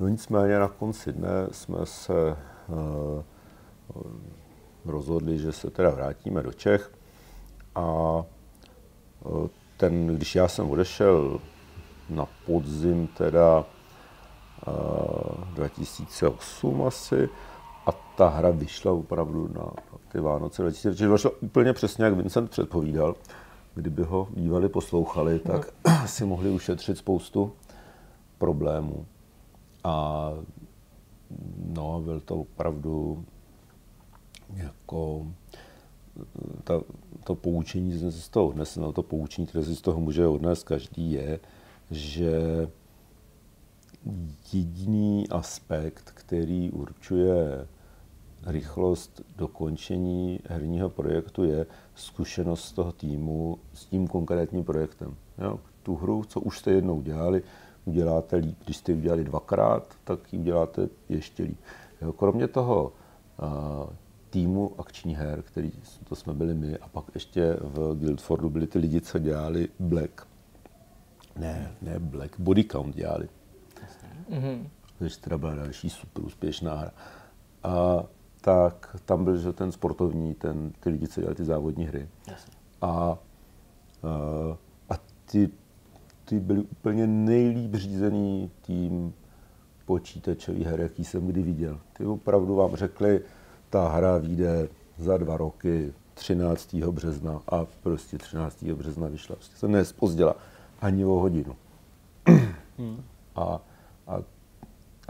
No 0.00 0.08
nicméně 0.08 0.58
na 0.58 0.68
konci 0.68 1.12
dne 1.12 1.46
jsme 1.50 1.86
se 1.86 2.36
uh, 2.68 3.22
rozhodli, 4.84 5.38
že 5.38 5.52
se 5.52 5.70
teda 5.70 5.90
vrátíme 5.90 6.42
do 6.42 6.52
Čech 6.52 6.92
a 7.74 7.84
uh, 9.24 9.46
ten, 9.76 10.06
když 10.06 10.34
já 10.34 10.48
jsem 10.48 10.70
odešel 10.70 11.40
na 12.08 12.26
podzim 12.46 13.06
teda 13.06 13.64
uh, 14.66 15.54
2008 15.54 16.82
asi, 16.82 17.28
a 17.86 17.92
ta 17.92 18.28
hra 18.28 18.50
vyšla 18.50 18.92
opravdu 18.92 19.50
na 19.54 19.72
ty 20.12 20.20
Vánoce 20.20 20.62
2004, 20.62 21.12
vyšla 21.12 21.30
úplně 21.40 21.72
přesně, 21.72 22.04
jak 22.04 22.14
Vincent 22.14 22.50
předpovídal. 22.50 23.14
Kdyby 23.74 24.02
ho 24.02 24.28
bývali 24.30 24.68
poslouchali, 24.68 25.38
tak 25.38 25.72
no. 25.86 26.06
si 26.06 26.24
mohli 26.24 26.50
ušetřit 26.50 26.98
spoustu 26.98 27.52
problémů. 28.38 29.06
A 29.84 30.30
no, 31.74 32.00
byl 32.00 32.20
to 32.20 32.36
opravdu 32.36 33.24
jako 34.54 35.26
ta, 36.64 36.82
to 37.24 37.34
poučení, 37.34 37.98
jsem 37.98 38.12
si 38.12 38.20
z 38.20 38.28
toho 38.28 38.48
odnesl, 38.48 38.80
no, 38.80 38.92
to 38.92 39.02
poučení, 39.02 39.46
které 39.46 39.64
si 39.64 39.76
z 39.76 39.80
toho 39.80 40.00
může 40.00 40.26
odnést 40.26 40.62
každý, 40.62 41.12
je, 41.12 41.40
že 41.90 42.32
jediný 44.52 45.28
aspekt, 45.28 46.10
který 46.14 46.70
určuje 46.70 47.68
rychlost 48.46 49.20
dokončení 49.36 50.40
herního 50.48 50.90
projektu, 50.90 51.44
je 51.44 51.66
zkušenost 51.94 52.72
toho 52.72 52.92
týmu 52.92 53.58
s 53.74 53.86
tím 53.86 54.06
konkrétním 54.06 54.64
projektem. 54.64 55.16
Jo? 55.38 55.60
Tu 55.82 55.96
hru, 55.96 56.24
co 56.24 56.40
už 56.40 56.58
jste 56.58 56.70
jednou 56.70 57.02
dělali, 57.02 57.42
uděláte 57.84 58.36
líp. 58.36 58.58
Když 58.64 58.76
jste 58.76 58.92
ji 58.92 58.98
udělali 58.98 59.24
dvakrát, 59.24 59.94
tak 60.04 60.32
ji 60.32 60.38
uděláte 60.38 60.88
ještě 61.08 61.42
líp. 61.42 61.58
Jo? 62.02 62.12
Kromě 62.12 62.48
toho 62.48 62.92
týmu 64.30 64.72
akční 64.78 65.16
her, 65.16 65.42
který 65.42 65.72
to 66.08 66.16
jsme 66.16 66.34
byli 66.34 66.54
my, 66.54 66.78
a 66.78 66.88
pak 66.88 67.04
ještě 67.14 67.56
v 67.60 67.94
Guildfordu 67.98 68.50
byli 68.50 68.66
ty 68.66 68.78
lidi, 68.78 69.00
co 69.00 69.18
dělali 69.18 69.68
Black. 69.78 70.26
Ne, 71.36 71.72
ne 71.82 71.98
Black, 71.98 72.40
Body 72.40 72.64
Count 72.64 72.96
dělali. 72.96 73.28
Mm-hmm. 74.30 74.66
Takže 74.98 75.20
teda 75.20 75.38
byla 75.38 75.54
další 75.54 75.90
super 75.90 76.24
úspěšná 76.24 76.74
hra. 76.74 76.92
A 77.62 78.04
tak 78.40 78.96
tam 79.04 79.24
byl 79.24 79.36
že 79.36 79.52
ten 79.52 79.72
sportovní, 79.72 80.34
ten, 80.34 80.72
ty 80.80 80.90
lidi, 80.90 81.08
co 81.08 81.20
dělali 81.20 81.36
ty 81.36 81.44
závodní 81.44 81.86
hry. 81.86 82.08
Jasně. 82.26 82.52
A, 82.82 82.88
a, 82.88 83.18
a 84.90 84.94
ty, 85.24 85.50
ty 86.24 86.40
byli 86.40 86.60
úplně 86.60 87.06
nejlíp 87.06 87.74
řízený 87.74 88.50
tým 88.60 89.14
počítačový 89.84 90.64
her, 90.64 90.80
jaký 90.80 91.04
jsem 91.04 91.26
kdy 91.26 91.42
viděl. 91.42 91.80
Ty 91.92 92.04
opravdu 92.04 92.54
vám 92.54 92.76
řekli, 92.76 93.20
ta 93.70 93.88
hra 93.88 94.18
vyjde 94.18 94.68
za 94.98 95.16
dva 95.16 95.36
roky, 95.36 95.92
13. 96.14 96.74
března 96.74 97.42
a 97.48 97.66
prostě 97.82 98.18
13. 98.18 98.62
března 98.64 99.08
vyšla. 99.08 99.36
Prostě 99.36 99.56
se 99.56 99.68
nespozděla 99.68 100.36
ani 100.80 101.04
o 101.04 101.08
hodinu. 101.08 101.56
Hmm. 102.78 103.02
A, 103.34 103.60
a, 104.06 104.22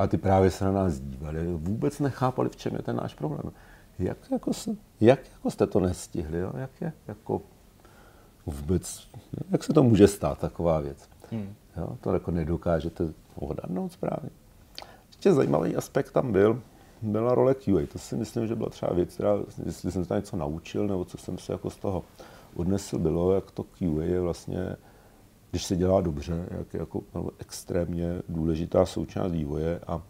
a 0.00 0.06
ty 0.06 0.18
právě 0.18 0.50
se 0.50 0.64
na 0.64 0.72
nás 0.72 1.00
dívali, 1.00 1.52
vůbec 1.56 2.00
nechápali, 2.00 2.48
v 2.48 2.56
čem 2.56 2.74
je 2.74 2.82
ten 2.82 2.96
náš 2.96 3.14
problém. 3.14 3.52
Jak, 3.98 4.18
jako, 4.32 4.52
se, 4.52 4.70
jak 5.00 5.18
jako 5.32 5.50
jste 5.50 5.66
to 5.66 5.80
nestihli? 5.80 6.38
Jo? 6.38 6.52
Jak, 6.56 6.70
je, 6.80 6.92
jako 7.08 7.42
vůbec, 8.46 9.08
jak 9.50 9.64
se 9.64 9.72
to 9.72 9.82
může 9.82 10.08
stát, 10.08 10.38
taková 10.38 10.80
věc? 10.80 11.08
Hmm. 11.30 11.54
Jo? 11.76 11.96
To 12.00 12.12
jako 12.12 12.30
nedokážete 12.30 13.12
odhadnout 13.34 13.92
správně. 13.92 14.30
Ještě 15.08 15.32
zajímavý 15.32 15.76
aspekt 15.76 16.10
tam 16.10 16.32
byl, 16.32 16.62
byla 17.02 17.34
role 17.34 17.54
QA. 17.54 17.86
To 17.92 17.98
si 17.98 18.16
myslím, 18.16 18.46
že 18.46 18.54
byla 18.54 18.70
třeba 18.70 18.92
věc, 18.92 19.14
která, 19.14 19.34
jestli 19.66 19.92
jsem 19.92 20.04
se 20.04 20.14
něco 20.14 20.36
naučil, 20.36 20.86
nebo 20.86 21.04
co 21.04 21.18
jsem 21.18 21.38
se 21.38 21.52
jako 21.52 21.70
z 21.70 21.76
toho 21.76 22.04
odnesl, 22.54 22.98
bylo, 22.98 23.34
jak 23.34 23.50
to 23.50 23.62
QA 23.62 24.04
je 24.04 24.20
vlastně, 24.20 24.76
když 25.50 25.64
se 25.64 25.76
dělá 25.76 26.00
dobře, 26.00 26.46
jak 26.58 26.74
je 26.74 26.80
jako 26.80 27.02
extrémně 27.38 28.22
důležitá 28.28 28.86
součást 28.86 29.32
vývoje 29.32 29.80
a, 29.86 30.02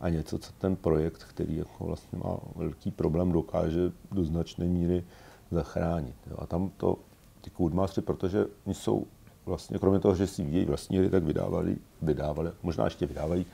a 0.00 0.08
něco, 0.08 0.38
co 0.38 0.52
ten 0.52 0.76
projekt, 0.76 1.24
který 1.24 1.56
jako 1.56 1.84
vlastně 1.84 2.18
má 2.18 2.36
velký 2.56 2.90
problém, 2.90 3.32
dokáže 3.32 3.92
do 4.12 4.24
značné 4.24 4.64
míry 4.64 5.04
zachránit. 5.50 6.14
Jo. 6.30 6.36
A 6.38 6.46
tam 6.46 6.70
to, 6.76 6.98
ty 7.40 7.50
Codemastery, 7.50 8.04
protože 8.04 8.46
oni 8.66 8.74
jsou 8.74 9.06
vlastně, 9.46 9.78
kromě 9.78 9.98
toho, 9.98 10.14
že 10.14 10.26
si 10.26 10.42
vyvíjí 10.42 10.64
vlastní 10.64 10.98
hry, 10.98 11.10
tak 11.10 11.22
vydávali, 11.22 11.76
vydávali, 12.02 12.50
možná 12.62 12.84
ještě 12.84 13.06
vydávají 13.06 13.46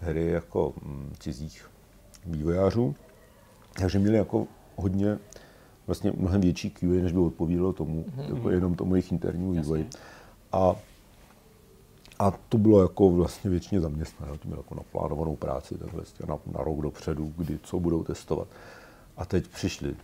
hry 0.00 0.26
jako 0.26 0.74
mm, 0.82 1.12
cizích 1.18 1.70
vývojářů, 2.26 2.94
takže 3.80 3.98
měli 3.98 4.16
jako 4.16 4.46
hodně 4.76 5.18
vlastně 5.86 6.12
mnohem 6.16 6.40
větší 6.40 6.70
QA, 6.70 7.02
než 7.02 7.12
by 7.12 7.18
odpovídalo 7.18 7.72
tomu, 7.72 8.04
mm-hmm. 8.04 8.36
jako 8.36 8.50
jenom 8.50 8.74
tomu 8.74 8.94
jejich 8.94 9.12
internímu 9.12 9.52
vývoji. 9.52 9.88
A, 10.52 10.76
a 12.18 12.30
to 12.48 12.58
bylo 12.58 12.82
jako 12.82 13.10
vlastně 13.10 13.50
většině 13.50 13.80
zaměstnané, 13.80 14.38
to 14.38 14.48
bylo 14.48 14.60
jako 14.60 14.74
naplánovanou 14.74 15.36
práci, 15.36 15.78
tak 15.78 15.92
vlastně 15.92 16.26
na, 16.28 16.38
na 16.46 16.64
rok 16.64 16.80
dopředu, 16.80 17.32
kdy 17.36 17.58
co 17.62 17.80
budou 17.80 18.04
testovat. 18.04 18.48
A 19.16 19.24
teď 19.24 19.48
přišli 19.48 19.96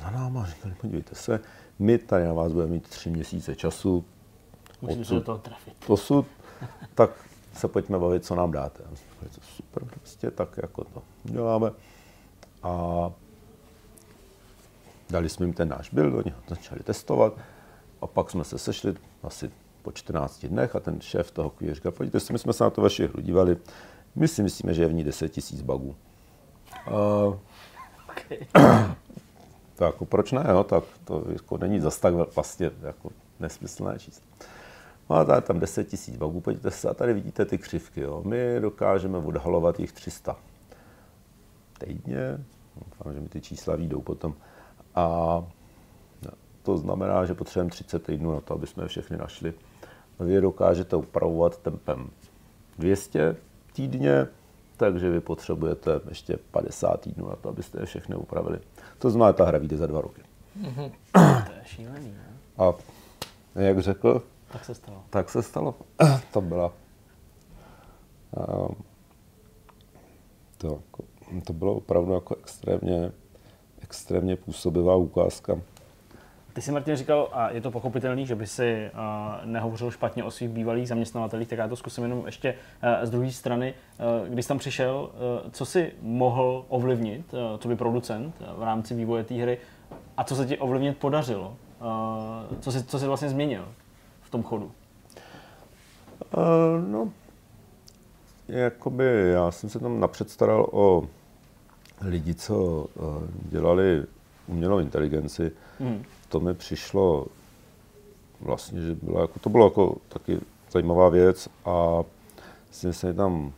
za 0.00 0.10
náma 0.10 0.42
a 0.42 0.46
říkali, 0.46 0.74
podívejte 0.80 1.14
se, 1.14 1.40
my 1.78 1.98
tady 1.98 2.24
na 2.24 2.32
vás 2.32 2.52
budeme 2.52 2.72
mít 2.72 2.88
tři 2.88 3.10
měsíce 3.10 3.56
času. 3.56 4.04
Musím 4.82 5.04
se 5.04 5.14
do 5.14 5.20
toho 5.20 5.38
trafit. 5.38 5.74
Posud, 5.86 6.26
tak 6.94 7.10
se 7.52 7.68
pojďme 7.68 7.98
bavit, 7.98 8.24
co 8.24 8.34
nám 8.34 8.52
dáte. 8.52 8.82
Je 9.22 9.28
to 9.28 9.40
super, 9.56 9.84
prostě 9.84 10.30
tak 10.30 10.56
jako 10.62 10.84
to 10.84 11.02
děláme. 11.24 11.70
A 12.62 13.10
dali 15.10 15.28
jsme 15.28 15.46
jim 15.46 15.54
ten 15.54 15.68
náš 15.68 15.90
build, 15.90 16.14
oni 16.14 16.30
ho 16.30 16.42
začali 16.48 16.80
testovat 16.80 17.32
a 18.00 18.06
pak 18.06 18.30
jsme 18.30 18.44
se 18.44 18.58
sešli 18.58 18.94
asi 19.22 19.50
po 19.86 19.92
14 19.92 20.46
dnech 20.46 20.76
a 20.76 20.80
ten 20.80 21.00
šéf 21.00 21.30
toho 21.30 21.50
QA 21.50 21.74
říkal, 21.74 21.92
pojďte 21.92 22.20
si, 22.20 22.32
my 22.32 22.38
jsme 22.38 22.52
se 22.52 22.64
na 22.64 22.70
to 22.70 22.82
vaši 22.82 23.06
hru 23.06 23.22
dívali, 23.22 23.56
my 24.14 24.28
si 24.28 24.42
myslíme, 24.42 24.74
že 24.74 24.82
je 24.82 24.88
v 24.88 24.92
ní 24.92 25.04
10 25.04 25.28
tisíc 25.28 25.62
bugů. 25.62 25.96
Uh, 26.90 27.38
okay. 28.10 28.38
tak 29.74 29.86
jako 29.86 30.04
proč 30.04 30.32
ne, 30.32 30.44
jo? 30.48 30.64
tak 30.64 30.84
to 31.04 31.24
jako 31.32 31.58
není 31.58 31.80
zas 31.80 32.00
tak 32.00 32.14
vlastně 32.14 32.70
jako 32.82 33.10
nesmyslné 33.40 33.98
číslo. 33.98 34.22
Máte 35.08 35.40
tam 35.40 35.60
10 35.60 35.88
tisíc 35.88 36.16
bugů, 36.16 36.40
pojďte 36.40 36.70
se 36.70 36.88
a 36.88 36.94
tady 36.94 37.14
vidíte 37.14 37.44
ty 37.44 37.58
křivky. 37.58 38.00
Jo. 38.00 38.22
My 38.24 38.60
dokážeme 38.60 39.18
odhalovat 39.18 39.80
jich 39.80 39.92
300 39.92 40.36
týdně, 41.78 42.44
doufám, 42.76 43.14
že 43.14 43.20
mi 43.20 43.28
ty 43.28 43.40
čísla 43.40 43.76
výjdou 43.76 44.00
potom. 44.00 44.34
A 44.94 45.42
to 46.66 46.78
znamená, 46.78 47.24
že 47.24 47.34
potřebujeme 47.34 47.70
30 47.70 48.02
týdnů 48.02 48.32
na 48.32 48.40
to, 48.40 48.54
aby 48.54 48.66
jsme 48.66 48.84
je 48.84 48.88
všechny 48.88 49.16
našli. 49.16 49.54
Vy 50.20 50.32
je 50.32 50.40
dokážete 50.40 50.96
upravovat 50.96 51.58
tempem 51.58 52.10
200 52.78 53.36
týdně, 53.72 54.26
takže 54.76 55.10
vy 55.10 55.20
potřebujete 55.20 56.00
ještě 56.08 56.38
50 56.50 57.00
týdnů 57.00 57.28
na 57.28 57.36
to, 57.36 57.48
abyste 57.48 57.80
je 57.80 57.86
všechny 57.86 58.16
upravili. 58.16 58.58
To 58.98 59.10
znamená, 59.10 59.32
ta 59.32 59.44
hra 59.44 59.58
vyjde 59.58 59.76
za 59.76 59.86
dva 59.86 60.00
roky. 60.00 60.22
Mm-hmm. 60.62 60.90
to 61.46 61.52
je 61.52 61.62
šílený, 61.64 62.12
ne? 62.12 62.36
A 62.58 62.74
jak 63.54 63.78
řekl 63.78 64.22
tak 64.52 64.64
se 64.64 64.74
stalo. 64.74 65.04
Tak 65.10 65.30
se 65.30 65.42
stalo. 65.42 65.74
To 66.32 66.40
byla... 66.40 66.72
Um, 68.36 68.76
to, 70.58 70.66
jako, 70.66 71.04
to 71.46 71.52
bylo 71.52 71.74
opravdu 71.74 72.12
jako 72.12 72.36
extrémně, 72.36 73.12
extrémně 73.80 74.36
působivá 74.36 74.96
ukázka. 74.96 75.60
Ty 76.56 76.62
jsi, 76.62 76.72
Martin, 76.72 76.96
říkal, 76.96 77.28
a 77.32 77.50
je 77.50 77.60
to 77.60 77.70
pochopitelný, 77.70 78.26
že 78.26 78.34
by 78.34 78.46
si 78.46 78.90
uh, 78.92 79.00
nehovořil 79.44 79.90
špatně 79.90 80.24
o 80.24 80.30
svých 80.30 80.50
bývalých 80.50 80.88
zaměstnavatelích, 80.88 81.48
tak 81.48 81.58
já 81.58 81.68
to 81.68 81.76
zkusím 81.76 82.04
jenom 82.04 82.26
ještě 82.26 82.54
uh, 82.54 83.06
z 83.06 83.10
druhé 83.10 83.30
strany. 83.30 83.74
Uh, 84.22 84.28
když 84.28 84.44
jsi 84.44 84.48
tam 84.48 84.58
přišel, 84.58 85.10
uh, 85.44 85.50
co 85.50 85.64
si 85.64 85.92
mohl 86.02 86.64
ovlivnit, 86.68 87.34
uh, 87.34 87.40
co 87.58 87.68
by 87.68 87.76
producent 87.76 88.34
uh, 88.40 88.60
v 88.60 88.62
rámci 88.62 88.94
vývoje 88.94 89.24
té 89.24 89.34
hry, 89.34 89.58
a 90.16 90.24
co 90.24 90.36
se 90.36 90.46
ti 90.46 90.58
ovlivnit 90.58 90.98
podařilo? 90.98 91.56
Uh, 91.80 92.58
co, 92.60 92.72
jsi, 92.72 92.84
co 92.84 92.98
jsi 92.98 93.06
vlastně 93.06 93.28
změnil? 93.28 93.68
v 94.22 94.30
tom 94.30 94.42
chodu? 94.42 94.70
Uh, 96.36 96.88
no, 96.88 97.12
jakoby 98.48 99.30
já 99.32 99.50
jsem 99.50 99.70
se 99.70 99.78
tam 99.78 100.00
napřed 100.00 100.30
staral 100.30 100.66
o 100.72 101.08
lidi, 102.00 102.34
co 102.34 102.56
uh, 102.94 103.22
dělali 103.50 104.04
umělou 104.46 104.78
inteligenci. 104.78 105.52
Hmm. 105.80 106.04
To 106.28 106.40
mi 106.40 106.54
přišlo 106.54 107.26
vlastně, 108.40 108.80
že 108.80 108.94
bylo 108.94 109.20
jako, 109.20 109.38
to 109.38 109.48
bylo 109.50 109.66
jako 109.66 109.96
taky 110.08 110.40
zajímavá 110.70 111.08
věc 111.08 111.48
a 111.64 112.02
myslím, 112.68 112.92
se 112.92 113.14
tam 113.14 113.52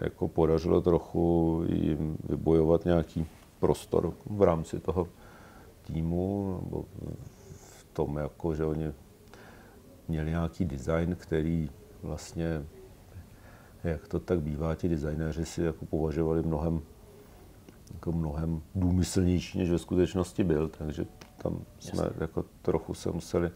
jako 0.00 0.28
podařilo 0.28 0.80
trochu 0.80 1.62
jim 1.68 2.16
vybojovat 2.28 2.84
nějaký 2.84 3.26
prostor 3.60 4.12
v 4.26 4.42
rámci 4.42 4.80
toho 4.80 5.08
týmu, 5.86 6.58
nebo 6.64 6.84
v 7.50 7.86
tom, 7.92 8.16
jako, 8.16 8.54
že 8.54 8.64
oni 8.64 8.92
měli 10.08 10.30
nějaký 10.30 10.64
design, 10.64 11.16
který 11.16 11.70
vlastně, 12.02 12.64
jak 13.84 14.08
to 14.08 14.20
tak 14.20 14.40
bývá, 14.40 14.74
ti 14.74 14.88
designéři 14.88 15.44
si 15.44 15.62
jako 15.62 15.86
považovali 15.86 16.42
mnohem, 16.42 16.80
jako 17.94 18.12
mnohem 18.12 18.62
důmyslnější, 18.74 19.58
než 19.58 19.70
ve 19.70 19.78
skutečnosti 19.78 20.44
byl, 20.44 20.68
takže 20.68 21.06
tam 21.42 21.58
jsme 21.78 22.02
Jasně. 22.02 22.16
jako 22.20 22.44
trochu 22.62 22.94
se 22.94 23.10
museli 23.10 23.50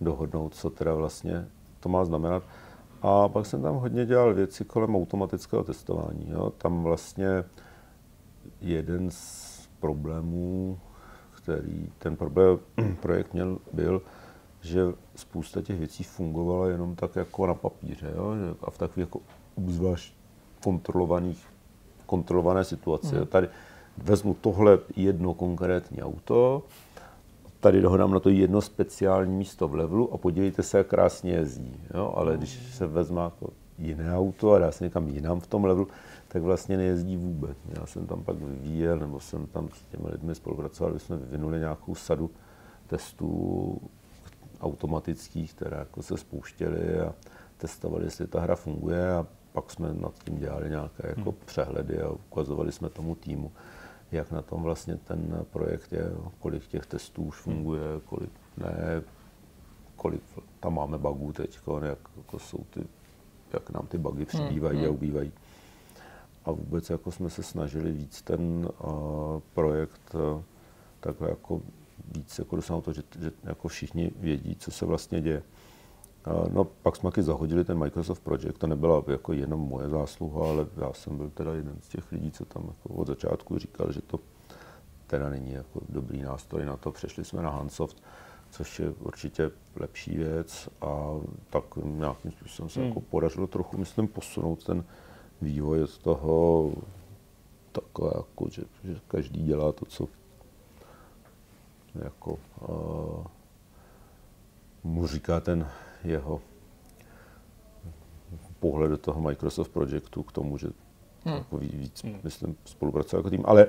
dohodnout, 0.00 0.54
co 0.54 0.70
teda 0.70 0.94
vlastně 0.94 1.48
to 1.80 1.88
má 1.88 2.04
znamenat. 2.04 2.42
A 3.02 3.28
pak 3.28 3.46
jsem 3.46 3.62
tam 3.62 3.76
hodně 3.76 4.06
dělal 4.06 4.34
věci 4.34 4.64
kolem 4.64 4.96
automatického 4.96 5.64
testování. 5.64 6.30
Jo. 6.30 6.50
Tam 6.58 6.82
vlastně 6.82 7.44
jeden 8.60 9.10
z 9.10 9.68
problémů, 9.80 10.78
který 11.30 11.92
ten 11.98 12.16
problém, 12.16 12.58
projekt 13.00 13.32
měl, 13.32 13.58
byl, 13.72 14.02
že 14.60 14.80
spousta 15.16 15.62
těch 15.62 15.78
věcí 15.78 16.04
fungovala 16.04 16.68
jenom 16.68 16.94
tak 16.94 17.16
jako 17.16 17.46
na 17.46 17.54
papíře 17.54 18.12
jo? 18.16 18.34
a 18.62 18.70
v 18.70 18.78
takových 18.78 19.06
jako 19.06 19.20
obzvlášť 19.54 20.14
kontrolovaných, 20.64 21.46
kontrolované 22.14 22.64
situaci. 22.64 23.14
Mm. 23.16 23.26
Tady 23.26 23.48
vezmu 23.98 24.34
tohle 24.34 24.78
jedno 24.96 25.34
konkrétní 25.34 26.02
auto, 26.02 26.62
tady 27.60 27.80
dohodám 27.80 28.10
na 28.10 28.20
to 28.20 28.30
jedno 28.30 28.60
speciální 28.60 29.36
místo 29.36 29.68
v 29.68 29.74
levelu 29.74 30.14
a 30.14 30.16
podívejte 30.18 30.62
se, 30.62 30.78
jak 30.78 30.86
krásně 30.86 31.32
jezdí. 31.32 31.76
Jo? 31.94 32.12
Ale 32.16 32.32
mm. 32.32 32.38
když 32.38 32.74
se 32.74 32.86
vezme 32.86 33.20
jako 33.20 33.50
jiné 33.78 34.16
auto 34.16 34.52
a 34.52 34.58
dá 34.58 34.72
se 34.72 34.84
někam 34.84 35.08
jinam 35.08 35.40
v 35.40 35.46
tom 35.46 35.64
levelu, 35.64 35.88
tak 36.28 36.42
vlastně 36.42 36.76
nejezdí 36.76 37.16
vůbec. 37.16 37.56
Já 37.80 37.86
jsem 37.86 38.06
tam 38.06 38.22
pak 38.22 38.36
vyvíjel, 38.36 38.98
nebo 38.98 39.20
jsem 39.20 39.46
tam 39.46 39.68
s 39.68 39.82
těmi 39.90 40.08
lidmi 40.08 40.34
spolupracoval, 40.34 40.98
jsme 40.98 41.16
vyvinuli 41.16 41.58
nějakou 41.58 41.94
sadu 41.94 42.30
testů 42.86 43.80
automatických, 44.60 45.54
které 45.54 45.76
jako 45.76 46.02
se 46.02 46.16
spouštěly 46.16 47.00
a 47.00 47.14
testovali, 47.58 48.04
jestli 48.04 48.26
ta 48.26 48.40
hra 48.40 48.56
funguje 48.56 49.12
a 49.12 49.26
pak 49.54 49.70
jsme 49.70 49.92
nad 49.92 50.24
tím 50.24 50.38
dělali 50.38 50.70
nějaké 50.70 51.08
jako 51.08 51.30
hmm. 51.30 51.40
přehledy 51.44 52.02
a 52.02 52.10
ukazovali 52.10 52.72
jsme 52.72 52.88
tomu 52.88 53.14
týmu, 53.14 53.52
jak 54.12 54.30
na 54.30 54.42
tom 54.42 54.62
vlastně 54.62 54.96
ten 54.96 55.46
projekt 55.52 55.92
je, 55.92 56.10
kolik 56.38 56.66
těch 56.66 56.86
testů 56.86 57.22
už 57.22 57.36
funguje, 57.36 57.82
kolik 58.04 58.30
ne, 58.56 59.02
kolik 59.96 60.22
tam 60.60 60.74
máme 60.74 60.98
bugů 60.98 61.32
teď, 61.32 61.58
jak 61.82 61.98
jako 62.16 62.38
jsou 62.38 62.58
ty, 62.70 62.86
jak 63.52 63.70
nám 63.70 63.86
ty 63.86 63.98
bugy 63.98 64.24
přibývají 64.24 64.78
hmm. 64.78 64.88
a 64.88 64.90
ubývají. 64.90 65.32
A 66.44 66.50
vůbec 66.50 66.90
jako 66.90 67.12
jsme 67.12 67.30
se 67.30 67.42
snažili 67.42 67.92
víc 67.92 68.22
ten 68.22 68.68
uh, 68.84 69.40
projekt 69.54 70.14
uh, 70.14 70.42
takhle 71.00 71.28
jako 71.30 71.60
víc 72.14 72.38
jako 72.38 72.56
dosáhnout 72.56 72.84
to, 72.84 72.92
že, 72.92 73.02
že 73.18 73.32
jako 73.44 73.68
všichni 73.68 74.10
vědí, 74.16 74.56
co 74.56 74.70
se 74.70 74.86
vlastně 74.86 75.20
děje. 75.20 75.42
No, 76.52 76.64
pak 76.64 76.96
jsme 76.96 77.10
taky 77.10 77.22
zahodili 77.22 77.64
ten 77.64 77.78
Microsoft 77.78 78.22
Project, 78.22 78.58
to 78.58 78.66
nebyla 78.66 79.02
jako 79.06 79.32
jenom 79.32 79.60
moje 79.60 79.88
zásluha, 79.88 80.50
ale 80.50 80.66
já 80.76 80.92
jsem 80.92 81.16
byl 81.16 81.30
teda 81.30 81.54
jeden 81.54 81.76
z 81.80 81.88
těch 81.88 82.12
lidí, 82.12 82.30
co 82.30 82.44
tam 82.44 82.62
jako 82.66 82.94
od 82.94 83.06
začátku 83.06 83.58
říkal, 83.58 83.92
že 83.92 84.02
to 84.02 84.20
teda 85.06 85.28
není 85.30 85.52
jako 85.52 85.80
dobrý 85.88 86.22
nástroj 86.22 86.64
na 86.64 86.76
to. 86.76 86.92
Přešli 86.92 87.24
jsme 87.24 87.42
na 87.42 87.50
Hansoft, 87.50 88.02
což 88.50 88.80
je 88.80 88.90
určitě 88.90 89.50
lepší 89.76 90.16
věc 90.16 90.68
a 90.80 91.10
tak 91.50 91.64
nějakým 91.84 92.30
způsobem 92.30 92.68
se 92.68 92.80
Hmm. 92.80 92.88
jako 92.88 93.00
podařilo 93.00 93.46
trochu, 93.46 93.78
myslím, 93.78 94.08
posunout 94.08 94.64
ten 94.64 94.84
vývoj 95.42 95.82
od 95.82 95.98
toho 95.98 96.72
takové, 97.72 98.10
jako, 98.16 98.48
že, 98.50 98.62
že 98.84 99.00
každý 99.08 99.44
dělá 99.44 99.72
to, 99.72 99.84
co 99.84 100.08
jako 101.94 102.38
uh, 102.68 103.24
mu 104.84 105.06
říká 105.06 105.40
ten 105.40 105.68
jeho 106.04 106.40
pohled 108.60 108.90
do 108.90 108.98
toho 108.98 109.20
Microsoft 109.20 109.68
Projectu 109.68 110.22
k 110.22 110.32
tomu, 110.32 110.58
že 110.58 110.68
hmm. 111.24 111.36
jako 111.36 111.56
ví- 111.58 111.76
víc, 111.76 112.04
hmm. 112.04 112.20
myslím, 112.22 112.56
spolupracuje 112.64 113.18
jako 113.18 113.30
tým. 113.30 113.42
Ale 113.46 113.66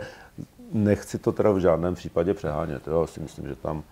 nechci 0.72 1.20
to 1.20 1.32
teda 1.32 1.52
v 1.52 1.60
žádném 1.60 1.96
případě 1.96 2.34
přehánět. 2.34 2.88
Jo. 2.88 3.02
Já 3.02 3.08
si 3.08 3.20
myslím, 3.20 3.48
že 3.48 3.56
tam, 3.56 3.84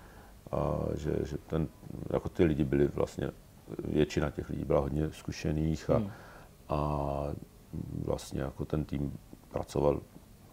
a, 0.51 0.79
že, 0.95 1.11
že 1.23 1.37
ten, 1.47 1.67
jako 2.13 2.29
ty 2.29 2.43
lidi 2.43 2.63
byli 2.63 2.87
vlastně, 2.87 3.31
většina 3.83 4.29
těch 4.29 4.49
lidí 4.49 4.65
byla 4.65 4.79
hodně 4.79 5.11
zkušených 5.11 5.89
a, 5.89 5.97
hmm. 5.97 6.11
a 6.69 6.79
vlastně 8.05 8.41
jako 8.41 8.65
ten 8.65 8.85
tým 8.85 9.17
pracoval 9.49 10.01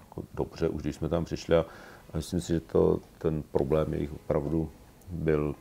jako 0.01 0.23
dobře, 0.35 0.69
už 0.69 0.83
když 0.83 0.97
jsme 0.97 1.09
tam 1.09 1.25
přišli 1.25 1.57
a, 1.57 1.65
a 2.13 2.17
myslím 2.17 2.41
si, 2.41 2.53
že 2.53 2.61
to, 2.61 3.01
ten 3.19 3.43
problém 3.43 3.95
jejich 3.95 4.13
opravdu 4.13 4.71
byl 5.11 5.55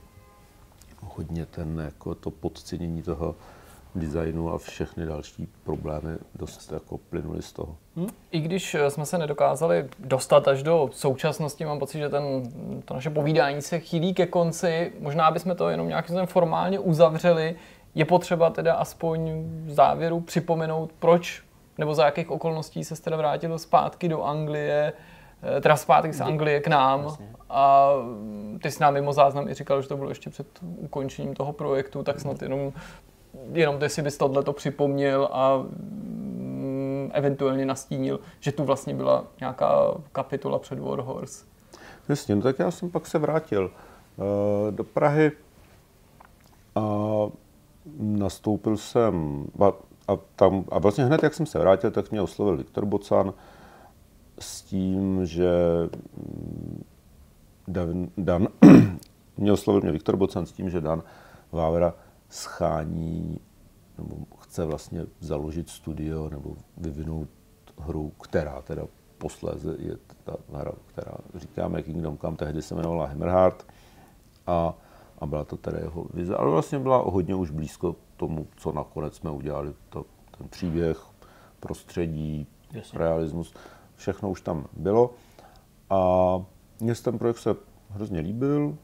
hodně 1.01 1.45
ten, 1.45 1.81
jako 1.85 2.15
to 2.15 2.31
podcenění 2.31 3.01
toho 3.01 3.35
designu 3.95 4.53
a 4.53 4.57
všechny 4.57 5.05
další 5.05 5.47
problémy 5.63 6.17
dost 6.35 6.71
jako 6.71 6.97
plynuly 6.97 7.41
z 7.41 7.53
toho. 7.53 7.75
I 8.31 8.39
když 8.39 8.75
eh, 8.75 8.89
jsme 8.89 9.05
se 9.05 9.17
nedokázali 9.17 9.87
dostat 9.99 10.47
až 10.47 10.63
do 10.63 10.89
současnosti, 10.93 11.65
mám 11.65 11.79
pocit, 11.79 11.97
že 11.97 12.09
ten, 12.09 12.23
to 12.85 12.93
naše 12.93 13.09
povídání 13.09 13.61
se 13.61 13.79
chýlí 13.79 14.13
ke 14.13 14.25
konci. 14.25 14.93
Možná 14.99 15.31
bychom 15.31 15.55
to 15.55 15.69
jenom 15.69 15.87
nějakým 15.87 16.07
způsobem 16.07 16.27
formálně 16.27 16.79
uzavřeli. 16.79 17.55
Je 17.95 18.05
potřeba 18.05 18.49
teda 18.49 18.73
aspoň 18.73 19.43
v 19.65 19.71
závěru 19.71 20.19
připomenout, 20.19 20.91
proč 20.99 21.43
nebo 21.77 21.95
za 21.95 22.05
jakých 22.05 22.31
okolností 22.31 22.83
se 22.83 23.01
teda 23.01 23.17
vrátil 23.17 23.59
zpátky 23.59 24.09
do 24.09 24.23
Anglie, 24.23 24.93
teda 25.61 25.75
zpátky 25.75 26.13
z 26.13 26.21
Anglie 26.21 26.59
k 26.59 26.67
nám. 26.67 27.17
A 27.49 27.91
mm, 28.01 28.59
ty 28.63 28.71
jsi 28.71 28.81
nám 28.81 28.93
mimo 28.93 29.13
záznam 29.13 29.47
i 29.47 29.53
říkal, 29.53 29.81
že 29.81 29.87
to 29.87 29.97
bylo 29.97 30.09
ještě 30.09 30.29
před 30.29 30.47
ukončením 30.61 31.33
toho 31.33 31.53
projektu, 31.53 32.03
tak 32.03 32.19
snad 32.19 32.41
jenom, 32.41 32.73
jenom 33.51 33.79
ty 33.79 33.89
si 33.89 34.01
bys 34.01 34.17
tohle 34.17 34.43
připomněl 34.53 35.29
a 35.31 35.57
mm, 35.57 37.11
eventuálně 37.13 37.65
nastínil, 37.65 38.19
že 38.39 38.51
tu 38.51 38.63
vlastně 38.63 38.93
byla 38.93 39.23
nějaká 39.39 39.93
kapitola 40.11 40.59
před 40.59 40.79
Warhorse. 40.79 41.45
Jasně, 42.09 42.35
no 42.35 42.41
tak 42.41 42.59
já 42.59 42.71
jsem 42.71 42.89
pak 42.89 43.07
se 43.07 43.19
vrátil 43.19 43.71
uh, 44.17 44.71
do 44.71 44.83
Prahy 44.83 45.31
a 46.75 46.81
nastoupil 47.99 48.77
jsem 48.77 49.45
a, 49.59 49.67
a, 50.13 50.17
tam, 50.35 50.65
a 50.71 50.79
vlastně 50.79 51.05
hned, 51.05 51.23
jak 51.23 51.33
jsem 51.33 51.45
se 51.45 51.59
vrátil, 51.59 51.91
tak 51.91 52.11
mě 52.11 52.21
oslovil 52.21 52.57
Viktor 52.57 52.85
Bocan 52.85 53.33
s 54.39 54.61
tím, 54.61 55.25
že 55.25 55.49
mm, 56.17 56.83
Dan, 57.67 58.07
Dan 58.17 58.47
mě 59.37 59.51
oslovil 59.51 59.81
mě 59.81 59.91
Viktor 59.91 60.15
Bocan 60.15 60.45
s 60.45 60.51
tím, 60.51 60.69
že 60.69 60.81
Dan 60.81 61.03
Vávra 61.51 61.93
schání 62.29 63.39
nebo 63.97 64.15
chce 64.41 64.65
vlastně 64.65 65.05
založit 65.19 65.69
studio 65.69 66.29
nebo 66.29 66.55
vyvinout 66.77 67.29
hru, 67.77 68.09
která 68.09 68.61
teda 68.61 68.83
posléze 69.17 69.75
je 69.79 69.97
ta 70.23 70.35
hra, 70.53 70.71
která 70.85 71.11
říkáme 71.35 71.83
Kingdom 71.83 72.17
Come, 72.17 72.37
tehdy 72.37 72.61
se 72.61 72.73
jmenovala 72.73 73.05
Hammerheart 73.05 73.67
a, 74.47 74.73
a 75.19 75.25
byla 75.25 75.43
to 75.43 75.57
teda 75.57 75.77
jeho 75.79 76.05
vize, 76.13 76.35
ale 76.35 76.51
vlastně 76.51 76.79
byla 76.79 76.97
hodně 76.97 77.35
už 77.35 77.51
blízko 77.51 77.95
tomu, 78.17 78.47
co 78.57 78.71
nakonec 78.71 79.15
jsme 79.15 79.31
udělali, 79.31 79.73
to, 79.89 80.05
ten 80.37 80.47
příběh, 80.47 81.03
prostředí, 81.59 82.47
Jasně. 82.71 82.99
realismus, 82.99 83.53
všechno 83.99 84.29
už 84.29 84.41
tam 84.41 84.65
bylo 84.73 85.13
a 85.89 86.01
mně 86.81 86.95
se 86.95 87.03
ten 87.03 87.19
projekt 87.19 87.37
se 87.37 87.55
hrozně 87.89 88.19
líbil 88.19 88.77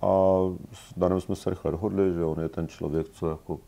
a 0.00 0.38
s 0.72 0.98
Danem 0.98 1.20
jsme 1.20 1.36
se 1.36 1.50
rychle 1.50 1.70
dohodli, 1.70 2.14
že 2.14 2.24
on 2.24 2.40
je 2.40 2.48
ten 2.48 2.68
člověk, 2.68 3.08
co 3.08 3.28
jako 3.28 3.58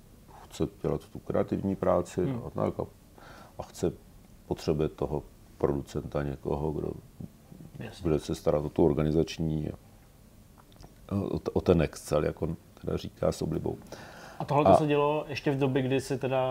chce 0.44 0.68
dělat 0.82 1.08
tu 1.08 1.18
kreativní 1.18 1.76
práci 1.76 2.24
hmm. 2.26 2.42
a, 2.46 2.50
tak, 2.50 2.80
a, 2.80 2.86
a 3.58 3.62
chce, 3.62 3.92
potřebuje 4.46 4.88
toho 4.88 5.22
producenta, 5.58 6.22
někoho, 6.22 6.72
kdo 6.72 6.92
Jasně. 7.78 8.02
bude 8.02 8.18
se 8.18 8.34
starat 8.34 8.64
o 8.64 8.68
tu 8.68 8.84
organizační, 8.84 9.70
o, 11.10 11.40
o 11.52 11.60
ten 11.60 11.82
Excel, 11.82 12.24
jak 12.24 12.42
on 12.42 12.56
teda 12.80 12.96
říká 12.96 13.32
s 13.32 13.42
oblibou. 13.42 13.78
A 14.38 14.44
tohle 14.44 14.64
A- 14.64 14.74
se 14.76 14.86
dělo 14.86 15.24
ještě 15.28 15.50
v 15.50 15.58
době, 15.58 15.82
kdy 15.82 16.00
jsi 16.00 16.18
teda 16.18 16.42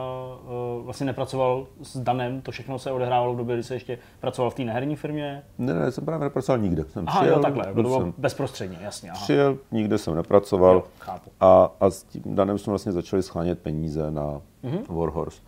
uh, 0.77 0.85
vlastně 0.85 1.05
nepracoval 1.05 1.67
s 1.81 1.97
Danem, 1.99 2.41
to 2.41 2.51
všechno 2.51 2.79
se 2.79 2.91
odehrávalo 2.91 3.33
v 3.33 3.37
době, 3.37 3.55
kdy 3.55 3.63
jsi 3.63 3.73
ještě 3.73 3.97
pracoval 4.19 4.51
v 4.51 4.55
té 4.55 4.63
neherní 4.63 4.95
firmě. 4.95 5.43
Ne, 5.57 5.73
ne, 5.73 5.91
jsem 5.91 6.05
právě 6.05 6.23
nepracoval 6.25 6.59
nikde. 6.59 6.83
Jsem 6.85 7.05
Aha, 7.07 7.19
přijel, 7.21 7.35
jo, 7.37 7.41
takhle, 7.41 7.65
to 7.67 7.73
byl 7.73 7.83
bylo 7.83 7.99
jsem 7.99 8.13
bezprostředně, 8.17 8.77
jasně. 8.81 9.11
Aha. 9.11 9.19
přijel, 9.23 9.57
nikde 9.71 9.97
jsem 9.97 10.15
nepracoval. 10.15 10.75
Jo, 10.75 10.83
chápu. 10.99 11.31
A, 11.39 11.71
a 11.79 11.89
s 11.89 12.03
tím 12.03 12.21
Danem 12.35 12.57
jsme 12.57 12.71
vlastně 12.71 12.91
začali 12.91 13.23
schánět 13.23 13.59
peníze 13.59 14.11
na 14.11 14.41
Mhm. 14.63 14.77
mm-hmm. 14.77 14.95
Warhorse. 14.99 15.41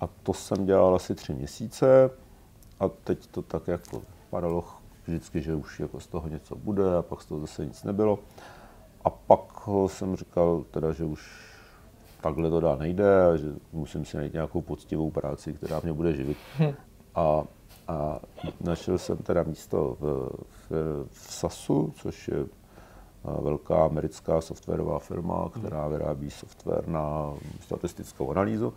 A 0.00 0.08
to 0.22 0.32
jsem 0.32 0.66
dělal 0.66 0.94
asi 0.94 1.14
tři 1.14 1.34
měsíce 1.34 2.10
a 2.80 2.88
teď 2.88 3.26
to 3.26 3.42
tak 3.42 3.68
jako 3.68 4.02
padalo 4.30 4.64
vždycky, 5.06 5.42
že 5.42 5.54
už 5.54 5.80
jako 5.80 6.00
z 6.00 6.06
toho 6.06 6.28
něco 6.28 6.56
bude 6.56 6.96
a 6.96 7.02
pak 7.02 7.22
z 7.22 7.26
toho 7.26 7.40
zase 7.40 7.66
nic 7.66 7.84
nebylo. 7.84 8.18
A 9.04 9.10
pak 9.10 9.40
jsem 9.86 10.16
říkal 10.16 10.64
teda, 10.70 10.92
že 10.92 11.04
už 11.04 11.47
takhle 12.20 12.50
to 12.50 12.60
dál 12.60 12.76
nejde 12.76 13.04
že 13.36 13.46
musím 13.72 14.04
si 14.04 14.16
najít 14.16 14.32
nějakou 14.32 14.60
poctivou 14.62 15.10
práci, 15.10 15.52
která 15.52 15.80
mě 15.80 15.92
bude 15.92 16.14
živit. 16.14 16.36
A, 17.14 17.42
a 17.88 18.18
našel 18.60 18.98
jsem 18.98 19.16
teda 19.16 19.42
místo 19.42 19.96
v, 20.00 20.30
v, 20.70 20.72
v 21.10 21.32
SASu, 21.32 21.92
což 21.96 22.28
je 22.28 22.46
velká 23.24 23.84
americká 23.84 24.40
softwarová 24.40 24.98
firma, 24.98 25.50
která 25.60 25.88
vyrábí 25.88 26.30
software 26.30 26.88
na 26.88 27.34
statistickou 27.60 28.30
analýzu. 28.30 28.74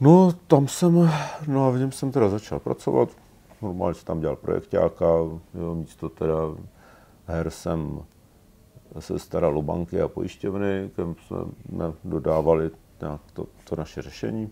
No, 0.00 0.32
tam 0.46 0.68
jsem, 0.68 1.10
no 1.46 1.66
a 1.66 1.70
v 1.70 1.78
něm 1.78 1.92
jsem 1.92 2.12
teda 2.12 2.28
začal 2.28 2.58
pracovat. 2.60 3.08
Normálně 3.62 3.94
jsem 3.94 4.04
tam 4.04 4.20
dělal 4.20 4.36
projekťáka, 4.36 5.06
jo, 5.54 5.74
místo 5.74 6.08
teda 6.08 6.34
her 7.26 7.50
jsem 7.50 8.00
se 8.98 9.18
staral 9.18 9.58
o 9.58 9.62
banky 9.62 10.00
a 10.00 10.08
pojišťovny, 10.08 10.90
kam 10.96 11.14
jsme 11.14 11.92
dodávali 12.04 12.70
nějak 13.00 13.20
to, 13.32 13.46
to 13.64 13.76
naše 13.76 14.02
řešení. 14.02 14.50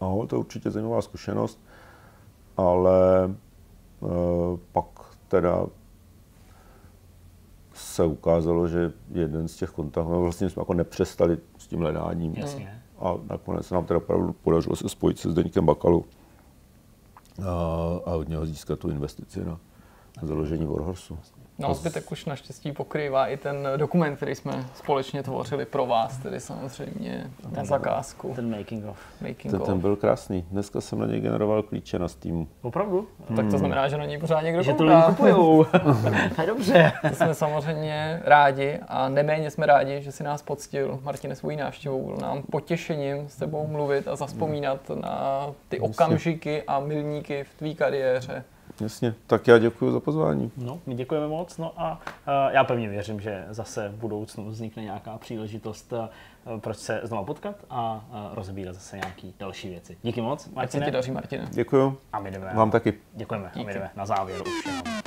A 0.00 0.26
to 0.26 0.36
je 0.36 0.38
určitě 0.38 0.70
zajímavá 0.70 1.02
zkušenost, 1.02 1.60
ale 2.56 3.24
e, 3.24 3.30
pak 4.72 4.86
teda 5.28 5.66
se 7.74 8.04
ukázalo, 8.04 8.68
že 8.68 8.92
jeden 9.12 9.48
z 9.48 9.56
těch 9.56 9.70
kontaktů, 9.70 10.12
no 10.12 10.20
vlastně 10.20 10.50
jsme 10.50 10.60
jako 10.60 10.74
nepřestali 10.74 11.38
s 11.58 11.66
tím 11.66 11.80
hledáním. 11.80 12.34
Jasně. 12.34 12.82
A 12.98 13.14
nakonec 13.30 13.66
se 13.66 13.74
nám 13.74 13.84
teda 13.84 13.98
opravdu 13.98 14.32
podařilo 14.32 14.76
se 14.76 14.88
spojit 14.88 15.18
se 15.18 15.30
Zdeňkem 15.30 15.66
Bakalu 15.66 16.04
a, 17.46 17.50
a 18.06 18.14
od 18.14 18.28
něho 18.28 18.46
získat 18.46 18.78
tu 18.78 18.90
investici 18.90 19.44
na, 19.44 19.50
na 19.50 19.58
založení 20.22 20.66
Warhorsu. 20.66 21.18
No 21.60 21.68
a 21.68 21.74
zbytek 21.74 22.12
už 22.12 22.24
naštěstí 22.24 22.72
pokrývá 22.72 23.26
i 23.26 23.36
ten 23.36 23.68
dokument, 23.76 24.16
který 24.16 24.34
jsme 24.34 24.64
společně 24.74 25.22
tvořili 25.22 25.64
pro 25.64 25.86
vás, 25.86 26.18
tedy 26.18 26.40
samozřejmě 26.40 27.30
na 27.56 27.64
zakázku. 27.64 28.32
Ten 28.36 28.56
making 28.58 28.84
of. 28.88 28.98
Making 29.20 29.50
Ten, 29.50 29.60
of. 29.62 29.66
ten 29.66 29.78
byl 29.80 29.96
krásný. 29.96 30.44
Dneska 30.50 30.80
jsem 30.80 30.98
na 30.98 31.06
něj 31.06 31.20
generoval 31.20 31.62
klíče 31.62 31.98
na 31.98 32.08
Steam. 32.08 32.46
Opravdu? 32.62 33.08
Tak 33.36 33.50
to 33.50 33.58
znamená, 33.58 33.88
že 33.88 33.98
na 33.98 34.04
něj 34.04 34.18
pořád 34.18 34.40
někdo 34.40 34.62
Že 34.62 34.72
to 34.72 34.78
kouká. 34.78 34.96
lidi 34.96 35.06
kupujou. 35.16 35.64
to 36.36 36.40
je 36.40 36.46
dobře. 36.46 36.92
To 37.08 37.14
jsme 37.14 37.34
samozřejmě 37.34 38.20
rádi 38.24 38.78
a 38.88 39.08
neméně 39.08 39.50
jsme 39.50 39.66
rádi, 39.66 40.02
že 40.02 40.12
si 40.12 40.24
nás 40.24 40.42
poctil, 40.42 41.00
Martine, 41.02 41.34
svojí 41.36 41.56
návštěvou. 41.56 42.04
Bylo 42.06 42.20
nám 42.20 42.42
potěšením 42.42 43.28
s 43.28 43.36
tebou 43.36 43.66
mluvit 43.66 44.08
a 44.08 44.16
zaspomínat 44.16 44.90
na 44.90 45.46
ty 45.68 45.80
okamžiky 45.80 46.62
a 46.66 46.80
milníky 46.80 47.44
v 47.44 47.54
tvý 47.58 47.74
kariéře. 47.74 48.44
Jasně, 48.80 49.14
tak 49.26 49.48
já 49.48 49.58
děkuji 49.58 49.92
za 49.92 50.00
pozvání. 50.00 50.50
No, 50.56 50.80
my 50.86 50.94
děkujeme 50.94 51.28
moc. 51.28 51.58
No 51.58 51.72
a 51.76 51.92
uh, 51.92 52.54
já 52.54 52.64
pevně 52.64 52.88
věřím, 52.88 53.20
že 53.20 53.46
zase 53.50 53.88
v 53.88 53.94
budoucnu 53.94 54.50
vznikne 54.50 54.82
nějaká 54.82 55.18
příležitost, 55.18 55.92
uh, 55.92 56.60
proč 56.60 56.76
se 56.76 57.00
znova 57.04 57.22
potkat 57.24 57.56
a 57.70 58.04
uh, 58.10 58.34
rozebírat 58.34 58.74
zase 58.74 58.96
nějaké 58.96 59.28
další 59.38 59.68
věci. 59.68 59.96
Díky 60.02 60.20
moc, 60.20 60.48
Ať 60.56 60.70
se 60.70 60.76
ti 60.76 60.78
Martine. 60.80 60.90
daří, 60.90 61.10
Martine. 61.10 61.48
Děkuji. 61.50 61.98
A 62.12 62.20
my 62.20 62.30
jdeme, 62.30 62.50
Vám 62.54 62.70
taky. 62.70 62.94
děkujeme. 63.14 63.46
A 63.46 63.50
Díky. 63.54 63.66
my 63.66 63.74
jdeme 63.74 63.90
na 63.96 64.06
závěr 64.06 64.42
už. 64.42 64.66
jenom. 64.66 64.97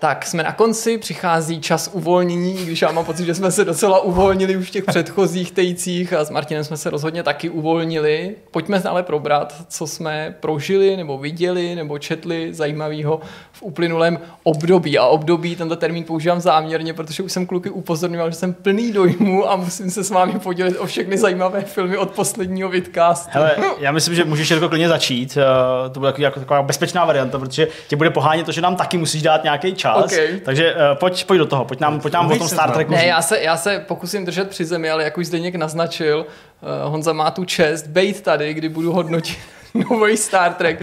Tak, 0.00 0.26
jsme 0.26 0.42
na 0.42 0.52
konci, 0.52 0.98
přichází 0.98 1.60
čas 1.60 1.90
uvolnění, 1.92 2.64
když 2.66 2.82
já 2.82 2.90
mám 2.92 3.04
pocit, 3.04 3.26
že 3.26 3.34
jsme 3.34 3.50
se 3.50 3.64
docela 3.64 4.00
uvolnili 4.00 4.56
už 4.56 4.68
v 4.68 4.70
těch 4.70 4.84
předchozích 4.84 5.52
tejcích 5.52 6.12
a 6.12 6.24
s 6.24 6.30
Martinem 6.30 6.64
jsme 6.64 6.76
se 6.76 6.90
rozhodně 6.90 7.22
taky 7.22 7.50
uvolnili. 7.50 8.34
Pojďme 8.50 8.82
ale 8.82 9.02
probrat, 9.02 9.54
co 9.68 9.86
jsme 9.86 10.34
prožili 10.40 10.96
nebo 10.96 11.18
viděli 11.18 11.74
nebo 11.74 11.98
četli 11.98 12.54
zajímavého 12.54 13.20
v 13.52 13.62
uplynulém 13.62 14.18
období. 14.42 14.98
A 14.98 15.06
období, 15.06 15.56
tento 15.56 15.76
termín 15.76 16.04
používám 16.04 16.40
záměrně, 16.40 16.94
protože 16.94 17.22
už 17.22 17.32
jsem 17.32 17.46
kluky 17.46 17.70
upozorňoval, 17.70 18.30
že 18.30 18.36
jsem 18.36 18.52
plný 18.54 18.92
dojmu 18.92 19.50
a 19.50 19.56
musím 19.56 19.90
se 19.90 20.04
s 20.04 20.10
vámi 20.10 20.38
podělit 20.38 20.76
o 20.78 20.86
všechny 20.86 21.18
zajímavé 21.18 21.62
filmy 21.62 21.96
od 21.96 22.10
posledního 22.10 22.68
vidcastu. 22.68 23.30
Hele, 23.32 23.56
já 23.78 23.92
myslím, 23.92 24.14
že 24.14 24.24
můžeš 24.24 24.50
jako 24.50 24.68
klidně 24.68 24.88
začít. 24.88 25.38
Eh, 25.40 25.90
To 25.90 26.00
bude 26.00 26.10
takový, 26.12 26.22
jako 26.22 26.40
taková 26.40 26.62
bezpečná 26.62 27.04
varianta, 27.04 27.38
protože 27.38 27.68
tě 27.88 27.96
bude 27.96 28.10
pohánět 28.10 28.46
to, 28.46 28.52
že 28.52 28.60
nám 28.60 28.76
taky 28.76 28.98
musíš 28.98 29.22
dát 29.22 29.44
nějaký 29.44 29.74
čas. 29.74 29.85
Okay. 29.94 30.40
Takže 30.44 30.74
uh, 30.74 30.80
pojď, 30.98 31.24
pojď 31.24 31.38
do 31.38 31.46
toho, 31.46 31.64
pojď 31.64 31.80
nám, 31.80 32.00
pojď 32.00 32.14
nám 32.14 32.32
o 32.32 32.38
tom 32.38 32.48
Star. 32.48 32.70
Treku. 32.70 32.92
Ne, 32.92 33.06
já 33.06 33.22
se, 33.22 33.40
já 33.40 33.56
se 33.56 33.84
pokusím 33.88 34.24
držet 34.24 34.48
při 34.48 34.64
zemi, 34.64 34.90
ale 34.90 35.04
jak 35.04 35.18
už 35.18 35.26
Zdeněk 35.26 35.54
naznačil, 35.54 36.26
uh, 36.26 36.90
Honza 36.92 37.12
má 37.12 37.30
tu 37.30 37.44
čest 37.44 37.86
bejt 37.86 38.20
tady, 38.20 38.54
kdy 38.54 38.68
budu 38.68 38.92
hodnotit 38.92 39.38
nový 39.90 40.16
Star 40.16 40.54
Trek. 40.54 40.82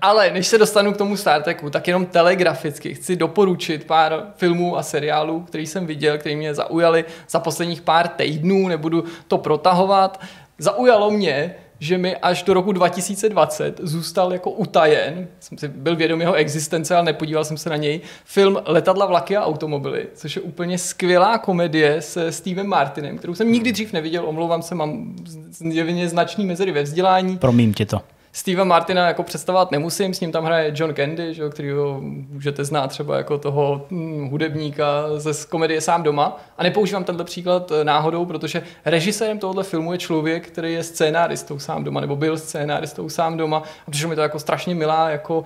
Ale 0.00 0.30
než 0.30 0.46
se 0.46 0.58
dostanu 0.58 0.92
k 0.92 0.96
tomu 0.96 1.16
Star 1.16 1.42
Treku, 1.42 1.70
tak 1.70 1.88
jenom 1.88 2.06
telegraficky 2.06 2.94
chci 2.94 3.16
doporučit 3.16 3.86
pár 3.86 4.22
filmů 4.36 4.78
a 4.78 4.82
seriálů, 4.82 5.40
který 5.40 5.66
jsem 5.66 5.86
viděl, 5.86 6.18
který 6.18 6.36
mě 6.36 6.54
zaujali 6.54 7.04
za 7.30 7.40
posledních 7.40 7.82
pár 7.82 8.08
týdnů, 8.08 8.68
nebudu 8.68 9.04
to 9.28 9.38
protahovat. 9.38 10.20
Zaujalo 10.58 11.10
mě, 11.10 11.54
že 11.82 11.98
mi 11.98 12.16
až 12.16 12.42
do 12.42 12.54
roku 12.54 12.72
2020 12.72 13.80
zůstal 13.82 14.32
jako 14.32 14.50
utajen, 14.50 15.28
jsem 15.40 15.58
si 15.58 15.68
byl 15.68 15.96
vědom 15.96 16.20
jeho 16.20 16.34
existence, 16.34 16.94
ale 16.94 17.04
nepodíval 17.04 17.44
jsem 17.44 17.56
se 17.56 17.70
na 17.70 17.76
něj, 17.76 18.00
film 18.24 18.58
Letadla, 18.66 19.06
vlaky 19.06 19.36
a 19.36 19.44
automobily, 19.44 20.06
což 20.14 20.36
je 20.36 20.42
úplně 20.42 20.78
skvělá 20.78 21.38
komedie 21.38 22.02
se 22.02 22.32
Stevem 22.32 22.66
Martinem, 22.66 23.18
kterou 23.18 23.34
jsem 23.34 23.52
nikdy 23.52 23.72
dřív 23.72 23.92
neviděl, 23.92 24.28
omlouvám 24.28 24.62
se, 24.62 24.74
mám 24.74 25.16
zjevně 25.50 26.08
značný 26.08 26.46
mezery 26.46 26.72
ve 26.72 26.82
vzdělání. 26.82 27.38
Promím 27.38 27.74
ti 27.74 27.86
to. 27.86 28.00
Steva 28.34 28.64
Martina 28.64 29.06
jako 29.06 29.22
představovat 29.22 29.70
nemusím, 29.70 30.14
s 30.14 30.20
ním 30.20 30.32
tam 30.32 30.44
hraje 30.44 30.72
John 30.76 30.94
Candy, 30.94 31.34
že, 31.34 31.48
kterýho 31.48 32.00
můžete 32.30 32.64
znát 32.64 32.86
třeba 32.86 33.16
jako 33.16 33.38
toho 33.38 33.86
hm, 33.90 34.28
hudebníka 34.30 35.04
ze 35.16 35.46
komedie 35.48 35.80
Sám 35.80 36.02
doma. 36.02 36.40
A 36.58 36.62
nepoužívám 36.62 37.04
tenhle 37.04 37.24
příklad 37.24 37.72
eh, 37.72 37.84
náhodou, 37.84 38.26
protože 38.26 38.62
režisérem 38.84 39.38
tohoto 39.38 39.62
filmu 39.62 39.92
je 39.92 39.98
člověk, 39.98 40.46
který 40.46 40.72
je 40.72 40.82
scénáristou 40.82 41.58
Sám 41.58 41.84
doma, 41.84 42.00
nebo 42.00 42.16
byl 42.16 42.38
scénáristou 42.38 43.08
Sám 43.08 43.36
doma. 43.36 43.62
A 43.86 43.90
přišlo 43.90 44.08
mi 44.08 44.14
to 44.14 44.22
jako 44.22 44.38
strašně 44.38 44.74
milá 44.74 45.10
jako 45.10 45.44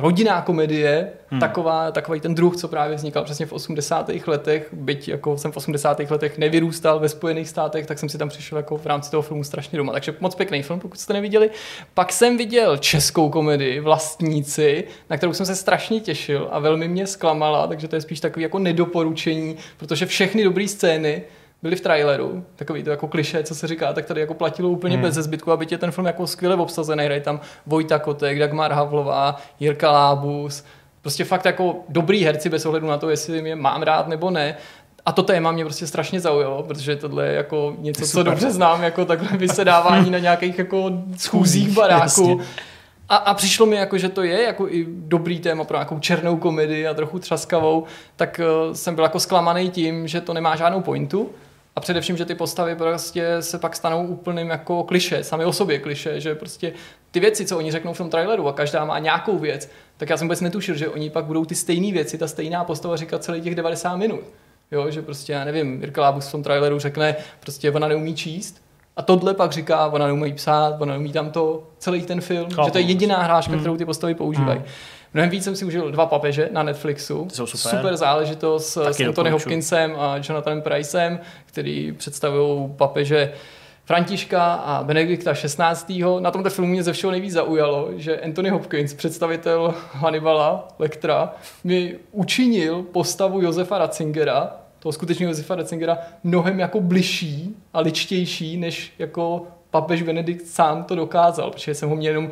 rodinná 0.00 0.42
komedie, 0.42 1.12
hmm. 1.30 1.40
taková, 1.40 1.90
takový 1.90 2.20
ten 2.20 2.34
druh, 2.34 2.56
co 2.56 2.68
právě 2.68 2.96
vznikal 2.96 3.24
přesně 3.24 3.46
v 3.46 3.52
80. 3.52 4.10
letech, 4.26 4.68
byť 4.72 5.08
jako 5.08 5.38
jsem 5.38 5.52
v 5.52 5.56
80. 5.56 6.00
letech 6.10 6.38
nevyrůstal 6.38 6.98
ve 6.98 7.08
Spojených 7.08 7.48
státech, 7.48 7.86
tak 7.86 7.98
jsem 7.98 8.08
si 8.08 8.18
tam 8.18 8.28
přišel 8.28 8.58
jako 8.58 8.76
v 8.76 8.86
rámci 8.86 9.10
toho 9.10 9.22
filmu 9.22 9.44
strašně 9.44 9.78
doma. 9.78 9.92
Takže 9.92 10.14
moc 10.20 10.34
pěkný 10.34 10.62
film, 10.62 10.80
pokud 10.80 11.00
jste 11.00 11.12
neviděli. 11.12 11.50
Pak 11.94 12.12
jsem 12.12 12.36
viděl 12.36 12.76
českou 12.76 13.30
komedii 13.30 13.80
Vlastníci, 13.80 14.84
na 15.10 15.16
kterou 15.16 15.32
jsem 15.32 15.46
se 15.46 15.56
strašně 15.56 16.00
těšil 16.00 16.48
a 16.52 16.58
velmi 16.58 16.88
mě 16.88 17.06
zklamala, 17.06 17.66
takže 17.66 17.88
to 17.88 17.96
je 17.96 18.00
spíš 18.00 18.20
takový 18.20 18.42
jako 18.42 18.58
nedoporučení, 18.58 19.56
protože 19.76 20.06
všechny 20.06 20.44
dobré 20.44 20.68
scény 20.68 21.22
byli 21.62 21.76
v 21.76 21.80
traileru, 21.80 22.44
takový 22.56 22.82
to 22.82 22.90
jako 22.90 23.08
kliše, 23.08 23.42
co 23.42 23.54
se 23.54 23.66
říká, 23.66 23.92
tak 23.92 24.06
tady 24.06 24.20
jako 24.20 24.34
platilo 24.34 24.68
úplně 24.68 24.94
hmm. 24.96 25.02
bez 25.02 25.14
zbytku, 25.14 25.52
aby 25.52 25.66
tě 25.66 25.78
ten 25.78 25.90
film 25.90 26.06
jako 26.06 26.26
skvěle 26.26 26.56
obsazený, 26.56 27.04
hraje 27.04 27.20
tam 27.20 27.40
Vojta 27.66 27.98
Kotek, 27.98 28.38
Dagmar 28.38 28.72
Havlová, 28.72 29.36
Jirka 29.60 29.90
Lábus, 29.90 30.64
prostě 31.02 31.24
fakt 31.24 31.44
jako 31.44 31.76
dobrý 31.88 32.24
herci 32.24 32.48
bez 32.48 32.66
ohledu 32.66 32.86
na 32.86 32.98
to, 32.98 33.10
jestli 33.10 33.48
je 33.48 33.56
mám 33.56 33.82
rád 33.82 34.08
nebo 34.08 34.30
ne. 34.30 34.56
A 35.06 35.12
to 35.12 35.22
téma 35.22 35.52
mě 35.52 35.64
prostě 35.64 35.86
strašně 35.86 36.20
zaujalo, 36.20 36.62
protože 36.62 36.96
tohle 36.96 37.26
je 37.26 37.34
jako 37.34 37.74
něco, 37.78 38.06
co 38.06 38.22
dobře 38.22 38.50
znám, 38.50 38.82
jako 38.82 39.04
takhle 39.04 39.38
vysedávání 39.38 40.10
na 40.10 40.18
nějakých 40.18 40.58
jako 40.58 40.90
schůzích 41.16 41.70
baráku. 41.70 42.02
Jasně. 42.02 42.36
A, 43.08 43.16
a 43.16 43.34
přišlo 43.34 43.66
mi 43.66 43.76
jako, 43.76 43.98
že 43.98 44.08
to 44.08 44.22
je 44.22 44.42
jako 44.42 44.68
i 44.68 44.86
dobrý 44.88 45.40
téma 45.40 45.64
pro 45.64 45.76
nějakou 45.76 45.98
černou 45.98 46.36
komedii 46.36 46.86
a 46.86 46.94
trochu 46.94 47.18
třaskavou, 47.18 47.84
tak 48.16 48.40
uh, 48.66 48.74
jsem 48.74 48.94
byl 48.94 49.04
jako 49.04 49.20
zklamaný 49.20 49.70
tím, 49.70 50.08
že 50.08 50.20
to 50.20 50.34
nemá 50.34 50.56
žádnou 50.56 50.80
pointu. 50.80 51.30
A 51.76 51.80
především, 51.80 52.16
že 52.16 52.24
ty 52.24 52.34
postavy 52.34 52.76
prostě 52.76 53.36
se 53.42 53.58
pak 53.58 53.76
stanou 53.76 54.06
úplným 54.06 54.50
jako 54.50 54.82
kliše, 54.84 55.24
sami 55.24 55.44
o 55.44 55.52
sobě 55.52 55.78
kliše, 55.78 56.20
že 56.20 56.34
prostě 56.34 56.72
ty 57.10 57.20
věci, 57.20 57.46
co 57.46 57.58
oni 57.58 57.72
řeknou 57.72 57.92
v 57.92 57.98
tom 57.98 58.10
traileru 58.10 58.48
a 58.48 58.52
každá 58.52 58.84
má 58.84 58.98
nějakou 58.98 59.38
věc, 59.38 59.70
tak 59.96 60.10
já 60.10 60.16
jsem 60.16 60.26
vůbec 60.26 60.40
netušil, 60.40 60.74
že 60.74 60.88
oni 60.88 61.10
pak 61.10 61.24
budou 61.24 61.44
ty 61.44 61.54
stejné 61.54 61.92
věci, 61.92 62.18
ta 62.18 62.28
stejná 62.28 62.64
postava 62.64 62.96
říkat 62.96 63.24
celých 63.24 63.44
těch 63.44 63.54
90 63.54 63.96
minut. 63.96 64.20
Jo, 64.70 64.90
že 64.90 65.02
prostě, 65.02 65.32
já 65.32 65.44
nevím, 65.44 65.80
Jirka 65.80 66.02
Lábus 66.02 66.28
v 66.28 66.32
tom 66.32 66.42
traileru 66.42 66.78
řekne, 66.78 67.16
prostě 67.40 67.70
ona 67.70 67.88
neumí 67.88 68.14
číst, 68.14 68.62
a 68.96 69.02
tohle 69.02 69.34
pak 69.34 69.52
říká, 69.52 69.86
ona 69.86 70.06
neumí 70.06 70.32
psát, 70.32 70.76
ona 70.80 70.92
neumí 70.92 71.12
tam 71.12 71.30
to, 71.30 71.62
celý 71.78 72.02
ten 72.02 72.20
film, 72.20 72.50
Chápu. 72.50 72.68
že 72.68 72.72
to 72.72 72.78
je 72.78 72.84
jediná 72.84 73.22
hráška, 73.22 73.56
kterou 73.56 73.76
ty 73.76 73.84
postavy 73.84 74.14
používají. 74.14 74.62
Mnohem 75.14 75.30
víc 75.30 75.44
jsem 75.44 75.56
si 75.56 75.64
užil 75.64 75.90
dva 75.90 76.06
papeže 76.06 76.48
na 76.52 76.62
Netflixu. 76.62 77.24
Ty 77.24 77.34
jsou 77.34 77.46
super. 77.46 77.78
super 77.78 77.96
záležitost 77.96 78.68
s, 78.68 78.84
Taky 78.84 79.04
s 79.04 79.06
Anthony. 79.06 79.30
Hopkinsem 79.30 79.96
a 79.98 80.16
Jonathanem 80.28 80.62
Pricem, 80.62 81.20
který 81.46 81.92
představují 81.92 82.70
papeže 82.76 83.32
Františka 83.84 84.54
a 84.54 84.84
Benedikta 84.84 85.34
16. 85.34 85.92
Na 86.20 86.30
tomto 86.30 86.50
filmu 86.50 86.70
mě 86.70 86.82
ze 86.82 86.92
všeho 86.92 87.10
nejvíc 87.10 87.32
zaujalo, 87.32 87.88
že 87.96 88.20
Anthony 88.20 88.50
Hopkins, 88.50 88.94
představitel 88.94 89.74
Hannibala 89.92 90.68
Lectra, 90.78 91.32
mi 91.64 91.98
učinil 92.12 92.82
postavu 92.82 93.42
Josefa 93.42 93.78
Ratzingera, 93.78 94.56
toho 94.78 94.92
skutečného 94.92 95.30
Josefa 95.30 95.54
Ratzingera, 95.54 95.98
mnohem 96.24 96.60
jako 96.60 96.80
bližší 96.80 97.56
a 97.72 97.80
ličtější, 97.80 98.56
než 98.56 98.92
jako 98.98 99.46
papež 99.70 100.02
Benedikt 100.02 100.46
sám 100.46 100.84
to 100.84 100.94
dokázal, 100.94 101.50
protože 101.50 101.74
jsem 101.74 101.88
ho 101.88 101.96
měl 101.96 102.12
jenom 102.12 102.30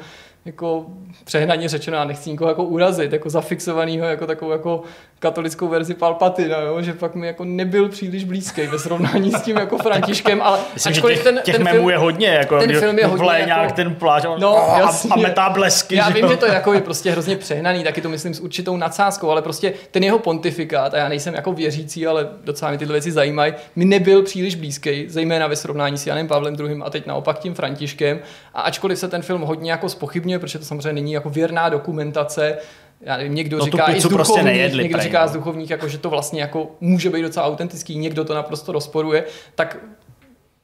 jako 0.51 0.87
přehnaně 1.25 1.69
řečeno, 1.69 1.97
já 1.97 2.05
nechci 2.05 2.31
nikoho 2.31 2.49
jako 2.51 2.65
urazit, 2.65 3.13
jako 3.13 3.31
zafixovanýho, 3.31 4.07
jako 4.07 4.27
takovou 4.27 4.51
jako 4.51 4.83
katolickou 5.19 5.69
verzi 5.69 5.95
Palpatina, 5.95 6.61
jo? 6.61 6.83
že 6.83 6.93
pak 6.93 7.15
mi 7.15 7.27
jako 7.27 7.45
nebyl 7.45 7.89
příliš 7.89 8.25
blízký 8.25 8.67
ve 8.67 8.79
srovnání 8.79 9.33
s 9.33 9.43
tím 9.43 9.57
jako 9.57 9.79
Františkem, 9.83 10.43
ale 10.43 10.59
Myslím, 10.75 10.93
ačkoliv 10.93 11.17
těch, 11.17 11.25
ten, 11.25 11.41
těch 11.45 11.57
ten 11.57 11.69
film, 11.69 11.91
je 11.91 11.97
hodně, 11.99 12.29
jako 12.29 12.59
ten 12.59 12.79
film 12.81 12.99
je 12.99 13.07
hodně 13.07 13.25
vleje 13.25 13.41
jako- 13.41 13.47
nějak 13.49 13.73
ten 13.73 13.95
pláž 13.95 14.25
a, 14.25 14.37
No, 14.39 14.71
a, 14.75 14.79
jasně. 14.79 15.11
a 15.13 15.17
metá 15.17 15.51
blesky. 15.51 15.95
já 15.97 16.09
že 16.09 16.15
vím, 16.15 16.29
že 16.29 16.37
to 16.37 16.47
je 16.47 16.53
jako 16.53 16.73
je 16.73 16.81
prostě 16.81 17.11
hrozně 17.11 17.37
přehnaný, 17.37 17.85
taky 17.85 18.01
to 18.01 18.09
myslím 18.09 18.35
s 18.35 18.41
určitou 18.41 18.77
nadsázkou, 18.77 19.31
ale 19.31 19.43
prostě 19.43 19.73
ten 19.91 20.05
jeho 20.05 20.19
pontifikát, 20.19 20.95
a 20.95 20.97
já 20.97 21.09
nejsem 21.09 21.35
jako 21.35 21.53
věřící, 21.53 22.07
ale 22.07 22.29
docela 22.45 22.71
mě 22.71 22.79
tyhle 22.79 22.93
věci 22.93 23.13
zajímají, 23.13 23.55
mi 23.77 23.85
nebyl 23.85 24.23
příliš 24.23 24.55
blízký, 24.55 25.05
zejména 25.09 25.47
ve 25.47 25.57
srovnání 25.57 25.99
s 25.99 26.07
Janem 26.07 26.29
Pavlem 26.29 26.55
II. 26.61 26.81
a 26.85 26.91
teď 26.91 27.07
naopak 27.07 27.39
tím 27.39 27.55
Františkem. 27.55 28.19
A 28.55 28.61
ačkoliv 28.63 28.99
se 28.99 29.09
ten 29.09 29.23
film 29.23 29.41
hodně 29.43 29.71
jako 29.71 29.89
spochybňuje, 29.89 30.39
protože 30.41 30.59
to 30.59 30.65
samozřejmě 30.65 30.93
není 30.93 31.13
jako 31.13 31.31
věrná 31.31 31.69
dokumentace, 31.69 32.59
já 33.01 33.17
nevím, 33.17 33.35
někdo 33.35 33.59
No 33.59 33.65
říká 33.65 33.93
i 33.93 34.01
z 34.01 34.09
prostě 34.09 34.43
nejedli, 34.43 34.83
někdo 34.83 34.99
prej, 34.99 35.05
říká 35.05 35.23
no. 35.23 35.29
z 35.29 35.33
duchovních, 35.33 35.71
jako, 35.71 35.89
že 35.89 35.99
to 35.99 36.11
vlastně 36.11 36.41
jako 36.41 36.71
může 36.81 37.11
být 37.11 37.23
docela 37.23 37.47
autentický, 37.47 37.99
někdo 37.99 38.25
to 38.25 38.35
naprosto 38.35 38.73
rozporuje, 38.73 39.25
tak 39.55 39.77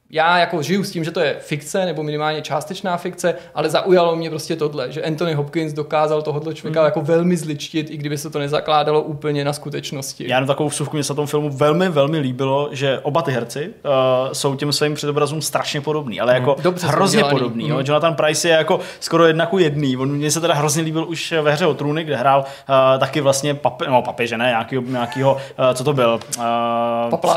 já 0.09 0.37
jako 0.37 0.61
žiju 0.61 0.83
s 0.83 0.91
tím, 0.91 1.03
že 1.03 1.11
to 1.11 1.19
je 1.19 1.35
fikce, 1.39 1.85
nebo 1.85 2.03
minimálně 2.03 2.41
částečná 2.41 2.97
fikce, 2.97 3.35
ale 3.55 3.69
zaujalo 3.69 4.15
mě 4.15 4.29
prostě 4.29 4.55
tohle, 4.55 4.91
že 4.91 5.01
Anthony 5.03 5.33
Hopkins 5.33 5.73
dokázal 5.73 6.21
tohoto 6.21 6.53
člověka 6.53 6.79
Hmm. 6.79 6.85
jako 6.85 7.01
velmi 7.01 7.37
zličtit, 7.37 7.89
i 7.89 7.97
kdyby 7.97 8.17
se 8.17 8.29
to 8.29 8.39
nezakládalo 8.39 9.01
úplně 9.01 9.45
na 9.45 9.53
skutečnosti. 9.53 10.25
Já 10.27 10.35
jenom 10.37 10.47
takovou 10.47 10.69
vsuvku, 10.69 10.95
mě 10.97 11.03
se 11.03 11.13
na 11.13 11.15
tom 11.15 11.27
filmu 11.27 11.49
velmi, 11.49 11.89
velmi 11.89 12.19
líbilo, 12.19 12.69
že 12.71 12.99
oba 12.99 13.21
ty 13.21 13.31
herci 13.31 13.67
uh, 13.67 14.33
jsou 14.33 14.55
těm 14.55 14.73
svým 14.73 14.93
předobrazům 14.93 15.41
strašně 15.41 15.81
podobný, 15.81 16.19
ale 16.21 16.33
jako 16.33 16.55
Dobře 16.61 16.85
jsou 16.87 16.91
hrozně 16.91 17.23
podobný. 17.23 17.67
Jo? 17.67 17.75
Mhm. 17.75 17.85
Jonathan 17.87 18.15
Price 18.15 18.47
je 18.49 18.55
jako 18.55 18.79
skoro 18.99 19.25
jedna 19.25 19.45
ku 19.45 19.57
jedný. 19.57 19.97
On 19.97 20.11
mně 20.11 20.31
se 20.31 20.41
teda 20.41 20.53
hrozně 20.53 20.83
líbil 20.83 21.05
už 21.07 21.33
ve 21.41 21.51
hře 21.51 21.65
o 21.65 21.73
trůny, 21.73 22.03
kde 22.03 22.15
hrál 22.15 22.39
uh, 22.39 22.99
taky 22.99 23.21
vlastně 23.21 23.53
pape, 23.53 23.85
no, 23.87 24.01
papeže, 24.01 24.37
ne, 24.37 24.45
nějakýho, 24.45 24.81
nějakýho 24.81 25.33
uh, 25.33 25.39
co 25.73 25.83
to 25.83 25.93
byl? 25.93 26.19
Uh, 26.37 26.43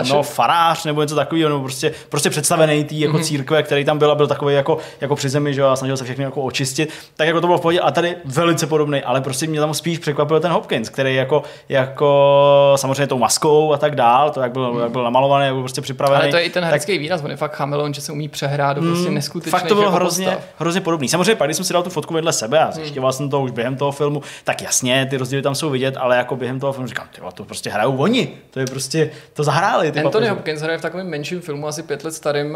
no, 0.09 0.23
farář 0.23 0.85
nebo 0.85 1.03
něco 1.03 1.15
takového, 1.15 1.49
nebo 1.49 1.63
prostě, 1.63 1.93
prostě 2.09 2.31
představený 2.61 2.85
tý 2.85 3.01
jako 3.01 3.17
Mhm. 3.17 3.25
církve, 3.25 3.63
který 3.63 3.85
tam 3.85 3.99
byl 3.99 4.11
a 4.11 4.15
byl 4.15 4.27
takový 4.27 4.55
jako, 4.55 4.79
jako 5.01 5.17
při 5.17 5.29
zemi, 5.29 5.55
že 5.55 5.61
jo, 5.61 5.67
a 5.69 5.77
snažil 5.77 5.97
se 5.97 6.05
všechny 6.05 6.25
jako 6.25 6.43
očistit. 6.43 6.91
Tak 7.17 7.27
jako 7.27 7.41
to 7.41 7.47
bylo 7.47 7.59
v 7.59 7.61
pohodě, 7.61 7.81
a 7.81 7.91
tady 7.91 8.17
velice 8.25 8.67
podobný, 8.67 9.03
ale 9.03 9.21
prostě 9.21 9.47
mě 9.47 9.61
tam 9.61 9.75
spíš 9.75 9.99
překvapil 9.99 10.41
ten 10.41 10.51
Hopkins, 10.53 10.89
který 10.89 11.15
jako, 11.15 11.43
jako 11.69 12.73
samozřejmě 12.77 13.07
tou 13.07 13.19
maskou 13.19 13.73
a 13.73 13.77
tak 13.79 13.95
dál, 13.97 14.31
to 14.31 14.41
jak 14.41 14.53
byl, 14.53 14.79
jak 14.83 14.91
byl 14.91 15.05
namalovaný, 15.05 15.45
jak 15.45 15.55
byl 15.55 15.63
prostě 15.63 15.81
připravený. 15.81 16.23
Ale 16.23 16.31
to 16.31 16.37
je 16.37 16.43
i 16.43 16.51
ten 16.51 16.61
tak- 16.63 16.69
herecký 16.71 16.99
výraz, 16.99 17.23
on 17.25 17.31
je 17.31 17.37
fakt 17.37 17.53
chameleon, 17.57 17.95
že 17.95 18.01
se 18.01 18.13
umí 18.13 18.29
přehrát 18.29 18.77
do 18.77 18.83
prostě 18.83 19.11
neskutečných 19.11 19.51
Fakt 19.61 19.69
to 19.69 19.75
bylo 19.75 19.87
jako 19.87 19.95
hrozně, 19.97 20.27
postav. 20.27 20.45
hrozně 20.59 20.81
podobný. 20.81 21.09
Samozřejmě 21.09 21.35
pak, 21.35 21.47
když 21.49 21.57
jsem 21.57 21.65
si 21.65 21.73
dal 21.73 21.83
tu 21.83 21.91
fotku 21.91 22.15
vedle 22.15 22.33
sebe 22.33 22.59
a 22.59 22.71
zjišťoval 22.71 23.13
jsem 23.13 23.31
to 23.31 23.41
už 23.41 23.51
během 23.51 23.77
toho 23.77 23.93
filmu, 23.93 24.23
tak 24.45 24.63
jasně, 24.63 25.07
ty 25.11 25.17
rozdíly 25.17 25.43
tam 25.43 25.55
jsou 25.55 25.71
vidět, 25.71 25.97
ale 25.97 26.17
jako 26.17 26.37
během 26.37 26.61
toho 26.61 26.73
filmu 26.73 26.89
říkám, 26.89 27.07
ty 27.15 27.21
to 27.35 27.45
prostě 27.45 27.71
hrajou 27.71 27.97
oni, 27.97 28.29
to 28.51 28.61
je 28.61 28.67
prostě, 28.67 29.11
to 29.33 29.45
zahráli. 29.45 29.93
Ty 29.93 30.01
Anthony. 30.01 30.29
Hopkins 30.29 30.61
hraje 30.61 30.79
v 30.79 30.83
takovém 30.83 31.07
menším 31.09 31.41
filmu, 31.41 31.67
asi 31.69 31.83
pět 31.83 32.05
let 32.05 32.15
starým 32.15 32.50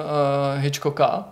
Hitchcocka. 0.61 1.25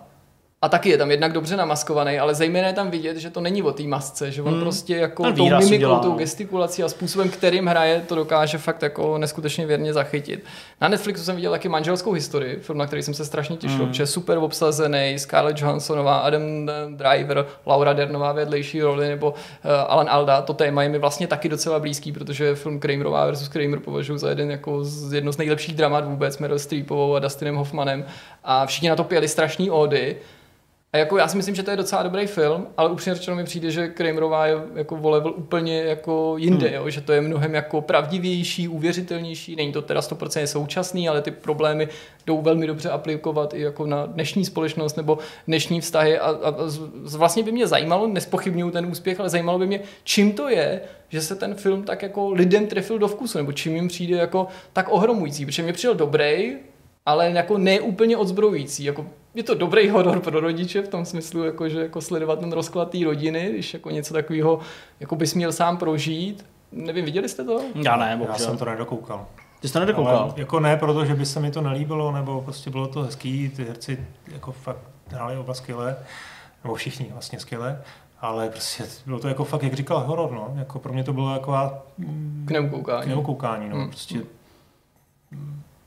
A 0.63 0.69
taky 0.69 0.89
je 0.89 0.97
tam 0.97 1.11
jednak 1.11 1.33
dobře 1.33 1.57
namaskovaný, 1.57 2.19
ale 2.19 2.35
zejména 2.35 2.67
je 2.67 2.73
tam 2.73 2.91
vidět, 2.91 3.17
že 3.17 3.29
to 3.29 3.41
není 3.41 3.63
o 3.63 3.71
té 3.71 3.83
masce, 3.83 4.31
že 4.31 4.41
on 4.41 4.53
Hmm. 4.53 4.61
prostě 4.61 4.95
jako 4.95 5.23
tou 5.23 5.49
mimikou, 5.49 5.75
udělá, 5.75 5.99
tou 5.99 6.09
no. 6.09 6.15
gestikulací 6.17 6.83
a 6.83 6.89
způsobem, 6.89 7.29
kterým 7.29 7.67
hraje, 7.67 8.03
to 8.07 8.15
dokáže 8.15 8.57
fakt 8.57 8.81
jako 8.81 9.17
neskutečně 9.17 9.65
věrně 9.65 9.93
zachytit. 9.93 10.43
Na 10.81 10.87
Netflixu 10.87 11.23
jsem 11.23 11.35
viděl 11.35 11.51
taky 11.51 11.69
manželskou 11.69 12.11
historii, 12.11 12.59
film, 12.61 12.77
na 12.77 12.87
který 12.87 13.03
jsem 13.03 13.13
se 13.13 13.25
strašně 13.25 13.57
těšil, 13.57 13.77
Hmm. 13.77 13.85
mm. 13.85 13.91
protože 13.91 14.03
je 14.03 14.07
super 14.07 14.37
obsazený, 14.37 15.15
Scarlett 15.17 15.61
Johanssonová, 15.61 16.17
Adam 16.17 16.41
Driver, 16.89 17.45
Laura 17.65 17.93
Dernová 17.93 18.31
vedlejší 18.31 18.81
roli, 18.81 19.07
nebo 19.07 19.29
uh, 19.29 19.35
Alan 19.87 20.09
Alda, 20.09 20.41
to 20.41 20.53
téma 20.53 20.83
je 20.83 20.89
mi 20.89 20.99
vlastně 20.99 21.27
taky 21.27 21.49
docela 21.49 21.79
blízký, 21.79 22.11
protože 22.11 22.55
film 22.55 22.79
Kramerová 22.79 23.25
versus 23.25 23.47
Kramer 23.47 23.79
považuji 23.79 24.17
za 24.17 24.29
jeden 24.29 24.51
jako 24.51 24.83
z, 24.83 25.13
jedno 25.13 25.31
z 25.31 25.37
nejlepších 25.37 25.75
dramat 25.75 26.05
vůbec, 26.05 26.37
Meryl 26.37 26.59
Streepovou 26.59 27.15
a 27.15 27.19
Dustinem 27.19 27.55
Hoffmanem 27.55 28.05
a 28.43 28.65
všichni 28.65 28.89
na 28.89 28.95
to 28.95 29.03
pěli 29.03 29.27
strašný 29.27 29.71
ódy. 29.71 30.15
A 30.93 30.97
jako 30.97 31.17
já 31.17 31.27
si 31.27 31.37
myslím, 31.37 31.55
že 31.55 31.63
to 31.63 31.71
je 31.71 31.77
docela 31.77 32.03
dobrý 32.03 32.27
film, 32.27 32.67
ale 32.77 32.89
upřímně 32.89 33.15
řečeno 33.15 33.37
mi 33.37 33.43
přijde, 33.43 33.71
že 33.71 33.87
Kramerová 33.87 34.47
je 34.47 34.55
jako 34.75 34.99
o 35.01 35.09
level 35.09 35.33
úplně 35.37 35.83
jako 35.83 36.35
jinde, 36.37 36.67
hmm. 36.67 36.75
jo? 36.75 36.89
že 36.89 37.01
to 37.01 37.13
je 37.13 37.21
mnohem 37.21 37.53
jako 37.53 37.81
pravdivější, 37.81 38.67
uvěřitelnější, 38.67 39.55
není 39.55 39.71
to 39.71 39.81
teda 39.81 39.99
100% 39.99 40.43
současný, 40.43 41.09
ale 41.09 41.21
ty 41.21 41.31
problémy 41.31 41.87
jdou 42.25 42.41
velmi 42.41 42.67
dobře 42.67 42.89
aplikovat 42.89 43.53
i 43.53 43.61
jako 43.61 43.85
na 43.85 44.05
dnešní 44.05 44.45
společnost 44.45 44.97
nebo 44.97 45.17
dnešní 45.47 45.81
vztahy 45.81 46.19
a, 46.19 46.25
a, 46.25 46.47
a 46.49 46.67
z- 46.67 46.81
z- 47.03 47.15
vlastně 47.15 47.43
by 47.43 47.51
mě 47.51 47.67
zajímalo, 47.67 48.07
nespochybnuju 48.07 48.71
ten 48.71 48.85
úspěch, 48.85 49.19
ale 49.19 49.29
zajímalo 49.29 49.59
by 49.59 49.67
mě, 49.67 49.79
čím 50.03 50.33
to 50.33 50.49
je, 50.49 50.81
že 51.09 51.21
se 51.21 51.35
ten 51.35 51.55
film 51.55 51.83
tak 51.83 52.01
jako 52.01 52.31
lidem 52.31 52.67
trefil 52.67 52.99
do 52.99 53.07
vkusu, 53.07 53.37
nebo 53.37 53.51
čím 53.51 53.75
jim 53.75 53.87
přijde 53.87 54.17
jako 54.17 54.47
tak 54.73 54.87
ohromující, 54.91 55.45
protože 55.45 55.63
mě 55.63 55.73
přijel 55.73 55.95
dobrý, 55.95 56.53
ale 57.05 57.31
jako 57.31 57.57
ne 57.57 57.79
úplně 57.79 58.17
odzbrojující. 58.17 58.83
Jako 58.83 59.05
je 59.35 59.43
to 59.43 59.55
dobrý 59.55 59.89
horor 59.89 60.19
pro 60.19 60.39
rodiče 60.39 60.81
v 60.81 60.87
tom 60.87 61.05
smyslu, 61.05 61.43
jako, 61.43 61.69
že 61.69 61.79
jako 61.81 62.01
sledovat 62.01 62.39
ten 62.39 62.51
rozklad 62.51 62.89
té 62.91 62.97
rodiny, 63.05 63.49
když 63.53 63.73
jako 63.73 63.89
něco 63.89 64.13
takového 64.13 64.59
jako 64.99 65.15
bys 65.15 65.33
měl 65.33 65.51
sám 65.51 65.77
prožít. 65.77 66.45
Nevím, 66.71 67.05
viděli 67.05 67.29
jste 67.29 67.43
to? 67.43 67.61
Já 67.75 67.95
ne, 67.97 68.09
Já 68.09 68.17
bohužel. 68.17 68.45
jsem 68.45 68.57
to 68.57 68.65
nedokoukal. 68.65 69.25
Ty 69.59 69.67
jsi 69.67 69.73
to 69.73 69.79
nedokoukal? 69.79 70.17
Ale 70.17 70.33
jako 70.37 70.59
ne, 70.59 70.77
protože 70.77 71.15
by 71.15 71.25
se 71.25 71.39
mi 71.39 71.51
to 71.51 71.61
nelíbilo, 71.61 72.11
nebo 72.11 72.41
prostě 72.41 72.69
bylo 72.69 72.87
to 72.87 73.01
hezký, 73.03 73.49
ty 73.49 73.63
herci 73.63 74.07
jako 74.27 74.51
fakt 74.51 74.79
hráli 75.07 75.37
oba 75.37 75.53
skvěle, 75.53 75.95
nebo 76.63 76.75
všichni 76.75 77.07
vlastně 77.11 77.39
skvěle, 77.39 77.81
ale 78.21 78.49
prostě 78.49 78.83
bylo 79.05 79.19
to 79.19 79.27
jako 79.27 79.43
fakt, 79.43 79.63
jak 79.63 79.73
říkal, 79.73 79.99
horor, 79.99 80.31
no. 80.31 80.53
Jako 80.57 80.79
pro 80.79 80.93
mě 80.93 81.03
to 81.03 81.13
bylo 81.13 81.33
jako 81.33 81.53
K 82.45 82.51
neukoukání. 82.51 83.03
k 83.03 83.07
neukoukání, 83.07 83.69
no. 83.69 83.75
Hmm. 83.75 83.87
Prostě 83.89 84.19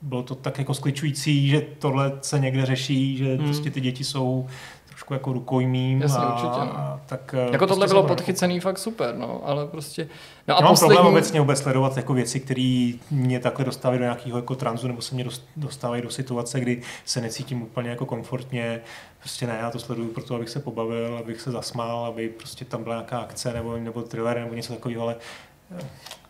bylo 0.03 0.23
to 0.23 0.35
tak 0.35 0.59
jako 0.59 0.75
skličující, 0.75 1.49
že 1.49 1.61
tohle 1.79 2.13
se 2.23 2.39
někde 2.39 2.67
řeší, 2.67 3.17
že 3.17 3.35
Hmm. 3.37 3.45
prostě 3.45 3.71
ty 3.71 3.81
děti 3.81 4.05
jsou 4.05 4.47
trošku 4.89 5.15
jako 5.15 5.33
rukojmím 5.33 6.03
Jasně, 6.03 6.19
a, 6.19 6.29
určitě, 6.33 6.49
no. 6.67 6.79
a 6.79 7.01
tak 7.07 7.33
Jako 7.39 7.51
prostě 7.51 7.67
tohle 7.69 7.87
bylo 7.87 8.03
podchycený 8.03 8.61
fakt 8.61 8.79
super, 8.79 9.15
no, 9.15 9.41
ale 9.45 9.67
prostě... 9.67 10.09
No 10.49 10.55
já 10.55 10.55
a 10.55 10.61
mám 10.61 10.73
poslední... 10.73 10.95
problém 10.97 11.15
obecně 11.15 11.41
vůbec 11.41 11.59
sledovat 11.59 11.97
jako 11.97 12.15
věci, 12.15 12.41
které 12.41 12.93
mě 13.11 13.41
takhle 13.41 13.65
dostávají 13.65 13.99
do 13.99 14.05
nějakého 14.05 14.39
jako 14.39 14.55
tranzu, 14.55 14.87
nebo 14.87 15.03
se 15.03 15.15
mě 15.15 15.25
dost- 15.25 15.45
dostávají 15.57 16.03
do 16.03 16.11
situace, 16.11 16.61
kdy 16.61 16.83
se 17.05 17.21
necítím 17.21 17.63
úplně 17.63 17.91
jako 17.91 18.07
komfortně. 18.07 18.81
Prostě 19.19 19.47
ne, 19.47 19.59
já 19.61 19.71
to 19.71 19.79
sleduju 19.79 20.09
proto, 20.09 20.35
abych 20.35 20.49
se 20.49 20.61
pobavil, 20.61 21.17
abych 21.19 21.41
se 21.41 21.51
zasmál, 21.51 22.05
aby 22.05 22.29
prostě 22.29 22.65
tam 22.65 22.83
byla 22.83 22.95
nějaká 22.95 23.19
akce 23.19 23.53
nebo, 23.53 23.77
nebo 23.77 24.03
thriller 24.03 24.39
nebo 24.41 24.55
něco 24.55 24.73
takového, 24.73 25.03
ale, 25.03 25.17
eh, 25.79 25.85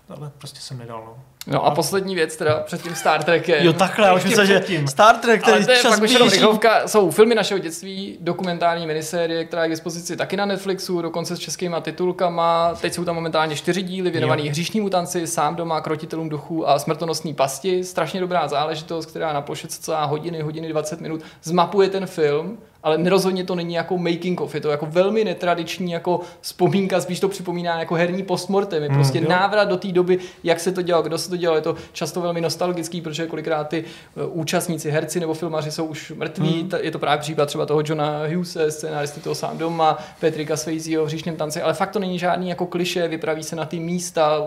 ale 0.09 0.31
prostě 0.39 0.60
jsem 0.60 0.78
nedal. 0.78 1.02
No. 1.07 1.23
No 1.47 1.65
a 1.65 1.70
poslední 1.70 2.15
věc 2.15 2.36
teda 2.36 2.60
před 2.60 2.83
tím 2.83 2.94
Star 2.94 3.25
Trekem. 3.25 3.67
Jo, 3.67 3.73
takhle, 3.73 4.07
já 4.07 4.15
už 4.15 4.25
myslím, 4.25 4.47
že. 4.47 4.65
Star 4.89 5.17
Trek, 5.17 5.44
Ale 5.44 5.52
který 5.52 5.65
to 5.65 5.70
je 5.70 5.78
čas 5.83 5.94
fakt 5.94 6.02
už 6.02 6.10
jenom 6.10 6.31
rychlovka. 6.31 6.89
Jsou 6.89 7.10
filmy 7.10 7.35
našeho 7.35 7.59
dětství, 7.59 8.18
dokumentární 8.20 8.86
minisérie, 8.86 9.44
která 9.44 9.62
je 9.62 9.68
k 9.68 9.70
dispozici 9.70 10.17
taky 10.17 10.36
na 10.36 10.47
Netflixu, 10.47 11.02
dokonce 11.02 11.36
s 11.36 11.39
českýma 11.39 11.81
titulkama. 11.81 12.75
Teď 12.81 12.94
jsou 12.94 13.05
tam 13.05 13.15
momentálně 13.15 13.57
čtyři 13.57 13.83
díly 13.83 14.10
věnovaný 14.10 14.49
hříšnímu 14.49 14.91
tanci, 14.91 15.26
sám 15.26 15.57
doma, 15.57 15.81
krotitelům 15.81 16.28
duchů 16.28 16.68
a 16.68 16.78
smrtonosný 16.78 17.35
pasti. 17.35 17.85
Strašně 17.85 18.20
dobrá 18.20 18.49
záležitost, 18.49 19.07
která 19.07 19.33
na 19.33 19.43
ploše 19.43 19.68
celá 19.68 20.05
hodiny, 20.05 20.43
hodiny 20.43 20.68
20 20.68 21.01
minut 21.01 21.23
zmapuje 21.43 21.89
ten 21.89 22.07
film 22.07 22.59
ale 22.86 22.98
nerozhodně 22.98 23.44
to 23.44 23.55
není 23.55 23.74
jako 23.74 23.98
making 23.98 24.40
of, 24.40 24.55
je 24.55 24.60
to 24.60 24.70
jako 24.70 24.86
velmi 24.86 25.24
netradiční 25.24 25.92
jako 25.92 26.20
vzpomínka, 26.40 27.00
spíš 27.00 27.20
to 27.20 27.28
připomíná 27.28 27.78
jako 27.78 27.94
herní 27.94 28.23
postmortem, 28.23 28.82
je 28.82 28.89
prostě 28.89 29.18
jo. 29.18 29.24
návrat 29.28 29.65
do 29.65 29.76
té 29.76 29.89
doby, 29.89 30.18
jak 30.44 30.60
se 30.60 30.73
to 30.73 30.82
dělalo, 30.82 31.02
kdo 31.02 31.18
se 31.18 31.31
to 31.31 31.36
dělal, 31.36 31.56
je 31.56 31.62
to 31.62 31.76
často 31.92 32.20
velmi 32.20 32.40
nostalgický, 32.40 33.00
protože 33.00 33.26
kolikrát 33.26 33.68
ty 33.68 33.84
eh, 34.16 34.24
účastníci, 34.26 34.90
herci 34.90 35.20
nebo 35.20 35.34
filmaři 35.34 35.70
jsou 35.70 35.84
už 35.84 36.12
mrtví, 36.16 36.60
Hmm. 36.60 36.68
Ta- 36.68 36.78
je 36.78 36.90
to 36.90 36.98
právě 36.98 37.20
případ 37.20 37.47
třeba 37.47 37.66
toho 37.66 37.82
Johna 37.84 38.18
Hughese, 38.26 38.70
scénaristy 38.70 39.20
toho 39.20 39.34
sám 39.34 39.58
doma, 39.58 39.98
Petrika 40.20 40.56
Swayzeho 40.56 41.05
v 41.05 41.08
Říšném 41.08 41.36
tanci, 41.36 41.62
ale 41.62 41.74
fakt 41.74 41.90
to 41.90 41.98
není 41.98 42.18
žádný 42.18 42.48
jako 42.48 42.66
kliše, 42.66 43.08
vypraví 43.08 43.42
se 43.42 43.56
na 43.56 43.65
ty 43.65 43.78
místa, 43.78 44.47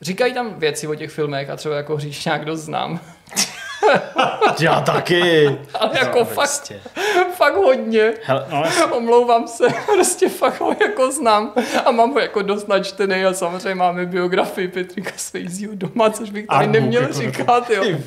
říkají 0.00 0.34
tam 0.34 0.54
věci 0.58 0.86
o 0.86 0.94
těch 0.94 1.10
filmech 1.10 1.50
a 1.50 1.56
třeba 1.56 1.76
jako 1.76 1.96
Hříšňák 1.96 2.44
dost 2.44 2.60
znám, 2.60 3.00
Já 4.60 4.80
taky. 4.80 5.48
ale 5.74 5.90
jako 5.98 6.18
No, 6.18 6.24
fakt, 6.24 6.34
prostě. 6.34 6.80
fakt 7.36 7.56
hodně. 7.56 8.12
Hele, 8.24 8.46
no. 8.50 8.62
Omlouvám 8.96 9.48
se, 9.48 9.64
prostě 9.94 10.28
fakt 10.28 10.60
ho 10.60 10.76
jako 10.80 11.12
znám 11.12 11.52
a 11.84 11.90
mám 11.90 12.12
ho 12.12 12.18
jako 12.20 12.42
dost 12.42 12.68
načtený 12.68 13.24
a 13.24 13.32
samozřejmě 13.32 13.74
máme 13.74 14.06
biografii 14.06 14.68
Petrika 14.68 15.10
Swayzeho 15.16 15.72
doma, 15.76 16.10
což 16.10 16.30
bych 16.30 16.46
tady 16.46 16.58
Artbook, 16.58 16.80
neměl 16.82 17.02
jako 17.02 17.14
říkat, 17.14 17.70
jo. 17.70 17.82
Ty. 17.82 17.98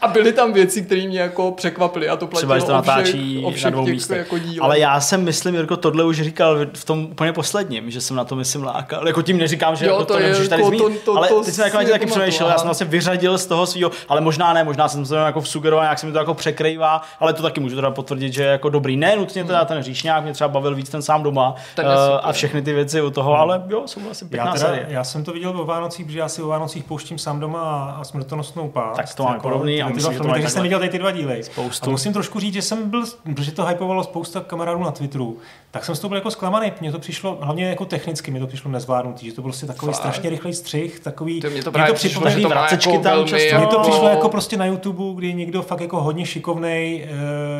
A 0.00 0.08
byly 0.08 0.32
tam 0.32 0.52
věci, 0.52 0.82
které 0.82 1.06
mě 1.06 1.20
jako 1.20 1.52
překvapily 1.52 2.08
a 2.08 2.16
to 2.16 2.26
platilo 2.26 2.54
Třeba, 2.58 2.66
to 2.66 2.78
o 2.78 2.82
všech, 2.82 2.96
natáčí 2.96 3.42
o 3.44 3.50
na 3.50 3.56
všech 3.56 3.70
dvou 3.72 3.84
těch 3.84 3.94
místech. 3.94 4.18
jako 4.18 4.38
dílech. 4.38 4.62
Ale 4.62 4.78
já 4.78 5.00
jsem 5.00 5.24
myslím, 5.24 5.54
Jirko, 5.54 5.76
tohle 5.76 6.04
už 6.04 6.20
říkal 6.20 6.56
v 6.74 6.84
tom 6.84 7.04
úplně 7.04 7.32
posledním, 7.32 7.90
že 7.90 8.00
jsem 8.00 8.16
na 8.16 8.24
to 8.24 8.36
myslím 8.36 8.62
lákal. 8.64 9.06
Jako 9.08 9.22
tím 9.22 9.38
neříkám, 9.38 9.76
že 9.76 9.86
Jo, 9.86 9.92
jako 9.92 10.04
to 10.04 10.12
to, 10.14 10.18
je 10.20 10.24
nemůžeš 10.24 10.48
tady 10.48 10.62
jako 10.62 10.68
zmínit, 10.76 11.00
to- 11.04 11.12
to- 11.12 11.18
ale 11.18 11.28
to 11.28 11.42
teď 11.42 11.54
jsem 11.54 11.64
jako 11.64 11.76
na 11.76 11.84
taky 11.84 12.06
přemýšlel, 12.06 12.48
já 12.48 12.58
jsem 12.58 12.66
vlastně 12.66 12.86
vyřadil 12.86 13.38
z 13.38 13.46
toho 13.46 13.66
svého, 13.66 13.90
ale 14.08 14.20
možná 14.20 14.52
ne, 14.52 14.64
možná 14.64 14.87
jsem 14.88 15.04
to 15.04 15.14
jako 15.14 15.42
sugeroval, 15.42 15.84
jak 15.84 15.98
se 15.98 16.06
mi 16.06 16.12
to 16.12 16.18
jako 16.18 16.34
překrývá, 16.34 17.02
ale 17.20 17.32
to 17.32 17.42
taky 17.42 17.60
můžu 17.60 17.76
teda 17.76 17.90
potvrdit, 17.90 18.32
že 18.32 18.42
je 18.42 18.48
jako 18.48 18.68
dobrý. 18.68 18.96
Ne 18.96 19.16
nutně 19.16 19.44
teda 19.44 19.64
ten 19.64 19.82
říšňák, 19.82 20.22
mě 20.24 20.32
třeba 20.32 20.48
bavil 20.48 20.74
víc 20.74 20.88
ten 20.90 21.02
sám 21.02 21.22
doma 21.22 21.54
Ten 21.74 21.84
super. 21.84 22.20
a 22.22 22.32
všechny 22.32 22.62
ty 22.62 22.72
věci 22.72 23.02
u 23.02 23.10
toho, 23.10 23.34
ale 23.38 23.62
jo, 23.68 23.82
jsou 23.86 24.00
asi 24.10 24.24
pěkná 24.24 24.46
Já, 24.46 24.52
teda, 24.52 24.66
série. 24.66 24.86
já 24.88 25.04
jsem 25.04 25.24
to 25.24 25.32
viděl 25.32 25.60
o 25.60 25.64
Vánocích, 25.64 26.06
protože 26.06 26.18
já 26.18 26.28
si 26.28 26.42
o 26.42 26.48
Vánocích 26.48 26.84
pouštím 26.84 27.18
sám 27.18 27.40
doma 27.40 27.60
a, 27.62 27.90
a 28.00 28.04
smrtonosnou 28.04 28.68
pás. 28.68 28.96
Tak 28.96 29.14
to 29.14 29.22
máme 29.24 29.38
podobný 29.40 29.82
a 29.82 29.88
myslím, 29.88 30.12
že 30.12 30.18
to 30.18 30.28
takže 30.28 30.48
jsem 30.48 30.62
viděl 30.62 30.78
tady 30.78 30.90
ty 30.90 30.98
dva 30.98 31.10
díly. 31.10 31.42
Spoustu. 31.42 31.86
A 31.86 31.90
musím 31.90 32.12
trošku 32.12 32.40
říct, 32.40 32.54
že 32.54 32.62
jsem 32.62 32.90
byl, 32.90 33.04
protože 33.34 33.52
to 33.52 33.64
hypovalo 33.66 34.04
spousta 34.04 34.40
kamarádů 34.40 34.82
na 34.82 34.90
Twitteru, 34.90 35.38
tak 35.70 35.84
jsem 35.84 35.94
z 35.94 35.98
toho 36.00 36.08
byl 36.08 36.18
jako 36.18 36.30
zklamaný. 36.30 36.72
Mně 36.80 36.92
to 36.92 36.98
přišlo, 36.98 37.38
hlavně 37.40 37.68
jako 37.68 37.84
technicky, 37.84 38.30
mi 38.30 38.40
to 38.40 38.46
přišlo 38.46 38.70
nezvládnutý, 38.70 39.26
že 39.26 39.32
to 39.32 39.42
byl 39.42 39.50
prostě 39.50 39.66
takový 39.66 39.92
Fakt? 39.92 39.98
strašně 40.00 40.30
rychlý 40.30 40.54
střih, 40.54 41.00
takový, 41.00 41.40
To 41.40 41.50
mě 41.50 41.62
to 41.62 41.70
mě 41.70 41.86
to 41.86 41.94
přišlo, 41.94 42.20
přišlo, 42.20 42.30
že 42.40 42.42
to 42.42 42.48
má 42.48 42.54
vracečky 42.60 42.90
jako 42.90 43.02
tam 43.02 43.12
velmi, 43.12 43.28
často. 43.30 43.56
mně 43.58 43.66
to 43.66 43.76
jako- 43.76 43.90
přišlo 43.90 44.08
jako 44.08 44.28
prostě 44.28 44.56
na 44.56 44.64
YouTube, 44.84 45.18
kdy 45.18 45.34
někdo 45.34 45.62
fakt 45.62 45.80
jako 45.80 46.00
hodně 46.02 46.26
šikovnej 46.26 47.08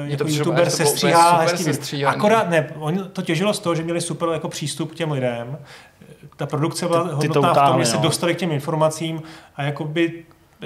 uh, 0.04 0.10
jako 0.10 0.24
youtuber 0.28 0.70
se 0.70 0.86
stříhá 0.86 1.38
hezký 1.40 1.64
věc. 1.64 1.76
sestříhaný. 1.76 2.16
Akorát 2.16 2.50
ne, 2.50 2.70
on 2.78 3.08
to 3.12 3.22
těžilo 3.22 3.54
z 3.54 3.58
toho, 3.58 3.74
že 3.74 3.82
měli 3.82 4.00
super 4.00 4.28
jako 4.32 4.48
přístup 4.48 4.92
k 4.92 4.94
těm 4.94 5.10
lidem. 5.12 5.58
Ta 6.36 6.46
produkce 6.46 6.86
byla 6.88 7.04
Ty- 7.04 7.08
ty 7.08 7.10
to 7.10 7.16
hodnotná 7.16 7.40
v 7.40 7.54
tom, 7.54 7.62
utáhli, 7.64 7.84
že 7.84 7.90
se 7.90 7.96
no. 7.96 8.02
dostali 8.02 8.34
k 8.34 8.38
těm 8.38 8.52
informacím 8.52 9.22
a 9.56 9.62
jakoby 9.62 10.12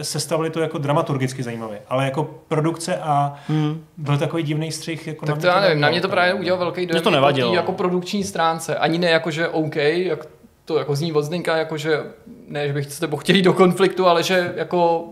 sestavili 0.02 0.50
to 0.50 0.60
jako 0.60 0.78
dramaturgicky 0.78 1.42
zajímavě. 1.42 1.80
Ale 1.88 2.04
jako 2.04 2.24
produkce 2.48 2.96
a 2.96 3.34
Hmm. 3.48 3.84
byl 3.96 4.18
takový 4.18 4.42
divný 4.42 4.72
střih. 4.72 5.06
Jako 5.06 5.26
Tak 5.26 5.34
na 5.34 5.40
to 5.40 5.46
mě 5.46 5.48
já 5.50 5.60
nevím, 5.60 5.80
na 5.80 5.90
mě 5.90 6.00
to 6.00 6.08
právě 6.08 6.34
udělal 6.34 6.58
velký 6.60 6.86
dojem 6.86 7.02
to 7.04 7.10
nevadilo. 7.10 7.50
té 7.50 7.56
jako 7.56 7.72
produkční 7.72 8.24
stránce. 8.24 8.76
Ani 8.76 8.98
ne 8.98 9.10
jako, 9.10 9.30
že 9.30 9.48
OK, 9.48 9.76
jak 9.76 10.26
to 10.64 10.78
jako 10.78 10.96
zní 10.96 11.12
od 11.12 11.22
Zdenka, 11.22 11.56
jako 11.56 11.76
že 11.76 12.00
ne, 12.48 12.66
že 12.68 12.72
bych 12.74 12.92
s 12.92 12.98
tebou 12.98 13.16
chtěl 13.16 13.36
jít 13.36 13.42
do 13.42 13.52
konfliktu, 13.52 14.06
ale 14.06 14.22
že 14.22 14.52
jako 14.56 15.04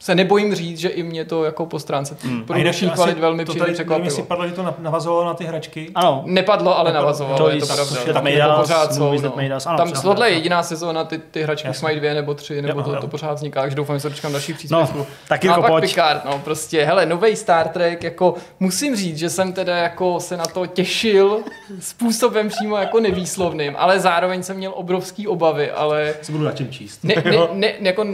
se 0.00 0.14
nebojím 0.14 0.54
říct, 0.54 0.78
že 0.78 0.88
i 0.88 1.02
mě 1.02 1.24
to 1.24 1.44
jako 1.44 1.66
po 1.66 1.78
stránce 1.78 2.16
Hmm. 2.22 2.44
Asi 2.70 2.86
kvalit 2.90 3.18
velmi 3.18 3.44
to 3.44 3.52
příjemně 3.52 3.74
tady, 3.76 3.88
nevím, 3.88 4.04
jestli 4.04 4.22
překvapilo. 4.22 4.26
padlo, 4.26 4.48
že 4.48 4.52
to 4.54 4.62
na- 4.62 4.74
navazovalo 4.78 5.24
na 5.24 5.34
ty 5.34 5.44
hračky. 5.44 5.90
Ano, 5.94 6.22
Nepadlo, 6.26 6.78
ale 6.78 6.90
Nepadlo. 6.90 7.06
navazovalo, 7.06 7.38
To 7.38 7.50
je 7.50 7.60
to 7.60 7.66
pravda. 7.66 7.84
Tam 8.12 8.26
us, 8.26 8.60
pořád 8.60 8.94
jsou, 8.94 9.12
no. 9.22 9.34
Ano, 9.66 9.78
Tam 9.78 9.92
tohle 10.02 10.30
je 10.30 10.34
jediná 10.34 10.62
sezóna, 10.62 11.04
ty, 11.04 11.18
ty 11.18 11.42
hračky 11.42 11.68
už 11.68 11.80
mají 11.80 11.96
dvě 11.96 12.14
nebo 12.14 12.34
tři, 12.34 12.62
nebo 12.62 12.82
to, 12.82 13.00
to 13.00 13.06
pořád 13.08 13.32
vzniká, 13.34 13.60
takže 13.60 13.76
doufám, 13.76 13.96
že 13.96 14.00
se 14.00 14.08
dočkám 14.08 14.32
dalších 14.32 14.56
příspěvků. 14.56 14.98
No, 14.98 15.06
taky 15.28 15.46
No 15.46 15.52
a 15.52 15.56
jako 15.56 15.62
pak 15.62 15.70
pojď. 15.70 15.84
Picard, 15.84 16.24
no 16.24 16.40
prostě, 16.44 16.84
hele, 16.84 17.06
nový 17.06 17.36
Star 17.36 17.68
Trek, 17.68 18.04
jako 18.04 18.34
musím 18.60 18.96
říct, 18.96 19.18
že 19.18 19.30
jsem 19.30 19.52
teda 19.52 19.76
jako 19.76 20.20
se 20.20 20.36
na 20.36 20.44
to 20.46 20.66
těšil 20.66 21.38
způsobem 21.80 22.48
přímo 22.48 22.76
jako 22.76 23.00
nevýslovným, 23.00 23.74
ale 23.78 24.00
zároveň 24.00 24.42
jsem 24.42 24.56
měl 24.56 24.72
obrovský 24.74 25.26
obavy, 25.28 25.70
ale 25.70 26.14
Se 26.22 26.32
budu 26.32 26.44
nad 26.44 26.52
tím 26.54 26.68
číst. 26.70 27.04
ne, 27.04 27.14
ne, 27.24 27.36
ne, 27.52 27.72
jako 27.80 28.04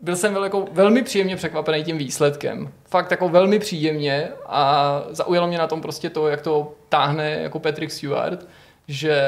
byl 0.00 0.16
jsem 0.16 0.34
vel, 0.34 0.44
jako 0.44 0.68
velmi 0.72 1.02
příjemně 1.02 1.36
překvapený 1.36 1.84
tím 1.84 1.98
výsledkem. 1.98 2.72
Fakt 2.88 3.10
jako 3.10 3.28
velmi 3.28 3.58
příjemně 3.58 4.28
a 4.46 5.02
zaujalo 5.10 5.46
mě 5.46 5.58
na 5.58 5.66
tom 5.66 5.80
prostě 5.80 6.10
to, 6.10 6.28
jak 6.28 6.42
to 6.42 6.74
táhne 6.88 7.30
jako 7.30 7.58
Patrick 7.58 7.92
Stewart, 7.92 8.46
že 8.88 9.22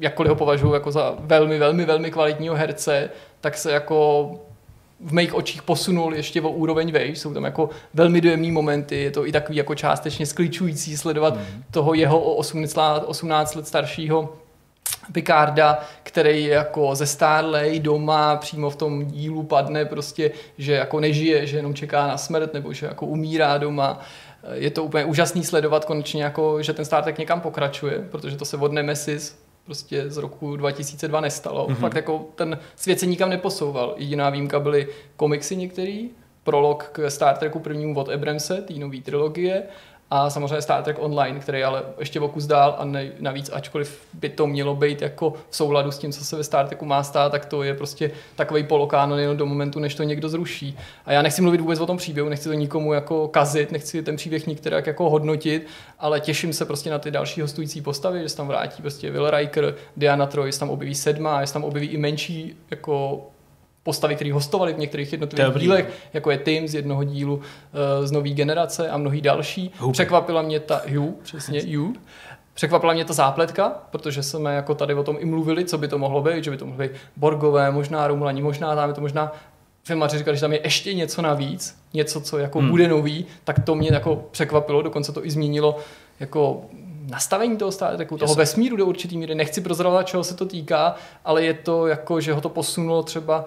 jakkoliv 0.00 0.30
ho 0.30 0.36
považuji 0.36 0.74
jako 0.74 0.90
za 0.90 1.14
velmi, 1.18 1.58
velmi, 1.58 1.84
velmi 1.84 2.10
kvalitního 2.10 2.54
herce, 2.54 3.10
tak 3.40 3.56
se 3.56 3.72
jako 3.72 4.30
v 5.00 5.12
mých 5.12 5.34
očích 5.34 5.62
posunul 5.62 6.14
ještě 6.14 6.42
o 6.42 6.50
úroveň 6.50 6.92
vejš. 6.92 7.18
Jsou 7.18 7.34
tam 7.34 7.44
jako 7.44 7.70
velmi 7.94 8.20
dojemný 8.20 8.50
momenty, 8.52 8.96
je 8.96 9.10
to 9.10 9.26
i 9.26 9.32
takový 9.32 9.56
jako 9.56 9.74
částečně 9.74 10.26
skličující 10.26 10.96
sledovat 10.96 11.34
mm. 11.34 11.64
toho 11.70 11.94
jeho 11.94 12.20
o 12.20 12.34
18, 12.34 13.04
18 13.06 13.54
let 13.54 13.66
staršího 13.66 14.36
Picarda, 15.12 15.80
který 16.02 16.44
je 16.44 16.54
jako 16.54 16.94
ze 16.94 17.06
Starley 17.06 17.80
doma 17.80 18.36
přímo 18.36 18.70
v 18.70 18.76
tom 18.76 19.06
dílu 19.06 19.42
padne 19.42 19.84
prostě, 19.84 20.30
že 20.58 20.72
jako 20.72 21.00
nežije, 21.00 21.46
že 21.46 21.56
jenom 21.56 21.74
čeká 21.74 22.06
na 22.06 22.18
smrt 22.18 22.54
nebo 22.54 22.72
že 22.72 22.86
jako 22.86 23.06
umírá 23.06 23.58
doma. 23.58 24.00
Je 24.54 24.70
to 24.70 24.84
úplně 24.84 25.04
úžasný 25.04 25.44
sledovat 25.44 25.84
konečně, 25.84 26.24
jako, 26.24 26.62
že 26.62 26.72
ten 26.72 26.84
Star 26.84 27.02
Trek 27.02 27.18
někam 27.18 27.40
pokračuje, 27.40 28.08
protože 28.10 28.36
to 28.36 28.44
se 28.44 28.56
od 28.56 28.72
Nemesis 28.72 29.38
prostě 29.64 30.10
z 30.10 30.16
roku 30.16 30.56
2002 30.56 31.20
nestalo. 31.20 31.68
Mm-hmm. 31.68 31.74
Fakt 31.74 31.96
jako 31.96 32.26
ten 32.34 32.58
svět 32.76 33.00
se 33.00 33.06
nikam 33.06 33.30
neposouval. 33.30 33.94
Jediná 33.96 34.30
výjimka 34.30 34.60
byly 34.60 34.88
komiksy 35.16 35.56
některý, 35.56 36.10
prolog 36.44 36.88
k 36.92 37.10
Star 37.10 37.36
Treku 37.36 37.58
prvnímu 37.58 38.00
od 38.00 38.08
Abramse, 38.08 38.62
té 38.62 38.74
nové 38.74 38.98
trilogie, 38.98 39.62
a 40.10 40.30
samozřejmě 40.30 40.62
Star 40.62 40.82
Trek 40.82 40.96
Online, 41.00 41.40
který 41.40 41.64
ale 41.64 41.82
ještě 41.98 42.20
o 42.20 42.28
kus 42.28 42.46
dál 42.46 42.76
a 42.78 42.84
ne, 42.84 43.10
navíc, 43.20 43.50
ačkoliv 43.52 44.06
by 44.12 44.28
to 44.28 44.46
mělo 44.46 44.74
být 44.74 45.02
jako 45.02 45.34
v 45.50 45.56
souladu 45.56 45.90
s 45.90 45.98
tím, 45.98 46.12
co 46.12 46.24
se 46.24 46.36
ve 46.36 46.44
Star 46.44 46.66
Treku 46.66 46.84
má 46.84 47.02
stát, 47.02 47.32
tak 47.32 47.46
to 47.46 47.62
je 47.62 47.74
prostě 47.74 48.10
takový 48.36 48.62
polokánon 48.62 49.18
jenom 49.18 49.36
do 49.36 49.46
momentu, 49.46 49.78
než 49.78 49.94
to 49.94 50.02
někdo 50.02 50.28
zruší. 50.28 50.78
A 51.06 51.12
já 51.12 51.22
nechci 51.22 51.42
mluvit 51.42 51.60
vůbec 51.60 51.80
o 51.80 51.86
tom 51.86 51.96
příběhu, 51.96 52.28
nechci 52.28 52.48
to 52.48 52.54
nikomu 52.54 52.92
jako 52.92 53.28
kazit, 53.28 53.72
nechci 53.72 54.02
ten 54.02 54.16
příběh 54.16 54.46
nikterak 54.46 54.86
jako 54.86 55.10
hodnotit, 55.10 55.66
ale 55.98 56.20
těším 56.20 56.52
se 56.52 56.64
prostě 56.64 56.90
na 56.90 56.98
ty 56.98 57.10
další 57.10 57.40
hostující 57.40 57.80
postavy, 57.80 58.20
že 58.20 58.28
se 58.28 58.36
tam 58.36 58.48
vrátí 58.48 58.82
prostě 58.82 59.10
Will 59.10 59.30
Riker, 59.30 59.74
Diana 59.96 60.26
Troy, 60.26 60.52
se 60.52 60.60
tam 60.60 60.70
objeví 60.70 60.94
sedma, 60.94 61.44
že 61.44 61.52
tam 61.52 61.64
objeví 61.64 61.86
i 61.86 61.96
menší 61.96 62.56
jako 62.70 63.26
postavy, 63.82 64.14
které 64.14 64.32
hostovali 64.32 64.72
v 64.72 64.78
některých 64.78 65.12
jednotlivých 65.12 65.54
dílech, 65.54 65.92
jako 66.12 66.30
je 66.30 66.38
Tim 66.38 66.68
z 66.68 66.74
jednoho 66.74 67.04
dílu 67.04 67.34
uh, 67.34 67.42
z 68.06 68.12
nové 68.12 68.28
generace 68.28 68.90
a 68.90 68.96
mnohý 68.96 69.20
další. 69.20 69.72
Hup. 69.78 69.92
Překvapila 69.92 70.42
mě 70.42 70.60
ta 70.60 70.82
Hugh, 70.94 71.14
přesně 71.22 71.62
Hugh. 71.76 71.96
Překvapila 72.54 72.92
mě 72.92 73.04
ta 73.04 73.12
zápletka, 73.12 73.82
protože 73.90 74.22
jsme 74.22 74.54
jako 74.54 74.74
tady 74.74 74.94
o 74.94 75.02
tom 75.02 75.16
i 75.20 75.24
mluvili, 75.24 75.64
co 75.64 75.78
by 75.78 75.88
to 75.88 75.98
mohlo 75.98 76.22
být, 76.22 76.44
že 76.44 76.50
by 76.50 76.56
to 76.56 76.66
mohlo 76.66 76.82
být 76.82 76.90
Borgové, 77.16 77.70
možná 77.70 78.08
Rumulani, 78.08 78.42
možná 78.42 78.74
tam 78.74 78.88
je 78.88 78.94
to 78.94 79.00
možná 79.00 79.32
filmaři 79.84 80.18
říkali, 80.18 80.36
že 80.36 80.40
tam 80.40 80.52
je 80.52 80.60
ještě 80.64 80.94
něco 80.94 81.22
navíc, 81.22 81.78
něco, 81.94 82.20
co 82.20 82.38
jako 82.38 82.58
hmm. 82.58 82.70
bude 82.70 82.88
nový, 82.88 83.26
tak 83.44 83.64
to 83.64 83.74
mě 83.74 83.90
jako 83.92 84.24
překvapilo, 84.30 84.82
dokonce 84.82 85.12
to 85.12 85.26
i 85.26 85.30
změnilo 85.30 85.78
jako 86.20 86.64
nastavení 87.10 87.56
toho 87.56 87.72
Star 87.72 87.96
Treku, 87.96 88.18
toho 88.18 88.34
vesmíru 88.34 88.76
do 88.76 88.86
určitý 88.86 89.18
míry. 89.18 89.34
Nechci 89.34 89.60
prozradovat, 89.60 90.06
čeho 90.06 90.24
se 90.24 90.34
to 90.34 90.46
týká, 90.46 90.94
ale 91.24 91.44
je 91.44 91.54
to 91.54 91.86
jako, 91.86 92.20
že 92.20 92.32
ho 92.32 92.40
to 92.40 92.48
posunulo 92.48 93.02
třeba 93.02 93.44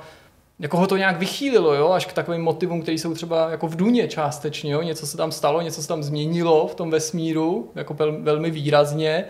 jako 0.59 0.77
ho 0.77 0.87
to 0.87 0.97
nějak 0.97 1.19
vychýlilo, 1.19 1.73
jo, 1.73 1.91
až 1.91 2.05
k 2.05 2.13
takovým 2.13 2.41
motivům, 2.41 2.81
které 2.81 2.97
jsou 2.97 3.13
třeba 3.13 3.49
jako 3.49 3.67
v 3.67 3.75
Duně 3.75 4.07
částečně, 4.07 4.71
jo, 4.71 4.81
něco 4.81 5.07
se 5.07 5.17
tam 5.17 5.31
stalo, 5.31 5.61
něco 5.61 5.81
se 5.81 5.87
tam 5.87 6.03
změnilo 6.03 6.67
v 6.67 6.75
tom 6.75 6.91
vesmíru, 6.91 7.71
jako 7.75 7.95
velmi 8.19 8.51
výrazně. 8.51 9.25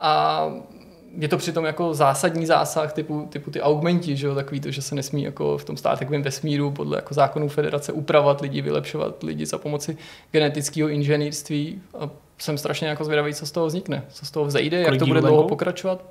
A 0.00 0.44
je 1.18 1.28
to 1.28 1.38
přitom 1.38 1.64
jako 1.64 1.94
zásadní 1.94 2.46
zásah 2.46 2.92
typu, 2.92 3.28
typu 3.32 3.50
ty 3.50 3.60
augmenti, 3.60 4.16
že 4.16 4.26
jo, 4.26 4.34
takový 4.34 4.60
to, 4.60 4.70
že 4.70 4.82
se 4.82 4.94
nesmí 4.94 5.22
jako 5.22 5.58
v 5.58 5.64
tom 5.64 5.76
státekovém 5.76 6.22
vesmíru 6.22 6.70
podle 6.70 6.98
jako 6.98 7.14
zákonů 7.14 7.48
federace 7.48 7.92
upravovat 7.92 8.40
lidi, 8.40 8.62
vylepšovat 8.62 9.22
lidi 9.22 9.46
za 9.46 9.58
pomoci 9.58 9.96
genetického 10.32 10.88
inženýrství 10.88 11.82
a 11.98 12.10
jsem 12.38 12.58
strašně 12.58 12.88
jako 12.88 13.04
zvědavý, 13.04 13.34
co 13.34 13.46
z 13.46 13.50
toho 13.50 13.66
vznikne, 13.66 14.02
co 14.08 14.26
z 14.26 14.30
toho 14.30 14.46
vzejde, 14.46 14.84
Kolik 14.84 14.94
jak 14.94 14.98
to 14.98 15.06
bude 15.06 15.20
dlouho 15.20 15.44
pokračovat. 15.44 16.04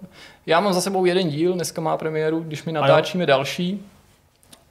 Já 0.45 0.59
mám 0.59 0.73
za 0.73 0.81
sebou 0.81 1.05
jeden 1.05 1.29
díl, 1.29 1.53
dneska 1.53 1.81
má 1.81 1.97
premiéru, 1.97 2.39
když 2.39 2.63
mi 2.63 2.71
natáčíme 2.71 3.25
další. 3.25 3.81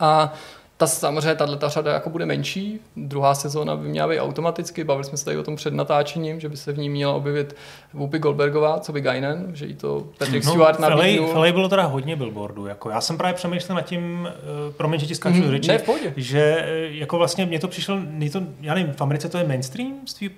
A 0.01 0.35
ta 0.77 0.87
samozřejmě 0.87 1.35
tato 1.35 1.69
řada 1.69 1.93
jako 1.93 2.11
bude 2.11 2.27
menší, 2.27 2.81
druhá 2.97 3.35
sezóna 3.35 3.77
by 3.77 3.89
měla 3.89 4.09
být 4.09 4.21
automaticky, 4.21 4.85
bavili 4.85 5.05
jsme 5.05 5.19
se 5.19 5.25
tady 5.25 5.39
o 5.39 5.43
tom 5.43 5.57
před 5.57 5.75
natáčením, 5.75 6.41
že 6.41 6.49
by 6.49 6.57
se 6.57 6.73
v 6.73 6.79
ní 6.79 6.89
měla 6.89 7.15
objevit 7.15 7.57
Whoopi 7.95 8.19
Goldbergová, 8.19 8.81
co 8.81 8.93
by 8.93 9.01
Guinan, 9.01 9.47
že 9.53 9.67
jí 9.67 9.75
to 9.75 10.07
Patrick 10.19 10.47
no, 10.47 10.51
Stewart 10.51 10.79
nabídnul. 10.79 11.33
Felej 11.33 11.53
bylo 11.53 11.69
teda 11.69 11.83
hodně 11.83 12.17
billboardů, 12.17 12.67
jako 12.67 12.91
já 12.91 13.01
jsem 13.01 13.17
právě 13.17 13.35
přemýšlel 13.35 13.77
nad 13.77 13.83
tím, 13.83 14.29
uh, 14.69 14.75
promiň, 14.75 15.01
že 15.01 15.07
ti 15.07 15.15
skáču 15.15 15.37
mm, 15.37 15.51
řeči, 15.51 15.69
ne, 15.69 15.81
že 16.17 16.67
uh, 16.89 16.97
jako 16.97 17.19
vlastně 17.19 17.47
mě 17.47 17.59
to 17.59 17.69
přišlo, 17.69 17.97
mě 17.97 18.31
to, 18.31 18.43
já 18.61 18.75
nevím, 18.75 18.93
v 18.93 19.01
Americe 19.01 19.29
to 19.29 19.39
je 19.39 19.45
mainstream 19.45 19.95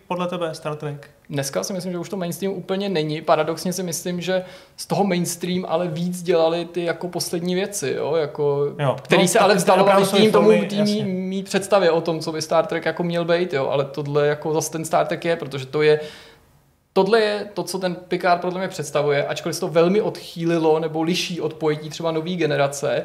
podle 0.09 0.27
tebe 0.27 0.55
Star 0.55 0.77
Trek? 0.77 1.11
Dneska 1.31 1.65
si 1.65 1.73
myslím, 1.73 1.93
že 1.93 1.99
už 1.99 2.09
to 2.09 2.17
mainstream 2.17 2.55
úplně 2.55 2.89
není. 2.89 3.23
Paradoxně 3.23 3.73
si 3.73 3.83
myslím, 3.83 4.21
že 4.21 4.45
z 4.77 4.87
toho 4.87 5.05
mainstream 5.05 5.65
ale 5.69 5.89
víc 5.89 6.23
dělali 6.23 6.65
ty 6.65 6.85
jako 6.85 7.09
poslední 7.09 7.55
věci, 7.55 7.95
jo? 7.97 8.15
Jako, 8.15 8.75
jo. 8.79 8.97
který 9.03 9.23
no, 9.23 9.29
se 9.29 9.39
ale 9.39 9.55
vzdalovali 9.55 10.07
tím 10.07 10.33
tomu 10.33 10.65
tým 10.65 11.07
mít 11.07 11.45
představě 11.45 11.91
o 11.91 12.01
tom, 12.01 12.21
co 12.21 12.33
by 12.33 12.43
Star 12.43 12.67
Trek 12.67 12.85
jako 12.85 13.03
měl 13.03 13.25
být, 13.25 13.53
jo? 13.53 13.69
ale 13.69 13.85
tohle 13.85 14.27
jako 14.27 14.55
zase 14.55 14.73
ten 14.73 14.85
Star 14.85 15.07
Trek 15.07 15.25
je, 15.25 15.37
protože 15.37 15.67
to 15.67 15.83
je 15.83 16.01
Tohle 16.93 17.21
je 17.21 17.49
to, 17.55 17.63
co 17.63 17.79
ten 17.79 17.95
Picard 17.95 18.41
podle 18.41 18.59
mě 18.59 18.69
představuje, 18.69 19.27
ačkoliv 19.27 19.55
se 19.55 19.61
to 19.61 19.69
velmi 19.69 20.01
odchýlilo 20.01 20.79
nebo 20.79 21.03
liší 21.03 21.41
od 21.41 21.55
pojetí 21.55 21.91
třeba 21.91 22.13
nové 22.13 22.31
generace, 22.31 23.05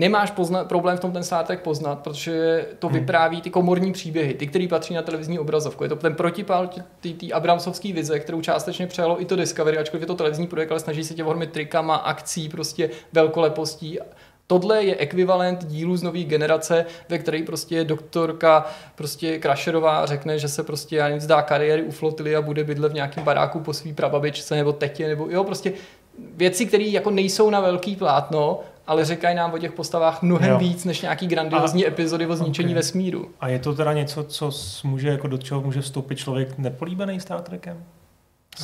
nemáš 0.00 0.30
pozna- 0.30 0.64
problém 0.64 0.96
v 0.96 1.00
tom 1.00 1.12
ten 1.12 1.22
Star 1.22 1.44
Trek 1.46 1.60
poznat, 1.60 1.98
protože 1.98 2.66
to 2.78 2.88
hmm. 2.88 2.98
vypráví 2.98 3.40
ty 3.40 3.50
komorní 3.50 3.92
příběhy, 3.92 4.34
ty, 4.34 4.46
který 4.46 4.68
patří 4.68 4.94
na 4.94 5.02
televizní 5.02 5.38
obrazovku. 5.38 5.82
Je 5.82 5.88
to 5.88 5.96
ten 5.96 6.14
protipál 6.14 6.70
té 7.00 7.32
Abramsovské 7.32 7.92
vize, 7.92 8.20
kterou 8.20 8.40
částečně 8.40 8.86
přejalo 8.86 9.22
i 9.22 9.24
to 9.24 9.36
Discovery, 9.36 9.78
ačkoliv 9.78 10.00
je 10.00 10.06
to 10.06 10.14
televizní 10.14 10.46
projekt, 10.46 10.70
ale 10.70 10.80
snaží 10.80 11.04
se 11.04 11.14
tě 11.14 11.24
ohromit 11.24 11.52
trikama, 11.52 11.96
akcí, 11.96 12.48
prostě 12.48 12.90
velkolepostí. 13.12 13.98
Tohle 14.46 14.84
je 14.84 14.96
ekvivalent 14.96 15.64
dílu 15.64 15.96
z 15.96 16.02
nové 16.02 16.18
generace, 16.18 16.86
ve 17.08 17.18
které 17.18 17.42
prostě 17.46 17.84
doktorka 17.84 18.66
prostě 18.94 19.38
Krašerová 19.38 20.06
řekne, 20.06 20.38
že 20.38 20.48
se 20.48 20.62
prostě 20.62 20.96
já 20.96 21.04
nevím, 21.04 21.20
zdá 21.20 21.42
kariéry 21.42 21.82
u 21.82 21.90
flotily 21.90 22.36
a 22.36 22.42
bude 22.42 22.64
bydlet 22.64 22.92
v 22.92 22.94
nějakém 22.94 23.24
baráku 23.24 23.60
po 23.60 23.72
svý 23.72 23.92
prababičce 23.92 24.56
nebo 24.56 24.72
tetě, 24.72 25.08
nebo 25.08 25.26
jo, 25.30 25.44
prostě 25.44 25.72
věci, 26.18 26.66
které 26.66 26.84
jako 26.84 27.10
nejsou 27.10 27.50
na 27.50 27.60
velký 27.60 27.96
plátno, 27.96 28.60
ale 28.86 29.04
říkají 29.04 29.36
nám 29.36 29.52
o 29.52 29.58
těch 29.58 29.72
postavách 29.72 30.22
mnohem 30.22 30.50
jo. 30.50 30.58
víc 30.58 30.84
než 30.84 31.02
nějaký 31.02 31.26
grandiozní 31.26 31.86
a, 31.86 31.88
epizody 31.88 32.26
o 32.26 32.36
zničení 32.36 32.68
okay. 32.68 32.74
vesmíru. 32.74 33.30
A 33.40 33.48
je 33.48 33.58
to 33.58 33.74
teda 33.74 33.92
něco, 33.92 34.24
co 34.24 34.50
může, 34.84 35.08
jako 35.08 35.28
do 35.28 35.38
čeho 35.38 35.60
může 35.60 35.80
vstoupit 35.80 36.16
člověk 36.16 36.58
nepolíbený 36.58 37.20
Star 37.20 37.40
Trekem? 37.40 37.84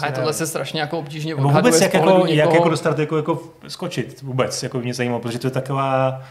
A 0.02 0.12
tohle 0.12 0.32
se 0.32 0.46
strašně 0.46 0.80
jako 0.80 0.98
obtížně 0.98 1.34
odhaduje 1.34 1.62
vůbec 1.62 1.80
jak, 1.80 1.94
jako, 1.94 2.06
někoho... 2.06 2.26
jak 2.26 2.52
jako 2.54 2.68
do 2.68 2.76
Star 2.76 2.94
Treku 2.94 3.16
jako 3.16 3.42
skočit 3.68 4.22
vůbec, 4.22 4.62
jako 4.62 4.78
mě 4.78 4.94
zajímalo, 4.94 5.20
protože 5.20 5.38
to 5.38 5.46
je 5.46 5.50
taková 5.50 6.22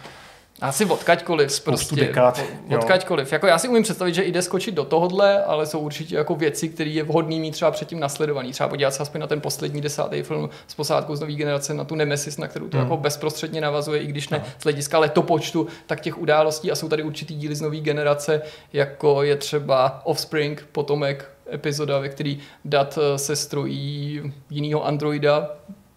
asi 0.61 0.85
odkaďkoliv 0.85 1.61
prostě. 1.61 1.95
Dekád, 1.95 2.41
odkaďkoliv. 2.77 3.33
Jako 3.33 3.47
já 3.47 3.57
si 3.57 3.67
umím 3.67 3.83
představit, 3.83 4.13
že 4.13 4.23
jde 4.23 4.41
skočit 4.41 4.75
do 4.75 4.85
tohohle, 4.85 5.43
ale 5.43 5.65
jsou 5.65 5.79
určitě 5.79 6.15
jako 6.15 6.35
věci, 6.35 6.69
které 6.69 6.89
je 6.89 7.03
vhodný 7.03 7.39
mít 7.39 7.51
třeba 7.51 7.71
předtím 7.71 7.99
nasledovaný. 7.99 8.51
Třeba 8.51 8.69
podívat 8.69 8.91
se 8.91 9.03
aspoň 9.03 9.21
na 9.21 9.27
ten 9.27 9.41
poslední 9.41 9.81
desátý 9.81 10.21
film 10.21 10.49
s 10.67 10.75
posádkou 10.75 11.15
z 11.15 11.19
nové 11.19 11.33
generace, 11.33 11.73
na 11.73 11.83
tu 11.83 11.95
Nemesis, 11.95 12.37
na 12.37 12.47
kterou 12.47 12.67
to 12.67 12.77
hmm. 12.77 12.85
jako 12.85 12.97
bezprostředně 12.97 13.61
navazuje, 13.61 14.01
i 14.01 14.07
když 14.07 14.29
ne 14.29 14.43
z 14.59 14.63
hlediska 14.63 14.99
letopočtu, 14.99 15.67
tak 15.85 16.01
těch 16.01 16.17
událostí 16.17 16.71
a 16.71 16.75
jsou 16.75 16.89
tady 16.89 17.03
určitý 17.03 17.35
díly 17.35 17.55
z 17.55 17.61
nové 17.61 17.77
generace, 17.77 18.41
jako 18.73 19.23
je 19.23 19.35
třeba 19.35 20.01
Offspring, 20.03 20.67
potomek 20.71 21.31
epizoda, 21.53 21.99
ve 21.99 22.09
který 22.09 22.39
Dat 22.65 22.99
eh, 23.01 23.17
se 23.17 23.35
strojí 23.35 24.21
jiného 24.49 24.85
androida, 24.85 25.49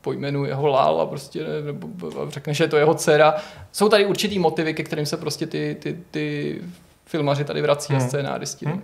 pojmenuje 0.08 0.54
ho 0.54 1.00
a 1.00 1.06
prostě 1.06 1.44
nebo 1.64 1.88
řekne, 2.30 2.54
že 2.54 2.64
je 2.64 2.68
to 2.68 2.76
jeho 2.76 2.94
dcera. 2.94 3.34
Jsou 3.72 3.88
tady 3.88 4.06
určitý 4.06 4.38
motivy, 4.38 4.74
ke 4.74 4.82
kterým 4.82 5.06
se 5.06 5.16
prostě 5.16 5.46
ty, 5.46 5.76
ty, 5.80 5.98
ty 6.10 6.60
filmaři 7.06 7.44
tady 7.44 7.62
vrací 7.62 7.92
hmm. 7.92 8.02
a 8.02 8.08
scénáristi. 8.08 8.66
Hmm. 8.66 8.82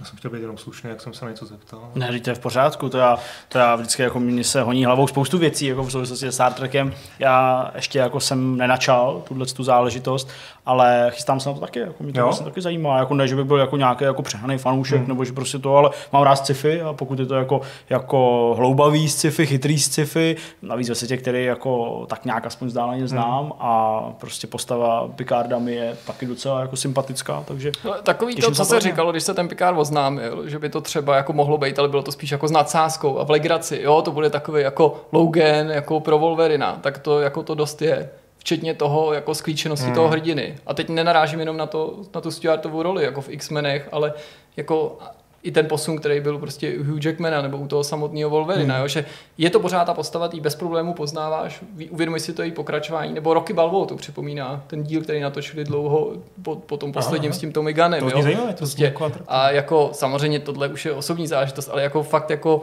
Já 0.00 0.06
jsem 0.06 0.18
chtěl 0.18 0.30
být 0.30 0.40
jenom 0.40 0.58
slušný, 0.58 0.90
jak 0.90 1.00
jsem 1.00 1.14
se 1.14 1.24
na 1.24 1.30
něco 1.30 1.46
zeptal. 1.46 1.90
Ne, 1.94 2.20
to 2.20 2.30
je 2.30 2.34
v 2.34 2.38
pořádku, 2.38 2.88
to 2.88 2.98
já, 2.98 3.18
to 3.48 3.58
já 3.58 3.76
vždycky 3.76 4.02
jako 4.02 4.20
mě 4.20 4.44
se 4.44 4.62
honí 4.62 4.84
hlavou 4.84 5.06
spoustu 5.06 5.38
věcí 5.38 5.66
jako 5.66 5.82
v 5.84 5.92
souvislosti 5.92 6.26
s 6.26 6.34
Star 6.34 6.52
Trekem. 6.52 6.94
Já 7.18 7.70
ještě 7.74 7.98
jako 7.98 8.20
jsem 8.20 8.56
nenačal 8.56 9.22
tuhle 9.28 9.46
tu 9.46 9.64
záležitost, 9.64 10.28
ale 10.66 11.06
chystám 11.10 11.40
se 11.40 11.48
na 11.48 11.54
to 11.54 11.60
taky, 11.60 11.78
jako 11.78 12.02
mě 12.02 12.12
to 12.12 12.22
vlastně 12.22 12.46
taky 12.46 12.60
zajímá, 12.60 12.98
jako 12.98 13.14
ne, 13.14 13.28
že 13.28 13.36
bych 13.36 13.44
byl 13.44 13.56
jako 13.56 13.76
nějaký 13.76 14.04
jako 14.04 14.22
přehnaný 14.22 14.58
fanoušek, 14.58 14.98
hmm. 14.98 15.08
nebo 15.08 15.24
že 15.24 15.32
prostě 15.32 15.58
to, 15.58 15.76
ale 15.76 15.90
mám 16.12 16.22
rád 16.22 16.36
sci-fi 16.36 16.80
a 16.80 16.92
pokud 16.92 17.18
je 17.18 17.26
to 17.26 17.34
jako, 17.34 17.60
jako 17.90 18.54
hloubavý 18.56 19.08
sci-fi, 19.08 19.46
chytrý 19.46 19.78
sci-fi, 19.78 20.36
navíc 20.62 20.88
ve 20.88 20.94
světě, 20.94 21.16
který 21.16 21.44
jako 21.44 22.04
tak 22.08 22.24
nějak 22.24 22.46
aspoň 22.46 22.68
vzdáleně 22.68 23.08
znám 23.08 23.44
hmm. 23.44 23.52
a 23.60 24.02
prostě 24.20 24.46
postava 24.46 25.08
Picarda 25.08 25.58
mi 25.58 25.74
je 25.74 25.96
taky 26.06 26.26
docela 26.26 26.60
jako 26.60 26.76
sympatická, 26.76 27.44
takže 27.46 27.72
no, 27.84 27.94
Takový 28.02 28.34
to, 28.34 28.50
co 28.50 28.64
se 28.64 28.80
říkalo, 28.80 29.10
když 29.10 29.22
se 29.22 29.34
ten 29.34 29.48
Picard 29.48 29.78
oznámil, 29.78 30.48
že 30.48 30.58
by 30.58 30.68
to 30.68 30.80
třeba 30.80 31.16
jako 31.16 31.32
mohlo 31.32 31.58
být, 31.58 31.78
ale 31.78 31.88
bylo 31.88 32.02
to 32.02 32.12
spíš 32.12 32.30
jako 32.30 32.48
s 32.48 32.50
nadsázkou 32.50 33.18
a 33.18 33.24
v 33.24 33.30
legraci, 33.30 33.80
jo, 33.82 34.02
to 34.02 34.12
bude 34.12 34.30
takový 34.30 34.62
jako 34.62 35.00
Logan, 35.12 35.70
jako 35.70 36.00
pro 36.00 36.18
Wolverina, 36.18 36.78
tak 36.80 36.98
to 36.98 37.20
jako 37.20 37.42
to 37.42 37.54
dost 37.54 37.82
je 37.82 38.10
včetně 38.40 38.74
toho 38.74 39.12
jako 39.12 39.34
sklíčenosti 39.34 39.86
hmm. 39.86 39.94
toho 39.94 40.08
hrdiny. 40.08 40.56
A 40.66 40.74
teď 40.74 40.88
nenarážím 40.88 41.40
jenom 41.40 41.56
na, 41.56 41.66
to, 41.66 41.96
na 42.14 42.20
tu 42.20 42.30
Stuartovu 42.30 42.82
roli, 42.82 43.04
jako 43.04 43.20
v 43.20 43.28
X-menech, 43.28 43.88
ale 43.92 44.12
jako 44.56 44.98
i 45.42 45.50
ten 45.50 45.66
posun, 45.66 45.98
který 45.98 46.20
byl 46.20 46.38
prostě 46.38 46.78
u 46.78 46.84
Hugh 46.84 47.04
Jackmana 47.04 47.42
nebo 47.42 47.58
u 47.58 47.66
toho 47.66 47.84
samotného 47.84 48.30
Wolverina, 48.30 48.74
hmm. 48.74 48.82
jo, 48.82 48.88
že 48.88 49.04
je 49.38 49.50
to 49.50 49.60
pořád 49.60 49.84
ta 49.84 49.94
postava, 49.94 50.28
ty 50.28 50.40
bez 50.40 50.54
problémů 50.54 50.94
poznáváš, 50.94 51.60
uvědomuji 51.90 52.20
si 52.20 52.32
to 52.32 52.42
i 52.42 52.50
pokračování, 52.50 53.12
nebo 53.12 53.34
Rocky 53.34 53.52
Balboa 53.52 53.86
to 53.86 53.96
připomíná, 53.96 54.64
ten 54.66 54.82
díl, 54.82 55.02
který 55.02 55.20
natočili 55.20 55.64
dlouho 55.64 56.12
po, 56.42 56.56
po 56.56 56.76
tom 56.76 56.92
posledním 56.92 57.30
Aha. 57.30 57.36
s 57.36 57.40
tím 57.40 57.52
Tommy 57.52 57.72
Gunnem, 57.72 58.00
To 58.00 58.16
jo. 58.16 58.22
zajímavé, 58.22 58.52
to 58.52 58.56
prostě, 58.56 58.84
jako 58.84 59.12
a 59.28 59.50
jako 59.50 59.90
samozřejmě 59.92 60.38
tohle 60.40 60.68
už 60.68 60.84
je 60.84 60.92
osobní 60.92 61.26
záležitost, 61.26 61.68
ale 61.68 61.82
jako 61.82 62.02
fakt 62.02 62.30
jako 62.30 62.62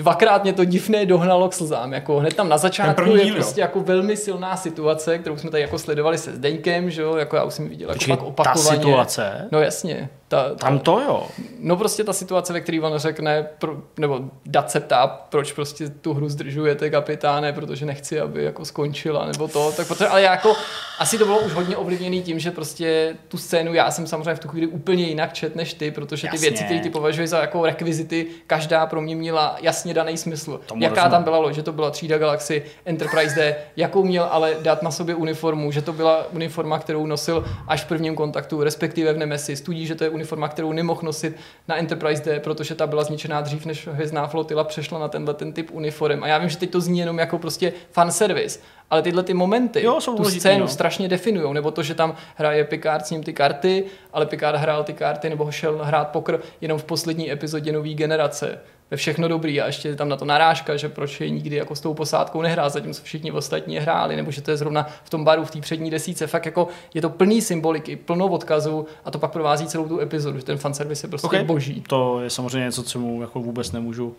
dvakrát 0.00 0.42
mě 0.42 0.52
to 0.52 0.64
divné 0.64 1.06
dohnalo 1.06 1.48
k 1.48 1.52
slzám. 1.52 1.92
Jako 1.92 2.18
hned 2.18 2.34
tam 2.34 2.48
na 2.48 2.58
začátku 2.58 2.94
první 2.94 3.14
je 3.14 3.24
díl, 3.24 3.34
jo. 3.34 3.34
prostě 3.34 3.60
jako 3.60 3.80
velmi 3.80 4.16
silná 4.16 4.56
situace, 4.56 5.18
kterou 5.18 5.36
jsme 5.36 5.50
tady 5.50 5.60
jako 5.62 5.78
sledovali 5.78 6.18
se 6.18 6.32
Zdeňkem, 6.34 6.90
že 6.90 7.02
jo, 7.02 7.16
jako 7.16 7.36
já 7.36 7.44
už 7.44 7.54
jsem 7.54 7.68
viděl 7.68 7.88
jako 7.88 7.98
Počkej, 7.98 8.12
fakt 8.16 8.20
ta 8.20 8.26
opakovaně. 8.26 8.76
situace, 8.78 9.48
No 9.52 9.60
jasně. 9.60 10.08
Ta, 10.30 10.48
ta, 10.48 10.54
tam 10.54 10.78
to 10.78 11.00
jo. 11.00 11.26
No 11.60 11.76
prostě 11.76 12.04
ta 12.04 12.12
situace, 12.12 12.52
ve 12.52 12.60
které 12.60 12.80
on 12.80 12.98
řekne, 12.98 13.46
pro, 13.58 13.76
nebo 13.98 14.20
Dat 14.46 14.70
se 14.70 14.80
ptá, 14.80 15.06
proč 15.06 15.52
prostě 15.52 15.88
tu 15.88 16.14
hru 16.14 16.28
zdržujete 16.28 16.90
kapitáne, 16.90 17.52
protože 17.52 17.86
nechci, 17.86 18.20
aby 18.20 18.44
jako 18.44 18.64
skončila, 18.64 19.26
nebo 19.26 19.48
to, 19.48 19.72
tak 19.72 19.88
protože, 19.88 20.08
ale 20.08 20.22
jako 20.22 20.56
asi 20.98 21.18
to 21.18 21.24
bylo 21.24 21.38
už 21.38 21.52
hodně 21.52 21.76
ovlivněný 21.76 22.22
tím, 22.22 22.38
že 22.38 22.50
prostě 22.50 23.16
tu 23.28 23.38
scénu 23.38 23.74
já 23.74 23.90
jsem 23.90 24.06
samozřejmě 24.06 24.34
v 24.34 24.38
tu 24.38 24.48
chvíli 24.48 24.66
úplně 24.66 25.04
jinak 25.04 25.32
čet 25.32 25.56
než 25.56 25.74
ty, 25.74 25.90
protože 25.90 26.28
ty 26.28 26.34
Jasně. 26.34 26.48
věci, 26.48 26.64
které 26.64 26.80
ty 26.80 26.90
považuješ 26.90 27.30
za 27.30 27.40
jako 27.40 27.66
rekvizity, 27.66 28.26
každá 28.46 28.86
pro 28.86 29.00
mě 29.00 29.16
měla 29.16 29.56
jasně 29.60 29.94
daný 29.94 30.16
smysl. 30.16 30.60
Tomu 30.66 30.82
Jaká 30.82 30.94
rozumím. 30.94 31.10
tam 31.10 31.24
byla 31.24 31.38
loď, 31.38 31.54
že 31.54 31.62
to 31.62 31.72
byla 31.72 31.90
třída 31.90 32.18
Galaxy 32.18 32.62
Enterprise 32.84 33.34
D, 33.34 33.56
jakou 33.76 34.04
měl 34.04 34.24
ale 34.30 34.54
dát 34.62 34.82
na 34.82 34.90
sobě 34.90 35.14
uniformu, 35.14 35.72
že 35.72 35.82
to 35.82 35.92
byla 35.92 36.26
uniforma, 36.32 36.78
kterou 36.78 37.06
nosil 37.06 37.44
až 37.68 37.84
v 37.84 37.88
prvním 37.88 38.14
kontaktu, 38.16 38.62
respektive 38.62 39.12
v 39.12 39.18
Nemesis, 39.18 39.60
tudíž, 39.60 39.88
že 39.88 39.94
to 39.94 40.04
je 40.04 40.10
uniforma, 40.20 40.48
kterou 40.48 40.72
nemohl 40.72 41.00
nosit 41.02 41.36
na 41.68 41.76
Enterprise 41.76 42.22
D, 42.24 42.40
protože 42.40 42.74
ta 42.74 42.86
byla 42.86 43.04
zničená 43.04 43.40
dřív, 43.40 43.66
než 43.66 43.86
hvězdná 43.86 44.26
flotila 44.26 44.64
přešla 44.64 44.98
na 44.98 45.08
tenhle 45.08 45.34
ten 45.34 45.52
typ 45.52 45.70
uniform. 45.72 46.22
A 46.24 46.28
já 46.28 46.38
vím, 46.38 46.48
že 46.48 46.56
teď 46.56 46.70
to 46.70 46.80
zní 46.80 46.98
jenom 46.98 47.18
jako 47.18 47.38
prostě 47.38 47.72
fanservice, 47.90 48.60
ale 48.90 49.02
tyhle 49.02 49.22
ty 49.22 49.34
momenty 49.34 49.82
Jo, 49.82 50.00
jsou 50.00 50.12
tu 50.12 50.16
důležitý, 50.16 50.40
scénu 50.40 50.60
no. 50.60 50.68
strašně 50.68 51.08
definují, 51.08 51.54
nebo 51.54 51.70
to, 51.70 51.82
že 51.82 51.94
tam 51.94 52.14
hraje 52.34 52.64
Picard 52.64 53.06
s 53.06 53.10
ním 53.10 53.22
ty 53.22 53.32
karty, 53.32 53.84
ale 54.12 54.26
Picard 54.26 54.58
hrál 54.58 54.84
ty 54.84 54.92
karty 54.92 55.30
nebo 55.30 55.50
šel 55.50 55.78
hrát 55.82 56.08
pokr 56.08 56.40
jenom 56.60 56.78
v 56.78 56.84
poslední 56.84 57.32
epizodě 57.32 57.72
nové 57.72 57.88
generace. 57.88 58.58
Ve 58.90 58.96
všechno 58.96 59.28
dobrý 59.28 59.60
a 59.60 59.66
ještě 59.66 59.88
je 59.88 59.96
tam 59.96 60.08
na 60.08 60.16
to 60.16 60.24
narážka, 60.24 60.76
že 60.76 60.88
proč 60.88 61.20
je 61.20 61.30
nikdy 61.30 61.56
jako 61.56 61.74
s 61.74 61.80
tou 61.80 61.94
posádkou 61.94 62.42
nehrál, 62.42 62.70
zatímco 62.70 63.02
všichni 63.04 63.32
ostatní 63.32 63.78
hráli, 63.78 64.16
nebo 64.16 64.30
že 64.30 64.40
to 64.42 64.50
je 64.50 64.56
zrovna 64.56 64.86
v 65.04 65.10
tom 65.10 65.24
baru 65.24 65.44
v 65.44 65.50
té 65.50 65.60
přední 65.60 65.90
desíce. 65.90 66.26
Fakt 66.26 66.46
jako 66.46 66.68
je 66.94 67.02
to 67.02 67.10
plný 67.10 67.42
symboliky, 67.42 67.96
plno 67.96 68.26
odkazů 68.26 68.86
a 69.04 69.10
to 69.10 69.18
pak 69.18 69.30
provází 69.32 69.66
celou 69.66 69.88
tu 69.88 70.00
epizodu, 70.00 70.38
že 70.38 70.44
ten 70.44 70.58
fanservice 70.58 71.06
je 71.06 71.08
prostě 71.08 71.26
Okay. 71.26 71.44
boží. 71.44 71.82
To 71.88 72.20
je 72.20 72.30
samozřejmě 72.30 72.64
něco, 72.64 72.82
co 72.82 72.98
mu 72.98 73.20
jako 73.20 73.40
vůbec 73.40 73.72
nemůžu 73.72 74.06
uh, 74.06 74.14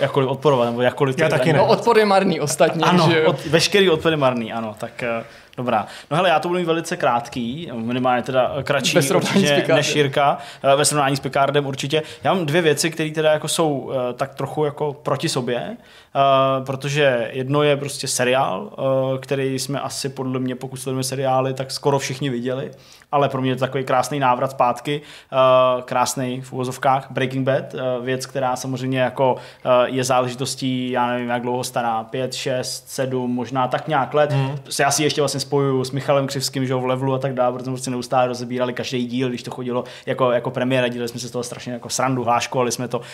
jakkoliv 0.00 0.28
odporovat, 0.28 0.66
nebo 0.70 0.82
jakkoliv 0.82 1.16
to 1.16 1.22
Já 1.22 1.28
taky 1.28 1.38
zajímavé. 1.44 1.62
ne. 1.62 1.68
No 1.68 1.78
odpor 1.78 1.98
je 1.98 2.04
marný 2.06 2.40
ostatní, 2.40 2.82
Ano, 2.82 3.08
že 3.10 3.20
jo? 3.20 3.30
od, 3.30 3.46
veškerý 3.46 3.90
odpor 3.90 4.12
je 4.12 4.16
marný, 4.16 4.52
ano, 4.52 4.76
tak 4.78 5.04
uh, 5.18 5.24
dobrá. 5.56 5.86
No 6.10 6.16
hele, 6.16 6.28
já 6.28 6.40
to 6.40 6.48
budu 6.48 6.60
mít 6.60 6.66
velice 6.66 6.96
krátký, 6.96 7.70
minimálně 7.74 8.22
teda 8.22 8.54
kratší 8.62 8.98
určitě 9.14 9.64
než 9.74 9.96
Jirka, 9.96 10.38
eh, 10.62 10.76
ve 10.76 10.84
srovnání 10.84 11.16
s 11.16 11.20
Picardem 11.20 11.66
určitě. 11.66 12.02
Já 12.24 12.34
mám 12.34 12.46
dvě 12.46 12.62
věci, 12.62 12.90
které 12.90 13.10
teda 13.10 13.32
jako 13.32 13.48
jsou 13.48 13.92
eh, 13.92 14.12
tak 14.12 14.34
trochu 14.34 14.64
jako 14.64 14.92
proti 14.92 15.28
sobě, 15.28 15.76
eh, 16.16 16.64
protože 16.64 17.30
jedno 17.32 17.62
je 17.62 17.76
prostě 17.76 18.08
seriál, 18.08 18.70
eh, 18.72 19.18
který 19.18 19.58
jsme 19.58 19.80
asi 19.80 20.08
podle 20.08 20.40
mě, 20.40 20.56
pokud 20.56 20.76
sledujeme 20.76 21.04
seriály, 21.04 21.54
tak 21.54 21.70
skoro 21.70 21.98
všichni 21.98 22.30
viděli, 22.30 22.70
ale 23.12 23.28
pro 23.28 23.42
mě 23.42 23.50
je 23.50 23.56
to 23.56 23.60
takový 23.60 23.84
krásný 23.84 24.18
návrat 24.18 24.50
zpátky, 24.50 25.00
eh, 25.32 25.82
krásný 25.82 26.40
v 26.40 26.52
uvozovkách, 26.52 27.06
Breaking 27.10 27.46
Bad, 27.46 27.74
věc, 28.02 28.26
která 28.26 28.56
samozřejmě 28.56 29.00
jako 29.00 29.36
je 29.84 30.04
záležitostí, 30.04 30.90
já 30.90 31.06
nevím, 31.06 31.28
jak 31.28 31.42
dlouho 31.42 31.64
stará, 31.64 32.04
5, 32.04 32.34
6, 32.34 32.88
7, 32.88 33.34
možná 33.34 33.68
tak 33.68 33.88
nějak 33.88 34.14
let. 34.14 34.32
Hmm. 34.32 34.58
Já 34.80 34.90
si 34.90 35.02
ještě 35.02 35.20
vlastně 35.20 35.40
spojuju 35.40 35.84
s 35.84 35.90
Michalem 35.90 36.26
Křivským, 36.26 36.66
že 36.66 36.72
jo, 36.72 36.80
v 36.80 36.86
levelu 36.86 37.14
a 37.14 37.18
tak 37.18 37.34
dále, 37.34 37.52
protože 37.52 37.64
jsme 37.64 37.72
prostě 37.72 37.90
neustále 37.90 38.26
rozebírali 38.26 38.72
každý 38.72 39.06
díl, 39.06 39.28
když 39.28 39.42
to 39.42 39.50
chodilo 39.50 39.84
jako, 40.06 40.32
jako 40.32 40.50
premiéra, 40.50 40.88
dělali 40.88 41.08
jsme 41.08 41.20
se 41.20 41.28
z 41.28 41.30
toho 41.30 41.42
strašně 41.42 41.72
jako 41.72 41.88
srandu, 41.88 42.24
hláškovali 42.24 42.72
jsme 42.72 42.88
to. 42.88 42.98
Uh, 42.98 43.04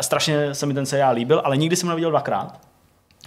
strašně 0.00 0.54
se 0.54 0.66
mi 0.66 0.74
ten 0.74 0.86
seriál 0.86 1.14
líbil, 1.14 1.42
ale 1.44 1.56
nikdy 1.56 1.76
jsem 1.76 1.86
ho 1.86 1.90
neviděl 1.90 2.10
dvakrát. 2.10 2.35
comprado. 2.36 2.75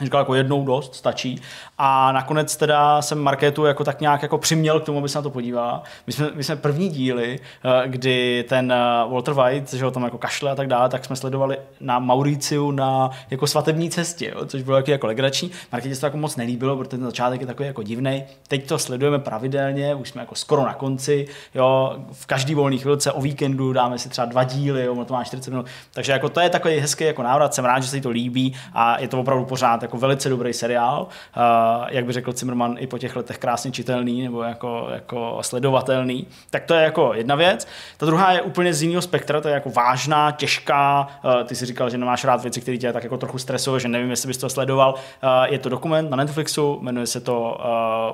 Říkal 0.01 0.21
jako 0.21 0.35
jednou 0.35 0.65
dost, 0.65 0.95
stačí. 0.95 1.41
A 1.77 2.11
nakonec 2.11 2.55
teda 2.55 3.01
jsem 3.01 3.19
Markétu 3.19 3.65
jako 3.65 3.83
tak 3.83 4.01
nějak 4.01 4.21
jako 4.21 4.37
přiměl 4.37 4.79
k 4.79 4.83
tomu, 4.83 4.99
aby 4.99 5.09
se 5.09 5.17
na 5.17 5.21
to 5.21 5.29
podívala. 5.29 5.83
My 6.07 6.13
jsme, 6.13 6.29
my 6.35 6.43
jsme 6.43 6.55
první 6.55 6.89
díly, 6.89 7.39
eh, 7.65 7.87
kdy 7.87 8.45
ten 8.49 8.71
eh, 8.71 8.75
Walter 9.11 9.33
White, 9.33 9.73
že 9.73 9.85
ho 9.85 9.91
tam 9.91 10.03
jako 10.03 10.17
kašle 10.17 10.51
a 10.51 10.55
tak 10.55 10.67
dále, 10.67 10.89
tak 10.89 11.05
jsme 11.05 11.15
sledovali 11.15 11.57
na 11.79 11.99
Mauriciu 11.99 12.71
na 12.71 13.09
jako 13.29 13.47
svatební 13.47 13.89
cestě, 13.89 14.31
jo, 14.35 14.45
což 14.45 14.63
bylo 14.63 14.77
taky 14.77 14.91
jako 14.91 15.07
legrační. 15.07 15.51
Markétě 15.71 15.95
se 15.95 16.01
to 16.01 16.07
jako 16.07 16.17
moc 16.17 16.35
nelíbilo, 16.35 16.77
protože 16.77 16.89
ten 16.89 17.03
začátek 17.03 17.41
je 17.41 17.47
takový 17.47 17.67
jako 17.67 17.83
divný. 17.83 18.23
Teď 18.47 18.67
to 18.67 18.79
sledujeme 18.79 19.19
pravidelně, 19.19 19.95
už 19.95 20.09
jsme 20.09 20.21
jako 20.21 20.35
skoro 20.35 20.65
na 20.65 20.73
konci, 20.73 21.27
jo, 21.55 21.95
v 22.11 22.25
každý 22.25 22.55
volný 22.55 22.77
chvilce 22.77 23.11
o 23.11 23.21
víkendu 23.21 23.73
dáme 23.73 23.97
si 23.97 24.09
třeba 24.09 24.25
dva 24.25 24.43
díly, 24.43 24.85
jo, 24.85 25.05
to 25.05 25.13
má 25.13 25.23
40 25.23 25.51
minut. 25.51 25.65
Takže 25.93 26.11
jako 26.11 26.29
to 26.29 26.39
je 26.39 26.49
takový 26.49 26.79
hezký 26.79 27.03
jako 27.03 27.23
návrat, 27.23 27.53
jsem 27.53 27.65
rád, 27.65 27.79
že 27.79 27.89
se 27.89 27.95
jí 27.95 28.01
to 28.01 28.09
líbí 28.09 28.55
a 28.73 28.99
je 28.99 29.07
to 29.07 29.19
opravdu 29.19 29.45
pořád 29.45 29.81
jako 29.89 29.97
velice 29.97 30.29
dobrý 30.29 30.53
seriál. 30.53 31.07
Uh, 31.37 31.87
jak 31.89 32.05
by 32.05 32.13
řekl 32.13 32.31
Zimmerman, 32.31 32.75
i 32.79 32.87
po 32.87 32.97
těch 32.97 33.15
letech 33.15 33.37
krásně 33.37 33.71
čitelný 33.71 34.23
nebo 34.23 34.43
jako, 34.43 34.87
jako 34.93 35.37
sledovatelný. 35.41 36.27
Tak 36.49 36.63
to 36.63 36.73
je 36.73 36.83
jako 36.83 37.13
jedna 37.13 37.35
věc. 37.35 37.67
Ta 37.97 38.05
druhá 38.05 38.31
je 38.31 38.41
úplně 38.41 38.73
z 38.73 38.81
jiného 38.81 39.01
spektra, 39.01 39.41
to 39.41 39.47
je 39.47 39.53
jako 39.53 39.69
vážná, 39.69 40.31
těžká. 40.31 41.07
Uh, 41.23 41.43
ty 41.43 41.55
si 41.55 41.65
říkal, 41.65 41.89
že 41.89 41.97
nemáš 41.97 42.23
rád 42.23 42.41
věci, 42.41 42.61
které 42.61 42.77
tě 42.77 42.93
tak 42.93 43.03
jako 43.03 43.17
trochu 43.17 43.37
stresují, 43.37 43.81
že 43.81 43.87
nevím, 43.87 44.09
jestli 44.09 44.27
bys 44.27 44.37
to 44.37 44.49
sledoval. 44.49 44.93
Uh, 44.93 45.53
je 45.53 45.59
to 45.59 45.69
dokument 45.69 46.09
na 46.09 46.17
Netflixu, 46.17 46.79
jmenuje 46.81 47.07
se 47.07 47.19
to 47.19 47.57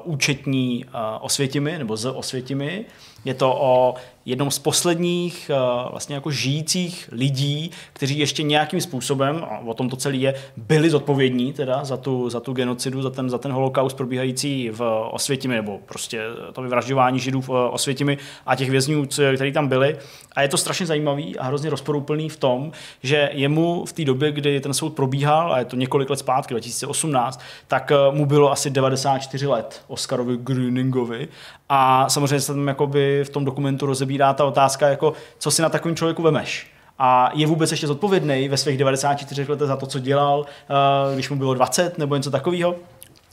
uh, 0.06 0.14
Účetní 0.14 0.86
uh, 0.86 0.92
osvětimi, 1.22 1.78
nebo 1.78 1.98
z 1.98 2.06
osvětimi. 2.06 2.86
Je 3.26 3.34
to 3.34 3.58
o 3.60 3.96
jednom 4.26 4.52
z 4.52 4.60
posledních 4.60 5.52
uh, 5.54 5.92
vlastně 5.92 6.16
jako 6.16 6.32
žijících 6.32 7.10
lidí, 7.12 7.72
kteří 7.94 8.20
ještě 8.20 8.44
nějakým 8.44 8.82
způsobem, 8.82 9.46
a 9.50 9.60
o 9.60 9.74
tom 9.74 9.90
to 9.90 9.96
celé 9.96 10.16
je, 10.16 10.34
byli 10.58 10.90
zodpovědní 10.90 11.54
teda 11.54 11.86
za 11.86 11.98
tu, 11.98 12.30
za 12.30 12.40
tu 12.40 12.54
genocidu, 12.54 13.02
za 13.02 13.10
ten, 13.10 13.30
za 13.30 13.38
ten 13.38 13.52
holokaust 13.52 13.98
probíhající 13.98 14.70
v 14.70 15.08
Osvětimi, 15.12 15.56
nebo 15.56 15.80
prostě 15.86 16.22
to 16.54 16.62
vyvražďování 16.62 17.20
židů 17.20 17.42
v 17.42 17.50
eh, 17.50 17.70
Osvětimi 17.70 18.18
a 18.46 18.56
těch 18.56 18.70
vězňů, 18.70 19.06
kteří 19.06 19.52
tam 19.52 19.68
byli. 19.68 19.98
A 20.36 20.42
je 20.42 20.48
to 20.48 20.58
strašně 20.58 20.86
zajímavý 20.86 21.38
a 21.38 21.44
hrozně 21.44 21.70
rozporuplný 21.70 22.30
v 22.30 22.38
tom, 22.38 22.72
že 23.04 23.30
jemu 23.34 23.86
v 23.86 23.94
té 23.94 24.06
době, 24.06 24.32
kdy 24.32 24.60
ten 24.60 24.74
soud 24.74 24.90
probíhal, 24.90 25.54
a 25.54 25.60
je 25.60 25.66
to 25.66 25.76
několik 25.76 26.10
let 26.10 26.20
zpátky, 26.20 26.54
2018, 26.54 27.42
tak 27.68 27.92
eh, 27.92 27.96
mu 28.12 28.26
bylo 28.26 28.52
asi 28.52 28.70
94 28.70 29.48
let 29.48 29.82
Oscarovi 29.88 30.38
Gröningovi 30.38 31.28
a 31.70 32.10
samozřejmě 32.10 32.40
se 32.40 32.54
tam 32.54 32.68
jakoby 32.68 33.15
v 33.24 33.30
tom 33.30 33.46
dokumentu 33.46 33.86
rozebírá 33.86 34.34
ta 34.34 34.46
otázka, 34.46 34.88
jako 34.88 35.14
co 35.38 35.52
si 35.52 35.62
na 35.62 35.70
takovém 35.70 35.96
člověku 35.96 36.22
vemeš. 36.22 36.68
A 37.00 37.32
je 37.34 37.48
vůbec 37.48 37.72
ještě 37.72 37.88
zodpovědný 37.88 38.50
ve 38.50 38.58
svých 38.58 38.78
94 38.78 39.46
letech 39.50 39.68
za 39.68 39.76
to, 39.76 39.86
co 39.86 40.00
dělal, 40.00 40.46
eh, 40.46 41.14
když 41.14 41.30
mu 41.30 41.36
bylo 41.36 41.54
20 41.54 41.98
nebo 41.98 42.16
něco 42.16 42.32
takového. 42.32 42.76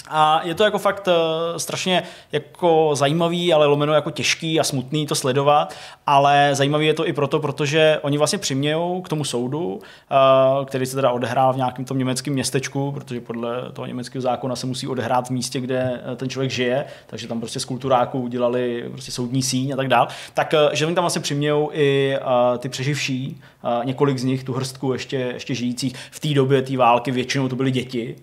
A 0.08 0.40
je 0.44 0.54
to 0.54 0.64
jako 0.64 0.78
fakt 0.78 1.08
uh, 1.08 1.12
strašně 1.56 2.02
jako 2.32 2.90
zajímavý, 2.94 3.52
ale 3.52 3.66
lomeno 3.66 3.92
jako 3.92 4.10
těžký 4.10 4.60
a 4.60 4.64
smutný 4.64 5.06
to 5.06 5.14
sledovat, 5.14 5.74
ale 6.06 6.50
zajímavý 6.52 6.86
je 6.86 6.94
to 6.94 7.08
i 7.08 7.12
proto, 7.12 7.40
protože 7.40 7.98
oni 8.02 8.18
vlastně 8.18 8.38
přimějou 8.38 9.02
k 9.02 9.08
tomu 9.08 9.24
soudu, 9.24 9.74
uh, 9.74 10.64
který 10.64 10.86
se 10.86 10.96
teda 10.96 11.10
odehrál 11.10 11.52
v 11.52 11.56
nějakém 11.56 11.84
tom 11.84 11.98
německém 11.98 12.34
městečku, 12.34 12.92
protože 12.92 13.20
podle 13.20 13.72
toho 13.72 13.86
německého 13.86 14.22
zákona 14.22 14.56
se 14.56 14.66
musí 14.66 14.88
odehrát 14.88 15.26
v 15.26 15.30
místě, 15.30 15.60
kde 15.60 16.00
eh, 16.12 16.16
ten 16.16 16.28
člověk 16.28 16.50
žije, 16.50 16.84
takže 17.06 17.28
tam 17.28 17.40
prostě 17.40 17.60
z 17.60 17.64
kulturáků 17.64 18.20
udělali 18.20 18.84
prostě 18.92 19.12
soudní 19.12 19.42
síň 19.42 19.72
a 19.72 19.76
tak 19.76 19.88
dál, 19.88 20.08
tak 20.34 20.54
uh, 20.54 20.74
že 20.74 20.86
oni 20.86 20.94
tam 20.94 21.02
vlastně 21.02 21.22
přimějou 21.22 21.70
i 21.72 22.16
ty 22.58 22.68
přeživší, 22.68 23.40
několik 23.84 24.18
z 24.18 24.24
nich, 24.24 24.44
tu 24.44 24.52
hrstku 24.52 24.92
ještě, 24.92 25.16
ještě 25.16 25.54
žijících. 25.54 25.94
V 26.10 26.20
té 26.20 26.28
době 26.28 26.62
té 26.62 26.76
války 26.76 27.10
většinou 27.10 27.48
to 27.48 27.56
byly 27.56 27.70
děti, 27.70 28.16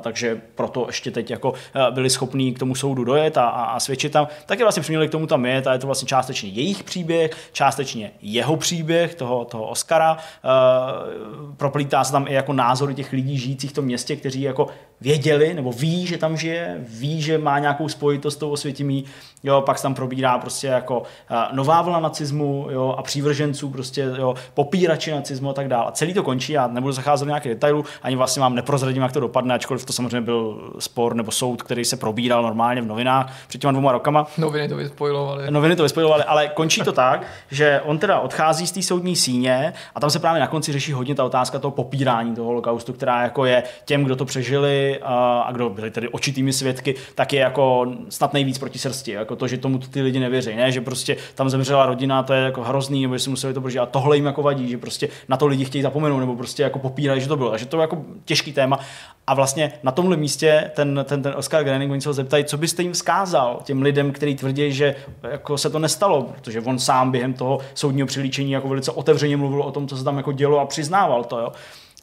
takže 0.00 0.40
proto 0.54 0.84
ještě 0.86 1.10
teď 1.10 1.25
jako 1.30 1.54
eh, 1.74 1.90
byli 1.90 2.10
schopní 2.10 2.54
k 2.54 2.58
tomu 2.58 2.74
soudu 2.74 3.04
dojet 3.04 3.36
a, 3.36 3.48
a, 3.48 3.64
a 3.64 3.80
svědčit 3.80 4.12
tam, 4.12 4.28
tak 4.46 4.58
je 4.58 4.64
vlastně 4.64 4.82
přiměli 4.82 5.08
k 5.08 5.10
tomu 5.10 5.26
tam 5.26 5.46
jet 5.46 5.66
a 5.66 5.72
je 5.72 5.78
to 5.78 5.86
vlastně 5.86 6.08
částečně 6.08 6.48
jejich 6.48 6.84
příběh, 6.84 7.30
částečně 7.52 8.10
jeho 8.22 8.56
příběh, 8.56 9.14
toho, 9.14 9.44
toho 9.44 9.66
Oscara. 9.66 10.16
Uh, 10.16 11.54
proplítá 11.56 12.04
se 12.04 12.12
tam 12.12 12.26
i 12.28 12.32
jako 12.32 12.52
názory 12.52 12.94
těch 12.94 13.12
lidí 13.12 13.38
žijících 13.38 13.70
v 13.70 13.74
tom 13.74 13.84
městě, 13.84 14.16
kteří 14.16 14.42
jako 14.42 14.66
věděli 15.00 15.54
nebo 15.54 15.72
ví, 15.72 16.06
že 16.06 16.18
tam 16.18 16.36
žije, 16.36 16.84
ví, 16.88 17.22
že 17.22 17.38
má 17.38 17.58
nějakou 17.58 17.88
spojitost 17.88 18.36
s 18.36 18.40
tou 18.40 18.50
osvětimí, 18.50 19.04
jo, 19.44 19.60
pak 19.66 19.78
se 19.78 19.82
tam 19.82 19.94
probírá 19.94 20.38
prostě 20.38 20.66
jako 20.66 20.98
uh, 20.98 21.36
nová 21.52 21.82
vlna 21.82 22.00
nacismu, 22.00 22.68
jo, 22.70 22.94
a 22.98 23.02
přívrženců 23.02 23.70
prostě, 23.70 24.08
jo, 24.18 24.34
popírači 24.54 25.10
nacismu 25.10 25.50
a 25.50 25.52
tak 25.52 25.68
dále. 25.68 25.86
A 25.86 25.92
celý 25.92 26.14
to 26.14 26.22
končí, 26.22 26.52
já 26.52 26.66
nebudu 26.66 26.92
zacházet 26.92 27.26
do 27.26 27.30
nějakých 27.30 27.52
detailů, 27.52 27.84
ani 28.02 28.16
vlastně 28.16 28.40
vám 28.40 28.54
neprozradím, 28.54 29.02
jak 29.02 29.12
to 29.12 29.20
dopadne, 29.20 29.54
ačkoliv 29.54 29.84
to 29.84 29.92
samozřejmě 29.92 30.20
byl 30.20 30.72
spor 30.78 31.15
nebo 31.16 31.30
soud, 31.30 31.62
který 31.62 31.84
se 31.84 31.96
probíral 31.96 32.42
normálně 32.42 32.82
v 32.82 32.86
novinách 32.86 33.32
před 33.48 33.60
těma 33.60 33.72
dvěma 33.72 33.92
rokama. 33.92 34.26
Noviny 34.38 34.68
to 34.68 34.76
vyspojilovaly. 34.76 35.50
Noviny 35.50 35.76
to 35.76 35.82
vyspojovaly, 35.82 36.24
ale 36.24 36.48
končí 36.48 36.80
to 36.80 36.92
tak, 36.92 37.26
že 37.50 37.80
on 37.84 37.98
teda 37.98 38.20
odchází 38.20 38.66
z 38.66 38.72
té 38.72 38.82
soudní 38.82 39.16
síně 39.16 39.72
a 39.94 40.00
tam 40.00 40.10
se 40.10 40.18
právě 40.18 40.40
na 40.40 40.46
konci 40.46 40.72
řeší 40.72 40.92
hodně 40.92 41.14
ta 41.14 41.24
otázka 41.24 41.58
toho 41.58 41.72
popírání 41.72 42.34
toho 42.34 42.46
holokaustu, 42.46 42.92
která 42.92 43.22
jako 43.22 43.44
je 43.44 43.62
těm, 43.84 44.04
kdo 44.04 44.16
to 44.16 44.24
přežili 44.24 44.98
a, 45.02 45.40
a 45.40 45.52
kdo 45.52 45.70
byli 45.70 45.90
tedy 45.90 46.08
očitými 46.08 46.52
svědky, 46.52 46.94
tak 47.14 47.32
je 47.32 47.40
jako 47.40 47.86
snad 48.08 48.32
nejvíc 48.32 48.58
proti 48.58 48.78
srsti. 48.78 49.10
Jako 49.10 49.36
to, 49.36 49.48
že 49.48 49.58
tomu 49.58 49.78
ty 49.78 50.02
lidi 50.02 50.20
nevěří, 50.20 50.56
ne? 50.56 50.72
že 50.72 50.80
prostě 50.80 51.16
tam 51.34 51.50
zemřela 51.50 51.86
rodina, 51.86 52.22
to 52.22 52.32
je 52.32 52.42
jako 52.42 52.62
hrozný, 52.62 53.02
nebo 53.02 53.14
že 53.14 53.24
si 53.24 53.30
museli 53.30 53.54
to 53.54 53.60
prožít. 53.60 53.78
A 53.78 53.86
tohle 53.86 54.16
jim 54.16 54.26
jako 54.26 54.42
vadí, 54.42 54.68
že 54.68 54.78
prostě 54.78 55.08
na 55.28 55.36
to 55.36 55.46
lidi 55.46 55.64
chtějí 55.64 55.82
zapomenout, 55.82 56.20
nebo 56.20 56.36
prostě 56.36 56.62
jako 56.62 56.78
popírají, 56.78 57.20
že 57.20 57.28
to 57.28 57.36
bylo. 57.36 57.50
Takže 57.50 57.66
to 57.66 57.76
je 57.76 57.80
jako 57.80 58.04
těžký 58.24 58.52
téma. 58.52 58.78
A 59.26 59.34
vlastně 59.34 59.72
na 59.82 59.92
tomhle 59.92 60.16
místě 60.16 60.70
ten, 60.74 61.04
ten, 61.06 61.22
ten 61.22 61.34
Oscar 61.36 61.64
Groening, 61.64 61.92
oni 61.92 62.00
se 62.00 62.08
ho 62.08 62.12
zeptají, 62.12 62.44
co 62.44 62.56
byste 62.56 62.82
jim 62.82 62.92
vzkázal 62.92 63.60
těm 63.64 63.82
lidem, 63.82 64.12
kteří 64.12 64.34
tvrdí, 64.34 64.72
že 64.72 64.94
jako 65.22 65.58
se 65.58 65.70
to 65.70 65.78
nestalo, 65.78 66.22
protože 66.22 66.60
on 66.60 66.78
sám 66.78 67.10
během 67.10 67.34
toho 67.34 67.60
soudního 67.74 68.06
přilíčení 68.06 68.52
jako 68.52 68.68
velice 68.68 68.90
otevřeně 68.90 69.36
mluvil 69.36 69.62
o 69.62 69.72
tom, 69.72 69.88
co 69.88 69.96
se 69.96 70.04
tam 70.04 70.16
jako 70.16 70.32
dělo 70.32 70.60
a 70.60 70.66
přiznával 70.66 71.24
to. 71.24 71.38
Jo. 71.38 71.52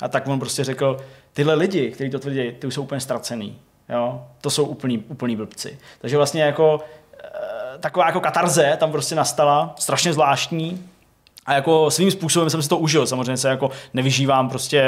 A 0.01 0.07
tak 0.07 0.27
on 0.27 0.39
prostě 0.39 0.63
řekl, 0.63 0.97
tyhle 1.33 1.53
lidi, 1.53 1.91
kteří 1.91 2.09
to 2.09 2.19
tvrdí, 2.19 2.51
ty 2.59 2.67
už 2.67 2.73
jsou 2.73 2.83
úplně 2.83 3.01
ztracený. 3.01 3.57
Jo? 3.89 4.21
To 4.41 4.49
jsou 4.49 4.65
úplný, 4.65 4.97
úplný 4.97 5.35
blbci. 5.35 5.79
Takže 6.01 6.17
vlastně 6.17 6.43
jako 6.43 6.79
eh, 7.23 7.77
taková 7.79 8.05
jako 8.05 8.19
katarze 8.19 8.77
tam 8.79 8.91
prostě 8.91 9.15
nastala, 9.15 9.75
strašně 9.79 10.13
zvláštní, 10.13 10.89
a 11.45 11.53
jako 11.53 11.91
svým 11.91 12.11
způsobem 12.11 12.49
jsem 12.49 12.61
si 12.61 12.69
to 12.69 12.77
užil. 12.77 13.07
Samozřejmě 13.07 13.37
se 13.37 13.49
jako 13.49 13.71
nevyžívám 13.93 14.49
prostě 14.49 14.83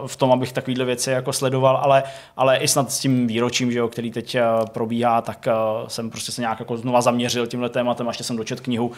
uh, 0.00 0.06
v 0.06 0.16
tom, 0.16 0.32
abych 0.32 0.52
takovéhle 0.52 0.84
věci 0.84 1.10
jako 1.10 1.32
sledoval, 1.32 1.76
ale, 1.76 2.02
ale 2.36 2.56
i 2.56 2.68
snad 2.68 2.92
s 2.92 2.98
tím 2.98 3.26
výročím, 3.26 3.72
že 3.72 3.78
jo, 3.78 3.88
který 3.88 4.10
teď 4.10 4.36
uh, 4.36 4.66
probíhá, 4.66 5.22
tak 5.22 5.46
uh, 5.46 5.88
jsem 5.88 6.10
prostě 6.10 6.32
se 6.32 6.40
nějak 6.40 6.60
jako 6.60 6.76
znova 6.76 7.00
zaměřil 7.00 7.46
tímhle 7.46 7.68
tématem. 7.68 8.06
Ještě 8.06 8.24
jsem 8.24 8.36
dočet 8.36 8.60
knihu 8.60 8.86
uh, 8.86 8.92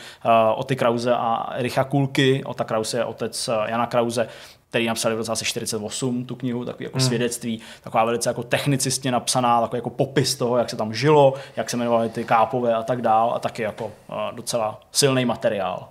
o 0.55 0.65
ty 0.65 0.77
Krause 0.77 1.15
a 1.15 1.53
Ericha 1.55 1.85
Kulky. 1.85 2.45
Ota 2.45 2.65
Krause 2.65 2.99
je 2.99 3.05
otec 3.05 3.49
uh, 3.49 3.55
Jana 3.69 3.87
Krause, 3.87 4.29
který 4.71 4.87
napsali 4.87 5.15
v 5.15 5.19
roce 5.19 5.33
asi 5.33 5.45
48 5.45 6.25
tu 6.25 6.37
knihu, 6.37 6.65
takový 6.65 6.85
jako 6.85 6.99
hmm. 6.99 7.07
svědectví, 7.07 7.61
taková 7.83 8.05
velice 8.05 8.31
jako 8.31 8.43
technicistně 8.43 9.13
napsaná, 9.13 9.61
takový 9.61 9.79
jako 9.79 9.91
popis 9.91 10.35
toho, 10.35 10.59
jak 10.59 10.71
se 10.71 10.77
tam 10.77 10.95
žilo, 10.95 11.35
jak 11.57 11.71
se 11.71 11.77
jmenovaly 11.77 12.09
ty 12.09 12.25
kápové 12.25 12.75
a 12.75 12.83
tak 12.83 13.03
dál 13.03 13.33
a 13.35 13.39
taky 13.39 13.63
jako 13.63 13.85
uh, 13.85 13.93
docela 14.33 14.81
silný 14.93 15.25
materiál. 15.25 15.89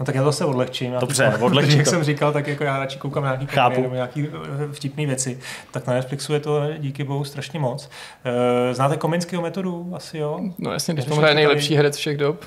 No 0.00 0.06
tak 0.06 0.14
já 0.14 0.24
to 0.24 0.32
se 0.40 0.44
odlehčím. 0.44 0.92
Dobře, 1.00 1.32
odlehčím 1.40 1.78
Jak 1.78 1.86
jsem 1.86 2.04
říkal, 2.04 2.32
tak 2.32 2.46
jako 2.46 2.64
já 2.64 2.78
radši 2.78 2.98
koukám 2.98 3.24
na 3.24 3.30
nějaký 3.30 3.46
Chápu. 3.46 3.82
nebo 3.82 3.94
nějaký 3.94 4.28
eh, 4.28 4.72
vtipné 4.72 5.06
věci. 5.06 5.38
Tak 5.70 5.86
na 5.86 5.94
Netflixu 5.94 6.32
je 6.32 6.40
to 6.40 6.62
díky 6.78 7.04
bohu 7.04 7.24
strašně 7.24 7.60
moc. 7.60 7.90
Eh, 8.24 8.74
znáte 8.74 8.96
Kominského 8.96 9.42
metodu? 9.42 9.92
Asi 9.94 10.18
jo? 10.18 10.40
No 10.58 10.72
jasně, 10.72 10.94
když 10.94 11.06
to 11.06 11.26
je 11.26 11.34
nejlepší 11.34 11.74
herec 11.74 11.96
všech 11.96 12.16
dob. 12.16 12.44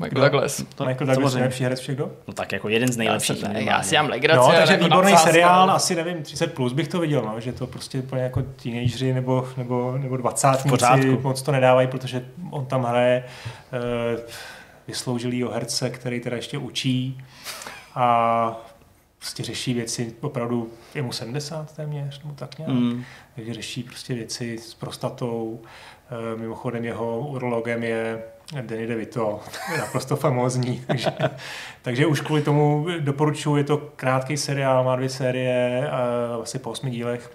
Michael 0.00 0.22
no, 0.22 0.30
Douglas. 0.30 0.64
To, 0.74 0.86
Michael 0.86 1.06
Douglas 1.06 1.32
je 1.32 1.40
nejlepší 1.40 1.64
herec 1.64 1.80
všech 1.80 1.96
dob? 1.96 2.12
No 2.28 2.34
tak 2.34 2.52
jako 2.52 2.68
jeden 2.68 2.92
z 2.92 2.96
nejlepších. 2.96 3.42
Já, 3.42 3.58
já 3.58 3.82
si 3.82 3.96
mám 3.96 4.08
legraci. 4.08 4.50
No, 4.50 4.56
takže 4.58 4.76
výborný 4.76 5.16
seriál, 5.16 5.70
asi 5.70 5.94
nevím, 5.94 6.22
30 6.22 6.54
plus 6.54 6.72
bych 6.72 6.88
to 6.88 7.00
viděl, 7.00 7.22
no, 7.22 7.40
že 7.40 7.52
to 7.52 7.66
prostě 7.66 7.98
úplně 7.98 8.22
jako 8.22 8.42
teenageři 8.62 9.12
nebo, 9.12 9.48
nebo, 9.56 9.98
nebo 9.98 10.16
20 10.16 10.48
moc 11.22 11.42
to 11.42 11.52
nedávají, 11.52 11.88
protože 11.88 12.24
on 12.50 12.66
tam 12.66 12.84
hraje 12.84 13.24
uh, 14.14 14.20
vysloužilýho 14.88 15.50
herce, 15.50 15.90
který 15.90 16.20
teda 16.20 16.36
ještě 16.36 16.58
učí 16.58 17.22
a 17.94 18.70
prostě 19.18 19.42
řeší 19.42 19.74
věci, 19.74 20.14
opravdu 20.20 20.70
je 20.94 21.02
mu 21.02 21.12
70 21.12 21.76
téměř, 21.76 22.22
nebo 22.22 22.34
tak 22.34 22.58
nějak, 22.58 22.72
mm. 22.72 23.04
takže 23.34 23.54
řeší 23.54 23.82
prostě 23.82 24.14
věci 24.14 24.58
s 24.58 24.74
prostatou. 24.74 25.60
E, 26.34 26.36
mimochodem 26.36 26.84
jeho 26.84 27.28
urologem 27.28 27.82
je 27.82 28.22
Danny 28.60 28.86
DeVito, 28.86 29.40
naprosto 29.78 30.16
famózní, 30.16 30.84
takže, 30.86 31.10
takže 31.82 32.06
už 32.06 32.20
kvůli 32.20 32.42
tomu 32.42 32.86
doporučuji, 33.00 33.56
je 33.56 33.64
to 33.64 33.78
krátký 33.96 34.36
seriál, 34.36 34.84
má 34.84 34.96
dvě 34.96 35.08
série, 35.08 35.90
asi 36.42 36.58
po 36.58 36.70
osmi 36.70 36.90
dílech, 36.90 37.30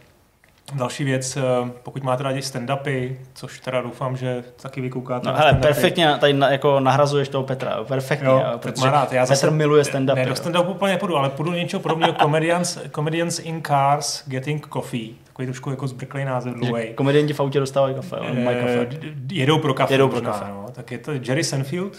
Další 0.73 1.03
věc, 1.03 1.37
eh, 1.37 1.41
pokud 1.83 2.03
máte 2.03 2.23
rádi 2.23 2.39
stand-upy, 2.39 3.15
což 3.33 3.59
teda 3.59 3.81
doufám, 3.81 4.17
že 4.17 4.43
taky 4.61 4.81
vykoukáte. 4.81 5.27
No 5.27 5.35
hele, 5.35 5.53
perfektně 5.53 6.15
tady 6.19 6.33
na, 6.33 6.49
jako 6.51 6.79
nahrazuješ 6.79 7.29
toho 7.29 7.43
Petra, 7.43 7.83
perfektně, 7.83 8.27
jo, 8.27 8.43
protože 8.57 8.85
má 8.85 8.91
rád. 8.91 9.13
Já 9.13 9.23
Petr 9.23 9.35
zase, 9.35 9.51
miluje 9.51 9.83
stand-upy. 9.83 10.15
Ne, 10.15 10.25
do 10.25 10.33
stand-upu 10.33 10.71
úplně 10.71 10.93
nepůjdu, 10.93 11.17
ale 11.17 11.29
půjdu 11.29 11.51
něčeho 11.51 11.79
podobného, 11.79 12.13
Comedians, 12.21 12.79
Comedians 12.95 13.39
in 13.39 13.61
Cars 13.63 14.23
Getting 14.27 14.67
Coffee, 14.73 15.09
takový 15.23 15.45
trošku 15.45 15.69
jako 15.69 15.87
zbrklý 15.87 16.25
název 16.25 16.53
dlouhý. 16.53 16.93
Komedianti 16.95 17.33
v 17.33 17.39
autě 17.39 17.59
dostávají 17.59 17.95
kafe, 17.95 18.15
on 18.15 18.43
mají 18.43 18.57
kafe. 18.57 18.87
Jedou 19.31 19.59
pro 19.59 19.73
kafe. 19.73 19.93
Jedou 19.93 20.07
pro 20.09 20.21
kafe. 20.21 20.45
No. 20.49 20.65
Tak 20.71 20.91
je 20.91 20.97
to 20.97 21.11
Jerry 21.11 21.43
Senfield, 21.43 21.97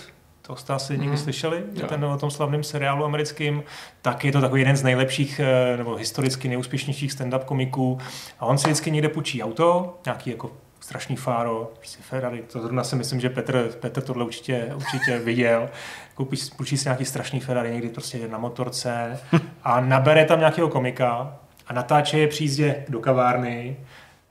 to 0.49 0.57
jste 0.57 0.73
asi 0.73 0.93
někdy 0.93 1.17
mm. 1.17 1.17
slyšeli, 1.17 1.63
jo. 1.75 1.87
ten 1.87 2.05
o 2.05 2.19
tom 2.19 2.31
slavném 2.31 2.63
seriálu 2.63 3.05
americkým, 3.05 3.63
tak 4.03 4.25
je 4.25 4.33
to 4.33 4.41
takový 4.41 4.61
jeden 4.61 4.77
z 4.77 4.83
nejlepších 4.83 5.41
eh, 5.41 5.77
nebo 5.77 5.95
historicky 5.95 6.49
nejúspěšnějších 6.49 7.13
stand-up 7.13 7.45
komiků 7.45 7.99
a 8.41 8.47
on 8.47 8.59
si 8.59 8.65
vždycky 8.67 8.91
někde 8.91 9.09
půjčí 9.09 9.43
auto, 9.43 9.99
nějaký 10.05 10.31
jako 10.31 10.51
strašný 10.81 11.17
fáro, 11.17 11.71
prostě 11.77 12.03
Ferrari, 12.03 12.43
to 12.53 12.63
zrovna 12.63 12.85
si 12.85 12.97
myslím, 12.97 13.21
že 13.21 13.31
Petr, 13.31 13.71
Petr 13.81 14.03
tohle 14.03 14.25
určitě, 14.25 14.73
určitě 14.75 15.19
viděl, 15.19 15.69
koupí, 16.15 16.37
půjčí 16.57 16.77
si 16.77 16.89
nějaký 16.89 17.05
strašný 17.05 17.41
Ferrari, 17.41 17.71
někdy 17.71 17.89
prostě 17.89 18.29
na 18.29 18.39
motorce 18.39 19.21
a 19.63 19.81
nabere 19.81 20.25
tam 20.25 20.39
nějakého 20.39 20.69
komika 20.69 21.37
a 21.67 21.73
natáče 21.73 22.19
je 22.19 22.29
při 22.29 22.45
jízdě 22.45 22.85
do 22.89 23.01
kavárny 23.01 23.77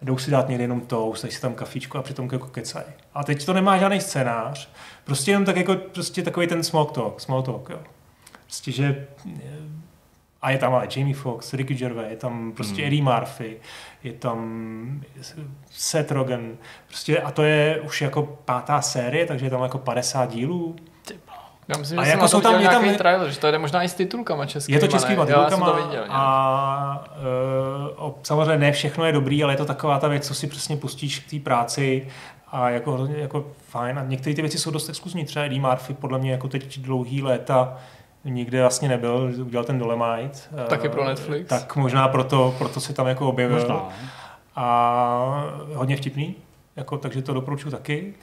jdou 0.01 0.17
si 0.17 0.31
dát 0.31 0.49
někde 0.49 0.63
jenom 0.63 0.81
to, 0.81 1.13
dají 1.23 1.33
si 1.33 1.41
tam 1.41 1.53
kafičku 1.53 1.97
a 1.97 2.01
přitom 2.01 2.29
jako 2.31 2.47
kecají. 2.47 2.85
A 3.13 3.23
teď 3.23 3.45
to 3.45 3.53
nemá 3.53 3.77
žádný 3.77 4.01
scénář, 4.01 4.69
prostě 5.07 5.31
jenom 5.31 5.45
tak 5.45 5.57
jako 5.57 5.75
prostě 5.75 6.23
takový 6.23 6.47
ten 6.47 6.63
small 6.63 6.85
talk, 6.85 7.21
small 7.21 7.41
talk, 7.41 7.69
jo. 7.69 7.79
Prostě, 8.45 8.71
že 8.71 9.07
a 10.41 10.51
je 10.51 10.57
tam 10.57 10.73
ale 10.75 10.87
Jamie 10.95 11.15
Foxx, 11.15 11.53
Ricky 11.53 11.73
Gervais, 11.73 12.11
je 12.11 12.17
tam 12.17 12.51
prostě 12.51 12.75
hmm. 12.75 12.87
Eddie 12.87 13.03
Murphy, 13.03 13.57
je 14.03 14.13
tam 14.13 15.01
Seth 15.71 16.11
Rogen, 16.11 16.57
prostě 16.87 17.19
a 17.19 17.31
to 17.31 17.43
je 17.43 17.81
už 17.81 18.01
jako 18.01 18.37
pátá 18.45 18.81
série, 18.81 19.25
takže 19.25 19.45
je 19.45 19.49
tam 19.49 19.63
jako 19.63 19.77
50 19.77 20.29
dílů. 20.29 20.75
Já 21.67 21.77
myslím, 21.77 21.99
a 21.99 22.03
že 22.03 22.11
jako 22.11 22.27
jsou 22.27 22.41
tam, 22.41 22.61
je 22.61 22.69
tam 22.69 22.95
trailer, 22.95 23.29
že 23.29 23.39
to 23.39 23.51
jde 23.51 23.57
možná 23.57 23.83
i 23.83 23.89
s 23.89 23.93
titulkama 23.93 24.45
českými. 24.45 24.75
Je 24.75 24.79
to 24.79 24.87
českýma 24.87 25.25
titulkama 25.25 25.71
to 25.71 25.85
viděl, 25.85 26.05
a 26.09 27.05
uh, 28.05 28.11
samozřejmě 28.23 28.57
ne 28.57 28.71
všechno 28.71 29.05
je 29.05 29.11
dobrý, 29.11 29.43
ale 29.43 29.53
je 29.53 29.57
to 29.57 29.65
taková 29.65 29.99
ta 29.99 30.07
věc, 30.07 30.27
co 30.27 30.35
si 30.35 30.47
přesně 30.47 30.77
pustíš 30.77 31.19
k 31.19 31.29
té 31.29 31.39
práci 31.39 32.07
a 32.51 32.69
jako, 32.69 33.07
jako 33.15 33.45
fajn. 33.67 33.99
A 33.99 34.03
některé 34.03 34.35
ty 34.35 34.41
věci 34.41 34.57
jsou 34.57 34.71
dost 34.71 34.89
exkluzní. 34.89 35.25
Třeba 35.25 35.45
Eddie 35.45 35.61
Murphy 35.61 35.93
podle 35.93 36.19
mě 36.19 36.31
jako 36.31 36.47
teď 36.47 36.79
dlouhý 36.79 37.21
léta 37.21 37.77
nikde 38.29 38.61
vlastně 38.61 38.89
nebyl, 38.89 39.33
udělal 39.41 39.65
ten 39.65 39.79
Dolemite. 39.79 40.39
Taky 40.69 40.89
pro 40.89 41.05
Netflix. 41.05 41.49
Tak 41.49 41.75
možná 41.75 42.07
proto, 42.07 42.55
proto 42.57 42.79
se 42.79 42.93
tam 42.93 43.07
jako 43.07 43.29
objevil. 43.29 43.59
Možná. 43.59 43.89
A 44.55 45.45
hodně 45.73 45.97
vtipný, 45.97 46.35
jako, 46.75 46.97
takže 46.97 47.21
to 47.21 47.33
doporučuji 47.33 47.71
taky. 47.71 48.13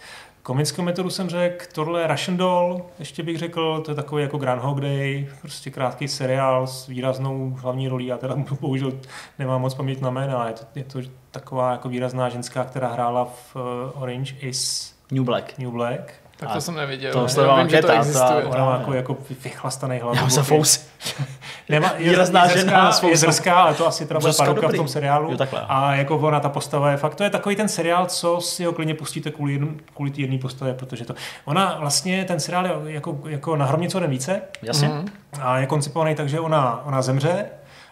Komickou 0.44 0.82
metodu 0.82 1.10
jsem 1.10 1.28
řekl, 1.28 1.64
tohle 1.72 2.06
Russian 2.06 2.36
Doll, 2.36 2.82
ještě 2.98 3.22
bych 3.22 3.38
řekl, 3.38 3.80
to 3.84 3.90
je 3.90 3.94
takový 3.94 4.22
jako 4.22 4.38
Groundhog 4.38 4.80
Day, 4.80 5.28
prostě 5.40 5.70
krátký 5.70 6.08
seriál 6.08 6.66
s 6.66 6.86
výraznou 6.86 7.50
hlavní 7.50 7.88
rolí, 7.88 8.06
já 8.06 8.18
teda 8.18 8.36
bohužel 8.60 8.92
nemám 9.38 9.60
moc 9.60 9.74
paměť 9.74 10.00
na 10.00 10.10
jména, 10.10 10.38
ale 10.38 10.48
je 10.48 10.54
to, 10.54 10.64
je 10.74 10.84
to 10.84 11.10
taková 11.30 11.72
jako 11.72 11.88
výrazná 11.88 12.28
ženská, 12.28 12.64
která 12.64 12.88
hrála 12.88 13.24
v 13.24 13.56
uh, 13.56 14.02
Orange 14.02 14.34
is 14.40 14.92
New 15.10 15.24
Black. 15.24 15.58
New 15.58 15.70
Black. 15.70 16.12
Tak 16.36 16.48
to 16.48 16.56
a 16.56 16.60
jsem 16.60 16.74
neviděl. 16.74 17.12
To 17.12 17.28
sledoval 17.28 17.58
vím, 17.58 17.68
že 17.68 17.82
to 17.82 17.92
existuje. 17.92 18.44
Ona 18.44 18.64
má 18.64 18.76
jako, 18.78 18.92
jako 18.92 19.16
vychlastaný 19.44 19.98
hlavu. 19.98 20.16
Já 20.16 20.28
se 20.28 20.42
fousy. 20.42 20.80
Nemá, 21.68 21.92
je, 21.96 22.10
je, 22.10 22.16
zrzká, 22.16 22.48
žena 22.48 22.90
je 23.08 23.16
zrská, 23.16 23.54
ale 23.54 23.74
to 23.74 23.86
asi 23.86 24.06
teda 24.06 24.20
bude 24.20 24.32
paruka 24.32 24.68
v 24.68 24.72
tom 24.72 24.88
seriálu. 24.88 25.32
Jo, 25.32 25.38
a 25.68 25.94
jako 25.94 26.18
ona, 26.18 26.40
ta 26.40 26.48
postava 26.48 26.90
je 26.90 26.96
fakt, 26.96 27.14
to 27.14 27.24
je 27.24 27.30
takový 27.30 27.56
ten 27.56 27.68
seriál, 27.68 28.06
co 28.06 28.40
si 28.40 28.64
ho 28.64 28.72
klidně 28.72 28.94
pustíte 28.94 29.30
kvůli, 29.30 29.52
jedn, 29.52 29.68
kvůli 29.94 30.10
té 30.10 30.20
jedné 30.20 30.38
postavě, 30.38 30.74
protože 30.74 31.04
to, 31.04 31.14
ona 31.44 31.76
vlastně, 31.80 32.24
ten 32.24 32.40
seriál 32.40 32.66
je 32.66 32.94
jako, 32.94 33.20
jako 33.26 33.56
na 33.56 33.66
hromnicu 33.66 34.00
den 34.00 34.10
více. 34.10 34.42
Jasně. 34.62 34.88
Mm-hmm. 34.88 35.08
A 35.40 35.58
je 35.58 35.66
koncipovaný 35.66 36.14
tak, 36.14 36.28
že 36.28 36.40
ona, 36.40 36.82
ona 36.84 37.02
zemře, 37.02 37.46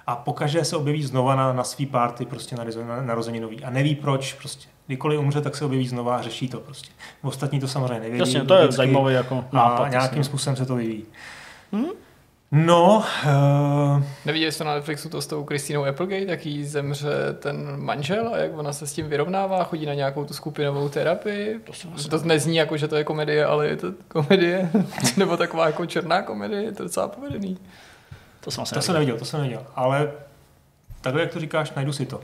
a 0.07 0.17
pokaždé 0.17 0.65
se 0.65 0.76
objeví 0.76 1.02
znova 1.02 1.34
na, 1.34 1.52
na 1.52 1.65
svý 1.65 1.86
party 1.86 2.26
prostě 2.26 2.57
na, 2.57 2.65
na 2.86 3.02
narozeninový 3.02 3.65
a 3.65 3.70
neví 3.70 3.94
proč 3.94 4.33
prostě. 4.33 4.68
Kdykoliv 4.86 5.20
umře, 5.20 5.41
tak 5.41 5.57
se 5.57 5.65
objeví 5.65 5.89
znova 5.89 6.17
a 6.17 6.23
řeší 6.23 6.49
to 6.49 6.60
prostě. 6.60 6.91
Ostatní 7.23 7.60
to 7.60 7.68
samozřejmě 7.68 8.01
nevědí. 8.01 8.18
Jasně, 8.18 8.44
to 8.44 8.55
je 8.55 8.73
zajímavé 8.73 9.12
jako 9.12 9.44
nápad. 9.52 9.84
A 9.84 9.89
nějakým 9.89 10.18
jasně. 10.18 10.25
způsobem 10.25 10.57
se 10.57 10.67
to 10.67 10.75
vyvíjí. 10.75 11.05
Hmm? 11.73 11.86
No. 12.52 13.05
Uh... 13.24 14.02
Neviděli 14.24 14.52
jste 14.52 14.64
na 14.64 14.74
Netflixu 14.74 15.08
to 15.08 15.22
s 15.22 15.26
tou 15.26 15.44
Kristínou 15.44 15.84
Applegate, 15.84 16.31
jak 16.31 16.47
jí 16.47 16.64
zemře 16.64 17.10
ten 17.39 17.76
manžel 17.76 18.34
a 18.34 18.36
jak 18.36 18.58
ona 18.58 18.72
se 18.72 18.86
s 18.86 18.92
tím 18.92 19.08
vyrovnává, 19.08 19.64
chodí 19.64 19.86
na 19.86 19.94
nějakou 19.94 20.24
tu 20.24 20.34
skupinovou 20.34 20.89
terapii. 20.89 21.60
To, 22.08 22.08
to 22.08 22.24
nezní 22.24 22.56
jako, 22.56 22.76
že 22.76 22.89
to 22.89 22.97
je 22.97 23.05
komedie, 23.05 23.47
ale 23.47 23.66
je 23.66 23.76
to 23.76 23.92
komedie. 24.08 24.70
Nebo 25.16 25.36
taková 25.36 25.66
jako 25.66 25.86
černá 25.86 26.22
komedie, 26.22 26.62
je 26.62 26.72
to 26.72 26.82
docela 26.82 27.08
povedený. 27.08 27.58
To 28.40 28.50
jsem, 28.50 28.64
to 28.74 28.82
jsem 28.82 28.94
neviděl, 28.94 29.18
to 29.18 29.24
jsem 29.24 29.40
neviděl. 29.40 29.66
Ale 29.76 30.12
takhle, 31.02 31.22
jak 31.22 31.32
to 31.32 31.40
říkáš, 31.40 31.72
najdu 31.76 31.92
si 31.92 32.06
to. 32.06 32.20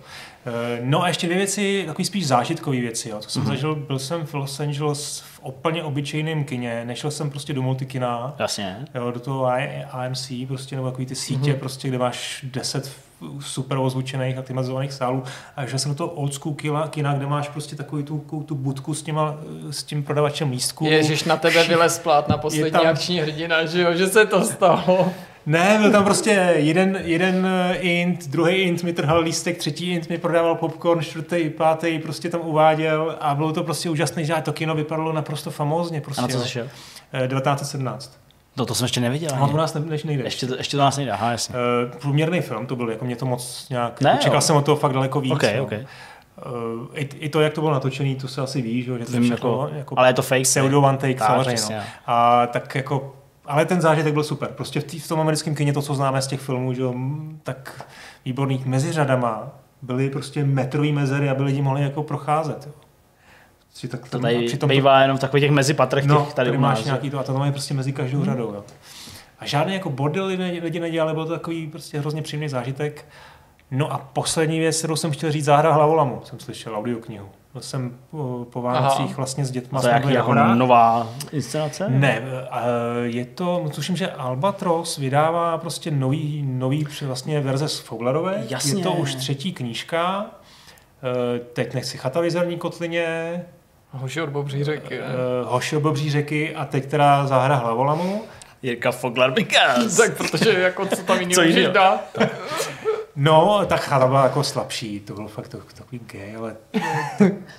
Eh, 0.47 0.81
No 0.83 1.03
a 1.03 1.09
ještě 1.09 1.27
dvě 1.27 1.39
věci, 1.39 1.85
takový 1.87 2.05
spíš 2.05 2.27
zážitkové 2.27 2.77
věci. 2.77 3.09
Jo. 3.09 3.19
To 3.23 3.29
jsem 3.29 3.43
mm-hmm. 3.43 3.47
zažil, 3.47 3.75
byl 3.75 3.99
jsem 3.99 4.27
v 4.27 4.35
Los 4.35 4.61
Angeles 4.61 5.21
v 5.21 5.41
úplně 5.43 5.83
obyčejném 5.83 6.45
kině, 6.45 6.85
nešel 6.85 7.11
jsem 7.11 7.31
prostě 7.31 7.53
do 7.53 7.63
multikina, 7.63 8.35
Jasně. 8.39 8.85
jo, 8.95 9.11
do 9.11 9.21
toho 9.21 9.47
AMC, 9.91 10.33
prostě, 10.49 10.77
nebo 10.77 10.91
takový 10.91 11.07
ty 11.07 11.15
sítě, 11.15 11.53
mm-hmm. 11.53 11.59
prostě, 11.59 11.89
kde 11.89 11.99
máš 11.99 12.45
10 12.53 12.93
super 13.41 13.79
ozvučených 13.79 14.39
a 14.39 14.43
klimatizovaných 14.43 14.93
sálů. 14.93 15.23
A 15.57 15.67
šel 15.67 15.79
jsem 15.79 15.91
do 15.91 15.97
toho 15.97 16.11
old 16.11 16.35
school 16.35 16.55
kina, 16.55 16.89
kina 16.89 17.15
kde 17.15 17.27
máš 17.27 17.49
prostě 17.49 17.77
takový 17.77 18.03
tu, 18.03 18.45
tu 18.47 18.55
budku 18.55 18.95
s, 18.95 19.03
těma, 19.03 19.35
s 19.71 19.83
tím 19.83 20.03
prodavačem 20.03 20.51
lístků. 20.51 20.87
Ježíš, 20.87 21.25
na 21.25 21.37
tebe 21.37 21.65
vylez 21.65 21.99
plát 21.99 22.29
na 22.29 22.39
poslední 22.39 22.71
tam- 22.71 22.87
akční 22.87 23.21
hrdina, 23.21 23.67
že 23.67 23.83
jo, 23.83 23.95
že 23.95 24.07
se 24.07 24.27
to 24.27 24.45
stalo. 24.45 25.13
Ne, 25.49 25.79
byl 25.81 25.91
tam 25.91 26.05
prostě 26.05 26.31
jeden, 26.57 26.99
jeden 27.05 27.47
eh, 27.47 27.75
int, 27.75 28.29
druhý 28.29 28.55
int 28.55 28.83
mi 28.83 28.93
trhal 28.93 29.21
lístek, 29.21 29.59
třetí 29.59 29.91
int 29.93 30.09
mi 30.09 30.19
prodával 30.19 30.55
popcorn, 30.55 31.01
čtvrtý, 31.01 31.51
pátý 31.51 31.99
prostě 31.99 32.29
tam 32.29 32.41
uváděl 32.45 33.17
a 33.21 33.35
bylo 33.35 33.53
to 33.53 33.65
prostě 33.65 33.91
úžasné, 33.91 34.25
že 34.25 34.35
to 34.43 34.53
kino 34.53 34.75
vypadalo 34.75 35.13
naprosto 35.13 35.51
famózně. 35.51 36.01
Prostě, 36.01 36.21
A 36.21 36.23
na 36.23 36.29
co 36.29 36.37
jo. 36.37 36.43
jsi 36.43 36.49
šel? 36.49 36.69
Eh, 37.13 37.29
1917. 37.29 38.19
No 38.57 38.67
to 38.67 38.75
jsem 38.75 38.85
ještě 38.85 39.01
neviděl. 39.01 39.31
Ani. 39.43 39.53
u 39.53 39.57
nás 39.57 39.75
ne, 39.75 39.81
než 39.81 40.05
nejde. 40.05 40.25
Ještě, 40.25 40.47
to, 40.47 40.57
ještě 40.57 40.77
to 40.77 40.83
nás 40.83 40.97
nejde, 40.97 41.13
aha, 41.13 41.31
jasně. 41.31 41.55
Uh, 41.55 41.99
průměrný 41.99 42.41
film 42.41 42.67
to 42.67 42.77
byl, 42.77 42.91
jako 42.91 43.05
mě 43.05 43.17
to 43.17 43.27
moc 43.27 43.67
nějak... 43.71 44.01
Ne, 44.01 44.13
Ne, 44.13 44.19
čekal 44.19 44.37
jo. 44.37 44.41
jsem 44.41 44.57
od 44.57 44.65
toho 44.65 44.77
fakt 44.77 44.93
daleko 44.93 45.21
víc. 45.21 45.33
OK, 45.33 45.43
no. 45.57 45.63
OK. 45.63 45.73
Uh, 45.73 45.79
i, 46.95 47.09
I 47.19 47.29
to, 47.29 47.41
jak 47.41 47.53
to 47.53 47.61
bylo 47.61 47.73
natočený, 47.73 48.15
to 48.17 48.29
se 48.29 48.41
asi 48.41 48.63
víš, 48.63 48.85
že 48.85 48.93
to 48.93 49.13
Vím, 49.13 49.23
všechno, 49.23 49.31
jako, 49.31 49.71
jako 49.77 49.99
ale 49.99 50.09
je 50.09 50.15
to 50.15 50.23
fake. 50.23 50.43
pseudo 50.43 50.81
one 50.83 50.99
take, 50.99 51.15
Tak, 51.15 51.27
samozřejmě. 51.27 51.75
No. 51.77 51.81
jo. 51.81 51.83
A 52.07 52.47
tak 52.47 52.75
jako, 52.75 53.15
ale 53.49 53.67
ten 53.67 53.81
zážitek 53.81 54.13
byl 54.15 54.25
super. 54.25 54.49
Prostě 54.49 54.81
v, 54.81 54.85
tý, 54.85 54.99
v 54.99 55.09
tom 55.09 55.21
americkém 55.21 55.55
kině 55.55 55.73
to, 55.73 55.83
co 55.83 55.95
známe 55.95 56.23
z 56.23 56.27
těch 56.27 56.41
filmů, 56.41 56.73
že 56.73 56.83
jo, 56.83 56.95
tak 57.43 57.87
výborných 58.25 58.67
mezi 58.67 58.93
řadama 58.93 59.49
byly 59.83 60.11
prostě 60.11 60.45
metrový 60.45 60.93
mezery, 60.93 61.29
aby 61.29 61.43
lidi 61.43 61.63
mohli 61.63 61.83
jako 61.83 62.03
procházet. 62.03 62.67
Jo. 62.67 62.73
Tak, 63.91 64.09
To 64.09 64.19
tady 64.19 64.47
přitom 64.47 64.69
bývá 64.71 65.03
jenom 65.03 65.17
v 65.17 65.21
takových 65.21 65.43
těch 65.45 65.51
mezipatrech 65.51 66.05
no, 66.07 66.25
těch 66.25 66.35
tady 66.35 66.49
tady 66.51 66.59
máš 66.59 66.85
nějaký 66.85 67.11
to 67.11 67.19
a 67.19 67.23
to 67.23 67.33
tam 67.33 67.43
je 67.43 67.53
prostě 67.53 67.75
mezi 67.75 67.93
každou 67.93 68.17
Hmm. 68.19 68.25
řadou. 68.27 68.55
Jo. 68.55 68.65
A 69.39 69.47
žádný 69.47 69.75
jako 69.75 69.91
bordely 69.91 70.37
ne- 70.37 70.51
lidi 70.63 70.81
nedělali, 70.81 71.15
byl 71.15 71.27
to 71.27 71.33
takový 71.33 71.67
prostě 71.67 71.99
hrozně 72.01 72.23
příjemný 72.23 72.49
zážitek. 72.49 73.05
No 73.71 73.93
a 73.93 73.99
poslední 73.99 74.59
věc, 74.59 74.79
kterou 74.79 74.97
jsem 74.97 75.11
chtěl 75.11 75.33
říct, 75.33 75.45
Záhra 75.45 75.73
hlavolamu, 75.73 76.21
jsem 76.25 76.41
slyšel 76.41 76.77
audioknihu. 76.77 77.29
Jsem 77.61 77.97
po, 78.11 78.47
po 78.53 78.63
Vánocích 78.63 79.07
Aha. 79.07 79.15
vlastně 79.17 79.45
s 79.45 79.51
dětma. 79.51 79.81
To 79.81 79.87
je 79.89 79.95
jaký, 79.95 80.13
jako 80.13 80.35
nová 80.35 81.07
inscenace? 81.33 81.89
Ne, 81.89 82.23
eh, 82.23 82.61
je 83.03 83.25
to, 83.25 83.65
tuším, 83.75 83.97
že 83.97 84.09
Albatros 84.11 84.97
vydává 84.97 85.59
prostě 85.59 85.91
nový, 85.91 86.43
nový 86.47 86.87
vlastně 87.03 87.41
verze 87.41 87.69
z 87.69 87.79
Foglarové. 87.79 88.45
Jasně. 88.49 88.81
Je 88.81 88.83
to 88.85 88.93
už 88.93 89.15
třetí 89.15 89.53
knížka. 89.53 90.27
Eh, 91.03 91.39
Teď 91.53 91.75
nechci 91.75 91.99
chata 91.99 92.21
v 92.21 92.25
kotlině, 92.59 93.45
Hoši 93.91 94.21
od 94.23 94.29
Bobří 94.31 94.65
řeky. 94.65 94.99
ne? 94.99 95.05
eh, 95.05 95.45
Hoši 95.45 95.77
od 95.77 95.81
Bobří 95.81 96.11
řeky 96.11 96.55
a 96.55 96.65
teď 96.65 96.87
teda 96.87 97.27
Záhra 97.27 97.55
Hlavolamu. 97.55 98.23
Jirka 98.63 98.93
Foglar 98.93 99.31
Bikas. 99.33 99.97
Tak 99.97 100.17
protože 100.17 100.61
jako 100.61 100.87
co 100.87 100.97
tam 101.03 101.21
jiného 101.21 101.35
Co 101.35 101.43
můžeš 101.43 101.69
dát? 101.69 102.01
No, 103.21 103.61
tak 103.67 103.81
chata 103.81 104.07
byla 104.07 104.23
jako 104.23 104.45
slabší, 104.45 105.01
to 105.01 105.15
byl 105.15 105.29
fakt 105.29 105.49
to- 105.49 105.59
takový 105.75 106.01
gay, 106.13 106.37
ale... 106.37 106.57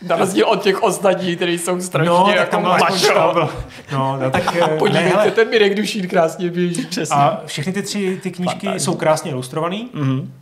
Na 0.07 0.15
rozdíl 0.15 0.45
od 0.47 0.61
těch 0.63 0.83
ostatních, 0.83 1.35
kteří 1.35 1.57
jsou 1.57 1.81
strašně 1.81 2.09
No, 2.09 2.25
tak 2.25 2.35
jako 2.35 2.51
tam 2.51 2.61
byla 2.61 2.75
aspoň 2.75 2.91
macho. 3.01 3.13
tam 3.13 3.33
byl, 3.33 3.49
No, 3.91 4.17
no 4.21 4.31
tak... 4.31 4.55
eh, 4.55 4.59
ne, 4.67 4.77
Podívejte, 4.77 5.09
hele, 5.09 5.31
ten 5.31 5.49
Mirek 5.49 5.75
Dušín 5.75 6.07
krásně 6.07 6.49
běží. 6.49 6.85
Přesně. 6.85 7.15
a 7.15 7.41
všechny 7.45 7.73
ty 7.73 7.81
tři 7.81 8.19
ty 8.23 8.31
knížky 8.31 8.59
Fantázní. 8.65 8.79
jsou 8.85 8.95
krásně 8.95 9.31
ilustrovaný. 9.31 9.89
Mhm. 9.93 10.33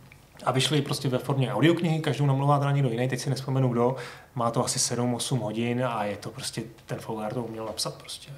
A 0.44 0.52
vyšly 0.52 0.82
prostě 0.82 1.08
ve 1.08 1.18
formě 1.18 1.54
audioknihy, 1.54 1.98
každou 2.00 2.26
namluvá 2.26 2.58
teda 2.58 2.70
někdo 2.72 2.88
jiný, 2.90 3.08
teď 3.08 3.20
si 3.20 3.30
nespomenu 3.30 3.68
kdo. 3.68 3.96
Má 4.34 4.50
to 4.50 4.64
asi 4.64 4.78
7-8 4.94 5.38
hodin 5.40 5.84
a 5.90 6.04
je 6.04 6.16
to 6.16 6.30
prostě, 6.30 6.62
ten 6.86 6.98
Foglar 6.98 7.34
to 7.34 7.42
uměl 7.42 7.64
napsat 7.64 7.94
prostě. 7.94 8.30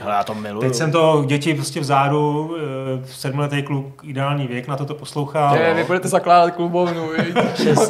Hele, 0.00 0.14
já 0.14 0.24
to 0.24 0.34
miluju. 0.34 0.60
Teď 0.68 0.74
jsem 0.74 0.92
to 0.92 1.24
děti 1.26 1.54
prostě 1.54 1.80
vzadu, 1.80 2.56
eh, 2.58 3.06
sedmiletý 3.06 3.62
kluk, 3.62 4.00
ideální 4.04 4.46
věk 4.46 4.68
na 4.68 4.76
to 4.76 4.84
to 4.84 4.94
poslouchá. 4.94 5.56
Je, 5.56 5.74
vy 5.74 5.84
budete 5.84 6.08
zakládat 6.08 6.50
klubovnu? 6.54 7.08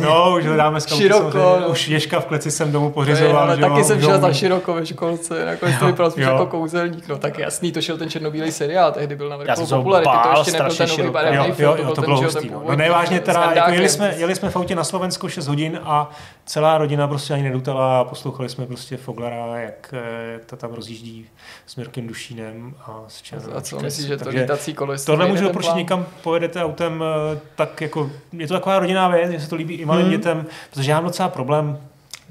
No, 0.00 0.34
už 0.39 0.47
hledáme 0.47 0.81
skauty 0.81 1.02
Široko, 1.02 1.31
samozřejmě. 1.31 1.60
no. 1.60 1.68
Už 1.68 1.89
Ježka 1.89 2.20
v 2.20 2.24
kleci 2.24 2.50
jsem 2.50 2.73
domů 2.73 2.91
pořizoval. 2.91 3.42
ale 3.42 3.57
že 3.57 3.62
taky 3.62 3.78
jo, 3.78 3.84
jsem 3.84 4.00
šel 4.00 4.18
za 4.20 4.33
široko 4.33 4.74
ve 4.74 4.86
školce, 4.86 5.44
nakonec 5.47 5.78
to 5.78 5.86
vypadal 5.86 6.10
spíš 6.10 6.24
jako 6.24 6.47
kouzelník, 6.47 7.08
no 7.08 7.18
tak 7.18 7.39
jasný, 7.39 7.73
to 7.73 7.81
šel 7.81 7.99
ten 7.99 8.10
černobílý 8.10 8.52
seriál, 8.52 8.92
tehdy 8.92 9.16
byl 9.16 9.28
na 9.28 9.36
Já 9.36 9.55
vrcholu 9.55 9.66
popularity, 9.83 10.10
to 10.33 10.39
ještě 10.39 10.52
nebyl 10.52 10.70
strašně 10.70 10.76
ten 10.78 10.86
nový 10.89 10.97
široko. 10.97 11.12
barevný 11.12 11.52
film, 11.52 11.70
jo, 11.70 11.74
to 11.76 11.83
jo, 11.83 11.86
byl 11.86 11.94
to 11.94 12.00
ten, 12.02 12.05
bylo 12.05 12.18
že 12.18 12.24
jo, 12.24 12.31
ten 12.42 12.50
No. 12.52 12.62
no 12.68 12.76
nevážně 12.76 13.18
s 13.18 13.23
teda, 13.23 13.39
jako 13.41 13.49
Vandákem. 13.49 13.74
jeli, 13.74 13.89
jsme, 13.89 14.15
jeli 14.16 14.34
jsme 14.34 14.50
v 14.50 14.57
autě 14.57 14.74
na 14.74 14.84
Slovensku 14.84 15.28
6 15.28 15.47
hodin 15.49 15.81
a 15.84 16.10
celá 16.47 16.78
rodina 16.78 17.08
prostě 17.08 17.34
ani 17.34 17.42
nedutala 17.42 18.00
a 18.00 18.05
poslouchali 18.05 18.48
jsme 18.48 18.66
prostě 18.66 18.97
Foglara, 18.97 19.47
jak, 19.60 19.94
eh, 19.97 20.32
jak 20.32 20.44
to 20.44 20.56
tam 20.56 20.73
rozjíždí 20.73 21.26
s 21.66 21.76
Mirkem 21.76 22.06
Dušínem 22.06 22.74
a 22.86 23.05
s 23.08 23.23
Černou. 23.23 23.56
A 23.56 23.60
co 23.60 23.81
myslíš, 23.81 24.06
že 24.06 24.16
to 24.16 24.28
lítací 24.28 24.74
kolo 24.74 24.92
je 24.92 24.98
Tohle 24.98 25.16
stejný 25.24 25.31
můžu 25.31 25.40
ten 25.40 25.48
doporučit 25.48 25.74
někam, 25.76 26.06
pojedete 26.23 26.64
autem, 26.64 27.05
eh, 27.34 27.39
tak 27.56 27.81
jako, 27.81 28.10
je 28.32 28.48
to 28.48 28.55
taková 28.55 28.78
rodinná 28.78 29.08
věc, 29.08 29.31
že 29.31 29.40
se 29.40 29.48
to 29.48 29.56
líbí 29.56 29.74
i 29.74 29.84
malým 29.84 30.02
Hmm. 30.06 30.12
dětem, 30.16 30.47
protože 30.70 30.90
já 30.90 30.97
mám 30.97 31.05
docela 31.05 31.28
problém, 31.28 31.78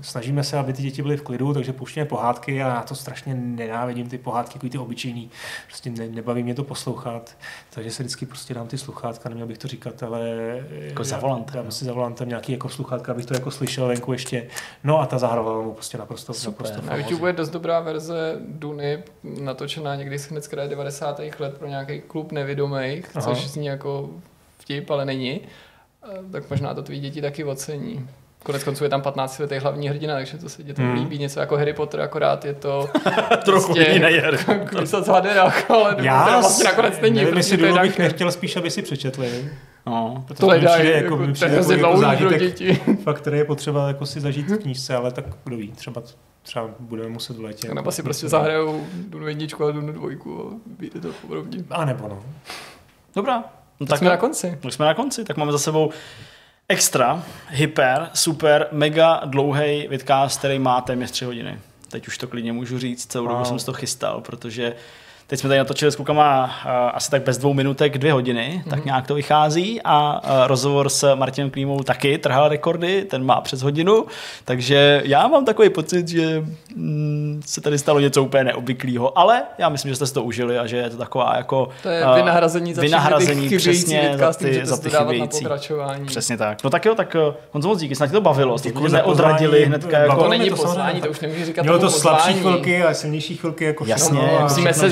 snažíme 0.02 0.44
se, 0.44 0.58
aby 0.58 0.74
ty 0.74 0.82
děti 0.82 1.02
byly 1.02 1.18
v 1.18 1.22
klidu, 1.22 1.54
takže 1.54 1.74
pouštíme 1.74 2.06
pohádky 2.06 2.64
a 2.64 2.68
já 2.68 2.82
to 2.82 2.96
strašně 2.96 3.36
nenávidím, 3.36 4.10
ty 4.10 4.18
pohádky, 4.18 4.58
jako 4.58 4.70
ty 4.70 4.78
obyčejný, 4.78 5.30
prostě 5.68 5.90
ne, 5.90 6.08
nebaví 6.08 6.44
mě 6.44 6.56
to 6.56 6.64
poslouchat, 6.64 7.38
takže 7.70 7.92
se 7.92 8.04
vždycky 8.04 8.26
prostě 8.26 8.54
dám 8.54 8.68
ty 8.68 8.78
sluchátka, 8.78 9.30
neměl 9.30 9.48
bych 9.48 9.58
to 9.58 9.68
říkat, 9.68 10.04
ale 10.04 10.20
Jako 10.70 11.04
za 11.04 11.16
já- 11.16 11.22
volantem, 11.22 11.56
Dám 11.56 11.66
no. 11.66 11.72
si 11.72 11.86
za 11.86 11.94
volantem 11.94 12.30
nějaký 12.30 12.52
jako 12.52 12.70
sluchátka, 12.70 13.12
abych 13.12 13.26
to 13.26 13.34
jako 13.34 13.52
slyšel 13.52 13.88
venku 13.88 14.14
ještě. 14.14 14.48
No 14.84 15.00
a 15.00 15.06
ta 15.06 15.18
zahrávala 15.18 15.62
mu 15.62 15.74
prostě 15.74 15.98
naprosto, 15.98 16.34
Super. 16.34 16.52
naprosto 16.66 16.90
Na 16.90 16.96
YouTube 16.96 17.30
je 17.30 17.34
dost 17.34 17.50
dobrá 17.50 17.80
verze 17.80 18.36
Duny, 18.48 19.04
natočená 19.24 19.96
někdy 19.96 20.18
hned 20.30 20.44
z 20.44 20.48
kraje 20.48 20.68
90. 20.70 21.40
let 21.40 21.58
pro 21.58 21.68
nějaký 21.68 22.02
klub 22.02 22.32
nevědomých, 22.32 23.06
Aha. 23.16 23.22
což 23.36 23.48
zní 23.48 23.66
jako 23.66 24.10
vtip, 24.58 24.90
ale 24.92 25.06
není. 25.06 25.42
Eh, 26.12 26.18
Tak 26.32 26.50
možná 26.50 26.74
to 26.74 26.84
tvý 26.84 27.00
děti 27.00 27.22
taky 27.22 27.44
ocení. 27.44 28.10
Konec 28.44 28.64
konců 28.64 28.84
je 28.84 28.90
tam 28.90 29.02
15 29.02 29.40
letý 29.40 29.56
hlavní 29.56 29.90
hrdina, 29.90 30.14
takže 30.14 30.38
to 30.38 30.50
se 30.50 30.64
dětem 30.64 30.86
Hmm. 30.86 30.96
líbí. 30.96 31.18
Něco 31.20 31.40
jako 31.40 31.58
Harry 31.58 31.74
Potter, 31.74 32.02
akorát 32.02 32.46
je 32.46 32.54
to 32.54 32.88
Trochu 33.46 33.74
prostě 33.74 33.92
jiný 33.92 34.18
Harry 34.20 34.38
Krysa 34.66 35.02
z 35.02 35.08
haderách, 35.08 35.72
ale 35.72 35.96
Já 36.02 36.40
vlastně 36.40 36.64
nakonec 36.64 37.02
není. 37.02 37.16
nevím, 37.16 37.38
jestli 37.38 37.58
Dunu 37.58 37.80
bych 37.80 38.00
nechtěl 38.00 38.32
spíš, 38.32 38.56
aby 38.56 38.72
si 38.72 38.82
přečetli. 38.82 39.50
No. 39.86 40.24
protože 40.28 40.40
To 40.40 40.46
mi 40.46 40.52
hledají, 40.52 40.82
přijde 40.82 40.98
jako, 40.98 41.18
mi 41.18 41.24
to 41.24 41.30
je 41.30 41.34
přijde 41.34 41.52
hrozně 41.54 41.76
jako 41.76 41.88
dlouhý 41.88 42.00
pro 42.18 42.30
zážitek, 42.30 42.40
děti. 42.42 42.82
fakt, 43.04 43.18
který 43.22 43.38
je 43.38 43.46
potřeba 43.46 43.88
jako 43.88 44.06
si 44.06 44.20
zažít 44.22 44.50
v 44.52 44.58
knížce, 44.58 44.96
ale 44.96 45.12
tak 45.12 45.26
kdo 45.44 45.58
ví, 45.58 45.72
třeba, 45.72 46.02
třeba 46.42 46.70
budeme 46.80 47.10
muset 47.10 47.38
v 47.38 47.42
létě. 47.44 47.74
Nebo 47.74 47.92
si 47.92 48.04
prostě 48.04 48.28
zahrajou 48.30 48.84
Dunu 48.94 49.28
jedničku 49.28 49.66
a 49.66 49.72
Dunu 49.72 49.94
dvojku 49.94 50.42
a 50.52 50.70
vyjde 50.80 51.00
to 51.02 51.08
podobně. 51.28 51.64
A 51.70 51.86
nebo 51.86 52.08
no. 52.08 52.24
Dobrá. 53.16 53.44
No, 53.80 53.88
Tak 53.88 53.98
jsme 54.00 54.10
na 54.10 54.18
konci. 54.18 54.58
Tak 54.62 54.74
jsme 54.74 54.86
na 54.86 54.94
konci, 54.94 55.24
tak 55.24 55.38
máme 55.38 55.52
za 55.52 55.58
sebou 55.60 55.90
extra, 56.70 57.24
hyper, 57.50 58.10
super, 58.14 58.68
mega 58.72 59.22
dlouhý 59.26 59.88
vidcast, 59.88 60.40
který 60.40 60.60
má 60.60 60.82
téměř 60.82 61.12
tři 61.12 61.26
hodiny. 61.26 61.60
Teď 61.90 62.08
už 62.08 62.18
to 62.18 62.28
klidně 62.28 62.54
můžu 62.54 62.80
říct, 62.80 63.06
celou 63.06 63.28
dobu 63.28 63.38
Wow. 63.38 63.46
jsem 63.48 63.60
si 63.60 63.66
to 63.66 63.74
chystal, 63.74 64.22
protože 64.22 64.76
teď 65.28 65.40
jsme 65.40 65.48
tady 65.48 65.58
natočili 65.58 65.92
s 65.92 65.96
klukama 65.96 66.44
uh, 66.46 66.72
asi 66.94 67.12
tak 67.12 67.24
bez 67.24 67.38
dvou 67.38 67.54
minutek 67.54 67.98
dvě 67.98 68.14
hodiny, 68.14 68.64
tak 68.70 68.86
nějak 68.86 69.08
to 69.08 69.16
vychází 69.16 69.82
a 69.84 70.22
uh, 70.24 70.48
rozhovor 70.48 70.90
s 70.90 71.16
Martinem 71.16 71.50
Klímou 71.50 71.84
taky 71.84 72.18
trhal 72.18 72.50
rekordy, 72.50 73.06
ten 73.06 73.26
má 73.26 73.42
přes 73.42 73.62
hodinu, 73.62 74.06
takže 74.46 75.02
já 75.06 75.28
mám 75.28 75.46
takový 75.46 75.70
pocit, 75.70 76.08
že 76.08 76.44
mm, 76.76 77.42
se 77.46 77.62
tady 77.62 77.78
stalo 77.78 78.00
něco 78.00 78.24
úplně 78.24 78.44
neobvyklého, 78.44 79.18
ale 79.18 79.42
já 79.58 79.70
myslím, 79.70 79.90
že 79.90 79.96
jste 79.96 80.08
si 80.08 80.14
to 80.14 80.24
užili 80.24 80.60
a 80.60 80.68
že 80.68 80.78
je 80.78 80.90
to 80.90 80.98
taková 80.98 81.34
jako 81.38 81.70
To 81.84 81.90
je 81.90 82.06
uh, 82.06 82.16
vynahrazení 82.16 82.74
za 82.74 82.82
vynahrazení 82.82 83.50
ty 83.50 83.58
přesně 83.58 84.16
za 84.18 84.34
ty, 84.34 84.66
za 84.66 84.78
ty 84.78 84.84
to 84.84 84.90
dávat 84.90 85.06
na 85.06 85.12
chybějící. 85.12 85.40
pokračování. 85.40 86.06
Přesně 86.06 86.38
tak. 86.38 86.64
No 86.64 86.70
tak 86.70 86.86
jo, 86.86 86.96
tak 86.96 87.16
eh, 87.16 87.34
Honzo 87.52 87.68
moc 87.68 87.80
díky, 87.80 87.96
snad 87.96 88.08
tě 88.08 88.14
to 88.14 88.22
bavilo. 88.22 88.58
Za 88.58 88.70
neodradili 88.90 89.66
hnedka 89.66 89.92
Bavilo 89.92 90.12
jako... 90.12 90.24
To 90.24 90.30
není 90.30 90.50
samozřejmě 90.58 91.02
to 91.02 91.10
už 91.10 91.20
nemůžeš 91.20 91.46
říkat 91.46 91.62
Mělo 91.62 91.80
to 91.80 91.90
slabší 91.90 92.34
chvilky 92.34 92.84
a 92.84 92.94
silnější 92.94 93.36
chvilky. 93.36 93.66
Jako 93.66 93.86
Jasně, 93.88 94.20
všechno, 94.20 94.40
a 94.40 94.44
musíme 94.44 94.74
se 94.74 94.92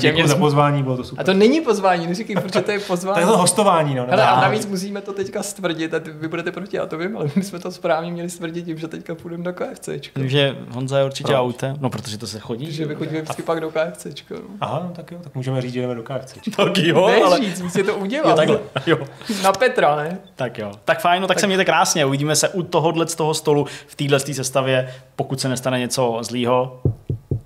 děkuji 0.00 0.28
za 0.28 0.34
pozvání, 0.36 0.82
bylo 0.82 0.96
to 0.96 1.02
A 1.02 1.04
super. 1.06 1.26
to 1.26 1.34
není 1.34 1.60
pozvání, 1.60 2.06
neříkej, 2.06 2.36
proč 2.36 2.52
to 2.64 2.70
je 2.70 2.80
pozvání. 2.80 3.14
Tak 3.14 3.24
je 3.24 3.30
to 3.32 3.38
hostování, 3.38 3.94
no. 3.94 4.06
Hele, 4.10 4.22
a 4.26 4.40
navíc 4.40 4.66
musíme 4.66 5.00
to 5.00 5.12
teďka 5.12 5.42
stvrdit, 5.42 5.94
a 5.94 6.00
vy 6.20 6.28
budete 6.28 6.52
proti, 6.52 6.76
já 6.76 6.86
to 6.86 6.98
vím, 6.98 7.16
ale 7.16 7.30
my 7.36 7.42
jsme 7.42 7.58
to 7.58 7.72
správně 7.72 8.12
měli 8.12 8.30
stvrdit 8.30 8.62
tím, 8.62 8.78
že 8.78 8.88
teďka 8.88 9.14
půjdeme 9.14 9.44
do 9.44 9.52
KFCčka. 9.52 10.20
že 10.24 10.56
Honza 10.70 10.98
je 10.98 11.04
určitě 11.04 11.26
Proč? 11.26 11.36
autem. 11.38 11.76
No, 11.80 11.90
protože 11.90 12.18
to 12.18 12.26
se 12.26 12.38
chodí. 12.38 12.72
Že 12.72 12.84
vychodíme 12.86 13.20
vždycky 13.22 13.42
pak 13.42 13.60
do 13.60 13.70
KFCčka. 13.70 14.34
No. 14.34 14.40
Aha, 14.60 14.82
no 14.84 14.90
tak 14.96 15.10
jo, 15.12 15.18
tak 15.22 15.34
můžeme 15.34 15.62
říct, 15.62 15.72
že 15.72 15.80
jdeme 15.80 15.94
do 15.94 16.02
KFC. 16.02 16.34
Tak 16.56 16.78
jo, 16.78 17.06
Ne 17.06 17.16
ale... 17.22 17.36
říct, 17.40 17.62
musíte 17.62 17.84
to 17.84 17.90
Jo, 17.90 17.96
udělat. 17.98 18.34
takhle. 18.36 18.58
Jo. 18.86 18.98
Na 19.42 19.52
Petra, 19.52 19.96
ne? 19.96 20.18
Tak 20.36 20.58
jo. 20.58 20.72
Tak 20.84 21.00
fajn, 21.00 21.22
no 21.22 21.28
tak, 21.28 21.40
se 21.40 21.46
mějte 21.46 21.64
krásně. 21.64 22.04
Uvidíme 22.06 22.36
se 22.36 22.48
u 22.48 22.62
tohohle 22.62 23.08
z 23.08 23.14
toho 23.14 23.34
stolu 23.34 23.66
v 23.86 23.94
téhle 23.94 24.20
sestavě, 24.20 24.94
pokud 25.16 25.40
se 25.40 25.48
nestane 25.48 25.78
něco 25.78 26.18
zlýho. 26.22 26.80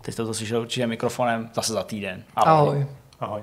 Teď 0.04 0.14
jste 0.14 0.24
to 0.24 0.34
slyšeli 0.34 0.60
určitě 0.60 0.86
mikrofonem 0.86 1.50
zase 1.54 1.72
za 1.72 1.82
týden. 1.82 2.24
Ahoj. 2.36 2.86
Ahoj. 3.20 3.42